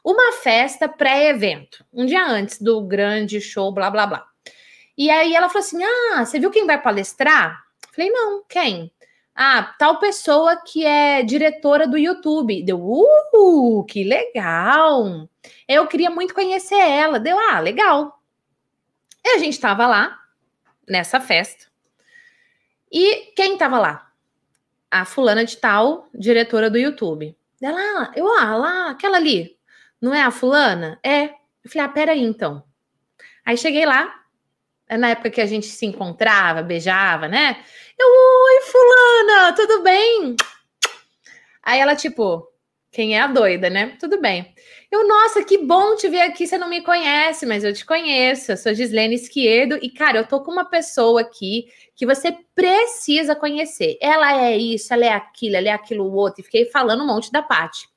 Uma 0.04 0.32
festa 0.32 0.86
pré-evento, 0.86 1.84
um 1.90 2.04
dia 2.04 2.26
antes 2.26 2.60
do 2.60 2.82
grande 2.82 3.40
show, 3.40 3.72
blá 3.72 3.90
blá 3.90 4.06
blá. 4.06 4.26
E 4.96 5.10
aí 5.10 5.34
ela 5.34 5.48
falou 5.48 5.66
assim: 5.66 5.82
Ah, 5.82 6.24
você 6.24 6.38
viu 6.38 6.50
quem 6.50 6.66
vai 6.66 6.80
palestrar? 6.80 7.64
Falei, 7.90 8.10
não, 8.10 8.44
quem? 8.48 8.92
Ah, 9.34 9.74
tal 9.78 9.98
pessoa 9.98 10.56
que 10.56 10.84
é 10.84 11.22
diretora 11.22 11.88
do 11.88 11.96
YouTube. 11.96 12.62
Deu, 12.62 12.78
uh, 12.80 13.84
que 13.84 14.04
legal! 14.04 15.28
Eu 15.66 15.86
queria 15.86 16.10
muito 16.10 16.34
conhecer 16.34 16.78
ela. 16.78 17.18
Deu, 17.18 17.38
ah, 17.38 17.60
legal. 17.60 18.20
E 19.24 19.28
a 19.30 19.38
gente 19.38 19.54
estava 19.54 19.86
lá, 19.86 20.20
nessa 20.88 21.20
festa. 21.20 21.66
E 22.92 23.32
quem 23.34 23.54
estava 23.54 23.78
lá? 23.78 24.10
A 24.90 25.04
fulana 25.04 25.44
de 25.44 25.56
tal, 25.56 26.08
diretora 26.14 26.70
do 26.70 26.78
YouTube. 26.78 27.36
Ela, 27.60 27.78
ah, 27.80 28.12
eu, 28.14 28.28
ah, 28.38 28.56
lá, 28.56 28.90
aquela 28.90 29.16
ali. 29.16 29.56
Não 30.04 30.12
é 30.12 30.20
a 30.20 30.30
fulana? 30.30 31.00
É. 31.02 31.30
Eu 31.64 31.70
falei, 31.70 31.86
ah, 31.86 31.88
peraí, 31.88 32.22
então. 32.22 32.62
Aí 33.42 33.56
cheguei 33.56 33.86
lá, 33.86 34.14
é 34.86 34.98
na 34.98 35.08
época 35.08 35.30
que 35.30 35.40
a 35.40 35.46
gente 35.46 35.64
se 35.64 35.86
encontrava, 35.86 36.62
beijava, 36.62 37.26
né? 37.26 37.64
Eu, 37.98 38.06
oi, 38.06 38.60
fulana, 38.70 39.54
tudo 39.54 39.82
bem? 39.82 40.36
Aí 41.62 41.80
ela, 41.80 41.96
tipo, 41.96 42.46
quem 42.92 43.16
é 43.16 43.22
a 43.22 43.26
doida, 43.28 43.70
né? 43.70 43.96
Tudo 43.98 44.20
bem. 44.20 44.54
Eu, 44.90 45.08
nossa, 45.08 45.42
que 45.42 45.56
bom 45.56 45.96
te 45.96 46.06
ver 46.06 46.20
aqui. 46.20 46.46
Você 46.46 46.58
não 46.58 46.68
me 46.68 46.82
conhece, 46.82 47.46
mas 47.46 47.64
eu 47.64 47.72
te 47.72 47.86
conheço. 47.86 48.52
Eu 48.52 48.56
sou 48.58 48.74
Gislene 48.74 49.14
Esquerdo 49.14 49.78
e, 49.80 49.88
cara, 49.88 50.18
eu 50.18 50.28
tô 50.28 50.42
com 50.42 50.52
uma 50.52 50.66
pessoa 50.66 51.22
aqui 51.22 51.64
que 51.96 52.04
você 52.04 52.36
precisa 52.54 53.34
conhecer. 53.34 53.96
Ela 54.02 54.44
é 54.44 54.54
isso, 54.54 54.92
ela 54.92 55.06
é 55.06 55.12
aquilo, 55.14 55.56
ela 55.56 55.68
é 55.68 55.72
aquilo 55.72 56.12
outro. 56.12 56.42
E 56.42 56.44
fiquei 56.44 56.66
falando 56.66 57.02
um 57.02 57.06
monte 57.06 57.32
da 57.32 57.40
Paty. 57.40 57.88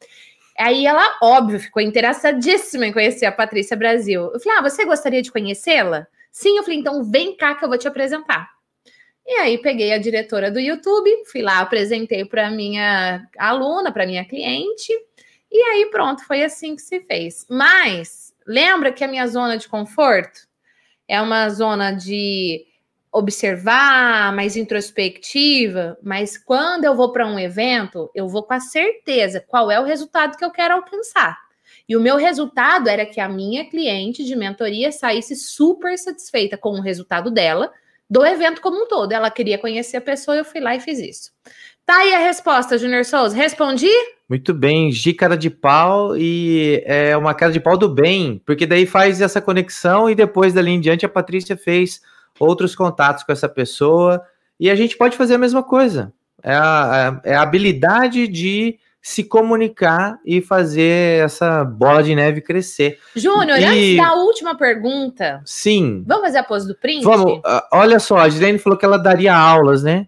Aí 0.57 0.85
ela, 0.85 1.17
óbvio, 1.21 1.59
ficou 1.59 1.81
interessadíssima 1.81 2.87
em 2.87 2.93
conhecer 2.93 3.25
a 3.25 3.31
Patrícia 3.31 3.77
Brasil. 3.77 4.31
Eu 4.33 4.39
falei, 4.39 4.57
ah, 4.57 4.61
você 4.61 4.85
gostaria 4.85 5.21
de 5.21 5.31
conhecê-la? 5.31 6.07
Sim, 6.31 6.57
eu 6.57 6.63
falei, 6.63 6.79
então 6.79 7.03
vem 7.03 7.35
cá 7.35 7.55
que 7.55 7.63
eu 7.63 7.69
vou 7.69 7.77
te 7.77 7.87
apresentar. 7.87 8.49
E 9.25 9.33
aí 9.39 9.57
peguei 9.57 9.91
a 9.93 9.97
diretora 9.97 10.49
do 10.49 10.59
YouTube, 10.59 11.09
fui 11.29 11.41
lá, 11.41 11.59
apresentei 11.59 12.23
para 12.23 12.49
minha 12.49 13.27
aluna, 13.37 13.91
para 13.91 14.05
minha 14.05 14.23
cliente, 14.23 14.93
e 15.51 15.61
aí 15.61 15.89
pronto, 15.91 16.23
foi 16.25 16.43
assim 16.43 16.75
que 16.75 16.81
se 16.81 17.01
fez. 17.01 17.45
Mas 17.49 18.33
lembra 18.45 18.91
que 18.91 19.03
a 19.03 19.07
minha 19.07 19.27
zona 19.27 19.57
de 19.57 19.67
conforto 19.67 20.47
é 21.07 21.21
uma 21.21 21.49
zona 21.49 21.91
de 21.91 22.65
observar, 23.11 24.33
mais 24.35 24.55
introspectiva, 24.55 25.97
mas 26.03 26.37
quando 26.37 26.85
eu 26.85 26.95
vou 26.95 27.11
para 27.11 27.27
um 27.27 27.39
evento, 27.39 28.11
eu 28.13 28.27
vou 28.27 28.43
com 28.43 28.53
a 28.53 28.59
certeza 28.59 29.43
qual 29.47 29.71
é 29.71 29.79
o 29.79 29.85
resultado 29.85 30.37
que 30.37 30.45
eu 30.45 30.51
quero 30.51 30.75
alcançar. 30.75 31.37
E 31.87 31.95
o 31.95 32.01
meu 32.01 32.17
resultado 32.17 32.89
era 32.89 33.05
que 33.05 33.19
a 33.19 33.29
minha 33.29 33.69
cliente 33.69 34.23
de 34.23 34.35
mentoria 34.35 34.91
saísse 34.91 35.35
super 35.35 35.97
satisfeita 35.97 36.57
com 36.57 36.71
o 36.71 36.81
resultado 36.81 37.31
dela, 37.31 37.71
do 38.09 38.25
evento 38.25 38.61
como 38.61 38.83
um 38.83 38.87
todo. 38.87 39.11
Ela 39.11 39.31
queria 39.31 39.57
conhecer 39.57 39.97
a 39.97 40.01
pessoa, 40.01 40.37
eu 40.37 40.45
fui 40.45 40.59
lá 40.59 40.75
e 40.75 40.79
fiz 40.79 40.99
isso. 40.99 41.31
Tá 41.85 41.99
aí 41.99 42.13
a 42.13 42.19
resposta, 42.19 42.77
Junior 42.77 43.05
Souza. 43.05 43.35
Respondi? 43.35 43.89
Muito 44.27 44.53
bem, 44.53 44.91
G 44.91 45.13
cara 45.13 45.37
de 45.37 45.49
pau 45.49 46.17
e 46.17 46.83
é 46.85 47.15
uma 47.15 47.33
cara 47.33 47.49
de 47.49 47.61
pau 47.61 47.77
do 47.77 47.87
bem, 47.87 48.41
porque 48.45 48.65
daí 48.65 48.85
faz 48.85 49.21
essa 49.21 49.39
conexão 49.39 50.09
e 50.09 50.15
depois 50.15 50.53
dali 50.53 50.71
em 50.71 50.81
diante 50.81 51.05
a 51.05 51.09
Patrícia 51.09 51.55
fez 51.55 52.01
outros 52.39 52.75
contatos 52.75 53.23
com 53.23 53.31
essa 53.31 53.49
pessoa 53.49 54.21
e 54.59 54.69
a 54.69 54.75
gente 54.75 54.97
pode 54.97 55.15
fazer 55.15 55.35
a 55.35 55.39
mesma 55.39 55.63
coisa. 55.63 56.13
É 56.43 56.53
a, 56.53 57.21
é 57.23 57.35
a 57.35 57.41
habilidade 57.41 58.27
de 58.27 58.79
se 59.01 59.23
comunicar 59.23 60.19
e 60.25 60.41
fazer 60.41 61.23
essa 61.23 61.63
bola 61.63 62.03
de 62.03 62.13
neve 62.13 62.41
crescer. 62.41 62.99
Júnior, 63.15 63.57
e... 63.57 63.63
antes 63.63 63.97
da 63.97 64.13
última 64.15 64.55
pergunta. 64.55 65.41
Sim. 65.45 66.03
Vamos 66.05 66.25
fazer 66.25 66.39
a 66.39 66.43
pose 66.43 66.67
do 66.67 66.75
print? 66.75 67.03
Vamos. 67.03 67.39
Olha 67.71 67.99
só, 67.99 68.17
a 68.17 68.27
Gislaine 68.27 68.59
falou 68.59 68.77
que 68.77 68.83
ela 68.83 68.97
daria 68.97 69.33
aulas, 69.33 69.81
né? 69.81 70.07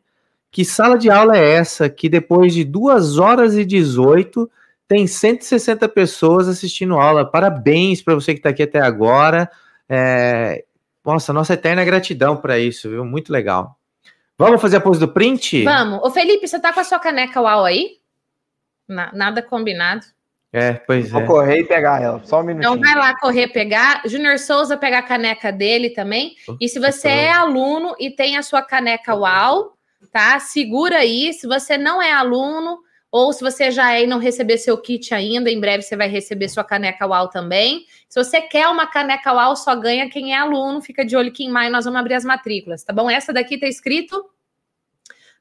Que 0.51 0.65
sala 0.65 0.97
de 0.97 1.09
aula 1.09 1.37
é 1.37 1.49
essa 1.53 1.87
que 1.89 2.09
depois 2.09 2.53
de 2.53 2.65
2 2.65 3.17
horas 3.19 3.55
e 3.55 3.63
18 3.63 4.49
tem 4.87 5.07
160 5.07 5.87
pessoas 5.87 6.47
assistindo 6.47 6.95
aula? 6.95 7.23
Parabéns 7.23 8.01
para 8.01 8.15
você 8.15 8.33
que 8.33 8.39
está 8.39 8.49
aqui 8.49 8.63
até 8.63 8.81
agora. 8.81 9.49
É... 9.87 10.65
Nossa, 11.09 11.33
nossa 11.33 11.53
eterna 11.55 11.83
gratidão 11.83 12.37
para 12.37 12.59
isso, 12.59 12.87
viu? 12.87 13.03
Muito 13.03 13.33
legal. 13.33 13.75
Vamos 14.37 14.61
fazer 14.61 14.77
a 14.77 14.79
pose 14.79 14.99
do 14.99 15.07
print? 15.07 15.63
Vamos. 15.63 15.99
Ô, 16.03 16.11
Felipe, 16.11 16.47
você 16.47 16.59
tá 16.59 16.71
com 16.71 16.79
a 16.79 16.83
sua 16.83 16.99
caneca 16.99 17.41
UAU 17.41 17.65
aí? 17.65 17.97
Na, 18.87 19.11
nada 19.11 19.41
combinado. 19.41 20.05
É, 20.53 20.73
pois 20.73 21.09
Vou 21.09 21.21
é. 21.21 21.25
Vou 21.25 21.35
correr 21.35 21.59
e 21.61 21.63
pegar 21.63 21.99
ela, 21.99 22.21
só 22.23 22.41
um 22.41 22.43
minutinho. 22.43 22.75
Então 22.75 22.79
vai 22.79 22.95
lá 22.95 23.19
correr 23.19 23.47
pegar. 23.47 24.03
Júnior 24.05 24.37
Souza 24.37 24.77
pegar 24.77 24.99
a 24.99 25.03
caneca 25.03 25.51
dele 25.51 25.89
também. 25.89 26.35
E 26.61 26.69
se 26.69 26.79
você 26.79 27.07
é 27.07 27.31
aluno 27.31 27.95
e 27.99 28.11
tem 28.11 28.37
a 28.37 28.43
sua 28.43 28.61
caneca 28.61 29.15
UAU, 29.15 29.73
tá? 30.11 30.39
Segura 30.39 30.99
aí. 30.99 31.33
Se 31.33 31.47
você 31.47 31.75
não 31.75 31.99
é 31.99 32.11
aluno, 32.11 32.79
ou 33.11 33.33
se 33.33 33.41
você 33.41 33.71
já 33.71 33.93
é 33.93 34.03
e 34.03 34.07
não 34.07 34.19
recebeu 34.19 34.57
seu 34.57 34.77
kit 34.77 35.13
ainda, 35.13 35.49
em 35.49 35.59
breve 35.59 35.83
você 35.83 35.95
vai 35.95 36.07
receber 36.07 36.47
sua 36.47 36.63
caneca 36.63 37.07
UAU 37.07 37.29
também. 37.29 37.85
Se 38.07 38.23
você 38.23 38.41
quer 38.41 38.67
uma 38.67 38.85
caneca 38.85 39.33
UAU, 39.33 39.55
só 39.55 39.75
ganha 39.75 40.09
quem 40.09 40.33
é 40.33 40.37
aluno. 40.37 40.81
Fica 40.81 41.03
de 41.03 41.15
olho 41.15 41.31
que 41.31 41.43
em 41.43 41.49
maio 41.49 41.71
nós 41.71 41.85
vamos 41.85 41.99
abrir 41.99 42.13
as 42.13 42.23
matrículas, 42.23 42.83
tá 42.83 42.93
bom? 42.93 43.09
Essa 43.09 43.33
daqui 43.33 43.57
tá 43.57 43.67
escrito 43.67 44.29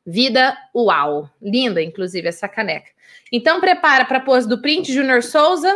Vida 0.06 0.56
UAU. 0.74 1.28
Linda, 1.42 1.82
inclusive, 1.82 2.26
essa 2.26 2.48
caneca. 2.48 2.90
Então, 3.30 3.60
prepara 3.60 4.06
para 4.06 4.16
a 4.16 4.22
pose 4.22 4.48
do 4.48 4.62
print, 4.62 4.90
Júnior 4.90 5.22
Souza. 5.22 5.70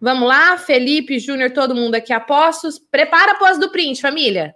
Vamos 0.00 0.28
lá, 0.28 0.56
Felipe, 0.56 1.18
Júnior, 1.18 1.50
todo 1.50 1.74
mundo 1.74 1.96
aqui 1.96 2.12
apostos. 2.12 2.78
Prepara 2.78 3.32
a 3.32 3.34
pose 3.34 3.58
do 3.58 3.72
print, 3.72 4.00
família. 4.00 4.54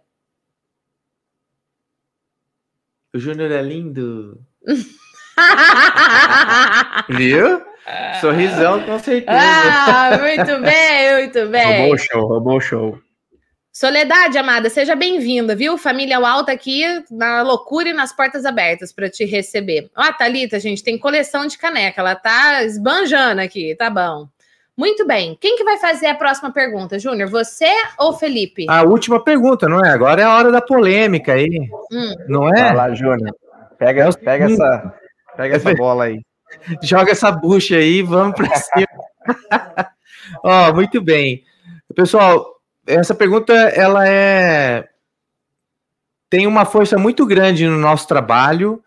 O 3.13 3.19
Júnior 3.19 3.51
é 3.51 3.61
lindo. 3.61 4.41
Viu? 7.09 7.63
Sorrisão, 8.21 8.83
com 8.83 8.99
certeza. 8.99 9.39
Ah, 9.39 10.19
muito 10.19 10.61
bem, 10.63 11.15
muito 11.19 11.47
bem. 11.49 11.79
Roubou 11.79 11.95
o 11.95 11.99
show, 11.99 12.27
roubou 12.27 12.57
o 12.57 12.61
show. 12.61 12.99
Soledade, 13.73 14.37
amada, 14.37 14.69
seja 14.69 14.95
bem-vinda, 14.97 15.55
viu? 15.55 15.79
Família 15.79 16.19
Alta 16.19 16.53
aqui 16.53 16.83
na 17.11 17.41
loucura 17.43 17.89
e 17.89 17.93
nas 17.93 18.13
portas 18.13 18.45
abertas 18.45 18.93
para 18.93 19.09
te 19.09 19.25
receber. 19.25 19.91
Ó, 19.97 20.03
a 20.03 20.13
Thalita, 20.13 20.59
gente, 20.59 20.83
tem 20.83 20.99
coleção 20.99 21.47
de 21.47 21.57
caneca, 21.57 22.01
ela 22.01 22.15
tá 22.15 22.65
esbanjando 22.65 23.41
aqui, 23.41 23.75
tá 23.77 23.89
bom. 23.89 24.29
Muito 24.77 25.07
bem. 25.07 25.37
Quem 25.41 25.57
que 25.57 25.65
vai 25.65 25.79
fazer 25.79 26.07
a 26.07 26.15
próxima 26.15 26.51
pergunta, 26.51 26.99
Júnior? 26.99 27.29
Você 27.31 27.71
ou 27.99 28.13
Felipe? 28.13 28.67
A 28.69 28.83
última 28.83 29.23
pergunta, 29.23 29.69
não 29.69 29.85
é? 29.85 29.91
Agora 29.91 30.21
é 30.21 30.25
a 30.25 30.35
hora 30.35 30.51
da 30.51 30.61
polêmica 30.61 31.35
aí. 31.35 31.69
Hum. 31.93 32.15
Não 32.29 32.49
é? 32.49 32.65
Vai 32.65 32.75
lá, 32.75 32.95
Júnior. 32.95 33.35
Pega, 33.79 34.11
pega, 34.13 34.45
essa, 34.47 34.95
pega 35.41 35.57
essa 35.57 35.75
bola 35.75 36.05
aí. 36.05 36.21
Joga 36.83 37.13
essa 37.13 37.33
bucha 37.33 37.77
aí, 37.77 38.03
vamos 38.03 38.37
para 38.37 38.55
cima. 38.57 38.87
Ó, 40.45 40.75
muito 40.75 41.01
bem. 41.01 41.43
Pessoal, 41.95 42.61
essa 42.87 43.15
pergunta 43.15 43.53
ela 43.53 44.07
é 44.07 44.89
tem 46.29 46.47
uma 46.47 46.65
força 46.65 46.97
muito 46.97 47.27
grande 47.27 47.67
no 47.67 47.79
nosso 47.79 48.07
trabalho 48.07 48.83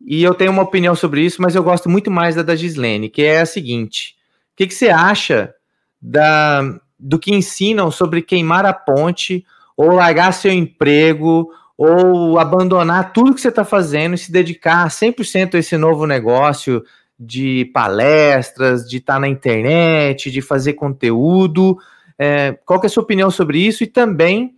e 0.00 0.22
eu 0.22 0.34
tenho 0.34 0.52
uma 0.52 0.62
opinião 0.62 0.94
sobre 0.94 1.22
isso, 1.22 1.42
mas 1.42 1.54
eu 1.54 1.62
gosto 1.62 1.88
muito 1.88 2.10
mais 2.10 2.34
da 2.34 2.42
da 2.42 2.54
Gislene, 2.54 3.08
que 3.08 3.22
é 3.22 3.40
a 3.40 3.46
seguinte: 3.46 4.16
o 4.52 4.56
que, 4.56 4.66
que 4.66 4.74
você 4.74 4.90
acha 4.90 5.54
da, 6.00 6.78
do 6.98 7.18
que 7.18 7.34
ensinam 7.34 7.90
sobre 7.90 8.22
queimar 8.22 8.66
a 8.66 8.72
ponte 8.72 9.44
ou 9.76 9.90
largar 9.90 10.32
seu 10.32 10.52
emprego 10.52 11.50
ou 11.76 12.38
abandonar 12.38 13.12
tudo 13.12 13.34
que 13.34 13.40
você 13.40 13.48
está 13.48 13.64
fazendo 13.64 14.14
e 14.14 14.18
se 14.18 14.32
dedicar 14.32 14.88
100% 14.88 15.54
a 15.54 15.58
esse 15.58 15.76
novo 15.76 16.06
negócio 16.06 16.82
de 17.18 17.66
palestras, 17.72 18.88
de 18.88 18.98
estar 18.98 19.14
tá 19.14 19.20
na 19.20 19.28
internet, 19.28 20.30
de 20.30 20.40
fazer 20.40 20.74
conteúdo? 20.74 21.76
É, 22.18 22.52
qual 22.64 22.80
é 22.82 22.86
a 22.86 22.88
sua 22.88 23.02
opinião 23.02 23.30
sobre 23.30 23.58
isso? 23.58 23.84
E 23.84 23.86
também 23.86 24.56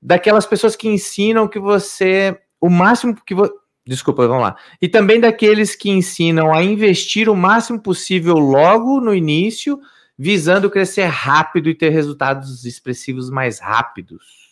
daquelas 0.00 0.46
pessoas 0.46 0.74
que 0.74 0.88
ensinam 0.88 1.48
que 1.48 1.58
você. 1.58 2.36
O 2.60 2.68
máximo 2.68 3.16
que 3.24 3.34
você. 3.34 3.52
Desculpa, 3.86 4.26
vamos 4.26 4.42
lá. 4.42 4.56
E 4.82 4.88
também 4.88 5.18
daqueles 5.18 5.74
que 5.74 5.88
ensinam 5.88 6.52
a 6.52 6.62
investir 6.62 7.28
o 7.28 7.36
máximo 7.36 7.80
possível 7.80 8.36
logo 8.36 9.00
no 9.00 9.14
início, 9.14 9.80
visando 10.18 10.68
crescer 10.68 11.06
rápido 11.06 11.70
e 11.70 11.74
ter 11.74 11.88
resultados 11.88 12.66
expressivos 12.66 13.30
mais 13.30 13.60
rápidos. 13.60 14.50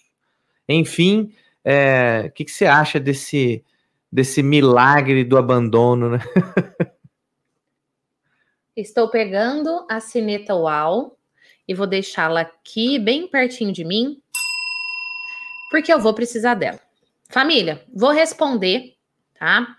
Enfim, 0.66 1.32
é, 1.68 2.30
que, 2.32 2.44
que, 2.44 2.52
você 2.52 2.64
acha 2.64 3.00
desse, 3.00 3.64
desse 4.10 4.40
milagre 4.40 5.24
do 5.24 5.36
abandono? 5.36 6.10
Né? 6.10 6.20
Estou 8.76 9.10
pegando 9.10 9.84
a 9.90 9.98
cineta 9.98 10.54
UAU 10.54 11.18
e 11.66 11.74
vou 11.74 11.88
deixá-la 11.88 12.42
aqui 12.42 13.00
bem 13.00 13.26
pertinho 13.26 13.72
de 13.72 13.84
mim, 13.84 14.22
porque 15.68 15.92
eu 15.92 15.98
vou 15.98 16.14
precisar 16.14 16.54
dela. 16.54 16.78
Família, 17.28 17.84
vou 17.92 18.12
responder, 18.12 18.94
tá? 19.36 19.76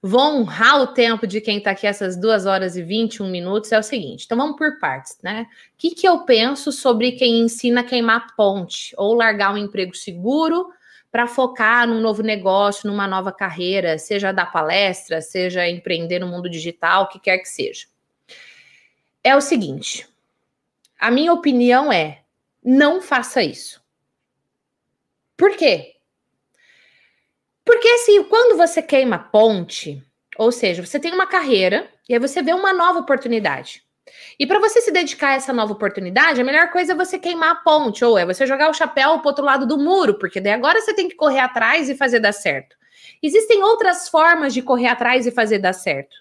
Vou 0.00 0.20
honrar 0.20 0.82
o 0.82 0.86
tempo 0.88 1.26
de 1.26 1.40
quem 1.40 1.58
está 1.58 1.72
aqui 1.72 1.88
essas 1.88 2.16
2 2.16 2.46
horas 2.46 2.76
e 2.76 2.82
21 2.82 3.28
minutos. 3.28 3.72
É 3.72 3.78
o 3.78 3.82
seguinte, 3.82 4.24
então 4.24 4.38
vamos 4.38 4.56
por 4.56 4.78
partes, 4.78 5.18
né? 5.20 5.48
O 5.72 5.78
que, 5.78 5.90
que 5.96 6.06
eu 6.06 6.20
penso 6.20 6.70
sobre 6.70 7.12
quem 7.12 7.40
ensina 7.40 7.80
a 7.80 7.84
queimar 7.84 8.36
ponte 8.36 8.94
ou 8.96 9.14
largar 9.14 9.52
um 9.52 9.58
emprego 9.58 9.96
seguro 9.96 10.68
para 11.14 11.28
focar 11.28 11.86
num 11.86 12.00
novo 12.00 12.24
negócio, 12.24 12.90
numa 12.90 13.06
nova 13.06 13.30
carreira, 13.30 13.96
seja 13.98 14.32
dar 14.32 14.50
palestra, 14.50 15.20
seja 15.20 15.68
empreender 15.68 16.18
no 16.18 16.26
mundo 16.26 16.50
digital, 16.50 17.04
o 17.04 17.06
que 17.06 17.20
quer 17.20 17.38
que 17.38 17.48
seja? 17.48 17.86
É 19.22 19.36
o 19.36 19.40
seguinte, 19.40 20.08
a 20.98 21.12
minha 21.12 21.32
opinião 21.32 21.92
é: 21.92 22.24
não 22.64 23.00
faça 23.00 23.44
isso. 23.44 23.80
Por 25.36 25.56
quê? 25.56 25.94
Porque 27.64 27.86
assim, 27.86 28.24
quando 28.24 28.56
você 28.56 28.82
queima 28.82 29.16
ponte, 29.16 30.02
ou 30.36 30.50
seja, 30.50 30.84
você 30.84 30.98
tem 30.98 31.12
uma 31.12 31.28
carreira 31.28 31.88
e 32.08 32.14
aí 32.14 32.18
você 32.18 32.42
vê 32.42 32.52
uma 32.52 32.72
nova 32.72 32.98
oportunidade. 32.98 33.83
E 34.38 34.46
para 34.46 34.58
você 34.58 34.80
se 34.80 34.90
dedicar 34.90 35.28
a 35.28 35.34
essa 35.34 35.52
nova 35.52 35.72
oportunidade, 35.72 36.40
a 36.40 36.44
melhor 36.44 36.70
coisa 36.70 36.92
é 36.92 36.96
você 36.96 37.18
queimar 37.18 37.50
a 37.50 37.54
ponte, 37.56 38.04
ou 38.04 38.18
é 38.18 38.26
você 38.26 38.46
jogar 38.46 38.70
o 38.70 38.74
chapéu 38.74 39.18
para 39.18 39.28
outro 39.28 39.44
lado 39.44 39.66
do 39.66 39.78
muro, 39.78 40.18
porque 40.18 40.40
daí 40.40 40.52
agora 40.52 40.80
você 40.80 40.94
tem 40.94 41.08
que 41.08 41.14
correr 41.14 41.40
atrás 41.40 41.88
e 41.88 41.96
fazer 41.96 42.20
dar 42.20 42.32
certo. 42.32 42.76
Existem 43.22 43.62
outras 43.62 44.08
formas 44.08 44.52
de 44.52 44.62
correr 44.62 44.88
atrás 44.88 45.26
e 45.26 45.30
fazer 45.30 45.58
dar 45.58 45.72
certo. 45.72 46.16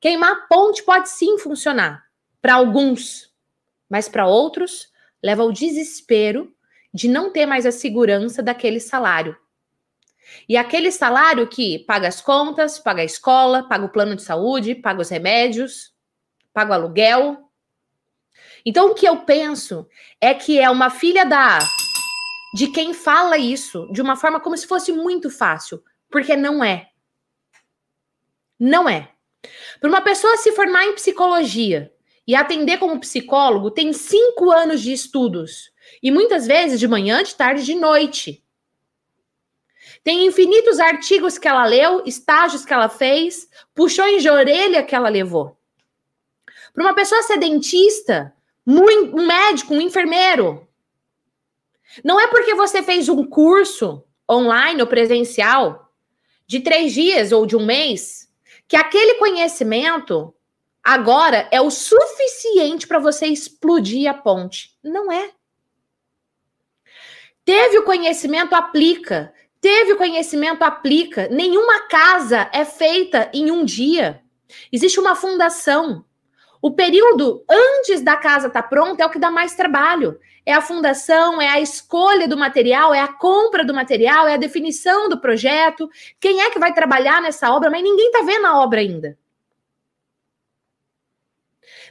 Queimar 0.00 0.32
a 0.32 0.36
ponte 0.46 0.82
pode 0.82 1.08
sim 1.08 1.38
funcionar 1.38 2.04
para 2.40 2.54
alguns, 2.54 3.32
mas 3.88 4.08
para 4.08 4.26
outros 4.26 4.92
leva 5.22 5.42
ao 5.42 5.52
desespero 5.52 6.54
de 6.92 7.08
não 7.08 7.30
ter 7.32 7.46
mais 7.46 7.66
a 7.66 7.72
segurança 7.72 8.42
daquele 8.42 8.80
salário. 8.80 9.36
E 10.48 10.56
aquele 10.56 10.90
salário 10.90 11.46
que 11.46 11.80
paga 11.80 12.08
as 12.08 12.20
contas, 12.20 12.78
paga 12.78 13.02
a 13.02 13.04
escola, 13.04 13.68
paga 13.68 13.84
o 13.84 13.88
plano 13.88 14.16
de 14.16 14.22
saúde, 14.22 14.74
paga 14.74 15.00
os 15.00 15.08
remédios, 15.08 15.92
paga 16.56 16.70
o 16.70 16.74
aluguel. 16.74 17.50
Então 18.64 18.90
o 18.90 18.94
que 18.94 19.06
eu 19.06 19.18
penso 19.18 19.86
é 20.18 20.32
que 20.32 20.58
é 20.58 20.70
uma 20.70 20.88
filha 20.88 21.22
da 21.26 21.58
de 22.54 22.68
quem 22.68 22.94
fala 22.94 23.36
isso 23.36 23.86
de 23.92 24.00
uma 24.00 24.16
forma 24.16 24.40
como 24.40 24.56
se 24.56 24.66
fosse 24.66 24.90
muito 24.90 25.28
fácil, 25.28 25.84
porque 26.10 26.34
não 26.34 26.64
é. 26.64 26.88
Não 28.58 28.88
é. 28.88 29.12
Para 29.78 29.90
uma 29.90 30.00
pessoa 30.00 30.38
se 30.38 30.50
formar 30.52 30.86
em 30.86 30.94
psicologia 30.94 31.92
e 32.26 32.34
atender 32.34 32.78
como 32.78 32.98
psicólogo, 33.00 33.70
tem 33.70 33.92
cinco 33.92 34.50
anos 34.50 34.80
de 34.80 34.94
estudos. 34.94 35.70
E 36.02 36.10
muitas 36.10 36.46
vezes 36.46 36.80
de 36.80 36.88
manhã, 36.88 37.22
de 37.22 37.34
tarde, 37.34 37.66
de 37.66 37.74
noite. 37.74 38.42
Tem 40.02 40.24
infinitos 40.24 40.80
artigos 40.80 41.36
que 41.36 41.46
ela 41.46 41.66
leu, 41.66 42.02
estágios 42.06 42.64
que 42.64 42.72
ela 42.72 42.88
fez, 42.88 43.46
puxões 43.74 44.22
de 44.22 44.30
orelha 44.30 44.82
que 44.82 44.94
ela 44.94 45.10
levou. 45.10 45.56
Para 46.76 46.84
uma 46.84 46.94
pessoa 46.94 47.22
ser 47.22 47.38
dentista, 47.38 48.34
um 48.66 49.26
médico, 49.26 49.72
um 49.72 49.80
enfermeiro, 49.80 50.68
não 52.04 52.20
é 52.20 52.26
porque 52.26 52.54
você 52.54 52.82
fez 52.82 53.08
um 53.08 53.24
curso 53.24 54.04
online 54.30 54.82
ou 54.82 54.86
presencial 54.86 55.90
de 56.46 56.60
três 56.60 56.92
dias 56.92 57.32
ou 57.32 57.46
de 57.46 57.56
um 57.56 57.64
mês 57.64 58.30
que 58.68 58.76
aquele 58.76 59.14
conhecimento 59.14 60.34
agora 60.84 61.48
é 61.50 61.62
o 61.62 61.70
suficiente 61.70 62.86
para 62.86 62.98
você 62.98 63.26
explodir 63.26 64.10
a 64.10 64.12
ponte. 64.12 64.76
Não 64.84 65.10
é. 65.10 65.30
Teve 67.42 67.78
o 67.78 67.84
conhecimento, 67.84 68.54
aplica. 68.54 69.32
Teve 69.62 69.94
o 69.94 69.96
conhecimento, 69.96 70.62
aplica. 70.62 71.26
Nenhuma 71.28 71.88
casa 71.88 72.50
é 72.52 72.66
feita 72.66 73.30
em 73.32 73.50
um 73.50 73.64
dia. 73.64 74.22
Existe 74.70 75.00
uma 75.00 75.14
fundação. 75.16 76.04
O 76.66 76.72
período 76.72 77.44
antes 77.48 78.02
da 78.02 78.16
casa 78.16 78.48
estar 78.48 78.60
tá 78.60 78.68
pronta 78.68 79.00
é 79.00 79.06
o 79.06 79.10
que 79.10 79.20
dá 79.20 79.30
mais 79.30 79.54
trabalho. 79.54 80.18
É 80.44 80.52
a 80.52 80.60
fundação, 80.60 81.40
é 81.40 81.48
a 81.48 81.60
escolha 81.60 82.26
do 82.26 82.36
material, 82.36 82.92
é 82.92 82.98
a 82.98 83.06
compra 83.06 83.64
do 83.64 83.72
material, 83.72 84.26
é 84.26 84.34
a 84.34 84.36
definição 84.36 85.08
do 85.08 85.20
projeto. 85.20 85.88
Quem 86.18 86.42
é 86.42 86.50
que 86.50 86.58
vai 86.58 86.74
trabalhar 86.74 87.22
nessa 87.22 87.52
obra? 87.52 87.70
Mas 87.70 87.84
ninguém 87.84 88.06
está 88.06 88.22
vendo 88.22 88.46
a 88.48 88.58
obra 88.58 88.80
ainda. 88.80 89.16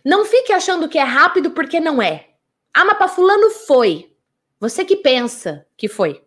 Não 0.03 0.25
fique 0.25 0.51
achando 0.51 0.89
que 0.89 0.97
é 0.97 1.03
rápido 1.03 1.51
porque 1.51 1.79
não 1.79 2.01
é. 2.01 2.31
Ah, 2.73 2.83
mas 2.83 2.97
para 2.97 3.07
fulano 3.07 3.51
foi. 3.51 4.13
Você 4.59 4.83
que 4.83 4.97
pensa 4.97 5.65
que 5.77 5.87
foi. 5.87 6.21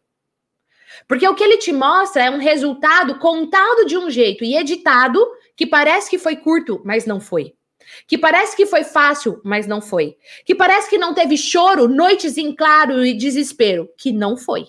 Porque 1.06 1.28
o 1.28 1.34
que 1.34 1.44
ele 1.44 1.58
te 1.58 1.70
mostra 1.70 2.24
é 2.24 2.30
um 2.30 2.38
resultado 2.38 3.18
contado 3.18 3.84
de 3.84 3.98
um 3.98 4.08
jeito 4.08 4.42
e 4.42 4.56
editado 4.56 5.22
que 5.54 5.66
parece 5.66 6.08
que 6.08 6.16
foi 6.16 6.36
curto, 6.36 6.80
mas 6.82 7.04
não 7.04 7.20
foi. 7.20 7.57
Que 8.06 8.18
parece 8.18 8.56
que 8.56 8.66
foi 8.66 8.84
fácil, 8.84 9.40
mas 9.44 9.66
não 9.66 9.80
foi. 9.80 10.16
Que 10.44 10.54
parece 10.54 10.88
que 10.88 10.98
não 10.98 11.14
teve 11.14 11.36
choro, 11.36 11.88
noites 11.88 12.36
em 12.38 12.54
claro 12.54 13.04
e 13.04 13.14
desespero, 13.14 13.88
que 13.96 14.12
não 14.12 14.36
foi. 14.36 14.68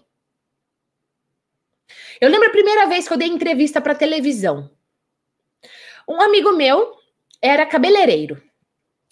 Eu 2.21 2.29
lembro 2.29 2.47
a 2.47 2.51
primeira 2.51 2.85
vez 2.87 3.07
que 3.07 3.13
eu 3.13 3.17
dei 3.17 3.27
entrevista 3.27 3.79
para 3.79 3.95
televisão. 3.95 4.69
Um 6.07 6.21
amigo 6.21 6.51
meu 6.53 6.95
era 7.41 7.65
cabeleireiro. 7.65 8.41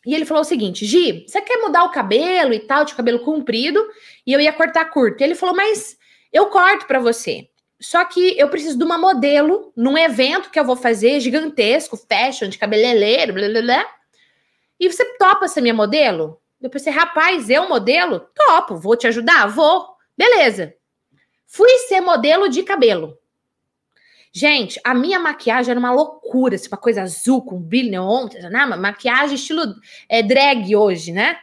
E 0.06 0.16
ele 0.16 0.26
falou 0.26 0.42
o 0.42 0.46
seguinte: 0.46 0.86
Gi, 0.86 1.26
você 1.28 1.42
quer 1.42 1.58
mudar 1.58 1.84
o 1.84 1.92
cabelo 1.92 2.54
e 2.54 2.60
tal, 2.60 2.86
de 2.86 2.96
cabelo 2.96 3.20
comprido? 3.20 3.86
E 4.26 4.34
eu 4.34 4.40
ia 4.40 4.54
cortar 4.54 4.86
curto. 4.86 5.22
E 5.22 5.24
ele 5.24 5.36
falou, 5.36 5.56
mas 5.56 5.98
eu 6.32 6.48
corto 6.48 6.86
para 6.86 7.00
você. 7.00 7.50
Só 7.80 8.04
que 8.06 8.38
eu 8.40 8.50
preciso 8.50 8.78
de 8.78 8.84
uma 8.84 8.98
modelo 8.98 9.72
num 9.76 9.98
evento 9.98 10.50
que 10.50 10.60
eu 10.60 10.66
vou 10.66 10.76
fazer 10.76 11.20
gigantesco, 11.20 11.96
fashion, 11.98 12.50
de 12.50 12.58
cabeleireiro, 12.58 13.34
blá 13.34 13.48
blá 13.48 13.62
blá. 13.62 13.97
E 14.80 14.92
você 14.92 15.06
topa 15.18 15.48
ser 15.48 15.62
minha 15.62 15.74
modelo? 15.74 16.42
Eu 16.62 16.70
pensei, 16.70 16.92
rapaz, 16.92 17.50
eu 17.50 17.68
modelo? 17.68 18.28
Topo, 18.34 18.78
vou 18.78 18.96
te 18.96 19.08
ajudar? 19.08 19.48
Vou. 19.48 19.88
Beleza. 20.18 20.74
Fui 21.46 21.70
ser 21.88 22.02
modelo 22.02 22.50
de 22.50 22.64
cabelo. 22.64 23.18
Gente, 24.32 24.80
a 24.84 24.94
minha 24.94 25.20
maquiagem 25.20 25.72
era 25.72 25.80
uma 25.80 25.92
loucura, 25.92 26.56
assim, 26.56 26.68
uma 26.68 26.78
coisa 26.78 27.02
azul 27.02 27.44
com 27.44 27.60
brilho 27.60 27.90
neon, 27.90 28.28
né? 28.52 28.66
maquiagem 28.66 29.36
estilo 29.36 29.64
é, 30.10 30.22
drag 30.22 30.76
hoje, 30.76 31.12
né? 31.12 31.40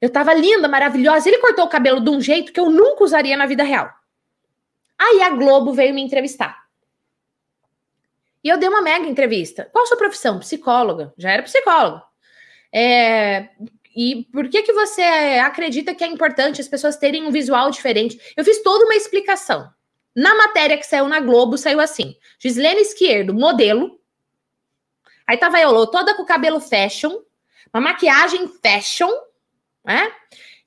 Eu 0.00 0.10
tava 0.10 0.34
linda, 0.34 0.68
maravilhosa. 0.68 1.28
Ele 1.28 1.38
cortou 1.38 1.64
o 1.64 1.68
cabelo 1.68 2.00
de 2.00 2.10
um 2.10 2.20
jeito 2.20 2.52
que 2.52 2.60
eu 2.60 2.70
nunca 2.70 3.04
usaria 3.04 3.36
na 3.36 3.46
vida 3.46 3.62
real. 3.62 3.90
Aí 4.98 5.22
a 5.22 5.30
Globo 5.30 5.72
veio 5.72 5.94
me 5.94 6.02
entrevistar. 6.02 6.66
E 8.42 8.48
eu 8.48 8.58
dei 8.58 8.68
uma 8.68 8.82
mega 8.82 9.06
entrevista. 9.06 9.68
Qual 9.72 9.86
sua 9.86 9.96
profissão? 9.96 10.38
Psicóloga. 10.38 11.12
Já 11.16 11.30
era 11.30 11.42
psicóloga. 11.42 12.07
É, 12.72 13.48
e 13.96 14.26
por 14.32 14.48
que, 14.48 14.62
que 14.62 14.72
você 14.72 15.02
acredita 15.42 15.94
que 15.94 16.04
é 16.04 16.06
importante 16.06 16.60
as 16.60 16.68
pessoas 16.68 16.96
terem 16.96 17.24
um 17.24 17.32
visual 17.32 17.70
diferente? 17.70 18.20
Eu 18.36 18.44
fiz 18.44 18.62
toda 18.62 18.84
uma 18.84 18.94
explicação. 18.94 19.68
Na 20.14 20.34
matéria 20.34 20.78
que 20.78 20.86
saiu 20.86 21.08
na 21.08 21.20
Globo, 21.20 21.58
saiu 21.58 21.80
assim: 21.80 22.16
Gislene 22.38 22.80
Esquerdo, 22.80 23.34
modelo. 23.34 23.98
Aí 25.26 25.36
tava 25.36 25.60
eu 25.60 25.86
toda 25.86 26.14
com 26.14 26.22
o 26.22 26.26
cabelo 26.26 26.60
fashion, 26.60 27.20
uma 27.72 27.80
maquiagem 27.80 28.48
fashion, 28.62 29.10
né? 29.84 30.12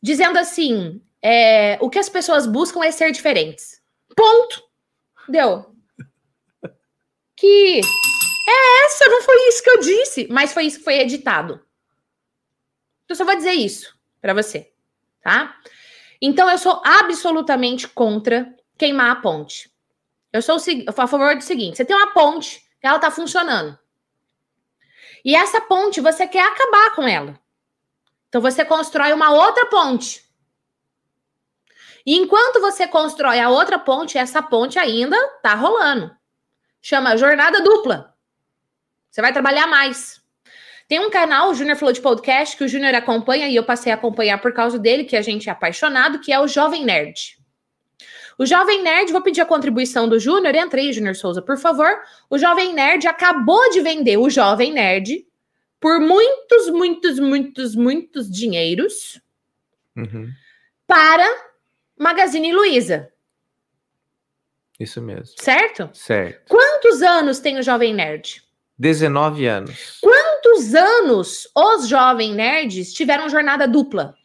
Dizendo 0.01 0.37
assim: 0.37 1.01
é, 1.21 1.77
o 1.79 1.89
que 1.89 1.99
as 1.99 2.09
pessoas 2.09 2.45
buscam 2.45 2.83
é 2.83 2.91
ser 2.91 3.11
diferentes. 3.11 3.81
Ponto. 4.15 4.63
Deu. 5.29 5.73
Que 7.35 7.79
é 7.79 8.85
essa, 8.85 9.07
não 9.07 9.21
foi 9.21 9.47
isso 9.47 9.63
que 9.63 9.69
eu 9.69 9.79
disse, 9.79 10.27
mas 10.29 10.53
foi 10.53 10.65
isso 10.65 10.79
que 10.79 10.83
foi 10.83 10.99
editado. 10.99 11.61
Eu 13.11 13.15
só 13.15 13.25
vou 13.25 13.35
dizer 13.35 13.51
isso 13.51 13.93
para 14.21 14.33
você, 14.33 14.71
tá? 15.21 15.59
Então 16.21 16.49
eu 16.49 16.57
sou 16.57 16.81
absolutamente 16.85 17.87
contra 17.87 18.55
queimar 18.77 19.11
a 19.11 19.15
ponte. 19.17 19.69
Eu 20.31 20.41
sou 20.41 20.55
a 20.87 21.07
favor 21.07 21.35
do 21.35 21.41
seguinte: 21.41 21.75
você 21.75 21.83
tem 21.83 21.95
uma 21.95 22.13
ponte, 22.13 22.65
ela 22.81 22.99
tá 22.99 23.11
funcionando. 23.11 23.77
E 25.25 25.35
essa 25.35 25.59
ponte 25.59 25.99
você 25.99 26.25
quer 26.25 26.47
acabar 26.47 26.95
com 26.95 27.05
ela. 27.05 27.37
Então 28.29 28.39
você 28.39 28.63
constrói 28.63 29.11
uma 29.11 29.33
outra 29.33 29.65
ponte. 29.65 30.25
E 32.05 32.15
enquanto 32.15 32.61
você 32.61 32.87
constrói 32.87 33.41
a 33.41 33.49
outra 33.49 33.77
ponte, 33.77 34.17
essa 34.17 34.41
ponte 34.41 34.79
ainda 34.79 35.17
tá 35.43 35.53
rolando. 35.53 36.15
Chama 36.81 37.17
jornada 37.17 37.61
dupla. 37.61 38.15
Você 39.09 39.21
vai 39.21 39.33
trabalhar 39.33 39.67
mais. 39.67 40.20
Tem 40.91 40.99
um 40.99 41.09
canal, 41.09 41.49
o 41.49 41.53
Júnior 41.53 41.77
falou 41.77 41.93
de 41.93 42.01
podcast, 42.01 42.57
que 42.57 42.65
o 42.65 42.67
Júnior 42.67 42.93
acompanha 42.93 43.47
e 43.47 43.55
eu 43.55 43.63
passei 43.63 43.93
a 43.93 43.95
acompanhar 43.95 44.41
por 44.41 44.53
causa 44.53 44.77
dele, 44.77 45.05
que 45.05 45.15
a 45.15 45.21
gente 45.21 45.47
é 45.47 45.51
apaixonado, 45.53 46.19
que 46.19 46.33
é 46.33 46.37
o 46.37 46.49
Jovem 46.49 46.83
Nerd. 46.83 47.39
O 48.37 48.45
Jovem 48.45 48.83
Nerd, 48.83 49.09
vou 49.13 49.21
pedir 49.21 49.39
a 49.39 49.45
contribuição 49.45 50.09
do 50.09 50.19
Júnior. 50.19 50.53
Entra 50.53 50.81
aí, 50.81 50.91
Júnior 50.91 51.15
Souza, 51.15 51.41
por 51.41 51.57
favor. 51.57 51.89
O 52.29 52.37
Jovem 52.37 52.73
Nerd 52.73 53.07
acabou 53.07 53.69
de 53.69 53.79
vender 53.79 54.17
o 54.17 54.29
Jovem 54.29 54.73
Nerd 54.73 55.25
por 55.79 55.97
muitos, 56.01 56.69
muitos, 56.69 57.19
muitos, 57.19 57.73
muitos 57.73 58.29
dinheiros 58.29 59.21
uhum. 59.95 60.27
para 60.85 61.25
Magazine 61.97 62.51
Luiza. 62.51 63.09
Isso 64.77 65.01
mesmo. 65.01 65.35
Certo? 65.39 65.89
Certo. 65.93 66.49
Quantos 66.49 67.01
anos 67.01 67.39
tem 67.39 67.57
o 67.57 67.63
Jovem 67.63 67.93
Nerd? 67.93 68.43
19 68.81 69.45
anos. 69.45 69.99
Quantos 70.01 70.73
anos 70.73 71.47
os 71.55 71.87
jovens 71.87 72.35
nerds 72.35 72.91
tiveram 72.91 73.29
jornada 73.29 73.67
dupla? 73.67 74.15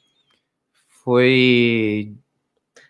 Foi. 1.04 2.14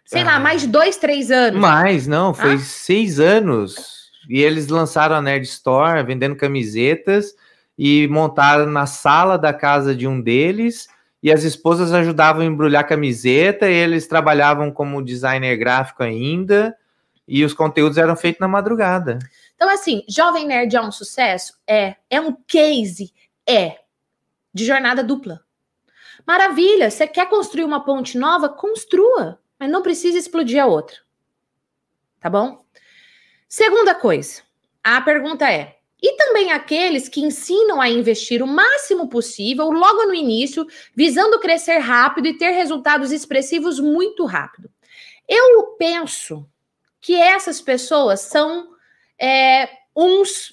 Sei 0.04 0.22
ah, 0.22 0.24
lá, 0.24 0.38
mais 0.38 0.60
de 0.60 0.68
dois, 0.68 0.96
três 0.96 1.28
anos. 1.32 1.60
Mais, 1.60 2.06
não, 2.06 2.32
foi 2.32 2.54
ah? 2.54 2.58
seis 2.60 3.18
anos. 3.18 4.06
E 4.30 4.40
eles 4.42 4.68
lançaram 4.68 5.16
a 5.16 5.20
Nerd 5.20 5.44
Store 5.44 6.04
vendendo 6.04 6.36
camisetas 6.36 7.34
e 7.76 8.06
montaram 8.06 8.66
na 8.66 8.86
sala 8.86 9.36
da 9.36 9.52
casa 9.52 9.92
de 9.92 10.06
um 10.06 10.20
deles. 10.20 10.86
E 11.20 11.32
as 11.32 11.42
esposas 11.42 11.92
ajudavam 11.92 12.42
a 12.42 12.46
embrulhar 12.46 12.86
camiseta, 12.86 13.68
e 13.68 13.74
eles 13.74 14.06
trabalhavam 14.06 14.70
como 14.70 15.02
designer 15.02 15.56
gráfico 15.56 16.04
ainda, 16.04 16.76
e 17.26 17.44
os 17.44 17.52
conteúdos 17.52 17.98
eram 17.98 18.14
feitos 18.14 18.38
na 18.38 18.46
madrugada. 18.46 19.18
Então, 19.56 19.68
assim, 19.68 20.04
Jovem 20.08 20.46
Nerd 20.46 20.76
é 20.76 20.80
um 20.80 20.92
sucesso? 20.92 21.54
É. 21.66 21.96
É 22.08 22.20
um 22.20 22.32
case? 22.46 23.12
É. 23.48 23.80
De 24.54 24.64
jornada 24.64 25.02
dupla. 25.02 25.44
Maravilha! 26.26 26.90
Você 26.90 27.06
quer 27.06 27.28
construir 27.28 27.64
uma 27.64 27.84
ponte 27.84 28.16
nova? 28.16 28.48
Construa, 28.48 29.40
mas 29.58 29.70
não 29.70 29.82
precisa 29.82 30.18
explodir 30.18 30.62
a 30.62 30.66
outra. 30.66 30.96
Tá 32.20 32.28
bom? 32.28 32.64
Segunda 33.48 33.94
coisa, 33.94 34.42
a 34.82 35.00
pergunta 35.00 35.50
é: 35.50 35.78
e 36.02 36.16
também 36.16 36.52
aqueles 36.52 37.08
que 37.08 37.20
ensinam 37.20 37.80
a 37.80 37.88
investir 37.88 38.42
o 38.42 38.46
máximo 38.46 39.08
possível 39.08 39.70
logo 39.70 40.04
no 40.04 40.14
início, 40.14 40.66
visando 40.94 41.40
crescer 41.40 41.78
rápido 41.78 42.26
e 42.26 42.36
ter 42.36 42.50
resultados 42.50 43.12
expressivos 43.12 43.80
muito 43.80 44.24
rápido. 44.24 44.70
Eu 45.28 45.74
penso 45.78 46.48
que 47.00 47.14
essas 47.14 47.60
pessoas 47.60 48.20
são 48.20 48.75
é, 49.18 49.68
uns. 49.94 50.52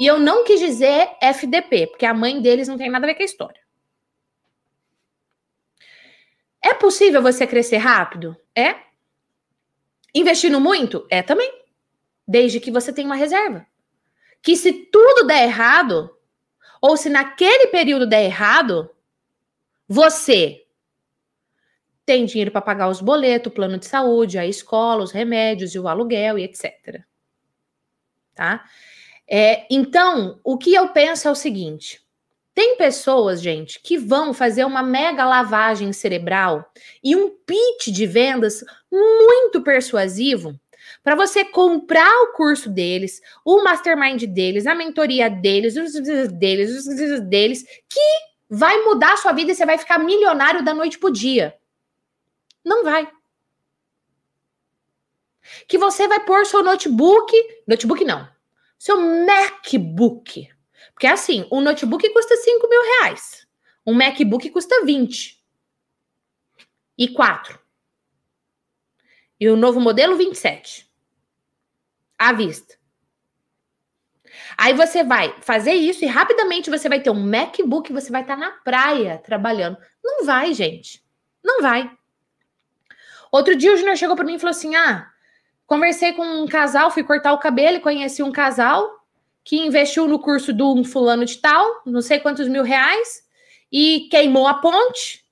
E 0.00 0.06
eu 0.06 0.18
não 0.18 0.44
quis 0.44 0.60
dizer 0.60 1.10
FDP, 1.20 1.86
porque 1.86 2.04
a 2.04 2.12
mãe 2.12 2.40
deles 2.40 2.68
não 2.68 2.76
tem 2.76 2.90
nada 2.90 3.06
a 3.06 3.08
ver 3.08 3.14
com 3.14 3.22
a 3.22 3.26
história. 3.26 3.60
É 6.62 6.74
possível 6.74 7.22
você 7.22 7.46
crescer 7.46 7.76
rápido? 7.76 8.36
É. 8.54 8.74
Investindo 10.14 10.60
muito? 10.60 11.06
É 11.08 11.22
também. 11.22 11.50
Desde 12.26 12.58
que 12.58 12.70
você 12.70 12.92
tenha 12.92 13.06
uma 13.06 13.14
reserva. 13.14 13.64
Que 14.42 14.56
se 14.56 14.72
tudo 14.72 15.26
der 15.26 15.44
errado, 15.44 16.14
ou 16.80 16.96
se 16.96 17.08
naquele 17.08 17.68
período 17.68 18.06
der 18.06 18.24
errado, 18.24 18.90
você 19.88 20.65
tem 22.06 22.24
dinheiro 22.24 22.52
para 22.52 22.62
pagar 22.62 22.88
os 22.88 23.00
boletos, 23.00 23.50
o 23.50 23.54
plano 23.54 23.76
de 23.76 23.86
saúde, 23.86 24.38
a 24.38 24.46
escola, 24.46 25.02
os 25.02 25.10
remédios 25.10 25.74
e 25.74 25.78
o 25.78 25.88
aluguel 25.88 26.38
e 26.38 26.44
etc. 26.44 27.02
Tá? 28.34 28.64
É, 29.28 29.66
então, 29.68 30.38
o 30.44 30.56
que 30.56 30.72
eu 30.72 30.88
penso 30.90 31.26
é 31.26 31.30
o 31.30 31.34
seguinte: 31.34 32.00
tem 32.54 32.76
pessoas, 32.76 33.42
gente, 33.42 33.80
que 33.82 33.98
vão 33.98 34.32
fazer 34.32 34.64
uma 34.64 34.82
mega 34.82 35.26
lavagem 35.26 35.92
cerebral 35.92 36.64
e 37.02 37.16
um 37.16 37.28
pitch 37.28 37.88
de 37.88 38.06
vendas 38.06 38.64
muito 38.90 39.62
persuasivo 39.62 40.58
para 41.02 41.16
você 41.16 41.44
comprar 41.44 42.10
o 42.22 42.32
curso 42.32 42.70
deles, 42.70 43.20
o 43.44 43.62
mastermind 43.62 44.22
deles, 44.24 44.66
a 44.66 44.74
mentoria 44.74 45.28
deles, 45.28 45.76
os 45.76 45.92
deles, 46.32 46.86
os 46.86 47.20
deles, 47.20 47.64
que 47.88 48.00
vai 48.48 48.82
mudar 48.82 49.14
a 49.14 49.16
sua 49.16 49.32
vida 49.32 49.52
e 49.52 49.54
você 49.54 49.66
vai 49.66 49.78
ficar 49.78 49.98
milionário 49.98 50.64
da 50.64 50.72
noite 50.72 50.98
pro 50.98 51.12
dia. 51.12 51.54
Não 52.66 52.82
vai. 52.82 53.08
Que 55.68 55.78
você 55.78 56.08
vai 56.08 56.18
pôr 56.24 56.44
seu 56.44 56.64
notebook, 56.64 57.32
notebook 57.64 58.04
não, 58.04 58.28
seu 58.76 59.00
MacBook. 59.00 60.48
Porque 60.92 61.06
é 61.06 61.12
assim, 61.12 61.46
um 61.52 61.60
notebook 61.60 62.08
custa 62.12 62.36
5 62.36 62.68
mil 62.68 62.82
reais. 62.82 63.46
Um 63.86 63.94
MacBook 63.94 64.50
custa 64.50 64.84
20. 64.84 65.40
E 66.98 67.08
4. 67.08 67.60
E 69.38 69.48
o 69.48 69.56
novo 69.56 69.80
modelo, 69.80 70.16
27 70.16 70.90
à 72.18 72.32
vista. 72.32 72.76
Aí 74.56 74.72
você 74.72 75.04
vai 75.04 75.40
fazer 75.40 75.74
isso 75.74 76.04
e 76.04 76.08
rapidamente 76.08 76.70
você 76.70 76.88
vai 76.88 77.00
ter 77.00 77.10
um 77.10 77.26
MacBook, 77.26 77.92
você 77.92 78.10
vai 78.10 78.22
estar 78.22 78.36
na 78.36 78.50
praia 78.50 79.18
trabalhando. 79.18 79.78
Não 80.02 80.24
vai, 80.24 80.52
gente. 80.52 81.04
Não 81.44 81.62
vai. 81.62 81.95
Outro 83.36 83.54
dia 83.54 83.74
o 83.74 83.76
Júnior 83.76 83.98
chegou 83.98 84.16
para 84.16 84.24
mim 84.24 84.36
e 84.36 84.38
falou 84.38 84.52
assim: 84.52 84.74
"Ah, 84.76 85.08
conversei 85.66 86.14
com 86.14 86.24
um 86.24 86.46
casal, 86.46 86.90
fui 86.90 87.04
cortar 87.04 87.34
o 87.34 87.38
cabelo 87.38 87.76
e 87.76 87.80
conheci 87.80 88.22
um 88.22 88.32
casal 88.32 88.90
que 89.44 89.58
investiu 89.58 90.08
no 90.08 90.18
curso 90.18 90.54
do 90.54 90.74
um 90.74 90.82
fulano 90.82 91.24
de 91.24 91.36
tal, 91.36 91.82
não 91.84 92.00
sei 92.00 92.18
quantos 92.18 92.48
mil 92.48 92.62
reais, 92.62 93.22
e 93.70 94.08
queimou 94.10 94.46
a 94.46 94.54
ponte, 94.54 95.22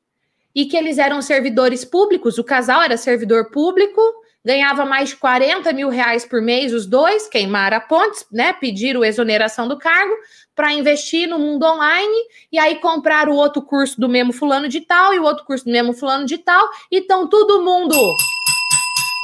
e 0.55 0.66
que 0.66 0.76
eles 0.76 0.99
eram 0.99 1.23
servidores 1.23 1.83
públicos, 1.83 2.36
o 2.36 2.44
casal 2.44 2.83
era 2.83 2.99
servidor 2.99 3.50
público, 3.50 4.00
ganhava 4.44 4.84
mais 4.84 5.10
de 5.10 5.16
40 5.16 5.73
mil 5.73 5.89
reais 5.89 6.24
por 6.24 6.42
mês, 6.42 6.73
os 6.73 6.86
dois 6.86 7.26
queimaram 7.28 7.78
a 7.78 7.81
ponte, 7.81 8.24
né? 8.31 8.52
Pediram 8.52 9.05
exoneração 9.05 9.66
do 9.66 9.78
cargo 9.78 10.14
para 10.55 10.73
investir 10.73 11.26
no 11.28 11.39
mundo 11.39 11.64
online 11.64 12.16
e 12.52 12.58
aí 12.58 12.76
compraram 12.76 13.32
o 13.32 13.36
outro 13.36 13.62
curso 13.62 14.00
do 14.00 14.08
mesmo 14.08 14.32
fulano 14.32 14.68
de 14.68 14.82
tal 14.82 15.14
e 15.14 15.18
o 15.18 15.24
outro 15.24 15.44
curso 15.44 15.64
do 15.64 15.70
mesmo 15.73 15.94
fulano 15.94 16.26
de 16.26 16.39
tal, 16.39 16.68
então 16.90 17.28
todo 17.28 17.62
mundo 17.62 17.97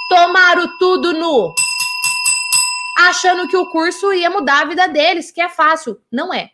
tomaram 0.08 0.66
tudo 0.78 1.12
no 1.12 1.54
achando 2.98 3.48
que 3.48 3.56
o 3.56 3.70
curso 3.70 4.12
ia 4.12 4.28
mudar 4.28 4.62
a 4.62 4.64
vida 4.64 4.88
deles, 4.88 5.30
que 5.30 5.40
é 5.40 5.48
fácil, 5.48 6.00
não 6.10 6.34
é. 6.34 6.50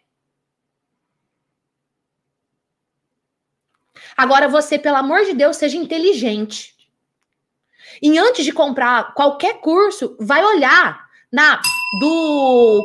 Agora 4.16 4.48
você, 4.48 4.78
pelo 4.78 4.96
amor 4.96 5.24
de 5.24 5.34
Deus, 5.34 5.56
seja 5.56 5.76
inteligente. 5.76 6.75
E 8.02 8.18
antes 8.18 8.44
de 8.44 8.52
comprar 8.52 9.14
qualquer 9.14 9.60
curso, 9.60 10.16
vai 10.20 10.44
olhar 10.44 11.06
na 11.32 11.60
do 12.00 12.82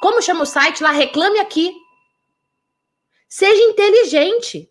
como 0.00 0.20
chama 0.22 0.42
o 0.42 0.46
site 0.46 0.82
lá, 0.82 0.90
reclame 0.90 1.38
aqui. 1.38 1.74
Seja 3.28 3.62
inteligente. 3.62 4.70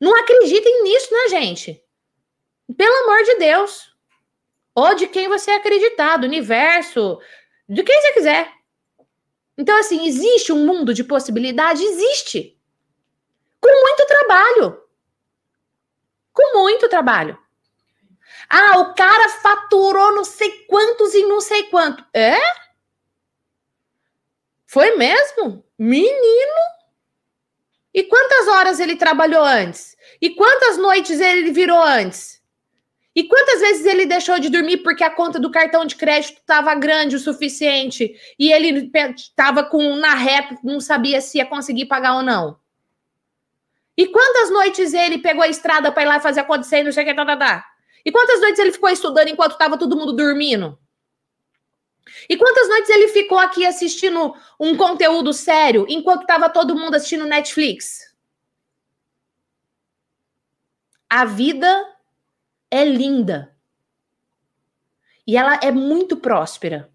Não 0.00 0.14
acreditem 0.16 0.82
nisso, 0.82 1.12
né, 1.12 1.28
gente? 1.28 1.84
Pelo 2.76 3.04
amor 3.04 3.22
de 3.24 3.34
Deus. 3.36 3.94
Ou 4.74 4.94
de 4.94 5.06
quem 5.08 5.28
você 5.28 5.50
acreditar, 5.50 6.16
do 6.16 6.26
universo, 6.26 7.20
de 7.68 7.82
quem 7.82 8.00
você 8.00 8.12
quiser. 8.12 8.52
Então, 9.58 9.76
assim, 9.78 10.06
existe 10.06 10.52
um 10.52 10.64
mundo 10.64 10.94
de 10.94 11.04
possibilidade? 11.04 11.84
Existe. 11.84 12.58
Com 13.60 13.68
muito 13.68 14.06
trabalho. 14.06 14.82
Com 16.32 16.58
muito 16.58 16.88
trabalho. 16.88 17.38
Ah, 18.50 18.80
o 18.80 18.94
cara 18.94 19.28
faturou 19.28 20.12
não 20.12 20.24
sei 20.24 20.64
quantos 20.66 21.14
e 21.14 21.22
não 21.22 21.40
sei 21.40 21.62
quanto. 21.64 22.04
É? 22.12 22.36
Foi 24.66 24.96
mesmo? 24.96 25.64
Menino? 25.78 26.60
E 27.94 28.02
quantas 28.02 28.48
horas 28.48 28.80
ele 28.80 28.96
trabalhou 28.96 29.44
antes? 29.44 29.96
E 30.20 30.30
quantas 30.30 30.76
noites 30.76 31.20
ele 31.20 31.52
virou 31.52 31.80
antes? 31.80 32.40
E 33.14 33.24
quantas 33.24 33.60
vezes 33.60 33.84
ele 33.86 34.06
deixou 34.06 34.38
de 34.38 34.48
dormir 34.48 34.78
porque 34.78 35.02
a 35.02 35.10
conta 35.10 35.38
do 35.38 35.50
cartão 35.50 35.84
de 35.84 35.96
crédito 35.96 36.38
estava 36.38 36.74
grande 36.74 37.16
o 37.16 37.20
suficiente 37.20 38.14
e 38.38 38.52
ele 38.52 38.90
estava 39.16 39.64
com 39.64 39.96
na 39.96 40.14
reta, 40.14 40.56
não 40.62 40.80
sabia 40.80 41.20
se 41.20 41.38
ia 41.38 41.46
conseguir 41.46 41.86
pagar 41.86 42.14
ou 42.14 42.22
não? 42.22 42.58
E 43.96 44.06
quantas 44.06 44.50
noites 44.50 44.94
ele 44.94 45.18
pegou 45.18 45.42
a 45.42 45.48
estrada 45.48 45.90
para 45.92 46.02
ir 46.04 46.06
lá 46.06 46.20
fazer 46.20 46.40
acontecer 46.40 46.78
e 46.78 46.84
não 46.84 46.92
sei 46.92 47.04
o 47.04 47.06
que, 47.06 47.14
tá, 47.14 47.26
tá, 47.26 47.36
tá? 47.36 47.69
E 48.04 48.10
quantas 48.10 48.40
noites 48.40 48.58
ele 48.58 48.72
ficou 48.72 48.88
estudando 48.88 49.28
enquanto 49.28 49.52
estava 49.52 49.78
todo 49.78 49.96
mundo 49.96 50.12
dormindo? 50.12 50.78
E 52.28 52.36
quantas 52.36 52.68
noites 52.68 52.90
ele 52.90 53.08
ficou 53.08 53.38
aqui 53.38 53.64
assistindo 53.64 54.34
um 54.58 54.76
conteúdo 54.76 55.32
sério 55.32 55.86
enquanto 55.88 56.22
estava 56.22 56.48
todo 56.48 56.74
mundo 56.74 56.94
assistindo 56.94 57.26
Netflix? 57.26 58.14
A 61.08 61.24
vida 61.24 61.96
é 62.70 62.84
linda. 62.84 63.56
E 65.26 65.36
ela 65.36 65.58
é 65.62 65.70
muito 65.70 66.16
próspera. 66.16 66.90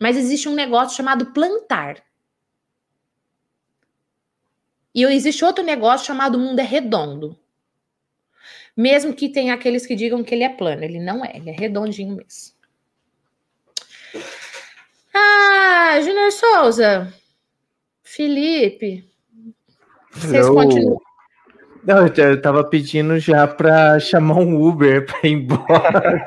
Mas 0.00 0.16
existe 0.16 0.48
um 0.48 0.54
negócio 0.54 0.96
chamado 0.96 1.32
plantar. 1.32 2.04
E 4.94 5.04
existe 5.04 5.44
outro 5.44 5.64
negócio 5.64 6.06
chamado 6.06 6.38
mundo 6.38 6.58
é 6.58 6.62
redondo. 6.62 7.38
Mesmo 8.76 9.14
que 9.14 9.28
tenha 9.28 9.54
aqueles 9.54 9.86
que 9.86 9.96
digam 9.96 10.22
que 10.22 10.34
ele 10.34 10.44
é 10.44 10.48
plano, 10.48 10.84
ele 10.84 11.00
não 11.00 11.24
é, 11.24 11.32
ele 11.36 11.48
é 11.50 11.52
redondinho 11.52 12.16
mesmo. 12.16 12.54
Ah, 15.14 15.98
Júnior 16.02 16.30
Souza, 16.30 17.12
Felipe, 18.02 19.08
vocês 20.12 20.46
eu... 20.46 20.54
continuam. 20.54 21.00
Não, 21.84 22.06
eu 22.06 22.42
tava 22.42 22.64
pedindo 22.64 23.18
já 23.18 23.46
para 23.46 24.00
chamar 24.00 24.38
um 24.38 24.60
Uber 24.60 25.06
para 25.06 25.28
ir 25.28 25.32
embora. 25.32 26.24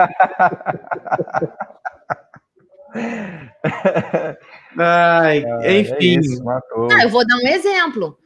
Ai, 4.78 5.44
enfim. 5.82 6.18
É 6.18 6.20
isso, 6.20 6.50
ah, 6.50 6.62
eu 7.04 7.10
vou 7.10 7.28
dar 7.28 7.36
um 7.36 7.48
exemplo. 7.48 8.18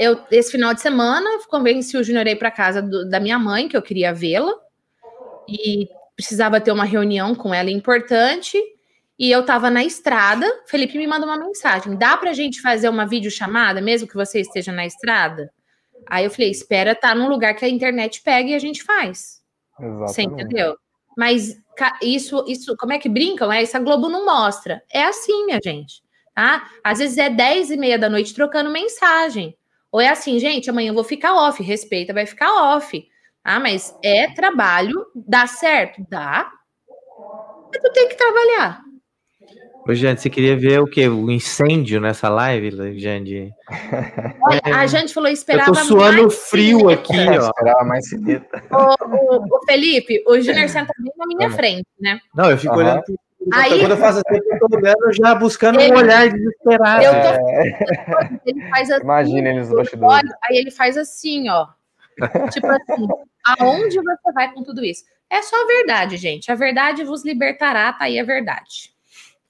Eu, 0.00 0.18
esse 0.30 0.50
final 0.50 0.72
de 0.72 0.80
semana, 0.80 1.28
convenci 1.46 1.94
o 1.94 2.02
Júnior 2.02 2.26
a 2.26 2.30
ir 2.30 2.36
para 2.36 2.50
casa 2.50 2.80
do, 2.80 3.06
da 3.06 3.20
minha 3.20 3.38
mãe, 3.38 3.68
que 3.68 3.76
eu 3.76 3.82
queria 3.82 4.14
vê-la, 4.14 4.50
e 5.46 5.86
precisava 6.16 6.58
ter 6.58 6.72
uma 6.72 6.86
reunião 6.86 7.34
com 7.34 7.52
ela 7.52 7.70
importante. 7.70 8.58
E 9.18 9.30
eu 9.30 9.40
estava 9.42 9.68
na 9.68 9.84
estrada. 9.84 10.46
Felipe 10.66 10.96
me 10.96 11.06
manda 11.06 11.26
uma 11.26 11.36
mensagem: 11.36 11.98
dá 11.98 12.16
para 12.16 12.30
a 12.30 12.32
gente 12.32 12.62
fazer 12.62 12.88
uma 12.88 13.06
videochamada, 13.06 13.82
mesmo 13.82 14.08
que 14.08 14.14
você 14.14 14.40
esteja 14.40 14.72
na 14.72 14.86
estrada? 14.86 15.52
Aí 16.06 16.24
eu 16.24 16.30
falei: 16.30 16.50
espera, 16.50 16.94
tá 16.94 17.14
num 17.14 17.28
lugar 17.28 17.54
que 17.54 17.66
a 17.66 17.68
internet 17.68 18.22
pega 18.22 18.48
e 18.48 18.54
a 18.54 18.58
gente 18.58 18.82
faz. 18.82 19.42
Exatamente. 19.78 20.12
Você 20.14 20.22
entendeu? 20.22 20.78
Mas 21.14 21.60
isso, 22.00 22.42
isso, 22.48 22.74
como 22.78 22.94
é 22.94 22.98
que 22.98 23.08
brincam? 23.08 23.52
É, 23.52 23.62
isso 23.62 23.76
a 23.76 23.80
Globo 23.80 24.08
não 24.08 24.24
mostra. 24.24 24.82
É 24.90 25.02
assim, 25.04 25.44
minha 25.44 25.60
gente. 25.62 26.02
Tá? 26.34 26.66
Às 26.82 27.00
vezes 27.00 27.18
é 27.18 27.28
10 27.28 27.72
e 27.72 27.76
meia 27.76 27.98
da 27.98 28.08
noite 28.08 28.32
trocando 28.32 28.70
mensagem. 28.70 29.54
Ou 29.92 30.00
é 30.00 30.08
assim, 30.08 30.38
gente, 30.38 30.70
amanhã 30.70 30.90
eu 30.90 30.94
vou 30.94 31.04
ficar 31.04 31.34
off, 31.34 31.62
respeita, 31.62 32.12
vai 32.12 32.26
ficar 32.26 32.76
off. 32.76 33.04
Ah, 33.42 33.58
mas 33.58 33.96
é 34.02 34.28
trabalho, 34.28 35.06
dá 35.14 35.46
certo? 35.46 36.04
Dá. 36.08 36.50
Mas 37.72 37.82
tu 37.82 37.92
tem 37.92 38.08
que 38.08 38.14
trabalhar. 38.14 38.82
Ô, 39.88 39.94
Jane, 39.94 40.18
você 40.18 40.28
queria 40.28 40.56
ver 40.56 40.80
o 40.80 40.86
quê? 40.86 41.08
O 41.08 41.30
incêndio 41.30 42.00
nessa 42.00 42.28
live, 42.28 42.98
Jane? 42.98 43.52
Olha, 44.46 44.60
é... 44.64 44.72
a 44.72 44.86
gente 44.86 45.12
falou, 45.12 45.30
esperava 45.30 45.70
Eu 45.70 45.74
tô 45.74 45.80
suando 45.80 46.30
frio 46.30 46.90
aqui, 46.90 47.16
ó. 47.16 47.48
Esperava 47.48 47.84
mais 47.84 48.08
cineta. 48.08 48.62
O, 48.70 49.36
o, 49.36 49.56
o, 49.56 49.64
Felipe, 49.66 50.22
o 50.26 50.38
Júnior 50.40 50.68
senta 50.68 50.92
bem 50.98 51.12
na 51.16 51.26
minha 51.26 51.50
frente, 51.50 51.86
né? 51.98 52.20
Não, 52.34 52.50
eu 52.50 52.58
fico 52.58 52.74
uhum. 52.74 52.80
olhando 52.80 53.02
Aí, 53.52 53.80
quando 53.80 53.92
eu 53.92 53.96
faço 53.96 54.18
assim, 54.18 54.40
eu 54.44 54.58
tô 54.58 54.76
olhando 54.76 55.12
já 55.12 55.34
buscando 55.34 55.80
ele, 55.80 55.94
um 55.94 55.96
olhar 55.96 56.28
desesperado. 56.28 57.02
Eu 57.02 57.12
tô, 57.12 57.48
é. 57.48 58.40
ele 58.46 58.68
faz 58.68 58.90
assim, 58.90 59.02
Imagina 59.02 59.48
ele 59.48 59.60
nos 59.60 59.70
bastidores. 59.70 60.30
Aí 60.44 60.58
ele 60.58 60.70
faz 60.70 60.96
assim, 60.96 61.48
ó. 61.48 61.66
tipo 62.52 62.66
assim, 62.66 63.08
aonde 63.58 63.96
você 63.96 64.32
vai 64.34 64.52
com 64.52 64.62
tudo 64.62 64.84
isso? 64.84 65.04
É 65.30 65.42
só 65.42 65.56
a 65.62 65.66
verdade, 65.66 66.16
gente. 66.16 66.52
A 66.52 66.54
verdade 66.54 67.02
vos 67.02 67.24
libertará, 67.24 67.92
tá 67.92 68.04
aí 68.04 68.18
a 68.18 68.24
verdade. 68.24 68.92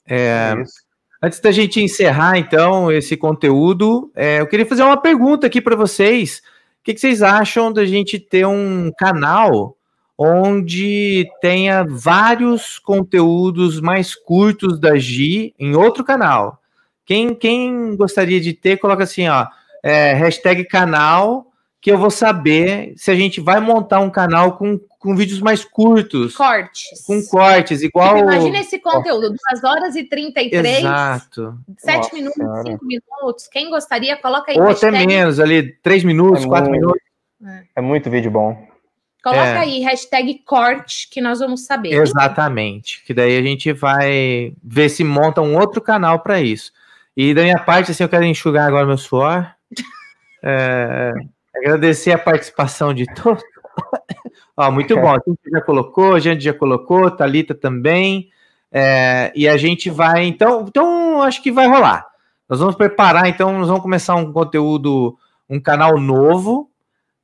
É, 0.06 0.54
antes 1.22 1.40
da 1.40 1.50
gente 1.50 1.82
encerrar, 1.82 2.38
então, 2.38 2.92
esse 2.92 3.16
conteúdo, 3.16 4.12
é, 4.14 4.40
eu 4.40 4.46
queria 4.46 4.66
fazer 4.66 4.82
uma 4.82 5.00
pergunta 5.00 5.46
aqui 5.46 5.60
para 5.60 5.74
vocês. 5.74 6.42
que, 6.84 6.94
que 6.94 7.00
vocês 7.00 7.22
acham 7.22 7.72
da 7.72 7.84
gente 7.84 8.20
ter 8.20 8.46
um 8.46 8.92
canal 8.96 9.76
onde 10.22 11.26
tenha 11.40 11.82
vários 11.82 12.78
conteúdos 12.78 13.80
mais 13.80 14.14
curtos 14.14 14.78
da 14.78 14.98
Gi 14.98 15.54
em 15.58 15.74
outro 15.74 16.04
canal? 16.04 16.60
Quem, 17.06 17.34
quem 17.34 17.96
gostaria 17.96 18.38
de 18.38 18.52
ter, 18.52 18.76
coloca 18.76 19.04
assim, 19.04 19.26
ó, 19.28 19.46
é, 19.82 20.12
hashtag 20.12 20.64
canal, 20.64 21.46
que 21.80 21.90
eu 21.90 21.96
vou 21.96 22.10
saber 22.10 22.92
se 22.98 23.10
a 23.10 23.14
gente 23.14 23.40
vai 23.40 23.60
montar 23.60 24.00
um 24.00 24.10
canal 24.10 24.58
com, 24.58 24.78
com 24.98 25.16
vídeos 25.16 25.40
mais 25.40 25.64
curtos. 25.64 26.36
Cortes. 26.36 27.02
Com 27.06 27.24
cortes, 27.24 27.80
igual. 27.82 28.16
Tipo, 28.16 28.30
imagina 28.30 28.58
esse 28.58 28.78
conteúdo, 28.78 29.34
2 29.52 29.64
horas 29.64 29.96
e 29.96 30.04
33. 30.04 30.80
Exato. 30.80 31.58
7 31.78 32.14
minutos, 32.14 32.44
5 32.66 32.84
minutos. 32.84 33.48
Quem 33.48 33.70
gostaria, 33.70 34.18
coloca 34.18 34.52
aí. 34.52 34.58
Ou 34.58 34.66
hashtag... 34.66 34.94
até 34.94 35.06
menos, 35.06 35.40
ali, 35.40 35.72
3 35.82 36.04
minutos, 36.04 36.44
4 36.44 36.68
é 36.68 36.70
minutos. 36.70 37.02
É. 37.42 37.62
é 37.76 37.80
muito 37.80 38.10
vídeo 38.10 38.30
bom. 38.30 38.69
Coloca 39.22 39.42
é. 39.42 39.58
aí, 39.58 39.80
hashtag 39.80 40.42
corte, 40.46 41.08
que 41.10 41.20
nós 41.20 41.40
vamos 41.40 41.66
saber. 41.66 41.92
Exatamente. 41.92 43.02
Que 43.04 43.12
daí 43.12 43.36
a 43.36 43.42
gente 43.42 43.72
vai 43.72 44.54
ver 44.62 44.88
se 44.88 45.04
monta 45.04 45.42
um 45.42 45.56
outro 45.58 45.80
canal 45.80 46.20
para 46.20 46.40
isso. 46.40 46.72
E 47.16 47.34
da 47.34 47.42
minha 47.42 47.58
parte, 47.58 47.90
assim, 47.90 48.02
eu 48.02 48.08
quero 48.08 48.24
enxugar 48.24 48.66
agora 48.66 48.86
meu 48.86 48.98
suor. 48.98 49.46
É, 50.42 51.12
agradecer 51.54 52.12
a 52.12 52.18
participação 52.18 52.94
de 52.94 53.04
todos. 53.14 53.42
Ó, 54.56 54.70
muito 54.70 54.94
bom. 54.96 55.10
A 55.10 55.20
gente 55.26 55.38
já 55.52 55.60
colocou, 55.60 56.14
a 56.14 56.18
gente 56.18 56.42
já 56.42 56.54
colocou, 56.54 57.10
Talita 57.10 57.54
também. 57.54 58.30
É, 58.72 59.30
e 59.34 59.46
a 59.46 59.58
gente 59.58 59.90
vai, 59.90 60.24
então, 60.24 60.64
então 60.66 61.20
acho 61.20 61.42
que 61.42 61.52
vai 61.52 61.68
rolar. 61.68 62.06
Nós 62.48 62.58
vamos 62.58 62.74
preparar, 62.74 63.28
então, 63.28 63.58
nós 63.58 63.68
vamos 63.68 63.82
começar 63.82 64.14
um 64.14 64.32
conteúdo, 64.32 65.14
um 65.48 65.60
canal 65.60 66.00
novo. 66.00 66.69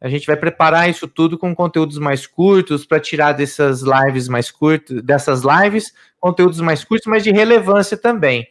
A 0.00 0.08
gente 0.08 0.26
vai 0.26 0.36
preparar 0.36 0.88
isso 0.90 1.08
tudo 1.08 1.38
com 1.38 1.54
conteúdos 1.54 1.98
mais 1.98 2.26
curtos 2.26 2.84
para 2.84 3.00
tirar 3.00 3.32
dessas 3.32 3.82
lives 3.82 4.28
mais 4.28 4.50
curtas, 4.50 5.02
dessas 5.02 5.42
lives, 5.42 5.92
conteúdos 6.20 6.60
mais 6.60 6.84
curtos, 6.84 7.06
mas 7.06 7.24
de 7.24 7.30
relevância 7.30 7.96
também 7.96 8.46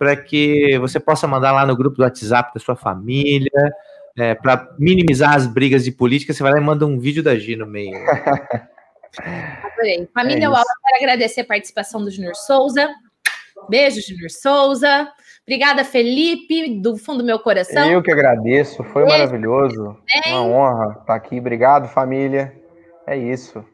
para 0.00 0.16
que 0.16 0.78
você 0.78 0.98
possa 0.98 1.28
mandar 1.28 1.52
lá 1.52 1.66
no 1.66 1.76
grupo 1.76 1.98
do 1.98 2.02
WhatsApp 2.02 2.54
da 2.54 2.58
sua 2.58 2.74
família, 2.74 3.50
é, 4.18 4.34
para 4.34 4.74
minimizar 4.78 5.34
as 5.34 5.46
brigas 5.46 5.84
de 5.84 5.92
política, 5.92 6.32
você 6.32 6.42
vai 6.42 6.52
lá 6.52 6.58
e 6.58 6.62
manda 6.62 6.86
um 6.86 6.98
vídeo 6.98 7.22
da 7.22 7.36
Gi 7.38 7.54
no 7.54 7.66
meio. 7.66 7.92
Adorei. 9.62 10.08
Família 10.14 10.46
é 10.46 10.48
Uau, 10.48 10.64
quero 10.86 11.02
agradecer 11.02 11.42
a 11.42 11.44
participação 11.44 12.02
do 12.02 12.10
Junior 12.10 12.34
Souza. 12.34 12.88
Beijo, 13.68 14.00
Junior 14.00 14.30
Souza. 14.30 15.06
Obrigada, 15.50 15.82
Felipe, 15.82 16.78
do 16.78 16.96
fundo 16.96 17.18
do 17.18 17.24
meu 17.24 17.40
coração. 17.40 17.90
Eu 17.90 18.00
que 18.00 18.12
agradeço, 18.12 18.84
foi 18.84 19.04
maravilhoso. 19.04 19.96
Uma 20.28 20.44
honra 20.44 20.98
estar 21.00 21.14
aqui. 21.16 21.40
Obrigado, 21.40 21.88
família. 21.88 22.54
É 23.04 23.16
isso. 23.16 23.64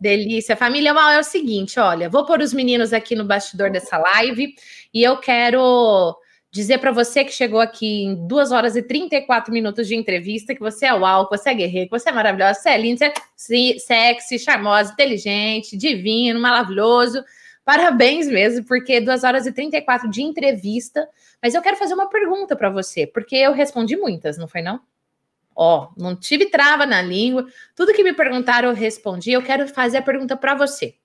Delícia. 0.00 0.56
Família 0.56 0.94
Mal 0.94 1.10
é 1.10 1.20
o 1.20 1.22
seguinte, 1.22 1.78
olha, 1.78 2.08
vou 2.08 2.24
pôr 2.24 2.40
os 2.40 2.54
meninos 2.54 2.94
aqui 2.94 3.14
no 3.14 3.26
bastidor 3.26 3.70
dessa 3.70 3.98
live 3.98 4.54
e 4.94 5.02
eu 5.02 5.18
quero 5.18 6.16
dizer 6.50 6.78
para 6.78 6.90
você 6.90 7.22
que 7.26 7.32
chegou 7.32 7.60
aqui 7.60 8.04
em 8.04 8.26
2 8.26 8.50
horas 8.50 8.74
e 8.74 8.82
34 8.82 9.52
minutos 9.52 9.86
de 9.86 9.94
entrevista 9.94 10.54
que 10.54 10.60
você 10.60 10.86
é 10.86 10.94
uau, 10.94 11.28
que 11.28 11.36
você 11.36 11.50
é 11.50 11.54
guerreiro, 11.54 11.90
que 11.90 11.98
você 11.98 12.08
é 12.08 12.12
maravilhosa, 12.12 12.58
você 12.58 12.70
é 12.70 12.78
lindo, 12.78 13.00
você 13.36 13.74
é 13.74 13.78
sexy, 13.78 14.38
charmosa, 14.38 14.94
inteligente, 14.94 15.76
divino, 15.76 16.40
maravilhoso. 16.40 17.22
Parabéns 17.64 18.26
mesmo, 18.26 18.64
porque 18.64 19.00
2 19.00 19.22
horas 19.22 19.46
e 19.46 19.52
34 19.52 20.10
de 20.10 20.22
entrevista. 20.22 21.08
Mas 21.40 21.54
eu 21.54 21.62
quero 21.62 21.76
fazer 21.76 21.94
uma 21.94 22.08
pergunta 22.08 22.56
para 22.56 22.70
você, 22.70 23.06
porque 23.06 23.36
eu 23.36 23.52
respondi 23.52 23.96
muitas, 23.96 24.36
não 24.36 24.48
foi 24.48 24.62
não? 24.62 24.80
Ó, 25.54 25.90
não 25.96 26.16
tive 26.16 26.46
trava 26.46 26.86
na 26.86 27.00
língua. 27.02 27.46
Tudo 27.76 27.92
que 27.92 28.02
me 28.02 28.12
perguntaram 28.12 28.70
eu 28.70 28.74
respondi. 28.74 29.32
Eu 29.32 29.42
quero 29.42 29.68
fazer 29.68 29.98
a 29.98 30.02
pergunta 30.02 30.36
para 30.36 30.54
você. 30.54 30.96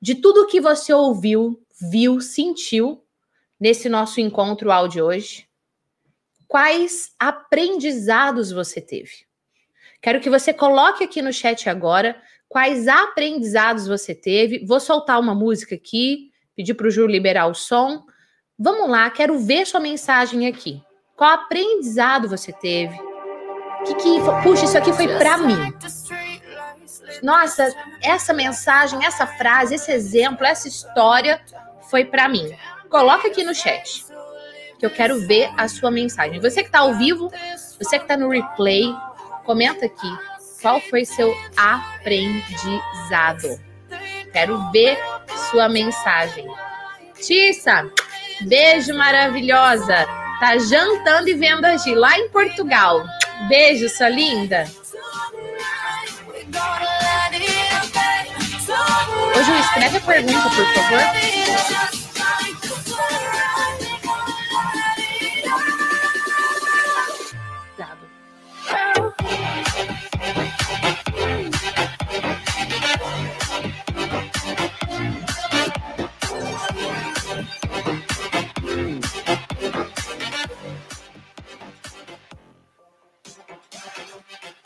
De 0.00 0.14
tudo 0.14 0.46
que 0.46 0.60
você 0.60 0.92
ouviu, 0.92 1.60
viu, 1.90 2.20
sentiu 2.20 3.02
nesse 3.58 3.88
nosso 3.88 4.20
encontro 4.20 4.70
áudio 4.70 5.06
hoje, 5.06 5.48
quais 6.46 7.14
aprendizados 7.18 8.52
você 8.52 8.80
teve? 8.80 9.26
Quero 10.00 10.20
que 10.20 10.30
você 10.30 10.52
coloque 10.52 11.02
aqui 11.02 11.22
no 11.22 11.32
chat 11.32 11.68
agora 11.68 12.20
quais 12.48 12.88
aprendizados 12.88 13.86
você 13.86 14.14
teve. 14.14 14.64
Vou 14.64 14.80
soltar 14.80 15.20
uma 15.20 15.34
música 15.34 15.74
aqui, 15.74 16.30
pedir 16.54 16.74
para 16.74 16.86
o 16.86 16.90
Ju 16.90 17.06
liberar 17.06 17.46
o 17.46 17.54
som. 17.54 18.04
Vamos 18.58 18.88
lá, 18.88 19.10
quero 19.10 19.38
ver 19.38 19.66
sua 19.66 19.80
mensagem 19.80 20.46
aqui. 20.46 20.82
Qual 21.16 21.30
aprendizado 21.30 22.28
você 22.28 22.52
teve? 22.52 22.96
Que 23.86 23.94
que 23.94 24.18
puxa, 24.42 24.64
isso 24.64 24.78
aqui 24.78 24.92
foi 24.92 25.08
para 25.16 25.38
mim. 25.38 25.72
Nossa, 27.22 27.74
essa 28.02 28.32
mensagem, 28.32 29.04
essa 29.04 29.26
frase, 29.26 29.74
esse 29.74 29.92
exemplo, 29.92 30.44
essa 30.44 30.68
história 30.68 31.40
foi 31.90 32.04
para 32.04 32.28
mim. 32.28 32.50
Coloca 32.88 33.28
aqui 33.28 33.44
no 33.44 33.54
chat 33.54 34.04
que 34.78 34.84
eu 34.84 34.90
quero 34.90 35.18
ver 35.26 35.50
a 35.56 35.68
sua 35.68 35.90
mensagem. 35.90 36.40
Você 36.40 36.60
que 36.62 36.68
está 36.68 36.80
ao 36.80 36.94
vivo, 36.94 37.30
você 37.78 37.98
que 37.98 38.04
está 38.04 38.16
no 38.16 38.28
replay, 38.28 38.84
comenta 39.44 39.86
aqui 39.86 40.35
qual 40.60 40.80
foi 40.80 41.04
seu 41.04 41.34
aprendizado. 41.56 42.46
Quero 44.32 44.70
ver 44.70 44.98
sua 45.50 45.68
mensagem. 45.68 46.46
Tissa, 47.20 47.90
beijo 48.42 48.94
maravilhosa. 48.94 50.06
Tá 50.40 50.58
jantando 50.58 51.28
e 51.30 51.34
vendo 51.34 51.64
agir 51.64 51.94
lá 51.94 52.18
em 52.18 52.28
Portugal. 52.28 53.02
Beijo, 53.48 53.88
sua 53.88 54.08
linda. 54.08 54.64
Ju, 59.44 59.54
escreve 59.60 59.96
a 59.96 60.00
pergunta, 60.00 60.48
por 60.50 60.66
favor. 60.74 62.05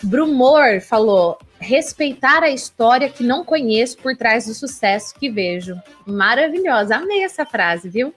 Brumor 0.02 0.80
falou: 0.80 1.38
respeitar 1.58 2.42
a 2.42 2.50
história 2.50 3.08
que 3.08 3.22
não 3.22 3.44
conheço 3.44 3.98
por 3.98 4.16
trás 4.16 4.46
do 4.46 4.54
sucesso 4.54 5.14
que 5.14 5.30
vejo. 5.30 5.80
Maravilhosa, 6.06 6.96
amei 6.96 7.22
essa 7.22 7.44
frase, 7.44 7.88
viu? 7.88 8.14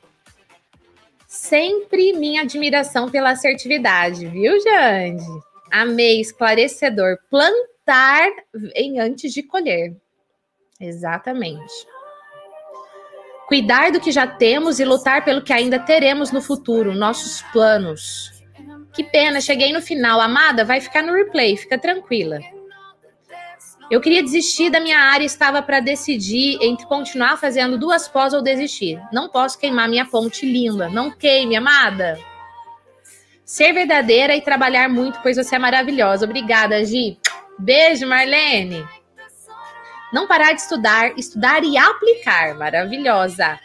Sempre 1.28 2.14
minha 2.14 2.44
admiração 2.44 3.10
pela 3.10 3.32
assertividade, 3.32 4.28
viu, 4.28 4.54
Jande? 4.62 5.24
Amei, 5.72 6.22
esclarecedor. 6.22 7.18
Plantar 7.30 8.30
em 8.76 9.00
antes 9.00 9.34
de 9.34 9.42
colher. 9.42 9.96
Exatamente. 10.80 11.74
Cuidar 13.48 13.92
do 13.92 14.00
que 14.00 14.12
já 14.12 14.26
temos 14.26 14.80
e 14.80 14.86
lutar 14.86 15.26
pelo 15.26 15.42
que 15.42 15.52
ainda 15.52 15.80
teremos 15.80 16.32
no 16.32 16.42
futuro, 16.42 16.94
nossos 16.94 17.42
planos. 17.52 18.33
Que 18.94 19.04
pena, 19.04 19.42
cheguei 19.42 19.74
no 19.74 19.82
final. 19.82 20.22
Amada, 20.22 20.64
vai 20.64 20.80
ficar 20.80 21.02
no 21.02 21.14
replay, 21.14 21.58
fica 21.58 21.80
tranquila. 21.80 22.40
Eu 23.90 24.00
queria 24.00 24.24
desistir 24.24 24.70
da 24.70 24.80
minha 24.80 25.00
área, 25.00 25.26
estava 25.26 25.62
para 25.62 25.80
decidir 25.80 26.58
entre 26.62 26.86
continuar 26.86 27.38
fazendo 27.38 27.78
duas 27.78 28.08
pós 28.08 28.34
ou 28.34 28.42
desistir. 28.42 29.02
Não 29.12 29.28
posso 29.28 29.58
queimar 29.58 29.90
minha 29.90 30.06
ponte 30.06 30.46
linda. 30.46 30.90
Não 30.90 31.12
queime, 31.12 31.56
amada. 31.56 32.18
Ser 33.44 33.74
verdadeira 33.74 34.36
e 34.36 34.42
trabalhar 34.42 34.88
muito, 34.88 35.20
pois 35.22 35.38
você 35.38 35.56
é 35.56 35.60
maravilhosa. 35.60 36.26
Obrigada, 36.26 36.84
Gi. 36.86 37.18
Beijo, 37.60 38.08
Marlene. 38.08 38.88
Não 40.14 40.28
parar 40.28 40.54
de 40.54 40.62
estudar, 40.62 41.18
estudar 41.18 41.64
e 41.64 41.78
aplicar. 41.78 42.56
Maravilhosa. 42.56 43.60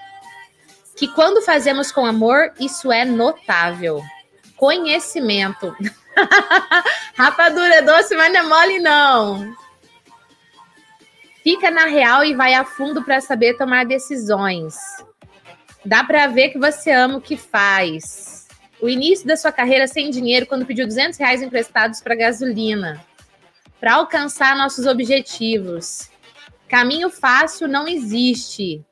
Que 0.97 1.07
quando 1.08 1.42
fazemos 1.42 1.92
com 1.92 2.05
amor, 2.05 2.52
isso 2.58 2.90
é 2.90 3.05
notável 3.05 4.02
conhecimento. 4.58 5.74
Rapadura 7.16 7.76
é 7.76 7.82
doce, 7.82 8.14
mas 8.16 8.32
não 8.32 8.40
é 8.40 8.42
mole, 8.42 8.78
não. 8.80 9.56
Fica 11.42 11.70
na 11.70 11.86
real 11.86 12.24
e 12.24 12.34
vai 12.34 12.52
a 12.52 12.64
fundo 12.64 13.02
para 13.02 13.20
saber 13.20 13.56
tomar 13.56 13.86
decisões. 13.86 14.76
Dá 15.84 16.04
para 16.04 16.26
ver 16.26 16.50
que 16.50 16.58
você 16.58 16.90
ama 16.90 17.16
o 17.18 17.22
que 17.22 17.36
faz. 17.36 18.48
O 18.82 18.88
início 18.88 19.26
da 19.26 19.36
sua 19.36 19.52
carreira 19.52 19.86
sem 19.86 20.10
dinheiro, 20.10 20.46
quando 20.46 20.66
pediu 20.66 20.86
200 20.86 21.18
reais 21.18 21.40
emprestados 21.40 22.00
para 22.00 22.14
gasolina. 22.16 23.02
Para 23.80 23.94
alcançar 23.94 24.56
nossos 24.56 24.86
objetivos. 24.86 26.10
Caminho 26.68 27.08
fácil 27.08 27.68
não 27.68 27.88
existe. 27.88 28.84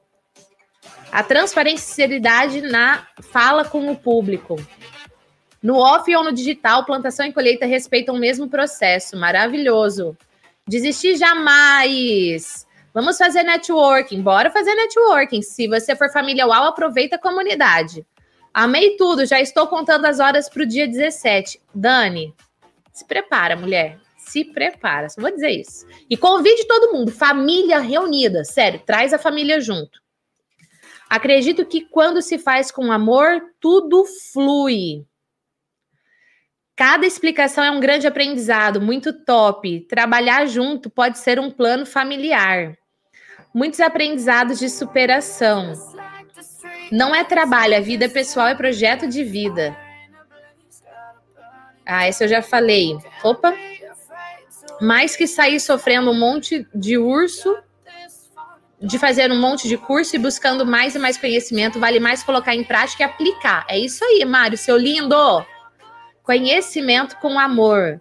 A 1.11 1.23
transparência 1.23 1.85
e 1.85 1.87
sinceridade 1.87 2.61
na 2.63 3.07
fala 3.21 3.65
com 3.65 3.91
o 3.91 3.97
público 3.97 4.57
No 5.63 5.77
off 5.77 6.15
ou 6.15 6.25
no 6.25 6.33
digital, 6.33 6.85
plantação 6.85 7.27
e 7.27 7.33
colheita 7.33 7.67
respeitam 7.67 8.15
o 8.15 8.19
mesmo 8.19 8.49
processo. 8.49 9.17
Maravilhoso. 9.17 10.17
Desistir 10.69 11.17
jamais. 11.17 12.67
Vamos 12.93 13.19
fazer 13.19 13.43
networking. 13.43 14.23
Bora 14.23 14.51
fazer 14.51 14.75
networking. 14.75 15.43
Se 15.43 15.69
você 15.69 15.95
for 15.95 16.11
família 16.11 16.47
UAU, 16.47 16.65
aproveita 16.65 17.17
a 17.17 17.21
comunidade. 17.21 18.07
Amei 18.53 18.97
tudo. 18.97 19.27
Já 19.27 19.41
estou 19.41 19.67
contando 19.67 20.07
as 20.07 20.19
horas 20.19 20.49
para 20.49 20.63
o 20.63 20.67
dia 20.67 20.89
17. 20.89 21.61
Dani, 21.75 22.35
se 22.93 23.07
prepara, 23.07 23.55
mulher. 23.55 23.99
Se 24.17 24.45
prepara. 24.45 25.09
Só 25.09 25.21
vou 25.21 25.31
dizer 25.31 25.51
isso. 25.51 25.87
E 26.09 26.17
convide 26.17 26.67
todo 26.67 26.93
mundo. 26.93 27.13
Família 27.13 27.79
reunida. 27.81 28.45
Sério, 28.45 28.81
traz 28.85 29.13
a 29.13 29.19
família 29.19 29.61
junto. 29.61 30.01
Acredito 31.09 31.65
que 31.67 31.83
quando 31.83 32.23
se 32.23 32.39
faz 32.39 32.71
com 32.71 32.91
amor, 32.91 33.43
tudo 33.61 34.05
flui. 34.33 35.05
Cada 36.77 37.07
explicação 37.07 37.65
é 37.65 37.71
um 37.71 37.81
grande 37.81 38.07
aprendizado, 38.07 38.83
muito 38.83 39.11
top. 39.11 39.81
Trabalhar 39.89 40.45
junto 40.45 40.91
pode 40.91 41.19
ser 41.19 41.41
um 41.41 41.51
plano 41.51 41.87
familiar. 41.87 42.77
Muitos 43.55 43.81
aprendizados 43.81 44.59
de 44.59 44.69
superação. 44.69 45.73
Não 46.93 47.15
é 47.15 47.25
trabalho, 47.25 47.79
a 47.79 47.81
vida 47.81 48.11
pessoal 48.11 48.49
é 48.49 48.55
projeto 48.55 49.09
de 49.09 49.25
vida. 49.25 49.75
Ah, 51.87 52.07
esse 52.07 52.23
eu 52.23 52.29
já 52.29 52.43
falei. 52.43 52.95
Opa. 53.25 53.55
Mais 54.79 55.17
que 55.17 55.27
sair 55.27 55.59
sofrendo 55.59 56.11
um 56.11 56.19
monte 56.19 56.69
de 56.75 56.99
urso, 56.99 57.57
de 58.79 58.99
fazer 58.99 59.33
um 59.33 59.41
monte 59.41 59.67
de 59.67 59.79
curso 59.79 60.15
e 60.15 60.19
buscando 60.19 60.67
mais 60.67 60.95
e 60.95 60.99
mais 60.99 61.17
conhecimento, 61.17 61.81
vale 61.81 61.99
mais 61.99 62.23
colocar 62.23 62.55
em 62.55 62.63
prática 62.63 63.03
e 63.03 63.07
aplicar. 63.07 63.65
É 63.67 63.79
isso 63.79 64.05
aí, 64.05 64.23
Mário, 64.27 64.59
seu 64.59 64.77
lindo 64.77 65.17
conhecimento 66.27 67.17
com 67.19 67.39
amor, 67.39 68.01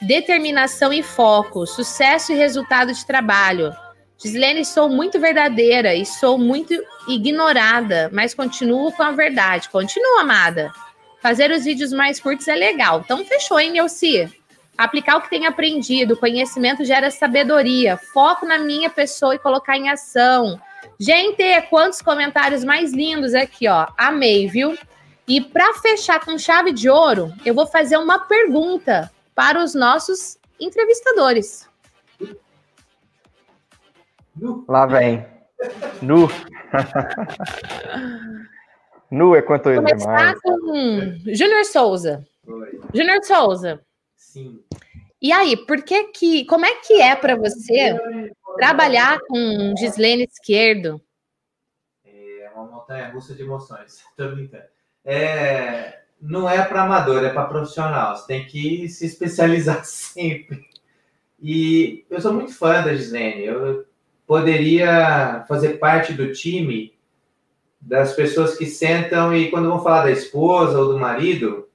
determinação 0.00 0.92
e 0.92 1.02
foco, 1.02 1.64
sucesso 1.64 2.32
e 2.32 2.36
resultado 2.36 2.92
de 2.92 3.06
trabalho. 3.06 3.72
Gislene, 4.18 4.64
sou 4.64 4.88
muito 4.88 5.20
verdadeira 5.20 5.94
e 5.94 6.04
sou 6.04 6.36
muito 6.36 6.74
ignorada, 7.08 8.10
mas 8.12 8.34
continuo 8.34 8.92
com 8.92 9.02
a 9.02 9.12
verdade. 9.12 9.68
Continua, 9.68 10.20
amada. 10.20 10.72
Fazer 11.20 11.52
os 11.52 11.64
vídeos 11.64 11.92
mais 11.92 12.18
curtos 12.18 12.48
é 12.48 12.54
legal. 12.54 13.00
Então, 13.04 13.24
fechou, 13.24 13.58
hein, 13.58 13.78
Elci? 13.78 14.28
Aplicar 14.76 15.16
o 15.16 15.22
que 15.22 15.30
tem 15.30 15.46
aprendido. 15.46 16.16
Conhecimento 16.16 16.84
gera 16.84 17.10
sabedoria. 17.10 17.96
Foco 17.96 18.44
na 18.44 18.58
minha 18.58 18.90
pessoa 18.90 19.34
e 19.34 19.38
colocar 19.38 19.76
em 19.76 19.88
ação. 19.88 20.60
Gente, 20.98 21.42
quantos 21.68 22.00
comentários 22.00 22.64
mais 22.64 22.92
lindos 22.92 23.34
aqui, 23.34 23.68
ó. 23.68 23.86
Amei, 23.96 24.48
viu? 24.48 24.76
E 25.26 25.40
para 25.40 25.74
fechar 25.74 26.24
com 26.24 26.36
chave 26.36 26.72
de 26.72 26.90
ouro, 26.90 27.32
eu 27.44 27.54
vou 27.54 27.66
fazer 27.66 27.96
uma 27.96 28.18
pergunta 28.18 29.10
para 29.34 29.62
os 29.62 29.74
nossos 29.74 30.38
entrevistadores. 30.58 31.68
Lá 34.68 34.86
vem. 34.86 35.24
Nu. 36.00 36.28
nu 39.10 39.36
é 39.36 39.42
quanto 39.42 39.70
ele 39.70 39.82
demais. 39.82 40.40
com 40.40 41.18
Júnior 41.26 41.64
Souza. 41.64 42.26
Júnior 42.92 43.22
Souza. 43.22 43.80
Sim. 44.16 44.60
E 45.20 45.32
aí, 45.32 45.56
por 45.56 45.82
que 45.82 46.04
que, 46.04 46.44
como 46.46 46.66
é 46.66 46.74
que 46.80 47.00
é 47.00 47.14
para 47.14 47.36
você 47.36 47.96
trabalhar 48.56 49.20
com 49.28 49.74
Gislene 49.78 50.24
Esquerdo? 50.24 51.00
É 52.04 52.50
uma 52.54 52.64
montanha 52.64 53.12
russa 53.12 53.34
de 53.34 53.42
emoções. 53.42 54.02
Tô 54.16 54.32
brincando 54.32 54.64
é, 55.04 56.00
não 56.20 56.48
é 56.48 56.62
para 56.62 56.82
amador, 56.82 57.24
é 57.24 57.30
para 57.30 57.44
profissional. 57.44 58.16
Você 58.16 58.26
tem 58.26 58.46
que 58.46 58.88
se 58.88 59.06
especializar 59.06 59.84
sempre. 59.86 60.64
E 61.40 62.04
eu 62.08 62.20
sou 62.20 62.32
muito 62.32 62.54
fã 62.54 62.82
da 62.82 62.94
Gislene. 62.94 63.44
Eu 63.44 63.84
poderia 64.26 65.44
fazer 65.48 65.78
parte 65.78 66.12
do 66.12 66.32
time 66.32 66.94
das 67.80 68.14
pessoas 68.14 68.56
que 68.56 68.64
sentam 68.64 69.34
e 69.34 69.50
quando 69.50 69.68
vão 69.68 69.82
falar 69.82 70.04
da 70.04 70.12
esposa 70.12 70.78
ou 70.78 70.92
do 70.92 70.98
marido, 70.98 71.68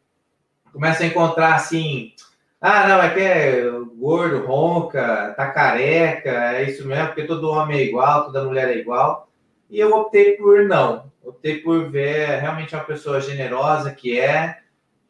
começam 0.72 1.06
a 1.06 1.10
encontrar 1.10 1.56
assim, 1.56 2.14
ah, 2.62 2.88
não, 2.88 3.02
é 3.02 3.14
que 3.14 3.20
é 3.20 3.70
gordo, 3.98 4.46
ronca, 4.46 5.34
tá 5.36 5.52
careca, 5.52 6.56
é 6.56 6.70
isso 6.70 6.88
mesmo, 6.88 7.08
porque 7.08 7.26
todo 7.26 7.50
homem 7.50 7.80
é 7.80 7.84
igual, 7.84 8.26
toda 8.26 8.46
mulher 8.46 8.70
é 8.70 8.78
igual. 8.78 9.27
E 9.70 9.80
eu 9.80 9.94
optei 9.94 10.38
por 10.38 10.64
não 10.66 11.08
optei 11.28 11.60
por 11.60 11.90
ver 11.90 12.40
realmente 12.40 12.74
uma 12.74 12.84
pessoa 12.84 13.20
generosa 13.20 13.92
que 13.92 14.18
é, 14.20 14.60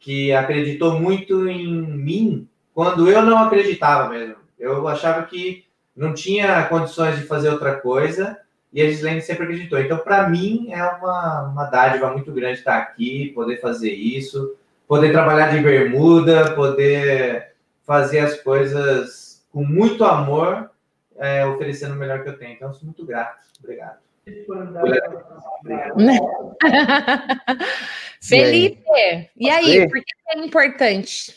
que 0.00 0.32
acreditou 0.32 0.98
muito 0.98 1.48
em 1.48 1.66
mim 1.70 2.48
quando 2.74 3.08
eu 3.08 3.22
não 3.22 3.38
acreditava 3.38 4.08
mesmo. 4.08 4.36
Eu 4.58 4.86
achava 4.88 5.24
que 5.24 5.64
não 5.96 6.12
tinha 6.12 6.64
condições 6.64 7.16
de 7.16 7.24
fazer 7.24 7.50
outra 7.50 7.76
coisa 7.76 8.38
e 8.72 8.82
a 8.82 8.90
Gislaine 8.90 9.22
sempre 9.22 9.44
acreditou. 9.44 9.78
Então, 9.78 9.98
para 9.98 10.28
mim, 10.28 10.68
é 10.70 10.84
uma, 10.84 11.42
uma 11.44 11.64
dádiva 11.64 12.10
muito 12.12 12.32
grande 12.32 12.58
estar 12.58 12.78
aqui, 12.78 13.32
poder 13.34 13.60
fazer 13.60 13.92
isso, 13.92 14.56
poder 14.86 15.10
trabalhar 15.12 15.48
de 15.50 15.60
bermuda, 15.60 16.54
poder 16.54 17.52
fazer 17.84 18.20
as 18.20 18.40
coisas 18.40 19.46
com 19.50 19.64
muito 19.64 20.04
amor, 20.04 20.70
é, 21.16 21.46
oferecendo 21.46 21.94
o 21.94 21.98
melhor 21.98 22.22
que 22.22 22.28
eu 22.28 22.38
tenho. 22.38 22.52
Então, 22.52 22.68
eu 22.68 22.74
sou 22.74 22.84
muito 22.84 23.04
grato. 23.06 23.38
Obrigado. 23.60 24.07
Felipe, 28.20 29.30
e 29.36 29.50
aí, 29.50 29.88
por 29.88 29.98
que 29.98 30.12
é 30.34 30.38
importante? 30.38 31.32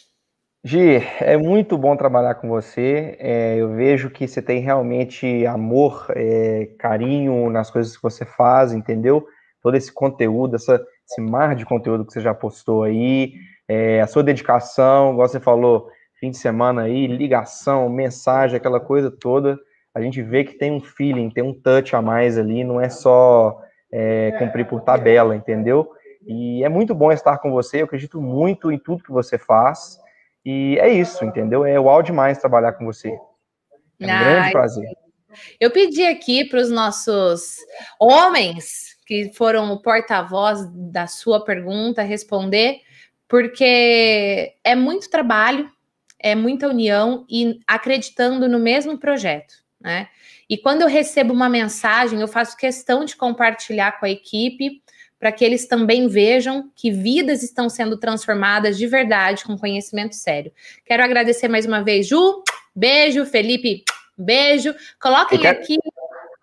Gi, 0.63 1.01
é 1.19 1.37
muito 1.37 1.75
bom 1.77 1.95
trabalhar 1.95 2.35
com 2.35 2.47
você. 2.47 3.17
É, 3.19 3.55
eu 3.57 3.73
vejo 3.73 4.11
que 4.11 4.27
você 4.27 4.41
tem 4.41 4.59
realmente 4.61 5.45
amor, 5.45 6.05
é, 6.15 6.69
carinho 6.77 7.49
nas 7.49 7.71
coisas 7.71 7.95
que 7.95 8.03
você 8.03 8.25
faz, 8.25 8.71
entendeu? 8.71 9.25
Todo 9.61 9.75
esse 9.75 9.91
conteúdo, 9.91 10.55
essa, 10.55 10.79
esse 11.09 11.19
mar 11.19 11.55
de 11.55 11.65
conteúdo 11.65 12.05
que 12.05 12.13
você 12.13 12.21
já 12.21 12.33
postou 12.33 12.83
aí, 12.83 13.33
é, 13.67 14.01
a 14.01 14.07
sua 14.07 14.21
dedicação, 14.23 15.13
igual 15.13 15.27
você 15.27 15.39
falou, 15.39 15.89
fim 16.19 16.29
de 16.29 16.37
semana 16.37 16.83
aí, 16.83 17.07
ligação, 17.07 17.89
mensagem, 17.89 18.57
aquela 18.57 18.79
coisa 18.79 19.09
toda 19.09 19.59
a 19.93 20.01
gente 20.01 20.21
vê 20.21 20.43
que 20.43 20.53
tem 20.53 20.71
um 20.71 20.79
feeling, 20.79 21.29
tem 21.29 21.43
um 21.43 21.53
touch 21.53 21.95
a 21.95 22.01
mais 22.01 22.37
ali, 22.37 22.63
não 22.63 22.79
é 22.79 22.89
só 22.89 23.61
é, 23.91 24.31
cumprir 24.39 24.65
por 24.65 24.81
tabela, 24.81 25.35
entendeu? 25.35 25.91
E 26.25 26.63
é 26.63 26.69
muito 26.69 26.95
bom 26.95 27.11
estar 27.11 27.37
com 27.39 27.51
você, 27.51 27.81
eu 27.81 27.85
acredito 27.85 28.21
muito 28.21 28.71
em 28.71 28.77
tudo 28.77 29.03
que 29.03 29.11
você 29.11 29.37
faz, 29.37 29.99
e 30.45 30.77
é 30.79 30.89
isso, 30.89 31.25
entendeu? 31.25 31.65
É 31.65 31.79
uau 31.79 32.01
demais 32.01 32.37
trabalhar 32.37 32.73
com 32.73 32.85
você. 32.85 33.09
É 33.99 34.05
um 34.05 34.09
Ai, 34.09 34.23
grande 34.23 34.51
prazer. 34.51 34.89
Eu 35.59 35.71
pedi 35.71 36.05
aqui 36.05 36.45
para 36.45 36.59
os 36.59 36.69
nossos 36.69 37.57
homens 37.99 38.95
que 39.05 39.31
foram 39.33 39.71
o 39.71 39.81
porta-voz 39.81 40.65
da 40.73 41.05
sua 41.05 41.43
pergunta 41.43 42.01
responder, 42.01 42.79
porque 43.27 44.53
é 44.63 44.75
muito 44.75 45.09
trabalho, 45.09 45.69
é 46.19 46.33
muita 46.33 46.67
união 46.67 47.25
e 47.29 47.59
acreditando 47.67 48.47
no 48.47 48.59
mesmo 48.59 48.97
projeto 48.97 49.61
né? 49.81 50.07
E 50.49 50.57
quando 50.57 50.81
eu 50.81 50.87
recebo 50.87 51.33
uma 51.33 51.49
mensagem, 51.49 52.19
eu 52.19 52.27
faço 52.27 52.57
questão 52.57 53.05
de 53.05 53.15
compartilhar 53.15 53.99
com 53.99 54.05
a 54.05 54.09
equipe 54.09 54.81
para 55.19 55.31
que 55.31 55.45
eles 55.45 55.67
também 55.67 56.07
vejam 56.07 56.69
que 56.75 56.91
vidas 56.91 57.43
estão 57.43 57.69
sendo 57.69 57.95
transformadas 57.95 58.77
de 58.77 58.87
verdade 58.87 59.43
com 59.45 59.57
conhecimento 59.57 60.15
sério. 60.15 60.51
Quero 60.83 61.03
agradecer 61.03 61.47
mais 61.47 61.65
uma 61.65 61.83
vez, 61.83 62.07
Ju. 62.07 62.43
Beijo, 62.75 63.25
Felipe. 63.25 63.83
Beijo. 64.17 64.73
Coloquem 64.99 65.39
quero... 65.39 65.59
aqui. 65.59 65.77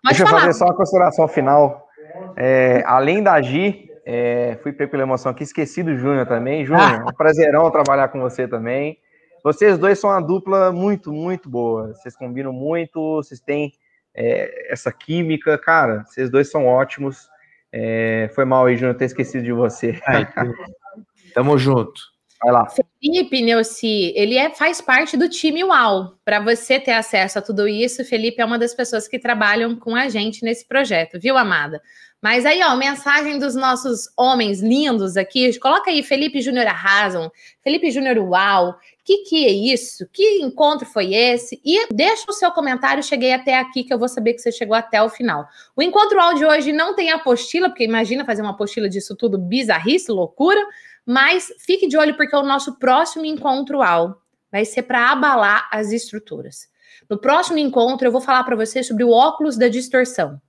Pode 0.01 0.15
Deixa 0.15 0.25
falar. 0.25 0.37
eu 0.37 0.45
fazer 0.45 0.57
só 0.57 0.65
uma 0.65 0.75
consideração 0.75 1.27
final. 1.27 1.89
É, 2.37 2.81
além 2.85 3.21
da 3.21 3.41
Gi, 3.41 3.91
é, 4.05 4.57
fui 4.63 4.71
pego 4.71 4.91
pela 4.91 5.03
emoção 5.03 5.31
aqui, 5.31 5.43
esqueci 5.43 5.83
do 5.83 5.95
Júnior 5.97 6.25
também. 6.25 6.65
Júnior, 6.65 7.03
um 7.03 7.13
prazerão 7.13 7.69
trabalhar 7.69 8.07
com 8.07 8.19
você 8.19 8.47
também. 8.47 8.97
Vocês 9.43 9.77
dois 9.77 9.99
são 9.99 10.09
uma 10.09 10.21
dupla 10.21 10.71
muito, 10.71 11.11
muito 11.11 11.49
boa. 11.49 11.93
Vocês 11.93 12.15
combinam 12.15 12.53
muito, 12.53 13.15
vocês 13.15 13.39
têm 13.39 13.73
é, 14.13 14.71
essa 14.71 14.91
química. 14.91 15.57
Cara, 15.57 16.03
vocês 16.05 16.29
dois 16.29 16.49
são 16.49 16.65
ótimos. 16.65 17.27
É, 17.71 18.29
foi 18.33 18.45
mal 18.45 18.65
aí, 18.65 18.75
Júnior, 18.75 18.95
ter 18.95 19.05
esquecido 19.05 19.43
de 19.43 19.53
você. 19.53 19.99
Aí, 20.05 20.25
tamo 21.33 21.57
junto. 21.57 22.01
Vai 22.41 22.53
lá. 22.53 22.67
Felipe 23.01 23.41
Neuci, 23.41 24.13
ele 24.15 24.37
é, 24.37 24.49
faz 24.49 24.79
parte 24.79 25.17
do 25.17 25.27
time 25.27 25.63
UAU. 25.63 26.17
Para 26.23 26.39
você 26.39 26.79
ter 26.79 26.93
acesso 26.93 27.37
a 27.37 27.41
tudo 27.41 27.67
isso, 27.67 28.05
Felipe 28.05 28.41
é 28.41 28.45
uma 28.45 28.57
das 28.57 28.73
pessoas 28.73 29.07
que 29.07 29.19
trabalham 29.19 29.75
com 29.75 29.93
a 29.93 30.07
gente 30.07 30.43
nesse 30.43 30.65
projeto, 30.65 31.19
viu, 31.19 31.37
amada? 31.37 31.81
Mas 32.21 32.45
aí, 32.45 32.61
ó, 32.63 32.75
mensagem 32.75 33.39
dos 33.39 33.55
nossos 33.55 34.09
homens 34.17 34.61
lindos 34.61 35.17
aqui. 35.17 35.57
Coloca 35.59 35.89
aí, 35.89 36.01
Felipe 36.01 36.41
Júnior 36.41 36.67
arrasam, 36.67 37.31
Felipe 37.61 37.91
Júnior 37.91 38.17
Uau, 38.17 38.75
que 39.09 39.17
que 39.23 39.45
é 39.47 39.49
isso? 39.49 40.07
Que 40.13 40.39
encontro 40.39 40.85
foi 40.85 41.15
esse? 41.15 41.59
E 41.65 41.87
deixa 41.91 42.25
o 42.29 42.33
seu 42.33 42.51
comentário, 42.51 43.01
cheguei 43.01 43.33
até 43.33 43.57
aqui, 43.57 43.83
que 43.83 43.91
eu 43.91 43.97
vou 43.97 44.07
saber 44.07 44.33
que 44.33 44.39
você 44.39 44.51
chegou 44.51 44.75
até 44.75 45.01
o 45.01 45.09
final. 45.09 45.47
O 45.75 45.81
encontro 45.81 46.19
de 46.35 46.45
hoje 46.45 46.71
não 46.71 46.93
tem 46.93 47.09
apostila, 47.09 47.69
porque 47.69 47.83
imagina 47.83 48.23
fazer 48.23 48.43
uma 48.43 48.51
apostila 48.51 48.87
disso 48.87 49.15
tudo, 49.15 49.39
bizarrice, 49.39 50.11
loucura, 50.11 50.63
Mas 51.03 51.51
fique 51.57 51.87
de 51.87 51.97
olho 51.97 52.15
porque 52.15 52.35
o 52.35 52.43
nosso 52.43 52.77
próximo 52.77 53.25
encontro 53.25 53.79
UAU 53.79 54.15
vai 54.51 54.63
ser 54.63 54.83
para 54.83 55.11
abalar 55.11 55.67
as 55.71 55.91
estruturas. 55.91 56.69
No 57.09 57.17
próximo 57.17 57.57
encontro, 57.57 58.07
eu 58.07 58.11
vou 58.11 58.21
falar 58.21 58.43
para 58.43 58.55
você 58.55 58.83
sobre 58.83 59.03
o 59.03 59.09
óculos 59.09 59.57
da 59.57 59.67
distorção. 59.67 60.35
O 60.35 60.41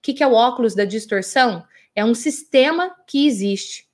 que, 0.00 0.14
que 0.14 0.22
é 0.22 0.26
o 0.28 0.32
óculos 0.32 0.76
da 0.76 0.84
distorção? 0.84 1.64
É 1.92 2.04
um 2.04 2.14
sistema 2.14 2.94
que 3.04 3.26
existe 3.26 3.88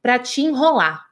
para 0.00 0.18
te 0.18 0.40
enrolar, 0.40 1.03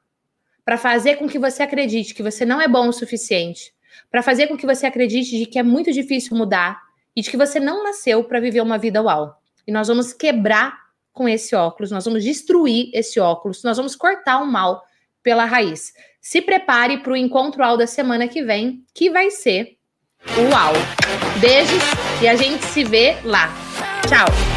para 0.73 0.79
fazer 0.79 1.17
com 1.17 1.29
que 1.29 1.39
você 1.39 1.63
acredite 1.63 2.15
que 2.15 2.23
você 2.23 2.47
não 2.47 2.59
é 2.59 2.67
bom 2.67 2.89
o 2.89 2.93
suficiente, 2.95 3.75
para 4.11 4.23
fazer 4.23 4.47
com 4.47 4.57
que 4.57 4.65
você 4.65 4.87
acredite 4.87 5.37
de 5.37 5.45
que 5.45 5.59
é 5.59 5.63
muito 5.63 5.93
difícil 5.93 6.35
mudar 6.35 6.81
e 7.15 7.21
de 7.21 7.31
que 7.31 7.37
você 7.37 7.61
não 7.61 7.85
nasceu 7.85 8.25
para 8.25 8.41
viver 8.41 8.63
uma 8.63 8.79
vida 8.79 9.03
uau. 9.03 9.37
E 9.67 9.71
nós 9.71 9.89
vamos 9.89 10.15
quebrar 10.15 10.79
com 11.13 11.29
esse 11.29 11.55
óculos, 11.55 11.91
nós 11.91 12.07
vamos 12.07 12.25
destruir 12.25 12.89
esse 12.95 13.21
óculos, 13.21 13.63
nós 13.63 13.77
vamos 13.77 13.95
cortar 13.95 14.39
o 14.39 14.47
mal 14.47 14.83
pela 15.23 15.45
raiz. 15.45 15.93
Se 16.23 16.41
prepare 16.41 17.03
para 17.03 17.13
o 17.13 17.17
encontro 17.17 17.61
UAU 17.61 17.77
da 17.77 17.87
semana 17.87 18.27
que 18.27 18.43
vem, 18.43 18.83
que 18.95 19.11
vai 19.11 19.31
ser 19.31 19.77
UAU. 20.35 20.73
Beijos 21.39 21.83
e 22.23 22.29
a 22.29 22.35
gente 22.35 22.65
se 22.65 22.83
vê 22.83 23.19
lá. 23.25 23.53
Tchau! 24.09 24.52